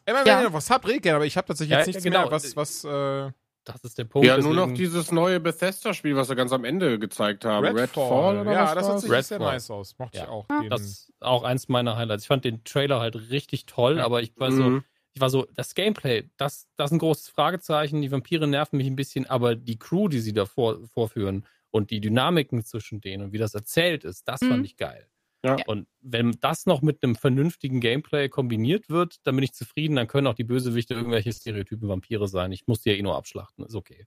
Immer 0.05 0.19
wenn 0.21 0.27
Ja. 0.27 0.39
ihr 0.39 0.45
noch 0.47 0.53
was 0.53 0.69
habt, 0.69 0.87
redet 0.87 1.03
gerne, 1.03 1.17
aber 1.17 1.25
ich 1.25 1.35
habe 1.35 1.47
tatsächlich 1.47 1.71
Ja, 1.73 1.79
jetzt 1.79 1.87
ja, 1.87 1.91
nichts 1.91 2.03
genau. 2.03 2.21
mehr, 2.23 2.31
was, 2.31 2.55
was, 2.55 2.83
äh, 2.85 3.31
Das 3.65 3.83
ist 3.83 3.97
der 3.97 4.05
Punkt. 4.05 4.25
Ja, 4.27 4.37
nur 4.37 4.53
noch 4.55 4.73
dieses 4.73 5.11
neue 5.11 5.39
Bethesda-Spiel, 5.39 6.15
was 6.15 6.29
wir 6.29 6.35
ganz 6.35 6.51
am 6.51 6.63
Ende 6.65 6.97
gezeigt 6.97 7.45
haben. 7.45 7.65
Redfall, 7.77 8.39
oder 8.39 8.51
ja, 8.51 8.63
was 8.63 8.73
das 8.73 8.83
hat 8.85 8.91
war's? 8.93 9.01
sich 9.01 9.11
Redfall. 9.11 9.23
sehr 9.23 9.39
nice 9.39 9.69
aus. 9.69 9.95
Mochte 9.99 10.17
Ja. 10.17 10.23
ich 10.23 10.29
auch. 10.29 10.45
Ja. 10.49 10.61
Den, 10.61 10.69
Das 10.69 10.81
ist 10.81 11.13
auch 11.19 11.43
eins 11.43 11.67
meiner 11.69 11.95
Highlights. 11.97 12.23
Ich 12.23 12.27
fand 12.27 12.45
den 12.45 12.63
Trailer 12.63 12.99
halt 12.99 13.15
richtig 13.29 13.65
toll, 13.65 13.97
Ja. 13.97 14.05
aber 14.05 14.21
ich 14.23 14.31
war 14.37 14.51
so, 14.51 14.63
Mhm. 14.63 14.83
ich 15.13 15.21
war 15.21 15.29
so, 15.29 15.45
das 15.55 15.75
Gameplay, 15.75 16.29
das, 16.37 16.67
das 16.77 16.89
ist 16.89 16.93
ein 16.95 16.99
großes 16.99 17.29
Fragezeichen. 17.29 18.01
Die 18.01 18.11
Vampire 18.11 18.47
nerven 18.47 18.77
mich 18.77 18.87
ein 18.87 18.95
bisschen, 18.95 19.29
aber 19.29 19.55
die 19.55 19.77
Crew, 19.77 20.07
die 20.07 20.19
sie 20.19 20.33
da 20.33 20.45
vor, 20.45 20.79
vorführen 20.87 21.45
und 21.69 21.91
die 21.91 21.99
Dynamiken 22.01 22.63
zwischen 22.63 23.01
denen 23.01 23.25
und 23.25 23.33
wie 23.33 23.37
das 23.37 23.53
erzählt 23.53 24.03
ist, 24.03 24.27
das 24.27 24.41
Mhm. 24.41 24.49
fand 24.49 24.65
ich 24.65 24.77
geil. 24.77 25.05
Ja. 25.43 25.57
Und 25.67 25.87
wenn 26.01 26.31
das 26.41 26.65
noch 26.65 26.81
mit 26.81 27.01
einem 27.03 27.15
vernünftigen 27.15 27.79
Gameplay 27.79 28.27
kombiniert 28.29 28.89
wird, 28.89 29.17
dann 29.25 29.35
bin 29.35 29.43
ich 29.43 29.53
zufrieden. 29.53 29.95
Dann 29.95 30.07
können 30.07 30.27
auch 30.27 30.33
die 30.33 30.43
Bösewichte 30.43 30.93
irgendwelche 30.93 31.31
Stereotypen 31.31 31.87
Vampire 31.87 32.27
sein. 32.27 32.51
Ich 32.51 32.67
muss 32.67 32.81
die 32.81 32.89
ja 32.89 32.95
eh 32.95 33.01
nur 33.01 33.15
abschlachten. 33.15 33.65
Ist 33.65 33.75
okay. 33.75 34.05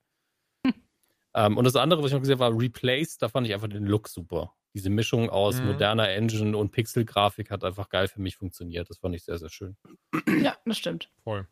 Ähm, 1.35 1.57
und 1.57 1.65
das 1.65 1.77
andere, 1.77 2.01
was 2.03 2.09
ich 2.09 2.13
noch 2.13 2.21
gesehen 2.21 2.39
habe, 2.39 2.53
war 2.55 2.61
Replaced. 2.61 3.23
Da 3.23 3.29
fand 3.29 3.47
ich 3.47 3.55
einfach 3.55 3.69
den 3.69 3.87
Look 3.87 4.09
super. 4.09 4.55
Diese 4.75 4.91
Mischung 4.91 5.31
aus 5.31 5.61
Mhm. 5.61 5.67
moderner 5.69 6.09
Engine 6.11 6.57
und 6.57 6.71
Pixelgrafik 6.73 7.51
hat 7.51 7.65
einfach 7.65 7.89
geil 7.89 8.09
für 8.09 8.21
mich 8.21 8.37
funktioniert. 8.37 8.91
Das 8.91 8.99
fand 8.99 9.15
ich 9.15 9.25
sehr, 9.25 9.39
sehr 9.39 9.49
schön. 9.51 9.77
Ja, 10.43 10.57
das 10.67 10.79
stimmt. 10.79 11.11
voll. 11.25 11.47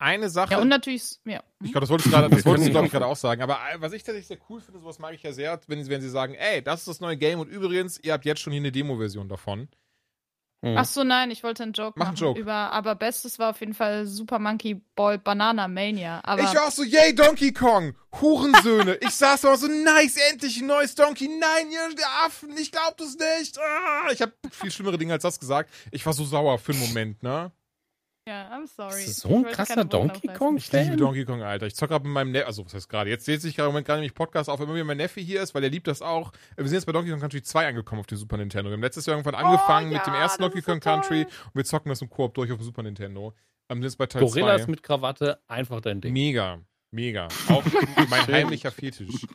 Eine 0.00 0.30
Sache. 0.30 0.52
Ja, 0.54 0.58
und 0.60 0.68
natürlich, 0.68 1.18
ja. 1.26 1.42
Ich 1.62 1.72
glaube, 1.72 1.80
das 1.80 1.90
wolltest 1.90 2.06
du 2.06 2.10
gerade, 2.10 2.30
das 2.30 2.44
wolltest 2.46 2.68
du, 2.68 2.70
glaube 2.70 2.86
ich, 2.86 2.90
auch- 2.90 2.94
gerade 2.94 3.06
auch 3.06 3.16
sagen. 3.16 3.42
Aber 3.42 3.58
äh, 3.70 3.80
was 3.80 3.92
ich 3.92 4.02
tatsächlich 4.02 4.28
sehr 4.28 4.38
cool 4.48 4.60
finde, 4.62 4.80
sowas 4.80 4.98
mag 4.98 5.12
ich 5.14 5.22
ja 5.22 5.32
sehr, 5.32 5.60
wenn, 5.66 5.86
wenn 5.88 6.00
sie 6.00 6.08
sagen, 6.08 6.34
ey, 6.34 6.62
das 6.62 6.80
ist 6.80 6.88
das 6.88 7.00
neue 7.00 7.18
Game 7.18 7.38
und 7.38 7.48
übrigens, 7.48 8.00
ihr 8.02 8.14
habt 8.14 8.24
jetzt 8.24 8.40
schon 8.40 8.52
hier 8.52 8.62
eine 8.62 8.72
Demo-Version 8.72 9.28
davon. 9.28 9.68
Mhm. 10.62 10.76
Ach 10.76 10.84
so, 10.86 11.04
nein, 11.04 11.30
ich 11.30 11.42
wollte 11.42 11.62
einen 11.64 11.72
Joke 11.74 11.98
Mach 11.98 12.06
einen 12.08 12.14
machen 12.14 12.24
Joke. 12.24 12.40
über, 12.40 12.52
aber 12.54 12.94
Bestes 12.94 13.38
war 13.38 13.50
auf 13.50 13.60
jeden 13.60 13.74
Fall 13.74 14.06
Super 14.06 14.38
Monkey 14.38 14.82
Ball 14.94 15.18
Banana 15.18 15.68
Mania. 15.68 16.20
Aber 16.22 16.42
ich 16.42 16.58
auch 16.58 16.70
so, 16.70 16.82
yay, 16.82 17.14
Donkey 17.14 17.52
Kong, 17.52 17.94
Hurensöhne. 18.20 18.94
ich 19.02 19.10
saß 19.10 19.42
da 19.42 19.56
so, 19.56 19.66
nice, 19.66 20.16
endlich 20.30 20.60
ein 20.60 20.66
neues 20.66 20.94
Donkey. 20.94 21.28
Nein, 21.28 21.70
ihr 21.70 21.94
der 21.94 22.08
Affen, 22.26 22.56
ich 22.58 22.72
glaub 22.72 22.96
das 22.96 23.16
nicht. 23.38 23.58
Ah, 23.58 24.10
ich 24.12 24.22
habe 24.22 24.32
viel 24.50 24.70
schlimmere 24.70 24.96
Dinge 24.98 25.12
als 25.12 25.22
das 25.22 25.38
gesagt. 25.40 25.70
Ich 25.92 26.04
war 26.06 26.12
so 26.14 26.24
sauer 26.24 26.58
für 26.58 26.72
einen 26.72 26.80
Moment, 26.80 27.22
ne? 27.22 27.52
Ja, 28.30 28.48
I'm 28.56 28.66
sorry. 28.66 29.00
Ist 29.00 29.08
das 29.08 29.16
so 29.16 29.28
Ich 29.28 29.34
ein 29.46 29.52
krasser 29.52 29.84
Donkey. 29.84 30.28
Kong? 30.28 30.56
Ich 30.56 30.70
liebe? 30.70 30.96
Donkey 30.96 31.24
Kong, 31.24 31.42
Alter. 31.42 31.66
Ich 31.66 31.74
zocke 31.74 31.90
gerade 31.94 32.04
mit 32.04 32.14
meinem 32.14 32.30
Neffe, 32.30 32.46
also 32.46 32.64
was 32.64 32.74
heißt 32.74 32.88
gerade, 32.88 33.10
jetzt 33.10 33.24
zählt 33.24 33.42
sich 33.42 33.56
gerade 33.56 33.66
im 33.68 33.72
Moment 33.72 33.86
gerade 33.86 34.00
nämlich 34.00 34.14
Podcast 34.14 34.48
auf, 34.48 34.60
immer 34.60 34.74
wieder 34.74 34.84
mein 34.84 34.98
Neffe 34.98 35.20
hier 35.20 35.42
ist, 35.42 35.52
weil 35.54 35.62
der 35.62 35.70
liebt 35.70 35.88
das 35.88 36.00
auch. 36.00 36.32
Wir 36.56 36.64
sind 36.66 36.74
jetzt 36.76 36.86
bei 36.86 36.92
Donkey 36.92 37.10
Kong 37.10 37.20
Country 37.20 37.42
2 37.42 37.66
angekommen 37.66 38.00
auf 38.00 38.06
dem 38.06 38.18
Super 38.18 38.36
Nintendo. 38.36 38.70
Wir 38.70 38.74
haben 38.74 38.82
letztes 38.82 39.06
Jahr 39.06 39.16
irgendwann 39.16 39.34
angefangen 39.34 39.88
Oh, 39.88 39.92
ja, 39.92 39.98
mit 39.98 40.06
dem 40.06 40.14
ersten 40.14 40.42
Donkey 40.42 40.58
ist 40.58 40.64
so 40.64 40.70
Kong 40.70 40.80
Country 40.80 41.22
und 41.24 41.54
wir 41.54 41.64
zocken 41.64 41.88
das 41.88 42.00
im 42.02 42.08
Koop 42.08 42.34
durch 42.34 42.52
auf 42.52 42.58
dem 42.58 42.64
Super 42.64 42.82
Nintendo. 42.84 43.34
Ähm, 43.68 43.78
sind 43.78 43.84
jetzt 43.84 43.96
bei 43.98 44.06
Teil 44.06 44.22
Gorillas 44.22 44.62
2. 44.62 44.70
mit 44.70 44.82
Krawatte, 44.82 45.40
einfach 45.48 45.80
dein 45.80 46.00
Ding. 46.00 46.12
Mega, 46.12 46.60
mega. 46.92 47.26
Auch 47.48 47.64
mein 48.08 48.26
heimlicher 48.28 48.70
Fetisch. 48.70 49.26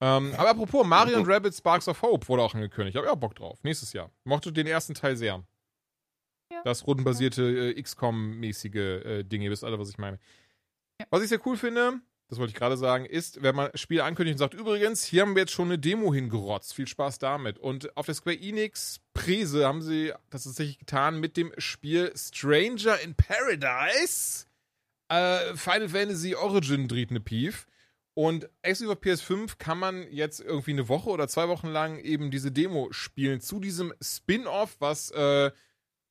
Ähm, 0.00 0.34
aber 0.36 0.50
apropos, 0.50 0.86
Mario 0.86 1.16
und 1.20 1.26
Rabbit 1.28 1.54
Sparks 1.54 1.88
of 1.88 2.00
Hope 2.02 2.28
wurde 2.28 2.42
auch 2.42 2.54
angekündigt. 2.54 2.94
Ich 2.96 3.02
habe 3.02 3.10
auch 3.10 3.16
Bock 3.16 3.34
drauf. 3.34 3.58
Nächstes 3.62 3.92
Jahr. 3.92 4.10
Mochte 4.24 4.52
den 4.52 4.66
ersten 4.66 4.94
Teil 4.94 5.16
sehr. 5.16 5.42
Ja. 6.56 6.62
Das 6.64 6.86
rundenbasierte 6.86 7.70
äh, 7.70 7.82
XCOM-mäßige 7.82 8.74
äh, 8.74 9.24
Dinge, 9.24 9.46
ihr 9.46 9.50
wisst 9.50 9.64
alle, 9.64 9.78
was 9.78 9.90
ich 9.90 9.98
meine. 9.98 10.18
Was 11.10 11.22
ich 11.22 11.28
sehr 11.28 11.44
cool 11.46 11.56
finde, 11.56 12.00
das 12.28 12.38
wollte 12.38 12.50
ich 12.50 12.56
gerade 12.56 12.76
sagen, 12.76 13.04
ist, 13.04 13.42
wenn 13.42 13.54
man 13.54 13.70
Spiele 13.74 14.02
ankündigt 14.02 14.34
und 14.34 14.38
sagt, 14.38 14.54
übrigens, 14.54 15.04
hier 15.04 15.22
haben 15.22 15.36
wir 15.36 15.42
jetzt 15.42 15.52
schon 15.52 15.68
eine 15.68 15.78
Demo 15.78 16.12
hingerotzt. 16.12 16.74
Viel 16.74 16.88
Spaß 16.88 17.18
damit. 17.18 17.58
Und 17.58 17.96
auf 17.96 18.06
der 18.06 18.14
Square 18.16 18.40
Enix 18.40 19.00
Präse 19.14 19.66
haben 19.66 19.82
sie 19.82 20.12
das 20.30 20.44
tatsächlich 20.44 20.78
getan 20.78 21.20
mit 21.20 21.36
dem 21.36 21.52
Spiel 21.58 22.12
Stranger 22.16 22.98
in 23.00 23.14
Paradise. 23.14 24.46
Äh, 25.08 25.54
Final 25.54 25.88
Fantasy 25.88 26.34
Origin 26.34 26.88
dreht 26.88 27.10
eine 27.10 27.20
Pief. 27.20 27.66
Und 28.14 28.48
exklusiv 28.62 28.96
auf 28.96 29.02
PS5 29.02 29.58
kann 29.58 29.78
man 29.78 30.10
jetzt 30.10 30.40
irgendwie 30.40 30.70
eine 30.70 30.88
Woche 30.88 31.10
oder 31.10 31.28
zwei 31.28 31.48
Wochen 31.48 31.68
lang 31.68 31.98
eben 31.98 32.30
diese 32.30 32.50
Demo 32.50 32.88
spielen 32.90 33.42
zu 33.42 33.60
diesem 33.60 33.92
Spin-off, 34.00 34.76
was 34.78 35.10
äh, 35.10 35.50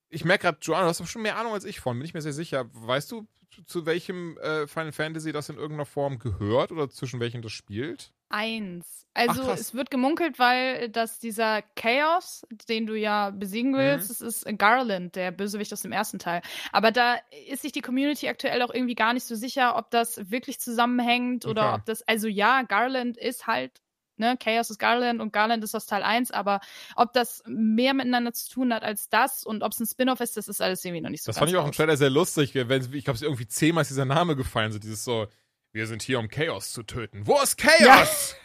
ich 0.09 0.25
merke 0.25 0.43
gerade, 0.43 0.59
Joanna, 0.61 0.83
du 0.83 0.89
hast 0.89 0.99
doch 0.99 1.07
schon 1.07 1.21
mehr 1.23 1.37
Ahnung 1.37 1.53
als 1.53 1.65
ich 1.65 1.79
von, 1.79 1.97
bin 1.97 2.05
ich 2.05 2.13
mir 2.13 2.21
sehr 2.21 2.33
sicher. 2.33 2.65
Weißt 2.73 3.11
du, 3.11 3.27
zu 3.65 3.85
welchem 3.85 4.37
äh, 4.39 4.67
Final 4.67 4.91
Fantasy 4.91 5.31
das 5.31 5.49
in 5.49 5.55
irgendeiner 5.57 5.85
Form 5.85 6.19
gehört 6.19 6.71
oder 6.71 6.89
zwischen 6.89 7.19
welchen 7.19 7.41
das 7.41 7.51
spielt? 7.53 8.13
Eins. 8.29 9.05
Also 9.13 9.43
Ach, 9.47 9.57
es 9.57 9.73
wird 9.75 9.91
gemunkelt, 9.91 10.39
weil 10.39 10.89
das 10.89 11.19
dieser 11.19 11.61
Chaos, 11.75 12.41
den 12.67 12.85
du 12.87 12.95
ja 12.95 13.29
besiegen 13.29 13.75
Mhm. 13.75 13.77
willst, 13.77 14.09
das 14.09 14.19
ist 14.19 14.45
Garland, 14.57 15.15
der 15.15 15.31
Bösewicht 15.31 15.71
aus 15.71 15.81
dem 15.83 15.91
ersten 15.91 16.17
Teil. 16.19 16.41
Aber 16.73 16.91
da 16.91 17.17
ist 17.47 17.61
sich 17.61 17.71
die 17.71 17.81
Community 17.81 18.27
aktuell 18.27 18.61
auch 18.63 18.73
irgendwie 18.73 18.95
gar 18.95 19.13
nicht 19.13 19.25
so 19.25 19.35
sicher, 19.35 19.77
ob 19.77 19.91
das 19.91 20.31
wirklich 20.31 20.59
zusammenhängt 20.59 21.45
oder 21.45 21.73
Okay. 21.73 21.75
ob 21.75 21.85
das, 21.85 22.01
also 22.07 22.27
ja, 22.27 22.63
Garland 22.63 23.15
ist 23.15 23.45
halt, 23.47 23.79
ne, 24.17 24.37
Chaos 24.37 24.69
ist 24.69 24.79
Garland 24.79 25.21
und 25.21 25.33
Garland 25.33 25.63
ist 25.63 25.75
aus 25.75 25.85
Teil 25.85 26.03
1, 26.03 26.31
aber 26.31 26.61
ob 26.95 27.13
das 27.13 27.43
mehr 27.47 27.93
miteinander 27.93 28.33
zu 28.33 28.49
tun 28.49 28.73
hat 28.73 28.83
als 28.83 29.09
das 29.09 29.43
und 29.43 29.63
ob 29.63 29.71
es 29.71 29.79
ein 29.79 29.85
Spin-off 29.85 30.19
ist, 30.19 30.37
das 30.37 30.47
ist 30.47 30.61
alles 30.61 30.83
irgendwie 30.83 31.01
noch 31.01 31.09
nicht 31.09 31.23
so 31.23 31.31
Das 31.31 31.39
fand 31.39 31.51
ich 31.51 31.57
auch 31.57 31.65
im. 31.65 31.71
Trailer 31.71 31.97
sehr 31.97 32.09
lustig. 32.09 32.55
Wenn, 32.55 32.93
ich 32.93 33.03
glaube, 33.03 33.19
irgendwie 33.21 33.47
zehnmal 33.47 33.81
ist 33.81 33.89
dieser 33.89 34.05
Name 34.05 34.35
gefallen. 34.35 34.71
So 34.71 34.79
dieses 34.79 35.03
so, 35.03 35.27
wir 35.71 35.87
sind 35.87 36.01
hier, 36.01 36.19
um 36.19 36.29
Chaos 36.29 36.71
zu 36.71 36.83
töten. 36.83 37.27
Wo 37.27 37.39
ist 37.41 37.57
Chaos? 37.57 38.35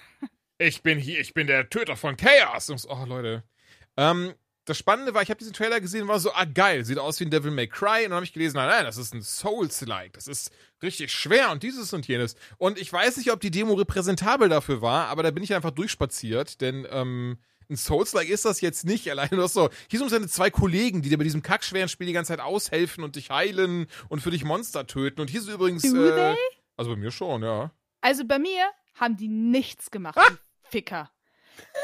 Ich 0.58 0.82
bin 0.82 0.98
hier, 0.98 1.20
ich 1.20 1.32
bin 1.32 1.46
der 1.46 1.70
Töter 1.70 1.96
von 1.96 2.16
Chaos. 2.16 2.68
Und 2.68 2.78
so, 2.78 2.90
oh, 2.90 3.04
Leute. 3.06 3.44
Ähm, 3.96 4.34
das 4.64 4.78
Spannende 4.78 5.14
war, 5.14 5.22
ich 5.22 5.30
habe 5.30 5.38
diesen 5.38 5.52
Trailer 5.52 5.80
gesehen 5.80 6.02
und 6.02 6.08
war 6.08 6.20
so, 6.20 6.32
ah, 6.32 6.44
geil, 6.44 6.84
sieht 6.84 6.98
aus 6.98 7.18
wie 7.18 7.24
ein 7.24 7.30
Devil 7.30 7.50
May 7.50 7.66
Cry. 7.66 8.04
Und 8.04 8.10
dann 8.10 8.14
habe 8.14 8.24
ich 8.24 8.32
gelesen, 8.32 8.56
nein, 8.56 8.68
nein, 8.68 8.84
das 8.84 8.96
ist 8.98 9.14
ein 9.14 9.22
Souls-like. 9.22 10.12
Das 10.12 10.28
ist 10.28 10.52
richtig 10.82 11.12
schwer 11.12 11.50
und 11.50 11.62
dieses 11.62 11.92
und 11.92 12.06
jenes. 12.06 12.36
Und 12.58 12.78
ich 12.78 12.92
weiß 12.92 13.16
nicht, 13.16 13.32
ob 13.32 13.40
die 13.40 13.50
Demo 13.50 13.74
repräsentabel 13.74 14.48
dafür 14.48 14.82
war, 14.82 15.08
aber 15.08 15.22
da 15.22 15.30
bin 15.30 15.42
ich 15.42 15.54
einfach 15.54 15.70
durchspaziert, 15.70 16.60
denn, 16.60 16.86
ähm, 16.90 17.38
ein 17.70 17.76
Souls-like 17.76 18.28
ist 18.28 18.44
das 18.44 18.60
jetzt 18.60 18.84
nicht. 18.84 19.08
Alleine 19.10 19.36
nur 19.36 19.48
so, 19.48 19.70
hier 19.88 19.98
sind 19.98 20.10
seine 20.10 20.28
zwei 20.28 20.50
Kollegen, 20.50 21.02
die 21.02 21.08
dir 21.08 21.18
bei 21.18 21.24
diesem 21.24 21.42
kackschweren 21.42 21.88
Spiel 21.88 22.08
die 22.08 22.12
ganze 22.12 22.32
Zeit 22.32 22.40
aushelfen 22.40 23.04
und 23.04 23.16
dich 23.16 23.30
heilen 23.30 23.86
und 24.08 24.20
für 24.20 24.30
dich 24.30 24.44
Monster 24.44 24.86
töten. 24.86 25.20
Und 25.20 25.30
hier 25.30 25.40
sind 25.40 25.54
übrigens. 25.54 25.84
Äh, 25.84 26.34
also 26.76 26.90
bei 26.90 26.96
mir 26.96 27.10
schon, 27.10 27.42
ja. 27.42 27.70
Also 28.00 28.24
bei 28.26 28.38
mir 28.38 28.64
haben 28.94 29.16
die 29.16 29.28
nichts 29.28 29.90
gemacht, 29.90 30.18
die 30.18 30.36
Ficker. 30.70 31.10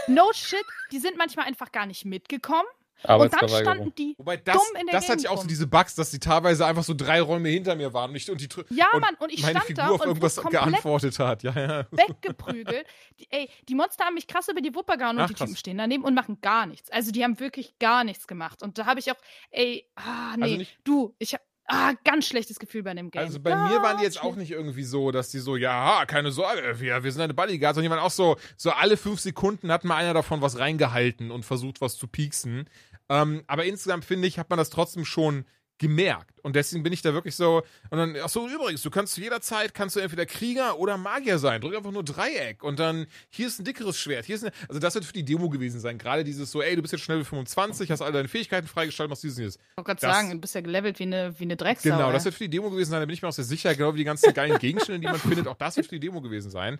No 0.08 0.30
shit, 0.32 0.64
die 0.92 0.98
sind 0.98 1.16
manchmal 1.16 1.46
einfach 1.46 1.72
gar 1.72 1.86
nicht 1.86 2.04
mitgekommen. 2.04 2.66
Und 3.06 3.32
dann 3.32 3.48
standen 3.48 3.94
die. 3.94 4.14
Wobei 4.18 4.38
das, 4.38 4.56
Dumm 4.56 4.80
in 4.80 4.86
der 4.86 4.94
das 4.94 5.04
hatte 5.08 5.18
ich 5.18 5.24
Gegend 5.24 5.38
auch 5.38 5.42
so 5.42 5.48
diese 5.48 5.66
Bugs, 5.66 5.94
dass 5.94 6.10
die 6.10 6.18
teilweise 6.18 6.64
einfach 6.64 6.82
so 6.82 6.94
drei 6.94 7.20
Räume 7.20 7.50
hinter 7.50 7.76
mir 7.76 7.92
waren 7.92 8.10
und 8.10 8.16
ich, 8.16 8.30
und 8.30 8.40
die 8.40 8.48
Ja, 8.70 8.86
und 8.94 9.00
Mann, 9.00 9.14
und 9.16 9.30
ich 9.32 9.42
meine 9.42 9.52
stand 9.52 9.66
Figur 9.66 9.84
da 9.84 9.90
auf 9.90 10.00
und 10.00 10.06
irgendwas 10.08 10.36
wurde 10.38 10.42
komplett 10.44 10.62
geantwortet 10.64 11.18
hat. 11.18 11.42
Ja, 11.42 11.52
ja. 11.54 11.86
weggeprügelt. 11.90 12.86
Die, 13.20 13.26
ey, 13.30 13.50
die 13.68 13.74
Monster 13.74 14.06
haben 14.06 14.14
mich 14.14 14.26
krass 14.26 14.48
über 14.48 14.60
die 14.62 14.74
Wupper 14.74 14.96
gehauen 14.96 15.16
und 15.16 15.22
Ach, 15.22 15.28
die 15.28 15.34
krass. 15.34 15.48
Typen 15.48 15.58
stehen 15.58 15.78
daneben 15.78 16.04
und 16.04 16.14
machen 16.14 16.40
gar 16.40 16.66
nichts. 16.66 16.90
Also 16.90 17.12
die 17.12 17.22
haben 17.22 17.38
wirklich 17.38 17.78
gar 17.78 18.02
nichts 18.02 18.26
gemacht. 18.26 18.62
Und 18.62 18.78
da 18.78 18.86
habe 18.86 18.98
ich 18.98 19.10
auch, 19.12 19.16
ey, 19.50 19.86
ah, 19.96 20.34
nee, 20.36 20.42
Also 20.44 20.56
nicht- 20.56 20.78
du, 20.84 21.14
ich 21.18 21.34
habe 21.34 21.44
ah, 21.66 21.92
ganz 22.04 22.26
schlechtes 22.26 22.58
Gefühl 22.58 22.82
bei 22.82 22.94
dem 22.94 23.10
Game. 23.10 23.22
Also 23.22 23.40
bei 23.40 23.54
mir 23.54 23.82
waren 23.82 23.98
die 23.98 24.04
jetzt 24.04 24.20
Ganz 24.20 24.26
auch 24.26 24.36
nicht 24.36 24.50
irgendwie 24.50 24.84
so, 24.84 25.10
dass 25.10 25.30
die 25.30 25.38
so, 25.38 25.56
ja, 25.56 26.04
keine 26.06 26.32
Sorge, 26.32 26.80
wir, 26.80 27.02
wir 27.02 27.12
sind 27.12 27.22
eine 27.22 27.34
Bodyguards, 27.34 27.76
sondern 27.76 27.90
die 27.90 27.96
waren 27.96 28.04
auch 28.04 28.10
so, 28.10 28.36
so 28.56 28.70
alle 28.70 28.96
fünf 28.96 29.20
Sekunden 29.20 29.70
hat 29.70 29.84
mal 29.84 29.96
einer 29.96 30.14
davon 30.14 30.42
was 30.42 30.58
reingehalten 30.58 31.30
und 31.30 31.44
versucht, 31.44 31.80
was 31.80 31.96
zu 31.96 32.06
pieksen. 32.06 32.68
Ähm, 33.08 33.42
aber 33.46 33.64
insgesamt 33.64 34.04
finde 34.04 34.28
ich, 34.28 34.38
hat 34.38 34.50
man 34.50 34.58
das 34.58 34.70
trotzdem 34.70 35.04
schon 35.04 35.44
gemerkt. 35.78 36.40
Und 36.42 36.56
deswegen 36.56 36.82
bin 36.82 36.92
ich 36.92 37.02
da 37.02 37.12
wirklich 37.12 37.34
so, 37.34 37.62
und 37.90 37.98
dann, 37.98 38.16
ach 38.22 38.28
so, 38.28 38.48
übrigens, 38.48 38.82
du 38.82 38.90
kannst 38.90 39.14
zu 39.14 39.20
jeder 39.20 39.40
Zeit, 39.40 39.74
kannst 39.74 39.96
du 39.96 40.00
entweder 40.00 40.24
Krieger 40.24 40.78
oder 40.78 40.96
Magier 40.96 41.38
sein. 41.38 41.60
Drück 41.60 41.76
einfach 41.76 41.90
nur 41.90 42.04
Dreieck. 42.04 42.62
Und 42.62 42.78
dann, 42.78 43.06
hier 43.28 43.48
ist 43.48 43.58
ein 43.58 43.64
dickeres 43.64 43.98
Schwert. 43.98 44.24
Hier 44.24 44.36
ist 44.36 44.44
ein, 44.44 44.52
also 44.68 44.80
das 44.80 44.94
wird 44.94 45.04
für 45.04 45.12
die 45.12 45.24
Demo 45.24 45.48
gewesen 45.50 45.80
sein. 45.80 45.98
Gerade 45.98 46.24
dieses 46.24 46.50
so, 46.50 46.62
ey, 46.62 46.76
du 46.76 46.82
bist 46.82 46.92
jetzt 46.92 47.02
schnell 47.02 47.24
25, 47.24 47.90
hast 47.90 48.00
all 48.00 48.12
deine 48.12 48.28
Fähigkeiten 48.28 48.66
freigeschaltet, 48.66 49.10
machst 49.10 49.24
dieses 49.24 49.36
und 49.36 49.42
jenes. 49.42 49.56
Ich 49.56 49.76
wollte 49.76 49.86
gerade 49.88 50.00
sagen, 50.00 50.30
du 50.30 50.38
bist 50.38 50.54
ja 50.54 50.60
gelevelt 50.60 50.98
wie 50.98 51.04
eine, 51.04 51.38
wie 51.38 51.44
eine 51.44 51.56
Drecksau. 51.56 51.90
Genau, 51.90 52.12
das 52.12 52.24
wird 52.24 52.34
für 52.34 52.44
die 52.44 52.50
Demo 52.50 52.70
gewesen 52.70 52.90
sein, 52.90 53.00
da 53.00 53.06
bin 53.06 53.14
ich 53.14 53.22
mir 53.22 53.28
auch 53.28 53.32
sehr 53.32 53.44
sicher, 53.44 53.74
genau 53.74 53.94
wie 53.94 53.98
die 53.98 54.04
ganzen 54.04 54.32
geilen 54.32 54.58
Gegenstände, 54.58 55.00
die 55.00 55.06
man 55.06 55.18
findet, 55.20 55.48
auch 55.48 55.56
das 55.56 55.76
wird 55.76 55.86
für 55.86 55.98
die 55.98 56.06
Demo 56.06 56.20
gewesen 56.20 56.50
sein. 56.50 56.78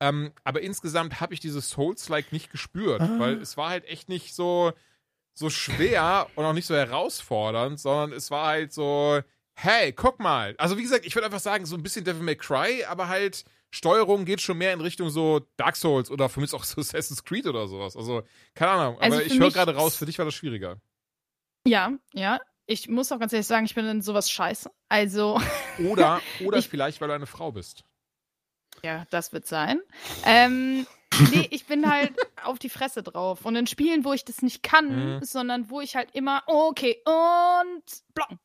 Ähm, 0.00 0.32
aber 0.44 0.62
insgesamt 0.62 1.20
habe 1.20 1.34
ich 1.34 1.40
dieses 1.40 1.70
Souls-like 1.70 2.32
nicht 2.32 2.50
gespürt, 2.50 3.00
weil 3.18 3.34
es 3.42 3.56
war 3.56 3.70
halt 3.70 3.84
echt 3.86 4.08
nicht 4.08 4.34
so, 4.34 4.72
so 5.38 5.50
schwer 5.50 6.26
und 6.34 6.44
auch 6.44 6.52
nicht 6.52 6.66
so 6.66 6.74
herausfordernd, 6.74 7.78
sondern 7.78 8.12
es 8.12 8.30
war 8.30 8.46
halt 8.46 8.72
so, 8.72 9.20
hey, 9.54 9.92
guck 9.92 10.18
mal. 10.20 10.54
Also 10.58 10.76
wie 10.76 10.82
gesagt, 10.82 11.06
ich 11.06 11.14
würde 11.14 11.26
einfach 11.26 11.40
sagen, 11.40 11.64
so 11.66 11.76
ein 11.76 11.82
bisschen 11.82 12.04
Devil 12.04 12.22
May 12.22 12.36
Cry, 12.36 12.84
aber 12.84 13.08
halt 13.08 13.44
Steuerung 13.70 14.24
geht 14.24 14.40
schon 14.40 14.58
mehr 14.58 14.72
in 14.72 14.80
Richtung 14.80 15.10
so 15.10 15.46
Dark 15.56 15.76
Souls 15.76 16.10
oder 16.10 16.28
für 16.28 16.40
mich 16.40 16.52
auch 16.54 16.64
so 16.64 16.80
Assassin's 16.80 17.22
Creed 17.24 17.46
oder 17.46 17.68
sowas. 17.68 17.96
Also, 17.96 18.22
keine 18.54 18.72
Ahnung, 18.72 19.00
Also 19.00 19.16
aber 19.18 19.26
ich 19.26 19.38
höre 19.38 19.50
gerade 19.50 19.74
raus, 19.76 19.94
für 19.94 20.06
dich 20.06 20.18
war 20.18 20.24
das 20.24 20.34
schwieriger. 20.34 20.78
Ja, 21.66 21.92
ja. 22.14 22.38
Ich 22.66 22.88
muss 22.88 23.10
auch 23.12 23.18
ganz 23.18 23.32
ehrlich 23.32 23.46
sagen, 23.46 23.64
ich 23.64 23.74
bin 23.74 23.86
in 23.86 24.02
sowas 24.02 24.30
scheiße. 24.30 24.70
Also, 24.88 25.40
Oder, 25.78 26.20
oder 26.44 26.58
Ich- 26.58 26.68
vielleicht, 26.68 27.00
weil 27.00 27.08
du 27.08 27.14
eine 27.14 27.26
Frau 27.26 27.52
bist. 27.52 27.84
ja, 28.82 29.06
das 29.10 29.32
wird 29.32 29.46
sein. 29.46 29.80
Ähm, 30.24 30.86
nee, 31.30 31.46
ich 31.50 31.66
bin 31.66 31.88
halt 31.90 32.12
auf 32.44 32.58
die 32.58 32.68
Fresse 32.68 33.02
drauf. 33.02 33.44
Und 33.44 33.56
in 33.56 33.66
Spielen, 33.66 34.04
wo 34.04 34.12
ich 34.12 34.24
das 34.24 34.42
nicht 34.42 34.62
kann, 34.62 35.16
Mhm. 35.18 35.24
sondern 35.24 35.70
wo 35.70 35.80
ich 35.80 35.96
halt 35.96 36.10
immer, 36.14 36.42
okay, 36.46 37.02
und 37.04 37.82
blocken. 38.14 38.38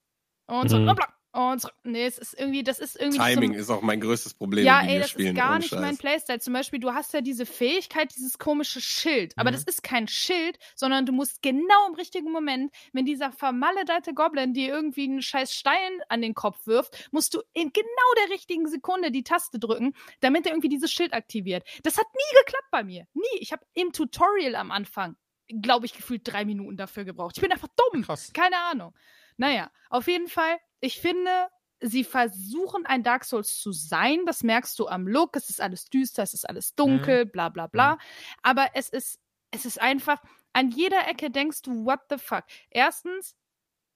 Und 0.48 0.70
so, 0.70 0.78
Mhm. 0.78 0.90
und 0.90 0.96
blocken. 0.96 1.14
Und. 1.34 1.64
Nee, 1.84 2.06
es 2.06 2.18
ist 2.20 2.40
irgendwie, 2.40 2.64
das 2.64 2.78
ist 2.80 2.96
irgendwie 3.00 3.18
Timing 3.18 3.54
so, 3.56 3.60
ist 3.60 3.70
auch 3.72 3.82
mein 3.82 4.00
größtes 4.00 4.36
Problem 4.36 4.66
Ja, 4.66 4.82
ey, 4.82 5.00
das 5.00 5.16
Videospielen. 5.16 5.36
ist 5.36 5.42
gar 5.42 5.58
nicht 5.58 5.70
Scheiß. 5.70 5.80
mein 5.82 5.98
Playstyle. 5.98 6.40
Zum 6.40 6.54
Beispiel, 6.54 6.80
du 6.80 6.94
hast 6.94 7.12
ja 7.14 7.22
diese 7.22 7.46
Fähigkeit, 7.48 8.14
dieses 8.16 8.38
komische 8.38 8.80
Schild. 8.82 9.34
Aber 9.38 9.50
Mhm. 9.50 9.56
das 9.56 9.64
ist 9.64 9.82
kein 9.84 10.08
Schild, 10.08 10.60
sondern 10.76 11.06
du 11.08 11.12
musst 11.12 11.42
genau 11.42 11.88
im 11.90 11.96
richtigen 11.96 12.32
Moment, 12.32 12.72
wenn 12.94 13.06
dieser 13.06 13.32
vermaledeite 13.32 14.14
Goblin 14.14 14.54
dir 14.54 14.70
irgendwie 14.70 15.06
einen 15.06 15.22
scheiß 15.24 15.54
Stein 15.54 16.00
an 16.08 16.22
den 16.22 16.36
Kopf 16.36 16.68
wirft, 16.68 17.10
musst 17.12 17.34
du 17.34 17.42
in 17.54 17.74
genau 17.74 18.14
der 18.22 18.30
richtigen 18.34 18.68
Sekunde 18.68 19.10
die 19.12 19.24
Taste 19.24 19.58
drücken, 19.60 19.94
damit 20.20 20.46
er 20.46 20.52
irgendwie 20.52 20.70
dieses 20.70 20.92
Schild 20.92 21.14
aktiviert. 21.14 21.68
Das 21.82 21.98
hat 21.98 22.06
nie 22.14 22.38
geklappt 22.40 22.68
bei 22.72 22.84
mir. 22.84 23.08
Nie. 23.14 23.40
Ich 23.40 23.52
habe 23.52 23.66
im 23.74 23.92
Tutorial 23.92 24.56
am 24.56 24.70
Anfang, 24.72 25.16
glaube 25.62 25.88
ich, 25.88 25.94
gefühlt 25.94 26.22
drei 26.26 26.46
Minuten 26.46 26.78
dafür 26.78 27.06
gebraucht. 27.06 27.36
Ich 27.38 27.42
bin 27.42 27.52
einfach 27.52 27.70
dumm. 27.92 28.04
Krass. 28.04 28.32
Keine 28.34 28.58
Ahnung. 28.58 28.94
Naja, 29.38 29.72
auf 29.90 30.08
jeden 30.08 30.28
Fall, 30.28 30.58
ich 30.84 31.00
finde, 31.00 31.48
sie 31.80 32.04
versuchen 32.04 32.86
ein 32.86 33.04
Dark 33.04 33.24
Souls 33.24 33.58
zu 33.58 33.72
sein. 33.72 34.26
Das 34.26 34.44
merkst 34.44 34.78
du 34.78 34.88
am 34.88 35.08
Look. 35.08 35.36
Es 35.38 35.50
ist 35.50 35.62
alles 35.62 35.86
düster, 35.86 36.24
es 36.24 36.34
ist 36.34 36.48
alles 36.48 36.76
dunkel, 36.76 37.26
bla 37.26 37.48
bla 37.48 37.68
bla. 37.68 37.98
Aber 38.42 38.68
es 38.74 38.90
ist, 38.90 39.18
es 39.52 39.66
ist 39.66 39.80
einfach, 39.80 40.22
an 40.52 40.72
jeder 40.72 41.08
Ecke 41.08 41.32
denkst 41.32 41.62
du, 41.62 41.86
what 41.86 42.02
the 42.10 42.18
fuck? 42.18 42.44
Erstens, 42.70 43.36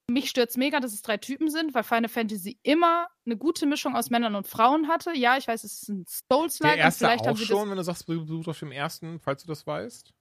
mich 0.10 0.30
stört's 0.30 0.56
mega, 0.56 0.80
dass 0.80 0.94
es 0.94 1.02
drei 1.02 1.18
Typen 1.18 1.50
sind, 1.50 1.74
weil 1.74 1.84
Final 1.84 2.08
Fantasy 2.08 2.58
immer 2.64 3.08
eine 3.26 3.36
gute 3.36 3.66
Mischung 3.66 3.98
aus 3.98 4.10
Männern 4.10 4.36
und 4.36 4.48
Frauen 4.48 4.88
hatte. 4.88 5.14
Ja, 5.14 5.38
ich 5.38 5.48
weiß, 5.48 5.66
es 5.66 5.82
ist 5.82 5.90
ein 5.90 6.06
Souls-like. 6.08 6.76
Der 6.76 6.84
erste 6.86 7.06
vielleicht 7.06 7.28
auch 7.28 7.38
schon, 7.38 7.70
wenn 7.70 7.76
du 7.76 7.84
sagst, 7.84 8.06
besucht 8.06 8.48
auf 8.48 8.60
dem 8.60 8.72
ersten, 8.72 9.20
falls 9.20 9.44
du 9.44 9.48
das 9.50 9.68
weißt. 9.68 10.14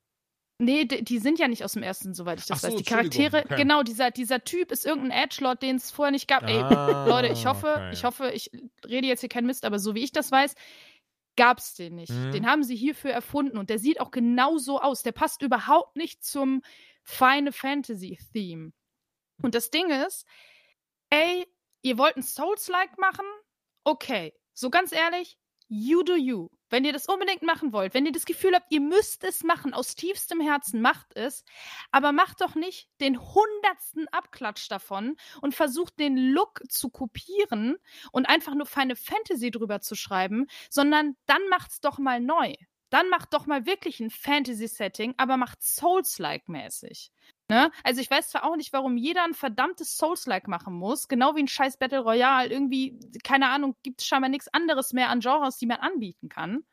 Nee, 0.58 0.86
die, 0.86 1.04
die 1.04 1.18
sind 1.18 1.38
ja 1.38 1.48
nicht 1.48 1.64
aus 1.64 1.72
dem 1.72 1.82
ersten, 1.82 2.14
soweit 2.14 2.40
ich 2.40 2.46
das 2.46 2.62
so, 2.62 2.68
weiß. 2.68 2.76
Die 2.76 2.84
Charaktere, 2.84 3.44
okay. 3.44 3.56
genau, 3.56 3.82
dieser, 3.82 4.10
dieser 4.10 4.42
Typ 4.42 4.72
ist 4.72 4.86
irgendein 4.86 5.24
Edgelord, 5.24 5.60
den 5.62 5.76
es 5.76 5.90
vorher 5.90 6.12
nicht 6.12 6.28
gab. 6.28 6.44
Ey, 6.44 6.58
Ah, 6.60 7.06
Leute, 7.06 7.28
ich 7.32 7.44
hoffe, 7.44 7.68
okay. 7.68 7.90
ich 7.92 8.04
hoffe, 8.04 8.30
ich 8.30 8.50
rede 8.86 9.06
jetzt 9.06 9.20
hier 9.20 9.28
keinen 9.28 9.46
Mist, 9.46 9.66
aber 9.66 9.78
so 9.78 9.94
wie 9.94 10.02
ich 10.02 10.12
das 10.12 10.32
weiß, 10.32 10.54
gab's 11.36 11.74
den 11.74 11.96
nicht. 11.96 12.10
Mhm. 12.10 12.32
Den 12.32 12.46
haben 12.46 12.64
sie 12.64 12.74
hierfür 12.74 13.10
erfunden 13.10 13.58
und 13.58 13.68
der 13.68 13.78
sieht 13.78 14.00
auch 14.00 14.10
genau 14.10 14.56
so 14.56 14.80
aus. 14.80 15.02
Der 15.02 15.12
passt 15.12 15.42
überhaupt 15.42 15.96
nicht 15.96 16.24
zum 16.24 16.62
Final 17.02 17.52
Fantasy 17.52 18.18
Theme. 18.32 18.72
Und 19.42 19.54
das 19.54 19.70
Ding 19.70 19.90
ist, 19.90 20.26
ey, 21.10 21.46
ihr 21.82 21.98
wollt 21.98 22.16
ein 22.16 22.22
Souls-like 22.22 22.96
machen? 22.98 23.26
Okay. 23.84 24.32
So 24.54 24.70
ganz 24.70 24.92
ehrlich, 24.92 25.36
you 25.68 26.02
do 26.02 26.16
you. 26.16 26.48
Wenn 26.68 26.84
ihr 26.84 26.92
das 26.92 27.06
unbedingt 27.06 27.42
machen 27.42 27.72
wollt, 27.72 27.94
wenn 27.94 28.06
ihr 28.06 28.12
das 28.12 28.24
Gefühl 28.24 28.54
habt, 28.54 28.66
ihr 28.70 28.80
müsst 28.80 29.22
es 29.22 29.44
machen, 29.44 29.72
aus 29.72 29.94
tiefstem 29.94 30.40
Herzen 30.40 30.80
macht 30.80 31.14
es, 31.14 31.44
aber 31.92 32.12
macht 32.12 32.40
doch 32.40 32.54
nicht 32.56 32.88
den 33.00 33.20
hundertsten 33.20 34.08
Abklatsch 34.08 34.68
davon 34.68 35.16
und 35.40 35.54
versucht 35.54 35.98
den 36.00 36.16
Look 36.16 36.62
zu 36.68 36.90
kopieren 36.90 37.76
und 38.10 38.26
einfach 38.26 38.54
nur 38.54 38.66
Final 38.66 38.96
Fantasy 38.96 39.50
drüber 39.50 39.80
zu 39.80 39.94
schreiben, 39.94 40.46
sondern 40.68 41.16
dann 41.26 41.46
macht's 41.48 41.80
doch 41.80 41.98
mal 41.98 42.20
neu. 42.20 42.54
Dann 42.90 43.08
macht 43.10 43.34
doch 43.34 43.46
mal 43.46 43.66
wirklich 43.66 44.00
ein 44.00 44.10
Fantasy-Setting, 44.10 45.14
aber 45.16 45.36
macht 45.36 45.62
Souls-like 45.62 46.48
mäßig. 46.48 47.10
Ne? 47.48 47.70
Also 47.84 48.00
ich 48.00 48.10
weiß 48.10 48.30
zwar 48.30 48.44
auch 48.44 48.56
nicht, 48.56 48.72
warum 48.72 48.96
jeder 48.96 49.22
ein 49.22 49.34
verdammtes 49.34 49.96
Souls-like 49.96 50.48
machen 50.48 50.74
muss, 50.74 51.06
genau 51.06 51.36
wie 51.36 51.42
ein 51.42 51.48
scheiß 51.48 51.76
Battle 51.76 52.00
Royale. 52.00 52.50
Irgendwie, 52.50 52.98
keine 53.22 53.48
Ahnung, 53.50 53.76
gibt 53.84 54.00
es 54.00 54.06
scheinbar 54.06 54.30
nichts 54.30 54.48
anderes 54.48 54.92
mehr 54.92 55.10
an 55.10 55.20
Genres, 55.20 55.56
die 55.56 55.66
man 55.66 55.78
anbieten 55.78 56.28
kann. 56.28 56.64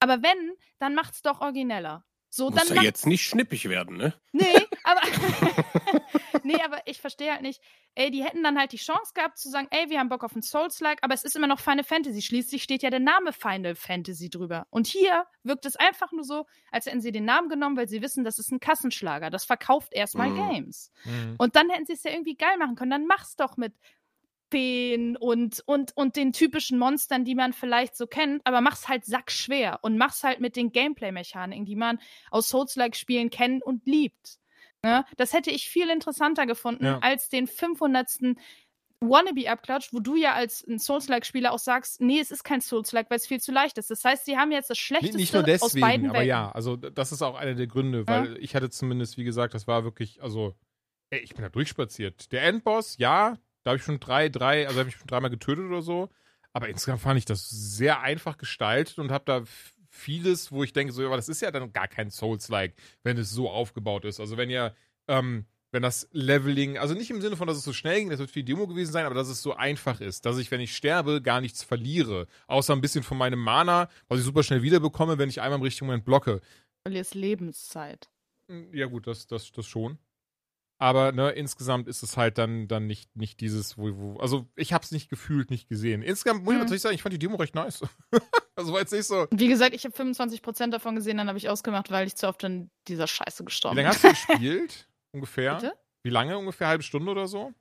Aber 0.00 0.22
wenn, 0.22 0.52
dann 0.78 0.94
macht's 0.94 1.22
doch 1.22 1.40
origineller. 1.40 2.04
So, 2.28 2.50
Muss 2.50 2.66
dann 2.66 2.76
ja 2.76 2.82
jetzt 2.82 3.06
nicht 3.06 3.24
schnippig 3.24 3.68
werden, 3.68 3.96
ne? 3.96 4.12
Nee, 4.32 4.63
aber 4.84 5.00
nee, 6.44 6.60
aber 6.62 6.78
ich 6.86 7.00
verstehe 7.00 7.32
halt 7.32 7.42
nicht. 7.42 7.60
Ey, 7.94 8.10
die 8.10 8.24
hätten 8.24 8.42
dann 8.42 8.58
halt 8.58 8.72
die 8.72 8.76
Chance 8.76 9.12
gehabt 9.14 9.38
zu 9.38 9.48
sagen, 9.48 9.68
ey, 9.70 9.88
wir 9.88 9.98
haben 9.98 10.08
Bock 10.08 10.24
auf 10.24 10.34
ein 10.34 10.42
Souls-like, 10.42 10.98
aber 11.02 11.14
es 11.14 11.24
ist 11.24 11.36
immer 11.36 11.46
noch 11.46 11.60
Final 11.60 11.84
Fantasy. 11.84 12.22
Schließlich 12.22 12.62
steht 12.62 12.82
ja 12.82 12.90
der 12.90 13.00
Name 13.00 13.32
Final 13.32 13.74
Fantasy 13.74 14.30
drüber. 14.30 14.66
Und 14.70 14.86
hier 14.86 15.26
wirkt 15.42 15.64
es 15.66 15.76
einfach 15.76 16.12
nur 16.12 16.24
so, 16.24 16.46
als 16.70 16.86
hätten 16.86 17.00
sie 17.00 17.12
den 17.12 17.24
Namen 17.24 17.48
genommen, 17.48 17.76
weil 17.76 17.88
sie 17.88 18.02
wissen, 18.02 18.24
das 18.24 18.38
ist 18.38 18.50
ein 18.52 18.60
Kassenschlager. 18.60 19.30
Das 19.30 19.44
verkauft 19.44 19.92
erstmal 19.92 20.30
Mhm. 20.30 20.36
Games. 20.50 20.90
Mhm. 21.04 21.34
Und 21.38 21.56
dann 21.56 21.70
hätten 21.70 21.86
sie 21.86 21.94
es 21.94 22.02
ja 22.02 22.10
irgendwie 22.10 22.36
geil 22.36 22.56
machen 22.58 22.74
können. 22.76 22.90
Dann 22.90 23.06
mach's 23.06 23.36
doch 23.36 23.56
mit 23.56 23.74
Feen 24.50 25.16
und, 25.16 25.62
und, 25.66 25.96
und 25.96 26.16
den 26.16 26.32
typischen 26.32 26.78
Monstern, 26.78 27.24
die 27.24 27.34
man 27.34 27.52
vielleicht 27.52 27.96
so 27.96 28.06
kennt, 28.06 28.40
aber 28.46 28.60
mach's 28.60 28.88
halt 28.88 29.04
sackschwer 29.04 29.80
und 29.82 29.96
mach's 29.98 30.22
halt 30.22 30.40
mit 30.40 30.54
den 30.54 30.70
Gameplay-Mechaniken, 30.70 31.64
die 31.64 31.74
man 31.76 31.98
aus 32.30 32.50
Souls-like-Spielen 32.50 33.30
kennt 33.30 33.64
und 33.64 33.86
liebt. 33.86 34.38
Ne? 34.84 35.04
Das 35.16 35.32
hätte 35.32 35.50
ich 35.50 35.68
viel 35.68 35.90
interessanter 35.90 36.46
gefunden 36.46 36.84
Ja. 36.84 36.98
als 37.00 37.28
den 37.28 37.46
500. 37.46 38.36
Wannabe-Abklatsch, 39.00 39.92
wo 39.92 40.00
du 40.00 40.16
ja 40.16 40.32
als 40.32 40.64
ein 40.66 40.78
Souls-like-Spieler 40.78 41.52
auch 41.52 41.58
sagst, 41.58 42.00
nee, 42.00 42.20
es 42.20 42.30
ist 42.30 42.42
kein 42.42 42.60
Souls-like, 42.60 43.10
weil 43.10 43.18
es 43.18 43.26
viel 43.26 43.40
zu 43.40 43.52
leicht 43.52 43.76
ist. 43.76 43.90
Das 43.90 44.02
heißt, 44.04 44.24
sie 44.24 44.38
haben 44.38 44.50
jetzt 44.50 44.70
das 44.70 44.78
Schlechteste 44.78 45.16
nicht 45.16 45.32
nur 45.34 45.42
aus 45.42 45.46
deswegen, 45.46 45.80
beiden 45.86 46.06
aber 46.06 46.18
Welten. 46.20 46.28
ja, 46.28 46.50
also 46.52 46.76
das 46.76 47.12
ist 47.12 47.20
auch 47.20 47.34
einer 47.34 47.54
der 47.54 47.66
Gründe, 47.66 48.06
weil 48.06 48.38
ich 48.38 48.54
hatte 48.54 48.70
zumindest, 48.70 49.18
wie 49.18 49.24
gesagt, 49.24 49.52
das 49.52 49.66
war 49.66 49.84
wirklich, 49.84 50.22
also, 50.22 50.54
ey, 51.10 51.20
ich 51.20 51.34
bin 51.34 51.42
da 51.42 51.50
durchspaziert. 51.50 52.32
Der 52.32 52.44
Endboss, 52.44 52.96
ja, 52.98 53.36
da 53.62 53.70
habe 53.70 53.76
ich 53.78 53.84
schon 53.84 54.00
drei, 54.00 54.28
drei, 54.30 54.66
also 54.66 54.78
habe 54.80 54.88
ich 54.88 54.96
schon 54.96 55.06
dreimal 55.06 55.30
getötet 55.30 55.66
oder 55.66 55.82
so, 55.82 56.08
aber 56.54 56.68
insgesamt 56.68 57.02
fand 57.02 57.18
ich 57.18 57.24
das 57.26 57.48
sehr 57.50 58.00
einfach 58.00 58.38
gestaltet 58.38 58.98
und 58.98 59.10
habe 59.10 59.24
da 59.26 59.42
vieles, 59.94 60.50
wo 60.52 60.64
ich 60.64 60.72
denke, 60.72 60.92
so, 60.92 61.04
aber 61.06 61.16
das 61.16 61.28
ist 61.28 61.40
ja 61.40 61.50
dann 61.50 61.72
gar 61.72 61.88
kein 61.88 62.10
Souls-like, 62.10 62.74
wenn 63.02 63.16
es 63.16 63.30
so 63.30 63.48
aufgebaut 63.50 64.04
ist. 64.04 64.20
Also 64.20 64.36
wenn 64.36 64.50
ihr, 64.50 64.74
ähm, 65.08 65.46
wenn 65.70 65.82
das 65.82 66.08
Leveling, 66.12 66.78
also 66.78 66.94
nicht 66.94 67.10
im 67.10 67.20
Sinne 67.20 67.36
von, 67.36 67.46
dass 67.48 67.56
es 67.56 67.64
so 67.64 67.72
schnell 67.72 67.98
ging, 68.00 68.10
das 68.10 68.18
wird 68.18 68.30
für 68.30 68.40
die 68.40 68.44
Demo 68.52 68.66
gewesen 68.66 68.92
sein, 68.92 69.06
aber 69.06 69.14
dass 69.14 69.28
es 69.28 69.42
so 69.42 69.54
einfach 69.54 70.00
ist, 70.00 70.26
dass 70.26 70.38
ich, 70.38 70.50
wenn 70.50 70.60
ich 70.60 70.76
sterbe, 70.76 71.22
gar 71.22 71.40
nichts 71.40 71.62
verliere. 71.62 72.26
Außer 72.46 72.72
ein 72.72 72.80
bisschen 72.80 73.02
von 73.02 73.18
meinem 73.18 73.38
Mana, 73.40 73.88
was 74.08 74.18
ich 74.18 74.24
super 74.24 74.42
schnell 74.42 74.62
wiederbekomme, 74.62 75.18
wenn 75.18 75.28
ich 75.28 75.40
einmal 75.40 75.58
im 75.58 75.62
richtigen 75.64 75.86
Moment 75.86 76.04
blocke. 76.04 76.40
Verlierst 76.82 77.14
Lebenszeit. 77.14 78.08
Hm, 78.48 78.72
Ja, 78.74 78.86
gut, 78.86 79.06
das, 79.06 79.26
das, 79.26 79.50
das 79.52 79.66
schon. 79.66 79.98
Aber 80.78 81.12
ne, 81.12 81.30
insgesamt 81.30 81.86
ist 81.88 82.02
es 82.02 82.16
halt 82.16 82.36
dann, 82.36 82.66
dann 82.68 82.86
nicht, 82.86 83.14
nicht 83.16 83.40
dieses, 83.40 83.78
wo, 83.78 83.96
wo. 83.96 84.16
Also 84.18 84.48
ich 84.56 84.72
habe 84.72 84.84
es 84.84 84.90
nicht 84.90 85.08
gefühlt, 85.08 85.50
nicht 85.50 85.68
gesehen. 85.68 86.02
Insgesamt 86.02 86.42
muss 86.44 86.52
ich 86.52 86.56
Mhm. 86.56 86.62
natürlich 86.62 86.82
sagen, 86.82 86.94
ich 86.94 87.02
fand 87.02 87.12
die 87.12 87.18
Demo 87.18 87.36
recht 87.36 87.54
nice. 87.54 87.80
also 88.56 88.72
war 88.72 88.80
jetzt 88.80 88.92
nicht 88.92 89.06
so. 89.06 89.26
Wie 89.30 89.48
gesagt, 89.48 89.74
ich 89.74 89.84
habe 89.84 89.94
25% 89.96 90.70
davon 90.70 90.96
gesehen, 90.96 91.16
dann 91.16 91.28
habe 91.28 91.38
ich 91.38 91.48
ausgemacht, 91.48 91.90
weil 91.90 92.06
ich 92.06 92.16
zu 92.16 92.26
oft 92.28 92.42
in 92.44 92.70
dieser 92.88 93.06
Scheiße 93.06 93.42
Wie 93.42 93.46
gestorben 93.46 93.76
lange 93.76 93.88
bin. 93.90 93.94
hast 93.94 94.04
du 94.04 94.08
gespielt? 94.34 94.88
Ungefähr? 95.12 95.54
Bitte? 95.54 95.72
Wie 96.02 96.10
lange? 96.10 96.36
Ungefähr 96.36 96.66
halbe 96.68 96.82
Stunde 96.82 97.10
oder 97.12 97.28
so? 97.28 97.52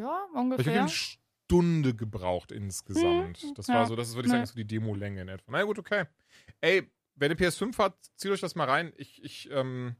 Ja, 0.00 0.24
Ich 0.28 0.34
habe 0.34 0.38
ungefähr. 0.40 0.80
eine 0.82 0.88
Stunde 0.88 1.94
gebraucht 1.94 2.52
insgesamt. 2.52 3.38
Hm, 3.38 3.54
Das 3.54 3.66
ja. 3.66 3.74
war 3.74 3.86
so, 3.86 3.96
das 3.96 4.08
ist, 4.08 4.14
würde 4.14 4.28
ich 4.28 4.32
sagen, 4.32 4.46
so 4.46 4.54
die 4.54 4.66
Demo-Länge 4.66 5.20
in 5.22 5.28
etwa. 5.28 5.50
Na 5.52 5.62
gut, 5.64 5.78
okay. 5.78 6.04
Ey, 6.60 6.88
wenn 7.16 7.30
ihr 7.32 7.36
PS5 7.36 7.76
habt, 7.78 8.04
zieht 8.16 8.30
euch 8.30 8.40
das 8.40 8.54
mal 8.54 8.68
rein. 8.68 8.92
Ich, 8.96 9.22
ich 9.22 9.50
ähm, 9.50 9.96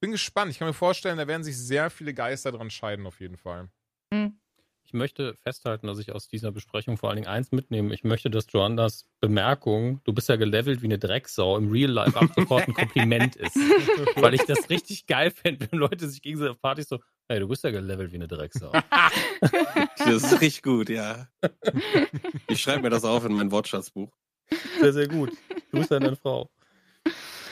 bin 0.00 0.10
gespannt. 0.10 0.50
Ich 0.50 0.58
kann 0.58 0.68
mir 0.68 0.74
vorstellen, 0.74 1.18
da 1.18 1.26
werden 1.28 1.44
sich 1.44 1.56
sehr 1.56 1.90
viele 1.90 2.14
Geister 2.14 2.52
dran 2.52 2.70
scheiden, 2.70 3.06
auf 3.06 3.20
jeden 3.20 3.36
Fall. 3.36 3.68
Ich 4.90 4.94
möchte 4.94 5.36
festhalten, 5.36 5.86
dass 5.86 6.00
ich 6.00 6.10
aus 6.10 6.26
dieser 6.26 6.50
Besprechung 6.50 6.96
vor 6.96 7.10
allen 7.10 7.16
Dingen 7.16 7.28
eins 7.28 7.52
mitnehme. 7.52 7.94
Ich 7.94 8.02
möchte, 8.02 8.28
dass 8.28 8.46
Joannas 8.50 9.06
Bemerkung, 9.20 10.00
du 10.02 10.12
bist 10.12 10.28
ja 10.28 10.34
gelevelt 10.34 10.82
wie 10.82 10.86
eine 10.86 10.98
Drecksau, 10.98 11.56
im 11.56 11.70
Real 11.70 11.90
Life 11.90 12.18
ab 12.18 12.30
sofort 12.34 12.66
ein 12.66 12.74
Kompliment 12.74 13.36
ist. 13.36 13.54
Weil 14.16 14.34
ich 14.34 14.42
das 14.46 14.68
richtig 14.68 15.06
geil 15.06 15.30
fände, 15.30 15.68
wenn 15.70 15.78
Leute 15.78 16.08
sich 16.08 16.22
gegenseitig 16.22 16.54
auf 16.56 16.60
Partys 16.60 16.88
so, 16.88 16.98
hey, 17.28 17.38
du 17.38 17.46
bist 17.46 17.62
ja 17.62 17.70
gelevelt 17.70 18.10
wie 18.10 18.16
eine 18.16 18.28
Drecksau. 18.28 18.72
Das 19.96 20.24
ist 20.24 20.40
richtig 20.40 20.62
gut, 20.62 20.88
ja. 20.88 21.28
Ich 22.48 22.60
schreibe 22.60 22.82
mir 22.82 22.90
das 22.90 23.04
auf 23.04 23.24
in 23.24 23.34
mein 23.34 23.50
Wortschatzbuch. 23.50 24.10
Sehr, 24.80 24.92
sehr 24.92 25.08
gut. 25.08 25.30
Grüße 25.70 25.96
an 25.96 26.02
deine 26.02 26.16
Frau. 26.16 26.50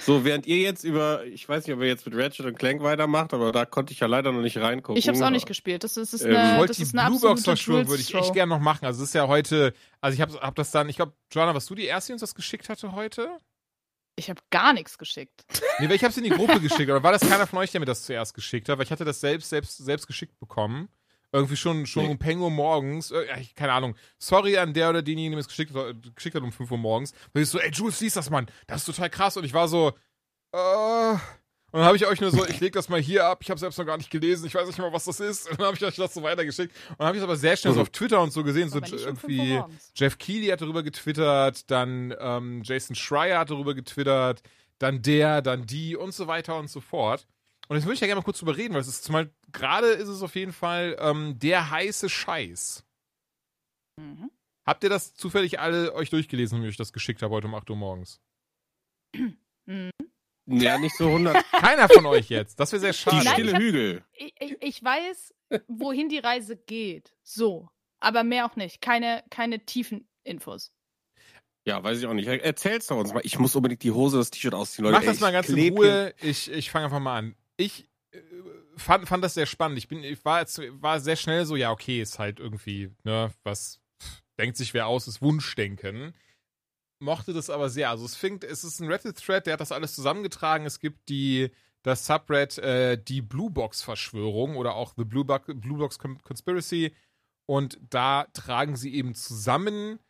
So, 0.08 0.24
während 0.24 0.46
ihr 0.46 0.56
jetzt 0.56 0.84
über, 0.84 1.26
ich 1.26 1.46
weiß 1.46 1.66
nicht, 1.66 1.76
ob 1.76 1.82
ihr 1.82 1.86
jetzt 1.88 2.06
mit 2.06 2.16
Ratchet 2.16 2.46
und 2.46 2.58
Clank 2.58 2.82
weitermacht, 2.82 3.34
aber 3.34 3.52
da 3.52 3.66
konnte 3.66 3.92
ich 3.92 4.00
ja 4.00 4.06
leider 4.06 4.32
noch 4.32 4.40
nicht 4.40 4.56
reingucken. 4.56 4.96
Ich 4.96 5.06
habe 5.06 5.18
es 5.18 5.22
auch 5.22 5.28
nicht 5.28 5.44
gespielt. 5.44 5.84
Das 5.84 5.98
ist, 5.98 6.14
das 6.14 6.22
ist 6.22 6.26
Ähm, 6.26 6.34
eine, 6.34 6.58
Wollte 6.58 6.68
das 6.68 6.76
die 6.78 6.82
ist 6.84 6.98
eine 6.98 7.10
Blue 7.10 7.20
Box 7.20 7.30
absolute 7.40 7.44
Verschwörung 7.44 7.88
würde 7.88 8.00
ich 8.02 8.14
echt 8.14 8.32
gerne 8.32 8.48
noch 8.48 8.58
machen. 8.58 8.86
Also 8.86 9.02
es 9.02 9.10
ist 9.10 9.14
ja 9.14 9.28
heute, 9.28 9.74
also 10.00 10.14
ich 10.14 10.22
habe 10.22 10.32
hab 10.40 10.54
das 10.54 10.70
dann, 10.70 10.88
ich 10.88 10.96
glaube, 10.96 11.12
Joanna, 11.30 11.52
warst 11.52 11.68
du 11.68 11.74
die 11.74 11.84
erste, 11.84 12.08
die 12.08 12.12
uns 12.14 12.22
das 12.22 12.34
geschickt 12.34 12.70
hatte 12.70 12.92
heute? 12.92 13.28
Ich 14.16 14.30
habe 14.30 14.40
gar 14.48 14.72
nichts 14.72 14.96
geschickt. 14.96 15.44
Nee, 15.78 15.90
weil 15.90 15.96
ich 15.96 16.02
habe 16.02 16.10
es 16.10 16.16
in 16.16 16.24
die 16.24 16.30
Gruppe 16.30 16.58
geschickt, 16.58 16.90
oder 16.90 17.02
war 17.02 17.12
das 17.12 17.28
keiner 17.28 17.46
von 17.46 17.58
euch, 17.58 17.72
der 17.72 17.80
mir 17.80 17.84
das 17.84 18.02
zuerst 18.04 18.32
geschickt 18.32 18.70
hat? 18.70 18.78
Weil 18.78 18.86
ich 18.86 18.90
hatte 18.90 19.04
das 19.04 19.20
selbst, 19.20 19.50
selbst, 19.50 19.76
selbst 19.76 20.06
geschickt 20.06 20.38
bekommen. 20.40 20.88
Irgendwie 21.32 21.56
schon, 21.56 21.86
schon 21.86 22.04
Nee. 22.04 22.10
um 22.10 22.18
Peng 22.18 22.40
Uhr 22.40 22.50
morgens. 22.50 23.10
Äh, 23.10 23.26
keine 23.54 23.72
Ahnung. 23.72 23.94
Sorry 24.18 24.56
an 24.56 24.72
der 24.72 24.90
oder 24.90 25.02
denjenigen, 25.02 25.32
der 25.32 25.36
mir 25.36 25.42
das 25.42 25.48
geschickt 25.48 25.74
hat, 25.74 25.96
geschickt 26.14 26.34
hat 26.34 26.42
um 26.42 26.52
5 26.52 26.70
Uhr 26.70 26.78
morgens. 26.78 27.12
Weil 27.32 27.42
ich 27.42 27.50
so, 27.50 27.58
ey, 27.58 27.70
Jules, 27.70 28.00
lies 28.00 28.14
das, 28.14 28.30
Mann. 28.30 28.46
Das 28.66 28.80
ist 28.80 28.86
total 28.86 29.10
krass. 29.10 29.36
Und 29.36 29.44
ich 29.44 29.52
war 29.52 29.68
so, 29.68 29.92
äh. 30.52 31.16
Und 31.70 31.80
dann 31.80 31.84
habe 31.86 31.98
ich 31.98 32.06
euch 32.06 32.18
nur 32.22 32.30
so, 32.30 32.46
ich 32.46 32.60
leg 32.60 32.72
das 32.72 32.88
mal 32.88 32.98
hier 32.98 33.26
ab, 33.26 33.40
ich 33.42 33.50
habe 33.50 33.60
selbst 33.60 33.78
noch 33.78 33.84
gar 33.84 33.98
nicht 33.98 34.10
gelesen, 34.10 34.46
ich 34.46 34.54
weiß 34.54 34.66
nicht 34.68 34.78
mal, 34.78 34.90
was 34.90 35.04
das 35.04 35.20
ist. 35.20 35.50
Und 35.50 35.58
dann 35.60 35.66
habe 35.66 35.76
ich 35.76 35.84
euch 35.84 35.96
das 35.96 36.14
so 36.14 36.22
weitergeschickt. 36.22 36.74
Und 36.88 36.98
dann 37.00 37.08
habe 37.08 37.18
ich 37.18 37.20
es 37.22 37.24
aber 37.24 37.36
sehr 37.36 37.58
schnell 37.58 37.74
so 37.74 37.82
auf 37.82 37.90
Twitter 37.90 38.22
und 38.22 38.32
so 38.32 38.42
gesehen, 38.42 38.70
so 38.70 38.80
irgendwie. 38.80 39.60
Jeff 39.94 40.16
Keighley 40.16 40.46
hat 40.46 40.62
darüber 40.62 40.82
getwittert, 40.82 41.70
dann 41.70 42.14
ähm, 42.18 42.62
Jason 42.64 42.96
Schreier 42.96 43.40
hat 43.40 43.50
darüber 43.50 43.74
getwittert, 43.74 44.40
dann 44.78 45.02
der, 45.02 45.42
dann 45.42 45.66
die 45.66 45.94
und 45.94 46.14
so 46.14 46.26
weiter 46.26 46.56
und 46.56 46.70
so 46.70 46.80
fort. 46.80 47.26
Und 47.68 47.76
jetzt 47.76 47.84
würde 47.84 47.96
ich 47.96 48.00
ja 48.00 48.06
gerne 48.06 48.20
mal 48.20 48.24
kurz 48.24 48.38
drüber 48.38 48.56
reden, 48.56 48.72
weil 48.72 48.80
es 48.80 48.88
ist 48.88 49.04
zumal, 49.04 49.30
gerade 49.52 49.88
ist 49.88 50.08
es 50.08 50.22
auf 50.22 50.34
jeden 50.34 50.52
Fall 50.52 50.96
ähm, 51.00 51.38
der 51.38 51.70
heiße 51.70 52.08
Scheiß. 52.08 52.84
Mhm. 54.00 54.30
Habt 54.66 54.84
ihr 54.84 54.90
das 54.90 55.14
zufällig 55.14 55.60
alle 55.60 55.94
euch 55.94 56.10
durchgelesen, 56.10 56.62
wie 56.62 56.68
ich 56.68 56.76
das 56.76 56.92
geschickt 56.92 57.22
habe 57.22 57.34
heute 57.34 57.46
um 57.46 57.54
8 57.54 57.70
Uhr 57.70 57.76
morgens? 57.76 58.20
Mhm. 59.66 59.90
Ja, 60.46 60.78
nicht 60.78 60.96
so 60.96 61.06
100. 61.06 61.44
Keiner 61.52 61.88
von 61.88 62.06
euch 62.06 62.28
jetzt. 62.30 62.58
Das 62.58 62.72
wäre 62.72 62.80
sehr 62.80 62.92
Die 62.92 62.98
schade. 62.98 63.22
Ich 63.22 63.28
stille 63.30 63.58
Hügel. 63.58 64.04
Ich, 64.12 64.34
ich, 64.40 64.56
ich 64.60 64.84
weiß, 64.84 65.34
wohin 65.68 66.08
die 66.08 66.18
Reise 66.18 66.56
geht. 66.56 67.14
So. 67.22 67.68
Aber 68.00 68.24
mehr 68.24 68.46
auch 68.46 68.56
nicht. 68.56 68.80
Keine, 68.80 69.24
keine 69.30 69.64
tiefen 69.64 70.08
Infos. 70.24 70.72
Ja, 71.66 71.82
weiß 71.82 71.98
ich 71.98 72.06
auch 72.06 72.14
nicht. 72.14 72.26
Erzähl's 72.26 72.86
doch 72.86 72.96
uns 72.96 73.12
mal. 73.12 73.20
Ich 73.24 73.38
muss 73.38 73.54
unbedingt 73.54 73.82
die 73.82 73.90
Hose, 73.90 74.16
das 74.16 74.30
T-Shirt 74.30 74.54
ausziehen, 74.54 74.84
Leute. 74.84 74.96
Mach 74.98 75.04
das 75.04 75.16
Ey, 75.16 75.20
mal 75.20 75.28
ich 75.28 75.34
ganz 75.34 75.48
in 75.50 75.76
Ruhe. 75.76 76.14
Ich, 76.20 76.50
ich 76.50 76.70
fange 76.70 76.86
einfach 76.86 77.00
mal 77.00 77.18
an. 77.18 77.34
Ich 77.58 77.88
äh, 78.12 78.18
fand, 78.78 79.08
fand 79.08 79.22
das 79.22 79.34
sehr 79.34 79.46
spannend. 79.46 79.78
Ich 79.78 79.88
bin, 79.88 80.02
ich 80.02 80.24
war, 80.24 80.44
war 80.80 81.00
sehr 81.00 81.16
schnell 81.16 81.44
so, 81.46 81.56
ja, 81.56 81.70
okay, 81.70 82.00
ist 82.00 82.18
halt 82.18 82.40
irgendwie, 82.40 82.90
ne, 83.04 83.32
was 83.42 83.80
denkt 84.38 84.56
sich 84.56 84.74
wer 84.74 84.86
aus, 84.86 85.08
ist 85.08 85.22
Wunschdenken. 85.22 86.14
Mochte 87.00 87.32
das 87.32 87.50
aber 87.50 87.70
sehr. 87.70 87.90
Also 87.90 88.04
es 88.04 88.16
fängt, 88.16 88.44
es 88.44 88.64
ist 88.64 88.80
ein 88.80 88.90
Reddit-Thread, 88.90 89.46
der 89.46 89.54
hat 89.54 89.60
das 89.60 89.72
alles 89.72 89.94
zusammengetragen. 89.94 90.66
Es 90.66 90.80
gibt 90.80 91.08
die, 91.08 91.50
das 91.82 92.06
Subred, 92.06 92.58
äh, 92.58 93.00
die 93.00 93.22
Blue 93.22 93.50
Box-Verschwörung 93.50 94.56
oder 94.56 94.74
auch 94.74 94.94
The 94.96 95.04
Blue, 95.04 95.24
Bo 95.24 95.38
Blue 95.38 95.78
Box 95.78 95.98
Con- 95.98 96.22
Conspiracy. 96.22 96.94
Und 97.46 97.78
da 97.88 98.26
tragen 98.32 98.76
sie 98.76 98.94
eben 98.94 99.14
zusammen 99.14 100.00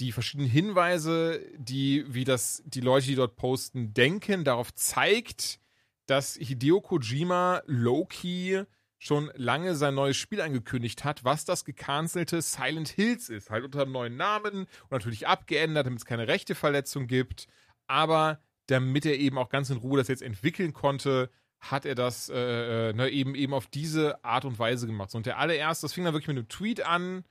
die 0.00 0.12
verschiedenen 0.12 0.50
Hinweise, 0.50 1.40
die, 1.56 2.04
wie 2.12 2.24
das 2.24 2.62
die 2.66 2.80
Leute, 2.80 3.06
die 3.06 3.14
dort 3.14 3.36
posten, 3.36 3.94
denken, 3.94 4.44
darauf 4.44 4.74
zeigt, 4.74 5.60
dass 6.06 6.34
Hideo 6.34 6.80
Kojima 6.80 7.62
Loki 7.66 8.64
schon 8.98 9.32
lange 9.34 9.74
sein 9.74 9.94
neues 9.94 10.16
Spiel 10.16 10.40
angekündigt 10.40 11.02
hat, 11.04 11.24
was 11.24 11.44
das 11.44 11.64
gecancelte 11.64 12.40
Silent 12.40 12.88
Hills 12.88 13.28
ist. 13.28 13.50
Halt 13.50 13.64
unter 13.64 13.82
einem 13.82 13.92
neuen 13.92 14.16
Namen 14.16 14.60
und 14.60 14.90
natürlich 14.90 15.26
abgeändert, 15.26 15.86
damit 15.86 15.98
es 15.98 16.04
keine 16.04 16.28
Rechteverletzung 16.28 17.08
gibt. 17.08 17.48
Aber 17.88 18.40
damit 18.66 19.04
er 19.04 19.18
eben 19.18 19.38
auch 19.38 19.48
ganz 19.48 19.70
in 19.70 19.78
Ruhe 19.78 19.98
das 19.98 20.06
jetzt 20.06 20.22
entwickeln 20.22 20.72
konnte, 20.72 21.30
hat 21.58 21.84
er 21.84 21.96
das 21.96 22.28
äh, 22.28 22.90
äh, 22.90 22.92
ne, 22.92 23.08
eben, 23.08 23.34
eben 23.34 23.54
auf 23.54 23.66
diese 23.66 24.24
Art 24.24 24.44
und 24.44 24.58
Weise 24.58 24.86
gemacht. 24.86 25.14
Und 25.14 25.26
der 25.26 25.38
allererste, 25.38 25.84
das 25.84 25.92
fing 25.92 26.04
dann 26.04 26.14
wirklich 26.14 26.28
mit 26.28 26.38
einem 26.38 26.48
Tweet 26.48 26.86
an, 26.86 27.24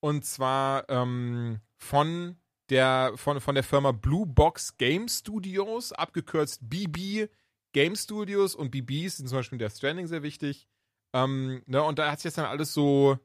und 0.00 0.24
zwar 0.24 0.88
ähm, 0.88 1.60
von 1.76 2.36
der, 2.70 3.12
von, 3.16 3.40
von 3.40 3.54
der 3.54 3.64
Firma 3.64 3.92
Blue 3.92 4.26
Box 4.26 4.76
Game 4.76 5.08
Studios, 5.08 5.92
abgekürzt 5.92 6.60
BB 6.68 7.28
Game 7.78 7.94
Studios 7.94 8.56
und 8.56 8.72
BBs 8.72 9.18
sind 9.18 9.28
zum 9.28 9.38
Beispiel 9.38 9.56
der 9.56 9.70
Stranding 9.70 10.08
sehr 10.08 10.24
wichtig. 10.24 10.66
Ähm, 11.12 11.62
ne, 11.66 11.80
und 11.80 12.00
da 12.00 12.10
hat 12.10 12.18
sich 12.18 12.24
jetzt 12.24 12.38
dann 12.38 12.46
alles 12.46 12.74
so, 12.74 13.20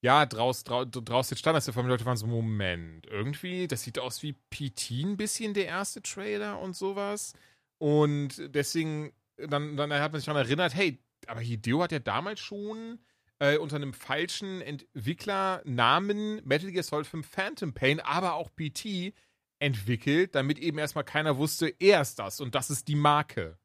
ja, 0.00 0.26
draus, 0.26 0.64
draus, 0.64 0.88
draus 0.90 1.30
jetzt 1.30 1.38
stand, 1.38 1.56
dass 1.56 1.66
die 1.66 1.70
Leute 1.70 2.04
waren 2.04 2.16
so, 2.16 2.26
Moment, 2.26 3.06
irgendwie, 3.06 3.68
das 3.68 3.82
sieht 3.84 4.00
aus 4.00 4.24
wie 4.24 4.32
PT 4.32 5.04
ein 5.04 5.16
bisschen, 5.16 5.54
der 5.54 5.66
erste 5.66 6.02
Trailer 6.02 6.58
und 6.58 6.74
sowas. 6.74 7.34
Und 7.78 8.42
deswegen, 8.52 9.12
dann, 9.36 9.76
dann 9.76 9.92
hat 9.92 10.10
man 10.10 10.20
sich 10.20 10.26
daran 10.26 10.44
erinnert, 10.44 10.74
hey, 10.74 10.98
aber 11.28 11.38
Hideo 11.38 11.80
hat 11.80 11.92
ja 11.92 12.00
damals 12.00 12.40
schon 12.40 12.98
äh, 13.38 13.56
unter 13.56 13.76
einem 13.76 13.92
falschen 13.92 14.62
Entwicklernamen 14.62 16.44
Metal 16.44 16.72
Gear 16.72 16.82
Solid 16.82 17.06
5 17.06 17.24
Phantom 17.24 17.72
Pain, 17.72 18.00
aber 18.00 18.34
auch 18.34 18.50
PT 18.52 19.14
entwickelt, 19.60 20.34
damit 20.34 20.58
eben 20.58 20.78
erstmal 20.78 21.04
keiner 21.04 21.36
wusste, 21.36 21.72
er 21.78 22.00
ist 22.00 22.18
das 22.18 22.40
und 22.40 22.56
das 22.56 22.68
ist 22.68 22.88
die 22.88 22.96
Marke. 22.96 23.60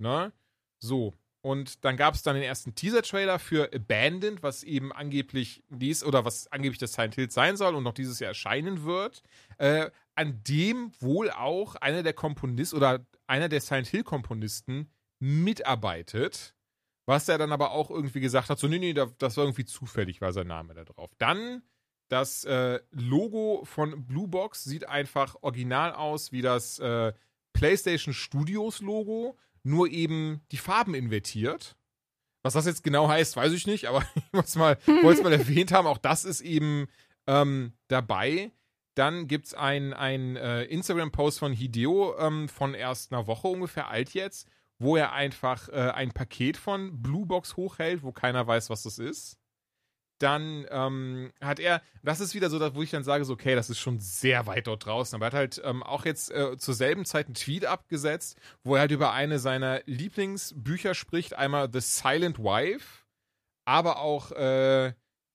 Ne? 0.00 0.32
So. 0.78 1.14
Und 1.42 1.84
dann 1.86 1.96
gab 1.96 2.14
es 2.14 2.22
dann 2.22 2.34
den 2.34 2.42
ersten 2.42 2.74
Teaser-Trailer 2.74 3.38
für 3.38 3.70
Abandoned, 3.74 4.42
was 4.42 4.62
eben 4.62 4.92
angeblich 4.92 5.62
dies 5.70 6.04
oder 6.04 6.24
was 6.26 6.52
angeblich 6.52 6.78
das 6.78 6.92
Silent 6.92 7.14
Hill 7.14 7.30
sein 7.30 7.56
soll 7.56 7.74
und 7.74 7.82
noch 7.82 7.94
dieses 7.94 8.18
Jahr 8.20 8.28
erscheinen 8.28 8.84
wird, 8.84 9.22
äh, 9.56 9.90
an 10.14 10.42
dem 10.46 10.92
wohl 11.00 11.30
auch 11.30 11.76
einer 11.76 12.02
der 12.02 12.12
Komponisten 12.12 12.76
oder 12.76 13.06
einer 13.26 13.48
der 13.48 13.62
Silent 13.62 13.86
Hill-Komponisten 13.86 14.90
mitarbeitet, 15.18 16.54
Was 17.06 17.28
er 17.28 17.38
dann 17.38 17.50
aber 17.52 17.72
auch 17.72 17.90
irgendwie 17.90 18.20
gesagt 18.20 18.50
hat, 18.50 18.58
so, 18.60 18.68
nee, 18.68 18.78
nee, 18.78 18.92
da- 18.92 19.10
das 19.18 19.36
war 19.36 19.44
irgendwie 19.44 19.64
zufällig, 19.64 20.20
war 20.20 20.32
sein 20.32 20.46
Name 20.46 20.74
da 20.74 20.84
drauf. 20.84 21.10
Dann 21.18 21.62
das 22.08 22.44
äh, 22.44 22.78
Logo 22.92 23.62
von 23.64 24.06
Blue 24.06 24.28
Box 24.28 24.62
sieht 24.62 24.86
einfach 24.88 25.36
original 25.40 25.92
aus 25.92 26.30
wie 26.30 26.42
das 26.42 26.78
äh, 26.78 27.12
PlayStation 27.52 28.14
Studios 28.14 28.80
Logo, 28.80 29.36
nur 29.62 29.88
eben 29.88 30.40
die 30.52 30.56
Farben 30.56 30.94
invertiert. 30.94 31.76
Was 32.42 32.54
das 32.54 32.66
jetzt 32.66 32.82
genau 32.82 33.08
heißt, 33.08 33.36
weiß 33.36 33.52
ich 33.52 33.66
nicht, 33.66 33.86
aber 33.86 34.04
ich 34.14 34.32
wollte 34.32 34.48
es 34.48 34.56
mal, 34.56 34.78
wollte 34.86 35.18
es 35.18 35.22
mal 35.22 35.32
erwähnt 35.32 35.72
haben. 35.72 35.86
Auch 35.86 35.98
das 35.98 36.24
ist 36.24 36.40
eben 36.40 36.86
ähm, 37.26 37.72
dabei. 37.88 38.52
Dann 38.94 39.28
gibt 39.28 39.46
es 39.46 39.54
einen 39.54 40.36
äh, 40.36 40.64
Instagram-Post 40.64 41.38
von 41.38 41.52
Hideo 41.52 42.18
ähm, 42.18 42.48
von 42.48 42.74
erst 42.74 43.12
einer 43.12 43.26
Woche 43.26 43.48
ungefähr 43.48 43.88
alt 43.88 44.14
jetzt, 44.14 44.48
wo 44.78 44.96
er 44.96 45.12
einfach 45.12 45.68
äh, 45.68 45.90
ein 45.94 46.12
Paket 46.12 46.56
von 46.56 47.00
Blue 47.00 47.24
Box 47.26 47.56
hochhält, 47.56 48.02
wo 48.02 48.12
keiner 48.12 48.46
weiß, 48.46 48.68
was 48.68 48.82
das 48.82 48.98
ist. 48.98 49.39
Dann 50.20 50.66
ähm, 50.70 51.32
hat 51.40 51.58
er, 51.58 51.80
das 52.02 52.20
ist 52.20 52.34
wieder 52.34 52.50
so, 52.50 52.60
wo 52.74 52.82
ich 52.82 52.90
dann 52.90 53.04
sage, 53.04 53.24
so, 53.24 53.32
okay, 53.32 53.54
das 53.54 53.70
ist 53.70 53.78
schon 53.78 53.98
sehr 53.98 54.46
weit 54.46 54.66
dort 54.66 54.84
draußen, 54.84 55.16
aber 55.16 55.26
er 55.26 55.28
hat 55.28 55.34
halt 55.34 55.62
ähm, 55.64 55.82
auch 55.82 56.04
jetzt 56.04 56.30
äh, 56.30 56.58
zur 56.58 56.74
selben 56.74 57.06
Zeit 57.06 57.26
einen 57.26 57.34
Tweet 57.34 57.64
abgesetzt, 57.64 58.38
wo 58.62 58.74
er 58.74 58.82
halt 58.82 58.90
über 58.90 59.12
eine 59.12 59.38
seiner 59.38 59.80
Lieblingsbücher 59.86 60.94
spricht, 60.94 61.34
einmal 61.34 61.70
The 61.72 61.80
Silent 61.80 62.38
Wife, 62.38 63.06
aber 63.64 64.00
auch 64.00 64.30
äh, 64.32 64.92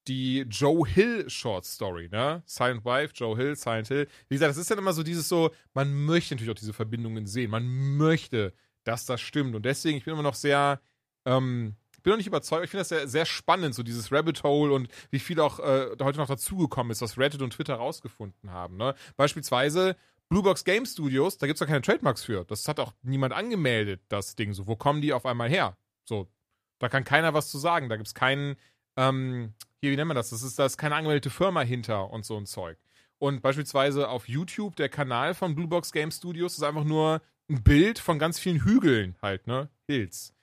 die 0.07 0.41
Joe 0.41 0.87
Hill 0.87 1.29
Short 1.31 1.65
Story, 1.65 2.09
ne? 2.11 2.43
Silent 2.45 2.85
Wife, 2.85 3.11
Joe 3.15 3.35
Hill, 3.35 3.55
Silent 3.55 3.87
Hill. 3.87 4.07
Wie 4.29 4.35
gesagt, 4.35 4.51
das 4.51 4.57
ist 4.57 4.69
dann 4.69 4.77
immer 4.77 4.93
so 4.93 5.01
dieses 5.01 5.27
so, 5.27 5.51
man 5.73 5.91
möchte 6.05 6.35
natürlich 6.35 6.51
auch 6.51 6.59
diese 6.59 6.73
Verbindungen 6.73 7.25
sehen. 7.25 7.49
Man 7.49 7.97
möchte, 7.97 8.53
dass 8.83 9.07
das 9.07 9.19
stimmt. 9.21 9.55
Und 9.55 9.65
deswegen, 9.65 9.97
ich 9.97 10.05
bin 10.05 10.13
immer 10.13 10.21
noch 10.21 10.35
sehr, 10.35 10.79
ähm, 11.25 11.75
bin 12.05 12.11
noch 12.11 12.17
nicht 12.17 12.27
überzeugt. 12.27 12.63
Ich 12.63 12.69
finde 12.69 12.81
das 12.81 12.89
sehr, 12.89 13.07
sehr 13.07 13.25
spannend, 13.25 13.73
so 13.73 13.81
dieses 13.81 14.11
Rabbit 14.11 14.43
Hole 14.43 14.71
und 14.71 14.87
wie 15.09 15.19
viel 15.19 15.39
auch 15.39 15.59
äh, 15.59 15.87
heute 15.99 16.19
noch 16.19 16.27
dazugekommen 16.27 16.91
ist, 16.91 17.01
was 17.01 17.17
Reddit 17.17 17.41
und 17.41 17.49
Twitter 17.49 17.75
rausgefunden 17.75 18.51
haben. 18.51 18.77
Ne? 18.77 18.93
Beispielsweise 19.17 19.97
Blue 20.29 20.43
Box 20.43 20.63
Game 20.63 20.85
Studios, 20.85 21.39
da 21.39 21.47
gibt 21.47 21.55
es 21.55 21.59
doch 21.59 21.67
keine 21.67 21.81
Trademarks 21.81 22.23
für. 22.23 22.45
Das 22.45 22.67
hat 22.67 22.79
auch 22.79 22.93
niemand 23.01 23.33
angemeldet, 23.33 24.01
das 24.07 24.35
Ding. 24.35 24.53
So, 24.53 24.67
wo 24.67 24.75
kommen 24.75 25.01
die 25.01 25.13
auf 25.13 25.25
einmal 25.25 25.49
her? 25.49 25.77
So, 26.03 26.29
da 26.77 26.89
kann 26.89 27.03
keiner 27.03 27.33
was 27.33 27.49
zu 27.49 27.57
sagen. 27.57 27.89
Da 27.89 27.95
gibt 27.95 28.07
es 28.07 28.13
keinen, 28.13 28.55
ähm, 28.97 29.55
hier, 29.81 29.91
wie 29.91 29.95
nennt 29.95 30.07
man 30.07 30.15
das? 30.15 30.29
Das 30.29 30.43
ist, 30.43 30.59
da 30.59 30.65
ist 30.67 30.77
keine 30.77 30.95
angemeldete 30.95 31.31
Firma 31.31 31.61
hinter 31.61 32.11
und 32.11 32.23
so 32.23 32.37
ein 32.37 32.45
Zeug. 32.45 32.77
Und 33.17 33.41
beispielsweise 33.41 34.09
auf 34.09 34.29
YouTube, 34.29 34.75
der 34.75 34.89
Kanal 34.89 35.33
von 35.33 35.55
Blue 35.55 35.67
Box 35.67 35.91
Game 35.91 36.11
Studios 36.11 36.53
ist 36.53 36.63
einfach 36.63 36.83
nur 36.83 37.23
ein 37.49 37.63
Bild 37.63 37.97
von 37.97 38.19
ganz 38.19 38.37
vielen 38.37 38.63
Hügeln 38.63 39.15
halt, 39.23 39.47
ne? 39.47 39.69
Hills. 39.87 40.35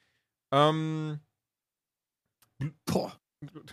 Ähm, 0.52 1.20
Boah. 2.86 3.18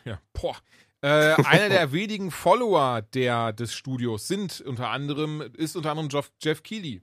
ja, 0.06 0.20
boah. 0.34 0.56
Äh, 1.02 1.36
einer 1.45 1.70
der 1.70 1.91
wenigen 1.94 2.30
Follower 2.30 3.02
der, 3.02 3.53
des 3.53 3.74
Studios 3.74 4.28
sind 4.28 4.60
unter 4.61 4.90
anderem, 4.90 5.41
ist 5.56 5.76
unter 5.76 5.91
anderem 5.91 6.10
Jeff, 6.10 6.32
Jeff 6.41 6.61
Keighley, 6.61 7.02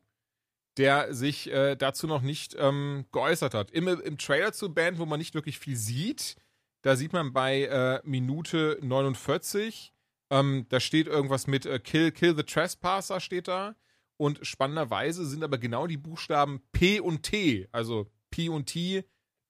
der 0.77 1.15
sich 1.15 1.51
äh, 1.51 1.77
dazu 1.77 2.07
noch 2.07 2.21
nicht 2.21 2.55
ähm, 2.59 3.07
geäußert 3.13 3.55
hat. 3.55 3.71
Im, 3.71 3.89
Im 3.89 4.19
Trailer 4.19 4.53
zur 4.53 4.75
Band, 4.75 4.99
wo 4.99 5.07
man 5.07 5.19
nicht 5.19 5.35
wirklich 5.35 5.59
viel 5.59 5.77
sieht, 5.77 6.37
da 6.83 6.95
sieht 6.95 7.13
man 7.13 7.33
bei 7.33 7.63
äh, 7.63 8.01
Minute 8.05 8.79
49, 8.83 9.95
ähm, 10.31 10.67
da 10.69 10.79
steht 10.79 11.07
irgendwas 11.07 11.47
mit 11.47 11.65
äh, 11.65 11.79
Kill, 11.79 12.13
Kill 12.13 12.37
the 12.37 12.43
Trespasser 12.43 13.21
steht 13.21 13.49
da. 13.49 13.77
Und 14.19 14.47
spannenderweise 14.47 15.27
sind 15.27 15.45
aber 15.45 15.59
genau 15.59 15.87
die 15.87 15.99
Buchstaben 15.99 16.63
P 16.73 17.01
und 17.01 17.23
T, 17.23 17.69
also 17.73 18.11
P 18.31 18.49
und 18.49 18.67
T, 18.67 19.05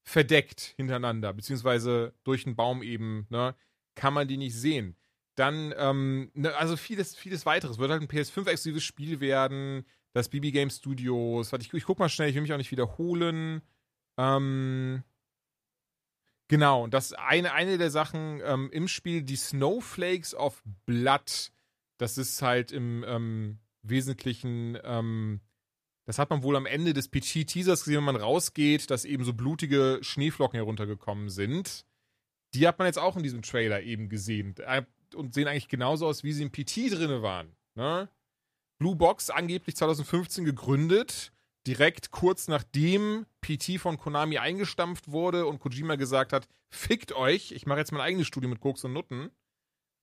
verdeckt 0.07 0.75
hintereinander, 0.77 1.33
beziehungsweise 1.33 2.15
durch 2.23 2.47
einen 2.47 2.55
Baum 2.55 2.83
eben, 2.83 3.27
ne, 3.29 3.57
kann 3.97 4.15
man 4.15 4.29
die 4.29 4.37
nicht 4.37 4.55
sehen. 4.55 4.97
Dann, 5.35 5.75
ähm, 5.77 6.31
ne, 6.33 6.55
also 6.57 6.77
vieles, 6.77 7.17
vieles 7.17 7.45
weiteres. 7.45 7.79
Wird 7.79 7.91
halt 7.91 8.03
ein 8.03 8.09
PS5-exklusives 8.09 8.85
Spiel 8.85 9.21
werden, 9.21 9.85
das 10.13 10.29
BB 10.29 10.53
Game 10.53 10.71
Studios. 10.71 11.51
Warte, 11.51 11.67
ich, 11.67 11.75
ich 11.75 11.85
guck 11.85 11.99
mal 11.99 12.09
schnell, 12.09 12.29
ich 12.29 12.37
will 12.37 12.43
mich 12.43 12.53
auch 12.53 12.57
nicht 12.57 12.71
wiederholen. 12.71 13.63
Ähm, 14.17 15.03
genau, 16.47 16.85
und 16.85 16.95
das 16.95 17.13
eine, 17.13 17.53
eine 17.53 17.77
der 17.77 17.91
Sachen 17.91 18.41
ähm, 18.45 18.71
im 18.71 18.87
Spiel, 18.87 19.23
die 19.23 19.37
Snowflakes 19.37 20.37
of 20.37 20.63
Blood, 20.87 21.51
das 21.99 22.17
ist 22.17 22.41
halt 22.43 22.71
im 22.71 23.05
ähm, 23.09 23.59
Wesentlichen, 23.83 24.79
ähm, 24.85 25.41
das 26.07 26.19
hat 26.19 26.31
man 26.31 26.43
wohl 26.43 26.57
am 26.57 26.67
Ende 26.67 26.93
des 26.93 27.09
PT-Teasers 27.09 27.85
gesehen, 27.85 27.99
wenn 27.99 28.05
man 28.05 28.17
rausgeht, 28.17 28.91
dass 28.91 29.05
eben 29.05 29.25
so 29.25 29.35
blutige 29.35 29.99
Schneeflocken 30.03 30.57
heruntergekommen 30.57 31.29
sind. 31.29 31.85
Die 32.55 32.67
hat 32.67 32.79
man 32.79 32.87
jetzt 32.87 32.99
auch 32.99 33.17
in 33.17 33.25
diesem 33.25 33.43
Trailer 33.43 33.83
eben 33.83 34.09
gesehen 34.09 34.55
Äh, 34.59 34.85
und 35.15 35.35
sehen 35.35 35.49
eigentlich 35.49 35.69
genauso 35.69 36.07
aus, 36.07 36.25
wie 36.25 36.33
sie 36.33 36.43
im 36.43 36.53
PT 36.53 36.91
drinne 36.91 37.23
waren. 37.23 37.55
Ne? 37.75 38.09
Blue 38.79 38.97
Box 38.97 39.31
angeblich 39.31 39.77
2015 39.77 40.45
gegründet, 40.45 41.33
direkt 41.67 42.11
kurz 42.11 42.49
nachdem 42.49 43.27
PT 43.41 43.81
von 43.81 43.99
Konami 43.99 44.39
eingestampft 44.39 45.11
wurde 45.11 45.47
und 45.47 45.61
Kojima 45.61 45.97
gesagt 45.97 46.33
hat, 46.33 46.49
fickt 46.71 47.13
euch, 47.13 47.53
ich 47.53 47.67
mache 47.67 47.79
jetzt 47.79 47.93
mein 47.93 48.01
eigenes 48.01 48.27
Studio 48.27 48.49
mit 48.49 48.61
Koks 48.61 48.85
und 48.85 48.93
Nutten. 48.93 49.31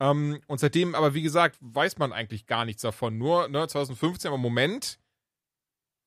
Ähm, 0.02 0.42
und 0.48 0.60
seitdem, 0.60 0.96
aber 0.96 1.14
wie 1.14 1.22
gesagt, 1.22 1.58
weiß 1.62 1.98
man 1.98 2.12
eigentlich 2.12 2.46
gar 2.46 2.66
nichts 2.66 2.82
davon. 2.82 3.18
Nur 3.18 3.48
ne, 3.48 3.68
2015, 3.68 4.30
aber 4.30 4.38
Moment, 4.38 5.00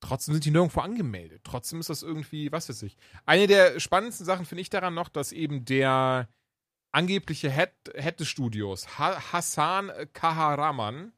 trotzdem 0.06 0.34
sind 0.34 0.44
die 0.44 0.50
nirgendwo 0.50 0.80
angemeldet. 0.80 1.42
Trotzdem 1.44 1.80
ist 1.80 1.90
das 1.90 2.02
irgendwie, 2.02 2.52
was 2.52 2.68
weiß 2.68 2.82
ich. 2.82 2.96
Eine 3.24 3.46
der 3.46 3.80
spannendsten 3.80 4.24
Sachen 4.24 4.46
finde 4.46 4.62
ich 4.62 4.70
daran 4.70 4.94
noch, 4.94 5.08
dass 5.08 5.32
eben 5.32 5.64
der 5.64 6.28
angebliche 6.92 7.50
Head, 7.50 7.72
Head 7.94 8.20
des 8.20 8.28
Studios, 8.28 8.98
ha 8.98 9.32
Hassan 9.32 9.90
Kaharaman, 10.12 11.12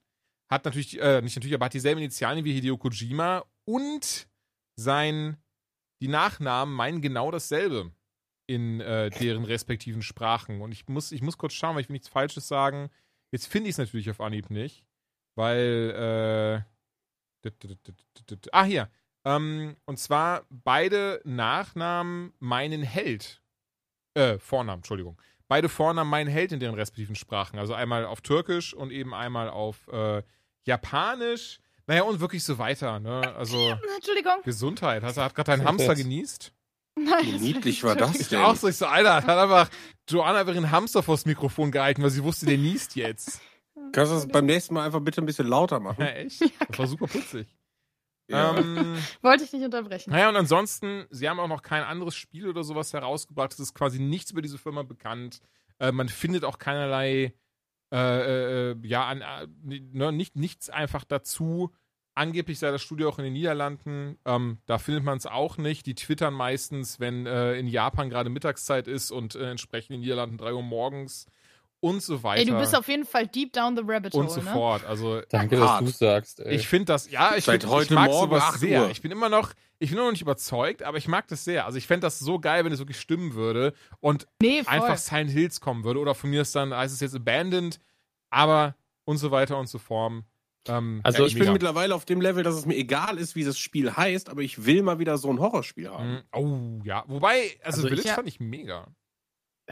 hat 0.50 0.64
natürlich, 0.64 0.98
äh, 1.00 1.20
nicht 1.20 1.36
natürlich, 1.36 1.54
aber 1.54 1.66
hat 1.66 1.74
dieselben 1.74 2.00
Initialien 2.00 2.44
wie 2.44 2.54
Hideo 2.54 2.78
Kojima 2.78 3.44
und 3.64 4.28
sein, 4.76 5.36
die 6.00 6.08
Nachnamen 6.08 6.74
meinen 6.74 7.02
genau 7.02 7.30
dasselbe 7.30 7.92
in 8.46 8.80
äh, 8.80 9.10
deren 9.10 9.44
respektiven 9.44 10.00
Sprachen. 10.00 10.62
Und 10.62 10.72
ich 10.72 10.88
muss, 10.88 11.12
ich 11.12 11.20
muss 11.20 11.36
kurz 11.36 11.52
schauen, 11.52 11.74
weil 11.74 11.82
ich 11.82 11.88
will 11.88 11.94
nichts 11.94 12.08
Falsches 12.08 12.48
sagen. 12.48 12.88
Jetzt 13.30 13.46
finde 13.46 13.68
ich 13.68 13.74
es 13.74 13.78
natürlich 13.78 14.08
auf 14.08 14.22
Anhieb 14.22 14.48
nicht, 14.48 14.84
weil, 15.34 16.64
äh, 16.64 16.77
ah, 18.52 18.64
hier. 18.64 18.90
Ähm, 19.24 19.76
und 19.84 19.98
zwar 19.98 20.46
beide 20.50 21.20
Nachnamen 21.24 22.32
meinen 22.38 22.82
Held. 22.82 23.42
Äh, 24.14 24.38
Vornamen, 24.38 24.80
Entschuldigung. 24.80 25.20
Beide 25.48 25.68
Vornamen 25.68 26.10
meinen 26.10 26.28
Held 26.28 26.52
in 26.52 26.60
deren 26.60 26.74
respektiven 26.74 27.14
Sprachen. 27.16 27.58
Also 27.58 27.74
einmal 27.74 28.04
auf 28.04 28.20
Türkisch 28.20 28.74
und 28.74 28.90
eben 28.90 29.14
einmal 29.14 29.48
auf 29.48 29.88
äh, 29.88 30.22
Japanisch. 30.64 31.60
Naja, 31.86 32.02
und 32.02 32.20
wirklich 32.20 32.44
so 32.44 32.58
weiter, 32.58 33.00
ne? 33.00 33.34
Also, 33.34 33.78
Entschuldigung. 33.96 34.42
Gesundheit. 34.44 35.02
Hast 35.02 35.16
du 35.16 35.22
hat 35.22 35.34
gerade 35.34 35.52
deinen 35.52 35.64
Hamster 35.66 35.94
genießt? 35.94 36.52
Nein, 36.96 37.24
Wie 37.24 37.38
niedlich 37.38 37.82
war 37.84 37.94
das 37.96 38.18
Ich 38.18 38.28
denn? 38.28 38.40
auch 38.40 38.56
so, 38.56 38.68
ich 38.68 38.76
so, 38.76 38.86
Alter, 38.86 39.14
hat 39.14 39.28
einfach 39.28 39.70
Joanna 40.08 40.40
einfach 40.40 40.56
einen 40.56 40.70
Hamster 40.70 41.02
vors 41.02 41.24
Mikrofon 41.26 41.70
gehalten, 41.70 42.02
weil 42.02 42.10
sie 42.10 42.24
wusste, 42.24 42.46
der 42.46 42.58
niest 42.58 42.96
jetzt. 42.96 43.40
Kannst 43.92 44.12
du 44.12 44.16
das 44.16 44.28
beim 44.28 44.46
nächsten 44.46 44.74
Mal 44.74 44.84
einfach 44.86 45.00
bitte 45.00 45.22
ein 45.22 45.26
bisschen 45.26 45.46
lauter 45.46 45.80
machen? 45.80 46.00
Ja, 46.00 46.08
echt? 46.08 46.40
Das 46.68 46.78
war 46.78 46.86
super 46.86 47.06
putzig. 47.06 47.46
Ja. 48.28 48.56
Ähm, 48.56 48.96
Wollte 49.22 49.44
ich 49.44 49.52
nicht 49.52 49.64
unterbrechen. 49.64 50.10
naja, 50.10 50.28
und 50.28 50.36
ansonsten, 50.36 51.06
sie 51.10 51.28
haben 51.28 51.40
auch 51.40 51.48
noch 51.48 51.62
kein 51.62 51.82
anderes 51.82 52.14
Spiel 52.14 52.48
oder 52.48 52.62
sowas 52.62 52.92
herausgebracht. 52.92 53.52
Es 53.52 53.60
ist 53.60 53.74
quasi 53.74 53.98
nichts 53.98 54.30
über 54.30 54.42
diese 54.42 54.58
Firma 54.58 54.82
bekannt. 54.82 55.40
Äh, 55.78 55.92
man 55.92 56.08
findet 56.08 56.44
auch 56.44 56.58
keinerlei, 56.58 57.32
äh, 57.92 58.70
äh, 58.70 58.76
ja, 58.82 59.06
an, 59.06 59.22
äh, 59.22 59.46
ne, 59.64 60.12
nicht, 60.12 60.36
nichts 60.36 60.68
einfach 60.68 61.04
dazu. 61.04 61.72
Angeblich 62.14 62.58
sei 62.58 62.70
das 62.70 62.82
Studio 62.82 63.08
auch 63.08 63.18
in 63.18 63.24
den 63.24 63.32
Niederlanden. 63.32 64.18
Ähm, 64.24 64.58
da 64.66 64.78
findet 64.78 65.04
man 65.04 65.16
es 65.16 65.26
auch 65.26 65.56
nicht. 65.56 65.86
Die 65.86 65.94
twittern 65.94 66.34
meistens, 66.34 67.00
wenn 67.00 67.26
äh, 67.26 67.54
in 67.54 67.68
Japan 67.68 68.10
gerade 68.10 68.28
Mittagszeit 68.28 68.88
ist 68.88 69.10
und 69.10 69.36
äh, 69.36 69.50
entsprechend 69.50 69.90
in 69.90 69.94
den 69.96 70.00
Niederlanden 70.00 70.36
3 70.36 70.52
Uhr 70.52 70.62
morgens 70.62 71.26
und 71.80 72.02
so 72.02 72.22
weiter. 72.22 72.40
Ey, 72.40 72.46
du 72.46 72.58
bist 72.58 72.74
auf 72.76 72.88
jeden 72.88 73.04
Fall 73.04 73.26
deep 73.26 73.52
down 73.52 73.76
the 73.76 73.82
rabbit 73.86 74.12
hole, 74.14 74.24
und 74.24 74.30
so 74.30 74.40
ne? 74.40 74.50
fort. 74.50 74.84
Also 74.84 75.20
Danke, 75.30 75.56
dass 75.56 75.78
du 75.78 75.86
sagst. 75.86 76.40
Ey. 76.40 76.56
ich 76.56 76.66
finde 76.66 76.86
das, 76.86 77.10
ja, 77.10 77.36
ich, 77.36 77.44
Seit 77.44 77.62
find, 77.62 77.72
heute 77.72 77.84
ich 77.84 77.90
mag 77.90 78.10
Morgen 78.10 78.30
sowas 78.30 78.42
8 78.42 78.58
sehr. 78.60 78.82
Uhr. 78.82 78.90
Ich 78.90 79.00
bin 79.02 79.10
immer 79.12 79.28
noch, 79.28 79.52
ich 79.78 79.90
bin 79.90 79.98
immer 79.98 80.06
noch 80.06 80.12
nicht 80.12 80.22
überzeugt, 80.22 80.82
aber 80.82 80.98
ich 80.98 81.06
mag 81.08 81.28
das 81.28 81.44
sehr. 81.44 81.66
Also 81.66 81.78
ich 81.78 81.86
fände 81.86 82.06
das 82.06 82.18
so 82.18 82.38
geil, 82.40 82.64
wenn 82.64 82.72
es 82.72 82.78
wirklich 82.80 82.98
stimmen 83.00 83.34
würde 83.34 83.74
und 84.00 84.26
Nee, 84.42 84.62
einfach 84.66 84.96
Silent 84.98 85.30
Hills 85.30 85.60
kommen 85.60 85.84
würde. 85.84 86.00
Oder 86.00 86.14
von 86.14 86.30
mir 86.30 86.42
ist 86.42 86.54
dann, 86.56 86.74
heißt 86.74 86.92
es 86.94 87.00
jetzt 87.00 87.14
Abandoned, 87.14 87.78
aber 88.30 88.74
und 89.04 89.18
so 89.18 89.30
weiter 89.30 89.56
und 89.58 89.68
so 89.68 89.78
fort. 89.78 90.24
Ähm, 90.66 91.00
Also 91.04 91.24
ich 91.24 91.32
bin 91.34 91.42
mega. 91.44 91.52
mittlerweile 91.52 91.94
auf 91.94 92.04
dem 92.04 92.20
Level, 92.20 92.42
dass 92.42 92.54
es 92.56 92.66
mir 92.66 92.74
egal 92.76 93.16
ist, 93.16 93.36
wie 93.36 93.44
das 93.44 93.58
Spiel 93.58 93.96
heißt, 93.96 94.28
aber 94.28 94.42
ich 94.42 94.66
will 94.66 94.82
mal 94.82 94.98
wieder 94.98 95.16
so 95.16 95.30
ein 95.30 95.38
Horrorspiel 95.38 95.88
haben. 95.88 96.10
Mhm. 96.14 96.22
Oh, 96.32 96.80
ja. 96.84 97.04
Wobei, 97.06 97.56
also, 97.62 97.82
Also 97.82 97.84
ich- 97.84 97.90
Village 97.90 98.08
ja. 98.08 98.14
fand 98.16 98.28
ich 98.28 98.40
mega. 98.40 98.88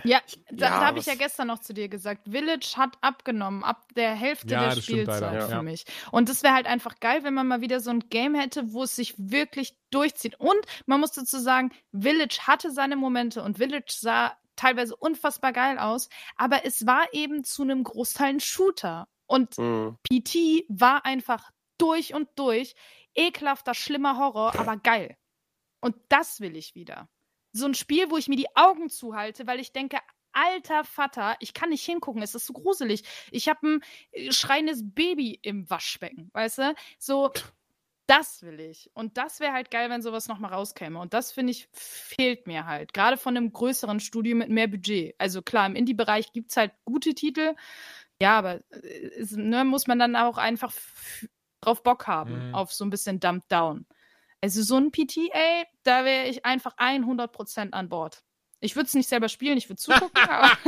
Ja, 0.04 0.20
da, 0.50 0.66
Ja, 0.66 0.80
da 0.80 0.86
habe 0.86 0.98
ich 0.98 1.06
ja 1.06 1.14
gestern 1.14 1.48
noch 1.48 1.58
zu 1.60 1.72
dir 1.72 1.88
gesagt. 1.88 2.28
Village 2.28 2.74
hat 2.76 2.96
abgenommen 3.00 3.64
ab 3.64 3.86
der 3.94 4.14
Hälfte 4.14 4.52
Ja, 4.54 4.74
der 4.74 4.80
Spielzeit 4.82 5.42
für 5.44 5.50
ja. 5.50 5.62
mich. 5.62 5.84
Und 6.10 6.28
das 6.28 6.42
wäre 6.42 6.54
halt 6.54 6.66
einfach 6.66 7.00
geil, 7.00 7.24
wenn 7.24 7.34
man 7.34 7.46
mal 7.48 7.60
wieder 7.60 7.80
so 7.80 7.90
ein 7.90 8.00
Game 8.08 8.34
hätte, 8.34 8.72
wo 8.72 8.82
es 8.82 8.96
sich 8.96 9.14
wirklich 9.16 9.76
durchzieht. 9.90 10.38
Und 10.38 10.60
man 10.86 11.00
muss 11.00 11.12
dazu 11.12 11.38
sagen, 11.38 11.70
Village 11.92 12.40
hatte 12.46 12.70
seine 12.70 12.96
Momente 12.96 13.42
und 13.42 13.58
Village 13.58 13.94
sah 13.98 14.36
teilweise 14.56 14.96
unfassbar 14.96 15.52
geil 15.52 15.78
aus, 15.78 16.08
aber 16.36 16.64
es 16.64 16.86
war 16.86 17.12
eben 17.12 17.44
zu 17.44 17.62
einem 17.62 17.84
Großteil 17.84 18.34
ein 18.34 18.40
Shooter. 18.40 19.08
Und 19.26 19.58
Mhm. 19.58 19.98
PT 20.08 20.64
war 20.68 21.04
einfach 21.04 21.50
durch 21.78 22.14
und 22.14 22.28
durch 22.36 22.74
ekelhafter, 23.14 23.74
schlimmer 23.74 24.16
Horror, 24.18 24.58
aber 24.58 24.76
geil. 24.76 25.16
Und 25.80 25.96
das 26.08 26.40
will 26.40 26.56
ich 26.56 26.74
wieder. 26.74 27.08
So 27.56 27.66
ein 27.66 27.74
Spiel, 27.74 28.10
wo 28.10 28.16
ich 28.16 28.28
mir 28.28 28.36
die 28.36 28.54
Augen 28.54 28.90
zuhalte, 28.90 29.46
weil 29.46 29.60
ich 29.60 29.72
denke, 29.72 29.98
alter 30.32 30.84
Vater, 30.84 31.36
ich 31.40 31.54
kann 31.54 31.70
nicht 31.70 31.84
hingucken, 31.84 32.22
es 32.22 32.34
ist 32.34 32.46
so 32.46 32.52
gruselig. 32.52 33.02
Ich 33.30 33.48
habe 33.48 33.66
ein 33.66 33.80
äh, 34.12 34.32
schreiendes 34.32 34.82
Baby 34.84 35.38
im 35.42 35.68
Waschbecken, 35.70 36.30
weißt 36.34 36.58
du? 36.58 36.74
So, 36.98 37.32
das 38.06 38.42
will 38.42 38.60
ich. 38.60 38.90
Und 38.94 39.16
das 39.16 39.40
wäre 39.40 39.52
halt 39.52 39.70
geil, 39.70 39.90
wenn 39.90 40.02
sowas 40.02 40.28
nochmal 40.28 40.52
rauskäme. 40.52 40.98
Und 41.00 41.14
das, 41.14 41.32
finde 41.32 41.52
ich, 41.52 41.68
fehlt 41.72 42.46
mir 42.46 42.66
halt. 42.66 42.92
Gerade 42.92 43.16
von 43.16 43.36
einem 43.36 43.52
größeren 43.52 43.98
Studio 43.98 44.36
mit 44.36 44.48
mehr 44.50 44.68
Budget. 44.68 45.14
Also 45.18 45.42
klar, 45.42 45.66
im 45.66 45.74
Indie-Bereich 45.74 46.32
gibt 46.32 46.50
es 46.50 46.56
halt 46.56 46.72
gute 46.84 47.14
Titel. 47.14 47.56
Ja, 48.20 48.38
aber 48.38 48.60
äh, 48.70 49.24
ne, 49.32 49.64
muss 49.64 49.86
man 49.86 49.98
dann 49.98 50.14
auch 50.16 50.38
einfach 50.38 50.72
drauf 51.60 51.82
Bock 51.82 52.06
haben, 52.06 52.48
Mhm. 52.50 52.54
auf 52.54 52.72
so 52.72 52.84
ein 52.84 52.90
bisschen 52.90 53.18
Dump 53.18 53.48
Down. 53.48 53.86
Also 54.40 54.62
so 54.62 54.76
ein 54.76 54.92
PTA, 54.92 55.64
da 55.82 56.04
wäre 56.04 56.28
ich 56.28 56.44
einfach 56.44 56.76
100% 56.76 57.72
an 57.72 57.88
Bord. 57.88 58.22
Ich 58.60 58.74
würde 58.74 58.86
es 58.86 58.94
nicht 58.94 59.08
selber 59.08 59.28
spielen, 59.28 59.58
ich 59.58 59.68
würde 59.68 59.80
zugucken, 59.80 60.10
aber, 60.28 60.58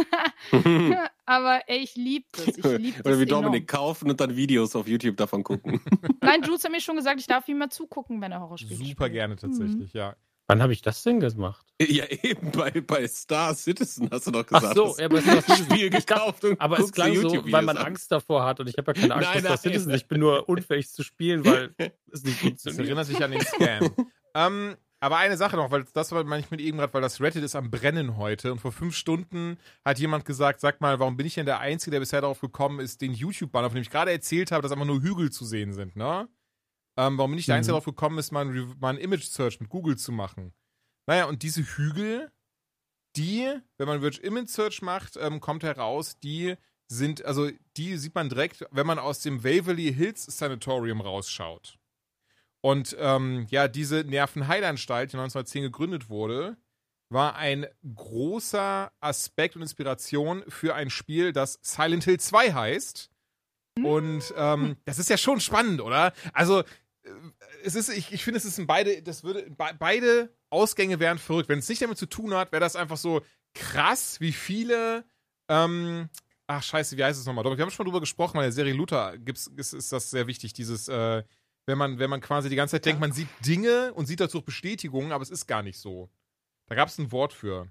aber 1.24 1.62
ey, 1.68 1.78
ich 1.78 1.96
liebe 1.96 2.26
das. 2.32 2.48
Ich 2.48 2.64
liebe 2.64 3.02
das 3.02 3.06
Oder 3.06 3.18
wie 3.18 3.22
enorm. 3.24 3.44
Dominik 3.44 3.68
kaufen 3.68 4.10
und 4.10 4.20
dann 4.20 4.36
Videos 4.36 4.76
auf 4.76 4.86
YouTube 4.86 5.16
davon 5.16 5.42
gucken. 5.42 5.80
Nein, 6.20 6.42
Jules 6.42 6.64
hat 6.64 6.70
mir 6.70 6.80
schon 6.80 6.96
gesagt, 6.96 7.18
ich 7.20 7.26
darf 7.26 7.48
ihm 7.48 7.58
mal 7.58 7.70
zugucken, 7.70 8.20
wenn 8.20 8.32
er 8.32 8.40
Horrorspiele 8.40 8.74
spielt. 8.74 8.90
Super 8.90 9.08
gerne 9.08 9.36
tatsächlich, 9.36 9.92
ja. 9.94 10.14
Wann 10.48 10.62
habe 10.62 10.72
ich 10.72 10.80
das 10.80 11.02
denn 11.02 11.20
gemacht? 11.20 11.66
ja, 11.80 12.06
eben 12.06 12.50
bei, 12.50 12.70
bei 12.80 13.06
Star 13.06 13.54
Citizen 13.54 14.08
hast 14.10 14.26
du 14.26 14.30
doch 14.30 14.46
gesagt. 14.46 14.64
Ach 14.64 14.74
so, 14.74 14.86
das 14.86 14.98
ja, 14.98 15.04
aber 15.04 15.18
es 15.18 15.26
ist 15.26 15.48
das 15.48 15.58
Spiel 15.58 15.90
gekauft 15.90 16.44
und 16.44 16.60
Aber 16.60 16.78
es 16.80 16.90
klang 16.90 17.14
so, 17.14 17.44
weil 17.52 17.62
man 17.62 17.76
an. 17.76 17.86
Angst 17.88 18.10
davor 18.10 18.44
hat 18.44 18.58
und 18.58 18.66
ich 18.68 18.78
habe 18.78 18.92
ja 18.92 19.00
keine 19.00 19.14
Angst 19.14 19.28
Nein, 19.34 19.42
vor 19.44 19.56
Star. 19.58 19.72
Citizen. 19.72 19.94
Ich 19.94 20.08
bin 20.08 20.20
nur 20.20 20.48
unfähig 20.48 20.88
zu 20.90 21.02
spielen, 21.02 21.44
weil 21.44 21.74
es 22.10 22.22
nicht 22.24 22.36
Das 22.36 22.40
funktioniert. 22.40 22.86
erinnert 22.86 23.06
sich 23.06 23.22
an 23.22 23.30
den 23.30 23.42
Scam. 23.42 23.90
ähm, 24.34 24.76
aber 25.00 25.18
eine 25.18 25.36
Sache 25.36 25.56
noch, 25.56 25.70
weil 25.70 25.84
das 25.92 26.10
war 26.12 26.24
manchmal 26.24 26.60
eben 26.60 26.78
gerade, 26.78 26.92
weil 26.94 27.02
das 27.02 27.20
Reddit 27.20 27.44
ist 27.44 27.54
am 27.54 27.70
Brennen 27.70 28.16
heute 28.16 28.50
und 28.50 28.58
vor 28.58 28.72
fünf 28.72 28.96
Stunden 28.96 29.58
hat 29.84 29.98
jemand 29.98 30.24
gesagt, 30.24 30.60
sag 30.60 30.80
mal, 30.80 30.98
warum 30.98 31.16
bin 31.16 31.26
ich 31.26 31.34
denn 31.34 31.46
der 31.46 31.60
Einzige, 31.60 31.92
der 31.92 32.00
bisher 32.00 32.22
darauf 32.22 32.40
gekommen 32.40 32.80
ist, 32.80 33.00
den 33.02 33.12
YouTube-Banner, 33.12 33.68
von 33.68 33.76
dem 33.76 33.82
ich 33.82 33.90
gerade 33.90 34.10
erzählt 34.10 34.50
habe, 34.50 34.62
dass 34.62 34.72
einfach 34.72 34.86
nur 34.86 35.02
Hügel 35.02 35.30
zu 35.30 35.44
sehen 35.44 35.72
sind, 35.74 35.94
ne? 35.94 36.26
Ähm, 36.98 37.16
warum 37.16 37.30
bin 37.30 37.38
ich 37.38 37.46
der 37.46 37.54
Mhm. 37.54 37.58
Einzige, 37.58 37.72
darauf 37.72 37.84
gekommen 37.84 38.18
ist, 38.18 38.32
mal 38.32 38.44
ein, 38.44 38.74
mal 38.80 38.90
ein 38.90 38.98
Image-Search 38.98 39.60
mit 39.60 39.68
Google 39.70 39.96
zu 39.96 40.12
machen? 40.12 40.52
Naja, 41.06 41.26
und 41.26 41.42
diese 41.42 41.62
Hügel, 41.62 42.30
die, 43.16 43.48
wenn 43.78 43.88
man 43.88 44.02
Virtual 44.02 44.26
Image 44.26 44.48
Search 44.48 44.82
macht, 44.82 45.16
ähm, 45.16 45.40
kommt 45.40 45.62
heraus, 45.62 46.18
die 46.18 46.56
sind, 46.90 47.24
also 47.24 47.50
die 47.76 47.96
sieht 47.96 48.14
man 48.14 48.28
direkt, 48.28 48.66
wenn 48.70 48.86
man 48.86 48.98
aus 48.98 49.20
dem 49.20 49.44
Waverly 49.44 49.92
Hills 49.94 50.24
Sanatorium 50.24 51.00
rausschaut. 51.00 51.78
Und 52.60 52.96
ähm, 52.98 53.46
ja, 53.50 53.68
diese 53.68 54.02
Nervenheilanstalt, 54.04 55.12
die 55.12 55.16
1910 55.16 55.62
gegründet 55.62 56.08
wurde, 56.08 56.56
war 57.10 57.36
ein 57.36 57.66
großer 57.94 58.90
Aspekt 59.00 59.54
und 59.54 59.62
Inspiration 59.62 60.42
für 60.48 60.74
ein 60.74 60.90
Spiel, 60.90 61.32
das 61.32 61.58
Silent 61.62 62.04
Hill 62.04 62.18
2 62.18 62.52
heißt. 62.52 63.10
Und 63.80 64.34
ähm, 64.36 64.76
das 64.84 64.98
ist 64.98 65.08
ja 65.08 65.16
schon 65.16 65.40
spannend, 65.40 65.80
oder? 65.80 66.12
Also, 66.32 66.64
es 67.62 67.74
ist, 67.74 67.88
ich, 67.88 68.12
ich 68.12 68.24
finde, 68.24 68.38
es 68.38 68.44
ist 68.44 68.58
ein 68.58 68.66
beide, 68.66 69.02
das 69.02 69.24
würde, 69.24 69.42
be 69.50 69.70
beide 69.78 70.34
Ausgänge 70.50 71.00
wären 71.00 71.18
verrückt. 71.18 71.48
Wenn 71.48 71.58
es 71.58 71.68
nicht 71.68 71.82
damit 71.82 71.98
zu 71.98 72.06
tun 72.06 72.34
hat, 72.34 72.52
wäre 72.52 72.60
das 72.60 72.76
einfach 72.76 72.96
so 72.96 73.22
krass, 73.54 74.20
wie 74.20 74.32
viele, 74.32 75.04
ähm, 75.48 76.08
ach 76.46 76.62
scheiße, 76.62 76.96
wie 76.96 77.04
heißt 77.04 77.18
es 77.18 77.26
nochmal? 77.26 77.44
Wir 77.44 77.50
haben 77.62 77.70
schon 77.70 77.84
mal 77.84 77.90
drüber 77.90 78.00
gesprochen, 78.00 78.34
bei 78.36 78.42
der 78.42 78.52
Serie 78.52 78.74
Luther 78.74 79.16
gibt's, 79.18 79.46
ist, 79.46 79.72
ist 79.72 79.92
das 79.92 80.10
sehr 80.10 80.26
wichtig, 80.26 80.52
dieses, 80.52 80.88
äh, 80.88 81.22
wenn 81.66 81.78
man, 81.78 81.98
wenn 81.98 82.10
man 82.10 82.20
quasi 82.20 82.48
die 82.48 82.56
ganze 82.56 82.76
Zeit 82.76 82.86
denkt, 82.86 83.00
man 83.00 83.12
sieht 83.12 83.28
Dinge 83.44 83.92
und 83.94 84.06
sieht 84.06 84.20
dazu 84.20 84.38
auch 84.38 84.44
Bestätigungen, 84.44 85.12
aber 85.12 85.22
es 85.22 85.30
ist 85.30 85.46
gar 85.46 85.62
nicht 85.62 85.78
so. 85.78 86.10
Da 86.66 86.74
gab 86.74 86.88
es 86.88 86.98
ein 86.98 87.12
Wort 87.12 87.32
für. 87.32 87.70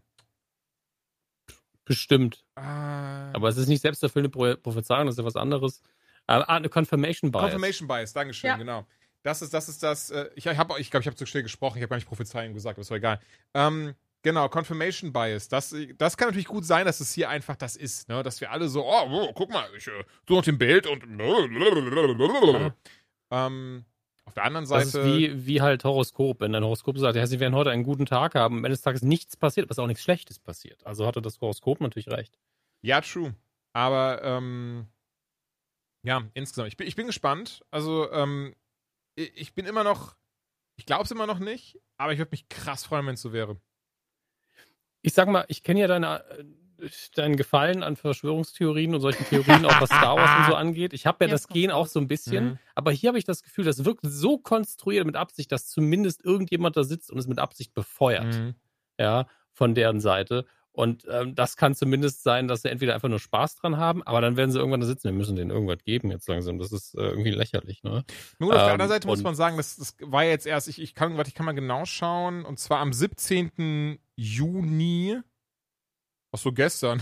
Bestimmt. 1.85 2.43
Ah, 2.55 3.31
Aber 3.33 3.47
es 3.47 3.57
ist 3.57 3.67
nicht 3.67 3.81
selbsterfüllende 3.81 4.29
Pro 4.29 4.55
Prophezeiung, 4.57 5.05
das 5.05 5.13
ist 5.15 5.19
ja 5.19 5.25
was 5.25 5.35
anderes. 5.37 5.81
Ah, 6.27 6.39
ah, 6.41 6.55
eine 6.57 6.67
Confirmation 6.69 7.31
Bias. 7.31 7.43
Confirmation 7.43 7.87
Bias, 7.87 8.11
Dankeschön, 8.11 8.49
Ja. 8.49 8.57
genau. 8.57 8.85
Das 9.27 9.41
ist, 9.41 9.53
das 9.53 9.67
ist 9.67 9.83
das, 9.83 10.09
äh, 10.09 10.29
ich 10.35 10.47
habe, 10.47 10.79
ich 10.79 10.89
glaube, 10.89 11.01
ich 11.01 11.07
habe 11.07 11.17
zu 11.17 11.25
schnell 11.25 11.43
gesprochen, 11.43 11.79
ich 11.79 11.81
habe 11.83 11.89
gar 11.89 11.97
nicht 11.97 12.07
Prophezeiung 12.07 12.53
gesagt, 12.53 12.77
aber 12.77 12.83
ist 12.83 12.89
doch 12.89 12.95
egal. 12.95 13.19
Ähm, 13.53 13.93
genau, 14.21 14.47
Confirmation 14.47 15.11
Bias, 15.11 15.49
das, 15.49 15.75
das 15.97 16.15
kann 16.15 16.29
natürlich 16.29 16.47
gut 16.47 16.63
sein, 16.63 16.85
dass 16.85 17.01
es 17.01 17.11
hier 17.11 17.29
einfach 17.29 17.57
das 17.57 17.75
ist, 17.75 18.07
ne? 18.07 18.23
dass 18.23 18.39
wir 18.39 18.51
alle 18.51 18.69
so, 18.69 18.85
oh, 18.85 19.03
oh 19.05 19.33
guck 19.33 19.49
mal, 19.49 19.67
ich 19.75 19.85
äh, 19.85 20.05
tu 20.25 20.35
noch 20.35 20.45
dem 20.45 20.57
Bild 20.57 20.87
und 20.87 21.03
ähm, 23.29 23.83
auf 24.23 24.33
der 24.33 24.45
anderen 24.45 24.65
Das 24.65 24.91
Seite, 24.91 24.99
ist 24.99 25.05
wie, 25.05 25.45
wie 25.45 25.61
halt 25.61 25.83
Horoskop. 25.83 26.39
Wenn 26.39 26.53
dein 26.53 26.63
Horoskop 26.63 26.97
sagt, 26.97 27.17
ja, 27.17 27.27
sie 27.27 27.41
werden 27.41 27.53
heute 27.53 27.71
einen 27.71 27.83
guten 27.83 28.05
Tag 28.05 28.33
haben, 28.33 28.59
am 28.59 28.63
Ende 28.63 28.77
des 28.77 28.81
Tages 28.81 29.01
nichts 29.01 29.35
passiert, 29.35 29.65
aber 29.65 29.71
es 29.71 29.77
ist 29.77 29.83
auch 29.83 29.87
nichts 29.87 30.03
Schlechtes 30.03 30.39
passiert. 30.39 30.87
Also 30.87 31.05
hatte 31.05 31.21
das 31.21 31.41
Horoskop 31.41 31.81
natürlich 31.81 32.07
recht. 32.07 32.39
ja, 32.81 33.01
true, 33.01 33.35
aber 33.73 34.21
ähm, 34.23 34.87
ja, 36.03 36.23
insgesamt, 36.33 36.69
ich 36.69 36.77
bin, 36.77 36.87
ich 36.87 36.95
bin 36.95 37.07
gespannt, 37.07 37.65
also 37.71 38.09
ähm, 38.13 38.55
ich, 39.17 39.31
ich 39.35 39.53
bin 39.53 39.65
immer 39.65 39.83
noch, 39.83 40.15
ich 40.77 40.85
glaube 40.85 41.03
es 41.03 41.11
immer 41.11 41.27
noch 41.27 41.39
nicht, 41.39 41.79
aber 41.97 42.13
ich 42.13 42.19
würde 42.19 42.31
mich 42.31 42.47
krass 42.47 42.85
freuen, 42.85 43.05
wenn 43.07 43.15
es 43.15 43.21
so 43.21 43.33
wäre. 43.33 43.59
Ich 45.01 45.13
sag 45.13 45.27
mal, 45.27 45.45
ich 45.47 45.63
kenne 45.63 45.79
ja 45.81 45.87
deine, 45.87 46.23
äh, 46.79 46.89
deinen 47.15 47.35
Gefallen 47.37 47.81
an 47.83 47.95
Verschwörungstheorien 47.95 48.93
und 48.93 49.01
solchen 49.01 49.25
Theorien, 49.25 49.65
auch 49.65 49.81
was 49.81 49.89
Star 49.89 50.15
Wars 50.15 50.39
und 50.39 50.51
so 50.51 50.55
angeht. 50.57 50.93
Ich 50.93 51.05
habe 51.05 51.25
ja 51.25 51.31
Jetzt 51.31 51.45
das 51.45 51.53
Gen 51.53 51.71
auch 51.71 51.87
so 51.87 51.99
ein 51.99 52.07
bisschen, 52.07 52.45
Mhm. 52.45 52.59
aber 52.75 52.91
hier 52.91 53.09
habe 53.09 53.17
ich 53.17 53.23
das 53.25 53.41
Gefühl, 53.41 53.65
das 53.65 53.83
wirkt 53.85 54.01
so 54.03 54.37
konstruiert 54.37 55.05
mit 55.05 55.15
Absicht, 55.15 55.51
dass 55.51 55.67
zumindest 55.67 56.23
irgendjemand 56.23 56.77
da 56.77 56.83
sitzt 56.83 57.11
und 57.11 57.17
es 57.17 57.27
mit 57.27 57.39
Absicht 57.39 57.73
befeuert. 57.73 58.25
Mhm. 58.35 58.55
ja, 58.99 59.27
von 59.51 59.73
deren 59.73 59.99
Seite. 59.99 60.45
Und 60.77 61.07
ähm, 61.09 61.33
das 61.33 61.57
kann 61.57 61.73
zumindest 61.73 62.21
sein, 62.21 62.47
dass 62.47 62.61
sie 62.61 62.69
entweder 62.69 62.93
einfach 62.93 63.09
nur 63.09 63.17
Spaß 63.17 63.55
dran 63.55 63.77
haben, 63.77 64.03
aber 64.03 64.21
dann 64.21 64.37
werden 64.37 64.51
sie 64.51 64.59
irgendwann 64.59 64.79
da 64.79 64.85
sitzen, 64.85 65.05
wir 65.05 65.11
müssen 65.11 65.35
denen 65.35 65.49
irgendwas 65.49 65.79
geben 65.83 66.11
jetzt 66.11 66.29
langsam. 66.29 66.59
Das 66.59 66.71
ist 66.71 66.93
äh, 66.93 67.01
irgendwie 67.01 67.31
lächerlich, 67.31 67.81
ne? 67.81 68.05
Nur 68.37 68.51
auf 68.51 68.57
der 68.57 68.65
Ähm, 68.65 68.71
anderen 68.73 68.89
Seite 68.89 69.07
muss 69.07 69.23
man 69.23 69.33
sagen, 69.33 69.57
das, 69.57 69.77
das 69.77 69.95
war 70.01 70.23
jetzt 70.23 70.45
erst, 70.45 70.67
ich, 70.67 70.79
ich 70.79 70.93
kann, 70.93 71.17
warte, 71.17 71.29
ich 71.29 71.33
kann 71.33 71.47
mal 71.47 71.53
genau 71.53 71.85
schauen, 71.85 72.45
und 72.45 72.59
zwar 72.59 72.77
am 72.77 72.93
17. 72.93 73.97
Juni. 74.15 75.17
Ach 76.31 76.37
so, 76.37 76.51
gestern. 76.51 77.01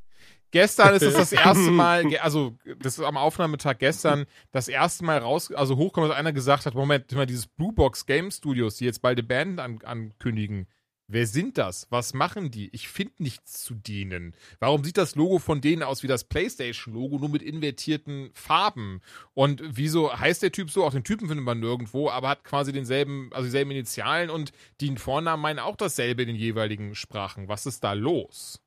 gestern 0.50 0.94
ist 0.94 1.02
es 1.04 1.14
das 1.14 1.32
erste 1.32 1.70
Mal, 1.70 2.04
also 2.18 2.58
das 2.78 2.98
ist 2.98 3.04
am 3.04 3.16
Aufnahmetag 3.16 3.78
gestern 3.78 4.26
das 4.52 4.68
erste 4.68 5.02
Mal 5.02 5.16
raus, 5.16 5.50
also 5.50 5.78
hochkommt, 5.78 6.10
dass 6.10 6.16
einer 6.16 6.34
gesagt 6.34 6.66
hat, 6.66 6.74
Moment, 6.74 7.10
mal 7.12 7.24
dieses 7.24 7.46
Blue 7.46 7.72
Box 7.72 8.04
Game 8.04 8.30
Studios, 8.30 8.76
die 8.76 8.84
jetzt 8.84 9.00
bald 9.00 9.16
eine 9.16 9.26
Band 9.26 9.60
an, 9.60 9.78
ankündigen. 9.82 10.68
Wer 11.06 11.26
sind 11.26 11.58
das? 11.58 11.86
Was 11.90 12.14
machen 12.14 12.50
die? 12.50 12.74
Ich 12.74 12.88
finde 12.88 13.22
nichts 13.22 13.62
zu 13.62 13.74
denen. 13.74 14.34
Warum 14.58 14.84
sieht 14.84 14.96
das 14.96 15.16
Logo 15.16 15.38
von 15.38 15.60
denen 15.60 15.82
aus 15.82 16.02
wie 16.02 16.06
das 16.06 16.24
PlayStation-Logo, 16.24 17.18
nur 17.18 17.28
mit 17.28 17.42
invertierten 17.42 18.30
Farben? 18.32 19.02
Und 19.34 19.62
wieso 19.62 20.18
heißt 20.18 20.42
der 20.42 20.52
Typ 20.52 20.70
so? 20.70 20.82
Auch 20.82 20.92
den 20.92 21.04
Typen 21.04 21.28
findet 21.28 21.44
man 21.44 21.60
nirgendwo, 21.60 22.08
aber 22.08 22.30
hat 22.30 22.44
quasi 22.44 22.72
denselben, 22.72 23.30
also 23.32 23.44
dieselben 23.44 23.70
Initialen 23.72 24.30
und 24.30 24.52
die 24.80 24.96
Vornamen 24.96 25.42
meinen 25.42 25.58
auch 25.58 25.76
dasselbe 25.76 26.22
in 26.22 26.28
den 26.28 26.36
jeweiligen 26.36 26.94
Sprachen. 26.94 27.48
Was 27.48 27.66
ist 27.66 27.84
da 27.84 27.92
los? 27.92 28.62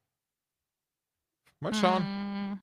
Mal 1.59 1.73
schauen. 1.73 2.03
Mm. 2.03 2.61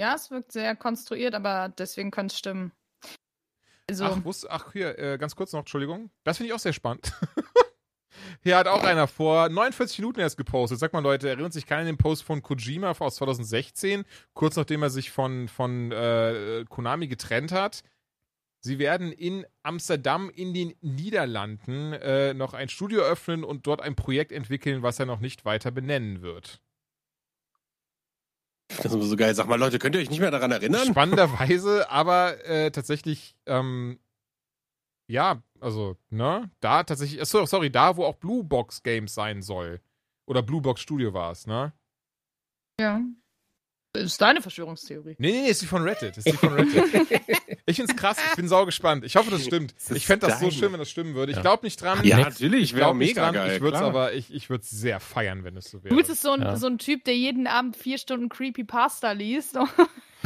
Ja, 0.00 0.14
es 0.14 0.32
wirkt 0.32 0.50
sehr 0.50 0.74
konstruiert, 0.74 1.34
aber 1.34 1.68
deswegen 1.68 2.10
könnte 2.10 2.32
es 2.32 2.38
stimmen. 2.38 2.72
Also, 3.88 4.04
Ach, 4.04 4.24
wusst, 4.24 4.50
ach, 4.50 4.72
hier, 4.72 4.98
äh, 4.98 5.16
ganz 5.16 5.36
kurz 5.36 5.52
noch, 5.52 5.60
Entschuldigung. 5.60 6.10
Das 6.24 6.38
finde 6.38 6.48
ich 6.48 6.54
auch 6.54 6.58
sehr 6.58 6.72
spannend. 6.72 7.12
Hier 8.42 8.56
hat 8.56 8.68
auch 8.68 8.84
einer 8.84 9.06
vor 9.06 9.48
49 9.48 9.98
Minuten 9.98 10.20
erst 10.20 10.36
gepostet. 10.36 10.78
Sag 10.78 10.92
mal, 10.92 11.00
Leute, 11.00 11.28
erinnert 11.28 11.52
sich 11.52 11.66
keiner 11.66 11.80
an 11.82 11.86
den 11.86 11.96
Post 11.96 12.22
von 12.22 12.42
Kojima 12.42 12.92
aus 12.98 13.16
2016, 13.16 14.04
kurz 14.34 14.56
nachdem 14.56 14.82
er 14.82 14.90
sich 14.90 15.10
von, 15.10 15.48
von 15.48 15.92
äh, 15.92 16.64
Konami 16.68 17.08
getrennt 17.08 17.52
hat? 17.52 17.82
Sie 18.60 18.78
werden 18.80 19.12
in 19.12 19.46
Amsterdam 19.62 20.28
in 20.28 20.52
den 20.52 20.74
Niederlanden 20.80 21.92
äh, 21.92 22.34
noch 22.34 22.52
ein 22.52 22.68
Studio 22.68 23.02
öffnen 23.02 23.44
und 23.44 23.66
dort 23.66 23.80
ein 23.80 23.94
Projekt 23.94 24.32
entwickeln, 24.32 24.82
was 24.82 24.98
er 24.98 25.06
noch 25.06 25.20
nicht 25.20 25.44
weiter 25.44 25.70
benennen 25.70 26.20
wird. 26.20 26.60
Das 28.82 28.92
ist 28.92 29.08
so 29.08 29.16
geil. 29.16 29.34
Sag 29.34 29.46
mal, 29.46 29.58
Leute, 29.58 29.78
könnt 29.78 29.94
ihr 29.94 30.00
euch 30.00 30.10
nicht 30.10 30.18
mehr 30.20 30.32
daran 30.32 30.50
erinnern? 30.50 30.88
Spannenderweise, 30.88 31.88
aber 31.90 32.44
äh, 32.44 32.70
tatsächlich, 32.72 33.36
ähm, 33.46 34.00
ja, 35.06 35.42
also, 35.60 35.96
ne, 36.10 36.50
da 36.60 36.82
tatsächlich, 36.84 37.24
so, 37.26 37.44
sorry, 37.46 37.70
da, 37.70 37.96
wo 37.96 38.04
auch 38.04 38.16
Blue 38.16 38.44
Box 38.44 38.82
Games 38.82 39.14
sein 39.14 39.42
soll. 39.42 39.80
Oder 40.26 40.42
Blue 40.42 40.60
Box 40.60 40.80
Studio 40.80 41.12
war 41.14 41.32
es, 41.32 41.46
ne? 41.46 41.72
Ja. 42.80 43.00
Das 43.92 44.04
ist 44.04 44.20
deine 44.20 44.42
Verschwörungstheorie. 44.42 45.16
Nee, 45.18 45.30
nee, 45.32 45.40
nee, 45.42 45.48
ist 45.48 45.62
die 45.62 45.66
von 45.66 45.82
Reddit. 45.82 46.18
Ist 46.18 46.26
die 46.26 46.32
von 46.32 46.52
Reddit. 46.52 46.84
ich 47.66 47.76
find's 47.76 47.96
krass, 47.96 48.18
ich 48.28 48.36
bin 48.36 48.46
sau 48.46 48.66
gespannt. 48.66 49.04
Ich 49.04 49.16
hoffe, 49.16 49.30
das 49.30 49.42
stimmt. 49.44 49.74
Das 49.88 49.96
Ich 49.96 50.04
fände 50.06 50.26
das 50.26 50.38
so 50.40 50.50
schön, 50.50 50.70
wenn 50.72 50.80
das 50.80 50.90
stimmen 50.90 51.14
würde. 51.14 51.32
Ich 51.32 51.40
glaube 51.40 51.64
nicht 51.64 51.80
dran. 51.80 52.04
Ja, 52.04 52.18
natürlich, 52.18 52.62
ich 52.62 52.72
wäre 52.74 52.86
glaube 52.86 52.98
nicht 52.98 53.10
mega 53.16 53.22
dran. 53.22 53.34
geil. 53.34 53.56
ich 53.56 53.62
würde 53.62 53.76
es 53.78 53.82
aber, 53.82 54.12
ich, 54.12 54.34
ich 54.34 54.50
würde 54.50 54.62
es 54.62 54.70
sehr 54.70 55.00
feiern, 55.00 55.44
wenn 55.44 55.56
es 55.56 55.70
so 55.70 55.82
wäre. 55.82 55.94
Du 55.94 55.96
bist 55.96 56.20
so 56.20 56.32
ein, 56.32 56.42
Ja. 56.42 56.56
so 56.56 56.66
ein 56.66 56.76
Typ, 56.76 57.04
der 57.04 57.16
jeden 57.16 57.46
Abend 57.46 57.74
vier 57.76 57.96
Stunden 57.96 58.28
Creepypasta 58.28 59.12
liest 59.12 59.56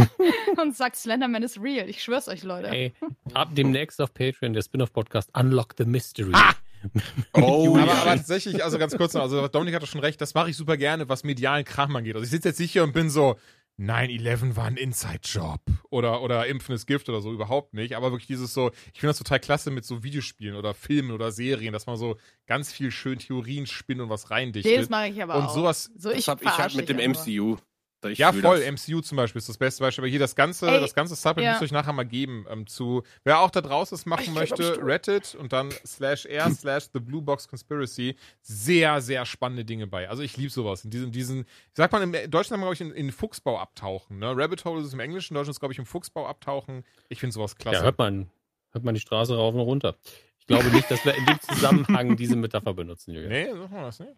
und 0.63 0.77
sagt, 0.77 0.97
Slenderman 0.97 1.43
ist 1.43 1.61
real. 1.61 1.89
Ich 1.89 2.03
schwör's 2.03 2.29
euch, 2.29 2.43
Leute. 2.43 2.69
Ey, 2.69 2.93
ab 3.35 3.51
demnächst 3.53 4.01
auf 4.01 4.13
Patreon 4.15 4.53
der 4.53 4.63
Spin-off-Podcast 4.63 5.31
Unlock 5.37 5.75
the 5.79 5.85
Mystery. 5.85 6.33
Ah! 6.35 6.55
Oh, 7.35 7.77
aber, 7.77 7.87
ja. 7.87 7.93
aber 7.93 8.17
tatsächlich, 8.17 8.65
also 8.65 8.79
ganz 8.79 8.97
kurz 8.97 9.13
noch, 9.13 9.21
also 9.21 9.49
Dominik 9.49 9.75
hatte 9.75 9.87
schon 9.87 10.01
recht, 10.01 10.19
das 10.19 10.33
mache 10.33 10.49
ich 10.49 10.57
super 10.57 10.79
gerne, 10.79 11.11
was 11.11 11.25
medialen 11.25 11.67
Kram 11.67 11.95
angeht. 11.95 12.15
Also 12.15 12.25
ich 12.25 12.31
sitze 12.31 12.49
jetzt 12.49 12.59
nicht 12.59 12.73
hier 12.73 12.85
und 12.85 12.95
bin 12.95 13.11
so, 13.11 13.37
9-11 13.81 14.57
war 14.57 14.67
ein 14.67 14.77
Inside-Job 14.77 15.61
oder, 15.89 16.21
oder 16.23 16.47
Impfen 16.47 16.75
ist 16.75 16.87
Gift 16.87 17.09
oder 17.09 17.23
so, 17.23 17.33
überhaupt 17.33 17.73
nicht. 17.73 17.97
Aber 17.97 18.13
wirklich 18.13 18.27
dieses 18.27 18.53
so, 18.53 18.71
ich 18.93 19.01
finde 19.01 19.11
das 19.11 19.19
total 19.19 19.41
klasse 19.41 19.71
mit 19.71 19.87
so 19.87 20.03
Videospielen 20.03 20.55
oder 20.55 20.75
Filmen 20.75 21.13
oder 21.13 21.33
Serien, 21.33 21.73
dass 21.73 21.87
man 21.87 21.97
so 21.97 22.17
ganz 22.47 22.73
viel 22.73 22.91
schön 22.91 23.19
Theorien 23.19 23.67
spinnt 23.67 24.01
und 24.03 24.11
was 24.11 24.31
reindichtet. 24.31 24.71
Nee, 24.71 24.79
das 24.79 24.91
mache 24.91 25.09
ich 25.09 25.23
aber 25.23 25.37
und 25.37 25.45
auch. 25.45 25.55
sowas, 25.55 25.91
so, 25.97 26.11
das 26.11 26.29
hab 26.29 26.43
ich 26.43 26.47
halt 26.47 26.57
verarsche 26.57 26.77
mit 26.77 26.89
dem. 26.91 26.99
MCU. 26.99 27.57
Ich 28.05 28.19
ja, 28.19 28.33
voll. 28.33 28.61
das. 28.61 28.89
MCU 28.89 29.01
zum 29.01 29.17
Beispiel 29.17 29.39
ist 29.41 29.49
das 29.49 29.59
beste 29.59 29.83
Beispiel. 29.83 30.03
Aber 30.03 30.09
hier 30.09 30.19
das 30.19 30.35
ganze, 30.35 30.67
Ey, 30.69 30.81
das 30.81 30.95
ganze 30.95 31.15
Supplement 31.15 31.45
ja. 31.45 31.51
müsst 31.53 31.63
ihr 31.63 31.65
euch 31.67 31.73
nachher 31.73 31.93
mal 31.93 32.07
geben 32.07 32.47
ähm, 32.49 32.67
zu, 32.67 33.03
wer 33.25 33.41
auch 33.41 33.51
da 33.51 33.61
draußen 33.61 33.95
es 33.95 34.07
machen 34.07 34.25
Ich 34.25 34.33
möchte, 34.33 34.79
Reddit 34.83 35.35
und 35.35 35.53
dann 35.53 35.71
slash 35.85 36.25
r 36.27 36.51
slash 36.51 36.85
the 36.95 37.01
Blue 37.01 37.21
Box 37.21 37.47
Conspiracy. 37.47 38.17
Sehr, 38.41 39.01
sehr 39.03 39.27
spannende 39.27 39.65
Dinge 39.65 39.87
bei. 39.87 40.09
Also 40.09 40.23
ich 40.23 40.37
liebe 40.37 40.51
sowas. 40.51 40.85
In 40.85 40.91
diesen, 40.91 41.13
diesen, 41.13 41.45
sagt 41.75 41.93
man 41.93 42.03
im 42.03 42.31
Deutschen 42.31 42.57
glaube 42.57 42.75
ich, 42.75 42.81
in, 42.81 42.93
in 42.93 43.13
Fuchsbau 43.13 43.59
abtauchen. 43.59 44.19
Ne? 44.19 44.33
Rabbit 44.35 44.65
Hole 44.65 44.81
ist 44.81 44.87
es 44.87 44.93
im 44.95 45.01
Englischen, 45.01 45.35
in 45.35 45.37
Deutschland 45.37 45.51
ist 45.51 45.57
es, 45.57 45.61
glaube 45.61 45.73
ich, 45.73 45.79
im 45.79 45.87
Fuchsbau 45.87 46.27
abtauchen. 46.27 46.85
Ich 47.09 47.21
finde 47.21 47.35
sowas 47.35 47.57
klasse. 47.57 47.79
Ja, 47.79 47.83
hört 47.83 47.99
man, 47.99 48.31
hört 48.71 48.85
man 48.85 48.95
die 48.95 49.01
Straße 49.01 49.37
rauf 49.37 49.55
und 49.55 49.61
runter. 49.61 49.97
Ich 50.39 50.47
glaube 50.47 50.69
nicht, 50.71 50.91
dass 50.91 51.05
wir 51.05 51.15
in 51.15 51.27
dem 51.27 51.41
Zusammenhang 51.41 52.17
diese 52.17 52.35
Metapher 52.37 52.75
benutzen, 52.75 53.13
Julian. 53.13 53.31
nee, 53.31 53.49
sag 53.53 53.71
mal 53.71 53.83
das 53.83 54.01
nicht. 54.01 54.17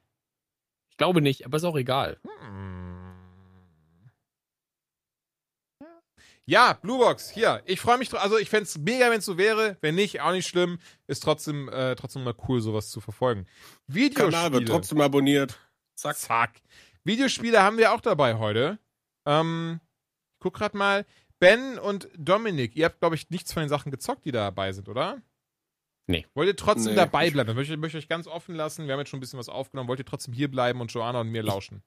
Ich 0.88 0.96
glaube 0.96 1.20
nicht, 1.20 1.44
aber 1.44 1.56
ist 1.56 1.64
auch 1.64 1.76
egal. 1.76 2.18
Hm. 2.40 3.01
Ja, 6.52 6.74
Bluebox, 6.74 7.30
hier. 7.30 7.62
Ich 7.64 7.80
freue 7.80 7.96
mich, 7.96 8.10
dr- 8.10 8.22
also 8.22 8.36
ich 8.36 8.50
fände 8.50 8.64
es 8.64 8.76
mega, 8.76 9.10
wenn 9.10 9.20
es 9.20 9.24
so 9.24 9.38
wäre. 9.38 9.78
Wenn 9.80 9.94
nicht, 9.94 10.20
auch 10.20 10.32
nicht 10.32 10.46
schlimm. 10.46 10.80
Ist 11.06 11.22
trotzdem, 11.22 11.70
äh, 11.70 11.94
trotzdem 11.96 12.24
mal 12.24 12.34
cool, 12.46 12.60
sowas 12.60 12.90
zu 12.90 13.00
verfolgen. 13.00 13.46
Videospiele. 13.86 14.30
Kanal 14.32 14.52
wird 14.52 14.68
trotzdem 14.68 15.00
abonniert. 15.00 15.58
Zack. 15.94 16.16
Zack. 16.18 16.60
Videospiele 17.04 17.62
haben 17.62 17.78
wir 17.78 17.94
auch 17.94 18.02
dabei 18.02 18.34
heute. 18.36 18.78
Ähm, 19.24 19.80
ich 20.34 20.40
guck 20.40 20.52
grad 20.52 20.74
mal. 20.74 21.06
Ben 21.38 21.78
und 21.78 22.10
Dominik, 22.18 22.76
ihr 22.76 22.84
habt, 22.84 23.00
glaube 23.00 23.14
ich, 23.14 23.30
nichts 23.30 23.50
von 23.54 23.62
den 23.62 23.70
Sachen 23.70 23.90
gezockt, 23.90 24.26
die 24.26 24.30
da 24.30 24.40
dabei 24.44 24.72
sind, 24.72 24.90
oder? 24.90 25.22
Nee. 26.06 26.26
Wollt 26.34 26.48
ihr 26.48 26.56
trotzdem 26.56 26.92
Nee, 26.92 26.96
dabei 26.96 27.30
bleiben? 27.30 27.46
Dann 27.46 27.56
möchte 27.56 27.72
ich, 27.72 27.80
möchte 27.80 27.96
ich 27.96 28.04
euch 28.04 28.08
ganz 28.10 28.26
offen 28.26 28.54
lassen. 28.54 28.84
Wir 28.86 28.92
haben 28.92 29.00
jetzt 29.00 29.08
schon 29.08 29.16
ein 29.16 29.20
bisschen 29.20 29.38
was 29.38 29.48
aufgenommen. 29.48 29.88
Wollt 29.88 30.00
ihr 30.00 30.04
trotzdem 30.04 30.34
hier 30.34 30.50
bleiben 30.50 30.82
und 30.82 30.92
Joanna 30.92 31.20
und 31.22 31.28
mir 31.30 31.42
lauschen? 31.42 31.82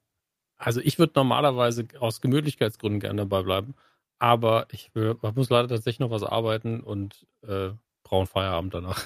Also 0.58 0.82
ich 0.82 0.98
würde 0.98 1.14
normalerweise 1.16 1.88
aus 2.00 2.20
Gemütlichkeitsgründen 2.20 3.00
gerne 3.00 3.22
dabei 3.28 3.44
bleiben, 3.44 3.76
aber 4.20 4.68
ich, 4.72 4.94
will, 4.94 5.18
ich 5.22 5.36
muss 5.36 5.50
leider 5.50 5.68
tatsächlich 5.68 6.00
noch 6.00 6.12
was 6.12 6.24
arbeiten 6.24 6.82
und 6.82 7.26
äh, 7.48 7.72
brauchen 8.04 8.28
Feierabend 8.28 8.74
danach. 8.74 9.04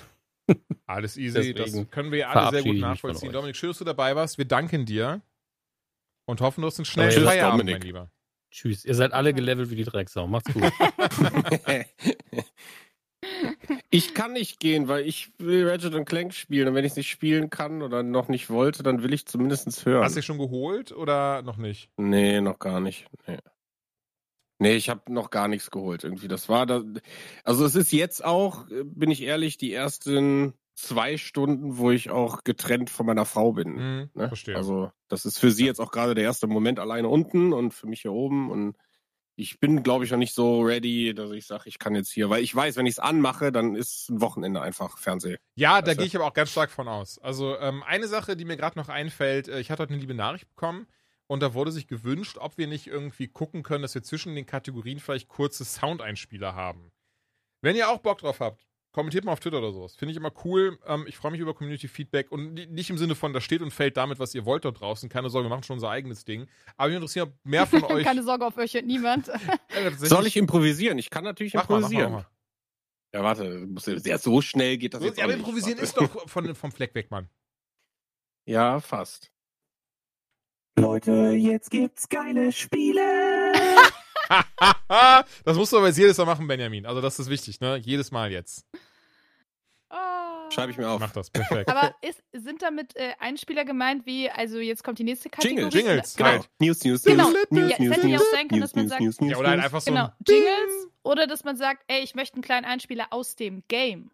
Alles 0.85 1.17
easy, 1.17 1.53
Deswegen 1.53 1.83
das 1.83 1.91
können 1.91 2.11
wir 2.11 2.29
alle 2.29 2.51
sehr 2.51 2.63
gut 2.63 2.79
nachvollziehen. 2.79 3.31
Dominik, 3.31 3.55
schön, 3.55 3.69
dass 3.69 3.79
du 3.79 3.85
dabei 3.85 4.15
warst. 4.15 4.37
Wir 4.37 4.45
danken 4.45 4.85
dir 4.85 5.21
und 6.25 6.41
hoffen, 6.41 6.61
du 6.61 6.67
hast 6.67 6.79
einen 6.79 6.85
schnellen 6.85 7.11
Tschüss, 7.11 7.23
Feierabend, 7.23 7.61
Dominik. 7.61 7.75
mein 7.75 7.87
Lieber. 7.87 8.11
Tschüss. 8.51 8.85
Ihr 8.85 8.95
seid 8.95 9.13
alle 9.13 9.33
gelevelt 9.33 9.69
wie 9.69 9.75
die 9.75 9.83
Drecksau. 9.83 10.25
Macht's 10.27 10.51
gut. 10.51 10.63
ich 13.91 14.15
kann 14.15 14.33
nicht 14.33 14.59
gehen, 14.59 14.87
weil 14.87 15.05
ich 15.05 15.31
will 15.37 15.69
Ratchet 15.69 16.05
Clank 16.05 16.33
spielen 16.33 16.69
und 16.69 16.75
wenn 16.75 16.83
ich 16.83 16.91
es 16.91 16.97
nicht 16.97 17.09
spielen 17.09 17.49
kann 17.51 17.83
oder 17.83 18.01
noch 18.01 18.27
nicht 18.27 18.49
wollte, 18.49 18.81
dann 18.81 19.03
will 19.03 19.13
ich 19.13 19.27
zumindest 19.27 19.85
hören. 19.85 20.03
Hast 20.03 20.15
du 20.15 20.19
dich 20.19 20.25
schon 20.25 20.39
geholt 20.39 20.91
oder 20.91 21.43
noch 21.43 21.57
nicht? 21.57 21.91
Nee, 21.97 22.41
noch 22.41 22.57
gar 22.57 22.79
nicht. 22.79 23.05
Nee, 23.27 23.37
nee 24.59 24.75
ich 24.75 24.89
habe 24.89 25.11
noch 25.11 25.29
gar 25.29 25.47
nichts 25.47 25.71
geholt 25.71 26.03
irgendwie. 26.03 26.27
Das 26.27 26.49
war 26.49 26.65
da. 26.65 26.83
Also 27.43 27.65
es 27.65 27.75
ist 27.75 27.91
jetzt 27.91 28.23
auch, 28.23 28.69
äh, 28.69 28.83
bin 28.83 29.11
ich 29.11 29.23
ehrlich, 29.23 29.57
die 29.57 29.73
ersten 29.73 30.53
zwei 30.75 31.17
Stunden, 31.17 31.77
wo 31.77 31.91
ich 31.91 32.09
auch 32.09 32.43
getrennt 32.43 32.89
von 32.89 33.05
meiner 33.05 33.25
Frau 33.25 33.53
bin. 33.53 33.77
Hm, 33.77 34.09
Ne? 34.13 34.27
Verstehe. 34.27 34.55
Also 34.55 34.91
das 35.07 35.25
ist 35.25 35.39
für 35.39 35.51
sie 35.51 35.65
jetzt 35.65 35.81
auch 35.81 35.91
gerade 35.91 36.15
der 36.15 36.23
erste 36.23 36.47
Moment 36.47 36.79
alleine 36.79 37.09
unten 37.09 37.53
und 37.53 37.73
für 37.73 37.87
mich 37.87 38.01
hier 38.01 38.13
oben 38.13 38.49
und 38.49 38.75
ich 39.35 39.61
bin, 39.61 39.83
glaube 39.83 40.03
ich, 40.03 40.11
noch 40.11 40.17
nicht 40.17 40.35
so 40.35 40.61
ready, 40.61 41.13
dass 41.13 41.31
ich 41.31 41.47
sage, 41.47 41.63
ich 41.67 41.79
kann 41.79 41.95
jetzt 41.95 42.11
hier, 42.11 42.29
weil 42.29 42.43
ich 42.43 42.53
weiß, 42.53 42.75
wenn 42.75 42.85
ich 42.85 42.95
es 42.95 42.99
anmache, 42.99 43.53
dann 43.53 43.73
ist 43.73 44.09
ein 44.09 44.19
Wochenende 44.19 44.61
einfach 44.61 44.97
Fernseh. 44.97 45.37
Ja, 45.55 45.81
da 45.81 45.93
gehe 45.93 46.05
ich 46.05 46.15
aber 46.17 46.25
auch 46.25 46.33
ganz 46.33 46.51
stark 46.51 46.69
von 46.71 46.89
aus. 46.89 47.19
Also 47.19 47.57
ähm, 47.57 47.81
eine 47.83 48.09
Sache, 48.09 48.35
die 48.35 48.43
mir 48.43 48.57
gerade 48.57 48.77
noch 48.77 48.89
einfällt, 48.89 49.47
äh, 49.47 49.61
ich 49.61 49.71
hatte 49.71 49.83
heute 49.83 49.93
eine 49.93 50.01
liebe 50.01 50.13
Nachricht 50.13 50.49
bekommen 50.49 50.87
und 51.29 51.41
da 51.41 51.53
wurde 51.53 51.71
sich 51.71 51.87
gewünscht, 51.87 52.37
ob 52.39 52.57
wir 52.57 52.67
nicht 52.67 52.87
irgendwie 52.87 53.27
gucken 53.27 53.63
können, 53.63 53.83
dass 53.83 53.93
wir 53.95 54.03
zwischen 54.03 54.35
den 54.35 54.45
Kategorien 54.45 54.99
vielleicht 54.99 55.27
kurze 55.27 55.63
Soundeinspieler 55.63 56.55
haben. 56.55 56.91
Wenn 57.61 57.75
ihr 57.75 57.89
auch 57.89 57.99
Bock 57.99 58.17
drauf 58.19 58.39
habt, 58.39 58.65
kommentiert 58.91 59.23
mal 59.25 59.33
auf 59.33 59.39
Twitter 59.39 59.59
oder 59.59 59.71
sowas. 59.71 59.95
Finde 59.95 60.11
ich 60.11 60.17
immer 60.17 60.31
cool. 60.43 60.79
Ähm, 60.87 61.05
ich 61.07 61.15
freue 61.17 61.31
mich 61.31 61.39
über 61.39 61.53
Community-Feedback 61.53 62.31
und 62.31 62.55
ni- 62.55 62.65
nicht 62.65 62.89
im 62.89 62.97
Sinne 62.97 63.13
von, 63.13 63.31
das 63.33 63.43
steht 63.43 63.61
und 63.61 63.71
fällt 63.71 63.95
damit, 63.97 64.17
was 64.17 64.33
ihr 64.33 64.45
wollt 64.45 64.65
dort 64.65 64.79
draußen. 64.79 65.07
Keine 65.09 65.29
Sorge, 65.29 65.45
wir 65.45 65.49
machen 65.49 65.63
schon 65.63 65.75
unser 65.75 65.89
eigenes 65.91 66.25
Ding. 66.25 66.47
Aber 66.77 66.87
mich 66.87 66.95
interessiert, 66.95 67.27
ob 67.27 67.33
mehr 67.45 67.67
von 67.67 67.83
euch. 67.91 68.03
Keine 68.03 68.23
Sorge, 68.23 68.45
auf 68.47 68.57
euch 68.57 68.73
hört 68.73 68.85
niemand. 68.85 69.29
Soll 69.97 70.25
ich 70.25 70.35
improvisieren? 70.35 70.97
Ich 70.97 71.11
kann 71.11 71.23
natürlich 71.23 71.53
Mach 71.53 71.69
mal, 71.69 71.81
mach 71.81 71.89
mal, 71.89 71.95
improvisieren. 71.99 72.11
mach 72.13 72.23
mal. 72.23 72.31
Ja, 73.13 73.23
warte, 73.23 73.67
muss- 73.67 73.85
ja, 74.05 74.17
so 74.17 74.41
schnell 74.41 74.77
geht 74.79 74.95
das 74.95 75.01
So, 75.01 75.07
jetzt 75.07 75.17
ja, 75.19 75.25
aber 75.25 75.33
improvisieren 75.33 75.77
ist 75.79 75.95
doch 75.95 76.27
von, 76.27 76.55
vom 76.55 76.71
Fleck 76.71 76.95
weg, 76.95 77.11
Mann. 77.11 77.29
Ja, 78.47 78.79
fast. 78.79 79.31
Leute, 80.79 81.11
jetzt 81.37 81.71
gibt's 81.71 82.07
geile 82.09 82.51
Spiele. 82.51 83.51
das 85.43 85.57
musst 85.57 85.73
du 85.73 85.77
aber 85.77 85.87
jetzt 85.87 85.97
jedes 85.97 86.17
Mal 86.17 86.25
machen, 86.25 86.47
Benjamin. 86.47 86.85
Also 86.85 87.01
das 87.01 87.19
ist 87.19 87.29
wichtig, 87.29 87.59
ne? 87.59 87.77
Jedes 87.77 88.11
Mal 88.11 88.31
jetzt. 88.31 88.65
Oh. 89.91 89.95
Schreibe 90.51 90.71
ich 90.71 90.77
mir 90.77 90.87
auf. 90.89 90.99
Mach 90.99 91.11
das, 91.11 91.29
perfekt. 91.29 91.69
Aber 91.69 91.95
ist, 92.01 92.21
sind 92.31 92.61
damit 92.61 92.95
äh, 92.95 93.13
Einspieler 93.19 93.65
gemeint, 93.65 94.05
wie, 94.05 94.29
also 94.29 94.59
jetzt 94.59 94.83
kommt 94.83 94.99
die 94.99 95.03
nächste 95.03 95.29
Kategorie? 95.29 95.59
Jingles, 95.61 95.73
Jingles, 95.73 96.15
Genau. 96.15 96.29
halt. 96.29 96.49
News, 96.59 96.83
News, 96.83 97.03
Genau. 97.03 97.29
News, 97.29 97.35
News, 97.49 97.69
Ja, 97.69 97.75
es 97.75 97.79
News, 97.79 97.91
hätte 97.97 98.07
ja 98.07 98.17
News, 98.17 98.21
auch 98.21 98.31
sein 98.31 98.47
können, 98.47 98.59
News, 98.61 98.69
dass 98.71 98.75
man 98.75 98.83
News, 98.85 98.89
sagt- 98.91 99.01
News, 99.01 99.21
News, 99.21 99.31
Ja, 99.31 99.37
oder 99.37 99.49
halt 99.49 99.63
einfach 99.63 99.81
so 99.81 99.91
Genau, 99.91 100.09
Jingles. 100.27 100.87
Oder 101.03 101.27
dass 101.27 101.43
man 101.43 101.57
sagt, 101.57 101.83
ey, 101.87 102.01
ich 102.03 102.13
möchte 102.15 102.35
einen 102.35 102.43
kleinen 102.43 102.65
Einspieler 102.65 103.07
aus 103.11 103.35
dem 103.35 103.63
Game. 103.67 104.11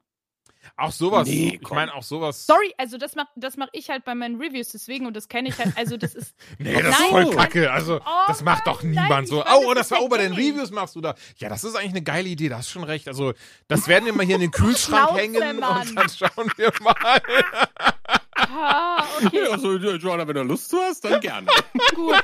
Auch 0.78 0.92
sowas. 0.92 1.28
Nee, 1.28 1.60
ich 1.62 1.70
meine 1.70 1.94
auch 1.94 2.04
sowas. 2.04 2.46
Sorry, 2.46 2.74
also 2.78 2.98
das 2.98 3.16
mache 3.16 3.28
das 3.36 3.58
mach 3.58 3.68
ich 3.72 3.90
halt 3.90 4.06
bei 4.06 4.16
meinen 4.16 4.42
Reviews, 4.42 4.70
deswegen, 4.70 5.06
und 5.06 5.16
das 5.16 5.28
kenne 5.28 5.50
ich 5.50 5.58
halt, 5.58 5.78
also 5.78 5.98
das 5.98 6.16
ist, 6.16 6.36
Nee, 6.60 6.82
das 6.82 7.00
ist 7.00 7.06
voll 7.08 7.30
kacke. 7.32 7.72
Also, 7.72 7.98
Oh 8.06 8.24
das 8.28 8.44
macht 8.44 8.68
doch 8.68 8.84
niemand 8.84 9.10
nein, 9.10 9.26
so. 9.28 9.38
meine, 9.44 9.56
Oh, 9.58 9.74
das 9.74 9.88
das 9.88 9.92
war 9.92 10.02
oh, 10.04 10.10
bei 10.10 10.18
den. 10.18 10.34
Reviews 10.34 10.72
machst 10.72 10.96
du 10.96 11.02
da. 11.02 11.16
Ja, 11.38 11.50
das 11.50 11.64
ist 11.64 11.76
eigentlich 11.76 11.92
eine 11.92 12.02
geile 12.04 12.28
Idee, 12.30 12.50
da 12.50 12.58
hast 12.58 12.70
schon 12.70 12.84
recht. 12.84 13.08
Also, 13.08 13.34
das 13.68 13.88
werden 13.88 14.06
wir 14.06 14.14
mal 14.14 14.26
hier 14.26 14.36
in 14.36 14.42
den 14.42 14.52
Kühlschrank 14.52 15.10
Schnauze, 15.10 15.22
hängen 15.22 15.60
Mann. 15.60 15.88
und 15.88 15.96
dann 15.96 16.10
schauen 16.10 16.52
wir 16.58 16.72
mal. 16.82 17.22
ah, 18.36 19.04
okay, 19.24 19.44
Ja, 19.46 19.52
also, 19.52 19.74
Joanna, 19.76 20.28
wenn 20.28 20.36
du 20.36 20.42
Lust 20.44 20.70
zu 20.70 20.78
hast, 20.80 21.04
dann 21.06 21.20
gerne. 21.22 21.48
gut. 21.96 22.16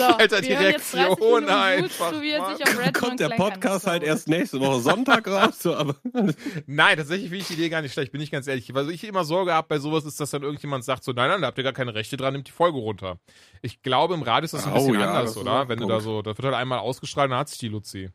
So, 0.00 0.14
Alter, 0.18 0.40
die 0.40 0.48
wir 0.48 0.58
hören 0.58 0.72
jetzt 0.72 0.94
30 0.94 1.06
Reaktion 1.06 1.48
einfach 1.48 2.12
Gut, 2.12 2.94
Kommt 2.94 3.20
der 3.20 3.28
Podcast 3.30 3.86
halt 3.86 4.02
erst 4.02 4.28
nächste 4.28 4.60
Woche 4.60 4.80
Sonntag 4.80 5.26
raus, 5.28 5.58
so, 5.60 5.74
aber 5.74 5.96
Nein, 6.66 6.96
tatsächlich 6.96 7.28
finde 7.28 7.42
ich 7.42 7.48
die 7.48 7.54
Idee 7.54 7.68
gar 7.68 7.82
nicht 7.82 7.92
schlecht, 7.92 8.12
bin 8.12 8.20
ich 8.20 8.30
ganz 8.30 8.46
ehrlich. 8.46 8.72
Was 8.74 8.88
ich 8.88 9.04
immer 9.04 9.24
Sorge 9.24 9.52
habe 9.52 9.68
bei 9.68 9.78
sowas, 9.78 10.04
ist, 10.04 10.18
dass 10.20 10.30
dann 10.30 10.42
irgendjemand 10.42 10.84
sagt 10.84 11.04
so, 11.04 11.12
nein, 11.12 11.28
nein, 11.28 11.40
da 11.40 11.48
habt 11.48 11.58
ihr 11.58 11.64
gar 11.64 11.72
keine 11.72 11.94
Rechte 11.94 12.16
dran, 12.16 12.32
nimmt 12.32 12.48
die 12.48 12.52
Folge 12.52 12.78
runter. 12.78 13.18
Ich 13.62 13.82
glaube, 13.82 14.14
im 14.14 14.22
Radio 14.22 14.44
ist 14.44 14.54
das 14.54 14.66
ein 14.66 14.72
Oh, 14.72 14.76
bisschen 14.76 15.00
ja, 15.00 15.12
anders, 15.12 15.36
oder? 15.36 15.68
Wenn 15.68 15.78
du 15.78 15.84
gut. 15.84 15.92
da 15.92 16.00
so, 16.00 16.22
das 16.22 16.36
wird 16.36 16.46
halt 16.46 16.56
einmal 16.56 16.78
ausgestrahlt, 16.78 17.30
dann 17.30 17.38
hat 17.38 17.48
sich 17.48 17.58
die 17.58 17.68
Luzi. 17.68 18.10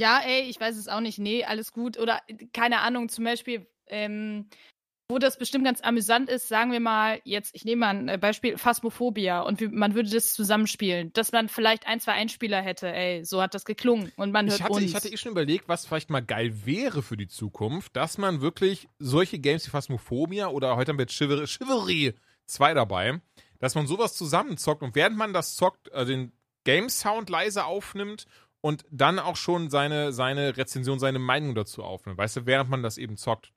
Ja, 0.00 0.20
ey, 0.24 0.42
ich 0.42 0.60
weiß 0.60 0.76
es 0.76 0.88
auch 0.88 1.00
nicht. 1.00 1.18
Nee, 1.18 1.44
alles 1.44 1.72
gut. 1.72 1.98
Oder 1.98 2.20
keine 2.52 2.80
Ahnung, 2.80 3.08
zum 3.08 3.24
Beispiel, 3.24 3.66
ähm, 3.86 4.48
wo 5.08 5.18
das 5.18 5.38
bestimmt 5.38 5.64
ganz 5.64 5.82
amüsant 5.82 6.30
ist, 6.30 6.48
sagen 6.48 6.72
wir 6.72 6.80
mal, 6.80 7.20
jetzt, 7.24 7.54
ich 7.54 7.64
nehme 7.64 7.80
mal 7.80 7.96
ein 7.96 8.08
äh, 8.08 8.18
Beispiel, 8.18 8.56
Phasmophobia 8.56 9.40
und 9.40 9.60
wie, 9.60 9.68
man 9.68 9.94
würde 9.94 10.08
das 10.08 10.32
zusammenspielen, 10.32 11.12
dass 11.12 11.32
man 11.32 11.48
vielleicht 11.48 11.86
ein, 11.86 12.00
zwei 12.00 12.12
Einspieler 12.12 12.62
hätte, 12.62 12.90
ey, 12.90 13.24
so 13.24 13.42
hat 13.42 13.54
das 13.54 13.64
geklungen 13.64 14.12
und 14.16 14.32
man 14.32 14.46
hört 14.46 14.58
Ich 14.58 14.62
hatte, 14.62 14.74
uns. 14.74 14.84
ich 14.84 14.94
hatte 14.94 15.08
eh 15.08 15.16
schon 15.16 15.32
überlegt, 15.32 15.68
was 15.68 15.86
vielleicht 15.86 16.08
mal 16.08 16.22
geil 16.22 16.64
wäre 16.64 17.02
für 17.02 17.16
die 17.16 17.28
Zukunft, 17.28 17.94
dass 17.96 18.16
man 18.16 18.40
wirklich 18.40 18.88
solche 18.98 19.38
Games 19.38 19.66
wie 19.66 19.70
Phasmophobia 19.70 20.48
oder 20.48 20.76
heute 20.76 20.90
haben 20.90 20.98
wir 20.98 21.04
jetzt 21.04 21.14
Chivalry, 21.14 21.46
Chivalry 21.46 22.14
2 22.46 22.74
dabei, 22.74 23.20
dass 23.58 23.74
man 23.74 23.86
sowas 23.86 24.14
zusammenzockt 24.14 24.82
und 24.82 24.94
während 24.94 25.16
man 25.16 25.34
das 25.34 25.54
zockt, 25.54 25.88
äh, 25.92 26.06
den 26.06 26.32
Game-Sound 26.64 27.28
leise 27.28 27.66
aufnimmt 27.66 28.26
und 28.62 28.86
dann 28.90 29.18
auch 29.18 29.36
schon 29.36 29.68
seine, 29.68 30.14
seine 30.14 30.56
Rezension, 30.56 30.98
seine 30.98 31.18
Meinung 31.18 31.54
dazu 31.54 31.82
aufnimmt. 31.82 32.16
Weißt 32.16 32.36
du, 32.36 32.46
während 32.46 32.70
man 32.70 32.82
das 32.82 32.96
eben 32.96 33.18
zockt. 33.18 33.52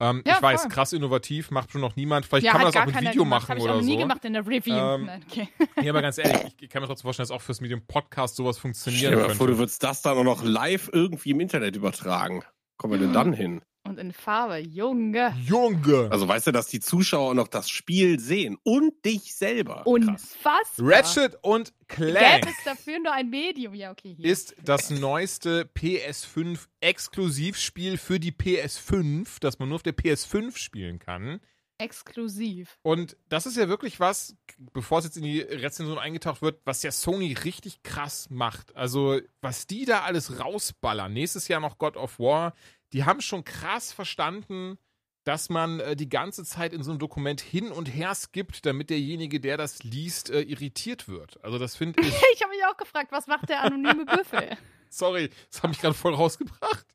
Ähm, 0.00 0.22
Ja, 0.26 0.36
ich 0.36 0.42
weiß, 0.42 0.62
voll. 0.62 0.70
krass 0.70 0.92
innovativ, 0.92 1.50
macht 1.50 1.70
schon 1.70 1.80
noch 1.82 1.94
niemand. 1.94 2.26
Vielleicht 2.26 2.46
ja, 2.46 2.52
kann 2.52 2.62
man 2.62 2.72
das 2.72 2.80
auch 2.82 2.86
mit 2.86 3.00
Video 3.00 3.22
gemacht. 3.24 3.42
machen 3.42 3.48
Hab 3.50 3.58
ich 3.58 3.64
oder 3.64 3.74
auch 3.74 3.80
nie 3.82 3.92
so. 3.92 3.98
gemacht 3.98 4.24
in 4.24 4.32
der 4.32 4.46
Review. 4.46 4.74
Ähm, 4.74 5.04
Nein, 5.06 5.24
okay. 5.30 5.48
Ja, 5.82 5.90
aber 5.92 6.02
ganz 6.02 6.18
ehrlich, 6.18 6.40
ich, 6.56 6.62
ich 6.62 6.70
kann 6.70 6.82
mir 6.82 6.88
trotzdem 6.88 7.02
vorstellen, 7.02 7.28
dass 7.28 7.36
auch 7.36 7.42
fürs 7.42 7.60
Medium 7.60 7.82
Podcast 7.86 8.36
sowas 8.36 8.56
Stell 8.56 8.62
funktionieren 8.62 9.10
dir 9.12 9.16
mal 9.18 9.22
könnte. 9.26 9.36
vor, 9.36 9.46
du 9.46 9.58
würdest 9.58 9.82
das 9.82 10.02
dann 10.02 10.16
auch 10.16 10.24
noch 10.24 10.42
live 10.42 10.88
irgendwie 10.92 11.30
im 11.30 11.40
Internet 11.40 11.76
übertragen. 11.76 12.42
Kommen 12.78 12.94
wir 12.94 12.98
denn 13.00 13.12
dann 13.12 13.32
hin? 13.34 13.60
Und 13.82 13.98
in 13.98 14.12
Farbe, 14.12 14.58
Junge. 14.58 15.34
Junge! 15.42 16.08
Also 16.10 16.28
weißt 16.28 16.48
du, 16.48 16.52
dass 16.52 16.68
die 16.68 16.80
Zuschauer 16.80 17.34
noch 17.34 17.48
das 17.48 17.70
Spiel 17.70 18.20
sehen 18.20 18.58
und 18.62 19.04
dich 19.04 19.34
selber. 19.34 19.86
Unfassbar. 19.86 20.68
Ratchet 20.78 21.38
und 21.42 21.72
Gäbe 21.88 22.12
Clank 22.12 22.46
es 22.46 22.64
dafür 22.64 22.98
nur 22.98 23.12
ein 23.12 23.30
Medium? 23.30 23.74
Ja, 23.74 23.90
okay. 23.90 24.14
Hier. 24.16 24.30
ist 24.30 24.54
das 24.62 24.90
neueste 24.90 25.68
PS5 25.76 26.66
Exklusivspiel 26.80 27.96
für 27.96 28.20
die 28.20 28.32
PS5, 28.32 29.38
das 29.40 29.58
man 29.58 29.68
nur 29.68 29.76
auf 29.76 29.82
der 29.82 29.96
PS5 29.96 30.56
spielen 30.56 30.98
kann. 30.98 31.40
Exklusiv. 31.80 32.78
Und 32.82 33.16
das 33.30 33.46
ist 33.46 33.56
ja 33.56 33.68
wirklich 33.68 34.00
was, 34.00 34.36
bevor 34.74 34.98
es 34.98 35.06
jetzt 35.06 35.16
in 35.16 35.22
die 35.22 35.40
Rezension 35.40 35.98
eingetaucht 35.98 36.42
wird, 36.42 36.60
was 36.66 36.82
ja 36.82 36.92
Sony 36.92 37.32
richtig 37.32 37.82
krass 37.82 38.28
macht. 38.28 38.76
Also, 38.76 39.18
was 39.40 39.66
die 39.66 39.86
da 39.86 40.02
alles 40.02 40.38
rausballern. 40.38 41.10
Nächstes 41.10 41.48
Jahr 41.48 41.60
noch 41.60 41.78
God 41.78 41.96
of 41.96 42.18
War. 42.18 42.52
Die 42.92 43.04
haben 43.04 43.20
schon 43.20 43.44
krass 43.44 43.92
verstanden, 43.92 44.78
dass 45.24 45.48
man 45.50 45.80
äh, 45.80 45.96
die 45.96 46.08
ganze 46.08 46.44
Zeit 46.44 46.72
in 46.72 46.82
so 46.82 46.90
einem 46.90 46.98
Dokument 46.98 47.40
hin 47.40 47.70
und 47.70 47.86
her 47.86 48.14
skippt, 48.14 48.64
damit 48.66 48.90
derjenige, 48.90 49.38
der 49.38 49.56
das 49.56 49.82
liest, 49.82 50.30
äh, 50.30 50.40
irritiert 50.40 51.08
wird. 51.08 51.38
Also, 51.44 51.58
das 51.58 51.76
finde 51.76 52.00
ich. 52.02 52.08
Ich 52.34 52.42
habe 52.42 52.50
mich 52.54 52.64
auch 52.64 52.76
gefragt, 52.76 53.12
was 53.12 53.26
macht 53.26 53.48
der 53.48 53.60
anonyme 53.62 54.04
Büffel? 54.06 54.56
Sorry, 54.88 55.30
das 55.52 55.62
habe 55.62 55.72
ich 55.72 55.80
gerade 55.80 55.94
voll 55.94 56.14
rausgebracht. 56.14 56.86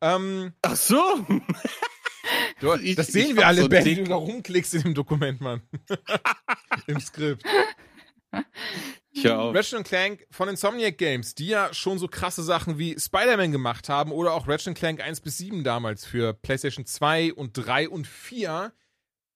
Ähm, 0.00 0.52
Ach 0.62 0.76
so. 0.76 1.26
du, 2.60 2.72
Ich- 2.82 2.94
das 2.96 3.08
ich 3.08 3.12
sehen 3.12 3.36
wir 3.36 3.46
alle, 3.46 3.62
so 3.62 3.68
Ben, 3.68 3.84
wie 3.84 3.96
du 3.96 4.04
da 4.04 4.14
rumklickst 4.14 4.74
in 4.74 4.82
dem 4.82 4.94
Dokument, 4.94 5.40
Mann. 5.40 5.60
Im 6.86 7.00
Skript. 7.00 7.44
Ich 9.14 9.24
hör 9.24 9.38
auf. 9.38 9.54
Ratchet 9.54 9.84
Clank 9.84 10.26
von 10.30 10.48
Insomniac 10.48 10.96
Games, 10.96 11.34
die 11.34 11.48
ja 11.48 11.72
schon 11.74 11.98
so 11.98 12.08
krasse 12.08 12.42
Sachen 12.42 12.78
wie 12.78 12.98
Spider-Man 12.98 13.52
gemacht 13.52 13.90
haben 13.90 14.10
oder 14.10 14.32
auch 14.32 14.48
Ratchet 14.48 14.74
Clank 14.74 15.00
1 15.00 15.20
bis 15.20 15.38
7 15.38 15.64
damals 15.64 16.06
für 16.06 16.32
PlayStation 16.32 16.86
2 16.86 17.34
und 17.34 17.52
3 17.52 17.90
und 17.90 18.06
4. 18.06 18.72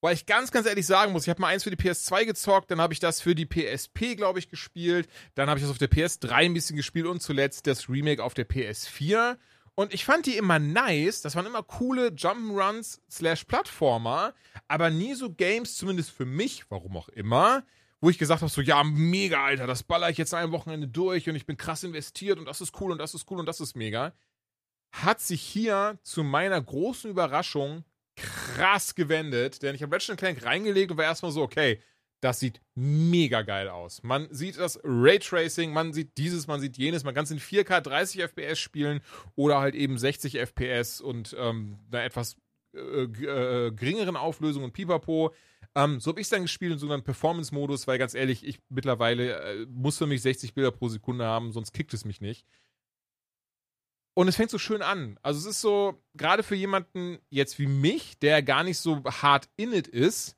Weil 0.01 0.15
ich 0.15 0.25
ganz, 0.27 0.51
ganz 0.51 0.67
ehrlich 0.67 0.87
sagen 0.87 1.13
muss, 1.13 1.25
ich 1.25 1.29
habe 1.29 1.41
mal 1.41 1.49
eins 1.49 1.65
für 1.65 1.71
die 1.71 1.77
PS2 1.77 2.25
gezockt, 2.27 2.71
dann 2.71 2.81
habe 2.81 2.93
ich 2.93 3.01
das 3.01 3.21
für 3.21 3.35
die 3.35 3.47
PSP, 3.47 4.15
glaube 4.17 4.39
ich, 4.39 4.49
gespielt, 4.49 5.09
dann 5.35 5.49
habe 5.49 5.59
ich 5.59 5.65
das 5.65 5.71
auf 5.71 5.79
der 5.79 5.91
PS3 5.91 6.31
ein 6.31 6.55
bisschen 6.55 6.77
gespielt 6.77 7.07
und 7.07 7.23
zuletzt 7.23 7.67
das 7.67 7.89
Remake 7.89 8.23
auf 8.23 8.35
der 8.35 8.49
PS4. 8.49 9.37
Und 9.75 9.93
ich 9.93 10.07
fand 10.07 10.25
die 10.25 10.37
immer 10.37 10.59
nice, 10.59 11.21
das 11.21 11.37
waren 11.37 11.45
immer 11.45 11.63
coole 11.63 12.09
Jump'n'Runs 12.09 13.01
slash 13.11 13.45
Plattformer, 13.45 14.33
aber 14.69 14.89
nie 14.89 15.15
so 15.15 15.31
Games, 15.31 15.77
zumindest 15.77 16.11
für 16.13 16.25
mich, 16.25 16.65
warum 16.71 16.97
auch 16.97 17.11
immer, 17.11 17.63
wo 18.01 18.11
ich 18.11 18.19
gesagt 18.19 18.43
habe, 18.43 18.51
so, 18.51 18.61
ja, 18.61 18.85
mega, 18.85 19.45
Alter, 19.45 19.67
das 19.67 19.83
baller 19.83 20.11
ich 20.11 20.19
jetzt 20.19 20.35
ein 20.35 20.53
Wochenende 20.53 20.89
durch 20.89 21.29
und 21.29 21.37
ich 21.37 21.47
bin 21.47 21.57
krass 21.57 21.83
investiert 21.83 22.39
und 22.39 22.45
das 22.45 22.61
ist 22.61 22.79
cool 22.81 22.93
und 22.93 22.99
das 22.99 23.15
ist 23.15 23.31
cool 23.31 23.39
und 23.41 23.47
das 23.47 23.61
ist 23.61 23.75
mega, 23.77 24.13
hat 24.93 25.21
sich 25.21 25.43
hier 25.43 25.99
zu 26.03 26.23
meiner 26.23 26.61
großen 26.61 27.11
Überraschung 27.11 27.85
krass 28.17 28.95
gewendet, 28.95 29.63
denn 29.63 29.75
ich 29.75 29.83
habe 29.83 29.95
Ratchet 29.95 30.19
Clank 30.19 30.45
reingelegt 30.45 30.91
und 30.91 30.97
war 30.97 31.05
erstmal 31.05 31.33
so, 31.33 31.43
okay, 31.43 31.81
das 32.21 32.41
sieht 32.41 32.63
mega 32.75 33.43
geil 33.43 33.69
aus. 33.69 34.03
Man 34.03 34.29
sieht 34.33 34.59
das 34.59 34.81
Raytracing, 34.83 35.73
man 35.73 35.93
sieht 35.93 36.17
dieses, 36.17 36.47
man 36.47 36.61
sieht 36.61 36.79
jenes, 36.79 37.05
man 37.05 37.15
kann 37.15 37.25
es 37.25 37.31
in 37.31 37.39
4K 37.39 37.81
30 37.81 38.23
FPS 38.23 38.59
spielen 38.59 39.01
oder 39.35 39.61
halt 39.61 39.75
eben 39.75 39.99
60 39.99 40.39
FPS 40.39 41.01
und 41.01 41.37
ähm, 41.39 41.79
einer 41.93 42.05
etwas 42.05 42.37
äh, 42.77 43.67
äh, 43.67 43.73
geringeren 43.73 44.17
Auflösung 44.17 44.65
und 44.65 44.73
Pipapo. 44.73 45.35
Ähm, 45.75 46.01
so 46.01 46.11
habe 46.11 46.21
ich 46.21 46.27
es 46.27 46.31
dann 46.31 46.43
gespielt 46.43 46.73
in 46.73 46.79
sogenannten 46.79 47.05
Performance-Modus, 47.05 47.87
weil 47.87 47.99
ganz 47.99 48.15
ehrlich, 48.15 48.47
ich 48.47 48.61
mittlerweile 48.69 49.41
äh, 49.41 49.67
muss 49.67 49.99
für 49.99 50.07
mich 50.07 50.23
60 50.23 50.55
Bilder 50.55 50.71
pro 50.71 50.89
Sekunde 50.89 51.25
haben, 51.25 51.53
sonst 51.53 51.73
kickt 51.73 51.93
es 51.95 52.05
mich 52.05 52.21
nicht. 52.21 52.47
Und 54.15 54.29
es 54.29 54.37
fängt 54.37 54.51
so 54.51 54.59
schön 54.59 54.81
an. 54.81 55.19
Also 55.23 55.41
es 55.41 55.47
ist 55.47 55.61
so, 55.61 56.03
gerade 56.15 56.43
für 56.43 56.55
jemanden 56.55 57.19
jetzt 57.29 57.59
wie 57.59 57.67
mich, 57.67 58.19
der 58.19 58.43
gar 58.43 58.65
nicht 58.65 58.79
so 58.79 59.05
hart 59.05 59.51
in 59.57 59.75
it 59.75 59.87
ist, 59.87 60.37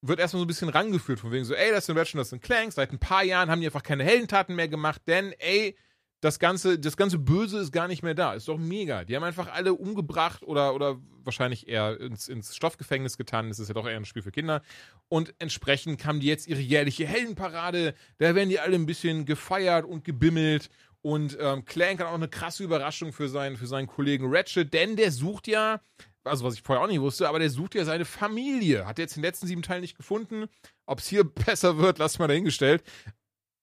wird 0.00 0.20
erstmal 0.20 0.38
so 0.40 0.44
ein 0.44 0.48
bisschen 0.48 0.68
rangeführt, 0.68 1.18
von 1.18 1.32
wegen 1.32 1.44
so, 1.44 1.54
ey, 1.54 1.72
das 1.72 1.86
sind 1.86 1.98
Ratchet, 1.98 2.20
das 2.20 2.30
sind 2.30 2.42
Clank, 2.42 2.72
seit 2.72 2.92
ein 2.92 3.00
paar 3.00 3.24
Jahren 3.24 3.50
haben 3.50 3.60
die 3.60 3.66
einfach 3.66 3.82
keine 3.82 4.04
Heldentaten 4.04 4.54
mehr 4.54 4.68
gemacht, 4.68 5.02
denn, 5.08 5.32
ey, 5.38 5.76
das 6.20 6.38
ganze, 6.38 6.78
das 6.78 6.96
ganze 6.96 7.18
Böse 7.18 7.58
ist 7.58 7.72
gar 7.72 7.86
nicht 7.86 8.02
mehr 8.02 8.14
da. 8.14 8.34
Ist 8.34 8.48
doch 8.48 8.58
mega. 8.58 9.04
Die 9.04 9.14
haben 9.14 9.22
einfach 9.22 9.52
alle 9.52 9.74
umgebracht 9.74 10.42
oder, 10.42 10.74
oder 10.74 10.98
wahrscheinlich 11.22 11.68
eher 11.68 12.00
ins, 12.00 12.28
ins 12.28 12.56
Stoffgefängnis 12.56 13.16
getan. 13.16 13.48
Das 13.48 13.60
ist 13.60 13.68
ja 13.68 13.74
doch 13.74 13.86
eher 13.86 13.96
ein 13.96 14.04
Spiel 14.04 14.22
für 14.22 14.32
Kinder. 14.32 14.62
Und 15.08 15.34
entsprechend 15.38 16.04
haben 16.04 16.18
die 16.20 16.26
jetzt 16.26 16.48
ihre 16.48 16.60
jährliche 16.60 17.06
Heldenparade. 17.06 17.94
Da 18.18 18.34
werden 18.34 18.48
die 18.48 18.58
alle 18.58 18.74
ein 18.74 18.86
bisschen 18.86 19.26
gefeiert 19.26 19.84
und 19.84 20.04
gebimmelt. 20.04 20.70
Und 21.02 21.38
ähm, 21.40 21.64
Clank 21.64 22.00
hat 22.00 22.08
auch 22.08 22.14
eine 22.14 22.28
krasse 22.28 22.64
Überraschung 22.64 23.12
für 23.12 23.28
seinen, 23.28 23.56
für 23.56 23.68
seinen 23.68 23.86
Kollegen 23.86 24.26
Ratchet, 24.28 24.72
denn 24.74 24.96
der 24.96 25.12
sucht 25.12 25.46
ja, 25.46 25.80
also 26.24 26.44
was 26.44 26.54
ich 26.54 26.62
vorher 26.62 26.82
auch 26.82 26.88
nicht 26.88 27.00
wusste, 27.00 27.28
aber 27.28 27.38
der 27.38 27.50
sucht 27.50 27.76
ja 27.76 27.84
seine 27.84 28.04
Familie. 28.04 28.84
Hat 28.84 28.98
er 28.98 29.04
jetzt 29.04 29.14
den 29.14 29.22
letzten 29.22 29.46
sieben 29.46 29.62
Teilen 29.62 29.82
nicht 29.82 29.96
gefunden. 29.96 30.46
Ob 30.86 30.98
es 30.98 31.06
hier 31.06 31.22
besser 31.46 31.78
wird, 31.78 31.98
lass 31.98 32.18
mal 32.18 32.26
dahingestellt. 32.26 32.82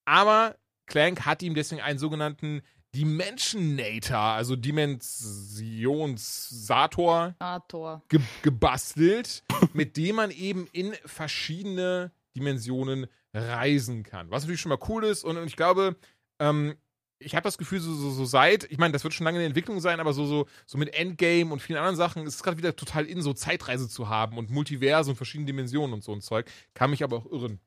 Aber 0.05 0.55
Clank 0.85 1.25
hat 1.25 1.41
ihm 1.41 1.55
deswegen 1.55 1.81
einen 1.81 1.99
sogenannten 1.99 2.61
Dimensionator, 2.95 4.17
also 4.17 4.55
Dimensionssator, 4.55 7.35
Arthur. 7.39 8.01
ge 8.07 8.21
gebastelt, 8.41 9.43
mit 9.73 9.97
dem 9.97 10.15
man 10.15 10.31
eben 10.31 10.67
in 10.71 10.93
verschiedene 11.05 12.13
Dimensionen 12.35 13.07
reisen 13.33 14.03
kann. 14.03 14.31
Was 14.31 14.43
natürlich 14.43 14.61
schon 14.61 14.69
mal 14.69 14.79
cool 14.87 15.03
ist 15.03 15.25
und, 15.25 15.37
und 15.37 15.47
ich 15.47 15.57
glaube, 15.57 15.97
ähm, 16.39 16.75
ich 17.19 17.35
habe 17.35 17.43
das 17.43 17.57
Gefühl, 17.57 17.79
so, 17.79 17.93
so, 17.93 18.11
so 18.11 18.25
seit, 18.25 18.69
ich 18.71 18.77
meine, 18.77 18.93
das 18.93 19.03
wird 19.03 19.13
schon 19.13 19.25
lange 19.25 19.37
in 19.37 19.41
der 19.41 19.47
Entwicklung 19.47 19.79
sein, 19.79 19.99
aber 19.99 20.13
so, 20.13 20.25
so, 20.25 20.47
so 20.65 20.77
mit 20.77 20.93
Endgame 20.93 21.51
und 21.51 21.61
vielen 21.61 21.77
anderen 21.77 21.95
Sachen 21.95 22.25
ist 22.25 22.35
es 22.35 22.43
gerade 22.43 22.57
wieder 22.57 22.75
total 22.75 23.05
in, 23.05 23.21
so 23.21 23.33
Zeitreise 23.33 23.89
zu 23.89 24.09
haben 24.09 24.37
und 24.37 24.49
Multiverse 24.49 25.09
und 25.09 25.15
verschiedene 25.15 25.47
Dimensionen 25.47 25.93
und 25.93 26.03
so 26.03 26.13
ein 26.13 26.21
Zeug. 26.21 26.49
Kann 26.73 26.91
mich 26.91 27.03
aber 27.03 27.17
auch 27.17 27.25
irren. 27.25 27.59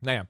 Naja. 0.00 0.26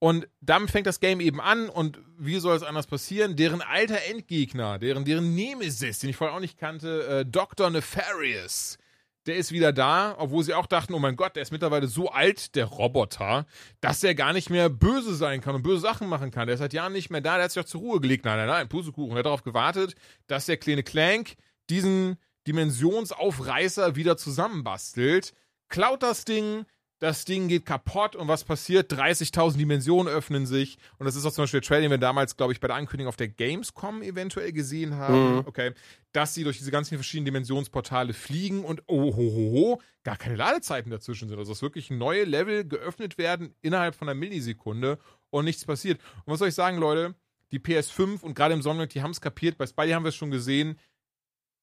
Und 0.00 0.28
damit 0.40 0.70
fängt 0.70 0.86
das 0.86 0.98
Game 0.98 1.20
eben 1.20 1.42
an 1.42 1.68
und 1.68 2.00
wie 2.18 2.38
soll 2.38 2.56
es 2.56 2.62
anders 2.62 2.86
passieren? 2.86 3.36
Deren 3.36 3.60
alter 3.60 4.02
Endgegner, 4.08 4.78
deren, 4.78 5.04
deren 5.04 5.34
Nemesis, 5.34 5.98
den 5.98 6.08
ich 6.08 6.16
vorher 6.16 6.34
auch 6.34 6.40
nicht 6.40 6.58
kannte, 6.58 7.06
äh, 7.06 7.26
Dr. 7.26 7.68
Nefarious, 7.68 8.78
der 9.26 9.36
ist 9.36 9.52
wieder 9.52 9.74
da, 9.74 10.14
obwohl 10.18 10.42
sie 10.42 10.54
auch 10.54 10.64
dachten, 10.64 10.94
oh 10.94 10.98
mein 10.98 11.16
Gott, 11.16 11.36
der 11.36 11.42
ist 11.42 11.52
mittlerweile 11.52 11.86
so 11.86 12.08
alt, 12.08 12.54
der 12.54 12.64
Roboter, 12.64 13.44
dass 13.82 14.02
er 14.02 14.14
gar 14.14 14.32
nicht 14.32 14.48
mehr 14.48 14.70
böse 14.70 15.14
sein 15.14 15.42
kann 15.42 15.54
und 15.54 15.62
böse 15.62 15.82
Sachen 15.82 16.08
machen 16.08 16.30
kann. 16.30 16.46
Der 16.46 16.54
ist 16.54 16.60
seit 16.60 16.72
Jahren 16.72 16.94
nicht 16.94 17.10
mehr 17.10 17.20
da, 17.20 17.34
der 17.34 17.44
hat 17.44 17.52
sich 17.52 17.62
auch 17.62 17.68
zur 17.68 17.82
Ruhe 17.82 18.00
gelegt. 18.00 18.24
Nein, 18.24 18.38
nein, 18.38 18.48
nein, 18.48 18.68
Pusekuchen. 18.70 19.12
Er 19.12 19.18
hat 19.18 19.26
darauf 19.26 19.42
gewartet, 19.42 19.96
dass 20.28 20.46
der 20.46 20.56
kleine 20.56 20.82
Clank 20.82 21.34
diesen 21.68 22.16
Dimensionsaufreißer 22.46 23.96
wieder 23.96 24.16
zusammenbastelt, 24.16 25.34
klaut 25.68 26.02
das 26.02 26.24
Ding, 26.24 26.64
das 27.00 27.24
Ding 27.24 27.48
geht 27.48 27.64
kaputt 27.64 28.14
und 28.14 28.28
was 28.28 28.44
passiert? 28.44 28.92
30.000 28.92 29.56
Dimensionen 29.56 30.12
öffnen 30.12 30.46
sich. 30.46 30.76
Und 30.98 31.06
das 31.06 31.16
ist 31.16 31.24
auch 31.24 31.32
zum 31.32 31.44
Beispiel 31.44 31.60
der 31.60 31.66
Trailer, 31.66 31.80
den 31.82 31.90
wir 31.90 31.98
damals, 31.98 32.36
glaube 32.36 32.52
ich, 32.52 32.60
bei 32.60 32.68
der 32.68 32.76
Ankündigung 32.76 33.08
auf 33.08 33.16
der 33.16 33.28
Gamescom 33.28 34.02
eventuell 34.02 34.52
gesehen 34.52 34.94
haben. 34.96 35.36
Mhm. 35.36 35.42
Okay. 35.46 35.72
Dass 36.12 36.34
sie 36.34 36.44
durch 36.44 36.58
diese 36.58 36.70
ganzen 36.70 36.96
verschiedenen 36.96 37.24
Dimensionsportale 37.24 38.12
fliegen 38.12 38.64
und 38.64 38.82
oh, 38.86 39.16
ho, 39.16 39.16
ho, 39.16 39.52
ho, 39.52 39.80
gar 40.04 40.18
keine 40.18 40.36
Ladezeiten 40.36 40.90
dazwischen 40.90 41.28
sind. 41.28 41.38
Also 41.38 41.52
dass 41.52 41.62
wirklich 41.62 41.90
neue 41.90 42.24
Level 42.24 42.68
geöffnet 42.68 43.16
werden 43.16 43.54
innerhalb 43.62 43.94
von 43.94 44.06
einer 44.06 44.18
Millisekunde 44.18 44.98
und 45.30 45.46
nichts 45.46 45.64
passiert. 45.64 46.00
Und 46.26 46.32
was 46.34 46.38
soll 46.38 46.48
ich 46.48 46.54
sagen, 46.54 46.76
Leute? 46.76 47.14
Die 47.52 47.58
PS5 47.58 48.20
und 48.20 48.34
gerade 48.34 48.54
im 48.54 48.62
Sonnenlicht, 48.62 48.94
die 48.94 49.02
haben 49.02 49.10
es 49.10 49.20
kapiert. 49.20 49.58
Bei 49.58 49.66
Spidey 49.66 49.92
haben 49.92 50.04
wir 50.04 50.10
es 50.10 50.16
schon 50.16 50.30
gesehen 50.30 50.78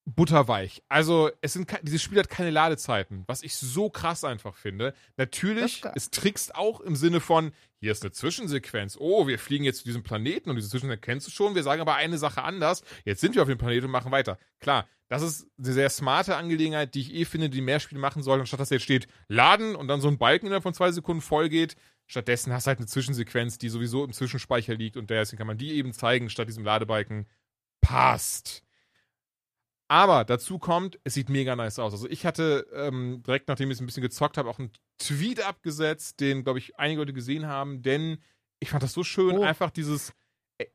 butterweich. 0.07 0.81
Also, 0.88 1.29
es 1.41 1.53
sind 1.53 1.69
dieses 1.84 2.01
Spiel 2.01 2.19
hat 2.19 2.29
keine 2.29 2.49
Ladezeiten, 2.49 3.23
was 3.27 3.43
ich 3.43 3.55
so 3.55 3.89
krass 3.89 4.23
einfach 4.23 4.55
finde. 4.55 4.93
Natürlich, 5.17 5.84
es 5.95 6.09
trickst 6.09 6.55
auch 6.55 6.79
im 6.79 6.95
Sinne 6.95 7.19
von, 7.19 7.51
hier 7.79 7.91
ist 7.91 8.03
eine 8.03 8.11
Zwischensequenz. 8.11 8.97
Oh, 8.99 9.27
wir 9.27 9.38
fliegen 9.38 9.65
jetzt 9.65 9.79
zu 9.79 9.84
diesem 9.84 10.03
Planeten 10.03 10.49
und 10.49 10.55
diese 10.55 10.69
Zwischensequenz 10.69 11.01
kennst 11.01 11.27
du 11.27 11.31
schon. 11.31 11.55
Wir 11.55 11.63
sagen 11.63 11.81
aber 11.81 11.95
eine 11.95 12.17
Sache 12.17 12.41
anders. 12.41 12.84
Jetzt 13.05 13.21
sind 13.21 13.35
wir 13.35 13.41
auf 13.41 13.47
dem 13.47 13.57
Planeten 13.57 13.85
und 13.85 13.91
machen 13.91 14.11
weiter. 14.11 14.38
Klar, 14.59 14.88
das 15.09 15.21
ist 15.21 15.47
eine 15.57 15.73
sehr 15.73 15.89
smarte 15.89 16.35
Angelegenheit, 16.35 16.95
die 16.95 17.01
ich 17.01 17.13
eh 17.13 17.25
finde, 17.25 17.49
die 17.49 17.61
mehr 17.61 17.79
Spiele 17.79 18.01
machen 18.01 18.23
sollen, 18.23 18.41
anstatt 18.41 18.59
dass 18.59 18.69
jetzt 18.69 18.84
steht, 18.84 19.07
laden 19.27 19.75
und 19.75 19.88
dann 19.88 20.01
so 20.01 20.07
ein 20.07 20.17
Balken 20.17 20.47
innerhalb 20.47 20.63
von 20.63 20.73
zwei 20.73 20.91
Sekunden 20.91 21.21
voll 21.21 21.49
geht. 21.49 21.75
Stattdessen 22.07 22.53
hast 22.53 22.65
du 22.65 22.69
halt 22.69 22.79
eine 22.79 22.88
Zwischensequenz, 22.88 23.57
die 23.57 23.69
sowieso 23.69 24.05
im 24.05 24.13
Zwischenspeicher 24.13 24.73
liegt 24.73 24.95
und 24.95 25.09
deswegen 25.09 25.38
kann 25.38 25.47
man 25.47 25.57
die 25.57 25.73
eben 25.73 25.91
zeigen, 25.93 26.29
statt 26.29 26.47
diesem 26.47 26.63
Ladebalken. 26.63 27.27
Passt. 27.81 28.63
Aber 29.89 30.26
dazu 30.26 30.59
kommt, 30.59 30.99
es 31.05 31.14
sieht 31.14 31.30
mega 31.30 31.55
nice 31.55 31.80
aus. 31.80 31.93
Also 31.93 32.09
ich 32.09 32.26
hatte 32.26 32.68
ähm, 32.73 33.23
direkt 33.26 33.47
nachdem 33.47 33.69
ich 33.72 33.76
es 33.77 33.81
ein 33.81 33.85
bisschen 33.85 34.03
gezockt 34.03 34.38
habe, 34.38 34.49
auch 34.49 34.59
einen 34.59 34.72
Tweet 34.97 35.41
abgesetzt, 35.45 36.19
den, 36.19 36.43
glaube 36.43 36.59
ich, 36.59 36.77
einige 36.77 36.99
Leute 37.01 37.14
gesehen 37.14 37.47
haben, 37.47 37.81
denn 37.81 38.18
ich 38.59 38.69
fand 38.69 38.84
das 38.84 38.93
so 38.93 39.03
schön, 39.03 39.38
Oh. 39.38 39.43
einfach 39.43 39.72
dieses 39.72 40.11
äh, 40.57 40.65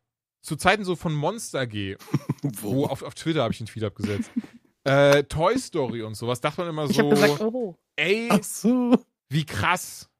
zu 0.42 0.56
Zeiten 0.56 0.84
so 0.84 0.96
von 0.96 1.12
Monster 1.12 1.66
G, 1.66 1.96
wo 2.42 2.86
auf, 2.86 3.02
auf 3.02 3.14
Twitter 3.14 3.42
habe 3.42 3.52
ich 3.52 3.60
einen 3.60 3.66
Tweet 3.68 3.84
abgesetzt. 3.84 4.30
Äh, 4.84 5.22
Toy 5.22 5.56
Story 5.60 6.02
und 6.02 6.16
sowas, 6.16 6.40
dachte 6.40 6.60
man 6.62 6.70
immer 6.70 6.90
Ich 6.90 6.98
habe 6.98 7.14
so, 7.14 7.22
gesagt, 7.22 7.40
oh. 7.40 7.78
ey, 7.94 8.26
Ach 8.32 8.42
so. 8.42 8.98
wie 9.28 9.46
krass, 9.46 10.10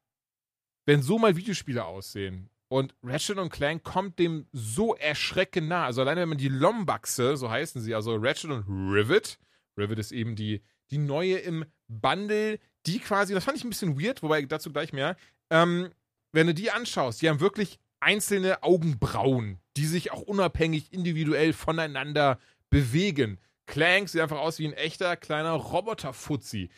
wenn 0.85 1.01
so 1.01 1.19
mal 1.19 1.35
Videospiele 1.35 1.83
aussehen. 1.83 2.49
Und 2.73 2.95
Ratchet 3.03 3.37
und 3.37 3.51
Clank 3.51 3.83
kommt 3.83 4.17
dem 4.17 4.47
so 4.51 4.95
erschreckend 4.95 5.67
nah. 5.67 5.85
Also 5.85 6.01
alleine 6.01 6.21
wenn 6.21 6.29
man 6.29 6.39
die 6.39 6.49
Lombaxe, 6.49 7.37
so 7.37 7.51
heißen 7.51 7.83
sie, 7.83 7.93
also 7.93 8.15
Ratchet 8.15 8.49
und 8.49 8.65
Rivet, 8.67 9.37
Rivet 9.77 9.99
ist 9.99 10.11
eben 10.11 10.35
die, 10.35 10.63
die 10.89 10.97
neue 10.97 11.37
im 11.37 11.65
Bundle, 11.87 12.57
die 12.87 12.97
quasi, 12.97 13.35
das 13.35 13.43
fand 13.43 13.59
ich 13.59 13.63
ein 13.63 13.69
bisschen 13.69 14.01
weird, 14.01 14.23
wobei 14.23 14.41
dazu 14.41 14.73
gleich 14.73 14.91
mehr, 14.91 15.17
ähm, 15.51 15.91
wenn 16.31 16.47
du 16.47 16.55
die 16.55 16.71
anschaust, 16.71 17.21
die 17.21 17.29
haben 17.29 17.41
wirklich 17.41 17.77
einzelne 17.99 18.63
Augenbrauen, 18.63 19.59
die 19.77 19.85
sich 19.85 20.11
auch 20.11 20.23
unabhängig 20.23 20.91
individuell 20.91 21.53
voneinander 21.53 22.39
bewegen. 22.71 23.39
Clank 23.67 24.09
sieht 24.09 24.21
einfach 24.21 24.39
aus 24.39 24.57
wie 24.57 24.67
ein 24.67 24.73
echter 24.73 25.15
kleiner 25.15 25.51
Roboter-Fuzzi. 25.51 26.71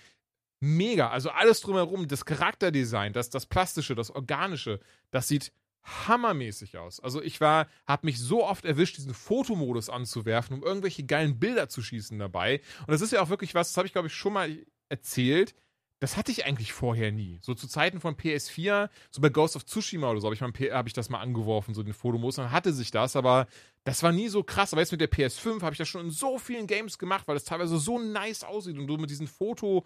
Mega, 0.59 1.09
also 1.09 1.29
alles 1.29 1.61
drumherum, 1.61 2.09
das 2.09 2.25
Charakterdesign, 2.25 3.13
das, 3.13 3.29
das 3.29 3.45
Plastische, 3.45 3.95
das 3.95 4.11
Organische, 4.11 4.81
das 5.11 5.29
sieht 5.29 5.53
hammermäßig 5.85 6.77
aus. 6.77 6.99
Also 6.99 7.21
ich 7.21 7.39
war, 7.41 7.67
habe 7.87 8.07
mich 8.07 8.19
so 8.19 8.45
oft 8.45 8.65
erwischt, 8.65 8.97
diesen 8.97 9.13
Fotomodus 9.13 9.89
anzuwerfen, 9.89 10.57
um 10.57 10.63
irgendwelche 10.63 11.05
geilen 11.05 11.39
Bilder 11.39 11.69
zu 11.69 11.81
schießen 11.81 12.17
dabei. 12.17 12.61
Und 12.81 12.91
das 12.91 13.01
ist 13.01 13.11
ja 13.11 13.21
auch 13.21 13.29
wirklich 13.29 13.55
was, 13.55 13.69
das 13.69 13.77
habe 13.77 13.87
ich 13.87 13.93
glaube 13.93 14.07
ich 14.07 14.13
schon 14.13 14.33
mal 14.33 14.65
erzählt. 14.89 15.55
Das 15.99 16.17
hatte 16.17 16.31
ich 16.31 16.45
eigentlich 16.45 16.73
vorher 16.73 17.11
nie. 17.11 17.39
So 17.41 17.53
zu 17.53 17.67
Zeiten 17.67 18.01
von 18.01 18.15
PS4, 18.15 18.89
so 19.11 19.21
bei 19.21 19.29
Ghost 19.29 19.55
of 19.55 19.65
Tsushima 19.65 20.09
oder 20.09 20.19
so, 20.19 20.27
habe 20.27 20.35
ich, 20.35 20.71
hab 20.71 20.87
ich 20.87 20.93
das 20.93 21.09
mal 21.09 21.19
angeworfen, 21.19 21.73
so 21.73 21.83
den 21.83 21.93
Fotomodus. 21.93 22.35
Dann 22.35 22.51
hatte 22.51 22.73
sich 22.73 22.91
das, 22.91 23.15
aber 23.15 23.47
das 23.85 24.03
war 24.03 24.11
nie 24.11 24.27
so 24.27 24.43
krass. 24.43 24.73
Aber 24.73 24.81
jetzt 24.81 24.91
mit 24.91 24.99
der 24.99 25.09
PS5 25.09 25.61
habe 25.61 25.71
ich 25.71 25.77
das 25.77 25.87
schon 25.87 26.05
in 26.05 26.11
so 26.11 26.37
vielen 26.37 26.67
Games 26.67 26.99
gemacht, 26.99 27.27
weil 27.27 27.37
es 27.37 27.45
teilweise 27.45 27.77
so 27.77 27.97
nice 27.97 28.43
aussieht 28.43 28.77
und 28.77 28.87
du 28.87 28.97
mit 28.97 29.09
diesen 29.09 29.27
Foto, 29.27 29.85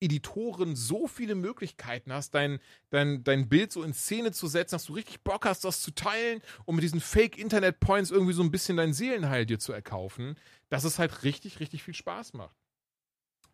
Editoren 0.00 0.76
so 0.76 1.06
viele 1.06 1.34
Möglichkeiten 1.34 2.12
hast, 2.12 2.34
dein, 2.34 2.58
dein, 2.90 3.24
dein 3.24 3.48
Bild 3.48 3.72
so 3.72 3.82
in 3.82 3.94
Szene 3.94 4.32
zu 4.32 4.46
setzen, 4.46 4.74
dass 4.74 4.86
du 4.86 4.94
richtig 4.94 5.22
Bock 5.22 5.46
hast, 5.46 5.64
das 5.64 5.80
zu 5.80 5.90
teilen 5.92 6.42
und 6.64 6.74
mit 6.76 6.84
diesen 6.84 7.00
Fake-Internet-Points 7.00 8.10
irgendwie 8.10 8.34
so 8.34 8.42
ein 8.42 8.50
bisschen 8.50 8.76
dein 8.76 8.92
Seelenheil 8.92 9.46
dir 9.46 9.58
zu 9.58 9.72
erkaufen, 9.72 10.36
dass 10.68 10.84
es 10.84 10.98
halt 10.98 11.22
richtig, 11.22 11.60
richtig 11.60 11.82
viel 11.82 11.94
Spaß 11.94 12.34
macht. 12.34 12.56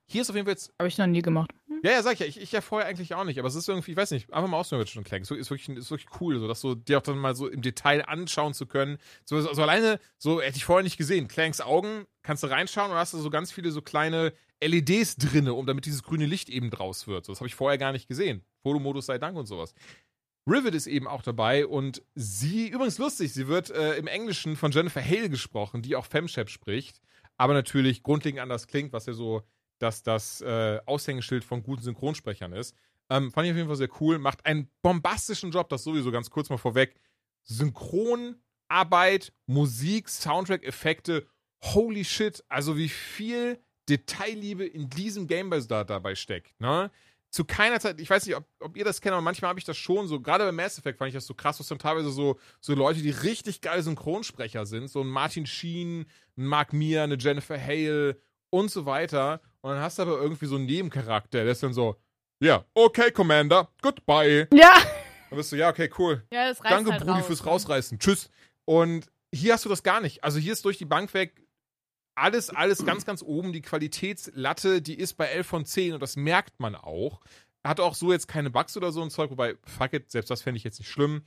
Hier 0.06 0.22
ist 0.22 0.30
auf 0.30 0.36
jeden 0.36 0.46
Fall 0.46 0.52
jetzt. 0.52 0.72
Habe 0.78 0.88
ich 0.88 0.98
noch 0.98 1.06
nie 1.06 1.22
gemacht. 1.22 1.52
Ja, 1.82 1.92
ja, 1.92 2.02
sag 2.02 2.14
ich 2.14 2.20
ja. 2.20 2.26
Ich, 2.26 2.40
ich 2.40 2.52
ja 2.52 2.60
vorher 2.60 2.88
eigentlich 2.88 3.14
auch 3.14 3.24
nicht, 3.24 3.38
aber 3.38 3.48
es 3.48 3.54
ist 3.54 3.68
irgendwie, 3.68 3.92
ich 3.92 3.96
weiß 3.96 4.10
nicht, 4.10 4.32
einfach 4.32 4.48
mal 4.48 4.58
ausprobieren 4.58 4.86
schon 4.86 5.04
Clank. 5.04 5.26
So 5.26 5.34
ist 5.34 5.50
wirklich, 5.50 5.76
ist 5.76 5.90
wirklich 5.90 6.20
cool, 6.20 6.38
so 6.38 6.46
dass 6.46 6.60
so 6.60 6.74
dir 6.74 6.98
auch 6.98 7.02
dann 7.02 7.18
mal 7.18 7.34
so 7.34 7.48
im 7.48 7.62
Detail 7.62 8.04
anschauen 8.06 8.52
zu 8.52 8.66
können. 8.66 8.98
So, 9.24 9.40
so, 9.40 9.52
so 9.54 9.62
alleine, 9.62 9.98
so 10.18 10.40
hätte 10.40 10.58
ich 10.58 10.64
vorher 10.64 10.84
nicht 10.84 10.98
gesehen. 10.98 11.28
Clanks 11.28 11.60
Augen, 11.60 12.04
kannst 12.22 12.42
du 12.42 12.48
reinschauen 12.48 12.90
und 12.90 12.96
hast 12.98 13.14
du 13.14 13.18
so 13.18 13.30
ganz 13.30 13.52
viele 13.52 13.70
so 13.70 13.80
kleine 13.80 14.32
LEDs 14.66 15.16
drinne, 15.16 15.54
um 15.54 15.66
damit 15.66 15.86
dieses 15.86 16.02
grüne 16.02 16.26
Licht 16.26 16.48
eben 16.48 16.70
draus 16.70 17.06
wird. 17.06 17.24
So, 17.24 17.32
das 17.32 17.40
habe 17.40 17.48
ich 17.48 17.54
vorher 17.54 17.78
gar 17.78 17.92
nicht 17.92 18.08
gesehen. 18.08 18.44
Fotomodus 18.62 19.06
sei 19.06 19.18
Dank 19.18 19.36
und 19.36 19.46
sowas. 19.46 19.74
Rivet 20.46 20.74
ist 20.74 20.86
eben 20.86 21.06
auch 21.06 21.22
dabei 21.22 21.66
und 21.66 22.02
sie, 22.14 22.68
übrigens 22.68 22.98
lustig, 22.98 23.32
sie 23.32 23.46
wird 23.46 23.70
äh, 23.70 23.94
im 23.94 24.08
Englischen 24.08 24.56
von 24.56 24.72
Jennifer 24.72 25.04
Hale 25.04 25.30
gesprochen, 25.30 25.82
die 25.82 25.94
auch 25.94 26.04
Femshep 26.04 26.50
spricht, 26.50 27.00
aber 27.36 27.54
natürlich 27.54 28.02
grundlegend 28.02 28.40
anders 28.40 28.66
klingt, 28.66 28.92
was 28.92 29.06
ja 29.06 29.12
so 29.12 29.42
dass 29.82 30.02
das 30.02 30.40
äh, 30.40 30.80
Aushängeschild 30.86 31.44
von 31.44 31.62
guten 31.62 31.82
Synchronsprechern 31.82 32.52
ist. 32.52 32.76
Ähm, 33.10 33.32
fand 33.32 33.46
ich 33.46 33.50
auf 33.50 33.56
jeden 33.56 33.68
Fall 33.68 33.76
sehr 33.76 33.90
cool. 34.00 34.18
Macht 34.18 34.46
einen 34.46 34.70
bombastischen 34.80 35.50
Job, 35.50 35.68
das 35.68 35.82
sowieso 35.82 36.12
ganz 36.12 36.30
kurz 36.30 36.48
mal 36.48 36.56
vorweg. 36.56 36.94
Synchronarbeit, 37.42 39.32
Musik, 39.46 40.08
Soundtrack, 40.08 40.62
Effekte. 40.62 41.26
Holy 41.62 42.04
shit, 42.04 42.44
also 42.48 42.76
wie 42.76 42.88
viel 42.88 43.58
Detailliebe 43.92 44.64
in 44.64 44.88
diesem 44.88 45.26
Gameboy 45.26 45.62
da 45.66 45.84
dabei 45.84 46.14
steckt. 46.14 46.58
Ne? 46.60 46.90
Zu 47.30 47.44
keiner 47.44 47.80
Zeit, 47.80 48.00
ich 48.00 48.08
weiß 48.08 48.26
nicht, 48.26 48.36
ob, 48.36 48.44
ob 48.60 48.76
ihr 48.76 48.84
das 48.84 49.00
kennt, 49.00 49.12
aber 49.12 49.22
manchmal 49.22 49.50
habe 49.50 49.58
ich 49.58 49.64
das 49.64 49.76
schon 49.76 50.06
so, 50.06 50.20
gerade 50.20 50.44
bei 50.44 50.52
Mass 50.52 50.78
Effect 50.78 50.98
fand 50.98 51.08
ich 51.08 51.14
das 51.14 51.26
so 51.26 51.34
krass, 51.34 51.60
was 51.60 51.68
dann 51.68 51.78
teilweise 51.78 52.10
so, 52.10 52.38
so 52.60 52.74
Leute, 52.74 53.00
die 53.00 53.10
richtig 53.10 53.60
geile 53.60 53.82
Synchronsprecher 53.82 54.66
sind, 54.66 54.88
so 54.88 55.00
ein 55.00 55.08
Martin 55.08 55.46
Sheen, 55.46 56.06
ein 56.36 56.46
Mark 56.46 56.72
Mir, 56.72 57.02
eine 57.02 57.16
Jennifer 57.16 57.60
Hale 57.60 58.20
und 58.50 58.70
so 58.70 58.86
weiter. 58.86 59.40
Und 59.60 59.72
dann 59.72 59.80
hast 59.80 59.98
du 59.98 60.02
aber 60.02 60.20
irgendwie 60.20 60.46
so 60.46 60.56
einen 60.56 60.66
Nebencharakter, 60.66 61.42
der 61.42 61.52
ist 61.52 61.62
dann 61.62 61.72
so, 61.72 61.96
ja, 62.40 62.64
okay, 62.74 63.10
Commander, 63.10 63.70
goodbye. 63.80 64.48
Ja. 64.52 64.74
Dann 65.30 65.36
bist 65.36 65.52
du, 65.52 65.56
ja, 65.56 65.70
okay, 65.70 65.90
cool. 65.98 66.22
Ja, 66.32 66.48
das 66.48 66.62
reißt 66.62 66.72
Danke, 66.72 66.92
halt 66.92 67.02
Brudi, 67.02 67.18
raus, 67.18 67.26
fürs 67.26 67.40
ne? 67.40 67.46
Rausreißen. 67.46 67.98
Tschüss. 67.98 68.30
Und 68.64 69.06
hier 69.32 69.54
hast 69.54 69.64
du 69.64 69.68
das 69.68 69.82
gar 69.82 70.00
nicht. 70.00 70.22
Also 70.22 70.38
hier 70.38 70.52
ist 70.52 70.64
durch 70.64 70.76
die 70.76 70.84
Bank 70.84 71.14
weg 71.14 71.41
alles, 72.14 72.50
alles 72.50 72.84
ganz, 72.84 73.04
ganz 73.04 73.22
oben. 73.22 73.52
Die 73.52 73.62
Qualitätslatte, 73.62 74.82
die 74.82 74.98
ist 74.98 75.14
bei 75.14 75.26
11 75.26 75.46
von 75.46 75.64
10 75.64 75.94
und 75.94 76.00
das 76.00 76.16
merkt 76.16 76.60
man 76.60 76.74
auch. 76.74 77.20
Hat 77.64 77.80
auch 77.80 77.94
so 77.94 78.12
jetzt 78.12 78.28
keine 78.28 78.50
Bugs 78.50 78.76
oder 78.76 78.92
so 78.92 79.02
ein 79.02 79.10
Zeug, 79.10 79.30
wobei, 79.30 79.56
fuck 79.64 79.92
it, 79.92 80.10
selbst 80.10 80.30
das 80.30 80.42
fände 80.42 80.58
ich 80.58 80.64
jetzt 80.64 80.80
nicht 80.80 80.90
schlimm. 80.90 81.22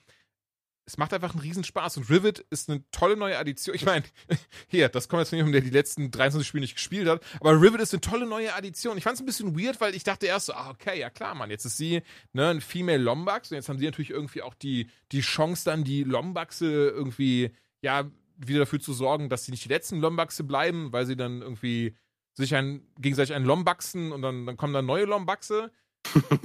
Es 0.87 0.97
macht 0.97 1.13
einfach 1.13 1.31
einen 1.31 1.41
Riesenspaß 1.41 1.97
und 1.97 2.11
Rivet 2.11 2.45
ist 2.51 2.69
eine 2.69 2.83
tolle 2.91 3.17
neue 3.17 3.39
Addition. 3.39 3.75
Ich 3.75 3.85
meine, 3.85 4.03
hier, 4.67 4.87
das 4.89 5.09
kommt 5.09 5.21
jetzt 5.21 5.29
von 5.29 5.37
jemandem, 5.37 5.61
der 5.61 5.69
die 5.69 5.75
letzten 5.75 6.11
23 6.11 6.47
Spiele 6.47 6.61
nicht 6.61 6.75
gespielt 6.75 7.07
hat, 7.07 7.23
aber 7.39 7.59
Rivet 7.59 7.81
ist 7.81 7.93
eine 7.93 8.01
tolle 8.01 8.27
neue 8.27 8.53
Addition. 8.53 8.97
Ich 8.97 9.03
fand 9.03 9.15
es 9.15 9.21
ein 9.21 9.25
bisschen 9.25 9.59
weird, 9.59 9.81
weil 9.81 9.95
ich 9.95 10.03
dachte 10.03 10.27
erst 10.27 10.47
so, 10.47 10.53
ah, 10.53 10.69
okay, 10.69 10.99
ja 10.99 11.09
klar, 11.09 11.33
Mann, 11.33 11.49
jetzt 11.49 11.65
ist 11.65 11.77
sie 11.77 12.03
ne, 12.33 12.49
ein 12.49 12.61
Female 12.61 13.01
Lombax 13.01 13.49
und 13.49 13.55
jetzt 13.55 13.69
haben 13.69 13.79
sie 13.79 13.85
natürlich 13.85 14.11
irgendwie 14.11 14.43
auch 14.43 14.53
die, 14.53 14.89
die 15.11 15.21
Chance 15.21 15.65
dann, 15.65 15.83
die 15.83 16.03
Lombaxe 16.03 16.67
irgendwie, 16.67 17.51
ja, 17.81 18.11
wieder 18.37 18.59
dafür 18.59 18.79
zu 18.79 18.93
sorgen, 18.93 19.29
dass 19.29 19.45
sie 19.45 19.51
nicht 19.51 19.65
die 19.65 19.69
letzten 19.69 19.99
Lombaxe 19.99 20.43
bleiben, 20.43 20.91
weil 20.91 21.05
sie 21.05 21.15
dann 21.15 21.41
irgendwie 21.41 21.95
sich 22.33 22.55
ein, 22.55 22.81
gegenseitig 22.99 23.33
einen 23.33 23.45
Lombaxen 23.45 24.11
und 24.11 24.21
dann, 24.21 24.45
dann 24.45 24.57
kommen 24.57 24.73
dann 24.73 24.85
neue 24.85 25.05
Lombaxe. 25.05 25.71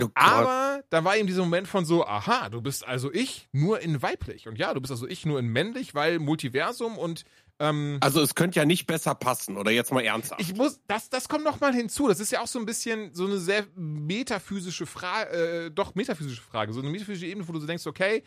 Oh. 0.00 0.08
Aber 0.14 0.82
da 0.88 1.04
war 1.04 1.16
eben 1.16 1.26
dieser 1.26 1.42
Moment 1.42 1.68
von 1.68 1.84
so, 1.84 2.06
aha, 2.06 2.48
du 2.48 2.60
bist 2.62 2.86
also 2.86 3.12
ich 3.12 3.48
nur 3.52 3.80
in 3.80 4.02
weiblich. 4.02 4.48
Und 4.48 4.58
ja, 4.58 4.72
du 4.72 4.80
bist 4.80 4.90
also 4.90 5.06
ich 5.06 5.26
nur 5.26 5.38
in 5.38 5.48
männlich, 5.48 5.94
weil 5.94 6.18
Multiversum 6.18 6.96
und 6.96 7.24
ähm, 7.60 7.98
Also 8.00 8.22
es 8.22 8.34
könnte 8.34 8.58
ja 8.58 8.64
nicht 8.64 8.86
besser 8.86 9.14
passen, 9.14 9.56
oder 9.58 9.70
jetzt 9.70 9.92
mal 9.92 10.02
ernsthaft. 10.02 10.40
ich 10.40 10.54
muss, 10.54 10.80
das, 10.86 11.10
das 11.10 11.28
kommt 11.28 11.44
noch 11.44 11.60
mal 11.60 11.74
hinzu. 11.74 12.08
Das 12.08 12.18
ist 12.18 12.32
ja 12.32 12.40
auch 12.40 12.46
so 12.46 12.58
ein 12.58 12.66
bisschen 12.66 13.14
so 13.14 13.26
eine 13.26 13.38
sehr 13.38 13.66
metaphysische 13.76 14.86
Frage, 14.86 15.30
äh, 15.30 15.70
doch 15.70 15.94
metaphysische 15.94 16.40
Frage, 16.40 16.72
so 16.72 16.80
eine 16.80 16.88
metaphysische 16.88 17.26
Ebene, 17.26 17.46
wo 17.46 17.52
du 17.52 17.60
so 17.60 17.66
denkst, 17.66 17.86
okay, 17.86 18.24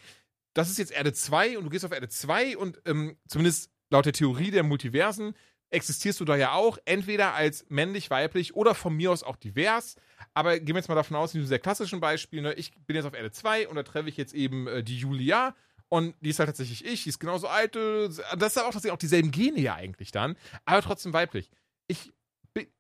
das 0.54 0.70
ist 0.70 0.78
jetzt 0.78 0.92
Erde 0.92 1.14
2 1.14 1.58
und 1.58 1.66
du 1.66 1.70
gehst 1.70 1.86
auf 1.86 1.92
Erde 1.92 2.10
2 2.10 2.58
und 2.58 2.82
ähm, 2.86 3.18
zumindest 3.28 3.72
laut 3.90 4.06
der 4.06 4.14
Theorie 4.14 4.52
der 4.52 4.64
Multiversen 4.64 5.34
existierst 5.74 6.20
du 6.20 6.26
da 6.26 6.36
ja 6.36 6.54
auch, 6.54 6.78
entweder 6.86 7.34
als 7.34 7.66
männlich, 7.70 8.10
weiblich 8.10 8.56
oder 8.56 8.76
von 8.76 8.96
mir 8.96 9.12
aus 9.12 9.24
auch 9.24 9.36
divers. 9.36 9.96
Aber 10.34 10.60
gehen 10.60 10.76
wir 10.76 10.76
jetzt 10.76 10.88
mal 10.88 10.96
davon 10.96 11.18
aus, 11.18 11.34
in 11.34 11.40
diesem 11.40 11.50
sehr 11.50 11.60
klassischen 11.60 12.00
Beispiel, 12.00 12.42
ne, 12.42 12.54
ich 12.54 12.74
bin 12.86 12.96
jetzt 12.96 13.06
auf 13.06 13.16
Erde 13.16 13.32
2 13.32 13.68
und 13.68 13.76
da 13.76 13.84
treffe 13.84 14.08
ich 14.08 14.18
jetzt 14.18 14.34
eben 14.34 14.68
äh, 14.68 14.84
die 14.84 14.98
Julia 14.98 15.56
und 15.90 16.16
die 16.22 16.30
ist 16.30 16.40
halt 16.40 16.48
tatsächlich 16.48 16.86
ich, 16.86 17.04
die 17.04 17.10
ist 17.10 17.20
genauso 17.20 17.48
alt, 17.48 17.76
äh, 17.76 18.08
das 18.38 18.54
ist 18.54 18.58
aber 18.58 18.70
auch 18.70 18.92
auch 18.92 18.98
dieselben 18.98 19.32
Gene 19.32 19.60
ja 19.60 19.74
eigentlich 19.76 20.12
dann, 20.12 20.38
aber 20.66 20.82
trotzdem 20.82 21.14
weiblich. 21.14 21.50
Ich 21.88 22.14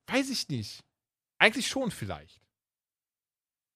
weiß 0.08 0.30
ich 0.30 0.50
nicht. 0.50 0.84
Eigentlich 1.40 1.68
schon 1.68 1.91
vielleicht. 1.91 2.43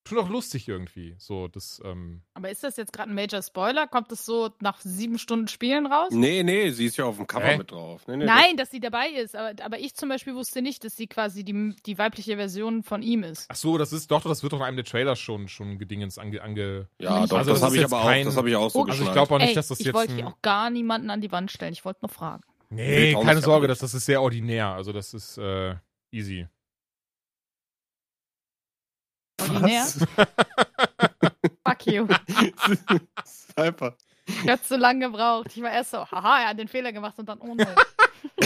Schon 0.08 0.18
auch 0.20 0.30
lustig 0.30 0.68
irgendwie, 0.68 1.16
so 1.18 1.48
das, 1.48 1.82
ähm, 1.86 2.22
Aber 2.34 2.50
ist 2.50 2.64
das 2.64 2.78
jetzt 2.78 2.94
gerade 2.94 3.12
ein 3.12 3.16
Major 3.16 3.42
Spoiler? 3.42 3.88
Kommt 3.88 4.12
das 4.12 4.26
so 4.26 4.50
nach 4.62 4.80
sieben 4.80 5.20
Stunden 5.20 5.48
Spielen 5.48 5.86
raus? 5.86 6.10
Nee, 6.12 6.44
nee, 6.44 6.70
sie 6.72 6.86
ist 6.86 6.98
ja 6.98 7.06
auf 7.06 7.18
dem 7.18 7.28
Cover 7.28 7.46
Hä? 7.46 7.58
mit 7.58 7.72
drauf. 7.72 8.08
Nee, 8.08 8.18
nee, 8.18 8.26
Nein, 8.26 8.58
dass 8.58 8.72
sie 8.72 8.80
dabei 8.80 9.10
ist. 9.10 9.36
Aber, 9.36 9.52
aber 9.64 9.80
ich 9.80 9.96
zum 9.96 10.10
Beispiel 10.10 10.34
wusste 10.36 10.62
nicht, 10.62 10.84
dass 10.84 10.96
sie 10.96 11.08
quasi 11.08 11.44
die, 11.44 11.76
die 11.86 11.98
weibliche 11.98 12.36
Version 12.38 12.84
von 12.84 13.02
ihm 13.02 13.24
ist. 13.24 13.46
ach 13.50 13.56
so, 13.56 13.78
das 13.78 13.94
ist 13.94 14.10
doch, 14.12 14.24
das 14.24 14.44
wird 14.44 14.54
doch 14.54 14.60
in 14.60 14.64
einem 14.66 14.78
der 14.78 14.86
Trailers 14.86 15.20
schon, 15.20 15.48
schon 15.48 15.78
gedingens 15.78 16.18
ange, 16.18 16.42
ange 16.42 16.88
Das, 16.98 17.10
ja, 17.10 17.28
doch, 17.28 17.38
Also 17.38 17.52
das 17.52 17.60
das 17.60 17.62
habe 17.64 17.76
ich 17.78 17.84
aber 17.86 18.02
kein- 18.02 18.22
auch, 18.22 18.26
das 18.30 18.38
habe 18.38 18.50
ich 18.50 18.56
auch 18.56 18.70
so 18.72 18.80
Oh, 18.80 18.86
Also 18.86 19.04
ich 19.04 19.12
glaube 19.12 19.34
auch 19.36 19.40
nicht, 19.40 19.50
Ey, 19.50 19.56
dass 19.56 19.68
das 19.68 19.80
ich 19.80 19.86
jetzt. 19.88 19.96
wollte 19.96 20.14
ein- 20.14 20.18
hier 20.18 20.28
auch 20.28 20.42
gar 20.42 20.70
niemanden 20.70 21.10
an 21.10 21.22
die 21.22 21.32
Wand 21.32 21.52
stellen. 21.52 21.74
Ich 21.74 21.84
wollte 21.86 22.00
nur 22.04 22.10
fragen. 22.10 22.44
Nee, 22.70 23.14
trauen 23.14 23.26
keine 23.26 23.42
Sorge, 23.42 23.68
das, 23.68 23.80
das 23.80 23.94
ist 23.94 24.06
sehr 24.06 24.22
ordinär. 24.22 24.68
Also 24.68 24.92
das 24.92 25.14
ist 25.14 25.38
äh, 25.38 25.76
easy. 26.12 26.48
Ordinär. 29.42 29.86
Fuck 31.68 31.86
you. 31.86 32.08
Einfach. 33.56 33.94
Ich 34.28 34.50
hab's 34.50 34.68
so 34.68 34.76
lange 34.76 35.06
gebraucht. 35.06 35.48
Ich 35.56 35.62
war 35.62 35.72
erst 35.72 35.92
so, 35.92 36.00
haha, 36.00 36.42
er 36.42 36.50
hat 36.50 36.60
den 36.60 36.68
Fehler 36.68 36.92
gemacht 36.92 37.18
und 37.18 37.30
dann 37.30 37.40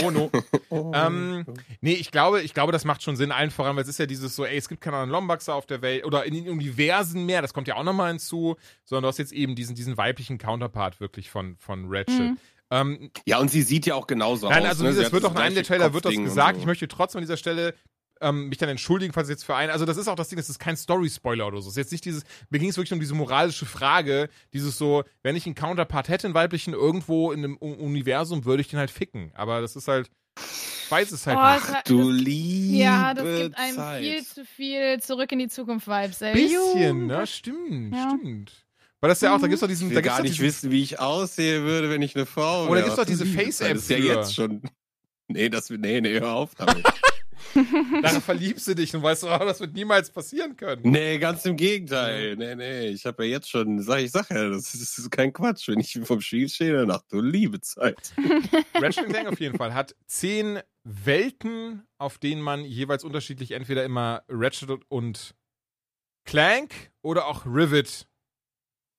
oh 0.03 0.11
no. 0.11 0.31
Oh 0.69 0.91
no. 0.91 0.91
ähm, 0.93 1.45
nee, 1.81 1.93
ich 1.93 2.11
glaube, 2.11 2.41
ich 2.41 2.53
glaube, 2.53 2.71
das 2.71 2.85
macht 2.85 3.01
schon 3.01 3.15
Sinn, 3.15 3.31
allen 3.31 3.51
voran, 3.51 3.75
weil 3.75 3.83
es 3.83 3.89
ist 3.89 3.97
ja 3.97 4.05
dieses 4.05 4.35
so, 4.35 4.45
ey, 4.45 4.57
es 4.57 4.69
gibt 4.69 4.81
keine 4.81 4.97
anderen 4.97 5.11
Lombaxer 5.11 5.55
auf 5.55 5.65
der 5.65 5.81
Welt 5.81 6.05
oder 6.05 6.25
in 6.25 6.33
den 6.33 6.49
Universen 6.49 7.25
mehr, 7.25 7.41
das 7.41 7.53
kommt 7.53 7.67
ja 7.67 7.75
auch 7.75 7.83
nochmal 7.83 8.09
hinzu, 8.09 8.57
sondern 8.85 9.03
du 9.03 9.07
hast 9.09 9.17
jetzt 9.17 9.33
eben 9.33 9.55
diesen, 9.55 9.75
diesen 9.75 9.97
weiblichen 9.97 10.37
Counterpart 10.37 10.99
wirklich 10.99 11.29
von, 11.31 11.57
von 11.57 11.85
Ratchet. 11.89 12.19
Mhm. 12.19 12.37
Ähm, 12.69 13.11
Ja, 13.25 13.39
und 13.39 13.49
sie 13.49 13.63
sieht 13.63 13.85
ja 13.85 13.95
auch 13.95 14.07
genauso 14.07 14.49
Nein, 14.49 14.63
aus. 14.63 14.69
also 14.69 14.83
ne? 14.83 14.89
hat 14.91 15.11
wird 15.11 15.23
das 15.23 15.31
auch 15.31 15.35
in 15.35 15.41
einem 15.41 15.55
der 15.55 15.63
Trailer 15.63 15.93
wird 15.93 16.05
das 16.05 16.15
gesagt. 16.15 16.55
so. 16.55 16.61
Ich 16.61 16.65
möchte 16.65 16.87
trotzdem 16.87 17.19
an 17.19 17.23
dieser 17.23 17.37
Stelle 17.37 17.73
ähm, 18.21 18.49
mich 18.49 18.57
dann 18.57 18.69
entschuldigen, 18.69 19.13
falls 19.13 19.27
es 19.27 19.31
jetzt 19.31 19.43
für 19.45 19.55
einen. 19.55 19.71
Also 19.71 19.85
das 19.85 19.97
ist 19.97 20.07
auch 20.07 20.15
das 20.15 20.29
Ding, 20.29 20.37
das 20.37 20.49
ist 20.49 20.59
kein 20.59 20.77
Story-Spoiler 20.77 21.47
oder 21.47 21.61
so. 21.61 21.67
Es 21.69 21.73
ist 21.73 21.77
jetzt 21.77 21.91
nicht 21.91 22.05
dieses, 22.05 22.23
mir 22.49 22.59
ging 22.59 22.69
es 22.69 22.77
wirklich 22.77 22.93
um 22.93 22.99
diese 22.99 23.15
moralische 23.15 23.65
Frage, 23.65 24.29
dieses 24.53 24.77
so, 24.77 25.03
wenn 25.23 25.35
ich 25.35 25.45
einen 25.45 25.55
Counterpart 25.55 26.07
hätte, 26.09 26.27
einen 26.27 26.33
weiblichen, 26.33 26.73
irgendwo 26.73 27.31
in 27.31 27.43
einem 27.43 27.57
Universum, 27.57 28.45
würde 28.45 28.61
ich 28.61 28.67
den 28.69 28.79
halt 28.79 28.91
ficken. 28.91 29.31
Aber 29.33 29.61
das 29.61 29.75
ist 29.75 29.87
halt. 29.87 30.09
weiß 30.89 31.11
es 31.11 31.25
halt 31.27 31.37
Oh, 31.37 31.53
nicht. 31.65 31.73
hat- 31.77 31.89
Du 31.89 32.11
das- 32.11 32.21
liebe 32.21 32.77
Ja, 32.77 33.13
das 33.13 33.23
gibt 33.43 33.57
einem 33.57 33.75
Zeit. 33.75 34.01
viel 34.03 34.23
zu 34.25 34.45
viel 34.45 34.99
Zurück 35.01 35.31
in 35.31 35.39
die 35.39 35.47
Zukunft-Vibes, 35.47 36.21
ey. 36.21 36.33
Bisschen, 36.33 37.07
ne? 37.07 37.25
Stimmt, 37.27 37.95
Ja. 37.95 38.15
stimmt. 38.19 38.51
Weil 38.99 39.09
das 39.09 39.21
ja 39.21 39.33
auch, 39.35 39.41
da 39.41 39.47
gibt's 39.47 39.61
doch 39.61 39.67
diesen, 39.67 39.87
Ich 39.87 39.93
da 39.93 39.95
will 39.95 40.01
gibt's 40.03 40.09
gar 40.09 40.17
doch 40.17 40.23
nicht 40.23 40.35
diesen, 40.35 40.45
wissen, 40.47 40.71
wie 40.71 40.83
ich 40.83 40.99
aussehe 40.99 41.63
würde, 41.63 41.89
wenn 41.89 42.01
ich 42.03 42.15
eine 42.15 42.25
Frau 42.27 42.65
da 42.67 42.71
wäre. 42.73 42.81
gibt's 42.83 42.95
doch 42.97 43.03
Ach, 43.03 43.07
diese 43.07 43.25
Face-App 43.25 43.73
Das 43.73 43.83
ist 43.83 43.89
ja 43.89 43.97
jetzt 43.97 44.35
schon. 44.35 44.61
Nee, 45.27 45.47
das, 45.49 45.69
nee, 45.69 46.01
nee, 46.01 46.19
hör 46.19 46.33
auf 46.33 46.53
damit. 46.55 46.83
daran 48.01 48.21
verliebst 48.21 48.67
du 48.67 48.75
dich 48.75 48.95
und 48.95 49.03
weißt, 49.03 49.23
oh, 49.23 49.37
das 49.39 49.59
wird 49.59 49.73
niemals 49.73 50.09
passieren 50.09 50.55
können. 50.55 50.81
nee, 50.83 51.17
ganz 51.17 51.45
im 51.45 51.55
Gegenteil. 51.55 52.35
Nee, 52.35 52.55
nee, 52.55 52.87
ich 52.89 53.05
habe 53.05 53.25
ja 53.25 53.31
jetzt 53.31 53.49
schon, 53.49 53.81
sag 53.81 53.99
ich, 53.99 54.11
sag 54.11 54.29
ja, 54.29 54.49
das 54.49 54.73
ist, 54.73 54.81
das 54.81 54.97
ist 54.97 55.11
kein 55.11 55.33
Quatsch. 55.33 55.67
Wenn 55.67 55.79
ich 55.79 55.99
vom 56.03 56.21
Spiel 56.21 56.49
stehe, 56.49 56.73
dann 56.73 56.91
ach 56.91 57.01
du 57.09 57.21
liebe 57.21 57.61
Zeit. 57.61 58.13
Ratchet 58.75 59.09
Clank 59.09 59.27
auf 59.27 59.39
jeden 59.39 59.57
Fall 59.57 59.73
hat 59.73 59.95
zehn 60.07 60.59
Welten, 60.83 61.87
auf 61.97 62.17
denen 62.17 62.41
man 62.41 62.63
jeweils 62.65 63.03
unterschiedlich 63.03 63.51
entweder 63.51 63.83
immer 63.83 64.23
Ratchet 64.27 64.81
und 64.89 65.35
Clank 66.25 66.91
oder 67.01 67.27
auch 67.27 67.45
Rivet, 67.45 68.07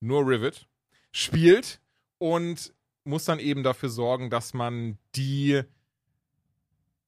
nur 0.00 0.26
Rivet, 0.26 0.68
spielt 1.12 1.80
und 2.18 2.74
muss 3.04 3.24
dann 3.24 3.38
eben 3.38 3.62
dafür 3.62 3.88
sorgen, 3.88 4.30
dass 4.30 4.54
man 4.54 4.98
die. 5.14 5.62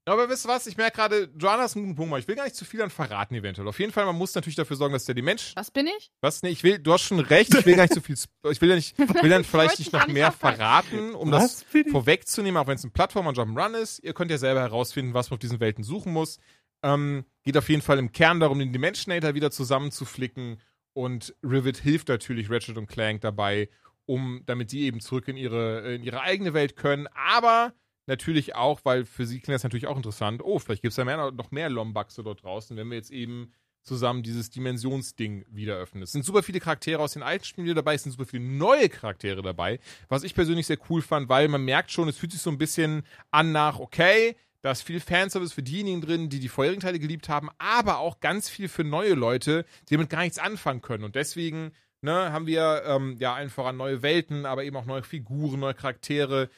Aber 0.06 0.28
wisst 0.28 0.44
ihr 0.44 0.51
was? 0.51 0.66
Ich 0.66 0.76
merke 0.76 0.97
gerade, 0.97 1.31
Joanna 1.39 1.64
ist 1.64 1.76
ein 1.76 1.82
guten 1.82 1.94
Punkt. 1.94 2.18
Ich 2.18 2.28
will 2.28 2.35
gar 2.35 2.44
nicht 2.44 2.56
zu 2.56 2.66
viel 2.66 2.81
dann 2.81 2.90
verraten, 2.90 3.35
eventuell. 3.35 3.66
Auf 3.66 3.78
jeden 3.78 3.90
Fall, 3.90 4.05
man 4.05 4.16
muss 4.16 4.35
natürlich 4.35 4.56
dafür 4.56 4.76
sorgen, 4.76 4.93
dass 4.93 5.06
der 5.06 5.14
die 5.14 5.22
Mensch. 5.22 5.52
Was 5.56 5.70
bin 5.70 5.86
ich? 5.86 6.12
Was? 6.20 6.43
Nee, 6.43 6.51
ich 6.51 6.62
will, 6.62 6.78
du 6.78 6.93
hast 6.93 7.02
schon 7.02 7.20
recht, 7.20 7.55
ich 7.55 7.64
will 7.64 7.74
gar 7.74 7.85
nicht 7.85 7.94
zu 7.94 8.02
viel. 8.02 8.16
Ich 8.51 8.60
will 8.60 8.68
ja 8.68 8.74
nicht, 8.74 8.98
will 9.22 9.31
dann 9.31 9.44
vielleicht 9.44 9.78
nicht 9.78 9.93
noch 9.93 10.06
mehr 10.06 10.31
verraten, 10.31 11.14
um 11.14 11.31
das 11.31 11.64
bin 11.64 11.89
vorwegzunehmen, 11.89 12.60
auch 12.60 12.66
wenn 12.66 12.76
es 12.76 12.85
ein 12.85 12.93
Plattformer 12.93 13.31
Jump'n'Run 13.31 13.74
ist. 13.74 14.01
Ihr 14.05 14.12
könnt 14.12 14.31
ja 14.31 14.36
selber 14.36 14.60
herausfinden, 14.60 15.14
was 15.14 15.31
man 15.31 15.36
auf 15.36 15.40
diesen 15.40 15.60
Welten 15.60 15.85
suchen 15.85 16.12
muss. 16.12 16.39
Ähm, 16.82 17.24
geht 17.43 17.56
auf 17.56 17.70
jeden 17.70 17.82
Fall 17.82 17.98
im 17.98 18.12
Kern 18.12 18.40
darum, 18.40 18.59
den 18.59 18.74
Dimensionator 18.74 19.35
wieder 19.35 19.51
zusammenzuflicken. 19.51 20.60
Und 20.93 21.35
Rivet 21.43 21.78
hilft 21.78 22.09
natürlich 22.09 22.51
Ratchet 22.51 22.76
und 22.76 22.89
Clank 22.89 23.22
dabei, 23.22 23.70
um, 24.05 24.43
damit 24.44 24.68
sie 24.68 24.82
eben 24.82 25.01
zurück 25.01 25.28
in 25.28 25.39
ihre, 25.39 25.94
in 25.94 26.02
ihre 26.02 26.20
eigene 26.20 26.52
Welt 26.52 26.76
können. 26.76 27.09
Aber 27.14 27.72
natürlich 28.06 28.55
auch, 28.55 28.81
weil 28.85 29.05
für 29.05 29.26
sie 29.26 29.40
klingt 29.40 29.55
das 29.55 29.62
natürlich 29.62 29.86
auch 29.86 29.97
interessant. 29.97 30.43
Oh, 30.44 30.59
vielleicht 30.59 30.82
gibt 30.82 30.93
es 30.93 30.97
ja 30.97 31.05
mehr, 31.05 31.31
noch 31.31 31.51
mehr 31.51 31.70
Lombaxe 31.70 32.22
dort 32.22 32.43
draußen, 32.43 32.76
wenn 32.76 32.89
wir 32.89 32.97
jetzt 32.97 33.10
eben 33.10 33.52
zusammen 33.82 34.22
dieses 34.22 34.51
Dimensionsding 34.51 35.44
wieder 35.51 35.76
öffnen. 35.76 36.02
Es 36.02 36.12
sind 36.12 36.24
super 36.24 36.43
viele 36.43 36.59
Charaktere 36.59 37.01
aus 37.02 37.12
den 37.12 37.22
alten 37.22 37.44
Spielen 37.44 37.66
wieder 37.66 37.74
dabei, 37.76 37.94
es 37.94 38.02
sind 38.02 38.12
super 38.12 38.24
viele 38.24 38.43
neue 38.43 38.89
Charaktere 38.89 39.43
dabei, 39.43 39.78
was 40.09 40.24
ich 40.24 40.35
persönlich 40.35 40.66
sehr 40.66 40.78
cool 40.89 41.02
fand, 41.02 41.28
weil 41.28 41.48
man 41.48 41.64
merkt 41.64 41.90
schon, 41.90 42.09
es 42.09 42.16
fühlt 42.16 42.32
sich 42.32 42.40
so 42.40 42.51
ein 42.51 42.59
bisschen 42.59 43.02
an 43.31 43.52
nach, 43.52 43.78
okay, 43.78 44.36
da 44.62 44.70
ist 44.70 44.82
viel 44.82 45.01
Fanservice 45.01 45.52
für 45.52 45.62
diejenigen 45.62 46.01
drin, 46.01 46.31
die 46.31 46.40
die 46.40 46.48
vorherigen 46.48 46.81
Teile 46.81 46.98
geliebt 46.98 47.28
haben, 47.28 47.51
aber 47.59 47.98
auch 47.98 48.20
ganz 48.20 48.48
viel 48.48 48.68
für 48.68 48.85
neue 48.85 49.12
Leute, 49.12 49.66
die 49.89 49.94
damit 49.94 50.09
gar 50.09 50.22
nichts 50.22 50.39
anfangen 50.39 50.81
können. 50.81 51.05
Und 51.05 51.16
deswegen 51.16 51.72
ne, 52.01 52.32
haben 52.32 52.47
wir 52.47 52.82
ähm, 52.86 53.16
ja 53.18 53.35
allen 53.35 53.51
voran 53.51 53.76
neue 53.76 54.01
Welten, 54.01 54.47
aber 54.47 54.64
eben 54.64 54.76
auch 54.76 54.86
neue 54.86 55.02
Figuren, 55.02 55.60
neue 55.60 55.74
Charaktere, 55.74 56.48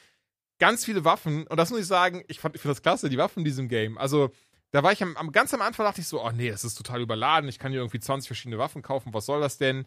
ganz 0.59 0.85
viele 0.85 1.03
Waffen. 1.05 1.45
Und 1.47 1.57
das 1.57 1.69
muss 1.71 1.81
ich 1.81 1.87
sagen, 1.87 2.23
ich, 2.27 2.39
fand- 2.39 2.55
ich 2.55 2.61
finde 2.61 2.73
das 2.75 2.81
klasse, 2.81 3.09
die 3.09 3.17
Waffen 3.17 3.39
in 3.39 3.45
diesem 3.45 3.67
Game. 3.67 3.97
Also 3.97 4.31
da 4.71 4.83
war 4.83 4.91
ich 4.91 5.01
am, 5.01 5.15
am 5.17 5.31
ganz 5.31 5.53
am 5.53 5.61
Anfang 5.61 5.85
dachte 5.85 6.01
ich 6.01 6.07
so, 6.07 6.23
oh 6.23 6.31
nee, 6.31 6.49
das 6.49 6.63
ist 6.63 6.75
total 6.75 7.01
überladen. 7.01 7.49
Ich 7.49 7.59
kann 7.59 7.71
hier 7.71 7.81
irgendwie 7.81 7.99
20 7.99 8.27
verschiedene 8.27 8.57
Waffen 8.57 8.81
kaufen. 8.81 9.13
Was 9.13 9.25
soll 9.25 9.39
das 9.41 9.57
denn? 9.57 9.85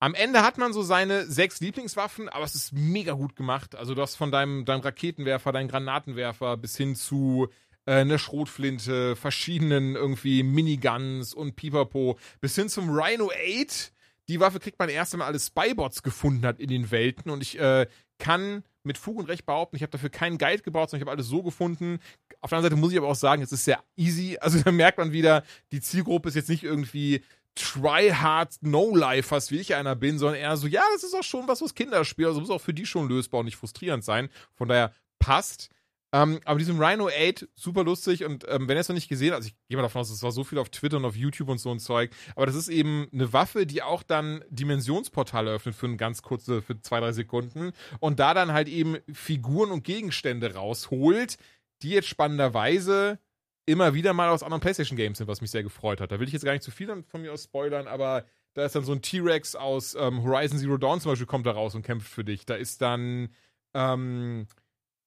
Am 0.00 0.14
Ende 0.14 0.42
hat 0.42 0.58
man 0.58 0.72
so 0.72 0.82
seine 0.82 1.26
sechs 1.26 1.60
Lieblingswaffen, 1.60 2.28
aber 2.28 2.44
es 2.44 2.54
ist 2.56 2.72
mega 2.72 3.12
gut 3.12 3.36
gemacht. 3.36 3.76
Also 3.76 3.94
du 3.94 4.02
hast 4.02 4.16
von 4.16 4.32
deinem, 4.32 4.64
deinem 4.64 4.80
Raketenwerfer, 4.80 5.52
deinem 5.52 5.68
Granatenwerfer 5.68 6.56
bis 6.56 6.76
hin 6.76 6.96
zu 6.96 7.48
äh, 7.86 7.92
einer 8.00 8.18
Schrotflinte, 8.18 9.14
verschiedenen 9.14 9.94
irgendwie 9.94 10.42
Miniguns 10.42 11.34
und 11.34 11.54
Pipapo, 11.54 12.18
bis 12.40 12.56
hin 12.56 12.68
zum 12.68 12.90
Rhino 12.90 13.30
8. 13.30 13.92
Die 14.28 14.40
Waffe 14.40 14.58
kriegt 14.58 14.78
man 14.78 14.88
erst, 14.88 15.12
wenn 15.12 15.18
man 15.18 15.28
alle 15.28 15.38
Spybots 15.38 16.02
gefunden 16.02 16.46
hat 16.46 16.58
in 16.58 16.68
den 16.68 16.90
Welten. 16.90 17.30
Und 17.30 17.40
ich 17.42 17.58
äh, 17.60 17.86
kann 18.22 18.62
mit 18.84 18.98
Fug 18.98 19.18
und 19.18 19.28
Recht 19.28 19.44
behaupten, 19.46 19.74
ich 19.74 19.82
habe 19.82 19.90
dafür 19.90 20.08
keinen 20.08 20.38
Guide 20.38 20.62
gebaut, 20.62 20.90
sondern 20.90 21.02
ich 21.02 21.08
habe 21.08 21.16
alles 21.16 21.26
so 21.26 21.42
gefunden. 21.42 21.98
Auf 22.40 22.50
der 22.50 22.58
anderen 22.58 22.70
Seite 22.70 22.80
muss 22.80 22.92
ich 22.92 22.98
aber 22.98 23.08
auch 23.08 23.16
sagen, 23.16 23.42
es 23.42 23.50
ist 23.50 23.64
sehr 23.64 23.82
easy. 23.96 24.38
Also 24.40 24.60
da 24.60 24.70
merkt 24.70 24.98
man 24.98 25.12
wieder, 25.12 25.42
die 25.72 25.80
Zielgruppe 25.80 26.28
ist 26.28 26.36
jetzt 26.36 26.48
nicht 26.48 26.62
irgendwie 26.62 27.22
try-hard 27.56 28.54
No-Lifers, 28.60 29.50
wie 29.50 29.58
ich 29.58 29.74
einer 29.74 29.96
bin, 29.96 30.18
sondern 30.18 30.40
eher 30.40 30.56
so, 30.56 30.68
ja, 30.68 30.82
das 30.94 31.02
ist 31.02 31.14
auch 31.14 31.24
schon 31.24 31.48
was, 31.48 31.60
was 31.62 31.74
Kinder 31.74 32.04
spielen. 32.04 32.28
Also 32.28 32.40
muss 32.40 32.50
auch 32.50 32.60
für 32.60 32.72
die 32.72 32.86
schon 32.86 33.08
lösbar 33.08 33.40
und 33.40 33.46
nicht 33.46 33.56
frustrierend 33.56 34.04
sein. 34.04 34.30
Von 34.54 34.68
daher 34.68 34.92
passt. 35.18 35.68
Ähm, 36.14 36.40
aber 36.44 36.58
diesem 36.58 36.78
Rhino 36.78 37.08
8, 37.08 37.48
super 37.54 37.84
lustig 37.84 38.24
und 38.24 38.44
ähm, 38.46 38.68
wenn 38.68 38.76
ihr 38.76 38.80
es 38.80 38.88
noch 38.88 38.94
nicht 38.94 39.08
gesehen 39.08 39.30
habt, 39.30 39.36
also 39.36 39.48
ich 39.48 39.54
gehe 39.68 39.78
mal 39.78 39.82
davon 39.82 40.02
aus, 40.02 40.10
es 40.10 40.22
war 40.22 40.30
so 40.30 40.44
viel 40.44 40.58
auf 40.58 40.68
Twitter 40.68 40.98
und 40.98 41.06
auf 41.06 41.16
YouTube 41.16 41.48
und 41.48 41.56
so 41.56 41.70
ein 41.70 41.78
Zeug, 41.78 42.10
aber 42.36 42.44
das 42.44 42.54
ist 42.54 42.68
eben 42.68 43.08
eine 43.12 43.32
Waffe, 43.32 43.64
die 43.66 43.82
auch 43.82 44.02
dann 44.02 44.44
Dimensionsportale 44.50 45.50
öffnet 45.50 45.74
für 45.74 45.86
eine 45.86 45.96
ganz 45.96 46.20
kurze, 46.20 46.60
für 46.60 46.78
zwei, 46.82 47.00
drei 47.00 47.12
Sekunden 47.12 47.72
und 47.98 48.20
da 48.20 48.34
dann 48.34 48.52
halt 48.52 48.68
eben 48.68 48.98
Figuren 49.10 49.70
und 49.70 49.84
Gegenstände 49.84 50.54
rausholt, 50.54 51.38
die 51.80 51.90
jetzt 51.90 52.08
spannenderweise 52.08 53.18
immer 53.64 53.94
wieder 53.94 54.12
mal 54.12 54.28
aus 54.28 54.42
anderen 54.42 54.60
PlayStation-Games 54.60 55.18
sind, 55.18 55.28
was 55.28 55.40
mich 55.40 55.50
sehr 55.50 55.62
gefreut 55.62 56.00
hat. 56.00 56.12
Da 56.12 56.20
will 56.20 56.26
ich 56.26 56.32
jetzt 56.34 56.44
gar 56.44 56.52
nicht 56.52 56.64
zu 56.64 56.70
viel 56.70 57.04
von 57.08 57.22
mir 57.22 57.32
aus 57.32 57.44
spoilern, 57.44 57.86
aber 57.86 58.24
da 58.54 58.66
ist 58.66 58.74
dann 58.74 58.84
so 58.84 58.92
ein 58.92 59.00
T-Rex 59.00 59.54
aus 59.54 59.94
ähm, 59.94 60.22
Horizon 60.22 60.58
Zero 60.58 60.76
Dawn 60.76 61.00
zum 61.00 61.12
Beispiel, 61.12 61.26
kommt 61.26 61.46
da 61.46 61.52
raus 61.52 61.74
und 61.74 61.82
kämpft 61.82 62.08
für 62.08 62.24
dich. 62.24 62.44
Da 62.44 62.54
ist 62.54 62.82
dann 62.82 63.30
ähm, 63.72 64.46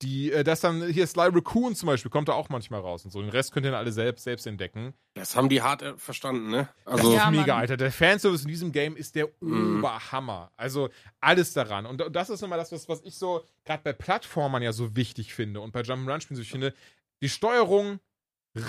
die, 0.01 0.31
äh, 0.31 0.43
das 0.43 0.59
dann, 0.59 0.85
hier 0.89 1.07
Sly 1.07 1.29
Raccoon 1.33 1.73
zum 1.75 1.87
Beispiel, 1.87 2.11
kommt 2.11 2.27
da 2.27 2.33
auch 2.33 2.49
manchmal 2.49 2.81
raus 2.81 3.05
und 3.05 3.11
so. 3.11 3.21
Den 3.21 3.29
Rest 3.29 3.53
könnt 3.53 3.65
ihr 3.65 3.71
dann 3.71 3.79
alle 3.79 3.91
selbst, 3.93 4.23
selbst 4.25 4.45
entdecken. 4.45 4.93
Das 5.13 5.35
haben 5.35 5.47
die 5.47 5.61
hart 5.61 5.81
äh, 5.83 5.97
verstanden, 5.97 6.49
ne? 6.49 6.67
Das 6.83 6.95
Also, 6.95 7.11
ist 7.11 7.15
Ja, 7.17 7.31
mega, 7.31 7.53
Mann. 7.53 7.61
Alter. 7.61 7.77
Der 7.77 7.91
Fanservice 7.91 8.41
in 8.43 8.49
diesem 8.49 8.71
Game 8.73 8.95
ist 8.97 9.15
der 9.15 9.29
Mhm. 9.39 9.79
Oberhammer. 9.79 10.51
Also 10.57 10.89
alles 11.21 11.53
daran. 11.53 11.85
Und 11.85 12.03
das 12.11 12.29
ist 12.29 12.41
nochmal 12.41 12.59
das, 12.59 12.71
was, 12.73 12.89
was 12.89 13.01
ich 13.03 13.15
so 13.15 13.43
gerade 13.63 13.83
bei 13.83 13.93
Plattformern 13.93 14.61
ja 14.61 14.73
so 14.73 14.95
wichtig 14.95 15.33
finde 15.33 15.61
und 15.61 15.71
bei 15.71 15.81
Jump'n'Run-Spielen 15.81 16.35
so 16.35 16.41
ich 16.41 16.51
finde. 16.51 16.73
Die 17.21 17.29
Steuerung 17.29 17.99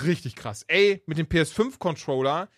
richtig 0.05 0.37
krass. 0.37 0.65
Ey, 0.69 1.03
mit 1.07 1.19
dem 1.19 1.27
PS5-Controller. 1.27 2.49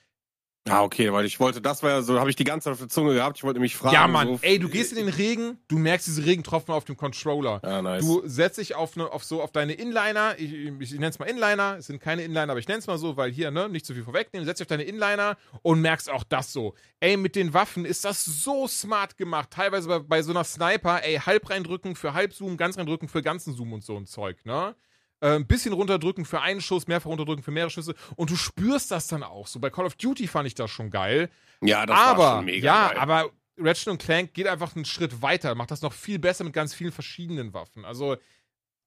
Ah, 0.70 0.82
okay, 0.82 1.12
weil 1.12 1.24
ich 1.24 1.38
wollte, 1.40 1.60
das 1.60 1.82
war 1.82 1.90
ja 1.90 2.02
so, 2.02 2.18
habe 2.18 2.30
ich 2.30 2.36
die 2.36 2.44
ganze 2.44 2.64
Zeit 2.64 2.72
auf 2.72 2.78
der 2.78 2.88
Zunge 2.88 3.14
gehabt. 3.14 3.38
Ich 3.38 3.44
wollte 3.44 3.58
nämlich 3.58 3.76
fragen. 3.76 3.94
ja, 3.94 4.06
Mann. 4.06 4.28
So, 4.28 4.38
ey, 4.42 4.58
du 4.58 4.68
gehst 4.68 4.92
in 4.92 4.98
den 4.98 5.08
Regen, 5.08 5.58
du 5.68 5.78
merkst 5.78 6.06
diese 6.06 6.24
Regentropfen 6.24 6.74
auf 6.74 6.84
dem 6.84 6.96
Controller. 6.96 7.60
Ja, 7.64 7.82
nice. 7.82 8.04
Du 8.04 8.22
setzt 8.24 8.58
dich 8.58 8.74
auf, 8.74 8.96
ne, 8.96 9.10
auf 9.10 9.24
so 9.24 9.42
auf 9.42 9.52
deine 9.52 9.72
Inliner, 9.72 10.34
ich, 10.38 10.52
ich, 10.52 10.92
nenne 10.92 11.08
es 11.08 11.18
mal 11.18 11.26
Inliner, 11.26 11.76
es 11.78 11.86
sind 11.86 12.00
keine 12.00 12.22
Inliner, 12.22 12.50
aber 12.50 12.60
ich 12.60 12.68
nenne 12.68 12.78
es 12.78 12.86
mal 12.86 12.98
so, 12.98 13.16
weil 13.16 13.30
hier, 13.30 13.50
ne, 13.50 13.68
nicht 13.68 13.86
zu 13.86 13.94
viel 13.94 14.04
vorwegnehmen, 14.04 14.46
setzt 14.46 14.60
dich 14.60 14.66
auf 14.66 14.68
deine 14.68 14.84
Inliner 14.84 15.36
und 15.62 15.80
merkst 15.80 16.10
auch 16.10 16.24
das 16.24 16.52
so. 16.52 16.74
Ey, 17.00 17.16
mit 17.16 17.36
den 17.36 17.54
Waffen 17.54 17.84
ist 17.84 18.04
das 18.04 18.24
so 18.24 18.66
smart 18.66 19.16
gemacht. 19.16 19.50
Teilweise 19.50 19.88
bei, 19.88 19.98
bei 19.98 20.22
so 20.22 20.30
einer 20.30 20.44
Sniper, 20.44 21.02
ey, 21.04 21.18
halb 21.18 21.50
reindrücken 21.50 21.94
für 21.96 22.14
Halbzoom, 22.14 22.56
ganz 22.56 22.78
reindrücken 22.78 23.08
für 23.08 23.22
ganzen 23.22 23.54
Zoom 23.54 23.72
und 23.72 23.84
so 23.84 23.96
ein 23.96 24.06
Zeug, 24.06 24.44
ne? 24.44 24.74
Äh, 25.20 25.34
ein 25.34 25.46
bisschen 25.46 25.72
runterdrücken 25.72 26.24
für 26.24 26.40
einen 26.40 26.60
Schuss, 26.60 26.86
mehrfach 26.86 27.10
runterdrücken 27.10 27.42
für 27.42 27.50
mehrere 27.50 27.70
Schüsse 27.70 27.94
und 28.16 28.30
du 28.30 28.36
spürst 28.36 28.90
das 28.90 29.08
dann 29.08 29.22
auch 29.22 29.46
so. 29.46 29.58
Bei 29.58 29.70
Call 29.70 29.86
of 29.86 29.96
Duty 29.96 30.28
fand 30.28 30.46
ich 30.46 30.54
das 30.54 30.70
schon 30.70 30.90
geil 30.90 31.28
ja, 31.60 31.86
das 31.86 31.98
aber, 31.98 32.18
war 32.18 32.36
schon 32.36 32.44
mega 32.44 32.66
ja, 32.66 32.88
geil. 32.88 32.98
aber 32.98 33.30
Ratchet 33.58 33.88
und 33.88 33.98
Clank 33.98 34.34
geht 34.34 34.46
einfach 34.46 34.76
einen 34.76 34.84
Schritt 34.84 35.22
weiter, 35.22 35.54
macht 35.54 35.70
das 35.70 35.82
noch 35.82 35.92
viel 35.92 36.18
besser 36.18 36.44
mit 36.44 36.52
ganz 36.52 36.74
vielen 36.74 36.92
verschiedenen 36.92 37.52
Waffen. 37.52 37.84
Also, 37.84 38.16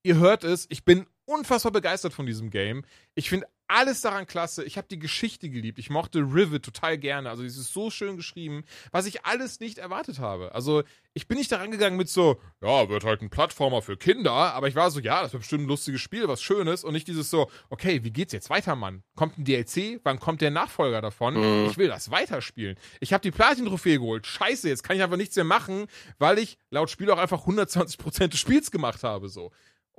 ihr 0.04 0.16
hört 0.16 0.44
es, 0.44 0.68
ich 0.70 0.86
bin 0.86 1.06
unfassbar 1.34 1.72
begeistert 1.72 2.14
von 2.14 2.26
diesem 2.26 2.50
Game. 2.50 2.84
Ich 3.16 3.30
finde 3.30 3.48
alles 3.72 4.02
daran 4.02 4.28
klasse. 4.28 4.64
Ich 4.66 4.78
habe 4.78 4.88
die 4.90 5.00
Geschichte 5.00 5.50
geliebt. 5.50 5.80
Ich 5.80 5.90
mochte 5.90 6.20
Rivet 6.20 6.64
total 6.64 6.98
gerne. 6.98 7.30
Also, 7.30 7.44
es 7.44 7.58
ist 7.58 7.74
so 7.74 7.90
schön 7.90 8.18
geschrieben, 8.18 8.64
was 8.92 9.06
ich 9.06 9.26
alles 9.26 9.60
nicht 9.60 9.78
erwartet 9.78 10.20
habe. 10.20 10.54
Also, 10.54 10.84
ich 11.14 11.28
bin 11.28 11.38
nicht 11.38 11.52
daran 11.52 11.72
gegangen 11.72 11.98
mit 11.98 12.10
so, 12.10 12.40
ja, 12.62 12.90
wird 12.90 13.04
halt 13.04 13.22
ein 13.22 13.30
Plattformer 13.30 13.82
für 13.82 13.98
Kinder, 13.98 14.32
aber 14.32 14.68
ich 14.68 14.76
war 14.76 14.92
so, 14.92 15.00
ja, 15.00 15.22
das 15.22 15.34
wird 15.34 15.42
bestimmt 15.42 15.64
ein 15.64 15.68
lustiges 15.68 16.02
Spiel, 16.02 16.28
was 16.28 16.42
Schönes 16.42 16.84
und 16.84 16.94
nicht 16.94 17.08
dieses 17.08 17.30
so, 17.30 17.50
okay, 17.70 18.04
wie 18.04 18.12
geht's 18.12 18.34
jetzt 18.34 18.50
weiter, 18.50 18.76
Mann? 18.76 19.04
Kommt 19.16 19.38
ein 19.38 19.46
DLC? 19.46 20.00
Wann 20.04 20.20
kommt 20.20 20.42
der 20.42 20.52
Nachfolger 20.52 21.02
davon? 21.02 21.36
Mhm. 21.36 21.68
Ich 21.70 21.78
will 21.78 21.88
das 21.88 22.12
weiterspielen. 22.12 22.78
Ich 23.00 23.14
habe 23.14 23.22
die 23.22 23.32
Platin-Trophäe 23.32 24.00
geholt. 24.00 24.28
Scheiße, 24.28 24.68
jetzt 24.70 24.84
kann 24.84 24.96
ich 24.96 25.04
einfach 25.04 25.18
nichts 25.18 25.36
mehr 25.36 25.46
machen, 25.46 25.88
weil 26.18 26.40
ich 26.40 26.58
laut 26.70 26.90
Spiel 26.90 27.10
auch 27.12 27.18
einfach 27.18 27.46
120% 27.46 28.28
des 28.28 28.40
Spiels 28.40 28.72
gemacht 28.72 29.04
habe, 29.04 29.30
so. 29.30 29.52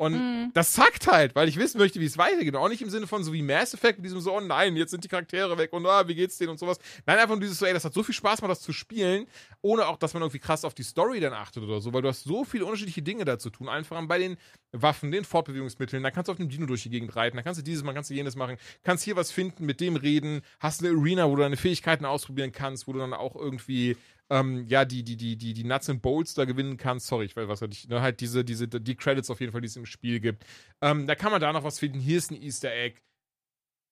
Und 0.03 0.15
Mhm. 0.15 0.51
das 0.53 0.73
zackt 0.73 1.07
halt, 1.07 1.37
weil 1.37 1.49
ich 1.49 1.57
wissen 1.59 1.79
möchte, 1.79 2.01
wie 2.01 2.07
es 2.07 2.19
weitergeht. 2.19 2.55
Und 2.55 2.61
auch 2.61 2.69
nicht 2.69 2.83
im 2.83 2.91
Sinne 2.91 3.07
von 3.07 3.23
so 3.23 3.33
wie 3.33 3.41
Mass 3.43 3.73
Effect, 3.73 3.99
mit 3.99 4.07
diesem 4.07 4.21
so, 4.21 4.35
oh 4.37 4.41
nein, 4.41 4.77
jetzt 4.77 4.91
sind 4.91 5.05
die 5.05 5.09
Charaktere 5.09 5.57
weg 5.59 5.73
und 5.73 5.87
ah, 5.87 6.09
wie 6.09 6.15
geht's 6.17 6.37
denen 6.39 6.51
und 6.51 6.59
sowas. 6.59 6.79
Nein, 7.07 7.19
einfach 7.19 7.35
nur 7.37 7.41
dieses 7.41 7.59
so, 7.59 7.67
ey, 7.67 7.73
das 7.73 7.85
hat 7.85 7.95
so 7.95 8.03
viel 8.03 8.15
Spaß 8.15 8.41
gemacht, 8.41 8.51
das 8.51 8.61
zu 8.63 8.73
spielen, 8.73 9.27
ohne 9.61 9.87
auch, 9.87 9.97
dass 9.97 10.13
man 10.15 10.23
irgendwie 10.23 10.41
krass 10.41 10.65
auf 10.65 10.75
die 10.75 10.83
Story 10.83 11.21
dann 11.21 11.33
achtet 11.33 11.63
oder 11.63 11.81
so, 11.81 11.93
weil 11.93 12.03
du 12.03 12.09
hast 12.09 12.25
so 12.25 12.45
viele 12.45 12.65
unterschiedliche 12.65 13.03
Dinge 13.03 13.25
da 13.25 13.39
zu 13.39 13.51
tun. 13.51 13.69
Einfach 13.69 14.01
bei 14.09 14.19
den 14.19 14.37
Waffen, 14.73 15.13
den 15.13 15.25
Fortbewegungsmitteln, 15.25 16.03
da 16.03 16.11
kannst 16.11 16.27
du 16.29 16.33
auf 16.33 16.39
dem 16.39 16.49
Dino 16.49 16.67
durch 16.67 16.83
die 16.83 16.91
Gegend 16.91 17.15
reiten, 17.15 17.37
da 17.37 17.43
kannst 17.45 17.61
du 17.61 17.65
dieses 17.65 17.85
machen, 17.85 17.95
kannst 17.95 18.11
du 18.11 18.15
jenes 18.15 18.35
machen, 18.35 18.57
kannst 18.83 19.05
hier 19.05 19.15
was 19.17 19.31
finden, 19.31 19.67
mit 19.67 19.81
dem 19.81 19.95
reden, 19.97 20.41
hast 20.59 20.83
eine 20.83 20.99
Arena, 20.99 21.29
wo 21.29 21.37
du 21.37 21.43
deine 21.43 21.57
Fähigkeiten 21.57 22.05
ausprobieren 22.07 22.51
kannst, 22.51 22.89
wo 22.89 22.93
du 22.93 22.99
dann 22.99 23.13
auch 23.15 23.37
irgendwie 23.37 23.97
ähm, 24.33 24.67
ja, 24.67 24.87
die, 24.87 25.03
die, 25.05 25.17
die, 25.19 25.37
die, 25.37 25.53
die 25.53 25.65
Nuts 25.65 25.91
and 25.91 26.01
Bolts 26.01 26.33
da 26.33 26.47
gewinnen 26.47 26.79
kannst. 26.79 27.07
Sorry, 27.07 27.27
ich 27.27 27.37
weiß 27.37 27.49
was 27.49 27.61
ich, 27.61 27.87
ne, 27.89 28.01
halt 28.01 28.21
diese, 28.21 28.45
diese, 28.45 28.67
die 28.67 28.97
Credits 28.97 29.29
auf 29.29 29.41
jeden 29.41 29.53
Fall, 29.53 29.61
die 29.61 29.67
es 29.67 29.77
im 29.77 29.85
Spiel 29.85 30.21
gibt. 30.21 30.47
Ähm, 30.81 31.07
da 31.07 31.15
kann 31.15 31.31
man 31.33 31.41
da 31.43 31.53
noch 31.53 31.65
was 31.65 31.79
finden. 31.79 32.01
Hier 32.01 32.17
ist 32.17 32.31
ein 32.31 32.41
Easter 32.41 32.73
Egg. 32.73 32.97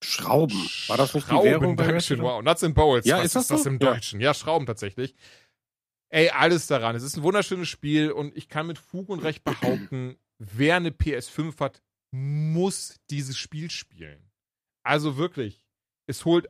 Schrauben. 0.02 0.56
War 0.86 0.96
das 0.96 1.12
nicht 1.12 1.26
Schrauben, 1.26 1.44
die 1.44 1.50
Währung 1.50 1.76
bei 1.76 1.86
Ratchet? 1.86 2.20
wow. 2.20 2.42
Nuts 2.42 2.64
and 2.64 2.74
Bolts. 2.74 3.06
Ja, 3.06 3.18
was 3.18 3.26
ist 3.26 3.36
das 3.36 3.48
das 3.48 3.64
so? 3.64 3.68
im 3.68 3.78
Ja. 3.80 3.92
Deutschen? 3.92 4.18
Ja, 4.20 4.32
Schrauben 4.32 4.64
tatsächlich. 4.64 5.14
Ey, 6.08 6.30
alles 6.30 6.66
daran. 6.66 6.96
Es 6.96 7.02
ist 7.02 7.18
ein 7.18 7.22
wunderschönes 7.22 7.68
Spiel 7.68 8.10
und 8.10 8.34
ich 8.34 8.48
kann 8.48 8.66
mit 8.66 8.78
Fug 8.78 9.10
und 9.10 9.22
Recht 9.22 9.44
behaupten, 9.44 10.16
wer 10.38 10.76
eine 10.76 10.88
PS5 10.90 11.60
hat, 11.60 11.82
muss 12.12 12.98
dieses 13.10 13.36
Spiel 13.36 13.70
spielen. 13.70 14.30
Also 14.82 15.18
wirklich, 15.18 15.66
es 16.06 16.24
holt 16.24 16.48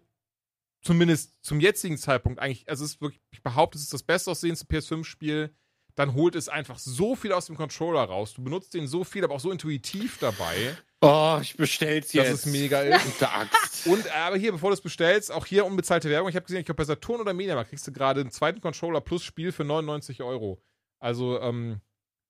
zumindest 0.83 1.35
zum 1.43 1.61
jetzigen 1.61 1.99
Zeitpunkt 1.99 2.39
eigentlich, 2.41 2.69
also 2.69 2.85
es 2.85 2.93
ist 2.93 3.01
wirklich, 3.01 3.21
ich 3.31 3.43
behaupte, 3.43 3.77
es 3.79 3.85
ist 3.85 3.93
das 3.95 4.03
beste 4.03 4.31
aussehendste 4.31 4.67
PS5-Spiel. 4.67 5.55
Dann 5.97 6.15
holt 6.15 6.35
es 6.37 6.49
einfach 6.49 6.79
so 6.79 7.17
viel 7.17 7.33
aus 7.33 7.47
dem 7.47 7.57
Controller 7.57 8.03
raus. 8.05 8.33
Du 8.33 8.43
benutzt 8.43 8.73
den 8.75 8.87
so 8.87 9.05
viel, 9.05 9.25
aber 9.25 9.35
auch 9.35 9.41
so 9.41 9.51
intuitiv 9.51 10.19
dabei. 10.19 10.77
Oh, 11.03 11.39
ich 11.43 11.57
bestell's 11.57 12.07
Dass 12.13 12.15
jetzt. 12.15 12.31
es 12.31 12.47
mega 12.47 12.81
ist. 12.81 13.05
Gute 13.19 13.31
Axt. 13.31 13.87
Und 13.87 14.09
aber 14.15 14.37
hier, 14.37 14.53
bevor 14.53 14.71
du 14.71 14.75
es 14.75 14.81
bestellst, 14.81 15.33
auch 15.33 15.47
hier 15.47 15.67
unbezahlte 15.67 16.09
Werbung. 16.09 16.29
Ich 16.29 16.37
habe 16.37 16.47
gesehen, 16.47 16.61
ich 16.61 16.67
glaube 16.67 16.77
bei 16.77 16.85
Saturn 16.85 17.21
oder 17.21 17.35
Mediamarkt 17.35 17.71
kriegst 17.71 17.87
du 17.87 17.93
gerade 17.93 18.21
einen 18.21 18.31
zweiten 18.31 18.61
Controller 18.61 19.01
plus 19.01 19.25
Spiel 19.25 19.51
für 19.53 19.65
99 19.65 20.23
Euro. 20.23 20.63
Also, 21.01 21.41
ähm, 21.41 21.81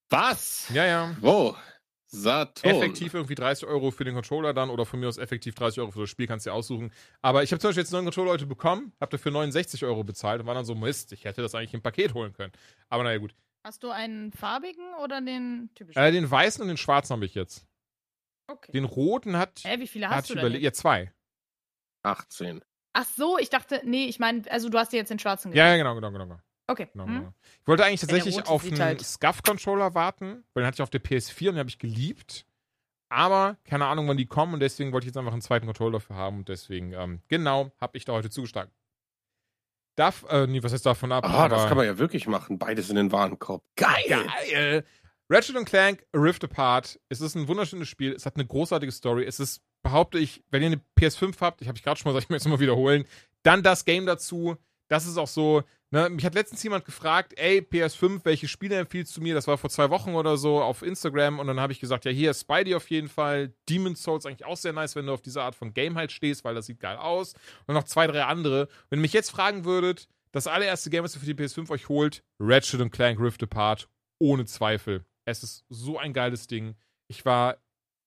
Was? 0.09 0.69
ja, 0.73 0.87
ja. 0.87 1.17
Wo? 1.21 1.55
Saturn. 2.13 2.75
Effektiv 2.75 3.15
irgendwie 3.15 3.37
30 3.37 3.69
Euro 3.69 3.91
für 3.93 4.05
den 4.05 4.15
Controller 4.15 4.53
dann 4.53 4.69
oder 4.71 4.85
von 4.85 4.99
mir 4.99 5.09
aus 5.09 5.17
effektiv 5.19 5.55
30 5.55 5.81
Euro 5.81 5.93
für 5.93 6.01
das 6.01 6.11
Spiel, 6.11 6.27
kannst 6.27 6.45
du 6.45 6.51
dir 6.51 6.55
aussuchen. 6.55 6.93
Aber 7.23 7.43
ich 7.45 7.53
habe 7.53 7.61
zum 7.61 7.69
Beispiel 7.69 7.83
jetzt 7.83 7.95
einen 7.95 8.05
neuen 8.05 8.13
Controller 8.13 8.33
heute 8.33 8.47
bekommen, 8.47 8.93
habe 9.01 9.11
dafür 9.11 9.31
69 9.31 9.85
Euro 9.85 10.03
bezahlt 10.03 10.41
und 10.41 10.47
war 10.47 10.55
dann 10.55 10.65
so, 10.65 10.75
Mist, 10.75 11.13
ich 11.13 11.25
hätte 11.25 11.41
das 11.43 11.55
eigentlich 11.55 11.75
im 11.75 11.83
Paket 11.83 12.15
holen 12.15 12.33
können. 12.33 12.53
Aber 12.89 13.05
naja, 13.05 13.19
gut. 13.19 13.35
Hast 13.65 13.83
du 13.83 13.91
einen 13.91 14.33
farbigen 14.33 14.95
oder 15.05 15.21
den 15.21 15.71
typischen? 15.75 16.03
Äh, 16.03 16.11
den 16.13 16.29
weißen 16.31 16.63
und 16.63 16.69
den 16.69 16.79
schwarzen 16.79 17.15
habe 17.15 17.27
ich 17.27 17.35
jetzt. 17.35 17.67
okay. 18.49 18.73
Den 18.73 18.85
roten 18.85 19.37
hat, 19.37 19.61
Hä, 19.65 19.79
wie 19.79 19.87
viele 19.87 20.09
hat 20.09 20.17
hast 20.17 20.31
ich 20.31 20.41
du 20.41 20.49
denn? 20.51 20.61
Ja, 20.61 20.73
zwei. 20.73 21.13
18. 22.03 22.61
Ach 22.93 23.05
so, 23.05 23.39
ich 23.39 23.51
dachte, 23.51 23.83
nee, 23.85 24.07
ich 24.07 24.19
meine, 24.19 24.51
also 24.51 24.69
du 24.69 24.79
hast 24.79 24.93
dir 24.93 24.97
jetzt 24.97 25.11
den 25.11 25.19
schwarzen 25.19 25.53
Ja, 25.53 25.69
ja, 25.69 25.77
genau, 25.77 25.95
genau, 25.95 26.11
genau. 26.11 26.41
Okay. 26.71 26.89
Genau, 26.93 27.07
hm? 27.07 27.15
genau. 27.15 27.35
Ich 27.61 27.67
wollte 27.67 27.85
eigentlich 27.85 28.01
tatsächlich 28.01 28.47
auf 28.47 28.65
einen 28.65 28.79
halt- 28.79 29.03
Scuff-Controller 29.03 29.95
warten, 29.95 30.45
weil 30.55 30.63
den 30.63 30.67
hatte 30.67 30.77
ich 30.77 30.83
auf 30.83 30.91
der 30.91 31.03
PS4 31.03 31.49
und 31.49 31.55
den 31.55 31.59
habe 31.59 31.69
ich 31.69 31.79
geliebt. 31.79 32.47
Aber 33.09 33.57
keine 33.65 33.87
Ahnung, 33.87 34.07
wann 34.07 34.17
die 34.17 34.27
kommen 34.27 34.55
und 34.55 34.61
deswegen 34.61 34.93
wollte 34.93 35.05
ich 35.05 35.09
jetzt 35.09 35.17
einfach 35.17 35.33
einen 35.33 35.43
zweiten 35.43 35.67
Controller 35.67 35.95
dafür 35.95 36.15
haben 36.15 36.39
und 36.39 36.49
deswegen, 36.49 36.93
ähm, 36.93 37.21
genau, 37.27 37.73
habe 37.81 37.99
ich 37.99 38.05
da 38.05 38.13
heute 38.13 38.31
zugeschlagen. 38.31 38.71
Darf, 39.97 40.25
äh, 40.31 40.47
nee, 40.47 40.63
was 40.63 40.73
heißt 40.73 40.87
davon 40.87 41.11
ab? 41.11 41.25
Ah, 41.29 41.49
das 41.49 41.67
kann 41.67 41.77
man 41.77 41.87
ja 41.87 41.99
wirklich 41.99 42.29
machen. 42.29 42.59
Beides 42.59 42.89
in 42.89 42.97
den 42.97 43.11
Warenkorb. 43.11 43.65
Geil! 43.75 44.05
Geil! 44.09 44.85
Ratchet 45.29 45.67
Clank 45.67 46.05
A 46.13 46.19
Rift 46.19 46.45
Apart. 46.45 47.01
Es 47.09 47.21
ist 47.21 47.35
ein 47.35 47.49
wunderschönes 47.49 47.89
Spiel. 47.89 48.13
Es 48.13 48.27
hat 48.27 48.37
eine 48.37 48.47
großartige 48.47 48.93
Story. 48.93 49.25
Es 49.25 49.41
ist, 49.41 49.61
behaupte 49.83 50.19
ich, 50.19 50.43
wenn 50.51 50.63
ihr 50.63 50.69
eine 50.69 50.81
PS5 50.99 51.41
habt, 51.41 51.63
ich 51.63 51.69
habe 51.69 51.77
ich 51.77 51.83
gerade 51.83 51.99
schon 51.99 52.11
mal 52.11 52.13
gesagt, 52.13 52.27
ich 52.27 52.31
möchte 52.31 52.49
es 52.49 52.53
mal 52.53 52.61
wiederholen, 52.61 53.05
dann 53.43 53.63
das 53.63 53.85
Game 53.85 54.07
dazu. 54.07 54.57
Das 54.89 55.07
ist 55.07 55.19
auch 55.19 55.29
so, 55.29 55.63
ne, 55.91 56.09
mich 56.11 56.25
hat 56.25 56.35
letztens 56.35 56.63
jemand 56.63 56.85
gefragt, 56.85 57.35
ey, 57.37 57.61
PS5, 57.61 58.21
welche 58.25 58.49
Spiele 58.49 58.77
empfiehlst 58.77 59.17
du 59.17 59.21
mir? 59.21 59.35
Das 59.35 59.47
war 59.47 59.59
vor 59.59 59.71
zwei 59.71 59.91
Wochen 59.91 60.15
oder 60.15 60.37
so 60.37 60.61
auf 60.61 60.83
Instagram 60.83 61.39
und 61.39 61.47
dann 61.47 61.61
habe 61.61 61.73
ich 61.73 61.81
gesagt, 61.81 62.05
ja, 62.05 62.11
hier 62.11 62.31
ist 62.31 62.43
Spidey 62.43 62.75
auf 62.75 62.89
jeden 62.91 63.09
Fall. 63.09 63.53
Demon's 63.69 64.03
Souls 64.03 64.27
eigentlich 64.27 64.45
auch 64.45 64.57
sehr 64.57 64.73
nice, 64.73 64.97
wenn 64.97 65.07
du 65.07 65.13
auf 65.13 65.23
diese 65.23 65.43
Art 65.43 65.55
von 65.55 65.75
Game 65.75 65.97
halt 65.97 66.13
stehst, 66.13 66.45
weil 66.45 66.55
das 66.55 66.67
sieht 66.67 66.81
geil 66.81 66.97
aus. 66.97 67.35
Und 67.67 67.75
noch 67.75 67.85
zwei, 67.85 68.07
drei 68.07 68.25
andere. 68.25 68.69
Wenn 68.89 69.01
ihr 69.01 69.03
mich 69.03 69.13
jetzt 69.13 69.31
fragen 69.31 69.65
würdet, 69.65 70.09
das 70.33 70.47
allererste 70.47 70.91
Game, 70.91 71.05
was 71.05 71.17
ihr 71.17 71.21
für 71.21 71.33
die 71.33 71.35
PS5 71.35 71.71
euch 71.71 71.89
holt, 71.89 72.23
Ratchet 72.39 72.93
Clank 72.93 73.19
Rift 73.21 73.43
Apart, 73.43 73.89
ohne 74.19 74.45
Zweifel. 74.45 75.05
Es 75.25 75.43
ist 75.43 75.65
so 75.69 75.99
ein 75.99 76.13
geiles 76.13 76.47
Ding. 76.47 76.77
Ich 77.09 77.25
war 77.25 77.59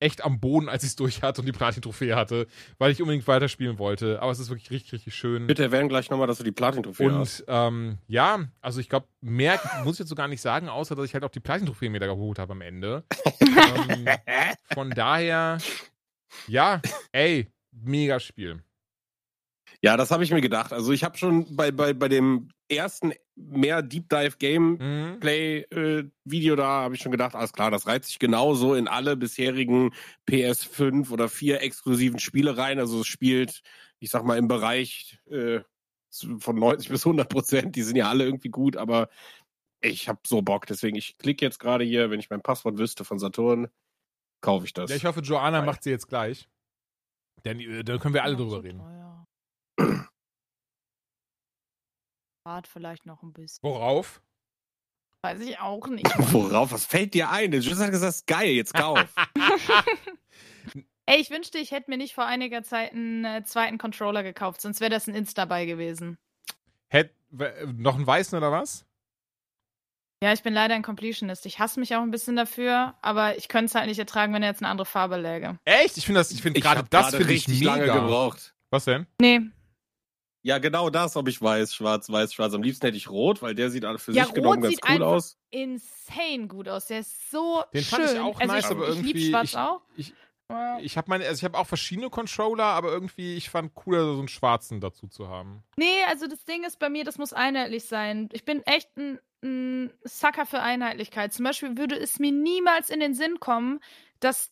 echt 0.03 0.23
am 0.23 0.39
Boden, 0.39 0.69
als 0.69 0.83
ich 0.83 0.89
es 0.89 0.95
durch 0.95 1.23
hatte 1.23 1.41
und 1.41 1.47
die 1.47 1.51
Platin-Trophäe 1.51 2.15
hatte, 2.15 2.47
weil 2.77 2.91
ich 2.91 3.01
unbedingt 3.01 3.27
weiterspielen 3.27 3.79
wollte. 3.79 4.21
Aber 4.21 4.31
es 4.31 4.39
ist 4.39 4.49
wirklich 4.49 4.69
richtig, 4.69 4.93
richtig 4.93 5.15
schön. 5.15 5.47
Bitte 5.47 5.63
erwähnen 5.63 5.89
gleich 5.89 6.09
nochmal, 6.09 6.27
dass 6.27 6.37
du 6.37 6.43
die 6.43 6.51
Platin-Trophäe 6.51 7.11
hast. 7.13 7.41
Und 7.41 7.47
ähm, 7.47 7.97
ja, 8.07 8.39
also 8.61 8.79
ich 8.79 8.89
glaube, 8.89 9.07
mehr 9.21 9.59
muss 9.83 9.95
ich 9.95 9.99
jetzt 9.99 10.09
so 10.09 10.15
gar 10.15 10.27
nicht 10.27 10.41
sagen, 10.41 10.69
außer 10.69 10.95
dass 10.95 11.05
ich 11.05 11.13
halt 11.13 11.23
auch 11.23 11.29
die 11.29 11.39
Platin-Trophäe 11.39 11.89
mir 11.89 11.99
da 11.99 12.07
geholt 12.07 12.37
habe 12.37 12.51
am 12.51 12.61
Ende. 12.61 13.03
ähm, 13.39 14.07
von 14.73 14.89
daher, 14.89 15.57
ja, 16.47 16.81
ey, 17.11 17.47
mega 17.71 18.19
Spiel. 18.19 18.61
Ja, 19.81 19.97
das 19.97 20.11
habe 20.11 20.23
ich 20.23 20.31
mir 20.31 20.41
gedacht. 20.41 20.71
Also 20.71 20.91
ich 20.91 21.03
habe 21.03 21.17
schon 21.17 21.55
bei, 21.55 21.71
bei, 21.71 21.93
bei 21.93 22.07
dem 22.07 22.49
ersten 22.75 23.13
mehr 23.35 23.81
Deep 23.81 24.09
Dive 24.09 24.37
Game 24.37 24.77
Mhm. 24.79 25.19
Play 25.19 25.61
äh, 25.71 26.09
Video 26.23 26.55
da 26.55 26.65
habe 26.83 26.95
ich 26.95 27.01
schon 27.01 27.11
gedacht, 27.11 27.35
alles 27.35 27.53
klar, 27.53 27.71
das 27.71 27.87
reizt 27.87 28.07
sich 28.09 28.19
genauso 28.19 28.75
in 28.75 28.87
alle 28.87 29.17
bisherigen 29.17 29.91
PS5 30.29 31.09
oder 31.11 31.29
4 31.29 31.61
exklusiven 31.61 32.19
Spiele 32.19 32.57
rein. 32.57 32.79
Also 32.79 33.01
es 33.01 33.07
spielt, 33.07 33.61
ich 33.99 34.09
sag 34.11 34.23
mal, 34.23 34.37
im 34.37 34.47
Bereich 34.47 35.19
äh, 35.29 35.61
von 36.37 36.55
90 36.57 36.89
bis 36.89 37.05
100 37.05 37.27
Prozent. 37.29 37.75
Die 37.75 37.81
sind 37.83 37.95
ja 37.95 38.09
alle 38.09 38.23
irgendwie 38.25 38.49
gut, 38.49 38.77
aber 38.77 39.09
ich 39.81 40.07
habe 40.07 40.19
so 40.25 40.41
Bock. 40.41 40.67
Deswegen, 40.67 40.95
ich 40.95 41.17
klicke 41.17 41.43
jetzt 41.43 41.59
gerade 41.59 41.83
hier, 41.83 42.11
wenn 42.11 42.19
ich 42.19 42.29
mein 42.29 42.41
Passwort 42.41 42.77
wüsste 42.77 43.03
von 43.03 43.17
Saturn, 43.19 43.67
kaufe 44.41 44.65
ich 44.65 44.73
das. 44.73 44.89
Ja, 44.91 44.95
ich 44.95 45.05
hoffe, 45.05 45.21
Joanna 45.21 45.57
Geil. 45.59 45.65
macht 45.65 45.83
sie 45.83 45.89
jetzt 45.89 46.07
gleich. 46.07 46.47
Denn 47.45 47.59
äh, 47.59 47.83
da 47.83 47.97
können 47.97 48.13
wir 48.13 48.23
alle 48.23 48.35
drüber 48.35 48.63
reden. 48.63 48.81
Wart 52.45 52.67
vielleicht 52.67 53.05
noch 53.05 53.23
ein 53.23 53.31
bisschen. 53.33 53.59
Worauf? 53.63 54.21
Weiß 55.21 55.39
ich 55.39 55.59
auch 55.59 55.87
nicht. 55.87 56.05
Worauf? 56.33 56.71
Was 56.71 56.85
fällt 56.85 57.13
dir 57.13 57.29
ein? 57.29 57.51
Du 57.51 57.57
hast 57.59 57.91
gesagt, 57.91 58.27
geil, 58.27 58.51
jetzt 58.51 58.73
kauf. 58.73 59.13
Ey, 61.05 61.19
ich 61.19 61.29
wünschte, 61.31 61.57
ich 61.57 61.71
hätte 61.71 61.91
mir 61.91 61.97
nicht 61.97 62.13
vor 62.15 62.25
einiger 62.25 62.63
Zeit 62.63 62.93
einen 62.93 63.25
äh, 63.25 63.43
zweiten 63.43 63.77
Controller 63.77 64.23
gekauft, 64.23 64.61
sonst 64.61 64.79
wäre 64.79 64.89
das 64.89 65.07
ein 65.07 65.15
Insta-Buy 65.15 65.65
gewesen. 65.65 66.17
Hätt, 66.87 67.13
w- 67.29 67.51
noch 67.75 67.95
einen 67.95 68.07
weißen 68.07 68.37
oder 68.37 68.51
was? 68.53 68.85
Ja, 70.23 70.31
ich 70.31 70.43
bin 70.43 70.53
leider 70.53 70.75
ein 70.75 70.81
Completionist. 70.83 71.45
Ich 71.45 71.59
hasse 71.59 71.81
mich 71.81 71.93
auch 71.97 72.01
ein 72.01 72.11
bisschen 72.11 72.37
dafür, 72.37 72.95
aber 73.01 73.37
ich 73.37 73.49
könnte 73.49 73.65
es 73.65 73.75
halt 73.75 73.87
nicht 73.87 73.99
ertragen, 73.99 74.33
wenn 74.33 74.43
er 74.43 74.49
jetzt 74.49 74.61
eine 74.61 74.69
andere 74.69 74.85
Farbe 74.85 75.17
läge. 75.17 75.59
Echt? 75.65 75.97
Ich 75.97 76.05
finde 76.05 76.21
das, 76.21 76.31
ich 76.31 76.41
finde 76.41 76.61
gerade 76.61 76.83
das 76.89 77.07
gerade 77.11 77.17
finde 77.17 77.33
ich 77.33 77.47
richtig 77.49 77.59
mega. 77.59 77.75
lange 77.75 77.85
gebraucht. 78.01 78.55
Was 78.69 78.85
denn? 78.85 79.05
Nee. 79.19 79.41
Ja, 80.45 80.57
genau 80.57 80.89
das, 80.89 81.15
ob 81.15 81.27
ich 81.29 81.41
weiß, 81.41 81.73
schwarz, 81.73 82.09
weiß, 82.09 82.33
schwarz. 82.33 82.53
Am 82.53 82.61
liebsten 82.63 82.85
hätte 82.85 82.97
ich 82.97 83.09
rot, 83.09 83.41
weil 83.41 83.55
der 83.55 83.69
sieht 83.69 83.83
für 83.99 84.11
Ja, 84.11 84.25
sich 84.25 84.33
genommen 84.33 84.55
rot 84.61 84.63
ganz 84.63 84.75
sieht 84.75 84.89
cool 84.89 85.03
aus. 85.03 85.37
Insane 85.49 86.47
gut 86.47 86.67
aus. 86.67 86.87
Der 86.87 86.99
ist 86.99 87.31
so 87.31 87.63
Den 87.73 87.81
schön. 87.83 87.99
fand 87.99 88.11
ich 88.13 88.19
auch 88.19 88.39
also 88.41 88.53
nice, 88.53 88.65
ich, 88.65 88.71
aber 88.71 88.89
ich 88.89 88.95
lieb 88.97 89.05
irgendwie- 89.15 89.29
schwarz 89.29 89.49
ich- 89.49 89.57
auch. 89.57 89.81
ich- 89.95 90.13
Ich 90.81 90.97
habe 90.97 91.09
meine, 91.09 91.25
also 91.25 91.39
ich 91.39 91.43
habe 91.45 91.57
auch 91.57 91.65
verschiedene 91.65 92.09
Controller, 92.11 92.65
aber 92.65 92.91
irgendwie 92.91 93.35
ich 93.37 93.49
fand 93.49 93.73
cooler 93.73 94.03
so 94.13 94.19
einen 94.19 94.27
schwarzen 94.27 94.81
dazu 94.81 95.07
zu 95.07 95.27
haben. 95.29 95.63
Nee, 95.77 96.03
also 96.09 96.27
das 96.27 96.43
Ding 96.45 96.63
ist 96.63 96.77
bei 96.77 96.89
mir, 96.89 97.05
das 97.05 97.17
muss 97.17 97.33
einheitlich 97.33 97.85
sein. 97.85 98.29
Ich 98.33 98.43
bin 98.45 98.61
echt 98.63 98.95
ein, 98.97 99.19
ein 99.41 99.91
Sucker 100.03 100.45
für 100.45 100.59
Einheitlichkeit. 100.59 101.33
Zum 101.33 101.45
Beispiel 101.45 101.75
würde 101.77 101.95
es 101.97 102.19
mir 102.19 102.31
niemals 102.31 102.89
in 102.91 102.99
den 102.99 103.15
Sinn 103.15 103.39
kommen, 103.39 103.79
dass 104.19 104.51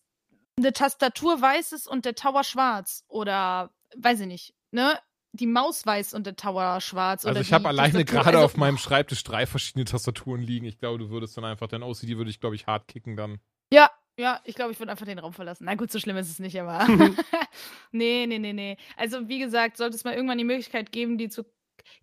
eine 0.58 0.74
Tastatur 0.74 1.40
weiß 1.42 1.74
ist 1.74 1.88
und 1.88 2.06
der 2.06 2.16
Tower 2.16 2.44
schwarz. 2.46 3.04
Oder, 3.08 3.72
weiß 3.96 4.22
ich 4.22 4.28
nicht, 4.28 4.56
ne? 4.72 4.98
Die 5.34 5.48
Maus 5.48 5.86
weiß 5.86 6.14
und 6.14 6.26
der 6.26 6.36
Tower 6.36 6.82
schwarz. 6.82 7.26
Also 7.26 7.32
oder 7.32 7.42
ich 7.42 7.54
habe 7.54 7.68
alleine 7.70 8.04
gerade 8.04 8.30
also, 8.30 8.44
auf 8.44 8.58
meinem 8.58 8.78
Schreibtisch 8.78 9.24
drei 9.24 9.46
verschiedene 9.46 9.86
Tastaturen 9.86 10.42
liegen. 10.42 10.66
Ich 10.66 10.78
glaube, 10.78 11.00
du 11.00 11.10
würdest 11.10 11.38
dann 11.38 11.46
einfach 11.46 11.68
dein 11.68 11.84
OCD 11.84 12.18
würde 12.18 12.30
ich 12.30 12.40
glaube 12.40 12.56
ich 12.56 12.68
hart 12.68 12.88
kicken 12.88 13.16
dann. 13.16 13.40
Ja, 13.74 13.90
ja, 14.18 14.42
ich 14.44 14.56
glaube, 14.56 14.72
ich 14.72 14.80
würde 14.80 14.92
einfach 14.92 15.06
den 15.06 15.20
Raum 15.20 15.34
verlassen. 15.34 15.66
Na 15.66 15.76
gut, 15.76 15.92
so 15.92 16.00
schlimm 16.00 16.18
ist 16.18 16.30
es 16.30 16.40
nicht, 16.40 16.60
aber. 16.60 16.86
nee, 17.92 18.26
nee, 18.28 18.40
nee, 18.40 18.54
nee. 18.54 18.78
Also, 18.98 19.28
wie 19.30 19.40
gesagt, 19.40 19.78
sollte 19.78 19.96
es 19.96 20.04
mal 20.04 20.14
irgendwann 20.14 20.38
die 20.38 20.44
Möglichkeit 20.44 20.92
geben, 20.92 21.18
die 21.18 21.30
zu 21.30 21.46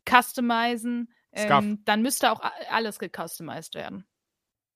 customizen, 0.08 1.12
ähm, 1.32 1.84
dann 1.84 2.02
müsste 2.02 2.32
auch 2.32 2.40
alles 2.70 2.98
gecustomized 2.98 3.74
werden. 3.74 4.04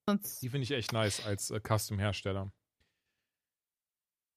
Sonst, 0.07 0.41
Die 0.41 0.49
finde 0.49 0.63
ich 0.63 0.71
echt 0.71 0.93
nice 0.93 1.25
als 1.25 1.49
äh, 1.49 1.59
Custom-Hersteller. 1.59 2.51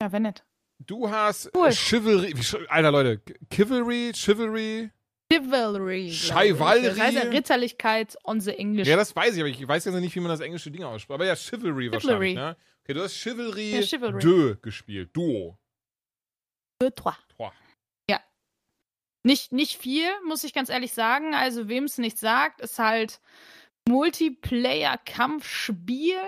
ja, 0.00 0.12
wenn 0.12 0.22
nicht. 0.22 0.44
Du 0.84 1.10
hast 1.10 1.50
Cool. 1.54 1.72
Chivalry, 1.72 2.34
Alter 2.68 2.90
Leute, 2.92 3.20
Chivalry, 3.52 4.12
Chivalry. 4.14 4.90
Chivalry. 5.32 6.10
Chivalry. 6.10 6.82
Das 6.82 7.00
heißt 7.00 7.16
ja 7.16 7.22
Ritterlichkeit 7.22 8.16
on 8.24 8.40
the 8.40 8.52
English. 8.52 8.86
Ja, 8.86 8.96
das 8.96 9.16
weiß 9.16 9.34
ich, 9.34 9.40
aber 9.40 9.48
ich 9.48 9.66
weiß 9.66 9.86
jetzt 9.86 9.94
nicht, 9.94 10.14
wie 10.14 10.20
man 10.20 10.28
das 10.28 10.40
englische 10.40 10.70
Ding 10.70 10.84
ausspricht. 10.84 11.14
Aber 11.14 11.26
ja, 11.26 11.34
Chivalry, 11.34 11.90
wahrscheinlich, 11.90 12.34
ne? 12.34 12.56
Okay, 12.84 12.94
du 12.94 13.02
hast 13.02 13.14
Chivalry, 13.16 13.74
Ja, 13.74 13.82
Chivalry. 13.82 14.20
2 14.20 14.58
gespielt. 14.62 15.10
Duo. 15.12 15.58
Deux, 16.80 16.92
trois. 16.94 17.16
Trois. 17.36 17.50
Ja. 18.08 18.20
Nicht, 19.24 19.50
nicht 19.50 19.76
viel, 19.78 20.08
muss 20.24 20.44
ich 20.44 20.52
ganz 20.54 20.68
ehrlich 20.68 20.92
sagen. 20.92 21.34
Also, 21.34 21.68
wem 21.68 21.84
es 21.84 21.98
nicht 21.98 22.18
sagt, 22.18 22.60
ist 22.60 22.78
halt 22.78 23.18
Multiplayer-Kampfspiel, 23.88 26.20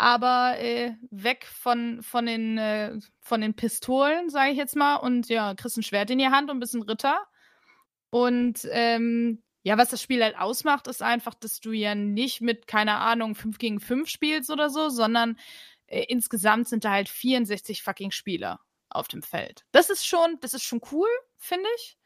aber 0.00 0.58
äh, 0.58 0.94
weg 1.10 1.44
von, 1.44 2.02
von, 2.02 2.24
den, 2.24 2.56
äh, 2.56 2.98
von 3.20 3.42
den 3.42 3.52
Pistolen, 3.52 4.30
sage 4.30 4.52
ich 4.52 4.56
jetzt 4.56 4.74
mal. 4.74 4.96
Und 4.96 5.28
ja, 5.28 5.54
kriegst 5.54 5.76
ein 5.76 5.82
Schwert 5.82 6.08
in 6.08 6.18
die 6.18 6.28
Hand 6.28 6.50
und 6.50 6.58
bist 6.58 6.74
ein 6.74 6.80
Ritter. 6.82 7.18
Und 8.08 8.66
ähm, 8.70 9.42
ja, 9.62 9.76
was 9.76 9.90
das 9.90 10.00
Spiel 10.00 10.24
halt 10.24 10.38
ausmacht, 10.38 10.86
ist 10.86 11.02
einfach, 11.02 11.34
dass 11.34 11.60
du 11.60 11.72
ja 11.72 11.94
nicht 11.94 12.40
mit, 12.40 12.66
keine 12.66 12.96
Ahnung, 12.96 13.34
5 13.34 13.58
gegen 13.58 13.78
5 13.78 14.08
spielst 14.08 14.48
oder 14.48 14.70
so, 14.70 14.88
sondern 14.88 15.38
äh, 15.86 16.04
insgesamt 16.08 16.66
sind 16.68 16.86
da 16.86 16.92
halt 16.92 17.10
64 17.10 17.82
fucking 17.82 18.10
Spieler 18.10 18.58
auf 18.88 19.06
dem 19.06 19.22
Feld. 19.22 19.66
Das 19.70 19.90
ist 19.90 20.06
schon, 20.06 20.38
das 20.40 20.54
ist 20.54 20.64
schon 20.64 20.80
cool, 20.92 21.08
finde 21.36 21.68
ich. 21.76 21.98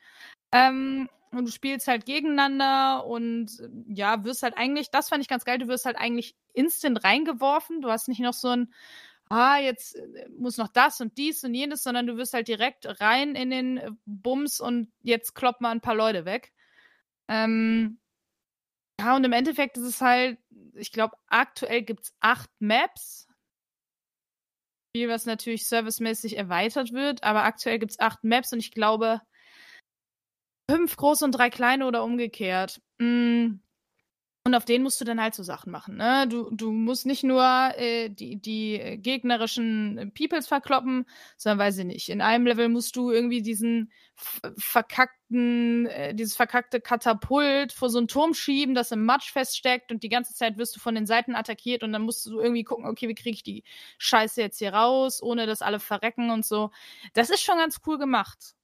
Ähm, 0.50 1.08
und 1.38 1.46
du 1.46 1.52
spielst 1.52 1.88
halt 1.88 2.06
gegeneinander 2.06 3.06
und 3.06 3.60
äh, 3.60 3.68
ja, 3.88 4.24
wirst 4.24 4.42
halt 4.42 4.56
eigentlich, 4.56 4.90
das 4.90 5.08
fand 5.08 5.22
ich 5.22 5.28
ganz 5.28 5.44
geil, 5.44 5.58
du 5.58 5.68
wirst 5.68 5.86
halt 5.86 5.96
eigentlich 5.96 6.36
instant 6.52 7.04
reingeworfen. 7.04 7.80
Du 7.80 7.90
hast 7.90 8.08
nicht 8.08 8.20
noch 8.20 8.34
so 8.34 8.48
ein, 8.48 8.72
ah, 9.28 9.58
jetzt 9.58 9.96
äh, 9.96 10.28
muss 10.38 10.56
noch 10.58 10.68
das 10.68 11.00
und 11.00 11.16
dies 11.18 11.44
und 11.44 11.54
jenes, 11.54 11.82
sondern 11.82 12.06
du 12.06 12.16
wirst 12.16 12.34
halt 12.34 12.48
direkt 12.48 12.86
rein 13.00 13.34
in 13.34 13.50
den 13.50 13.78
äh, 13.78 13.90
Bums 14.06 14.60
und 14.60 14.92
jetzt 15.02 15.34
kloppt 15.34 15.60
mal 15.60 15.70
ein 15.70 15.80
paar 15.80 15.94
Leute 15.94 16.24
weg. 16.24 16.52
Ähm, 17.28 17.98
ja, 19.00 19.16
und 19.16 19.24
im 19.24 19.32
Endeffekt 19.32 19.76
ist 19.76 19.84
es 19.84 20.00
halt, 20.00 20.38
ich 20.74 20.92
glaube, 20.92 21.16
aktuell 21.26 21.82
gibt 21.82 22.04
es 22.04 22.14
acht 22.20 22.50
Maps. 22.60 23.28
Spiel, 24.90 25.08
was 25.08 25.26
natürlich 25.26 25.66
servicemäßig 25.66 26.36
erweitert 26.36 26.92
wird, 26.92 27.24
aber 27.24 27.42
aktuell 27.42 27.80
gibt 27.80 27.92
es 27.92 27.98
acht 27.98 28.22
Maps 28.22 28.52
und 28.52 28.60
ich 28.60 28.70
glaube, 28.70 29.20
fünf 30.70 30.97
große 30.97 31.25
und 31.25 31.33
drei 31.33 31.51
kleine 31.51 31.86
oder 31.86 32.05
umgekehrt. 32.05 32.81
Mm. 32.99 33.57
Und 34.47 34.55
auf 34.55 34.67
denen 34.67 34.84
musst 34.84 35.01
du 35.01 35.07
dann 35.07 35.23
halt 35.23 35.34
so 35.34 35.43
Sachen 35.43 35.73
machen. 35.73 35.97
Ne? 35.97 36.28
Du, 36.28 36.51
du 36.51 36.70
musst 36.70 37.07
nicht 37.07 37.25
nur 37.25 37.43
äh, 37.76 38.10
die, 38.10 38.36
die 38.36 38.99
gegnerischen 38.99 40.12
Peoples 40.15 40.47
verkloppen, 40.47 41.07
sondern 41.39 41.60
weiß 41.60 41.78
ich 41.78 41.86
nicht. 41.86 42.10
In 42.10 42.20
einem 42.20 42.47
Level 42.47 42.68
musst 42.68 42.94
du 42.94 43.10
irgendwie 43.10 43.41
diesen 43.41 43.91
verkackten, 44.59 45.86
äh, 45.86 46.15
dieses 46.15 46.36
verkackte 46.36 46.83
Katapult 46.83 47.73
vor 47.73 47.89
so 47.89 47.97
einen 47.97 48.07
Turm 48.07 48.34
schieben, 48.34 48.75
das 48.75 48.93
im 48.93 49.07
Matsch 49.07 49.33
feststeckt 49.33 49.91
und 49.91 50.02
die 50.02 50.10
ganze 50.10 50.34
Zeit 50.34 50.59
wirst 50.59 50.76
du 50.76 50.81
von 50.81 50.94
den 50.94 51.07
Seiten 51.07 51.34
attackiert 51.34 51.83
und 51.83 51.94
dann 51.94 52.02
musst 52.02 52.26
du 52.26 52.39
irgendwie 52.39 52.65
gucken, 52.65 52.84
okay, 52.84 53.09
wie 53.09 53.15
kriege 53.15 53.36
ich 53.36 53.44
die 53.44 53.65
Scheiße 53.97 54.43
jetzt 54.43 54.59
hier 54.59 54.75
raus, 54.75 55.23
ohne 55.23 55.47
dass 55.47 55.62
alle 55.62 55.81
verrecken 55.81 56.28
und 56.28 56.44
so. 56.44 56.70
Das 57.15 57.31
ist 57.31 57.41
schon 57.41 57.57
ganz 57.57 57.81
cool 57.86 57.97
gemacht. 57.97 58.55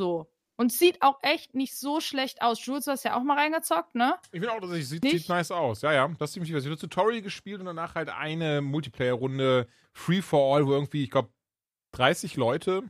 So. 0.00 0.26
Und 0.62 0.70
sieht 0.70 1.02
auch 1.02 1.18
echt 1.22 1.56
nicht 1.56 1.74
so 1.74 2.00
schlecht 2.00 2.40
aus. 2.40 2.64
Jules, 2.64 2.84
du 2.84 2.92
hast 2.92 3.02
ja 3.02 3.16
auch 3.16 3.24
mal 3.24 3.36
reingezockt, 3.36 3.96
ne? 3.96 4.14
Ich 4.30 4.38
finde 4.38 4.52
auch, 4.52 4.60
dass 4.60 4.70
es 4.70 4.90
sieht, 4.90 5.02
sieht 5.02 5.28
nice 5.28 5.50
aus. 5.50 5.82
Ja, 5.82 5.92
ja. 5.92 6.06
Das 6.20 6.30
ist 6.30 6.34
ziemlich 6.34 6.54
was. 6.54 6.62
Ich 6.62 6.70
habe 6.70 6.78
Tutorial 6.78 7.20
gespielt 7.20 7.58
und 7.58 7.66
danach 7.66 7.96
halt 7.96 8.10
eine 8.10 8.60
Multiplayer-Runde 8.60 9.66
Free 9.92 10.22
for 10.22 10.54
All, 10.54 10.64
wo 10.64 10.70
irgendwie, 10.70 11.02
ich 11.02 11.10
glaube, 11.10 11.30
30 11.96 12.36
Leute 12.36 12.84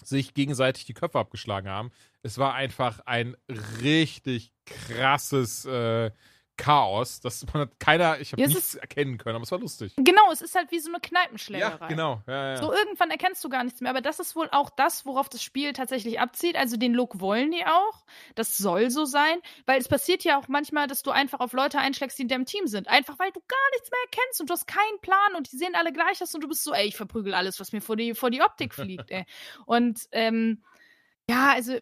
sich 0.00 0.32
gegenseitig 0.32 0.84
die 0.84 0.94
Köpfe 0.94 1.18
abgeschlagen 1.18 1.68
haben. 1.68 1.90
Es 2.22 2.38
war 2.38 2.54
einfach 2.54 3.00
ein 3.00 3.36
richtig 3.82 4.52
krasses 4.64 5.64
äh, 5.64 6.12
Chaos. 6.56 7.20
Das 7.20 7.44
man 7.52 7.62
hat 7.62 7.80
keiner, 7.80 8.20
ich 8.20 8.32
habe 8.32 8.42
Ja, 8.42 8.48
nichts 8.48 8.74
erkennen 8.74 9.18
können, 9.18 9.36
aber 9.36 9.42
es 9.42 9.50
war 9.50 9.58
lustig. 9.58 9.94
Genau, 9.96 10.30
es 10.32 10.40
ist 10.40 10.54
halt 10.54 10.70
wie 10.70 10.78
so 10.78 10.90
eine 10.90 11.00
Kneipenschlägerei. 11.00 11.78
Ja, 11.80 11.86
genau. 11.88 12.22
Ja, 12.26 12.50
ja. 12.50 12.56
So 12.56 12.72
irgendwann 12.72 13.10
erkennst 13.10 13.42
du 13.44 13.48
gar 13.48 13.64
nichts 13.64 13.80
mehr. 13.80 13.90
Aber 13.90 14.00
das 14.00 14.20
ist 14.20 14.36
wohl 14.36 14.48
auch 14.50 14.70
das, 14.70 15.06
worauf 15.06 15.28
das 15.28 15.42
Spiel 15.42 15.72
tatsächlich 15.72 16.20
abzieht. 16.20 16.56
Also 16.56 16.76
den 16.76 16.94
Look 16.94 17.20
wollen 17.20 17.50
die 17.50 17.64
auch. 17.64 18.04
Das 18.34 18.56
soll 18.56 18.90
so 18.90 19.04
sein. 19.04 19.38
Weil 19.66 19.80
es 19.80 19.88
passiert 19.88 20.24
ja 20.24 20.38
auch 20.38 20.48
manchmal, 20.48 20.86
dass 20.86 21.02
du 21.02 21.10
einfach 21.10 21.40
auf 21.40 21.52
Leute 21.52 21.78
einschlägst, 21.78 22.18
die 22.18 22.22
in 22.22 22.28
deinem 22.28 22.46
Team 22.46 22.66
sind. 22.66 22.88
Einfach 22.88 23.18
weil 23.18 23.30
du 23.32 23.40
gar 23.46 23.70
nichts 23.72 23.90
mehr 23.90 24.00
erkennst 24.10 24.40
und 24.40 24.50
du 24.50 24.54
hast 24.54 24.66
keinen 24.66 25.00
Plan 25.00 25.34
und 25.36 25.52
die 25.52 25.56
sehen 25.56 25.74
alle 25.74 25.92
gleich 25.92 26.22
aus 26.22 26.34
und 26.34 26.42
du 26.42 26.48
bist 26.48 26.64
so, 26.64 26.72
ey, 26.72 26.86
ich 26.86 26.96
verprügel 26.96 27.34
alles, 27.34 27.60
was 27.60 27.72
mir 27.72 27.80
vor 27.80 27.96
die, 27.96 28.14
vor 28.14 28.30
die 28.30 28.42
Optik 28.42 28.74
fliegt, 28.74 29.10
ey. 29.10 29.24
Und 29.66 30.00
ähm, 30.12 30.64
ja, 31.28 31.52
also 31.52 31.78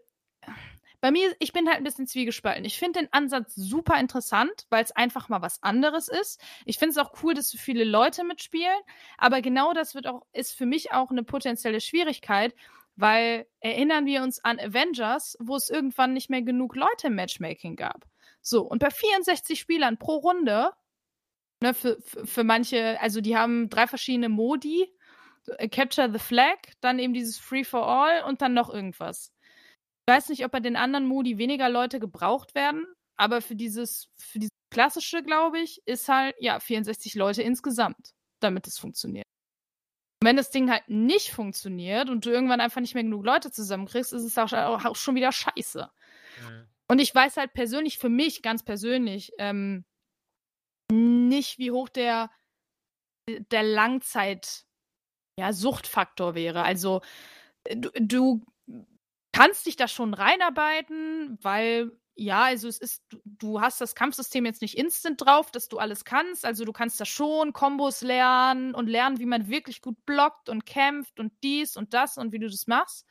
bei 1.05 1.11
mir, 1.11 1.37
ich 1.39 1.53
bin 1.53 1.69
halt 1.69 1.77
ein 1.77 1.85
bisschen 1.85 2.07
zwiegespalten. 2.07 2.65
Ich 2.65 2.79
finde 2.79 3.01
den 3.01 3.13
Ansatz 3.13 3.55
super 3.55 4.01
interessant, 4.01 4.65
weil 4.71 4.83
es 4.83 4.91
einfach 4.91 5.29
mal 5.29 5.43
was 5.43 5.63
anderes 5.63 6.09
ist. 6.09 6.41
Ich 6.65 6.79
finde 6.79 6.93
es 6.93 6.97
auch 6.97 7.23
cool, 7.23 7.35
dass 7.35 7.51
so 7.51 7.59
viele 7.59 7.85
Leute 7.85 8.25
mitspielen, 8.25 8.81
aber 9.19 9.43
genau 9.43 9.75
das 9.75 9.95
wird 9.95 10.07
auch, 10.07 10.23
ist 10.33 10.55
für 10.55 10.65
mich 10.65 10.93
auch 10.93 11.11
eine 11.11 11.23
potenzielle 11.23 11.83
Schwierigkeit, 11.83 12.55
weil 12.97 13.47
erinnern 13.61 14.07
wir 14.07 14.23
uns 14.23 14.43
an 14.43 14.59
Avengers, 14.59 15.37
wo 15.41 15.57
es 15.57 15.69
irgendwann 15.69 16.15
nicht 16.15 16.31
mehr 16.31 16.41
genug 16.41 16.75
Leute 16.75 17.09
im 17.09 17.17
Matchmaking 17.17 17.77
gab. 17.77 18.07
So, 18.41 18.63
und 18.63 18.79
bei 18.79 18.89
64 18.89 19.61
Spielern 19.61 19.99
pro 19.99 20.17
Runde, 20.17 20.71
ne, 21.61 21.75
für, 21.75 22.01
für, 22.01 22.27
für 22.27 22.45
manche, 22.45 22.99
also 23.03 23.21
die 23.21 23.37
haben 23.37 23.69
drei 23.69 23.87
verschiedene 23.87 24.31
Modi, 24.31 24.91
äh, 25.59 25.69
Capture 25.69 26.11
the 26.11 26.19
Flag, 26.19 26.57
dann 26.81 26.99
eben 26.99 27.13
dieses 27.13 27.37
Free 27.39 27.65
for 27.65 27.87
All 27.87 28.25
und 28.25 28.41
dann 28.41 28.55
noch 28.55 28.73
irgendwas. 28.73 29.35
Ich 30.07 30.13
weiß 30.13 30.29
nicht, 30.29 30.45
ob 30.45 30.53
bei 30.53 30.61
den 30.61 30.77
anderen 30.77 31.07
Modi 31.07 31.39
weniger 31.39 31.69
Leute 31.69 31.99
gebraucht 31.99 32.55
werden, 32.55 32.87
aber 33.17 33.41
für 33.41 33.57
dieses, 33.57 34.11
für 34.19 34.39
dieses 34.39 34.51
klassische, 34.71 35.23
glaube 35.23 35.61
ich, 35.61 35.81
ist 35.87 36.09
halt, 36.09 36.35
ja, 36.41 36.61
64 36.61 37.15
Leute 37.15 37.43
insgesamt, 37.43 38.15
damit 38.41 38.67
es 38.67 38.79
funktioniert. 38.79 39.25
Und 40.21 40.29
wenn 40.29 40.37
das 40.37 40.51
Ding 40.51 40.71
halt 40.71 40.89
nicht 40.89 41.33
funktioniert 41.33 42.11
und 42.11 42.27
du 42.27 42.31
irgendwann 42.31 42.61
einfach 42.61 42.81
nicht 42.81 42.95
mehr 42.95 43.05
genug 43.05 43.25
Leute 43.25 43.51
zusammenkriegst, 43.51 44.13
ist 44.13 44.25
es 44.25 44.37
auch, 44.37 44.53
auch 44.53 44.97
schon 44.97 45.15
wieder 45.15 45.33
scheiße. 45.33 45.91
Mhm. 46.43 46.69
Und 46.91 46.99
ich 46.99 47.15
weiß 47.15 47.39
halt 47.39 47.55
persönlich, 47.55 47.99
für 47.99 48.11
mich 48.11 48.43
ganz 48.43 48.63
persönlich, 48.63 49.33
ähm, 49.39 49.85
nicht, 50.93 51.59
wie 51.59 51.71
hoch 51.71 51.89
der, 51.89 52.31
der 53.29 53.63
Langzeit, 53.63 54.67
ja, 55.39 55.53
Suchtfaktor 55.53 56.35
wäre. 56.35 56.63
Also, 56.63 57.01
du, 57.75 57.91
du 57.99 58.45
kannst 59.35 59.67
dich 59.67 59.75
da 59.75 59.89
schon 59.89 60.15
reinarbeiten, 60.15 61.39
weil 61.43 61.91
ja, 62.17 62.45
also 62.45 62.69
es 62.69 62.79
ist, 62.79 63.03
du, 63.25 63.61
hast 63.61 63.81
das 63.81 63.97
Kampfsystem 63.97 64.47
jetzt 64.47 64.63
nicht 64.63 64.79
instant 64.79 65.21
drauf, 65.21 65.51
dass 65.51 65.69
du 65.69 65.79
alles 65.79 66.05
kannst. 66.05 66.45
Also 66.45 66.65
du 66.65 66.73
kannst 66.73 67.01
da 67.01 67.05
schon 67.05 67.53
Kombos 67.53 68.03
lernen 68.03 68.73
und 68.73 68.87
lernen, 68.87 69.19
wie 69.19 69.27
man 69.27 69.49
wirklich 69.49 69.83
gut 69.83 69.97
blockt 70.07 70.49
und 70.49 70.65
kämpft 70.65 71.19
und 71.19 71.33
dies 71.43 71.77
und 71.77 71.93
das 71.93 72.17
und 72.17 72.31
wie 72.31 72.39
du 72.39 72.49
das 72.49 72.69
machst. 72.69 73.05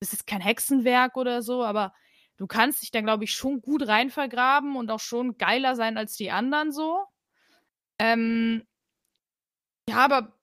Das 0.00 0.14
ist 0.14 0.26
kein 0.26 0.40
Hexenwerk 0.40 1.18
oder 1.18 1.42
so, 1.42 1.62
aber 1.62 1.92
du 2.38 2.46
kannst 2.46 2.80
dich 2.80 2.90
da, 2.90 3.02
glaube 3.02 3.24
ich, 3.24 3.32
schon 3.32 3.60
gut 3.60 3.86
reinvergraben 3.86 4.76
und 4.76 4.90
auch 4.90 5.00
schon 5.00 5.36
geiler 5.36 5.76
sein 5.76 5.98
als 5.98 6.16
die 6.16 6.30
anderen 6.30 6.72
so. 6.72 7.04
Ähm, 7.98 8.66
ja, 9.86 9.98
aber 9.98 10.39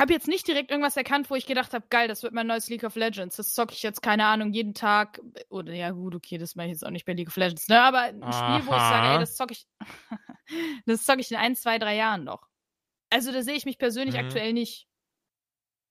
habe 0.00 0.12
jetzt 0.12 0.28
nicht 0.28 0.46
direkt 0.46 0.70
irgendwas 0.70 0.96
erkannt, 0.96 1.30
wo 1.30 1.34
ich 1.34 1.46
gedacht 1.46 1.72
habe, 1.72 1.86
geil, 1.88 2.08
das 2.08 2.22
wird 2.22 2.32
mein 2.32 2.46
neues 2.46 2.68
League 2.68 2.84
of 2.84 2.96
Legends. 2.96 3.36
Das 3.36 3.54
zocke 3.54 3.72
ich 3.74 3.82
jetzt, 3.82 4.02
keine 4.02 4.26
Ahnung, 4.26 4.52
jeden 4.52 4.74
Tag. 4.74 5.20
Oder 5.48 5.72
ja, 5.74 5.90
gut, 5.90 6.14
okay, 6.14 6.38
das 6.38 6.54
mache 6.56 6.66
ich 6.66 6.72
jetzt 6.72 6.84
auch 6.86 6.90
nicht 6.90 7.04
bei 7.06 7.12
League 7.12 7.28
of 7.28 7.36
Legends, 7.36 7.68
ne? 7.68 7.80
Aber 7.80 8.00
ein 8.02 8.20
Spiel, 8.32 8.66
wo 8.66 8.74
ich 8.74 8.80
sage, 8.80 9.06
Aha. 9.06 9.12
ey, 9.14 9.18
das 9.20 9.36
zocke 9.36 9.52
ich. 9.52 9.66
das 10.86 11.04
zocke 11.04 11.20
ich 11.20 11.30
in 11.30 11.36
ein, 11.36 11.56
zwei, 11.56 11.78
drei 11.78 11.96
Jahren 11.96 12.24
noch. 12.24 12.48
Also 13.10 13.32
da 13.32 13.42
sehe 13.42 13.54
ich 13.54 13.64
mich 13.64 13.78
persönlich 13.78 14.14
Mhm. 14.16 14.20
aktuell 14.20 14.52
nicht. 14.52 14.88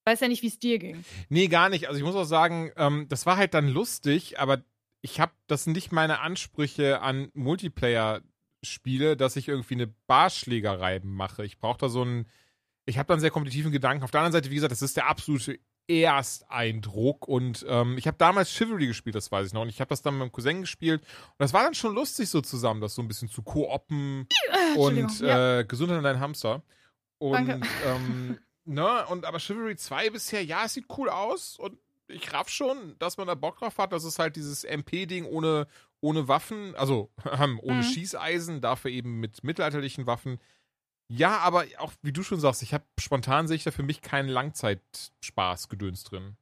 Ich 0.08 0.12
weiß 0.12 0.20
ja 0.20 0.28
nicht, 0.28 0.44
wie 0.44 0.48
es 0.48 0.60
dir 0.60 0.78
ging. 0.78 1.04
Nee, 1.30 1.48
gar 1.48 1.70
nicht. 1.70 1.88
Also 1.88 1.98
ich 1.98 2.04
muss 2.04 2.16
auch 2.16 2.26
sagen, 2.26 2.72
ähm, 2.78 3.08
das 3.10 3.26
war 3.26 3.38
halt 3.38 3.54
dann 3.56 3.68
lustig, 3.68 4.40
aber 4.40 4.64
ich 5.02 5.20
habe 5.20 5.32
das 5.48 5.64
sind 5.64 5.74
nicht 5.74 5.92
meine 5.92 6.20
Ansprüche 6.20 7.02
an 7.02 7.30
Multiplayer-Spiele, 7.34 9.18
dass 9.18 9.36
ich 9.36 9.48
irgendwie 9.48 9.76
eine 9.76 9.88
Barschlägerei 9.88 11.00
mache. 11.04 11.46
Ich 11.46 11.58
brauche 11.58 11.78
da 11.78 11.90
so 11.90 12.02
einen, 12.02 12.28
ich 12.86 12.98
habe 12.98 13.08
da 13.08 13.14
einen 13.16 13.22
sehr 13.22 13.32
kompetitiven 13.32 13.72
Gedanken. 13.72 14.04
Auf 14.04 14.12
der 14.12 14.22
anderen 14.22 14.34
Seite, 14.34 14.52
wie 14.52 14.56
gesagt, 14.56 14.72
das 14.72 14.82
ist 14.82 14.98
der 14.98 15.08
absolute 15.08 15.60
Ersteindruck 15.88 17.28
und 17.28 17.66
ähm, 17.68 17.98
ich 17.98 18.08
habe 18.08 18.18
damals 18.18 18.50
Chivalry 18.50 18.88
gespielt, 18.88 19.16
das 19.16 19.32
weiß 19.32 19.48
ich 19.48 19.54
noch. 19.54 19.62
Und 19.62 19.70
ich 19.70 19.80
habe 19.80 19.90
das 19.90 20.02
dann 20.02 20.16
mit 20.16 20.20
meinem 20.22 20.32
Cousin 20.32 20.62
gespielt 20.62 21.02
und 21.02 21.40
das 21.40 21.54
war 21.54 21.64
dann 21.64 21.76
schon 21.76 21.94
lustig 21.94 22.30
so 22.30 22.42
zusammen, 22.42 22.82
das 22.82 22.96
so 22.96 23.02
ein 23.02 23.08
bisschen 23.08 23.30
zu 23.30 23.44
kooppen 23.44 24.28
und 24.76 24.98
Entschuldigung, 24.98 25.28
ja. 25.28 25.60
äh, 25.60 25.66
Gesundheit 25.66 26.00
an 26.00 26.04
deinen 26.04 26.20
Hamster. 26.20 26.64
Und 27.20 27.48
Danke. 27.48 27.68
ähm, 27.86 28.40
ne, 28.66 29.06
und 29.08 29.26
aber 29.26 29.40
Chivalry 29.40 29.76
2 29.76 30.10
bisher, 30.10 30.44
ja, 30.44 30.66
es 30.66 30.74
sieht 30.74 30.86
cool 30.98 31.10
aus 31.10 31.58
und 31.60 31.78
ich 32.08 32.34
raff 32.34 32.50
schon, 32.50 32.96
dass 33.00 33.18
man 33.18 33.28
da 33.28 33.36
Bock 33.36 33.58
drauf 33.58 33.78
hat. 33.78 33.92
Das 33.92 34.04
ist 34.04 34.20
halt 34.20 34.36
dieses 34.36 34.64
MP-Ding 34.64 35.26
ohne, 35.26 35.68
ohne 36.02 36.28
Waffen, 36.28 36.76
also 36.76 37.12
ähm, 37.40 37.60
ohne 37.62 37.78
Mhm. 37.78 37.84
Schießeisen, 37.84 38.62
dafür 38.62 38.92
eben 38.92 39.20
mit 39.20 39.44
mittelalterlichen 39.44 40.08
Waffen. 40.08 40.40
Ja, 41.08 41.38
aber 41.40 41.66
auch 41.78 41.94
wie 42.02 42.14
du 42.14 42.24
schon 42.24 42.40
sagst, 42.40 42.64
ich 42.64 42.74
habe 42.74 42.86
spontan 43.00 43.48
sehe 43.48 43.58
ich 43.58 43.64
da 43.64 43.72
für 43.72 43.84
mich 43.84 44.02
keinen 44.02 44.30
Langzeitspaß-Gedöns 44.30 46.04
drin. 46.04 46.36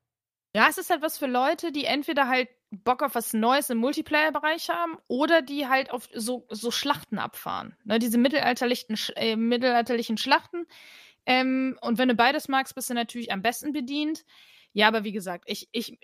Ja, 0.56 0.68
es 0.70 0.78
ist 0.78 0.90
halt 0.90 1.02
was 1.02 1.18
für 1.18 1.28
Leute, 1.28 1.72
die 1.72 1.86
entweder 1.86 2.28
halt 2.28 2.48
Bock 2.72 3.04
auf 3.04 3.16
was 3.16 3.34
Neues 3.34 3.70
im 3.70 3.80
Multiplayer-Bereich 3.80 4.70
haben 4.70 4.98
oder 5.08 5.42
die 5.42 5.68
halt 5.68 5.92
auf 5.92 6.08
so, 6.14 6.48
so 6.50 6.72
Schlachten 6.72 7.20
abfahren. 7.20 7.76
Ne, 7.84 8.00
diese 8.00 8.18
mittelalterlichen, 8.18 8.98
äh, 9.16 9.36
mittelalterlichen 9.36 10.18
Schlachten. 10.18 10.66
Ähm, 11.26 11.78
und 11.82 11.98
wenn 11.98 12.10
du 12.10 12.16
beides 12.16 12.48
magst, 12.48 12.76
bist 12.76 12.90
du 12.90 12.94
natürlich 12.94 13.32
am 13.32 13.42
besten 13.42 13.74
bedient. 13.74 14.26
Ja, 14.74 14.88
aber 14.88 15.04
wie 15.04 15.12
gesagt, 15.12 15.46
ich, 15.48 15.70
ich 15.72 15.98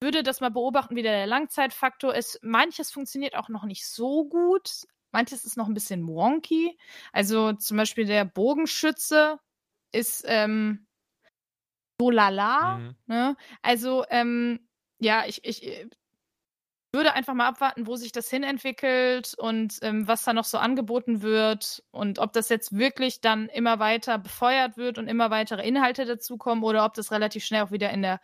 würde 0.00 0.22
das 0.22 0.40
mal 0.40 0.50
beobachten, 0.50 0.96
wie 0.96 1.02
der 1.02 1.26
Langzeitfaktor 1.26 2.14
ist. 2.14 2.40
Manches 2.42 2.90
funktioniert 2.90 3.36
auch 3.36 3.48
noch 3.48 3.64
nicht 3.64 3.86
so 3.86 4.28
gut. 4.28 4.86
Manches 5.12 5.44
ist 5.44 5.56
noch 5.56 5.68
ein 5.68 5.74
bisschen 5.74 6.06
wonky. 6.06 6.78
Also 7.12 7.52
zum 7.52 7.76
Beispiel 7.76 8.06
der 8.06 8.24
Bogenschütze 8.24 9.38
ist 9.92 10.24
ähm, 10.26 10.86
so 12.00 12.10
lala. 12.10 12.78
Mhm. 12.78 12.96
Ne? 13.06 13.36
Also, 13.62 14.04
ähm, 14.10 14.68
ja, 14.98 15.24
ich, 15.26 15.44
ich, 15.44 15.66
äh, 15.66 15.88
würde 16.94 17.14
einfach 17.14 17.32
mal 17.32 17.48
abwarten, 17.48 17.86
wo 17.86 17.96
sich 17.96 18.12
das 18.12 18.28
hinentwickelt 18.28 19.34
und 19.38 19.78
ähm, 19.80 20.06
was 20.06 20.24
da 20.24 20.34
noch 20.34 20.44
so 20.44 20.58
angeboten 20.58 21.22
wird 21.22 21.82
und 21.90 22.18
ob 22.18 22.34
das 22.34 22.50
jetzt 22.50 22.76
wirklich 22.76 23.22
dann 23.22 23.48
immer 23.48 23.78
weiter 23.78 24.18
befeuert 24.18 24.76
wird 24.76 24.98
und 24.98 25.08
immer 25.08 25.30
weitere 25.30 25.66
Inhalte 25.66 26.04
dazukommen 26.04 26.62
oder 26.62 26.84
ob 26.84 26.92
das 26.94 27.10
relativ 27.10 27.44
schnell 27.44 27.62
auch 27.62 27.70
wieder 27.70 27.90
in 27.90 28.02
der 28.02 28.20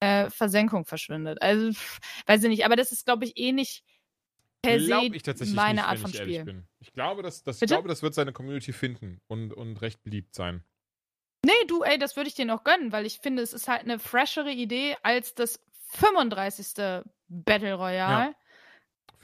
äh, 0.00 0.30
Versenkung 0.30 0.86
verschwindet. 0.86 1.42
Also, 1.42 1.72
pff, 1.72 1.98
weiß 2.26 2.42
ich 2.44 2.48
nicht, 2.48 2.64
aber 2.64 2.76
das 2.76 2.90
ist, 2.90 3.04
glaube 3.04 3.26
ich, 3.26 3.36
eh 3.36 3.52
nicht 3.52 3.84
per 4.62 4.78
Glaube 4.78 5.08
se 5.08 5.16
ich 5.16 5.22
tatsächlich 5.22 5.56
meine 5.56 5.80
nicht, 5.80 5.88
Art 5.88 5.98
von 5.98 6.10
ich 6.10 6.16
Spiel. 6.16 6.44
bin. 6.44 6.66
Ich 6.78 6.92
glaube, 6.92 7.22
das, 7.22 7.42
das, 7.42 7.60
ich 7.60 7.68
glaube, 7.68 7.88
das 7.88 8.02
wird 8.02 8.14
seine 8.14 8.32
Community 8.32 8.72
finden 8.72 9.20
und, 9.26 9.52
und 9.52 9.76
recht 9.82 10.02
beliebt 10.02 10.34
sein. 10.34 10.64
Nee, 11.44 11.52
du, 11.68 11.82
ey, 11.82 11.98
das 11.98 12.16
würde 12.16 12.28
ich 12.28 12.34
dir 12.34 12.44
noch 12.44 12.64
gönnen, 12.64 12.92
weil 12.92 13.06
ich 13.06 13.20
finde, 13.20 13.42
es 13.42 13.52
ist 13.54 13.68
halt 13.68 13.82
eine 13.82 13.98
freshere 13.98 14.50
Idee 14.50 14.96
als 15.02 15.34
das 15.34 15.60
35. 15.92 17.02
Battle 17.28 17.74
Royale. 17.74 18.26
Jeden 18.26 18.36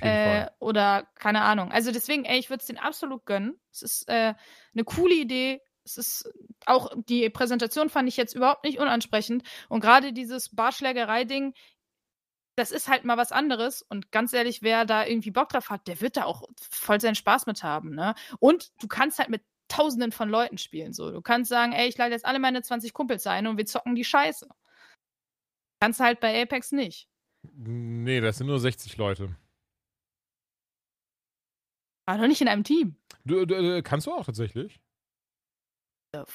Äh, 0.00 0.50
oder 0.58 1.08
keine 1.15 1.42
Ahnung. 1.42 1.73
Also 1.73 1.90
deswegen, 1.90 2.24
ey, 2.24 2.39
ich 2.39 2.50
würde 2.50 2.60
es 2.60 2.66
den 2.66 2.78
absolut 2.78 3.24
gönnen. 3.24 3.58
Es 3.73 3.82
ist 3.82 4.08
äh, 4.08 4.34
eine 4.74 4.84
coole 4.84 5.15
Idee. 5.15 5.62
Es 5.84 5.97
ist 5.97 6.31
auch 6.66 6.90
die 7.08 7.31
Präsentation 7.31 7.89
fand 7.89 8.08
ich 8.08 8.16
jetzt 8.16 8.34
überhaupt 8.34 8.65
nicht 8.65 8.78
unansprechend. 8.78 9.42
Und 9.68 9.81
gerade 9.81 10.12
dieses 10.12 10.55
Barschlägerei-Ding, 10.55 11.55
das 12.57 12.70
ist 12.70 12.89
halt 12.89 13.05
mal 13.05 13.17
was 13.17 13.33
anderes. 13.33 13.83
Und 13.83 14.10
ganz 14.10 14.33
ehrlich, 14.33 14.62
wer 14.62 14.85
da 14.85 15.07
irgendwie 15.07 15.31
Bock 15.31 15.51
drauf 15.51 15.70
hat, 15.70 15.86
der 15.86 16.01
wird 16.01 16.17
da 16.17 16.25
auch 16.25 16.49
voll 16.59 17.01
seinen 17.01 17.15
Spaß 17.15 17.47
mit 17.47 17.62
haben. 17.62 17.94
Ne? 17.94 18.15
Und 18.41 18.73
du 18.83 18.89
kannst 18.89 19.18
halt 19.18 19.28
mit 19.28 19.43
Tausenden 19.68 20.12
von 20.12 20.28
Leuten 20.28 20.59
spielen. 20.59 20.93
So, 20.93 21.10
du 21.10 21.20
kannst 21.20 21.49
sagen, 21.51 21.73
ey, 21.73 21.89
ich 21.89 21.99
lade 21.99 22.12
jetzt 22.12 22.25
alle 22.25 22.39
meine 22.39 22.62
20 22.62 22.93
Kumpels 22.93 23.26
ein 23.26 23.47
und 23.47 23.59
wir 23.59 23.67
zocken 23.67 23.94
die 23.94 24.05
Scheiße. 24.05 24.49
Kannst 25.81 26.01
du 26.01 26.05
halt 26.05 26.20
bei 26.20 26.41
Apex 26.43 26.73
nicht. 26.73 27.09
Nee, 27.52 28.20
das 28.20 28.39
sind 28.39 28.47
nur 28.47 28.59
60 28.59 28.97
Leute. 28.97 29.36
Aber 32.07 32.23
doch 32.23 32.28
nicht 32.28 32.41
in 32.41 32.49
einem 32.49 32.65
Team. 32.65 32.97
Du, 33.25 33.44
du, 33.44 33.60
du, 33.60 33.83
kannst 33.83 34.07
du 34.07 34.12
auch 34.12 34.25
tatsächlich. 34.25 34.81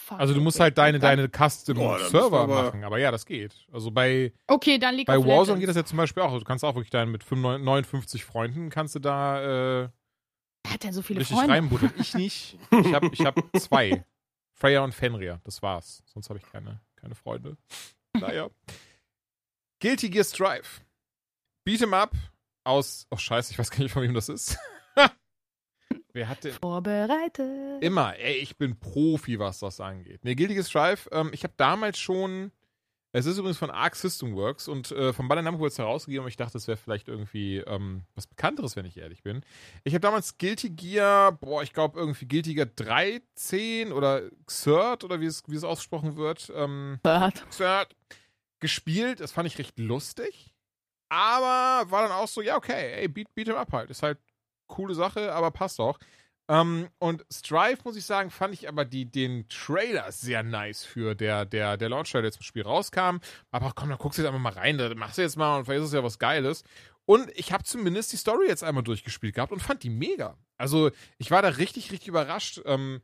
Also 0.09 0.33
du 0.35 0.41
musst 0.41 0.59
halt 0.59 0.77
deine, 0.77 0.99
deine 0.99 1.27
Custom 1.29 1.75
Boah, 1.77 1.97
Server 1.99 2.41
aber- 2.41 2.63
machen. 2.65 2.83
Aber 2.83 2.99
ja, 2.99 3.09
das 3.11 3.25
geht. 3.25 3.65
Also 3.71 3.89
bei, 3.89 4.31
Okay, 4.47 4.77
dann 4.77 4.95
League 4.95 5.07
bei 5.07 5.17
Warzone 5.17 5.37
Legends. 5.39 5.59
geht 5.59 5.69
das 5.69 5.75
ja 5.75 5.85
zum 5.85 5.97
Beispiel 5.97 6.21
auch. 6.23 6.37
Du 6.37 6.43
kannst 6.45 6.63
auch 6.63 6.75
wirklich 6.75 6.91
dann 6.91 7.09
mit 7.09 7.23
55, 7.23 7.65
59 7.65 8.25
Freunden 8.25 8.69
kannst 8.69 8.93
du 8.95 8.99
da 8.99 9.83
äh, 9.83 9.89
Wer 10.63 10.73
hat 10.73 10.83
denn 10.83 10.93
so 10.93 11.01
viele 11.01 11.21
richtig 11.21 11.35
Freunde? 11.37 11.91
Ich 11.97 12.13
nicht. 12.13 12.57
Ich 12.71 12.93
habe 12.93 13.09
ich 13.11 13.25
hab 13.25 13.35
zwei. 13.59 14.05
Freya 14.53 14.83
und 14.83 14.93
Fenrir. 14.93 15.41
Das 15.43 15.63
war's. 15.63 16.03
Sonst 16.05 16.29
habe 16.29 16.37
ich 16.37 16.45
keine, 16.51 16.79
keine 16.95 17.15
Freunde. 17.15 17.57
Naja. 18.13 18.49
Guilty 19.79 20.09
Gear 20.11 20.23
Strive. 20.23 20.81
Beat'em 21.67 21.93
Up 21.95 22.11
aus. 22.63 23.07
Oh 23.09 23.17
scheiße, 23.17 23.51
ich 23.53 23.57
weiß 23.57 23.71
gar 23.71 23.79
nicht, 23.79 23.91
von 23.91 24.03
wem 24.03 24.13
das 24.13 24.29
ist. 24.29 24.57
Wer 26.13 26.27
hat 26.27 26.43
den? 26.43 26.53
Vorbereitet. 26.53 27.81
Immer, 27.83 28.17
ey, 28.17 28.35
ich 28.37 28.57
bin 28.57 28.79
Profi, 28.79 29.39
was 29.39 29.59
das 29.59 29.79
angeht. 29.79 30.23
Ne, 30.25 30.35
Guilty 30.35 30.55
Gear 30.55 30.65
Strive, 30.65 31.09
ähm, 31.11 31.31
ich 31.33 31.43
habe 31.43 31.53
damals 31.57 31.97
schon, 31.99 32.51
es 33.13 33.25
ist 33.25 33.37
übrigens 33.37 33.57
von 33.57 33.69
Arc 33.69 33.95
System 33.95 34.35
Works 34.35 34.67
und 34.67 34.91
äh, 34.91 35.13
von 35.13 35.27
Bandai 35.27 35.43
Namco 35.43 35.65
es 35.65 35.77
herausgegeben, 35.77 36.21
aber 36.23 36.29
ich 36.29 36.37
dachte, 36.37 36.57
es 36.57 36.67
wäre 36.67 36.77
vielleicht 36.77 37.07
irgendwie 37.07 37.57
ähm, 37.57 38.03
was 38.15 38.27
Bekannteres, 38.27 38.75
wenn 38.75 38.85
ich 38.85 38.97
ehrlich 38.97 39.23
bin. 39.23 39.41
Ich 39.83 39.93
habe 39.93 40.01
damals 40.01 40.37
Guilty 40.37 40.69
Gear, 40.71 41.31
boah, 41.33 41.63
ich 41.63 41.73
glaube 41.73 41.99
irgendwie 41.99 42.25
Guilty 42.27 42.53
Gear 42.55 42.67
13 42.67 43.91
oder 43.91 44.29
Xrd 44.45 45.03
oder 45.03 45.19
wie 45.21 45.25
es, 45.25 45.43
wie 45.47 45.55
es 45.55 45.63
ausgesprochen 45.63 46.15
wird, 46.17 46.51
ähm, 46.55 46.99
Xrd, 47.49 47.95
gespielt. 48.59 49.19
Das 49.21 49.31
fand 49.31 49.47
ich 49.47 49.57
recht 49.57 49.77
lustig, 49.79 50.53
aber 51.09 51.89
war 51.91 52.03
dann 52.03 52.11
auch 52.11 52.27
so, 52.27 52.41
ja, 52.41 52.55
okay, 52.57 52.93
ey, 53.01 53.07
beat, 53.07 53.33
beat 53.33 53.47
'em 53.49 53.55
up 53.55 53.71
halt. 53.73 53.89
Ist 53.89 54.03
halt 54.03 54.17
coole 54.71 54.95
Sache, 54.95 55.33
aber 55.33 55.51
passt 55.51 55.79
auch. 55.79 55.99
Ähm, 56.49 56.89
und 56.99 57.25
Strive, 57.31 57.77
muss 57.83 57.95
ich 57.95 58.05
sagen, 58.05 58.29
fand 58.29 58.53
ich 58.53 58.67
aber 58.67 58.83
die, 58.83 59.09
den 59.09 59.47
Trailer 59.47 60.11
sehr 60.11 60.43
nice 60.43 60.83
für 60.83 61.15
der, 61.15 61.45
der, 61.45 61.77
der 61.77 61.89
Launch-Trailer, 61.89 62.23
der 62.23 62.29
jetzt 62.29 62.37
im 62.37 62.43
Spiel 62.43 62.63
rauskam. 62.63 63.19
Aber 63.51 63.71
komm, 63.75 63.89
dann 63.89 63.97
guckst 63.97 64.17
du 64.17 64.23
jetzt 64.23 64.27
einfach 64.27 64.41
mal 64.41 64.53
rein, 64.53 64.77
da 64.77 64.93
machst 64.95 65.17
du 65.17 65.21
jetzt 65.21 65.37
mal 65.37 65.57
und 65.57 65.65
vielleicht 65.65 65.81
ist 65.81 65.87
es 65.87 65.93
ja 65.93 66.03
was 66.03 66.19
Geiles. 66.19 66.63
Und 67.05 67.29
ich 67.35 67.51
habe 67.53 67.63
zumindest 67.63 68.11
die 68.11 68.17
Story 68.17 68.47
jetzt 68.47 68.63
einmal 68.63 68.83
durchgespielt 68.83 69.35
gehabt 69.35 69.51
und 69.51 69.61
fand 69.61 69.83
die 69.83 69.89
mega. 69.89 70.37
Also 70.57 70.91
ich 71.17 71.31
war 71.31 71.41
da 71.41 71.49
richtig, 71.49 71.91
richtig 71.91 72.07
überrascht. 72.09 72.61
Ähm, 72.65 73.01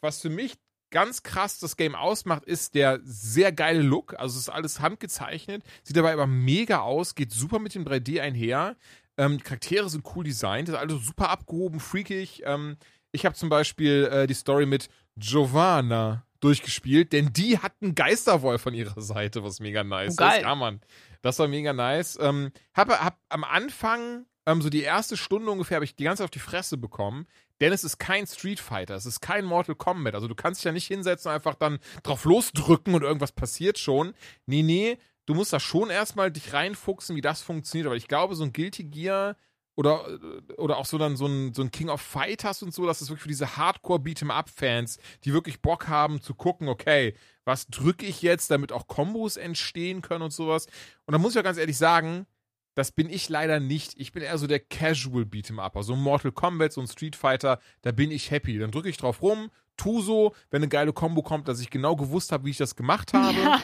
was 0.00 0.20
für 0.20 0.30
mich 0.30 0.54
ganz 0.90 1.22
krass 1.22 1.58
das 1.58 1.76
Game 1.76 1.94
ausmacht, 1.94 2.44
ist 2.44 2.74
der 2.74 3.00
sehr 3.02 3.52
geile 3.52 3.82
Look. 3.82 4.14
Also 4.18 4.36
es 4.36 4.42
ist 4.42 4.48
alles 4.48 4.80
handgezeichnet, 4.80 5.62
sieht 5.82 5.96
dabei 5.96 6.12
aber 6.12 6.26
mega 6.26 6.80
aus, 6.80 7.14
geht 7.14 7.32
super 7.32 7.58
mit 7.58 7.74
dem 7.74 7.84
3D 7.84 8.20
einher. 8.20 8.76
Ähm, 9.18 9.38
die 9.38 9.44
Charaktere 9.44 9.88
sind 9.88 10.04
cool 10.14 10.24
designt, 10.24 10.68
das 10.68 10.74
ist 10.74 10.80
alles 10.80 11.04
super 11.06 11.30
abgehoben, 11.30 11.80
freakig. 11.80 12.42
Ähm, 12.44 12.76
ich 13.12 13.24
habe 13.24 13.34
zum 13.34 13.48
Beispiel 13.48 14.08
äh, 14.12 14.26
die 14.26 14.34
Story 14.34 14.66
mit 14.66 14.88
Giovanna 15.16 16.24
durchgespielt, 16.40 17.12
denn 17.12 17.32
die 17.32 17.58
hat 17.58 17.72
einen 17.80 17.94
Geisterwolf 17.94 18.66
an 18.66 18.74
ihrer 18.74 19.00
Seite, 19.00 19.42
was 19.42 19.60
mega 19.60 19.82
nice 19.84 20.12
Oh, 20.14 20.16
geil. 20.16 20.38
ist. 20.38 20.42
Ja, 20.42 20.54
Mann. 20.54 20.80
Das 21.22 21.38
war 21.38 21.48
mega 21.48 21.72
nice. 21.72 22.18
Ähm, 22.20 22.52
hab, 22.74 22.88
hab 22.90 23.18
am 23.30 23.42
Anfang, 23.44 24.26
ähm, 24.46 24.60
so 24.62 24.68
die 24.68 24.82
erste 24.82 25.16
Stunde 25.16 25.50
ungefähr, 25.50 25.76
habe 25.76 25.84
ich 25.84 25.96
die 25.96 26.04
ganze 26.04 26.18
Zeit 26.20 26.26
auf 26.26 26.30
die 26.30 26.38
Fresse 26.38 26.76
bekommen, 26.76 27.26
denn 27.60 27.72
es 27.72 27.84
ist 27.84 27.98
kein 27.98 28.26
Street 28.26 28.60
Fighter, 28.60 28.94
es 28.94 29.06
ist 29.06 29.20
kein 29.20 29.44
Mortal 29.46 29.74
Kombat. 29.74 30.14
Also 30.14 30.28
du 30.28 30.34
kannst 30.34 30.60
dich 30.60 30.66
ja 30.66 30.72
nicht 30.72 30.86
hinsetzen 30.86 31.30
und 31.30 31.34
einfach 31.34 31.54
dann 31.54 31.78
drauf 32.02 32.24
losdrücken 32.24 32.94
und 32.94 33.02
irgendwas 33.02 33.32
passiert 33.32 33.78
schon. 33.78 34.12
Nee, 34.44 34.62
nee, 34.62 34.98
du 35.26 35.34
musst 35.34 35.52
da 35.52 35.60
schon 35.60 35.90
erstmal 35.90 36.30
dich 36.30 36.52
reinfuchsen, 36.52 37.16
wie 37.16 37.20
das 37.20 37.42
funktioniert. 37.42 37.86
Aber 37.86 37.96
ich 37.96 38.08
glaube, 38.08 38.34
so 38.34 38.44
ein 38.44 38.52
Guilty 38.52 38.84
Gear 38.84 39.36
oder, 39.74 40.18
oder 40.56 40.78
auch 40.78 40.86
so 40.86 40.96
dann 40.96 41.16
so 41.16 41.26
ein, 41.26 41.52
so 41.52 41.62
ein 41.62 41.70
King 41.70 41.90
of 41.90 42.00
Fighters 42.00 42.62
und 42.62 42.72
so, 42.72 42.86
das 42.86 43.02
ist 43.02 43.10
wirklich 43.10 43.22
für 43.22 43.28
diese 43.28 43.56
Hardcore 43.56 44.00
Beat'em 44.00 44.30
Up 44.30 44.48
Fans, 44.48 44.98
die 45.24 45.34
wirklich 45.34 45.60
Bock 45.60 45.88
haben 45.88 46.22
zu 46.22 46.34
gucken, 46.34 46.68
okay, 46.68 47.14
was 47.44 47.66
drücke 47.66 48.06
ich 48.06 48.22
jetzt, 48.22 48.50
damit 48.50 48.72
auch 48.72 48.86
Kombos 48.86 49.36
entstehen 49.36 50.00
können 50.00 50.22
und 50.22 50.32
sowas. 50.32 50.66
Und 51.04 51.12
da 51.12 51.18
muss 51.18 51.34
ich 51.34 51.38
auch 51.38 51.44
ganz 51.44 51.58
ehrlich 51.58 51.76
sagen, 51.76 52.26
das 52.74 52.92
bin 52.92 53.08
ich 53.08 53.28
leider 53.28 53.60
nicht. 53.60 53.94
Ich 53.96 54.12
bin 54.12 54.22
eher 54.22 54.36
so 54.38 54.46
der 54.46 54.60
Casual 54.60 55.24
Beat'em 55.24 55.64
Upper. 55.64 55.82
So 55.82 55.94
ein 55.94 56.00
Mortal 56.00 56.32
Kombat, 56.32 56.72
so 56.72 56.80
ein 56.80 56.86
Street 56.86 57.16
Fighter, 57.16 57.58
da 57.82 57.92
bin 57.92 58.10
ich 58.10 58.30
happy. 58.30 58.58
Dann 58.58 58.70
drücke 58.70 58.88
ich 58.88 58.96
drauf 58.96 59.22
rum, 59.22 59.50
tu 59.76 60.00
so, 60.00 60.34
wenn 60.50 60.62
eine 60.62 60.68
geile 60.68 60.92
Kombo 60.92 61.22
kommt, 61.22 61.48
dass 61.48 61.60
ich 61.60 61.70
genau 61.70 61.96
gewusst 61.96 62.32
habe, 62.32 62.44
wie 62.44 62.50
ich 62.50 62.56
das 62.56 62.76
gemacht 62.76 63.12
habe. 63.12 63.38
Ja. 63.38 63.62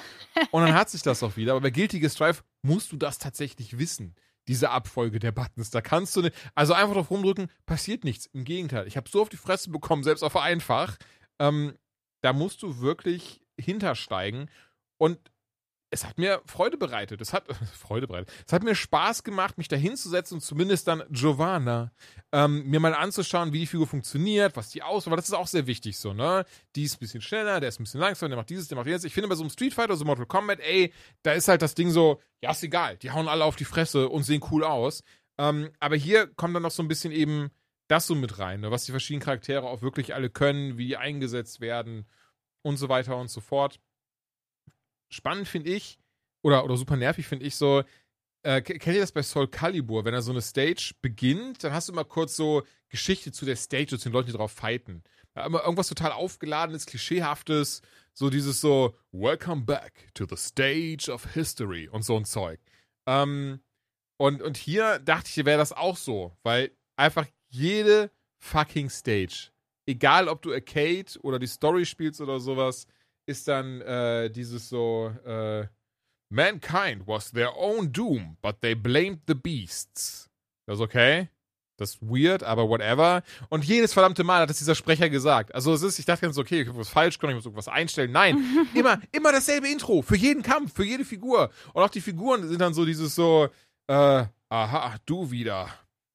Und 0.51 0.63
dann 0.63 0.75
hat 0.75 0.91
sich 0.91 1.03
das 1.03 1.23
auch 1.23 1.37
wieder. 1.37 1.53
Aber 1.53 1.61
bei 1.61 1.71
Guilty 1.71 2.01
Gear 2.01 2.11
Strive 2.11 2.43
musst 2.63 2.93
du 2.93 2.97
das 2.97 3.19
tatsächlich 3.19 3.79
wissen. 3.79 4.15
Diese 4.49 4.71
Abfolge 4.71 5.19
der 5.19 5.33
Buttons. 5.33 5.71
Da 5.71 5.81
kannst 5.81 6.17
du 6.17 6.23
nicht. 6.23 6.37
Also 6.55 6.75
einfach 6.75 6.95
drauf 6.95 7.11
rumdrücken, 7.11 7.49
passiert 7.67 8.05
nichts. 8.05 8.27
Im 8.27 8.45
Gegenteil. 8.45 8.87
Ich 8.87 8.97
habe 8.97 9.09
so 9.09 9.23
auf 9.23 9.29
die 9.29 9.37
Fresse 9.37 9.71
bekommen, 9.71 10.03
selbst 10.03 10.23
auf 10.23 10.37
einfach. 10.37 10.97
Ähm, 11.39 11.75
da 12.23 12.33
musst 12.33 12.63
du 12.63 12.81
wirklich 12.81 13.41
hintersteigen. 13.59 14.51
Und 14.99 15.19
es 15.93 16.07
hat 16.07 16.17
mir 16.17 16.41
Freude 16.47 16.79
bereitet. 16.79 17.21
Es 17.21 17.33
hat 17.35 17.45
Freude 17.79 18.09
bereitet. 18.09 18.33
Es 18.47 18.53
hat 18.53 18.63
mir 18.63 18.75
Spaß 18.75 19.23
gemacht, 19.25 19.59
mich 19.59 19.69
da 19.69 19.77
hinzusetzen 19.77 20.37
und 20.37 20.41
zumindest 20.41 20.89
dann 20.89 21.03
Giovanna 21.11 21.93
ähm, 22.33 22.65
mir 22.67 22.81
mal 22.81 22.95
anzuschauen, 22.95 23.53
wie 23.53 23.61
die 23.61 23.67
Figur 23.67 23.87
funktioniert, 23.87 24.57
was 24.57 24.71
die 24.71 24.83
aus, 24.83 25.07
weil 25.07 25.17
das 25.17 25.29
ist 25.29 25.35
auch 25.35 25.47
sehr 25.47 25.67
wichtig 25.67 25.99
so, 25.99 26.15
ne? 26.15 26.47
Die 26.75 26.85
ist 26.85 26.97
ein 26.97 27.01
bisschen 27.01 27.21
schneller, 27.21 27.61
der 27.61 27.69
ist 27.69 27.79
ein 27.79 27.85
bisschen 27.85 28.01
langsamer, 28.01 28.31
der 28.31 28.39
macht 28.39 28.49
dieses, 28.49 28.69
der 28.69 28.77
macht 28.77 28.87
jenes. 28.87 29.05
Ich 29.05 29.13
finde 29.13 29.29
bei 29.29 29.35
so 29.35 29.43
einem 29.43 29.51
Street 29.51 29.75
Fighter, 29.75 29.97
so 29.97 30.07
Mortal 30.07 30.25
Kombat, 30.25 30.61
ey, 30.61 30.95
da 31.23 31.33
ist 31.33 31.49
halt 31.49 31.61
das 31.61 31.75
Ding 31.75 31.91
so, 31.91 32.23
ja, 32.41 32.53
ist 32.53 32.63
egal, 32.63 32.97
die 32.97 33.11
hauen 33.11 33.29
alle 33.29 33.45
auf 33.45 33.57
die 33.57 33.67
Fresse 33.67 34.09
und 34.09 34.23
sehen 34.23 34.43
cool 34.51 34.65
aus. 34.65 35.05
Ähm, 35.39 35.71
aber 35.79 35.97
hier 35.97 36.27
kommt 36.27 36.57
dann 36.57 36.63
noch 36.63 36.71
so 36.71 36.83
ein 36.83 36.89
bisschen 36.89 37.13
eben 37.13 37.51
das 37.89 38.07
so 38.07 38.15
mit 38.15 38.39
rein, 38.39 38.61
ne? 38.61 38.71
was 38.71 38.87
die 38.87 38.93
verschiedenen 38.93 39.25
Charaktere 39.25 39.67
auch 39.67 39.83
wirklich 39.83 40.15
alle 40.15 40.31
können, 40.31 40.79
wie 40.79 40.87
die 40.87 40.97
eingesetzt 40.97 41.61
werden 41.61 42.07
und 42.63 42.79
so 42.79 42.89
weiter 42.89 43.19
und 43.19 43.29
so 43.29 43.43
fort 43.43 43.79
spannend 45.13 45.49
finde 45.49 45.71
ich, 45.71 45.99
oder, 46.43 46.65
oder 46.65 46.77
super 46.77 46.97
nervig 46.97 47.27
finde 47.27 47.47
ich 47.47 47.57
so, 47.57 47.85
äh, 48.43 48.61
ke- 48.63 48.79
kennt 48.79 48.97
ihr 48.97 49.03
das 49.03 49.13
bei 49.13 49.23
Soul 49.23 49.49
Calibur, 49.49 50.05
wenn 50.05 50.15
er 50.15 50.23
so 50.23 50.33
eine 50.33 50.43
Stage 50.43 50.95
beginnt, 51.01 51.63
dann 51.63 51.73
hast 51.73 51.89
du 51.89 51.93
immer 51.93 52.05
kurz 52.05 52.37
so 52.37 52.63
Geschichte 52.89 53.31
zu 53.31 53.45
der 53.45 53.57
Stage 53.57 53.99
zu 53.99 54.09
den 54.09 54.13
Leuten, 54.13 54.27
die 54.27 54.37
drauf 54.37 54.53
fighten. 54.53 55.03
Immer 55.35 55.63
irgendwas 55.63 55.89
total 55.89 56.13
aufgeladenes, 56.13 56.85
klischeehaftes, 56.85 57.81
so 58.13 58.29
dieses 58.29 58.61
so, 58.61 58.95
Welcome 59.13 59.63
back 59.63 60.09
to 60.15 60.27
the 60.27 60.37
stage 60.37 61.11
of 61.11 61.33
history 61.33 61.89
und 61.89 62.03
so 62.03 62.17
ein 62.17 62.27
Zeug. 62.27 62.61
Ähm, 63.07 63.61
und, 64.19 64.43
und 64.43 64.57
hier 64.57 64.99
dachte 64.99 65.31
ich, 65.31 65.45
wäre 65.45 65.59
das 65.59 65.73
auch 65.73 65.97
so, 65.97 66.37
weil 66.43 66.71
einfach 66.97 67.27
jede 67.49 68.11
fucking 68.41 68.91
Stage, 68.91 69.51
egal 69.87 70.29
ob 70.29 70.43
du 70.43 70.53
Arcade 70.53 71.19
oder 71.23 71.39
die 71.39 71.47
Story 71.47 71.87
spielst 71.87 72.21
oder 72.21 72.39
sowas, 72.39 72.87
ist 73.27 73.49
dann 73.49 73.81
äh, 73.83 74.31
dieses 74.31 74.69
so, 74.69 75.09
äh, 75.25 75.67
Mankind 76.33 77.07
was 77.07 77.31
their 77.31 77.57
own 77.57 77.93
doom, 77.93 78.39
but 78.41 78.61
they 78.63 78.75
blamed 78.75 79.21
the 79.27 79.35
beasts. 79.35 80.31
Das 80.67 80.79
ist 80.79 80.83
okay. 80.83 81.29
Das 81.77 81.95
ist 81.95 82.03
weird, 82.03 82.43
aber 82.43 82.69
whatever. 82.69 83.23
Und 83.49 83.65
jedes 83.65 83.93
verdammte 83.93 84.25
Mal 84.25 84.43
hat 84.43 84.51
das 84.51 84.59
dieser 84.59 84.75
Sprecher 84.75 85.11
gesagt. 85.11 85.55
Also 85.55 85.75
es 85.75 85.83
ist, 85.83 85.99
ich 85.99 86.07
dachte 86.07 86.23
ganz, 86.23 86.39
okay, 86.39 86.63
ich 86.63 86.69
habe 86.69 86.79
was 86.79 86.89
falsch 86.89 87.19
gemacht, 87.19 87.33
ich 87.33 87.37
muss 87.37 87.45
irgendwas 87.45 87.69
einstellen. 87.69 88.13
Nein, 88.13 88.67
immer, 88.75 89.01
immer 89.11 89.33
dasselbe 89.33 89.69
Intro. 89.69 90.01
Für 90.01 90.17
jeden 90.17 90.43
Kampf, 90.43 90.75
für 90.75 90.85
jede 90.85 91.05
Figur. 91.05 91.51
Und 91.75 91.83
auch 91.83 91.91
die 91.91 92.01
Figuren 92.01 92.49
sind 92.49 92.61
dann 92.61 92.73
so 92.73 92.85
dieses 92.85 93.15
so, 93.15 93.49
äh, 93.89 94.25
aha, 94.49 94.97
du 95.05 95.31
wieder. 95.31 95.69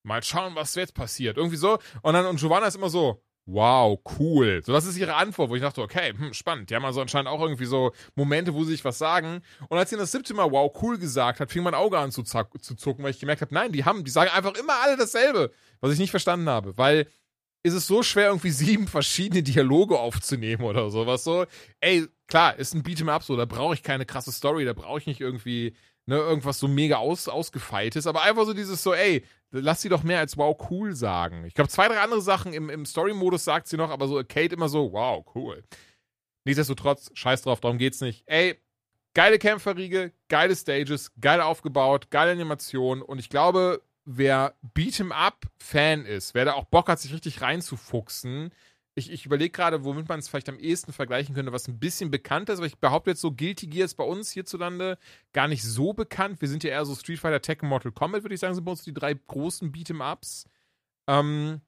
Mal 0.03 0.23
schauen, 0.23 0.55
was 0.55 0.73
jetzt 0.75 0.93
passiert. 0.93 1.37
Irgendwie 1.37 1.57
so. 1.57 1.79
Und 2.01 2.13
dann, 2.13 2.25
und 2.25 2.39
Giovanna 2.39 2.67
ist 2.67 2.75
immer 2.75 2.89
so, 2.89 3.21
wow, 3.47 3.99
cool. 4.19 4.61
So, 4.63 4.73
das 4.73 4.85
ist 4.85 4.97
ihre 4.97 5.15
Antwort, 5.15 5.49
wo 5.49 5.55
ich 5.55 5.61
dachte, 5.61 5.81
okay, 5.81 6.13
hm, 6.15 6.33
spannend. 6.33 6.69
Die 6.69 6.75
haben 6.75 6.85
also 6.85 7.01
anscheinend 7.01 7.29
auch 7.29 7.41
irgendwie 7.41 7.65
so 7.65 7.93
Momente, 8.15 8.53
wo 8.53 8.63
sie 8.63 8.71
sich 8.71 8.85
was 8.85 8.97
sagen. 8.97 9.41
Und 9.69 9.77
als 9.77 9.89
sie 9.89 9.97
das 9.97 10.11
siebte 10.11 10.33
Mal 10.33 10.51
wow, 10.51 10.71
cool 10.81 10.97
gesagt 10.97 11.39
hat, 11.39 11.49
fing 11.51 11.63
mein 11.63 11.73
Auge 11.73 11.97
an 11.97 12.11
zu, 12.11 12.23
zu 12.23 12.75
zucken, 12.75 13.03
weil 13.03 13.11
ich 13.11 13.19
gemerkt 13.19 13.41
habe, 13.41 13.53
nein, 13.53 13.71
die 13.71 13.85
haben, 13.85 14.03
die 14.03 14.11
sagen 14.11 14.29
einfach 14.31 14.53
immer 14.55 14.73
alle 14.83 14.97
dasselbe. 14.97 15.51
Was 15.79 15.93
ich 15.93 15.99
nicht 15.99 16.11
verstanden 16.11 16.49
habe, 16.49 16.77
weil 16.77 17.07
ist 17.63 17.73
es 17.73 17.87
so 17.87 18.03
schwer, 18.03 18.27
irgendwie 18.27 18.49
sieben 18.51 18.87
verschiedene 18.87 19.43
Dialoge 19.43 19.97
aufzunehmen 19.97 20.63
oder 20.63 20.89
sowas 20.89 21.23
so. 21.23 21.45
Ey, 21.79 22.05
klar, 22.27 22.57
ist 22.59 22.75
ein 22.75 22.83
Beat'em 22.83 23.09
Up 23.09 23.23
so, 23.23 23.37
da 23.37 23.45
brauche 23.45 23.73
ich 23.73 23.83
keine 23.83 24.05
krasse 24.05 24.31
Story, 24.31 24.65
da 24.65 24.73
brauche 24.73 24.99
ich 24.99 25.07
nicht 25.07 25.21
irgendwie 25.21 25.73
ne, 26.07 26.15
irgendwas 26.15 26.57
so 26.57 26.67
mega 26.67 26.97
aus, 26.97 27.27
ausgefeiltes, 27.27 28.07
aber 28.07 28.23
einfach 28.23 28.45
so 28.45 28.53
dieses 28.53 28.81
so, 28.81 28.93
ey, 28.93 29.23
lass 29.51 29.81
sie 29.81 29.89
doch 29.89 30.03
mehr 30.03 30.19
als 30.19 30.37
wow, 30.37 30.57
cool 30.71 30.95
sagen. 30.95 31.43
Ich 31.45 31.53
glaube, 31.53 31.69
zwei, 31.69 31.87
drei 31.87 31.99
andere 31.99 32.21
Sachen 32.21 32.53
im, 32.53 32.69
im 32.69 32.85
Story-Modus 32.85 33.43
sagt 33.43 33.67
sie 33.67 33.77
noch, 33.77 33.91
aber 33.91 34.07
so 34.07 34.15
Kate 34.23 34.55
immer 34.55 34.69
so, 34.69 34.91
wow, 34.91 35.23
cool. 35.35 35.63
Nichtsdestotrotz, 36.45 37.11
scheiß 37.13 37.43
drauf, 37.43 37.59
darum 37.59 37.77
geht's 37.77 38.01
nicht. 38.01 38.23
Ey, 38.25 38.57
geile 39.13 39.37
Kämpferriege, 39.37 40.13
geile 40.29 40.55
Stages, 40.55 41.11
geil 41.19 41.41
aufgebaut, 41.41 42.09
geile 42.09 42.31
Animation 42.31 43.01
und 43.01 43.19
ich 43.19 43.29
glaube, 43.29 43.81
wer 44.05 44.55
Beat'em 44.73 45.11
Up-Fan 45.11 46.05
ist, 46.05 46.33
wer 46.33 46.45
da 46.45 46.53
auch 46.53 46.65
Bock 46.65 46.87
hat, 46.87 46.99
sich 46.99 47.13
richtig 47.13 47.41
reinzufuchsen, 47.41 48.51
ich, 48.97 49.11
ich 49.11 49.25
überlege 49.27 49.51
gerade, 49.51 49.83
womit 49.83 50.09
man 50.09 50.17
es 50.19 50.27
vielleicht 50.27 50.49
am 50.49 50.57
ehesten 50.57 50.91
vergleichen 50.91 51.35
könnte, 51.35 51.51
was 51.51 51.67
ein 51.67 51.77
bisschen 51.77 52.09
bekannter 52.09 52.53
ist, 52.53 52.59
aber 52.59 52.65
ich 52.65 52.79
behaupte 52.79 53.11
jetzt 53.11 53.21
so, 53.21 53.31
Guilty 53.31 53.67
Gear 53.67 53.85
ist 53.85 53.93
bei 53.93 54.03
uns 54.03 54.31
hierzulande 54.31 54.97
gar 55.33 55.47
nicht 55.47 55.63
so 55.63 55.93
bekannt. 55.93 56.41
Wir 56.41 56.47
sind 56.47 56.63
ja 56.63 56.71
eher 56.71 56.83
so 56.83 56.95
Street 56.95 57.19
Fighter, 57.19 57.41
Tekken, 57.41 57.69
Mortal 57.69 57.91
Kombat, 57.91 58.23
würde 58.23 58.33
ich 58.33 58.41
sagen, 58.41 58.55
sind 58.55 58.65
bei 58.65 58.71
uns 58.71 58.83
die 58.83 58.93
drei 58.93 59.13
großen 59.13 59.71
Beat'em-Ups. 59.71 60.47
Ähm, 61.07 61.61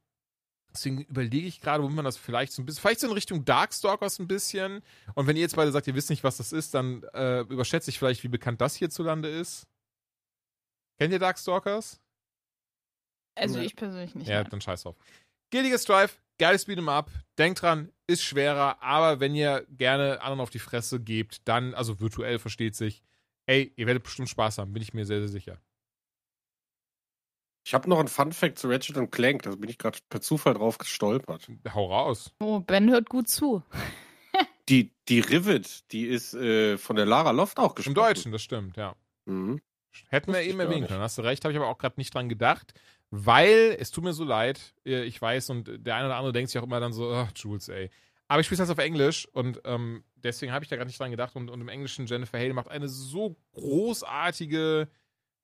deswegen 0.74 1.02
überlege 1.04 1.48
ich 1.48 1.62
gerade, 1.62 1.84
womit 1.84 1.98
man 1.98 2.06
das 2.06 2.18
vielleicht 2.18 2.52
so 2.52 2.64
ein 2.64 2.66
bisschen, 2.66 2.82
vielleicht 2.82 3.02
so 3.02 3.08
in 3.08 3.14
Richtung 3.14 3.46
Darkstalkers 3.46 4.18
ein 4.18 4.28
bisschen. 4.28 4.82
Und 5.14 5.28
wenn 5.28 5.36
ihr 5.36 5.44
jetzt 5.44 5.56
beide 5.56 5.72
sagt, 5.72 5.86
ihr 5.86 5.96
wisst 5.96 6.10
nicht, 6.10 6.24
was 6.24 6.38
das 6.38 6.52
ist, 6.52 6.74
dann 6.74 7.04
äh, 7.14 7.42
überschätze 7.42 7.92
ich 7.92 8.00
vielleicht, 8.00 8.24
wie 8.24 8.28
bekannt 8.28 8.60
das 8.60 8.76
hierzulande 8.76 9.30
ist. 9.30 9.68
Kennt 10.98 11.14
ihr 11.14 11.20
Darkstalkers? 11.20 12.02
Also 13.36 13.60
ich 13.60 13.76
persönlich 13.76 14.16
nicht. 14.16 14.28
Ja, 14.28 14.42
nein. 14.42 14.50
dann 14.50 14.62
scheiß 14.62 14.82
drauf. 14.82 14.98
Guilty 15.52 15.70
Gear 15.70 15.80
Strive, 15.80 16.14
geiles 16.40 16.68
Beat'em 16.68 16.90
Up. 16.90 17.12
Denkt 17.38 17.62
dran, 17.62 17.92
ist 18.08 18.24
schwerer, 18.24 18.82
aber 18.82 19.20
wenn 19.20 19.36
ihr 19.36 19.66
gerne 19.70 20.22
anderen 20.22 20.40
auf 20.40 20.50
die 20.50 20.60
Fresse 20.60 21.00
gebt, 21.00 21.48
dann, 21.48 21.74
also 21.76 22.00
virtuell 22.00 22.40
versteht 22.40 22.76
sich, 22.76 23.04
ey, 23.46 23.72
ihr 23.76 23.86
werdet 23.86 24.04
bestimmt 24.04 24.30
Spaß 24.30 24.58
haben, 24.58 24.74
bin 24.74 24.82
ich 24.82 24.94
mir 24.94 25.06
sehr, 25.06 25.20
sehr 25.20 25.30
sicher. 25.30 25.62
Ich 27.66 27.74
habe 27.74 27.88
noch 27.88 28.00
einen 28.00 28.08
Fun-Fact 28.08 28.58
zu 28.58 28.68
Ratchet 28.68 29.12
Clank, 29.12 29.44
da 29.44 29.52
bin 29.52 29.70
ich 29.70 29.78
gerade 29.78 30.00
per 30.10 30.22
Zufall 30.22 30.56
drauf 30.56 30.80
gestolpert. 30.80 31.48
Hau 31.74 31.86
raus. 31.86 32.34
Oh, 32.40 32.60
Ben 32.62 32.90
hört 32.90 33.10
gut 33.10 33.30
zu. 33.30 33.64
Die, 34.70 34.94
die 35.08 35.20
Rivet, 35.20 35.92
die 35.92 36.06
ist 36.06 36.36
äh, 36.36 36.78
von 36.78 36.96
der 36.96 37.08
Lara 37.08 37.32
Loft 37.32 37.58
auch 37.58 37.72
Im 37.72 37.76
gesprochen. 37.76 37.96
Deutschen, 37.96 38.32
das 38.32 38.44
stimmt, 38.44 38.78
ja. 38.78 38.96
Mhm. 39.26 39.60
Hätten 40.10 40.32
wir 40.32 40.42
eben 40.44 40.60
gar 40.60 40.68
erwähnen 40.68 40.88
können, 40.88 41.02
hast 41.02 41.18
du 41.18 41.24
recht, 41.24 41.44
habe 41.44 41.52
ich 41.52 41.58
aber 41.58 41.68
auch 41.68 41.80
gerade 41.80 41.96
nicht 41.98 42.14
dran 42.14 42.30
gedacht, 42.30 42.74
weil 43.12 43.76
es 43.80 43.92
tut 43.92 44.04
mir 44.04 44.14
so 44.14 44.24
leid, 44.24 44.74
äh, 44.86 45.04
ich 45.04 45.22
weiß, 45.22 45.50
und 45.50 45.86
der 45.86 45.96
eine 45.96 46.08
oder 46.08 46.16
andere 46.18 46.34
denkt 46.34 46.52
sich 46.52 46.60
auch 46.60 46.66
immer 46.66 46.80
dann 46.80 46.94
so, 46.94 47.12
ach, 47.12 47.32
Jules, 47.36 47.70
ey. 47.70 47.90
Aber 48.28 48.42
ich 48.42 48.46
spiele 48.46 48.60
das 48.60 48.70
auf 48.70 48.78
Englisch 48.78 49.28
und 49.34 49.60
ähm, 49.66 50.04
deswegen 50.16 50.52
habe 50.52 50.64
ich 50.64 50.70
da 50.70 50.76
gerade 50.76 50.88
nicht 50.88 51.00
dran 51.00 51.10
gedacht 51.10 51.36
und, 51.36 51.50
und 51.50 51.62
im 51.62 51.70
Englischen 51.70 52.06
Jennifer 52.06 52.38
Hale 52.38 52.54
macht 52.54 52.70
eine 52.70 52.88
so 52.88 53.36
großartige 53.54 54.88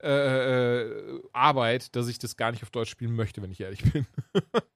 äh, 0.03 0.09
äh, 0.09 1.21
Arbeit, 1.33 1.95
dass 1.95 2.07
ich 2.07 2.19
das 2.19 2.37
gar 2.37 2.51
nicht 2.51 2.61
auf 2.61 2.69
Deutsch 2.69 2.91
spielen 2.91 3.15
möchte, 3.15 3.41
wenn 3.41 3.51
ich 3.51 3.61
ehrlich 3.61 3.81
bin. 3.91 4.05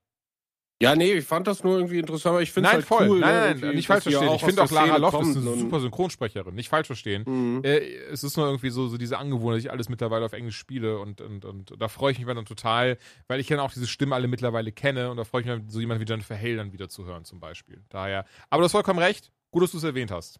Ja, 0.81 0.95
nee, 0.95 1.11
ich 1.11 1.25
fand 1.25 1.45
das 1.45 1.61
nur 1.61 1.77
irgendwie 1.77 1.99
interessant, 1.99 2.31
aber 2.35 2.41
ich 2.41 2.53
finde 2.53 2.69
es 2.69 2.71
Nein, 2.71 2.79
halt 2.79 2.87
voll. 2.87 3.09
cool. 3.09 3.19
nein, 3.19 3.59
ne, 3.59 3.65
nein, 3.65 3.75
nicht 3.75 3.87
falsch 3.87 4.05
ja 4.05 4.11
verstehen. 4.11 4.35
Ich 4.35 4.43
finde 4.43 4.63
auch 4.63 4.71
Lara 4.71 4.95
Loft 4.95 5.21
ist 5.21 5.35
eine 5.35 5.57
super 5.57 5.81
Synchronsprecherin. 5.81 6.55
Nicht 6.55 6.69
falsch 6.69 6.87
verstehen. 6.87 7.23
Mhm. 7.27 7.61
Äh, 7.65 7.79
es 8.05 8.23
ist 8.23 8.37
nur 8.37 8.45
irgendwie 8.45 8.69
so, 8.69 8.87
so 8.87 8.97
diese 8.97 9.17
Angewohnheit, 9.17 9.57
dass 9.57 9.65
ich 9.65 9.71
alles 9.71 9.89
mittlerweile 9.89 10.23
auf 10.25 10.31
Englisch 10.31 10.57
spiele 10.57 10.99
und, 10.99 11.19
und, 11.19 11.43
und 11.43 11.73
da 11.77 11.89
freue 11.89 12.13
ich 12.13 12.19
mich 12.19 12.27
dann 12.33 12.45
total, 12.45 12.97
weil 13.27 13.41
ich 13.41 13.47
dann 13.47 13.59
auch 13.59 13.73
diese 13.73 13.87
Stimmen 13.87 14.13
alle 14.13 14.29
mittlerweile 14.29 14.71
kenne 14.71 15.11
und 15.11 15.17
da 15.17 15.25
freue 15.25 15.41
ich 15.41 15.47
mich, 15.47 15.63
so 15.67 15.81
jemand 15.81 15.99
wie 15.99 16.05
Jennifer 16.05 16.37
Hale 16.37 16.55
dann 16.55 16.71
wieder 16.71 16.87
zu 16.87 17.03
hören, 17.05 17.25
zum 17.25 17.41
Beispiel. 17.41 17.83
Daher. 17.89 18.23
Aber 18.49 18.61
du 18.61 18.65
hast 18.65 18.71
vollkommen 18.71 18.99
recht. 18.99 19.33
Gut, 19.51 19.63
dass 19.63 19.71
du 19.71 19.77
es 19.79 19.83
erwähnt 19.83 20.11
hast. 20.11 20.39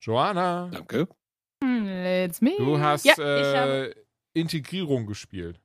Joanna, 0.00 0.70
Danke. 0.72 1.08
Hm, 1.62 1.84
Let's 1.84 2.40
me. 2.40 2.52
du 2.56 2.78
hast 2.78 3.04
ja, 3.04 3.14
äh, 3.18 3.94
Integrierung 4.32 5.06
gespielt. 5.06 5.60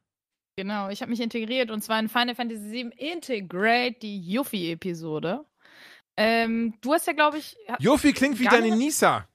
Genau, 0.55 0.89
ich 0.89 1.01
habe 1.01 1.11
mich 1.11 1.19
integriert 1.21 1.71
und 1.71 1.81
zwar 1.83 1.99
in 1.99 2.09
Final 2.09 2.35
Fantasy 2.35 2.71
VII 2.71 2.91
Integrate, 2.97 3.95
die 4.01 4.19
Yuffie-Episode. 4.31 5.45
Ähm, 6.17 6.75
du 6.81 6.93
hast 6.93 7.07
ja, 7.07 7.13
glaube 7.13 7.39
ich, 7.39 7.55
Jofi 7.79 8.13
klingt 8.13 8.39
wie 8.39 8.45
deine 8.45 8.75
Nisa. 8.75 9.27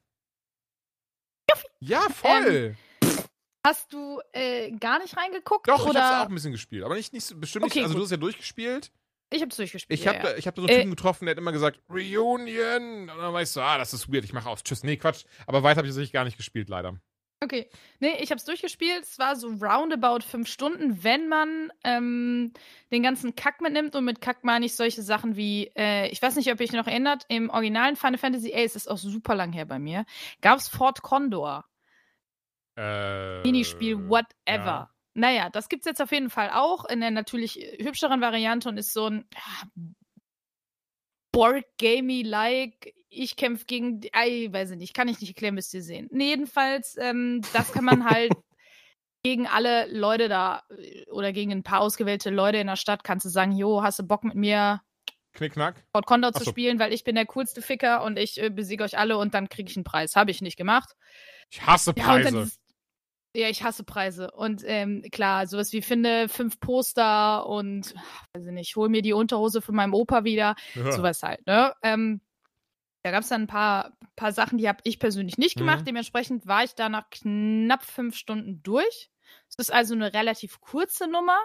Ja, 1.80 2.02
voll. 2.10 2.76
hast 3.66 3.92
du 3.92 4.20
äh, 4.32 4.70
gar 4.72 5.00
nicht 5.00 5.16
reingeguckt? 5.16 5.68
Doch, 5.68 5.82
ich 5.82 5.90
oder? 5.90 6.02
hab's 6.04 6.24
auch 6.24 6.28
ein 6.28 6.34
bisschen 6.34 6.52
gespielt. 6.52 6.84
Aber 6.84 6.94
nicht, 6.94 7.12
nicht 7.12 7.40
bestimmt 7.40 7.64
Okay, 7.64 7.78
nicht. 7.80 7.84
Also, 7.84 7.94
gut. 7.94 8.00
du 8.00 8.04
hast 8.04 8.10
ja 8.10 8.16
durchgespielt. 8.16 8.92
Ich 9.30 9.40
habe 9.42 9.50
es 9.50 9.56
durchgespielt. 9.56 9.98
Ich 9.98 10.06
ja, 10.06 10.14
habe 10.14 10.28
ja. 10.28 10.36
ich 10.36 10.46
hab 10.46 10.54
da 10.54 10.62
so 10.62 10.68
einen 10.68 10.76
Äh, 10.76 10.80
Typen 10.80 10.90
getroffen, 10.90 11.26
der 11.26 11.32
hat 11.32 11.38
immer 11.38 11.52
gesagt, 11.52 11.80
Reunion. 11.90 12.40
Und 13.02 13.06
dann 13.08 13.32
war 13.32 13.42
ich 13.42 13.50
so, 13.50 13.60
ah, 13.60 13.76
das 13.78 13.92
ist 13.92 14.12
weird, 14.12 14.24
ich 14.24 14.32
mache 14.32 14.48
aus. 14.48 14.62
Tschüss. 14.62 14.84
Nee, 14.84 14.96
Quatsch. 14.96 15.24
Aber 15.46 15.62
weiter 15.62 15.78
habe 15.78 15.86
ich 15.86 15.92
tatsächlich 15.92 16.12
gar 16.12 16.24
nicht 16.24 16.36
gespielt, 16.36 16.68
leider. 16.68 16.98
Okay. 17.40 17.70
Nee, 18.00 18.16
ich 18.20 18.30
habe 18.30 18.38
es 18.38 18.44
durchgespielt. 18.44 19.04
Es 19.04 19.18
war 19.18 19.36
so 19.36 19.48
roundabout 19.48 20.24
fünf 20.24 20.48
Stunden, 20.48 21.04
wenn 21.04 21.28
man 21.28 21.72
ähm, 21.84 22.52
den 22.90 23.02
ganzen 23.02 23.36
Kack 23.36 23.60
mitnimmt. 23.60 23.94
Und 23.94 24.04
mit 24.04 24.20
Kack 24.20 24.42
meine 24.42 24.66
ich 24.66 24.74
solche 24.74 25.02
Sachen 25.02 25.36
wie, 25.36 25.70
äh, 25.76 26.08
ich 26.08 26.20
weiß 26.20 26.34
nicht, 26.34 26.50
ob 26.50 26.60
ihr 26.60 26.66
euch 26.66 26.72
noch 26.72 26.88
erinnert, 26.88 27.24
im 27.28 27.48
originalen 27.48 27.94
Final 27.94 28.18
Fantasy 28.18 28.52
es 28.52 28.74
ist 28.74 28.90
auch 28.90 28.98
super 28.98 29.36
lang 29.36 29.52
her 29.52 29.66
bei 29.66 29.78
mir, 29.78 30.04
gab 30.40 30.58
es 30.58 30.68
Fort 30.68 31.02
Condor. 31.02 31.64
Äh, 32.76 33.42
Minispiel, 33.42 34.08
whatever. 34.08 34.26
ja. 34.46 34.90
Naja, 35.14 35.50
das 35.50 35.68
gibt's 35.68 35.86
jetzt 35.86 36.00
auf 36.00 36.12
jeden 36.12 36.30
Fall 36.30 36.50
auch 36.50 36.84
in 36.84 37.00
der 37.00 37.10
natürlich 37.10 37.60
äh, 37.60 37.84
hübscheren 37.84 38.20
Variante 38.20 38.68
und 38.68 38.78
ist 38.78 38.92
so 38.92 39.06
ein 39.06 39.28
ja, 39.34 39.86
Board-Gamey-like. 41.32 42.94
Ich 43.10 43.36
kämpfe 43.36 43.64
gegen, 43.66 44.00
die- 44.00 44.12
ei, 44.12 44.48
weiß 44.50 44.70
ich 44.72 44.76
nicht, 44.76 44.94
kann 44.94 45.08
ich 45.08 45.20
nicht 45.20 45.30
erklären, 45.30 45.54
müsst 45.54 45.72
ihr 45.74 45.82
sehen. 45.82 46.08
Nee, 46.10 46.28
jedenfalls, 46.30 46.96
ähm, 46.98 47.40
das 47.52 47.72
kann 47.72 47.84
man 47.84 48.04
halt 48.04 48.32
gegen 49.24 49.46
alle 49.46 49.86
Leute 49.90 50.28
da 50.28 50.62
äh, 50.76 51.04
oder 51.10 51.32
gegen 51.32 51.52
ein 51.52 51.62
paar 51.62 51.80
ausgewählte 51.80 52.30
Leute 52.30 52.58
in 52.58 52.66
der 52.66 52.76
Stadt 52.76 53.04
kannst 53.04 53.24
du 53.24 53.30
sagen, 53.30 53.52
jo, 53.52 53.82
hast 53.82 53.98
du 53.98 54.02
Bock 54.04 54.24
mit 54.24 54.34
mir 54.34 54.80
Knickknack. 55.34 55.84
Fort 55.92 56.06
Condor 56.06 56.32
Ach 56.34 56.38
zu 56.38 56.44
spielen, 56.50 56.78
weil 56.78 56.92
ich 56.92 57.04
bin 57.04 57.14
der 57.14 57.26
coolste 57.26 57.62
Ficker 57.62 58.02
und 58.02 58.18
ich 58.18 58.40
äh, 58.42 58.50
besiege 58.50 58.82
euch 58.84 58.98
alle 58.98 59.18
und 59.18 59.34
dann 59.34 59.48
kriege 59.48 59.70
ich 59.70 59.76
einen 59.76 59.84
Preis. 59.84 60.16
Habe 60.16 60.30
ich 60.30 60.40
nicht 60.42 60.56
gemacht. 60.56 60.94
Ich 61.50 61.64
hasse 61.64 61.92
Ja, 61.96 62.04
Preise. 62.04 62.40
ist- 62.40 62.60
ja, 63.36 63.48
ich 63.48 63.62
hasse 63.62 63.84
Preise. 63.84 64.30
Und 64.32 64.62
ähm, 64.66 65.04
klar, 65.12 65.46
sowas 65.46 65.72
wie 65.72 65.82
finde 65.82 66.28
fünf 66.28 66.58
Poster 66.60 67.46
und 67.46 67.94
weiß 68.34 68.46
ich 68.46 68.52
nicht, 68.52 68.74
hol 68.74 68.88
mir 68.88 69.02
die 69.02 69.12
Unterhose 69.12 69.60
von 69.62 69.74
meinem 69.76 69.94
Opa 69.94 70.24
wieder. 70.24 70.56
Ja. 70.74 70.90
Sowas 70.92 71.22
halt, 71.22 71.46
ne? 71.46 71.72
Ähm, 71.82 72.20
da 73.08 73.12
gab 73.12 73.22
es 73.22 73.30
dann 73.30 73.44
ein 73.44 73.46
paar, 73.46 73.96
paar 74.16 74.32
Sachen, 74.32 74.58
die 74.58 74.68
habe 74.68 74.80
ich 74.84 74.98
persönlich 74.98 75.38
nicht 75.38 75.56
gemacht. 75.56 75.80
Mhm. 75.80 75.84
Dementsprechend 75.86 76.46
war 76.46 76.62
ich 76.62 76.74
da 76.74 76.90
nach 76.90 77.08
knapp 77.08 77.82
fünf 77.82 78.16
Stunden 78.16 78.62
durch. 78.62 79.10
Es 79.48 79.56
ist 79.56 79.72
also 79.72 79.94
eine 79.94 80.12
relativ 80.12 80.60
kurze 80.60 81.08
Nummer. 81.08 81.38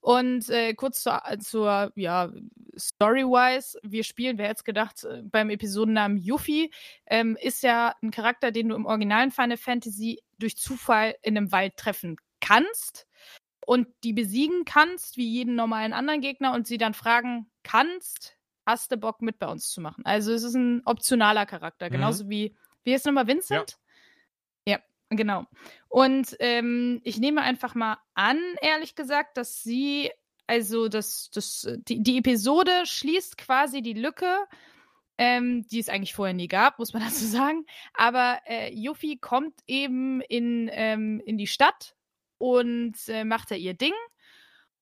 Und 0.00 0.48
äh, 0.48 0.72
kurz 0.72 1.02
zur, 1.02 1.22
zur 1.40 1.92
ja, 1.94 2.32
Story-wise, 2.78 3.78
wir 3.82 4.02
spielen, 4.02 4.38
wer 4.38 4.48
jetzt 4.48 4.64
gedacht, 4.64 5.04
äh, 5.04 5.20
beim 5.22 5.50
Episodennamen 5.50 6.16
Yuffie, 6.16 6.72
ähm, 7.04 7.36
ist 7.38 7.62
ja 7.62 7.94
ein 8.02 8.10
Charakter, 8.10 8.50
den 8.50 8.70
du 8.70 8.76
im 8.76 8.86
originalen 8.86 9.30
Final 9.30 9.58
Fantasy 9.58 10.22
durch 10.38 10.56
Zufall 10.56 11.16
in 11.20 11.36
einem 11.36 11.52
Wald 11.52 11.76
treffen 11.76 12.16
kannst 12.40 13.06
und 13.66 13.88
die 14.04 14.14
besiegen 14.14 14.64
kannst, 14.64 15.18
wie 15.18 15.28
jeden 15.28 15.54
normalen 15.54 15.92
anderen 15.92 16.22
Gegner, 16.22 16.54
und 16.54 16.66
sie 16.66 16.78
dann 16.78 16.94
fragen 16.94 17.50
kannst, 17.62 18.36
hast 18.66 18.90
du 18.92 18.96
Bock 18.96 19.22
mit 19.22 19.38
bei 19.38 19.46
uns 19.46 19.70
zu 19.70 19.80
machen? 19.80 20.04
Also 20.06 20.32
es 20.32 20.42
ist 20.42 20.54
ein 20.54 20.82
optionaler 20.84 21.46
Charakter, 21.46 21.86
Mhm. 21.86 21.92
genauso 21.92 22.28
wie, 22.28 22.56
wie 22.84 22.94
ist 22.94 23.06
nochmal 23.06 23.26
Vincent? 23.26 23.76
Ja. 24.66 24.78
genau. 25.10 25.44
Und 25.88 26.34
ähm, 26.40 27.00
ich 27.04 27.18
nehme 27.18 27.42
einfach 27.42 27.74
mal 27.74 27.98
an, 28.14 28.38
ehrlich 28.60 28.94
gesagt, 28.94 29.36
dass 29.36 29.62
sie, 29.62 30.10
also 30.46 30.88
das, 30.88 31.30
das, 31.32 31.68
die, 31.88 32.02
die 32.02 32.18
Episode 32.18 32.72
schließt 32.84 33.36
quasi 33.38 33.80
die 33.82 33.92
Lücke, 33.92 34.38
ähm, 35.16 35.64
die 35.68 35.78
es 35.78 35.88
eigentlich 35.88 36.14
vorher 36.14 36.34
nie 36.34 36.48
gab, 36.48 36.78
muss 36.80 36.92
man 36.92 37.02
dazu 37.04 37.24
sagen. 37.26 37.64
Aber 37.92 38.40
äh, 38.46 38.72
Yuffie 38.74 39.18
kommt 39.18 39.54
eben 39.66 40.20
in, 40.22 40.68
ähm, 40.72 41.20
in 41.24 41.38
die 41.38 41.46
Stadt 41.46 41.94
und 42.38 42.96
äh, 43.08 43.24
macht 43.24 43.50
da 43.52 43.54
ihr 43.54 43.74
Ding. 43.74 43.94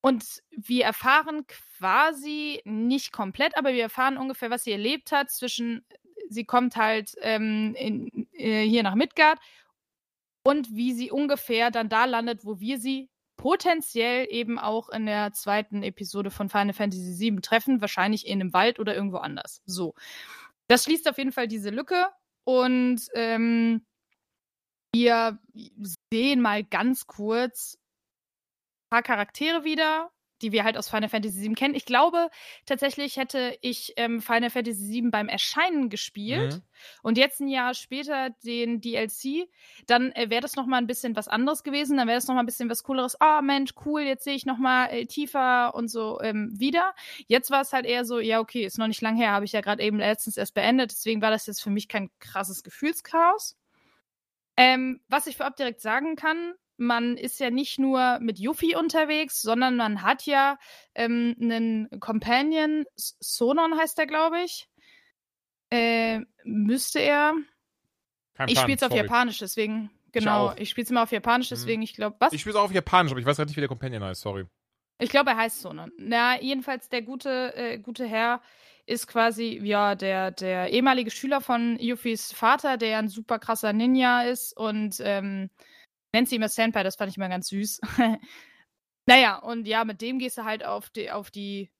Und 0.05 0.43
wir 0.51 0.83
erfahren 0.83 1.47
quasi 1.47 2.61
nicht 2.65 3.13
komplett, 3.13 3.57
aber 3.57 3.71
wir 3.71 3.83
erfahren 3.83 4.17
ungefähr, 4.17 4.49
was 4.49 4.65
sie 4.65 4.73
erlebt 4.73 5.13
hat. 5.13 5.31
Zwischen, 5.31 5.85
sie 6.29 6.43
kommt 6.43 6.75
halt 6.75 7.15
ähm, 7.21 7.73
in, 7.77 8.27
äh, 8.33 8.63
hier 8.63 8.83
nach 8.83 8.95
Midgard 8.95 9.39
und 10.43 10.75
wie 10.75 10.91
sie 10.91 11.09
ungefähr 11.09 11.71
dann 11.71 11.87
da 11.87 12.03
landet, 12.03 12.43
wo 12.43 12.59
wir 12.59 12.79
sie 12.79 13.09
potenziell 13.37 14.27
eben 14.29 14.59
auch 14.59 14.89
in 14.89 15.05
der 15.05 15.31
zweiten 15.31 15.83
Episode 15.83 16.31
von 16.31 16.49
Final 16.49 16.73
Fantasy 16.73 17.17
VII 17.17 17.39
treffen, 17.39 17.79
wahrscheinlich 17.79 18.27
in 18.27 18.41
einem 18.41 18.51
Wald 18.51 18.79
oder 18.79 18.93
irgendwo 18.93 19.17
anders. 19.17 19.61
So. 19.65 19.95
Das 20.67 20.83
schließt 20.83 21.09
auf 21.09 21.17
jeden 21.17 21.31
Fall 21.31 21.47
diese 21.47 21.69
Lücke 21.69 22.07
und 22.43 23.01
ähm, 23.15 23.85
wir 24.93 25.39
sehen 26.11 26.41
mal 26.41 26.65
ganz 26.65 27.07
kurz 27.07 27.79
paar 28.93 29.01
Charaktere 29.01 29.63
wieder, 29.63 30.11
die 30.43 30.51
wir 30.51 30.63
halt 30.65 30.77
aus 30.77 30.87
Final 30.89 31.09
Fantasy 31.09 31.41
VII 31.41 31.53
kennen. 31.55 31.73
Ich 31.73 31.85
glaube, 31.85 32.29
tatsächlich 32.67 33.17
hätte 33.17 33.57
ich 33.61 33.93
ähm, 33.95 34.21
Final 34.21 34.51
Fantasy 34.51 34.87
VII 35.01 35.09
beim 35.09 35.29
Erscheinen 35.29 35.89
gespielt 35.89 36.55
Mhm. 36.55 36.61
und 37.01 37.17
jetzt 37.17 37.39
ein 37.39 37.47
Jahr 37.47 37.73
später 37.73 38.29
den 38.43 38.81
DLC, 38.81 39.47
dann 39.87 40.11
äh, 40.11 40.29
wäre 40.29 40.41
das 40.41 40.55
noch 40.55 40.67
mal 40.67 40.77
ein 40.77 40.85
bisschen 40.85 41.15
was 41.15 41.27
anderes 41.27 41.63
gewesen. 41.63 41.97
Dann 41.97 42.07
wäre 42.07 42.17
das 42.17 42.27
noch 42.27 42.35
mal 42.35 42.41
ein 42.43 42.45
bisschen 42.45 42.69
was 42.69 42.83
Cooleres. 42.83 43.19
Ah, 43.19 43.41
Mensch, 43.41 43.71
cool, 43.85 44.01
jetzt 44.01 44.25
sehe 44.25 44.35
ich 44.35 44.45
noch 44.45 44.57
mal 44.59 44.87
äh, 44.87 45.05
tiefer 45.07 45.73
und 45.73 45.87
so 45.87 46.19
ähm, 46.21 46.51
wieder. 46.59 46.93
Jetzt 47.27 47.49
war 47.49 47.61
es 47.61 47.73
halt 47.73 47.85
eher 47.87 48.05
so, 48.05 48.19
ja, 48.19 48.39
okay, 48.41 48.63
ist 48.65 48.77
noch 48.77 48.87
nicht 48.87 49.01
lang 49.01 49.15
her, 49.15 49.31
habe 49.31 49.45
ich 49.45 49.53
ja 49.53 49.61
gerade 49.61 49.81
eben 49.81 49.97
letztens 49.97 50.37
erst 50.37 50.53
beendet. 50.53 50.91
Deswegen 50.91 51.21
war 51.23 51.31
das 51.31 51.47
jetzt 51.47 51.63
für 51.63 51.71
mich 51.71 51.87
kein 51.87 52.11
krasses 52.19 52.61
Gefühlschaos. 52.63 53.57
Ähm, 54.55 54.99
was 55.07 55.25
ich 55.25 55.37
vorab 55.37 55.55
direkt 55.55 55.81
sagen 55.81 56.15
kann, 56.15 56.53
man 56.77 57.17
ist 57.17 57.39
ja 57.39 57.49
nicht 57.49 57.79
nur 57.79 58.19
mit 58.19 58.39
Yuffie 58.39 58.75
unterwegs, 58.75 59.41
sondern 59.41 59.75
man 59.75 60.01
hat 60.01 60.25
ja 60.25 60.57
ähm, 60.95 61.35
einen 61.39 61.99
Companion, 61.99 62.85
Sonon 62.95 63.77
heißt 63.77 63.97
der, 63.97 64.07
glaube 64.07 64.41
ich. 64.43 64.67
Äh, 65.69 66.21
müsste 66.43 66.99
er. 66.99 67.33
Kein 68.35 68.47
Ich 68.49 68.59
spiele 68.59 68.75
es 68.75 68.83
auf 68.83 68.89
sorry. 68.89 69.01
Japanisch, 69.03 69.37
deswegen. 69.39 69.89
Genau, 70.11 70.49
auch. 70.49 70.57
ich 70.57 70.69
spiele 70.69 70.83
es 70.85 70.91
immer 70.91 71.03
auf 71.03 71.11
Japanisch, 71.11 71.49
Mhm. 71.49 71.55
deswegen, 71.55 71.81
ich 71.81 71.93
glaube, 71.95 72.15
was? 72.19 72.33
Ich 72.33 72.41
spiele 72.41 72.53
es 72.55 72.59
auch 72.59 72.65
auf 72.65 72.71
Japanisch, 72.71 73.11
aber 73.11 73.19
ich 73.19 73.25
weiß 73.25 73.37
gerade 73.37 73.49
nicht, 73.49 73.57
wie 73.57 73.61
der 73.61 73.67
Companion 73.67 74.03
heißt, 74.03 74.21
sorry. 74.21 74.45
Ich 74.99 75.09
glaube, 75.09 75.31
er 75.31 75.37
heißt 75.37 75.59
Sonon. 75.61 75.91
Na, 75.97 76.39
jedenfalls 76.39 76.87
der 76.89 77.01
gute, 77.01 77.55
äh, 77.55 77.79
gute 77.79 78.05
Herr 78.05 78.41
ist 78.85 79.07
quasi, 79.07 79.59
ja, 79.63 79.95
der, 79.95 80.29
der 80.31 80.69
ehemalige 80.69 81.09
Schüler 81.09 81.41
von 81.41 81.79
Yufis 81.79 82.31
Vater, 82.31 82.77
der 82.77 82.99
ein 82.99 83.07
super 83.07 83.39
krasser 83.39 83.73
Ninja 83.73 84.23
ist 84.23 84.55
und 84.55 84.97
ähm, 85.03 85.49
nennt 86.13 86.29
sie 86.29 86.35
immer 86.35 86.49
Senpai, 86.49 86.83
das 86.83 86.95
fand 86.95 87.11
ich 87.11 87.17
immer 87.17 87.29
ganz 87.29 87.49
süß. 87.49 87.81
naja, 89.05 89.37
und 89.37 89.67
ja, 89.67 89.83
mit 89.83 90.01
dem 90.01 90.19
gehst 90.19 90.37
du 90.37 90.43
halt 90.43 90.63
auf 90.63 90.89
die, 90.89 91.11
auf 91.11 91.31
die 91.31 91.71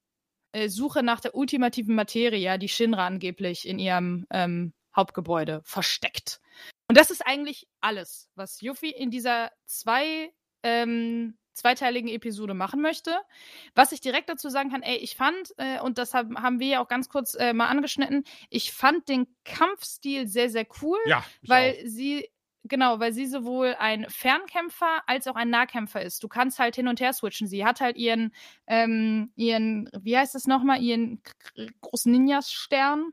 äh, 0.51 0.69
Suche 0.69 1.03
nach 1.03 1.19
der 1.19 1.35
ultimativen 1.35 1.95
Materie, 1.95 2.57
die 2.59 2.69
Shinra 2.69 3.05
angeblich 3.07 3.67
in 3.67 3.79
ihrem 3.79 4.25
ähm, 4.29 4.73
Hauptgebäude 4.95 5.61
versteckt. 5.63 6.39
Und 6.87 6.97
das 6.97 7.11
ist 7.11 7.25
eigentlich 7.25 7.67
alles, 7.81 8.29
was 8.35 8.61
Yuffie 8.61 8.91
in 8.91 9.09
dieser 9.09 9.51
zwei, 9.65 10.31
ähm, 10.63 11.37
zweiteiligen 11.53 12.09
Episode 12.09 12.53
machen 12.53 12.81
möchte. 12.81 13.15
Was 13.75 13.91
ich 13.91 14.01
direkt 14.01 14.29
dazu 14.29 14.49
sagen 14.49 14.71
kann, 14.71 14.81
ey, 14.83 14.97
ich 14.97 15.15
fand, 15.15 15.53
äh, 15.57 15.79
und 15.79 15.97
das 15.97 16.13
haben, 16.13 16.41
haben 16.41 16.59
wir 16.59 16.67
ja 16.67 16.83
auch 16.83 16.87
ganz 16.87 17.09
kurz 17.09 17.35
äh, 17.35 17.53
mal 17.53 17.67
angeschnitten, 17.67 18.23
ich 18.49 18.73
fand 18.73 19.07
den 19.09 19.27
Kampfstil 19.43 20.27
sehr, 20.27 20.49
sehr 20.49 20.67
cool, 20.81 20.99
Ja, 21.05 21.23
weil 21.43 21.73
auch. 21.73 21.87
sie, 21.87 22.29
genau, 22.64 23.00
weil 23.00 23.14
sie 23.14 23.25
sowohl 23.25 23.75
ein 23.80 24.06
Fernkämpfer 24.09 25.03
als 25.08 25.27
auch 25.27 25.35
ein 25.35 25.50
Nahkämpfer 25.50 26.01
ist. 26.01 26.24
Du 26.24 26.27
kannst 26.27 26.59
halt 26.59 26.75
hin 26.75 26.88
und 26.88 27.00
her 27.00 27.14
switchen. 27.14 27.48
Sie 27.48 27.66
hat 27.66 27.82
halt 27.82 27.98
ihren, 27.98 28.33
ähm, 28.67 29.32
ihren, 29.35 29.90
wie 30.01 30.17
heißt 30.17 30.35
das 30.35 30.45
nochmal, 30.48 30.82
ihren 30.82 31.22
großen 31.82 32.11
Ninja-Stern. 32.11 33.11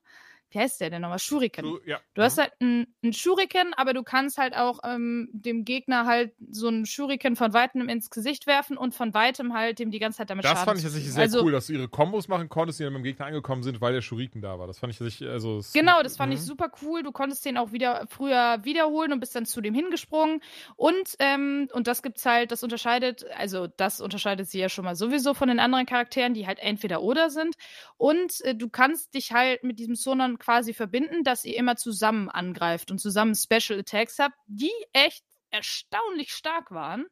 Wie 0.51 0.59
heißt 0.59 0.81
der 0.81 0.91
denn 0.91 1.03
nochmal? 1.03 1.19
Shuriken. 1.19 1.65
Du, 1.65 1.81
ja. 1.87 2.01
Du 2.15 2.23
hast 2.23 2.39
halt 2.39 2.53
einen, 2.61 2.87
Shuriken, 3.12 3.73
aber 3.75 3.95
du 3.95 4.03
kannst 4.03 4.37
halt 4.37 4.57
auch 4.57 4.81
ähm, 4.85 5.29
dem 5.33 5.65
Gegner 5.65 6.07
halt 6.07 6.33
so 6.51 6.67
einen 6.69 6.87
Shuriken 6.87 7.37
von 7.37 7.53
weitem 7.53 7.89
ins 7.89 8.11
Gesicht 8.11 8.47
werfen 8.49 8.77
und 8.77 8.95
von 8.95 9.15
weitem 9.15 9.55
halt 9.55 9.79
dem 9.79 9.91
die 9.91 10.01
ganze 10.01 10.19
Zeit 10.19 10.31
damit 10.31 10.45
Das 10.45 10.51
Schaden 10.53 10.65
fand 10.65 10.79
ich 10.79 10.85
tatsächlich 10.85 11.12
sehr 11.12 11.23
also, 11.23 11.43
cool, 11.43 11.53
dass 11.53 11.69
du 11.69 11.75
ihre 11.75 11.89
Kombos 11.89 12.27
machen 12.27 12.49
konntest, 12.49 12.81
die 12.81 12.85
dann 12.85 12.93
beim 12.95 13.05
Gegner 13.05 13.27
angekommen 13.27 13.62
sind, 13.62 13.81
weil 13.81 13.93
der 13.93 14.03
Shuriken 14.03 14.43
da 14.43 14.59
war. 14.59 14.67
Das 14.67 14.79
fand 14.81 14.93
ich 14.93 14.99
tatsächlich, 14.99 15.29
also. 15.29 15.61
Genau, 15.73 16.03
das 16.03 16.17
fand 16.17 16.35
ich 16.35 16.41
Mhm. 16.41 16.45
super 16.45 16.73
cool. 16.83 17.03
Du 17.05 17.12
konntest 17.12 17.45
den 17.45 17.57
auch 17.57 17.70
wieder 17.73 18.07
früher 18.09 18.59
wiederholen 18.65 19.12
und 19.12 19.20
bist 19.20 19.35
dann 19.37 19.47
zu 19.47 19.61
dem 19.61 19.75
hingesprungen. 19.75 20.41
Und, 20.77 21.15
ähm, 21.20 21.69
und 21.73 21.87
das 21.87 22.03
gibt's 22.03 22.27
halt, 22.27 22.51
das 22.51 22.65
unterscheidet, 22.65 23.25
also 23.37 23.69
das 23.69 24.01
unterscheidet 24.01 24.49
sie 24.49 24.59
ja 24.59 24.69
schon 24.69 24.85
mal 24.85 24.97
sowieso 24.97 25.35
von 25.35 25.49
den 25.49 25.61
anderen 25.61 25.87
Charakteren, 25.87 26.35
die 26.35 26.47
halt 26.47 26.59
entweder 26.59 27.03
oder 27.03 27.31
sind. 27.31 27.55
Und 27.97 28.41
äh, 28.43 28.55
du 28.57 28.69
kannst 28.69 29.15
dich 29.15 29.33
halt 29.33 29.62
mit 29.62 29.79
diesem 29.79 29.95
Sonon 29.95 30.39
quasi 30.41 30.75
verbinden, 30.75 31.23
dass 31.23 31.44
ihr 31.44 31.57
immer 31.57 31.77
zusammen 31.77 32.28
angreift 32.28 32.91
und 32.91 32.99
zusammen 32.99 33.35
Special 33.35 33.78
Attacks 33.78 34.19
habt, 34.19 34.36
die 34.47 34.73
echt 34.93 35.25
erstaunlich 35.51 36.33
stark 36.33 36.70
waren. 36.70 37.07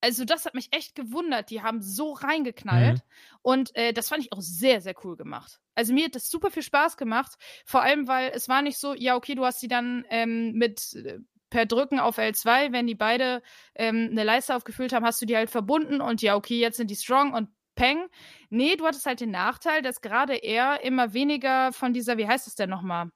Also 0.00 0.26
das 0.26 0.44
hat 0.44 0.54
mich 0.54 0.68
echt 0.70 0.94
gewundert. 0.94 1.48
Die 1.48 1.62
haben 1.62 1.80
so 1.80 2.12
reingeknallt. 2.12 3.00
Und 3.40 3.74
äh, 3.74 3.94
das 3.94 4.10
fand 4.10 4.22
ich 4.22 4.32
auch 4.32 4.42
sehr, 4.42 4.82
sehr 4.82 4.94
cool 5.02 5.16
gemacht. 5.16 5.60
Also 5.74 5.94
mir 5.94 6.04
hat 6.04 6.14
das 6.14 6.28
super 6.28 6.50
viel 6.50 6.62
Spaß 6.62 6.98
gemacht. 6.98 7.32
Vor 7.64 7.82
allem, 7.82 8.06
weil 8.06 8.30
es 8.34 8.48
war 8.48 8.60
nicht 8.60 8.76
so, 8.76 8.94
ja, 8.94 9.16
okay, 9.16 9.34
du 9.34 9.46
hast 9.46 9.60
sie 9.60 9.68
dann 9.68 10.04
ähm, 10.10 10.52
mit 10.52 10.94
äh, 10.94 11.20
per 11.48 11.66
Drücken 11.66 12.00
auf 12.00 12.18
L2, 12.18 12.72
wenn 12.72 12.86
die 12.86 12.94
beide 12.94 13.40
ähm, 13.76 14.08
eine 14.10 14.24
Leiste 14.24 14.54
aufgefüllt 14.54 14.92
haben, 14.92 15.06
hast 15.06 15.22
du 15.22 15.26
die 15.26 15.36
halt 15.36 15.50
verbunden 15.50 16.00
und 16.00 16.20
ja, 16.20 16.36
okay, 16.36 16.58
jetzt 16.58 16.76
sind 16.76 16.90
die 16.90 16.96
strong 16.96 17.32
und 17.32 17.48
peng. 17.74 18.06
Nee, 18.50 18.76
du 18.76 18.86
hattest 18.86 19.06
halt 19.06 19.20
den 19.20 19.30
Nachteil, 19.30 19.82
dass 19.82 20.00
gerade 20.00 20.34
er 20.36 20.82
immer 20.82 21.12
weniger 21.14 21.72
von 21.72 21.92
dieser, 21.92 22.16
wie 22.18 22.26
heißt 22.26 22.46
es 22.46 22.54
denn 22.54 22.70
nochmal? 22.70 23.10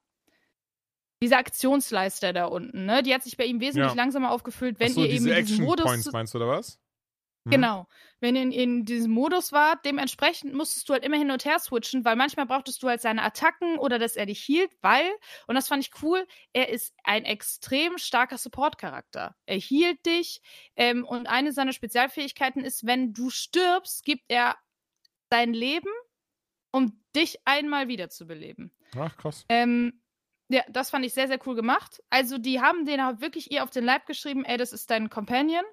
Diese 1.21 1.35
Aktionsleiste 1.37 2.31
da 2.31 2.45
unten, 2.45 2.85
ne? 2.85 3.03
Die 3.03 3.13
hat 3.13 3.23
sich 3.23 3.35
bei 3.35 3.45
ihm 3.45 3.59
wesentlich 3.59 3.91
Ja. 3.91 3.95
langsamer 3.95 4.31
aufgefüllt, 4.31 4.79
wenn 4.79 4.93
so, 4.93 5.01
ihr 5.01 5.07
eben 5.09 5.25
diese 5.25 5.29
in 5.31 5.45
diesem 5.45 5.53
Action 5.55 5.65
Modus 5.65 5.85
Points 5.85 6.11
meinst 6.13 6.33
du, 6.33 6.37
oder 6.37 6.47
was? 6.47 6.79
Mhm. 7.45 7.51
Genau. 7.51 7.87
Wenn 8.19 8.35
ihr 8.35 8.43
in, 8.43 8.51
in 8.51 8.85
diesem 8.85 9.11
Modus 9.11 9.51
war, 9.51 9.77
dementsprechend 9.83 10.53
musstest 10.53 10.87
du 10.89 10.93
halt 10.93 11.03
immer 11.03 11.17
hin 11.17 11.31
und 11.31 11.45
her 11.45 11.57
switchen, 11.59 12.05
weil 12.05 12.15
manchmal 12.15 12.45
brauchtest 12.45 12.83
du 12.83 12.87
halt 12.89 13.01
seine 13.01 13.23
Attacken 13.23 13.79
oder 13.79 13.97
dass 13.97 14.15
er 14.15 14.25
dich 14.25 14.43
hielt, 14.43 14.71
weil, 14.81 15.09
und 15.47 15.55
das 15.55 15.67
fand 15.67 15.83
ich 15.83 15.91
cool, 16.03 16.27
er 16.53 16.69
ist 16.69 16.93
ein 17.03 17.25
extrem 17.25 17.97
starker 17.97 18.37
Support-Charakter. 18.37 19.35
Er 19.45 19.57
hielt 19.57 20.05
dich 20.05 20.41
ähm, 20.75 21.05
und 21.05 21.27
eine 21.27 21.51
seiner 21.53 21.73
Spezialfähigkeiten 21.73 22.63
ist, 22.63 22.85
wenn 22.85 23.13
du 23.13 23.29
stirbst, 23.29 24.03
gibt 24.05 24.25
er 24.27 24.57
sein 25.31 25.53
Leben, 25.53 25.91
um 26.71 27.03
dich 27.15 27.39
einmal 27.45 27.87
wiederzubeleben. 27.87 28.75
Ach, 28.95 29.17
krass. 29.17 29.47
Ähm, 29.49 30.01
ja, 30.49 30.63
das 30.69 30.89
fand 30.89 31.05
ich 31.05 31.13
sehr, 31.13 31.27
sehr 31.27 31.39
cool 31.47 31.55
gemacht. 31.55 32.01
Also, 32.09 32.37
die 32.37 32.61
haben 32.61 32.85
den 32.85 33.03
halt 33.03 33.21
wirklich 33.21 33.51
ihr 33.51 33.63
auf 33.63 33.69
den 33.69 33.85
Leib 33.85 34.05
geschrieben, 34.07 34.45
ey, 34.45 34.57
das 34.57 34.73
ist 34.73 34.89
dein 34.91 35.09
Companion. 35.09 35.63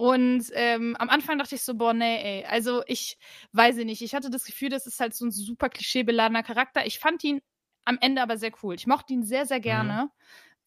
Und 0.00 0.44
ähm, 0.52 0.94
am 1.00 1.10
Anfang 1.10 1.38
dachte 1.38 1.56
ich 1.56 1.62
so, 1.62 1.74
boah, 1.74 1.92
nee, 1.92 2.22
ey. 2.22 2.44
Also, 2.44 2.84
ich 2.86 3.18
weiß 3.50 3.78
ich 3.78 3.84
nicht. 3.84 4.00
Ich 4.00 4.14
hatte 4.14 4.30
das 4.30 4.44
Gefühl, 4.44 4.68
das 4.68 4.86
ist 4.86 5.00
halt 5.00 5.12
so 5.12 5.26
ein 5.26 5.32
super 5.32 5.68
klischeebeladener 5.68 6.44
Charakter. 6.44 6.86
Ich 6.86 7.00
fand 7.00 7.24
ihn 7.24 7.40
am 7.84 7.98
Ende 8.00 8.22
aber 8.22 8.36
sehr 8.38 8.52
cool. 8.62 8.76
Ich 8.76 8.86
mochte 8.86 9.12
ihn 9.12 9.24
sehr, 9.24 9.44
sehr 9.44 9.58
gerne. 9.58 10.10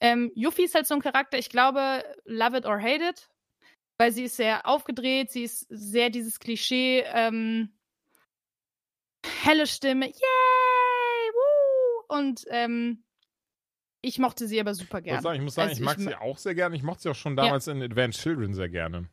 Ähm, 0.01 0.33
Yuffie 0.35 0.65
ist 0.65 0.75
halt 0.75 0.85
so 0.85 0.95
ein 0.95 1.01
Charakter, 1.01 1.37
ich 1.37 1.49
glaube, 1.49 2.03
love 2.25 2.57
it 2.57 2.65
or 2.65 2.81
hate 2.81 3.07
it. 3.07 3.29
Weil 3.97 4.11
sie 4.11 4.25
ist 4.25 4.35
sehr 4.35 4.65
aufgedreht, 4.67 5.31
sie 5.31 5.43
ist 5.43 5.65
sehr 5.69 6.09
dieses 6.09 6.39
Klischee, 6.39 7.05
ähm, 7.13 7.71
helle 9.43 9.65
Stimme, 9.65 10.07
yay, 10.07 11.31
woo! 11.33 12.17
Und 12.17 12.43
ähm, 12.49 13.05
ich 14.01 14.19
mochte 14.19 14.45
sie 14.47 14.59
aber 14.59 14.73
super 14.73 14.97
Ich, 14.97 15.05
muss 15.05 15.05
gerne. 15.05 15.21
sagen, 15.21 15.35
ich 15.35 15.41
muss 15.43 15.53
sagen, 15.53 15.69
Also 15.69 15.81
ich 15.81 15.85
mag 15.85 15.97
ich 15.99 16.03
sie 16.03 16.15
auch 16.15 16.37
sehr 16.37 16.55
gerne. 16.55 16.75
Ich 16.75 16.83
mochte 16.83 17.03
sie 17.03 17.09
auch 17.09 17.15
schon 17.15 17.37
damals 17.37 17.67
in 17.67 17.81
Advanced 17.81 18.19
Children 18.21 18.53
sehr 18.53 18.67
gerne. 18.69 19.07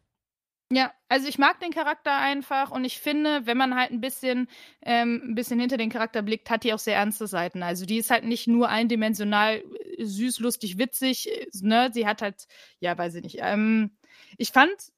Ja, 0.70 0.92
also 1.08 1.26
ich 1.28 1.38
mag 1.38 1.58
den 1.60 1.70
Charakter 1.72 2.14
einfach 2.18 2.70
und 2.70 2.84
ich 2.84 2.98
finde, 3.00 3.46
wenn 3.46 3.56
man 3.56 3.74
halt 3.74 3.90
ein 3.90 4.02
bisschen, 4.02 4.48
ähm, 4.82 5.22
ein 5.24 5.34
bisschen 5.34 5.58
hinter 5.58 5.78
den 5.78 5.88
Charakter 5.88 6.20
blickt, 6.20 6.50
hat 6.50 6.62
die 6.62 6.74
auch 6.74 6.78
sehr 6.78 6.96
ernste 6.96 7.26
Seiten. 7.26 7.62
Also 7.62 7.86
die 7.86 7.96
ist 7.96 8.10
halt 8.10 8.24
nicht 8.24 8.46
nur 8.48 8.68
eindimensional 8.68 9.62
äh, 9.96 10.04
süß, 10.04 10.40
lustig, 10.40 10.76
witzig, 10.76 11.30
äh, 11.30 11.46
ne? 11.62 11.90
Sie 11.94 12.06
hat 12.06 12.20
halt, 12.20 12.46
ja, 12.80 12.96
weiß 12.98 13.14
ich 13.14 13.22
nicht. 13.22 13.38
Ähm, 13.40 13.96
ich 14.36 14.52
fand, 14.52 14.92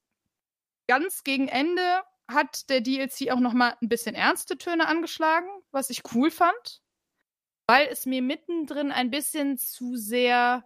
ganz 0.88 1.24
gegen 1.24 1.48
Ende 1.48 2.02
hat 2.28 2.68
der 2.70 2.80
DLC 2.80 3.30
auch 3.32 3.40
noch 3.40 3.52
mal 3.54 3.74
ein 3.82 3.88
bisschen 3.88 4.14
ernste 4.14 4.58
Töne 4.58 4.86
angeschlagen, 4.86 5.48
was 5.72 5.90
ich 5.90 6.02
cool 6.14 6.30
fand, 6.30 6.82
weil 7.68 7.88
es 7.88 8.06
mir 8.06 8.22
mittendrin 8.22 8.92
ein 8.92 9.10
bisschen 9.10 9.58
zu 9.58 9.96
sehr 9.96 10.64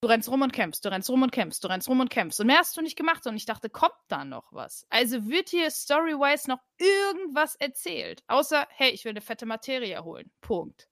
Du 0.00 0.06
rennst 0.06 0.28
rum 0.28 0.42
und 0.42 0.52
kämpfst, 0.52 0.84
du 0.84 0.90
rennst 0.90 1.10
rum 1.10 1.22
und 1.22 1.32
kämpfst, 1.32 1.64
du 1.64 1.68
rennst 1.68 1.88
rum 1.88 1.98
und 1.98 2.08
kämpfst. 2.08 2.38
Und 2.40 2.46
mehr 2.46 2.58
hast 2.58 2.76
du 2.76 2.82
nicht 2.82 2.96
gemacht. 2.96 3.26
Und 3.26 3.36
ich 3.36 3.46
dachte, 3.46 3.68
kommt 3.68 3.96
da 4.06 4.24
noch 4.24 4.52
was? 4.52 4.86
Also 4.90 5.28
wird 5.28 5.48
hier 5.48 5.70
storywise 5.70 6.48
noch 6.48 6.60
irgendwas 6.78 7.56
erzählt? 7.56 8.22
Außer, 8.28 8.68
hey, 8.70 8.90
ich 8.90 9.04
will 9.04 9.10
eine 9.10 9.20
fette 9.20 9.44
Materie 9.44 10.04
holen. 10.04 10.30
Punkt. 10.40 10.88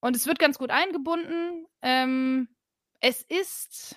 Und 0.00 0.16
es 0.16 0.26
wird 0.26 0.38
ganz 0.38 0.58
gut 0.58 0.70
eingebunden. 0.70 1.66
Ähm, 1.82 2.48
es 3.00 3.22
ist. 3.22 3.96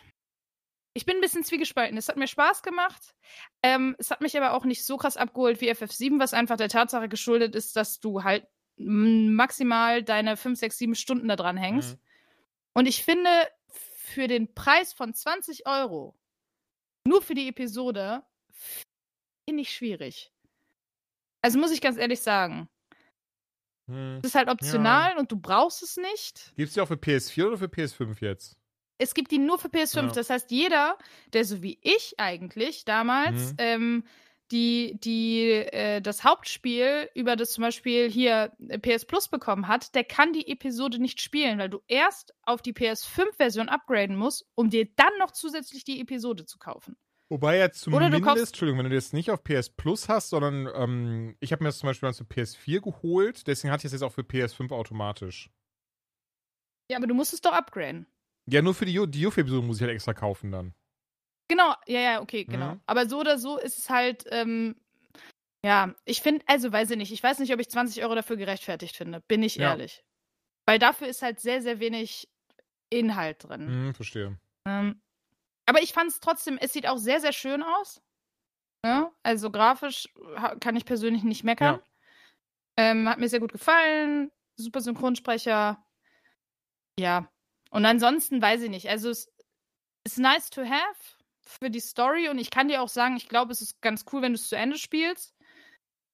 Ich 0.93 1.05
bin 1.05 1.17
ein 1.17 1.21
bisschen 1.21 1.45
zwiegespalten. 1.45 1.97
Es 1.97 2.09
hat 2.09 2.17
mir 2.17 2.27
Spaß 2.27 2.63
gemacht. 2.63 3.15
Ähm, 3.63 3.95
es 3.99 4.11
hat 4.11 4.19
mich 4.19 4.35
aber 4.35 4.53
auch 4.53 4.65
nicht 4.65 4.83
so 4.83 4.97
krass 4.97 5.15
abgeholt 5.15 5.61
wie 5.61 5.71
FF7, 5.71 6.19
was 6.19 6.33
einfach 6.33 6.57
der 6.57 6.69
Tatsache 6.69 7.07
geschuldet 7.07 7.55
ist, 7.55 7.75
dass 7.77 7.99
du 7.99 8.23
halt 8.23 8.47
maximal 8.77 10.03
deine 10.03 10.35
5, 10.35 10.59
6, 10.59 10.77
7 10.77 10.95
Stunden 10.95 11.27
da 11.29 11.37
dran 11.37 11.55
hängst. 11.55 11.95
Mhm. 11.95 12.01
Und 12.73 12.85
ich 12.87 13.03
finde, 13.03 13.29
für 14.07 14.27
den 14.27 14.53
Preis 14.53 14.93
von 14.93 15.13
20 15.13 15.67
Euro, 15.67 16.15
nur 17.05 17.21
für 17.21 17.33
die 17.35 17.49
Episode, 17.49 18.23
finde 19.47 19.61
ich 19.61 19.69
schwierig. 19.69 20.31
Also 21.41 21.59
muss 21.59 21.71
ich 21.71 21.81
ganz 21.81 21.97
ehrlich 21.97 22.21
sagen. 22.21 22.69
Hm. 23.89 24.19
Es 24.21 24.29
ist 24.29 24.35
halt 24.35 24.49
optional 24.49 25.17
und 25.17 25.31
du 25.31 25.37
brauchst 25.37 25.83
es 25.83 25.97
nicht. 25.97 26.53
Gibt 26.55 26.69
es 26.69 26.73
die 26.73 26.81
auch 26.81 26.87
für 26.87 26.95
PS4 26.95 27.47
oder 27.47 27.57
für 27.57 27.65
PS5 27.65 28.21
jetzt? 28.21 28.57
Es 28.97 29.13
gibt 29.13 29.31
die 29.31 29.37
nur 29.37 29.59
für 29.59 29.67
PS5. 29.67 30.07
Ja. 30.07 30.11
Das 30.11 30.29
heißt, 30.29 30.51
jeder, 30.51 30.97
der 31.33 31.45
so 31.45 31.61
wie 31.61 31.77
ich 31.81 32.15
eigentlich 32.17 32.85
damals 32.85 33.51
Mhm. 33.51 33.55
ähm, 33.59 34.03
die, 34.51 34.97
die 34.99 35.49
äh, 35.51 36.01
das 36.01 36.23
Hauptspiel 36.23 37.09
über 37.15 37.35
das 37.35 37.51
zum 37.51 37.63
Beispiel 37.63 38.09
hier 38.09 38.51
äh, 38.67 38.79
PS 38.79 39.05
Plus 39.05 39.27
bekommen 39.27 39.67
hat, 39.67 39.95
der 39.95 40.03
kann 40.03 40.33
die 40.33 40.47
Episode 40.47 40.99
nicht 40.99 41.21
spielen, 41.21 41.59
weil 41.59 41.69
du 41.69 41.81
erst 41.87 42.33
auf 42.43 42.61
die 42.61 42.73
PS5-Version 42.73 43.69
upgraden 43.69 44.15
musst, 44.15 44.45
um 44.55 44.69
dir 44.69 44.87
dann 44.95 45.17
noch 45.19 45.31
zusätzlich 45.31 45.83
die 45.83 45.99
Episode 45.99 46.45
zu 46.45 46.57
kaufen. 46.57 46.95
Wobei 47.29 47.57
ja 47.57 47.71
zumindest, 47.71 48.37
Entschuldigung, 48.37 48.79
wenn 48.79 48.89
du 48.89 48.95
das 48.95 49.11
nicht 49.11 49.31
auf 49.31 49.43
PS 49.43 49.69
Plus 49.69 50.07
hast, 50.07 50.29
sondern 50.29 50.69
ähm, 50.73 51.35
ich 51.41 51.51
habe 51.51 51.63
mir 51.63 51.69
das 51.69 51.79
zum 51.79 51.87
Beispiel 51.87 52.07
dann 52.07 52.13
zu 52.13 52.23
PS4 52.23 52.79
geholt, 52.79 53.47
deswegen 53.47 53.71
hatte 53.73 53.81
ich 53.81 53.85
es 53.85 53.91
jetzt 53.91 54.03
auch 54.03 54.13
für 54.13 54.21
PS5 54.21 54.71
automatisch. 54.71 55.49
Ja, 56.89 56.97
aber 56.97 57.07
du 57.07 57.13
musst 57.13 57.33
es 57.33 57.41
doch 57.41 57.51
upgraden. 57.51 58.07
Ja, 58.49 58.61
nur 58.61 58.73
für 58.73 58.85
die, 58.85 59.05
die 59.11 59.21
Yuffie-Episode 59.21 59.65
muss 59.65 59.77
ich 59.77 59.81
halt 59.81 59.91
extra 59.91 60.13
kaufen 60.13 60.51
dann. 60.51 60.73
Genau, 61.49 61.73
ja, 61.87 61.99
ja, 61.99 62.21
okay, 62.21 62.43
genau. 62.45 62.73
Mhm. 62.75 62.81
Aber 62.85 63.07
so 63.07 63.19
oder 63.19 63.37
so 63.37 63.57
ist 63.57 63.77
es 63.77 63.89
halt, 63.89 64.25
ähm, 64.31 64.75
ja, 65.65 65.93
ich 66.05 66.21
finde, 66.21 66.43
also 66.47 66.71
weiß 66.71 66.91
ich 66.91 66.97
nicht, 66.97 67.11
ich 67.11 67.23
weiß 67.23 67.39
nicht, 67.39 67.53
ob 67.53 67.59
ich 67.59 67.69
20 67.69 68.03
Euro 68.03 68.15
dafür 68.15 68.35
gerechtfertigt 68.37 68.95
finde, 68.95 69.21
bin 69.21 69.43
ich 69.43 69.55
Ja. 69.55 69.69
ehrlich. 69.71 70.03
Weil 70.65 70.79
dafür 70.79 71.07
ist 71.07 71.21
halt 71.21 71.39
sehr, 71.39 71.61
sehr 71.61 71.79
wenig 71.79 72.27
Inhalt 72.89 73.43
drin. 73.43 73.67
Hm, 73.67 73.93
verstehe. 73.93 74.37
Ähm, 74.65 75.01
aber 75.65 75.81
ich 75.81 75.93
fand 75.93 76.11
es 76.11 76.19
trotzdem, 76.19 76.57
es 76.57 76.73
sieht 76.73 76.87
auch 76.87 76.97
sehr, 76.97 77.19
sehr 77.21 77.33
schön 77.33 77.63
aus. 77.63 78.01
Ja, 78.85 79.11
also 79.23 79.49
grafisch 79.51 80.07
ha- 80.35 80.55
kann 80.55 80.75
ich 80.75 80.85
persönlich 80.85 81.23
nicht 81.23 81.43
meckern. 81.43 81.81
Ähm, 82.77 83.09
hat 83.09 83.17
mir 83.19 83.27
sehr 83.27 83.39
gut 83.39 83.51
gefallen. 83.51 84.31
Super 84.55 84.81
Synchronsprecher. 84.81 85.83
Ja. 86.99 87.29
Und 87.71 87.85
ansonsten 87.85 88.41
weiß 88.41 88.61
ich 88.61 88.69
nicht. 88.69 88.87
Also 88.89 89.09
es 89.09 89.31
ist 90.05 90.19
nice 90.19 90.49
to 90.49 90.63
have 90.63 90.95
für 91.47 91.69
die 91.69 91.79
Story 91.79 92.29
und 92.29 92.37
ich 92.37 92.49
kann 92.49 92.67
dir 92.67 92.81
auch 92.81 92.89
sagen, 92.89 93.17
ich 93.17 93.29
glaube, 93.29 93.51
es 93.51 93.61
ist 93.61 93.81
ganz 93.81 94.05
cool, 94.11 94.21
wenn 94.21 94.33
du 94.33 94.39
es 94.39 94.49
zu 94.49 94.55
Ende 94.55 94.77
spielst. 94.77 95.35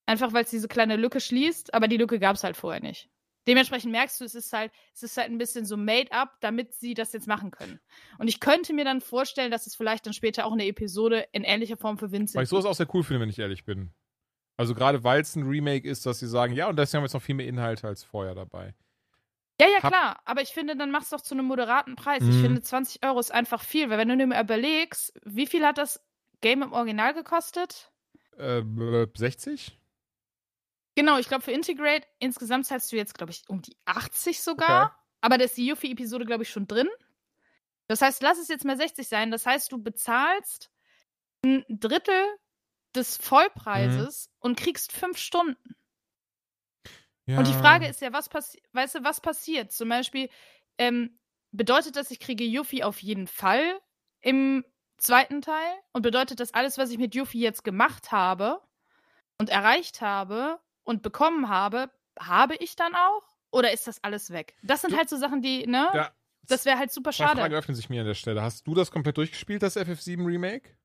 Einfach 0.06 0.34
weil 0.34 0.44
es 0.44 0.50
diese 0.50 0.68
kleine 0.68 0.98
Lücke 0.98 1.22
schließt, 1.22 1.74
aber 1.74 1.88
die 1.88 1.98
Lücke 1.98 2.20
gab 2.20 2.36
es 2.36 2.44
halt 2.44 2.58
vorher 2.58 2.82
nicht. 2.82 3.10
Dementsprechend 3.48 3.92
merkst 3.92 4.22
du, 4.22 4.26
es 4.26 4.36
ist 4.36 4.54
halt, 4.54 4.72
es 4.94 5.04
ist 5.04 5.18
halt 5.18 5.30
ein 5.30 5.38
bisschen 5.38 5.66
so 5.66 5.76
made 5.76 6.12
up, 6.12 6.38
damit 6.40 6.74
sie 6.74 6.94
das 6.94 7.12
jetzt 7.12 7.28
machen 7.28 7.52
können. 7.52 7.80
Und 8.18 8.28
ich 8.28 8.40
könnte 8.40 8.74
mir 8.74 8.86
dann 8.86 9.02
vorstellen, 9.02 9.52
dass 9.52 9.68
es 9.68 9.76
vielleicht 9.76 10.06
dann 10.06 10.14
später 10.14 10.46
auch 10.46 10.54
eine 10.54 10.66
Episode 10.66 11.26
in 11.32 11.44
ähnlicher 11.44 11.78
Form 11.78 11.98
für 11.98 12.12
Vincent 12.12 12.36
Weil 12.36 12.44
ich 12.44 12.50
sowas 12.50 12.66
auch 12.66 12.76
sehr 12.76 12.94
cool 12.94 13.04
finde, 13.04 13.22
wenn 13.22 13.30
ich 13.30 13.40
ehrlich 13.40 13.66
bin. 13.66 13.92
Also 14.58 14.76
gerade 14.76 15.04
weil 15.04 15.22
es 15.22 15.36
ein 15.36 15.44
Remake 15.44 15.88
ist, 15.88 16.06
dass 16.06 16.20
sie 16.20 16.28
sagen, 16.28 16.54
ja, 16.54 16.70
und 16.70 16.78
deswegen 16.78 16.98
haben 16.98 17.04
wir 17.04 17.08
jetzt 17.08 17.14
noch 17.14 17.22
viel 17.22 17.36
mehr 17.36 17.48
Inhalte 17.48 17.88
als 17.88 18.04
vorher 18.04 18.36
dabei. 18.36 18.76
Ja, 19.64 19.70
ja, 19.70 19.80
klar. 19.80 20.20
Aber 20.26 20.42
ich 20.42 20.50
finde, 20.50 20.76
dann 20.76 20.92
mach's 20.92 21.10
doch 21.10 21.22
zu 21.22 21.34
einem 21.36 21.46
moderaten 21.46 21.96
Preis. 21.96 22.22
Ich 22.24 22.36
Mhm. 22.36 22.42
finde, 22.42 22.62
20 22.62 23.06
Euro 23.06 23.20
ist 23.20 23.32
einfach 23.32 23.64
viel, 23.64 23.90
weil 23.90 23.98
wenn 23.98 24.10
du 24.10 24.18
dir 24.18 24.28
mal 24.28 24.42
überlegst, 24.44 25.14
wie 25.24 25.48
viel 25.48 25.66
hat 25.66 25.78
das 25.78 26.04
Game 26.42 26.62
im 26.62 26.74
Original 26.74 27.14
gekostet? 27.14 27.92
Äh, 28.38 28.62
60? 29.16 29.80
Genau, 30.96 31.18
ich 31.18 31.28
glaube, 31.28 31.44
für 31.44 31.52
Integrate 31.52 32.08
insgesamt 32.20 32.66
zahlst 32.68 32.92
du 32.92 32.96
jetzt, 32.96 33.16
glaube 33.16 33.32
ich, 33.32 33.44
um 33.48 33.62
die 33.62 33.76
80 33.86 34.42
sogar. 34.42 34.86
Okay. 34.88 34.96
Aber 35.22 35.38
da 35.38 35.46
ist 35.46 35.58
die 35.58 35.66
Yuffie-Episode, 35.68 36.26
glaube 36.26 36.44
ich, 36.44 36.50
schon 36.50 36.68
drin. 36.68 36.90
Das 37.88 38.02
heißt, 38.02 38.22
lass 38.22 38.38
es 38.38 38.48
jetzt 38.50 38.66
mal 38.66 38.78
60 38.78 39.08
sein. 39.08 39.32
Das 39.32 39.46
heißt, 39.46 39.72
du 39.72 39.82
bezahlst 39.82 40.70
ein 41.46 41.64
Drittel 41.70 42.24
des 42.96 43.18
Vollpreises 43.18 44.28
Mhm. 44.28 44.34
und 44.40 44.60
kriegst 44.60 44.92
fünf 44.92 45.18
Stunden. 45.18 45.76
Ja. 47.26 47.38
Und 47.38 47.48
die 47.48 47.54
Frage 47.54 47.88
ist 47.88 48.02
ja, 48.02 48.12
was 48.14 48.28
passiert, 48.30 48.64
weißt 48.74 48.96
du, 48.96 49.04
was 49.04 49.22
passiert? 49.22 49.72
Zum 49.72 49.88
Beispiel, 49.90 50.30
ähm, 50.78 51.18
bedeutet 51.52 51.96
das, 51.96 52.12
ich 52.12 52.20
kriege 52.20 52.44
Yuffie 52.44 52.84
auf 52.84 53.02
jeden 53.02 53.28
Fall 53.28 53.80
im 54.22 54.66
zweiten 54.98 55.42
Teil? 55.42 55.74
Und 55.94 56.02
bedeutet 56.02 56.40
das, 56.40 56.54
alles, 56.54 56.78
was 56.78 56.90
ich 56.92 56.98
mit 56.98 57.16
Yuffie 57.16 57.42
jetzt 57.42 57.64
gemacht 57.64 58.12
habe 58.12 58.62
und 59.38 59.50
erreicht 59.50 60.02
habe 60.02 60.60
und 60.84 61.02
bekommen 61.02 61.50
habe, 61.50 61.90
habe 62.20 62.56
ich 62.56 62.76
dann 62.76 62.94
auch? 62.96 63.24
Oder 63.52 63.72
ist 63.72 63.88
das 63.88 64.04
alles 64.04 64.32
weg? 64.32 64.56
Das 64.64 64.82
sind 64.82 64.92
Du- 64.94 64.98
halt 64.98 65.10
so 65.10 65.18
Sachen, 65.18 65.42
die, 65.42 65.66
ne? 65.68 65.90
Ja, 65.94 66.12
Das 66.48 66.66
wäre 66.66 66.78
halt 66.78 66.92
super 66.92 67.12
zwei 67.12 67.26
Fragen 67.26 67.40
schade. 67.40 67.56
öffnen 67.56 67.76
sich 67.76 67.90
mir 67.90 68.02
an 68.02 68.08
der 68.08 68.16
Stelle. 68.16 68.42
Hast 68.42 68.66
du 68.68 68.74
das 68.74 68.92
komplett 68.92 69.16
durchgespielt, 69.18 69.62
das 69.64 69.78
FF7 69.78 70.26
Remake? 70.26 70.76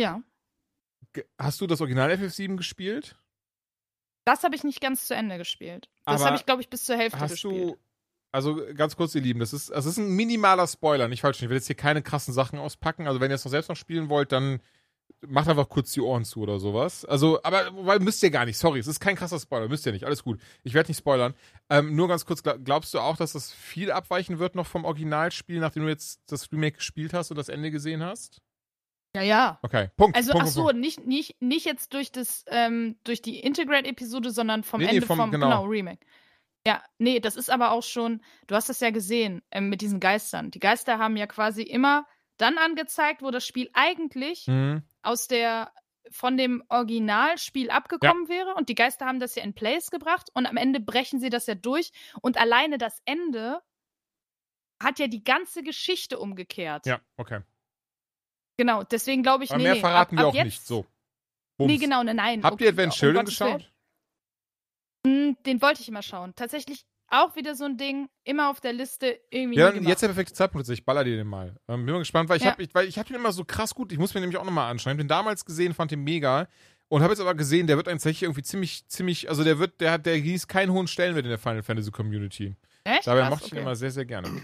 Ja. 0.00 0.22
Hast 1.38 1.60
du 1.60 1.66
das 1.66 1.80
Original 1.80 2.10
FF7 2.10 2.56
gespielt? 2.56 3.16
Das 4.26 4.42
habe 4.44 4.54
ich 4.54 4.64
nicht 4.64 4.80
ganz 4.82 5.06
zu 5.06 5.14
Ende 5.14 5.38
gespielt. 5.38 5.88
Das 6.04 6.22
habe 6.24 6.36
ich, 6.36 6.44
glaube 6.44 6.60
ich, 6.60 6.68
bis 6.68 6.84
zur 6.84 6.96
Hälfte 6.96 7.18
Hast 7.20 7.30
gespielt. 7.30 7.70
du, 7.70 7.76
also 8.32 8.60
ganz 8.74 8.96
kurz, 8.96 9.14
ihr 9.14 9.22
Lieben, 9.22 9.40
das 9.40 9.52
ist, 9.54 9.70
das 9.70 9.86
ist 9.86 9.96
ein 9.96 10.08
minimaler 10.10 10.66
Spoiler, 10.66 11.08
nicht 11.08 11.22
falsch. 11.22 11.40
Ich 11.40 11.48
will 11.48 11.56
jetzt 11.56 11.68
hier 11.68 11.76
keine 11.76 12.02
krassen 12.02 12.34
Sachen 12.34 12.58
auspacken. 12.58 13.06
Also 13.06 13.20
wenn 13.20 13.30
ihr 13.30 13.36
es 13.36 13.44
noch 13.44 13.50
selbst 13.50 13.68
noch 13.68 13.76
spielen 13.76 14.10
wollt, 14.10 14.32
dann 14.32 14.60
macht 15.26 15.48
einfach 15.48 15.68
kurz 15.68 15.92
die 15.92 16.00
Ohren 16.00 16.24
zu 16.24 16.40
oder 16.40 16.58
sowas. 16.58 17.04
Also, 17.04 17.40
aber 17.44 17.72
wobei 17.74 18.00
müsst 18.00 18.22
ihr 18.24 18.30
gar 18.30 18.44
nicht. 18.44 18.58
Sorry, 18.58 18.80
es 18.80 18.88
ist 18.88 18.98
kein 19.00 19.14
krasser 19.14 19.38
Spoiler, 19.38 19.68
müsst 19.68 19.86
ihr 19.86 19.92
nicht. 19.92 20.04
Alles 20.04 20.24
gut. 20.24 20.40
Ich 20.64 20.74
werde 20.74 20.90
nicht 20.90 20.98
spoilern. 20.98 21.34
Ähm, 21.70 21.94
nur 21.94 22.08
ganz 22.08 22.26
kurz, 22.26 22.40
gla- 22.42 22.58
glaubst 22.58 22.92
du 22.94 22.98
auch, 22.98 23.16
dass 23.16 23.32
das 23.32 23.52
viel 23.52 23.92
abweichen 23.92 24.40
wird 24.40 24.56
noch 24.56 24.66
vom 24.66 24.84
Originalspiel, 24.84 25.60
nachdem 25.60 25.84
du 25.84 25.88
jetzt 25.88 26.20
das 26.26 26.50
Remake 26.52 26.78
gespielt 26.78 27.14
hast 27.14 27.30
und 27.30 27.36
das 27.36 27.48
Ende 27.48 27.70
gesehen 27.70 28.02
hast? 28.02 28.42
Ja, 29.16 29.22
ja. 29.22 29.58
Okay, 29.62 29.90
Punkt. 29.96 30.16
Also, 30.16 30.32
Punkt, 30.32 30.46
ach 30.46 30.50
so, 30.52 30.62
Punkt. 30.64 30.78
nicht, 30.78 31.06
nicht, 31.06 31.40
nicht 31.40 31.64
jetzt 31.66 31.94
durch 31.94 32.12
das, 32.12 32.44
ähm, 32.48 32.98
durch 33.04 33.22
die 33.22 33.40
Integrate-Episode, 33.40 34.30
sondern 34.30 34.62
vom 34.62 34.80
Nee, 34.80 34.86
nee, 34.86 34.94
Ende 34.96 35.06
vom- 35.06 35.16
vom, 35.18 35.30
genau. 35.30 35.46
genau. 35.48 35.64
Remake. 35.64 36.04
Ja, 36.66 36.82
nee, 36.98 37.20
das 37.20 37.36
ist 37.36 37.48
aber 37.50 37.70
auch 37.70 37.82
schon, 37.82 38.22
du 38.46 38.54
hast 38.54 38.68
das 38.68 38.80
ja 38.80 38.90
gesehen, 38.90 39.42
ähm, 39.50 39.68
mit 39.68 39.80
diesen 39.80 40.00
Geistern. 40.00 40.50
Die 40.50 40.58
Geister 40.58 40.98
haben 40.98 41.16
ja 41.16 41.26
quasi 41.26 41.62
immer 41.62 42.06
dann 42.38 42.58
angezeigt, 42.58 43.22
wo 43.22 43.30
das 43.30 43.46
Spiel 43.46 43.70
eigentlich 43.72 44.46
Mhm. 44.48 44.82
aus 45.02 45.28
der, 45.28 45.72
von 46.10 46.36
dem 46.36 46.62
Originalspiel 46.68 47.70
abgekommen 47.70 48.28
wäre 48.28 48.54
und 48.54 48.68
die 48.68 48.74
Geister 48.74 49.06
haben 49.06 49.18
das 49.20 49.34
ja 49.36 49.42
in 49.44 49.54
Place 49.54 49.90
gebracht 49.90 50.28
und 50.34 50.46
am 50.46 50.56
Ende 50.56 50.78
brechen 50.80 51.18
sie 51.20 51.30
das 51.30 51.46
ja 51.46 51.54
durch 51.54 51.90
und 52.20 52.36
alleine 52.38 52.78
das 52.78 53.00
Ende 53.06 53.60
hat 54.82 54.98
ja 54.98 55.06
die 55.06 55.24
ganze 55.24 55.62
Geschichte 55.62 56.18
umgekehrt. 56.18 56.84
Ja, 56.86 57.00
okay. 57.16 57.40
Genau, 58.56 58.82
deswegen 58.84 59.22
glaube 59.22 59.44
ich, 59.44 59.50
Aber 59.50 59.58
nee, 59.58 59.64
mehr 59.64 59.74
nee, 59.74 59.80
verraten 59.80 60.18
ab, 60.18 60.22
wir 60.24 60.28
auch 60.28 60.34
jetzt, 60.34 60.44
nicht. 60.44 60.66
So. 60.66 60.86
Nee, 61.58 61.66
Bums. 61.68 61.80
genau, 61.80 62.02
ne, 62.02 62.14
nein. 62.14 62.42
Habt 62.42 62.60
ihr 62.60 62.66
okay, 62.66 62.72
Advent 62.72 62.92
um 62.92 62.98
Children 62.98 63.24
Gottes 63.24 63.40
Willen. 63.40 63.56
geschaut? 63.58 63.72
Hm, 65.06 65.36
Den 65.46 65.62
wollte 65.62 65.80
ich 65.82 65.88
immer 65.88 66.02
schauen. 66.02 66.34
Tatsächlich 66.34 66.84
auch 67.08 67.36
wieder 67.36 67.54
so 67.54 67.64
ein 67.64 67.76
Ding, 67.76 68.08
immer 68.24 68.50
auf 68.50 68.60
der 68.60 68.72
Liste 68.72 69.20
irgendwie. 69.30 69.58
Ja, 69.58 69.72
jetzt 69.72 70.02
der 70.02 70.08
perfekte 70.08 70.34
Zeitpunkt. 70.34 70.68
Ich 70.68 70.84
baller 70.84 71.04
dir 71.04 71.16
den 71.16 71.26
mal. 71.28 71.56
Ähm, 71.68 71.84
bin 71.86 71.92
mal 71.92 72.00
gespannt, 72.00 72.28
weil 72.28 72.38
ich 72.38 72.42
Ja. 72.42 72.50
habe 72.52 72.62
ich, 72.62 72.74
weil 72.74 72.88
ich 72.88 72.98
hab 72.98 73.06
den 73.06 73.16
immer 73.16 73.32
so 73.32 73.44
krass 73.44 73.74
gut. 73.74 73.92
Ich 73.92 73.98
muss 73.98 74.12
mir 74.14 74.20
nämlich 74.20 74.38
auch 74.38 74.44
nochmal 74.44 74.70
anschauen. 74.70 74.90
Ich 74.92 74.94
habe 74.94 75.04
den 75.04 75.08
damals 75.08 75.44
gesehen, 75.44 75.72
fand 75.74 75.90
den 75.92 76.02
mega. 76.02 76.48
Und 76.88 77.02
habe 77.02 77.12
jetzt 77.12 77.20
aber 77.20 77.34
gesehen, 77.34 77.66
der 77.66 77.76
wird 77.76 77.88
eigentlich 77.88 77.98
tatsächlich 78.02 78.22
irgendwie 78.24 78.42
ziemlich, 78.42 78.86
ziemlich, 78.88 79.28
also 79.28 79.42
der 79.42 79.58
wird, 79.58 79.80
der 79.80 79.90
hat, 79.92 80.06
der 80.06 80.20
genießt 80.20 80.48
keinen 80.48 80.70
hohen 80.72 80.86
Stellenwert 80.86 81.24
in 81.24 81.30
der 81.30 81.38
Final 81.38 81.62
Fantasy 81.62 81.90
Community. 81.90 82.54
Echt? 82.84 83.06
Dabei 83.06 83.20
Krass, 83.22 83.30
mochte 83.30 83.46
ich 83.46 83.52
ihn 83.52 83.58
okay. 83.58 83.62
immer 83.62 83.74
sehr, 83.76 83.90
sehr 83.90 84.04
gerne. 84.04 84.42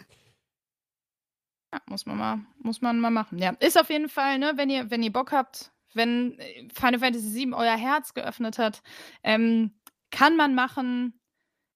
Ja, 1.72 1.80
muss 1.86 2.04
man 2.06 2.18
mal, 2.18 2.40
muss 2.58 2.82
man 2.82 3.00
mal 3.00 3.10
machen. 3.10 3.38
Ja, 3.38 3.50
ist 3.60 3.78
auf 3.80 3.88
jeden 3.90 4.08
Fall, 4.08 4.38
ne, 4.38 4.52
wenn 4.56 4.68
ihr, 4.70 4.90
wenn 4.90 5.02
ihr 5.02 5.12
Bock 5.12 5.32
habt, 5.32 5.72
wenn 5.94 6.38
Final 6.74 7.00
Fantasy 7.00 7.34
VII 7.34 7.54
euer 7.54 7.76
Herz 7.76 8.14
geöffnet 8.14 8.58
hat, 8.58 8.82
ähm, 9.22 9.72
kann 10.10 10.36
man 10.36 10.54
machen. 10.54 11.18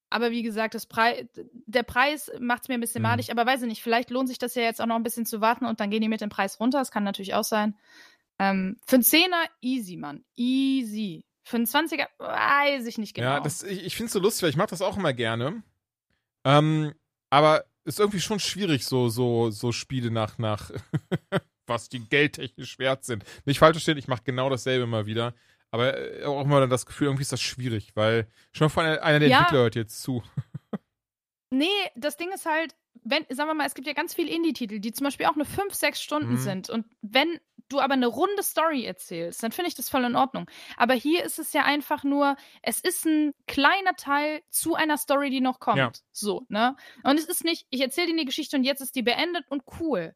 Aber 0.09 0.31
wie 0.31 0.43
gesagt, 0.43 0.75
das 0.75 0.87
Prei 0.87 1.29
der 1.67 1.83
Preis 1.83 2.31
macht 2.39 2.63
es 2.63 2.69
mir 2.69 2.75
ein 2.75 2.81
bisschen 2.81 3.03
Mhm. 3.03 3.09
madig. 3.09 3.31
Aber 3.31 3.45
weiß 3.45 3.63
ich 3.63 3.69
nicht, 3.69 3.83
vielleicht 3.83 4.11
lohnt 4.11 4.29
sich 4.29 4.39
das 4.39 4.55
ja 4.55 4.63
jetzt 4.63 4.81
auch 4.81 4.87
noch 4.87 4.95
ein 4.97 5.03
bisschen 5.03 5.27
zu 5.27 5.41
warten 5.41 5.65
und 5.67 5.81
dann 5.81 5.91
gehen 5.91 6.01
die 6.03 6.09
mit 6.09 6.21
dem 6.21 6.29
Preis 6.31 6.61
runter. 6.61 6.79
Das 6.79 6.91
kann 6.91 7.03
natürlich 7.05 7.35
auch 7.35 7.45
sein. 7.45 7.75
Ähm, 8.39 8.77
für 8.87 8.97
einen 8.97 9.03
Zehner 9.03 9.45
easy, 9.61 9.97
Mann. 9.97 10.25
Easy. 10.37 11.25
Für 11.43 11.57
einen 11.57 11.67
20er 11.67 12.07
weiß 12.19 12.87
ich 12.87 12.99
nicht 12.99 13.15
genau. 13.15 13.29
Ja, 13.31 13.41
das, 13.41 13.63
ich, 13.63 13.85
ich 13.85 13.97
finde 13.97 14.07
es 14.07 14.13
so 14.13 14.21
lustig, 14.21 14.43
weil 14.43 14.51
ich 14.51 14.57
mache 14.57 14.69
das 14.71 14.83
auch 14.83 14.97
immer 14.97 15.13
gerne. 15.13 15.63
Ähm, 16.45 16.93
aber 17.31 17.65
ist 17.87 18.01
irgendwie 18.01 18.21
schon 18.21 18.41
schwierig, 18.41 18.85
so, 18.85 19.09
so, 19.09 19.51
so 19.51 19.73
Spiele 19.73 20.11
nach, 20.11 20.39
nach 20.39 20.71
was 21.67 21.89
die 21.89 22.01
geldtechnisch 22.01 22.79
wert 22.79 23.05
sind. 23.05 23.25
Nicht 23.45 23.59
falsch 23.59 23.77
verstehen, 23.77 23.99
ich 23.99 24.09
mache 24.09 24.23
genau 24.25 24.51
dasselbe 24.51 24.85
immer 24.85 25.07
wieder. 25.07 25.35
Aber 25.71 25.97
äh, 25.97 26.25
auch 26.25 26.43
immer 26.45 26.61
dann 26.61 26.71
das 26.71 26.87
Gefühl, 26.87 27.09
irgendwie 27.09 27.23
ist 27.23 27.33
das 27.33 27.41
schwierig, 27.41 27.93
weil 27.95 28.29
schon 28.53 28.71
von 28.71 28.85
einer, 28.85 29.03
einer 29.03 29.19
der 29.21 29.29
Ja. 29.29 29.39
Entwickler 29.41 29.63
hört 29.63 29.75
jetzt 29.77 30.03
zu. 30.03 30.23
Nee, 31.53 31.69
das 31.95 32.17
Ding 32.17 32.33
ist 32.33 32.45
halt, 32.45 32.75
wenn, 33.05 33.25
sagen 33.31 33.49
wir 33.51 33.55
mal, 33.55 33.67
es 33.67 33.75
gibt 33.75 33.87
ja 33.87 33.93
ganz 33.93 34.15
viele 34.15 34.31
Indie-Titel, 34.31 34.81
die 34.81 34.93
zum 34.93 35.05
Beispiel 35.05 35.27
auch 35.27 35.37
nur 35.37 35.47
5, 35.47 35.75
6 35.75 36.01
Stunden 36.01 36.33
Mhm. 36.33 36.39
sind. 36.39 36.71
Und 36.71 36.87
wenn 37.03 37.39
du 37.69 37.81
aber 37.81 37.95
eine 37.95 38.07
runde 38.07 38.43
Story 38.43 38.85
erzählst, 38.85 39.43
dann 39.43 39.51
finde 39.53 39.69
ich 39.69 39.75
das 39.75 39.89
voll 39.89 40.05
in 40.05 40.15
Ordnung. 40.17 40.49
Aber 40.77 40.95
hier 40.95 41.25
ist 41.25 41.39
es 41.39 41.53
ja 41.53 41.65
einfach 41.65 42.05
nur, 42.05 42.37
es 42.63 42.81
ist 42.81 43.05
ein 43.07 43.35
kleiner 43.47 43.95
Teil 43.97 44.43
zu 44.51 44.75
einer 44.75 44.99
Story, 44.99 45.31
die 45.31 45.41
noch 45.41 45.59
kommt. 45.59 45.79
Ja. 45.79 45.93
So, 46.13 46.47
ne? 46.49 46.77
Und 47.03 47.19
es 47.19 47.25
ist 47.25 47.45
nicht, 47.45 47.67
ich 47.71 47.81
erzähle 47.81 48.09
dir 48.09 48.17
die 48.17 48.25
Geschichte 48.25 48.57
und 48.57 48.65
jetzt 48.65 48.81
ist 48.81 48.95
die 48.95 49.03
beendet 49.03 49.45
und 49.49 49.65
cool. 49.81 50.15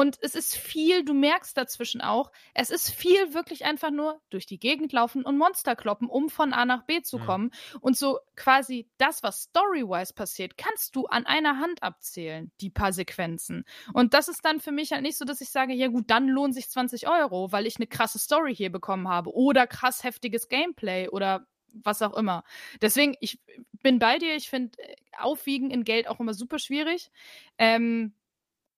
Und 0.00 0.16
es 0.22 0.34
ist 0.34 0.56
viel, 0.56 1.04
du 1.04 1.12
merkst 1.12 1.54
dazwischen 1.58 2.00
auch, 2.00 2.32
es 2.54 2.70
ist 2.70 2.88
viel 2.88 3.34
wirklich 3.34 3.66
einfach 3.66 3.90
nur 3.90 4.18
durch 4.30 4.46
die 4.46 4.58
Gegend 4.58 4.94
laufen 4.94 5.26
und 5.26 5.36
Monster 5.36 5.76
kloppen, 5.76 6.08
um 6.08 6.30
von 6.30 6.54
A 6.54 6.64
nach 6.64 6.84
B 6.84 7.02
zu 7.02 7.18
Mhm. 7.18 7.22
kommen. 7.26 7.50
Und 7.82 7.98
so 7.98 8.18
quasi 8.34 8.88
das, 8.96 9.22
was 9.22 9.42
story-wise 9.42 10.14
passiert, 10.14 10.56
kannst 10.56 10.96
du 10.96 11.04
an 11.04 11.26
einer 11.26 11.58
Hand 11.58 11.82
abzählen, 11.82 12.50
die 12.62 12.70
paar 12.70 12.94
Sequenzen. 12.94 13.66
Und 13.92 14.14
das 14.14 14.28
ist 14.28 14.42
dann 14.42 14.60
für 14.60 14.72
mich 14.72 14.92
halt 14.92 15.02
nicht 15.02 15.18
so, 15.18 15.26
dass 15.26 15.42
ich 15.42 15.50
sage, 15.50 15.74
ja 15.74 15.88
gut, 15.88 16.08
dann 16.08 16.28
lohnen 16.28 16.54
sich 16.54 16.70
20 16.70 17.06
Euro, 17.06 17.52
weil 17.52 17.66
ich 17.66 17.76
eine 17.76 17.86
krasse 17.86 18.18
Story 18.18 18.56
hier 18.56 18.72
bekommen 18.72 19.06
habe 19.06 19.34
oder 19.34 19.66
krass 19.66 20.02
heftiges 20.02 20.48
Gameplay 20.48 21.10
oder 21.10 21.46
was 21.74 22.00
auch 22.00 22.14
immer. 22.16 22.42
Deswegen, 22.80 23.16
ich 23.20 23.38
bin 23.82 23.98
bei 23.98 24.16
dir, 24.16 24.34
ich 24.34 24.48
finde 24.48 24.78
Aufwiegen 25.18 25.70
in 25.70 25.84
Geld 25.84 26.08
auch 26.08 26.20
immer 26.20 26.32
super 26.32 26.58
schwierig. 26.58 27.10
Ähm, 27.58 28.14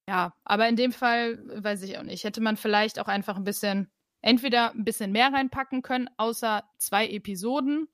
ja, 0.09 0.35
aber 0.45 0.69
in 0.69 0.77
dem 0.77 0.93
Fall 0.93 1.39
weiß 1.63 1.83
ich 1.83 1.99
auch 1.99 2.03
nicht. 2.03 2.25
Hätte 2.25 2.41
man 2.41 2.57
vielleicht 2.57 2.99
auch 2.99 3.09
einfach 3.09 3.37
ein 3.37 3.45
bisschen, 3.45 3.91
entweder 4.21 4.73
ein 4.73 4.85
bisschen 4.85 5.13
mehr 5.13 5.33
reinpacken 5.33 5.83
können, 5.83 6.09
außer 6.17 6.65
zwei 6.79 7.09
Episoden, 7.09 7.89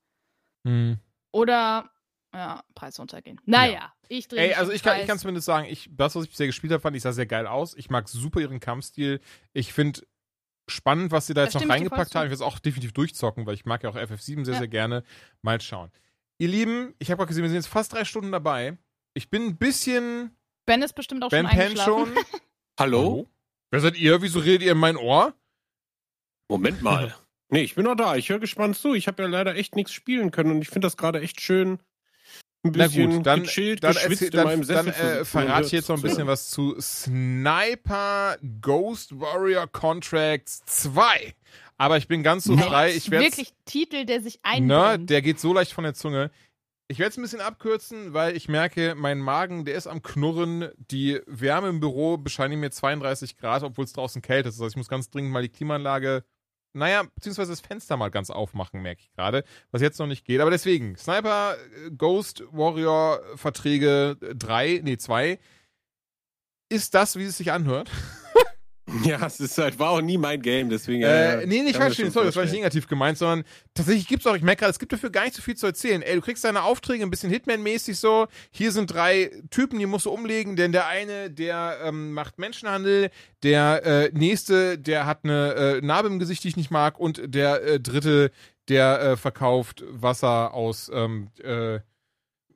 Hm. 0.66 0.98
oder 1.32 1.90
ja, 2.34 2.62
Preis 2.74 2.98
runtergehen. 3.00 3.40
Naja, 3.46 3.92
ich 4.08 4.28
drehe 4.28 4.48
Ey, 4.50 4.54
also 4.54 4.70
ich 4.72 4.82
kann, 4.82 5.00
ich 5.00 5.06
kann 5.06 5.18
zumindest 5.18 5.46
sagen, 5.46 5.66
ich, 5.70 5.88
das, 5.92 6.14
was 6.14 6.24
ich 6.24 6.30
bisher 6.30 6.46
gespielt 6.46 6.72
habe, 6.72 6.80
fand 6.82 6.94
ich 6.96 7.02
sah 7.02 7.12
sehr 7.12 7.24
geil 7.26 7.46
aus. 7.46 7.74
Ich 7.74 7.88
mag 7.88 8.06
super 8.08 8.40
ihren 8.40 8.60
Kampfstil. 8.60 9.20
Ich 9.54 9.72
finde 9.72 10.02
spannend, 10.68 11.10
was 11.10 11.26
sie 11.26 11.32
da 11.32 11.44
jetzt 11.44 11.54
noch 11.54 11.66
reingepackt 11.66 12.14
haben. 12.14 12.24
Ich 12.24 12.30
will 12.30 12.34
es 12.34 12.42
auch 12.42 12.58
definitiv 12.58 12.92
durchzocken, 12.92 13.46
weil 13.46 13.54
ich 13.54 13.64
mag 13.64 13.82
ja 13.82 13.88
auch 13.88 13.96
FF7 13.96 14.44
sehr, 14.44 14.54
Ja. 14.54 14.58
sehr 14.58 14.68
gerne. 14.68 15.04
Mal 15.40 15.58
schauen. 15.62 15.90
Ihr 16.36 16.48
Lieben, 16.48 16.94
ich 16.98 17.10
habe 17.10 17.18
gerade 17.18 17.28
gesehen, 17.28 17.42
wir 17.44 17.48
sind 17.48 17.56
jetzt 17.56 17.68
fast 17.68 17.94
drei 17.94 18.04
Stunden 18.04 18.30
dabei. 18.30 18.76
Ich 19.14 19.30
bin 19.30 19.44
ein 19.46 19.56
bisschen 19.56 20.36
Ben 20.68 20.82
ist 20.82 20.92
bestimmt 20.92 21.24
auch 21.24 21.30
Ben 21.30 21.46
schon 21.46 21.50
Penn 21.56 21.66
eingeschlafen. 21.68 22.14
schon. 22.14 22.24
Hallo? 22.78 23.26
Wer 23.70 23.80
seid 23.80 23.96
ihr? 23.96 24.20
Wieso 24.20 24.38
redet 24.40 24.62
ihr 24.66 24.72
in 24.72 24.78
mein 24.78 24.96
Ohr? 24.96 25.32
Moment 26.48 26.82
mal. 26.82 27.14
Nee, 27.50 27.62
ich 27.62 27.76
bin 27.76 27.86
noch 27.86 27.94
da. 27.94 28.14
Ich 28.14 28.28
höre 28.28 28.40
gespannt 28.40 28.76
zu. 28.76 28.92
Ich 28.92 29.06
habe 29.08 29.22
ja 29.22 29.26
leider 29.30 29.56
echt 29.56 29.74
nichts 29.74 29.94
spielen 29.94 30.30
können 30.30 30.50
und 30.50 30.60
ich 30.60 30.68
finde 30.68 30.84
das 30.84 30.98
gerade 30.98 31.22
echt 31.22 31.40
schön. 31.40 31.78
Ein 32.62 32.72
Na 32.76 32.88
bisschen 32.88 33.10
gut, 33.10 33.26
dann, 33.26 33.44
gechillt, 33.44 33.82
dann, 33.82 33.96
erzähl, 33.96 34.28
dann, 34.28 34.66
dann 34.66 34.88
äh, 34.88 35.24
verrate 35.24 35.64
ich 35.64 35.72
jetzt 35.72 35.88
noch 35.88 35.96
ein 35.96 36.02
bisschen 36.02 36.26
was 36.26 36.50
zu 36.50 36.78
Sniper 36.78 38.36
Ghost 38.60 39.18
Warrior 39.18 39.66
Contracts 39.66 40.60
2. 40.66 41.34
Aber 41.78 41.96
ich 41.96 42.06
bin 42.06 42.22
ganz 42.22 42.44
so 42.44 42.54
frei. 42.54 42.92
Ich 42.94 43.10
werde 43.10 43.24
Wirklich 43.24 43.54
Titel, 43.64 44.04
der 44.04 44.20
sich 44.20 44.34
Ne, 44.34 44.40
einbrennt. 44.44 45.08
der 45.08 45.22
geht 45.22 45.40
so 45.40 45.54
leicht 45.54 45.72
von 45.72 45.84
der 45.84 45.94
Zunge. 45.94 46.30
Ich 46.90 46.98
werde 46.98 47.10
es 47.10 47.18
ein 47.18 47.22
bisschen 47.22 47.42
abkürzen, 47.42 48.14
weil 48.14 48.34
ich 48.34 48.48
merke, 48.48 48.94
mein 48.96 49.18
Magen, 49.18 49.66
der 49.66 49.74
ist 49.74 49.86
am 49.86 50.00
Knurren. 50.00 50.70
Die 50.78 51.20
Wärme 51.26 51.68
im 51.68 51.80
Büro 51.80 52.16
bescheinigt 52.16 52.60
mir 52.60 52.70
32 52.70 53.36
Grad, 53.36 53.62
obwohl 53.62 53.84
es 53.84 53.92
draußen 53.92 54.22
kälter 54.22 54.48
ist. 54.48 54.58
Heißt, 54.58 54.70
ich 54.70 54.76
muss 54.76 54.88
ganz 54.88 55.10
dringend 55.10 55.30
mal 55.30 55.42
die 55.42 55.50
Klimaanlage, 55.50 56.24
naja, 56.72 57.02
beziehungsweise 57.14 57.52
das 57.52 57.60
Fenster 57.60 57.98
mal 57.98 58.10
ganz 58.10 58.30
aufmachen, 58.30 58.80
merke 58.80 59.02
ich 59.02 59.12
gerade. 59.12 59.44
Was 59.70 59.82
jetzt 59.82 59.98
noch 59.98 60.06
nicht 60.06 60.24
geht. 60.24 60.40
Aber 60.40 60.50
deswegen, 60.50 60.96
Sniper, 60.96 61.56
äh, 61.56 61.90
Ghost 61.90 62.42
Warrior 62.52 63.20
Verträge 63.36 64.16
3, 64.20 64.80
nee, 64.82 64.96
2. 64.96 65.38
Ist 66.70 66.94
das, 66.94 67.16
wie 67.16 67.24
es 67.24 67.36
sich 67.36 67.52
anhört? 67.52 67.90
Ja, 69.04 69.24
es 69.26 69.38
ist 69.40 69.58
halt, 69.58 69.78
war 69.78 69.90
auch 69.90 70.00
nie 70.00 70.18
mein 70.18 70.40
Game, 70.40 70.70
deswegen. 70.70 71.02
Äh, 71.02 71.42
äh, 71.42 71.46
nee, 71.46 71.62
nicht 71.62 71.76
falsch 71.76 71.96
schon 71.96 72.10
sorry, 72.10 72.26
das 72.26 72.36
war 72.36 72.44
nicht 72.44 72.54
negativ 72.54 72.88
gemeint, 72.88 73.18
sondern 73.18 73.44
tatsächlich 73.74 74.08
gibt's 74.08 74.26
auch, 74.26 74.34
ich 74.34 74.42
merke 74.42 74.60
gerade, 74.60 74.70
es 74.70 74.78
gibt 74.78 74.92
dafür 74.92 75.10
gar 75.10 75.24
nicht 75.24 75.34
so 75.34 75.42
viel 75.42 75.56
zu 75.56 75.66
erzählen. 75.66 76.02
Ey, 76.02 76.14
du 76.14 76.22
kriegst 76.22 76.44
deine 76.44 76.62
Aufträge 76.62 77.02
ein 77.02 77.10
bisschen 77.10 77.30
Hitman-mäßig 77.30 77.98
so. 77.98 78.26
Hier 78.50 78.72
sind 78.72 78.92
drei 78.92 79.30
Typen, 79.50 79.78
die 79.78 79.86
musst 79.86 80.06
du 80.06 80.10
umlegen, 80.10 80.56
denn 80.56 80.72
der 80.72 80.86
eine, 80.86 81.30
der 81.30 81.78
ähm, 81.84 82.12
macht 82.12 82.38
Menschenhandel, 82.38 83.10
der 83.42 83.84
äh, 83.84 84.10
nächste, 84.12 84.78
der 84.78 85.06
hat 85.06 85.20
eine 85.24 85.54
äh, 85.54 85.80
Narbe 85.80 86.08
im 86.08 86.18
Gesicht, 86.18 86.44
die 86.44 86.48
ich 86.48 86.56
nicht 86.56 86.70
mag, 86.70 86.98
und 86.98 87.20
der 87.24 87.62
äh, 87.62 87.80
dritte, 87.80 88.30
der 88.68 89.00
äh, 89.00 89.16
verkauft 89.16 89.84
Wasser 89.88 90.54
aus 90.54 90.90
ähm, 90.92 91.28
äh, 91.42 91.80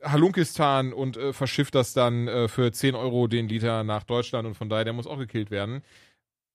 Halunkistan 0.03 0.93
und 0.93 1.17
äh, 1.17 1.33
verschifft 1.33 1.75
das 1.75 1.93
dann 1.93 2.27
äh, 2.27 2.49
für 2.49 2.73
10 2.73 2.95
Euro 2.95 3.29
den 3.29 3.49
Liter 3.49 3.85
nach 3.85 4.03
Deutschland 4.03 4.47
und 4.47 4.55
von 4.55 4.69
daher, 4.69 4.85
der 4.85 4.93
muss 4.93 5.07
auch 5.07 5.19
gekillt 5.19 5.51
werden. 5.51 5.83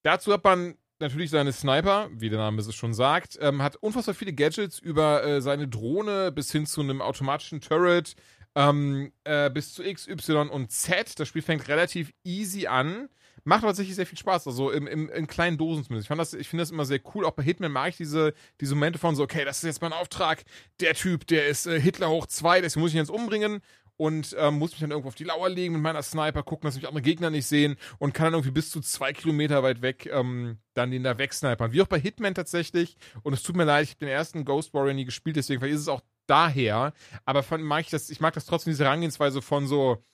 Dazu 0.02 0.32
hat 0.32 0.44
man 0.44 0.76
natürlich 1.00 1.30
seine 1.30 1.52
Sniper, 1.52 2.08
wie 2.12 2.28
der 2.28 2.38
Name 2.38 2.60
es 2.60 2.74
schon 2.74 2.94
sagt, 2.94 3.38
ähm, 3.40 3.62
hat 3.62 3.76
unfassbar 3.76 4.14
viele 4.14 4.32
Gadgets 4.32 4.78
über 4.78 5.24
äh, 5.24 5.40
seine 5.40 5.68
Drohne 5.68 6.32
bis 6.32 6.50
hin 6.50 6.66
zu 6.66 6.80
einem 6.80 7.00
automatischen 7.00 7.60
Turret, 7.60 8.14
ähm, 8.54 9.12
äh, 9.24 9.50
bis 9.50 9.74
zu 9.74 9.84
X, 9.84 10.08
Y 10.08 10.48
und 10.48 10.72
Z. 10.72 11.18
Das 11.18 11.28
Spiel 11.28 11.42
fängt 11.42 11.68
relativ 11.68 12.12
easy 12.24 12.66
an. 12.66 13.08
Macht 13.44 13.62
tatsächlich 13.62 13.94
sehr 13.94 14.06
viel 14.06 14.18
Spaß, 14.18 14.46
also 14.46 14.70
im, 14.70 14.86
im, 14.86 15.08
in 15.08 15.26
kleinen 15.26 15.56
Dosen 15.56 15.84
zumindest. 15.84 16.34
Ich, 16.34 16.40
ich 16.40 16.48
finde 16.48 16.62
das 16.62 16.70
immer 16.70 16.84
sehr 16.84 17.00
cool. 17.14 17.24
Auch 17.24 17.30
bei 17.30 17.42
Hitman 17.42 17.72
mag 17.72 17.90
ich 17.90 17.96
diese, 17.96 18.34
diese 18.60 18.74
Momente 18.74 18.98
von 18.98 19.14
so, 19.14 19.22
okay, 19.22 19.44
das 19.44 19.58
ist 19.58 19.64
jetzt 19.64 19.80
mein 19.80 19.92
Auftrag. 19.92 20.44
Der 20.80 20.94
Typ, 20.94 21.26
der 21.28 21.46
ist 21.46 21.66
äh, 21.66 21.80
Hitler 21.80 22.10
hoch 22.10 22.26
zwei, 22.26 22.60
deswegen 22.60 22.82
muss 22.82 22.90
ich 22.90 22.96
ihn 22.96 23.00
jetzt 23.00 23.10
umbringen 23.10 23.60
und 23.98 24.34
ähm, 24.38 24.58
muss 24.58 24.70
mich 24.70 24.80
dann 24.80 24.92
irgendwo 24.92 25.08
auf 25.08 25.14
die 25.14 25.24
Lauer 25.24 25.48
legen 25.50 25.74
mit 25.74 25.82
meiner 25.82 26.02
Sniper, 26.02 26.42
gucken, 26.42 26.66
dass 26.66 26.76
mich 26.76 26.86
andere 26.88 27.02
Gegner 27.02 27.28
nicht 27.28 27.46
sehen 27.46 27.76
und 27.98 28.14
kann 28.14 28.26
dann 28.26 28.34
irgendwie 28.34 28.52
bis 28.52 28.70
zu 28.70 28.80
zwei 28.80 29.12
Kilometer 29.12 29.62
weit 29.62 29.82
weg 29.82 30.06
ähm, 30.06 30.58
dann 30.72 30.90
den 30.90 31.02
da 31.02 31.18
wegsnipern. 31.18 31.72
Wie 31.72 31.82
auch 31.82 31.88
bei 31.88 32.00
Hitman 32.00 32.34
tatsächlich. 32.34 32.96
Und 33.22 33.32
es 33.34 33.42
tut 33.42 33.56
mir 33.56 33.64
leid, 33.64 33.84
ich 33.84 33.90
habe 33.90 34.06
den 34.06 34.08
ersten 34.08 34.44
Ghost 34.44 34.72
Warrior 34.72 34.94
nie 34.94 35.04
gespielt, 35.04 35.36
deswegen 35.36 35.62
ist 35.64 35.80
es 35.80 35.88
auch 35.88 36.00
daher. 36.28 36.92
Aber 37.24 37.42
fand, 37.42 37.64
mag 37.64 37.80
ich, 37.80 37.90
das, 37.90 38.08
ich 38.08 38.20
mag 38.20 38.34
das 38.34 38.46
trotzdem, 38.46 38.70
diese 38.70 38.84
Herangehensweise 38.84 39.42
von 39.42 39.66
so, 39.66 40.04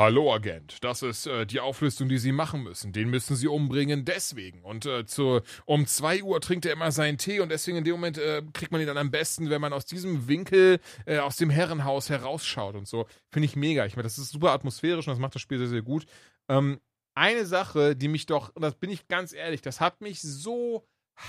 Hallo 0.00 0.32
Agent, 0.32 0.82
das 0.82 1.02
ist 1.02 1.26
äh, 1.26 1.44
die 1.44 1.60
Auflösung, 1.60 2.08
die 2.08 2.16
Sie 2.16 2.32
machen 2.32 2.62
müssen. 2.62 2.90
Den 2.94 3.10
müssen 3.10 3.36
Sie 3.36 3.48
umbringen 3.48 4.06
deswegen. 4.06 4.62
Und 4.62 4.86
äh, 4.86 5.04
zu, 5.04 5.42
um 5.66 5.86
2 5.86 6.22
Uhr 6.22 6.40
trinkt 6.40 6.64
er 6.64 6.72
immer 6.72 6.90
seinen 6.90 7.18
Tee 7.18 7.40
und 7.40 7.50
deswegen 7.50 7.76
in 7.76 7.84
dem 7.84 7.96
Moment 7.96 8.16
äh, 8.16 8.42
kriegt 8.54 8.72
man 8.72 8.80
ihn 8.80 8.86
dann 8.86 8.96
am 8.96 9.10
besten, 9.10 9.50
wenn 9.50 9.60
man 9.60 9.74
aus 9.74 9.84
diesem 9.84 10.26
Winkel, 10.26 10.80
äh, 11.04 11.18
aus 11.18 11.36
dem 11.36 11.50
Herrenhaus 11.50 12.08
herausschaut 12.08 12.76
und 12.76 12.88
so. 12.88 13.08
Finde 13.30 13.44
ich 13.44 13.56
mega. 13.56 13.84
Ich 13.84 13.94
meine, 13.94 14.04
das 14.04 14.16
ist 14.16 14.30
super 14.30 14.52
atmosphärisch 14.52 15.06
und 15.06 15.12
das 15.12 15.20
macht 15.20 15.34
das 15.34 15.42
Spiel 15.42 15.58
sehr, 15.58 15.68
sehr 15.68 15.82
gut. 15.82 16.06
Ähm, 16.48 16.80
eine 17.14 17.44
Sache, 17.44 17.94
die 17.94 18.08
mich 18.08 18.24
doch, 18.24 18.56
und 18.56 18.62
das 18.62 18.76
bin 18.76 18.88
ich 18.88 19.06
ganz 19.06 19.34
ehrlich, 19.34 19.60
das 19.60 19.82
hat 19.82 20.00
mich 20.00 20.22
so 20.22 20.86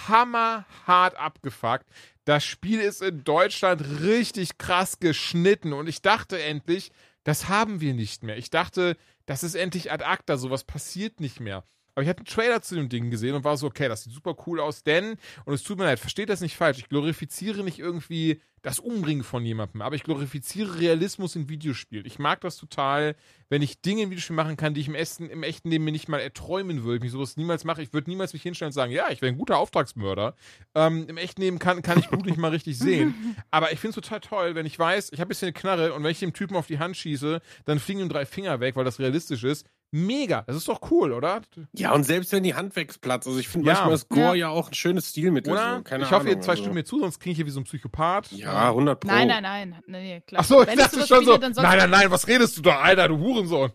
hammerhart 0.08 1.18
abgefuckt. 1.18 1.88
Das 2.24 2.46
Spiel 2.46 2.80
ist 2.80 3.02
in 3.02 3.26
Deutschland 3.26 3.84
richtig 4.02 4.58
krass 4.58 5.00
geschnitten 5.02 5.74
und 5.74 5.90
ich 5.90 6.02
dachte 6.02 6.42
endlich, 6.42 6.92
das 7.24 7.50
haben 7.50 7.82
wir 7.82 7.94
nicht 7.94 8.24
mehr. 8.24 8.38
Ich 8.38 8.50
dachte, 8.50 8.98
das 9.26 9.44
ist 9.44 9.56
endlich 9.56 9.92
ad 9.92 10.04
acta, 10.04 10.38
sowas 10.38 10.64
passiert 10.64 11.20
nicht 11.20 11.40
mehr. 11.40 11.64
Aber 11.96 12.04
ich 12.04 12.10
hatte 12.10 12.20
einen 12.20 12.26
Trailer 12.26 12.62
zu 12.62 12.76
dem 12.76 12.90
Ding 12.90 13.10
gesehen 13.12 13.36
und 13.36 13.44
war 13.44 13.58
so, 13.58 13.68
okay, 13.68 13.88
das 13.88 14.04
sieht 14.04 14.14
super 14.14 14.36
cool 14.46 14.60
aus, 14.60 14.84
denn, 14.84 15.18
und 15.46 15.54
es 15.54 15.64
tut 15.64 15.78
mir 15.78 15.86
leid, 15.86 16.00
versteht 16.00 16.30
das 16.30 16.42
nicht 16.42 16.56
falsch, 16.56 16.80
ich 16.80 16.90
glorifiziere 16.90 17.64
nicht 17.64 17.80
irgendwie 17.80 18.42
das 18.62 18.80
Umbringen 18.80 19.24
von 19.24 19.44
jemandem, 19.44 19.82
aber 19.82 19.96
ich 19.96 20.04
glorifiziere 20.04 20.80
Realismus 20.80 21.36
in 21.36 21.50
Videospielen. 21.50 22.06
Ich 22.06 22.20
mag 22.20 22.42
das 22.42 22.58
total, 22.58 23.16
wenn 23.50 23.62
ich 23.62 23.82
Dinge 23.82 24.04
in 24.04 24.10
Videospielen 24.12 24.36
machen 24.36 24.56
kann, 24.56 24.76
die 24.76 24.82
ich 24.82 24.88
im 24.88 24.94
echten, 24.94 25.30
im 25.30 25.42
echten 25.42 25.70
Leben 25.72 25.84
mir 25.84 25.92
nicht 25.92 26.08
mal 26.08 26.20
erträumen 26.20 26.84
würde, 26.84 27.04
ich 27.06 27.12
sowas 27.12 27.38
niemals 27.38 27.64
mache. 27.64 27.82
Ich 27.82 27.92
würde 27.92 28.10
niemals 28.10 28.34
mich 28.34 28.44
hinstellen 28.44 28.70
und 28.70 28.74
sagen, 28.74 28.92
ja, 28.92 29.10
ich 29.10 29.22
wäre 29.22 29.32
ein 29.32 29.38
guter 29.38 29.58
Auftragsmörder. 29.58 30.36
Ähm, 30.76 31.08
Im 31.08 31.18
echten 31.18 31.42
Leben 31.42 31.58
kann, 31.58 31.82
kann 31.82 31.98
ich 31.98 32.10
Blut 32.10 32.26
nicht 32.26 32.38
mal 32.38 32.52
richtig 32.52 32.78
sehen. 32.78 33.36
Aber 33.52 33.72
ich 33.72 33.80
finde 33.80 34.00
es 34.00 34.06
total 34.06 34.20
toll, 34.20 34.56
wenn 34.56 34.68
ich 34.68 34.78
weiß, 34.78 35.12
ich 35.12 35.20
habe 35.20 35.28
ein 35.28 35.30
bisschen 35.30 35.48
eine 35.48 35.54
Knarre 35.54 35.94
und 35.94 36.04
wenn 36.04 36.12
ich 36.12 36.20
dem 36.20 36.34
Typen 36.34 36.56
auf 36.56 36.68
die 36.68 36.78
Hand 36.78 36.96
schieße, 36.96 37.42
dann 37.66 37.80
fliegen 37.80 38.02
ihm 38.02 38.10
drei 38.10 38.26
Finger 38.26 38.60
weg, 38.60 38.76
weil 38.76 38.86
das 38.86 39.00
realistisch 39.00 39.44
ist. 39.44 39.66
Mega, 39.94 40.44
das 40.48 40.56
ist 40.56 40.70
doch 40.70 40.90
cool, 40.90 41.12
oder? 41.12 41.42
Ja, 41.74 41.92
und 41.92 42.04
selbst 42.06 42.32
wenn 42.32 42.44
die 42.44 42.54
Hand 42.56 42.78
wegsplatzt, 42.78 43.28
also 43.28 43.38
ich 43.40 43.50
finde 43.50 43.68
Ja. 43.68 43.74
manchmal 43.74 43.96
ist 43.96 44.08
Gore 44.08 44.36
ja. 44.38 44.48
auch 44.48 44.70
ein 44.70 44.74
schönes 44.74 45.10
Stilmittel. 45.10 45.52
Oder? 45.52 45.78
So. 45.78 45.84
Keine 45.84 46.06
ich 46.06 46.12
hoffe, 46.12 46.22
Ahnung, 46.22 46.36
ihr 46.38 46.42
zwei 46.42 46.52
also. 46.52 46.64
stimmen 46.64 46.76
mir 46.76 46.86
zu, 46.86 47.00
sonst 47.00 47.20
klinge 47.20 47.34
ich 47.34 47.38
hier 47.38 47.46
wie 47.46 47.50
so 47.52 47.60
ein 47.60 47.66
Psychopath. 47.66 48.32
Ja, 48.32 48.70
100 48.70 49.00
Pro. 49.02 49.08
Nein, 49.10 49.28
nein, 49.28 49.44
nein. 49.44 49.84
Nee, 49.88 50.22
klar. 50.22 50.42
Ach 50.42 50.46
so, 50.46 50.64
ich 50.64 50.76
dachte 50.76 51.06
schon 51.06 51.26
so, 51.26 51.38
nein, 51.38 51.54
nein, 51.56 51.90
nein, 51.90 52.10
was 52.12 52.26
redest 52.28 52.58
du 52.58 52.62
da, 52.62 52.80
Alter, 52.80 53.10
du 53.10 53.18
Hurensohn. 53.18 53.72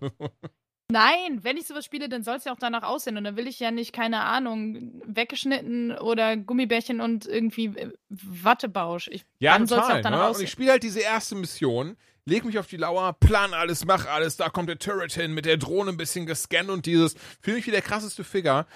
Nein, 0.91 1.43
wenn 1.43 1.57
ich 1.57 1.67
sowas 1.67 1.85
spiele, 1.85 2.09
dann 2.09 2.23
soll 2.23 2.37
es 2.37 2.45
ja 2.45 2.53
auch 2.53 2.59
danach 2.59 2.85
aussehen. 2.85 3.17
Und 3.17 3.25
dann 3.25 3.37
will 3.37 3.49
ich 3.49 3.59
ja 3.59 3.71
nicht, 3.73 3.93
keine 3.93 4.21
Ahnung, 4.21 5.03
weggeschnitten 5.05 5.99
oder 5.99 6.37
Gummibärchen 6.37 7.01
und 7.01 7.27
irgendwie 7.27 7.67
äh, 7.67 7.93
Wattebausch. 8.09 9.09
Ich, 9.09 9.25
Ja, 9.41 9.59
dann 9.59 9.67
soll 9.67 9.81
es 9.81 9.85
auch 9.85 10.01
danach 10.01 10.11
ne? 10.11 10.17
Und 10.17 10.31
aussehen. 10.31 10.45
ich 10.45 10.51
spiele 10.51 10.71
halt 10.71 10.85
diese 10.85 11.01
erste 11.01 11.35
Mission, 11.35 11.97
leg 12.25 12.45
mich 12.45 12.59
auf 12.59 12.69
die 12.69 12.77
Lauer, 12.77 13.15
plan 13.15 13.53
alles, 13.53 13.85
mach 13.85 14.07
alles, 14.07 14.37
da 14.37 14.49
kommt 14.49 14.69
der 14.69 14.79
Turret 14.79 15.13
hin, 15.13 15.33
mit 15.33 15.45
der 15.45 15.57
Drohne 15.57 15.91
ein 15.91 15.97
bisschen 15.97 16.27
gescannt 16.27 16.71
und 16.71 16.87
dieses, 16.87 17.15
fühle 17.41 17.57
mich 17.57 17.67
wie 17.67 17.73
der 17.73 17.83
krasseste 17.83 18.23
Figure, 18.23 18.67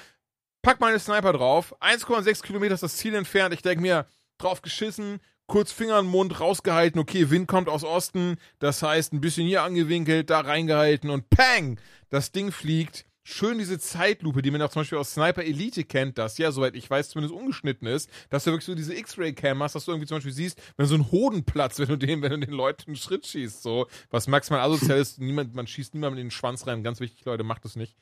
pack 0.62 0.80
meine 0.80 0.98
Sniper 0.98 1.32
drauf, 1.32 1.74
1,6 1.80 2.42
Kilometer 2.42 2.74
ist 2.74 2.82
das 2.82 2.96
Ziel 2.96 3.14
entfernt, 3.14 3.54
ich 3.54 3.62
denke 3.62 3.82
mir, 3.82 4.06
drauf 4.38 4.62
geschissen, 4.62 5.20
kurz 5.50 5.72
Finger 5.72 5.98
in 5.98 6.04
den 6.06 6.12
Mund, 6.12 6.38
rausgehalten, 6.38 7.00
okay, 7.00 7.28
Wind 7.28 7.48
kommt 7.48 7.68
aus 7.68 7.82
Osten, 7.82 8.36
das 8.60 8.84
heißt, 8.84 9.12
ein 9.12 9.20
bisschen 9.20 9.48
hier 9.48 9.64
angewinkelt, 9.64 10.30
da 10.30 10.40
reingehalten 10.40 11.10
und 11.10 11.28
pang, 11.28 11.80
das 12.08 12.30
Ding 12.30 12.52
fliegt, 12.52 13.04
schön 13.24 13.58
diese 13.58 13.80
Zeitlupe, 13.80 14.42
die 14.42 14.52
man 14.52 14.62
auch 14.62 14.70
zum 14.70 14.82
Beispiel 14.82 14.98
aus 14.98 15.14
Sniper 15.14 15.42
Elite 15.42 15.82
kennt, 15.82 16.18
das 16.18 16.38
ja, 16.38 16.52
soweit 16.52 16.76
ich 16.76 16.88
weiß, 16.88 17.10
zumindest 17.10 17.34
ungeschnitten 17.34 17.88
ist, 17.88 18.08
dass 18.28 18.44
du 18.44 18.52
wirklich 18.52 18.64
so 18.64 18.76
diese 18.76 18.94
X-Ray-Cam 18.94 19.60
hast, 19.60 19.74
dass 19.74 19.86
du 19.86 19.90
irgendwie 19.90 20.06
zum 20.06 20.18
Beispiel 20.18 20.32
siehst, 20.32 20.62
wenn 20.76 20.86
so 20.86 20.94
ein 20.94 21.10
Hoden 21.10 21.44
platzt, 21.44 21.80
wenn 21.80 21.88
du 21.88 21.98
den, 21.98 22.22
wenn 22.22 22.30
du 22.30 22.46
den 22.46 22.54
Leuten 22.54 22.84
einen 22.86 22.96
Schritt 22.96 23.26
schießt, 23.26 23.60
so, 23.60 23.88
was 24.08 24.28
maximal 24.28 24.60
asozial 24.60 24.98
ist, 24.98 25.18
niemand, 25.18 25.56
man 25.56 25.66
schießt 25.66 25.94
niemandem 25.94 26.18
in 26.18 26.26
den 26.26 26.30
Schwanz 26.30 26.64
rein, 26.68 26.84
ganz 26.84 27.00
wichtig, 27.00 27.24
Leute, 27.24 27.42
macht 27.42 27.64
das 27.64 27.74
nicht. 27.74 27.96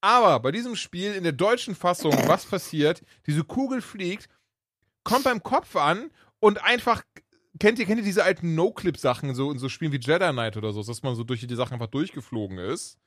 Aber 0.00 0.40
bei 0.40 0.50
diesem 0.50 0.74
Spiel 0.74 1.14
in 1.14 1.22
der 1.22 1.32
deutschen 1.32 1.76
Fassung, 1.76 2.12
was 2.26 2.46
passiert? 2.46 3.04
Diese 3.28 3.44
Kugel 3.44 3.80
fliegt, 3.80 4.28
kommt 5.04 5.24
beim 5.24 5.42
Kopf 5.42 5.76
an 5.76 6.10
und 6.40 6.62
einfach 6.62 7.02
kennt 7.58 7.78
ihr, 7.78 7.86
kennt 7.86 7.98
ihr 7.98 8.04
diese 8.04 8.24
alten 8.24 8.54
No-Clip-Sachen 8.54 9.34
so 9.34 9.50
in 9.50 9.58
so 9.58 9.68
Spielen 9.68 9.92
wie 9.92 10.00
Jedi 10.00 10.30
Knight 10.30 10.56
oder 10.56 10.72
so, 10.72 10.82
dass 10.82 11.02
man 11.02 11.14
so 11.14 11.24
durch 11.24 11.46
die 11.46 11.54
Sachen 11.54 11.74
einfach 11.74 11.88
durchgeflogen 11.88 12.58
ist? 12.58 12.98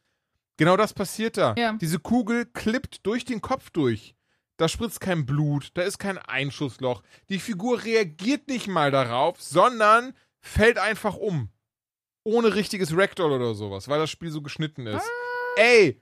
Genau 0.58 0.78
das 0.78 0.94
passiert 0.94 1.38
da. 1.38 1.56
Ja. 1.58 1.74
Diese 1.74 2.00
Kugel 2.00 2.46
klippt 2.46 3.06
durch 3.06 3.26
den 3.26 3.42
Kopf 3.42 3.70
durch. 3.70 4.16
Da 4.58 4.68
spritzt 4.68 5.02
kein 5.02 5.26
Blut, 5.26 5.72
da 5.74 5.82
ist 5.82 5.98
kein 5.98 6.18
Einschussloch. 6.20 7.02
Die 7.30 7.40
Figur 7.40 7.84
reagiert 7.84 8.48
nicht 8.48 8.68
mal 8.68 8.92
darauf, 8.92 9.42
sondern 9.42 10.14
fällt 10.40 10.78
einfach 10.78 11.16
um. 11.16 11.50
Ohne 12.24 12.54
richtiges 12.54 12.96
Ragdoll 12.96 13.32
oder 13.32 13.56
sowas, 13.56 13.88
weil 13.88 14.00
das 14.00 14.12
Spiel 14.12 14.30
so 14.30 14.44
geschnitten 14.44 14.86
ist. 14.86 15.10
Ey, 15.56 16.00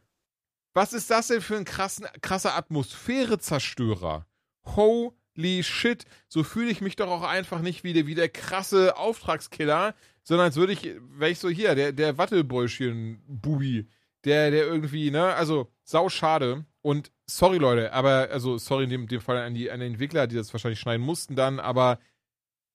was 0.73 0.91
ist 0.91 1.09
das 1.09 1.27
denn 1.27 1.41
für 1.41 1.55
ein 1.55 1.63
krassen, 1.63 2.07
krasser 2.21 2.55
Atmosphärezerstörer? 2.55 4.25
Holy 4.65 5.18
shit. 5.63 6.05
So 6.27 6.43
fühle 6.43 6.69
ich 6.69 6.81
mich 6.81 6.95
doch 6.95 7.09
auch 7.09 7.23
einfach 7.23 7.61
nicht 7.61 7.83
wie 7.83 7.93
der, 7.93 8.07
wie 8.07 8.15
der 8.15 8.29
krasse 8.29 8.97
Auftragskiller, 8.97 9.95
sondern 10.23 10.45
als 10.45 10.55
würde 10.55 10.73
ich, 10.73 10.83
wäre 10.83 11.31
ich 11.31 11.39
so 11.39 11.49
hier, 11.49 11.75
der, 11.75 11.91
der 11.91 12.17
Wattebäuschen-Bubi, 12.17 13.87
der, 14.25 14.51
der 14.51 14.65
irgendwie, 14.65 15.11
ne, 15.11 15.33
also 15.33 15.71
sau 15.83 16.09
schade. 16.09 16.65
Und 16.81 17.11
sorry, 17.25 17.57
Leute, 17.57 17.93
aber, 17.93 18.29
also 18.31 18.57
sorry 18.57 18.85
in 18.85 18.89
dem, 18.89 19.07
dem 19.07 19.21
Fall 19.21 19.37
an 19.37 19.53
die, 19.53 19.71
an 19.71 19.79
den 19.79 19.93
Entwickler, 19.93 20.27
die 20.27 20.35
das 20.35 20.53
wahrscheinlich 20.53 20.79
schneiden 20.79 21.05
mussten 21.05 21.35
dann, 21.35 21.59
aber 21.59 21.99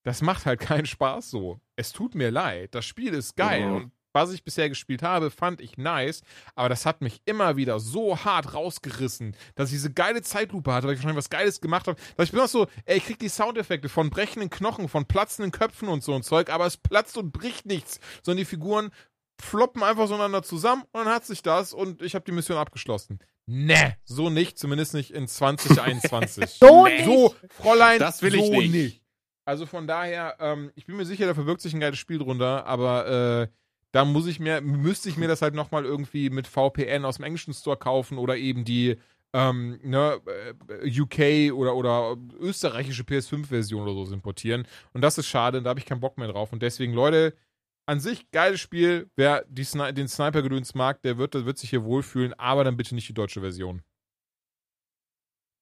das 0.03 0.21
macht 0.21 0.47
halt 0.47 0.61
keinen 0.61 0.87
Spaß 0.87 1.31
so. 1.31 1.61
Es 1.77 1.93
tut 1.93 2.15
mir 2.15 2.31
leid. 2.31 2.75
Das 2.75 2.85
Spiel 2.85 3.15
ist 3.15 3.37
geil. 3.37 3.67
Mhm. 3.67 3.75
Und 3.77 3.93
was 4.15 4.33
ich 4.33 4.45
bisher 4.45 4.69
gespielt 4.69 5.03
habe, 5.03 5.31
fand 5.31 5.61
ich 5.61 5.77
nice. 5.77 6.23
Aber 6.55 6.69
das 6.69 6.87
hat 6.87 7.03
mich 7.03 7.21
immer 7.27 7.57
wieder 7.57 7.81
so 7.81 8.25
hart 8.25 8.55
rausgerissen, 8.55 9.37
dass 9.57 9.69
ich 9.69 9.75
diese 9.75 9.93
geile 9.93 10.23
Zeitlupe 10.23 10.73
hatte, 10.73 10.87
weil 10.87 10.95
ich 10.95 11.01
wahrscheinlich 11.01 11.19
was 11.19 11.31
Geiles 11.31 11.61
gemacht 11.61 11.89
habe. 11.89 12.01
Dass 12.17 12.27
ich 12.27 12.33
bin 12.33 12.41
auch 12.41 12.49
so, 12.49 12.67
ey, 12.87 12.97
ich 12.99 13.05
krieg 13.05 13.19
die 13.19 13.29
Soundeffekte 13.29 13.89
von 13.89 14.11
brechenden 14.11 14.49
Knochen, 14.51 14.89
von 14.89 15.05
platzenden 15.05 15.51
Köpfen 15.53 15.89
und 15.89 16.03
so 16.03 16.15
ein 16.15 16.23
Zeug, 16.23 16.49
aber 16.49 16.65
es 16.67 16.77
platzt 16.77 17.19
und 17.19 17.33
bricht 17.33 17.67
nichts, 17.67 18.01
sondern 18.23 18.39
die 18.39 18.45
Figuren 18.45 18.91
floppen 19.43 19.83
einfach 19.83 20.07
so 20.07 20.15
einander 20.15 20.43
zusammen 20.45 20.85
und 20.93 21.05
dann 21.05 21.13
hat 21.13 21.27
sich 21.27 21.43
das 21.43 21.73
und 21.73 22.03
ich 22.03 22.15
habe 22.15 22.25
die 22.25 22.33
Mission 22.33 22.57
abgeschlossen. 22.57 23.19
Ne, 23.47 23.97
so 24.05 24.31
nicht, 24.31 24.59
zumindest 24.59 24.95
nicht 24.95 25.11
in 25.11 25.27
2021. 25.29 26.51
So 26.51 26.87
Nee. 26.87 27.05
So, 27.05 27.35
Fräulein, 27.51 27.99
Das 27.99 28.23
will 28.23 28.33
so 28.33 28.53
ich 28.61 28.71
nicht. 28.71 29.03
Also 29.45 29.67
von 29.67 29.87
daher, 29.87 30.37
ähm, 30.41 30.71
ich 30.75 30.87
bin 30.87 30.97
mir 30.97 31.05
sicher, 31.05 31.27
da 31.27 31.35
verbirgt 31.35 31.61
sich 31.61 31.75
ein 31.75 31.81
geiles 31.81 31.99
Spiel 31.99 32.19
drunter, 32.19 32.65
aber 32.65 33.43
äh, 33.43 33.49
da 33.95 34.05
muss 34.05 34.27
ich 34.27 34.41
mir, 34.41 34.61
müsste 34.61 35.09
ich 35.09 35.17
mir 35.17 35.29
das 35.29 35.41
halt 35.41 35.55
nochmal 35.55 35.85
irgendwie 35.85 36.29
mit 36.29 36.49
VPN 36.49 37.05
aus 37.05 37.17
dem 37.17 37.25
englischen 37.25 37.55
Store 37.55 37.77
kaufen 37.77 38.19
oder 38.19 38.37
eben 38.37 38.65
die 38.65 38.97
ähm, 39.33 39.79
ne, 39.85 40.21
äh, 40.83 41.01
UK 41.01 41.55
oder, 41.55 41.77
oder 41.77 42.17
österreichische 42.41 43.05
PS5-Version 43.05 43.87
oder 43.87 44.05
so 44.05 44.13
importieren. 44.13 44.67
Und 44.95 45.03
das 45.03 45.17
ist 45.17 45.29
schade, 45.29 45.63
da 45.63 45.71
habe 45.71 45.79
ich 45.79 45.87
keinen 45.87 46.01
Bock 46.01 46.19
mehr 46.19 46.27
drauf. 46.27 46.53
Und 46.53 46.61
deswegen, 46.61 46.93
Leute, 46.93 47.35
an 47.87 48.01
sich 48.01 48.33
geiles 48.33 48.61
Spiel. 48.61 49.11
Wer 49.15 49.45
die 49.49 49.63
Sni 49.63 49.95
den 49.95 50.09
Sniper-Gedöns 50.09 50.75
mag, 50.75 51.01
der 51.03 51.17
wird, 51.17 51.35
der 51.35 51.47
wird 51.47 51.59
sich 51.59 51.71
hier 51.71 51.85
wohlfühlen, 51.85 52.35
aber 52.35 52.65
dann 52.65 52.77
bitte 52.77 52.97
nicht 52.97 53.09
die 53.09 53.15
deutsche 53.15 53.43
Version. 53.43 53.83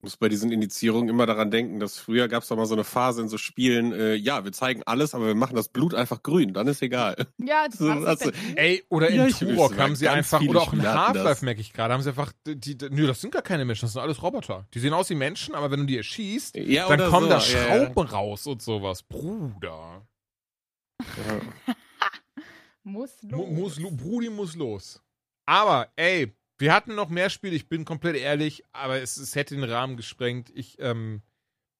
Muss 0.03 0.17
bei 0.17 0.29
diesen 0.29 0.51
Indizierungen 0.51 1.09
immer 1.09 1.27
daran 1.27 1.51
denken, 1.53 1.79
dass 1.79 1.97
früher 1.97 2.27
gab 2.27 2.43
es 2.43 2.49
doch 2.49 2.57
mal 2.57 2.67
so 2.67 2.75
eine 2.75 2.83
Phase 2.83 3.23
in 3.23 3.29
so 3.29 3.39
Spielen, 3.39 3.93
äh, 3.93 4.15
ja, 4.15 4.45
wir 4.45 4.51
zeigen 4.53 4.83
alles, 4.85 5.15
aber 5.15 5.27
wir 5.29 5.35
machen 5.37 5.55
das 5.55 5.69
Blut 5.69 5.95
einfach 5.95 6.23
grün, 6.25 6.53
dann 6.55 6.67
ist 6.67 6.83
egal. 6.83 7.15
Ja, 7.39 7.67
das 7.71 7.79
So, 7.79 7.89
also-? 7.91 8.33
Ey, 8.57 8.85
oder 8.89 9.09
in 9.11 9.17
Ja, 9.17 9.29
Turok 9.29 9.77
haben 9.79 9.95
sie 9.95 10.09
einfach, 10.09 10.41
oder 10.43 10.61
auch 10.63 10.73
in. 10.73 10.83
Half-Life 10.83 11.45
merke 11.45 11.61
ich 11.61 11.73
gerade, 11.73 11.95
haben 11.95 12.03
sie 12.03 12.09
einfach, 12.09 12.33
die, 12.47 12.57
die, 12.59 12.77
nö, 12.91 13.07
das 13.07 13.21
sind 13.21 13.33
gar 13.33 13.43
keine 13.43 13.65
Menschen, 13.65 13.83
das 13.87 13.93
sind 13.93 14.03
alles 14.03 14.21
Roboter. 14.23 14.67
Die 14.75 14.81
sehen 14.81 14.93
aus 14.93 15.09
wie 15.09 15.15
Menschen, 15.15 15.55
aber 15.55 15.71
wenn 15.71 15.81
du 15.81 15.87
die 15.87 15.97
erschießt, 15.99 16.57
Ja, 16.57 16.89
dann 16.95 17.09
kommen 17.09 17.27
so, 17.31 17.37
da 17.37 17.39
ja, 17.39 17.77
ja. 17.77 17.87
Schrauben 17.87 18.09
raus 18.09 18.47
und 18.49 18.61
sowas. 18.61 19.05
Bruder. 19.05 20.05
Ja. 21.01 21.75
Muss 22.85 23.23
Mu- 23.23 23.37
los. 23.47 23.51
Muss, 23.51 23.79
lo- 23.79 23.91
Brudi 23.93 24.29
muss 24.31 24.57
los. 24.57 25.01
Aber, 25.47 25.89
ey, 25.95 26.35
wir 26.59 26.73
hatten 26.73 26.95
noch 26.95 27.09
mehr 27.09 27.31
Spiele, 27.31 27.57
ich 27.57 27.69
bin 27.69 27.85
komplett 27.85 28.17
ehrlich, 28.17 28.65
aber 28.73 29.01
es, 29.01 29.17
es 29.17 29.35
hätte 29.35 29.55
den 29.55 29.65
Rahmen 29.65 29.97
gesprengt. 29.97 30.51
Ich 30.55 30.79
ähm, 30.79 31.23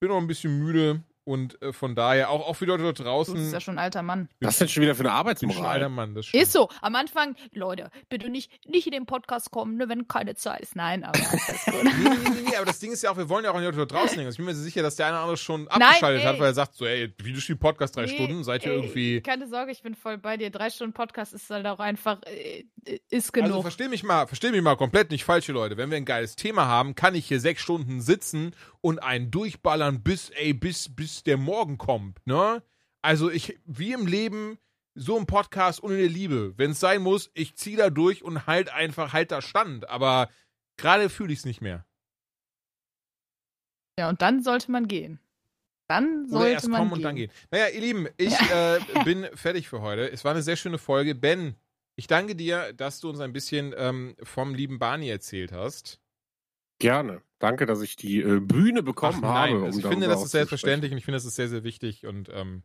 bin 0.01 0.09
noch 0.11 0.19
ein 0.19 0.27
bisschen 0.27 0.59
müde 0.59 1.05
und 1.25 1.61
äh, 1.63 1.73
von 1.73 1.95
daher, 1.95 2.31
auch, 2.31 2.47
auch 2.49 2.55
für 2.55 2.65
die 2.65 2.71
Leute 2.71 2.83
dort 2.83 2.99
Du 2.99 3.05
draußen, 3.05 3.35
bist 3.35 3.53
ja 3.53 3.61
schon 3.61 3.77
ein 3.77 3.85
alter 3.85 4.03
Mann. 4.03 4.29
Was 4.41 4.55
ist 4.55 4.61
denn 4.63 4.69
schon 4.69 4.83
wieder 4.83 4.95
für 4.95 5.09
eine 5.09 5.11
bin 5.25 5.51
schon 5.51 5.65
ein 5.65 5.65
alter 5.65 5.87
Arbeitsmoral? 5.87 5.89
Mann. 5.89 6.15
Das 6.15 6.27
stimmt. 6.27 6.43
Ist 6.43 6.53
so. 6.53 6.69
Am 6.81 6.95
Anfang, 6.97 7.37
Leute, 7.53 7.91
bitte 8.09 8.29
nicht, 8.29 8.51
nicht 8.69 8.87
in 8.87 8.93
den 8.93 9.07
Podcast 9.07 9.51
kommen, 9.51 9.77
ne, 9.77 9.89
wenn 9.89 10.09
keine 10.09 10.35
Zeit 10.35 10.61
ist. 10.61 10.75
Nein, 10.77 11.05
aber 11.05 11.19
gut. 11.19 11.85
Nee, 11.85 11.91
nee, 11.95 12.09
nee, 12.09 12.41
nee, 12.51 12.57
aber 12.57 12.67
das 12.67 12.79
Ding 12.81 12.93
ist 12.93 13.03
ja 13.03 13.11
auch, 13.11 13.17
wir 13.17 13.29
wollen 13.29 13.45
ja 13.45 13.51
auch 13.51 13.55
an 13.55 13.61
die 13.61 13.67
Leute 13.67 13.79
dort 13.79 13.93
draußen 13.93 14.17
hängen. 14.19 14.31
Ich 14.31 14.37
bin 14.37 14.47
mir 14.47 14.55
sicher, 14.55 14.83
dass 14.83 14.97
der 14.97 15.07
eine 15.07 15.15
oder 15.17 15.23
andere 15.23 15.37
schon 15.37 15.69
abgeschaltet 15.69 16.23
ey. 16.23 16.27
hat, 16.27 16.39
weil 16.41 16.47
er 16.47 16.55
sagt 16.55 16.75
so, 16.75 16.87
ey, 16.87 17.13
Videospiel-Podcast 17.23 17.97
drei 17.97 18.07
Nee, 18.07 18.15
Stunden, 18.15 18.45
seid 18.45 18.65
ihr 18.65 18.73
ey, 18.73 18.79
irgendwie... 18.79 19.21
Keine 19.21 19.49
Sorge, 19.49 19.71
ich 19.73 19.83
bin 19.83 19.95
voll 19.95 20.19
bei 20.19 20.37
dir. 20.37 20.51
Drei 20.51 20.71
Stunden 20.71 20.93
Podcast 20.93 21.33
ist 21.33 21.49
halt 21.51 21.67
auch 21.67 21.79
einfach, 21.79 22.19
äh, 22.25 22.65
ist 23.11 23.33
Also 23.35 23.49
genug. 23.49 23.63
versteh 23.63 23.89
mich 23.89 24.03
mal, 24.03 24.27
versteh 24.27 24.51
mich 24.51 24.63
mal 24.63 24.77
komplett 24.77 25.11
nicht 25.11 25.25
falsche 25.25 25.53
Leute. 25.53 25.77
Wenn 25.77 25.91
wir 25.91 25.97
ein 25.97 26.05
geiles 26.05 26.37
Thema 26.37 26.67
haben, 26.67 26.95
kann 26.95 27.15
ich 27.15 27.27
hier 27.27 27.41
sechs 27.41 27.63
Stunden 27.63 28.01
sitzen 28.01 28.55
und 28.83 28.99
einen 29.03 29.31
durchballern, 29.31 30.03
bis, 30.03 30.29
ey, 30.31 30.53
bis, 30.53 30.95
bis 30.95 31.23
der 31.23 31.39
Morgen 31.39 31.79
kommt, 31.79 32.19
ne? 32.27 32.63
Also 33.01 33.31
ich, 33.31 33.59
wie 33.65 33.93
im 33.93 34.07
Leben, 34.07 34.59
so 34.95 35.17
im 35.17 35.27
Podcast 35.27 35.81
und 35.81 35.93
in 35.93 35.99
der 35.99 36.09
Liebe. 36.09 36.53
Wenn 36.59 36.73
es 36.73 36.81
sein 36.81 37.03
muss, 37.03 37.31
ich 37.35 37.57
zieh 37.57 37.77
da 37.77 37.89
durch 37.91 38.23
und 38.23 38.47
halt 38.47 38.71
einfach, 38.71 39.13
halt 39.13 39.33
da 39.33 39.41
stand. 39.43 39.89
Aber 39.89 40.29
gerade 40.77 41.09
fühle 41.09 41.33
ich 41.33 41.41
es 41.41 41.45
nicht 41.47 41.61
mehr. 41.63 41.87
ja, 43.99 44.09
und 44.09 44.23
dann 44.23 44.43
sollte 44.43 44.71
man 44.71 44.87
gehen. 44.89 45.19
Dann 45.89 46.27
Oder 46.27 46.29
sollte 46.29 46.53
erst 46.53 46.69
man 46.69 46.79
kommen 46.79 46.91
gehen. 46.91 46.99
und 46.99 47.03
dann 47.03 47.17
gehen. 47.17 47.31
Naja, 47.51 47.69
ihr 47.69 47.81
Lieben, 47.81 48.09
ich 48.17 48.39
äh, 48.51 48.79
bin 49.05 49.27
fertig 49.35 49.69
für 49.69 49.81
heute. 49.81 50.11
Es 50.11 50.25
war 50.25 50.33
eine 50.33 50.43
sehr 50.43 50.57
schöne 50.57 50.79
Folge. 50.79 51.15
Ben, 51.15 51.57
ich 51.97 52.07
danke 52.07 52.35
dir, 52.37 52.73
dass 52.73 53.01
du 53.01 53.11
uns 53.11 53.21
ein 53.21 53.33
bisschen 53.33 53.75
ähm, 53.77 54.17
vom 54.23 54.55
lieben 54.55 54.79
Barney 54.79 55.09
erzählt 55.09 55.53
hast. 55.53 56.01
Gerne. 56.79 57.23
Danke, 57.43 57.67
dass 57.67 57.83
ich 57.83 57.97
die 57.97 58.21
äh, 58.21 58.39
Bühne 58.39 58.85
bekommen 58.85 59.19
Ach, 59.25 59.35
nein, 59.35 59.55
habe. 59.55 59.65
also 59.65 59.79
ich 59.79 59.83
darüber 59.83 60.01
finde, 60.01 60.07
das 60.07 60.23
ist 60.23 60.31
selbstverständlich 60.31 60.93
und 60.93 60.99
ich 60.99 61.05
finde, 61.05 61.17
das 61.17 61.25
ist 61.25 61.35
sehr, 61.35 61.49
sehr 61.49 61.65
wichtig 61.65 62.07
und 62.07 62.29
ähm, 62.33 62.63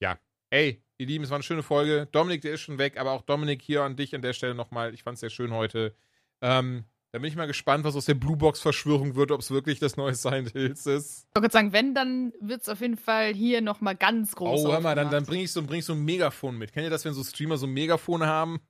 ja. 0.00 0.18
Ey, 0.48 0.82
ihr 0.96 1.06
Lieben, 1.06 1.22
es 1.22 1.28
war 1.28 1.36
eine 1.36 1.42
schöne 1.42 1.62
Folge. 1.62 2.08
Dominik, 2.10 2.40
der 2.40 2.54
ist 2.54 2.62
schon 2.62 2.78
weg, 2.78 2.98
aber 2.98 3.12
auch 3.12 3.20
Dominik 3.20 3.60
hier 3.60 3.82
an 3.82 3.94
dich 3.96 4.14
an 4.14 4.22
der 4.22 4.32
Stelle 4.32 4.54
nochmal. 4.54 4.94
Ich 4.94 5.02
fand 5.02 5.16
es 5.16 5.20
sehr 5.20 5.28
schön 5.28 5.52
heute. 5.52 5.94
Ähm, 6.40 6.84
da 7.12 7.18
bin 7.18 7.28
ich 7.28 7.36
mal 7.36 7.46
gespannt, 7.46 7.84
was 7.84 7.94
aus 7.94 8.06
der 8.06 8.14
Bluebox-Verschwörung 8.14 9.16
wird, 9.16 9.30
ob 9.30 9.40
es 9.40 9.50
wirklich 9.50 9.80
das 9.80 9.98
neue 9.98 10.14
Silent 10.14 10.52
Hills 10.52 10.86
ist. 10.86 11.26
Ich 11.34 11.40
wollte 11.42 11.52
sagen, 11.52 11.72
wenn, 11.74 11.94
dann 11.94 12.32
wird 12.40 12.62
es 12.62 12.70
auf 12.70 12.80
jeden 12.80 12.96
Fall 12.96 13.34
hier 13.34 13.60
nochmal 13.60 13.96
ganz 13.96 14.34
groß 14.34 14.64
Oh, 14.64 14.72
hör 14.72 14.80
mal, 14.80 14.94
dann, 14.94 15.10
dann 15.10 15.26
bringe 15.26 15.44
ich, 15.44 15.52
so, 15.52 15.62
bring 15.62 15.80
ich 15.80 15.84
so 15.84 15.92
ein 15.92 16.04
Megafon 16.04 16.56
mit. 16.56 16.72
Kennt 16.72 16.84
ihr 16.84 16.90
das, 16.90 17.04
wenn 17.04 17.12
so 17.12 17.22
Streamer 17.22 17.58
so 17.58 17.66
ein 17.66 17.72
Megafon 17.72 18.24
haben? 18.24 18.60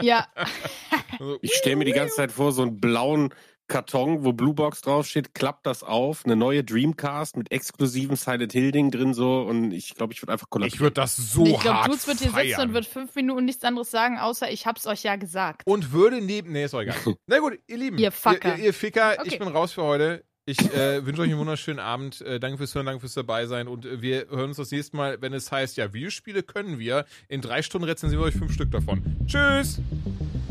Ja, 0.00 0.28
Ich 1.40 1.52
stelle 1.54 1.76
mir 1.76 1.84
die 1.84 1.92
ganze 1.92 2.16
Zeit 2.16 2.32
vor, 2.32 2.52
so 2.52 2.62
einen 2.62 2.80
blauen 2.80 3.34
Karton, 3.72 4.24
wo 4.24 4.32
Bluebox 4.32 4.82
draufsteht, 4.82 5.34
klappt 5.34 5.66
das 5.66 5.82
auf, 5.82 6.24
eine 6.24 6.36
neue 6.36 6.62
Dreamcast 6.62 7.36
mit 7.36 7.50
exklusivem 7.50 8.16
Silent 8.16 8.52
Hill 8.52 8.70
Ding 8.70 8.90
drin 8.90 9.14
so 9.14 9.40
und 9.40 9.72
ich 9.72 9.94
glaube, 9.94 10.12
ich 10.12 10.22
würde 10.22 10.32
einfach 10.32 10.50
kollabieren. 10.50 10.74
ich 10.74 10.80
würde 10.80 10.94
das 10.94 11.16
so 11.16 11.44
ich 11.46 11.58
glaube, 11.60 11.78
hart 11.78 11.86
Jules 11.88 12.06
wird 12.06 12.18
hier 12.20 12.30
sitzen 12.30 12.60
und 12.60 12.74
wird 12.74 12.86
fünf 12.86 13.14
Minuten 13.14 13.44
nichts 13.46 13.64
anderes 13.64 13.90
sagen, 13.90 14.18
außer 14.18 14.50
ich 14.50 14.66
hab's 14.66 14.86
euch 14.86 15.02
ja 15.02 15.16
gesagt. 15.16 15.62
und 15.66 15.92
würde 15.92 16.20
neben. 16.20 16.52
Nee, 16.52 16.64
ist 16.64 16.74
egal. 16.74 16.94
Na 17.26 17.38
gut, 17.38 17.58
ihr 17.66 17.78
Lieben. 17.78 17.98
Ihr 17.98 18.12
Fucker. 18.12 18.52
Ihr, 18.52 18.58
ihr, 18.58 18.64
ihr 18.66 18.74
Ficker, 18.74 19.14
ich 19.24 19.32
Okay. 19.32 19.38
bin 19.38 19.48
raus 19.48 19.72
für 19.72 19.82
heute. 19.82 20.24
Ich 20.44 20.58
äh, 20.74 21.06
wünsche 21.06 21.22
euch 21.22 21.30
einen 21.30 21.38
wunderschönen 21.38 21.78
Abend. 21.78 22.20
Äh, 22.20 22.40
danke 22.40 22.58
fürs 22.58 22.74
Hören, 22.74 22.86
danke 22.86 23.00
fürs 23.00 23.14
dabei 23.14 23.46
sein. 23.46 23.68
Und 23.68 23.86
äh, 23.86 24.02
wir 24.02 24.26
hören 24.28 24.48
uns 24.48 24.56
das 24.56 24.70
nächste 24.70 24.96
Mal, 24.96 25.22
wenn 25.22 25.32
es 25.32 25.50
heißt, 25.50 25.76
ja, 25.76 25.92
Videospiele 25.92 26.42
können 26.42 26.78
wir. 26.78 27.06
In 27.28 27.40
drei 27.40 27.62
Stunden 27.62 27.86
rezensieren 27.88 28.22
wir 28.22 28.26
euch 28.28 28.34
fünf 28.34 28.52
Stück 28.52 28.70
davon. 28.70 29.02
Tschüss! 29.26 29.80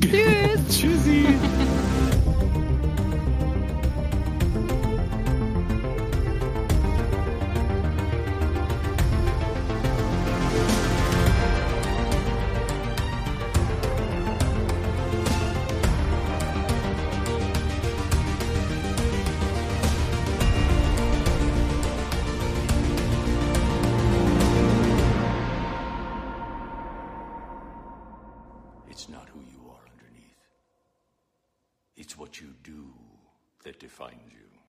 Tschüss. 0.01 0.59
Tschüssi. 0.69 1.25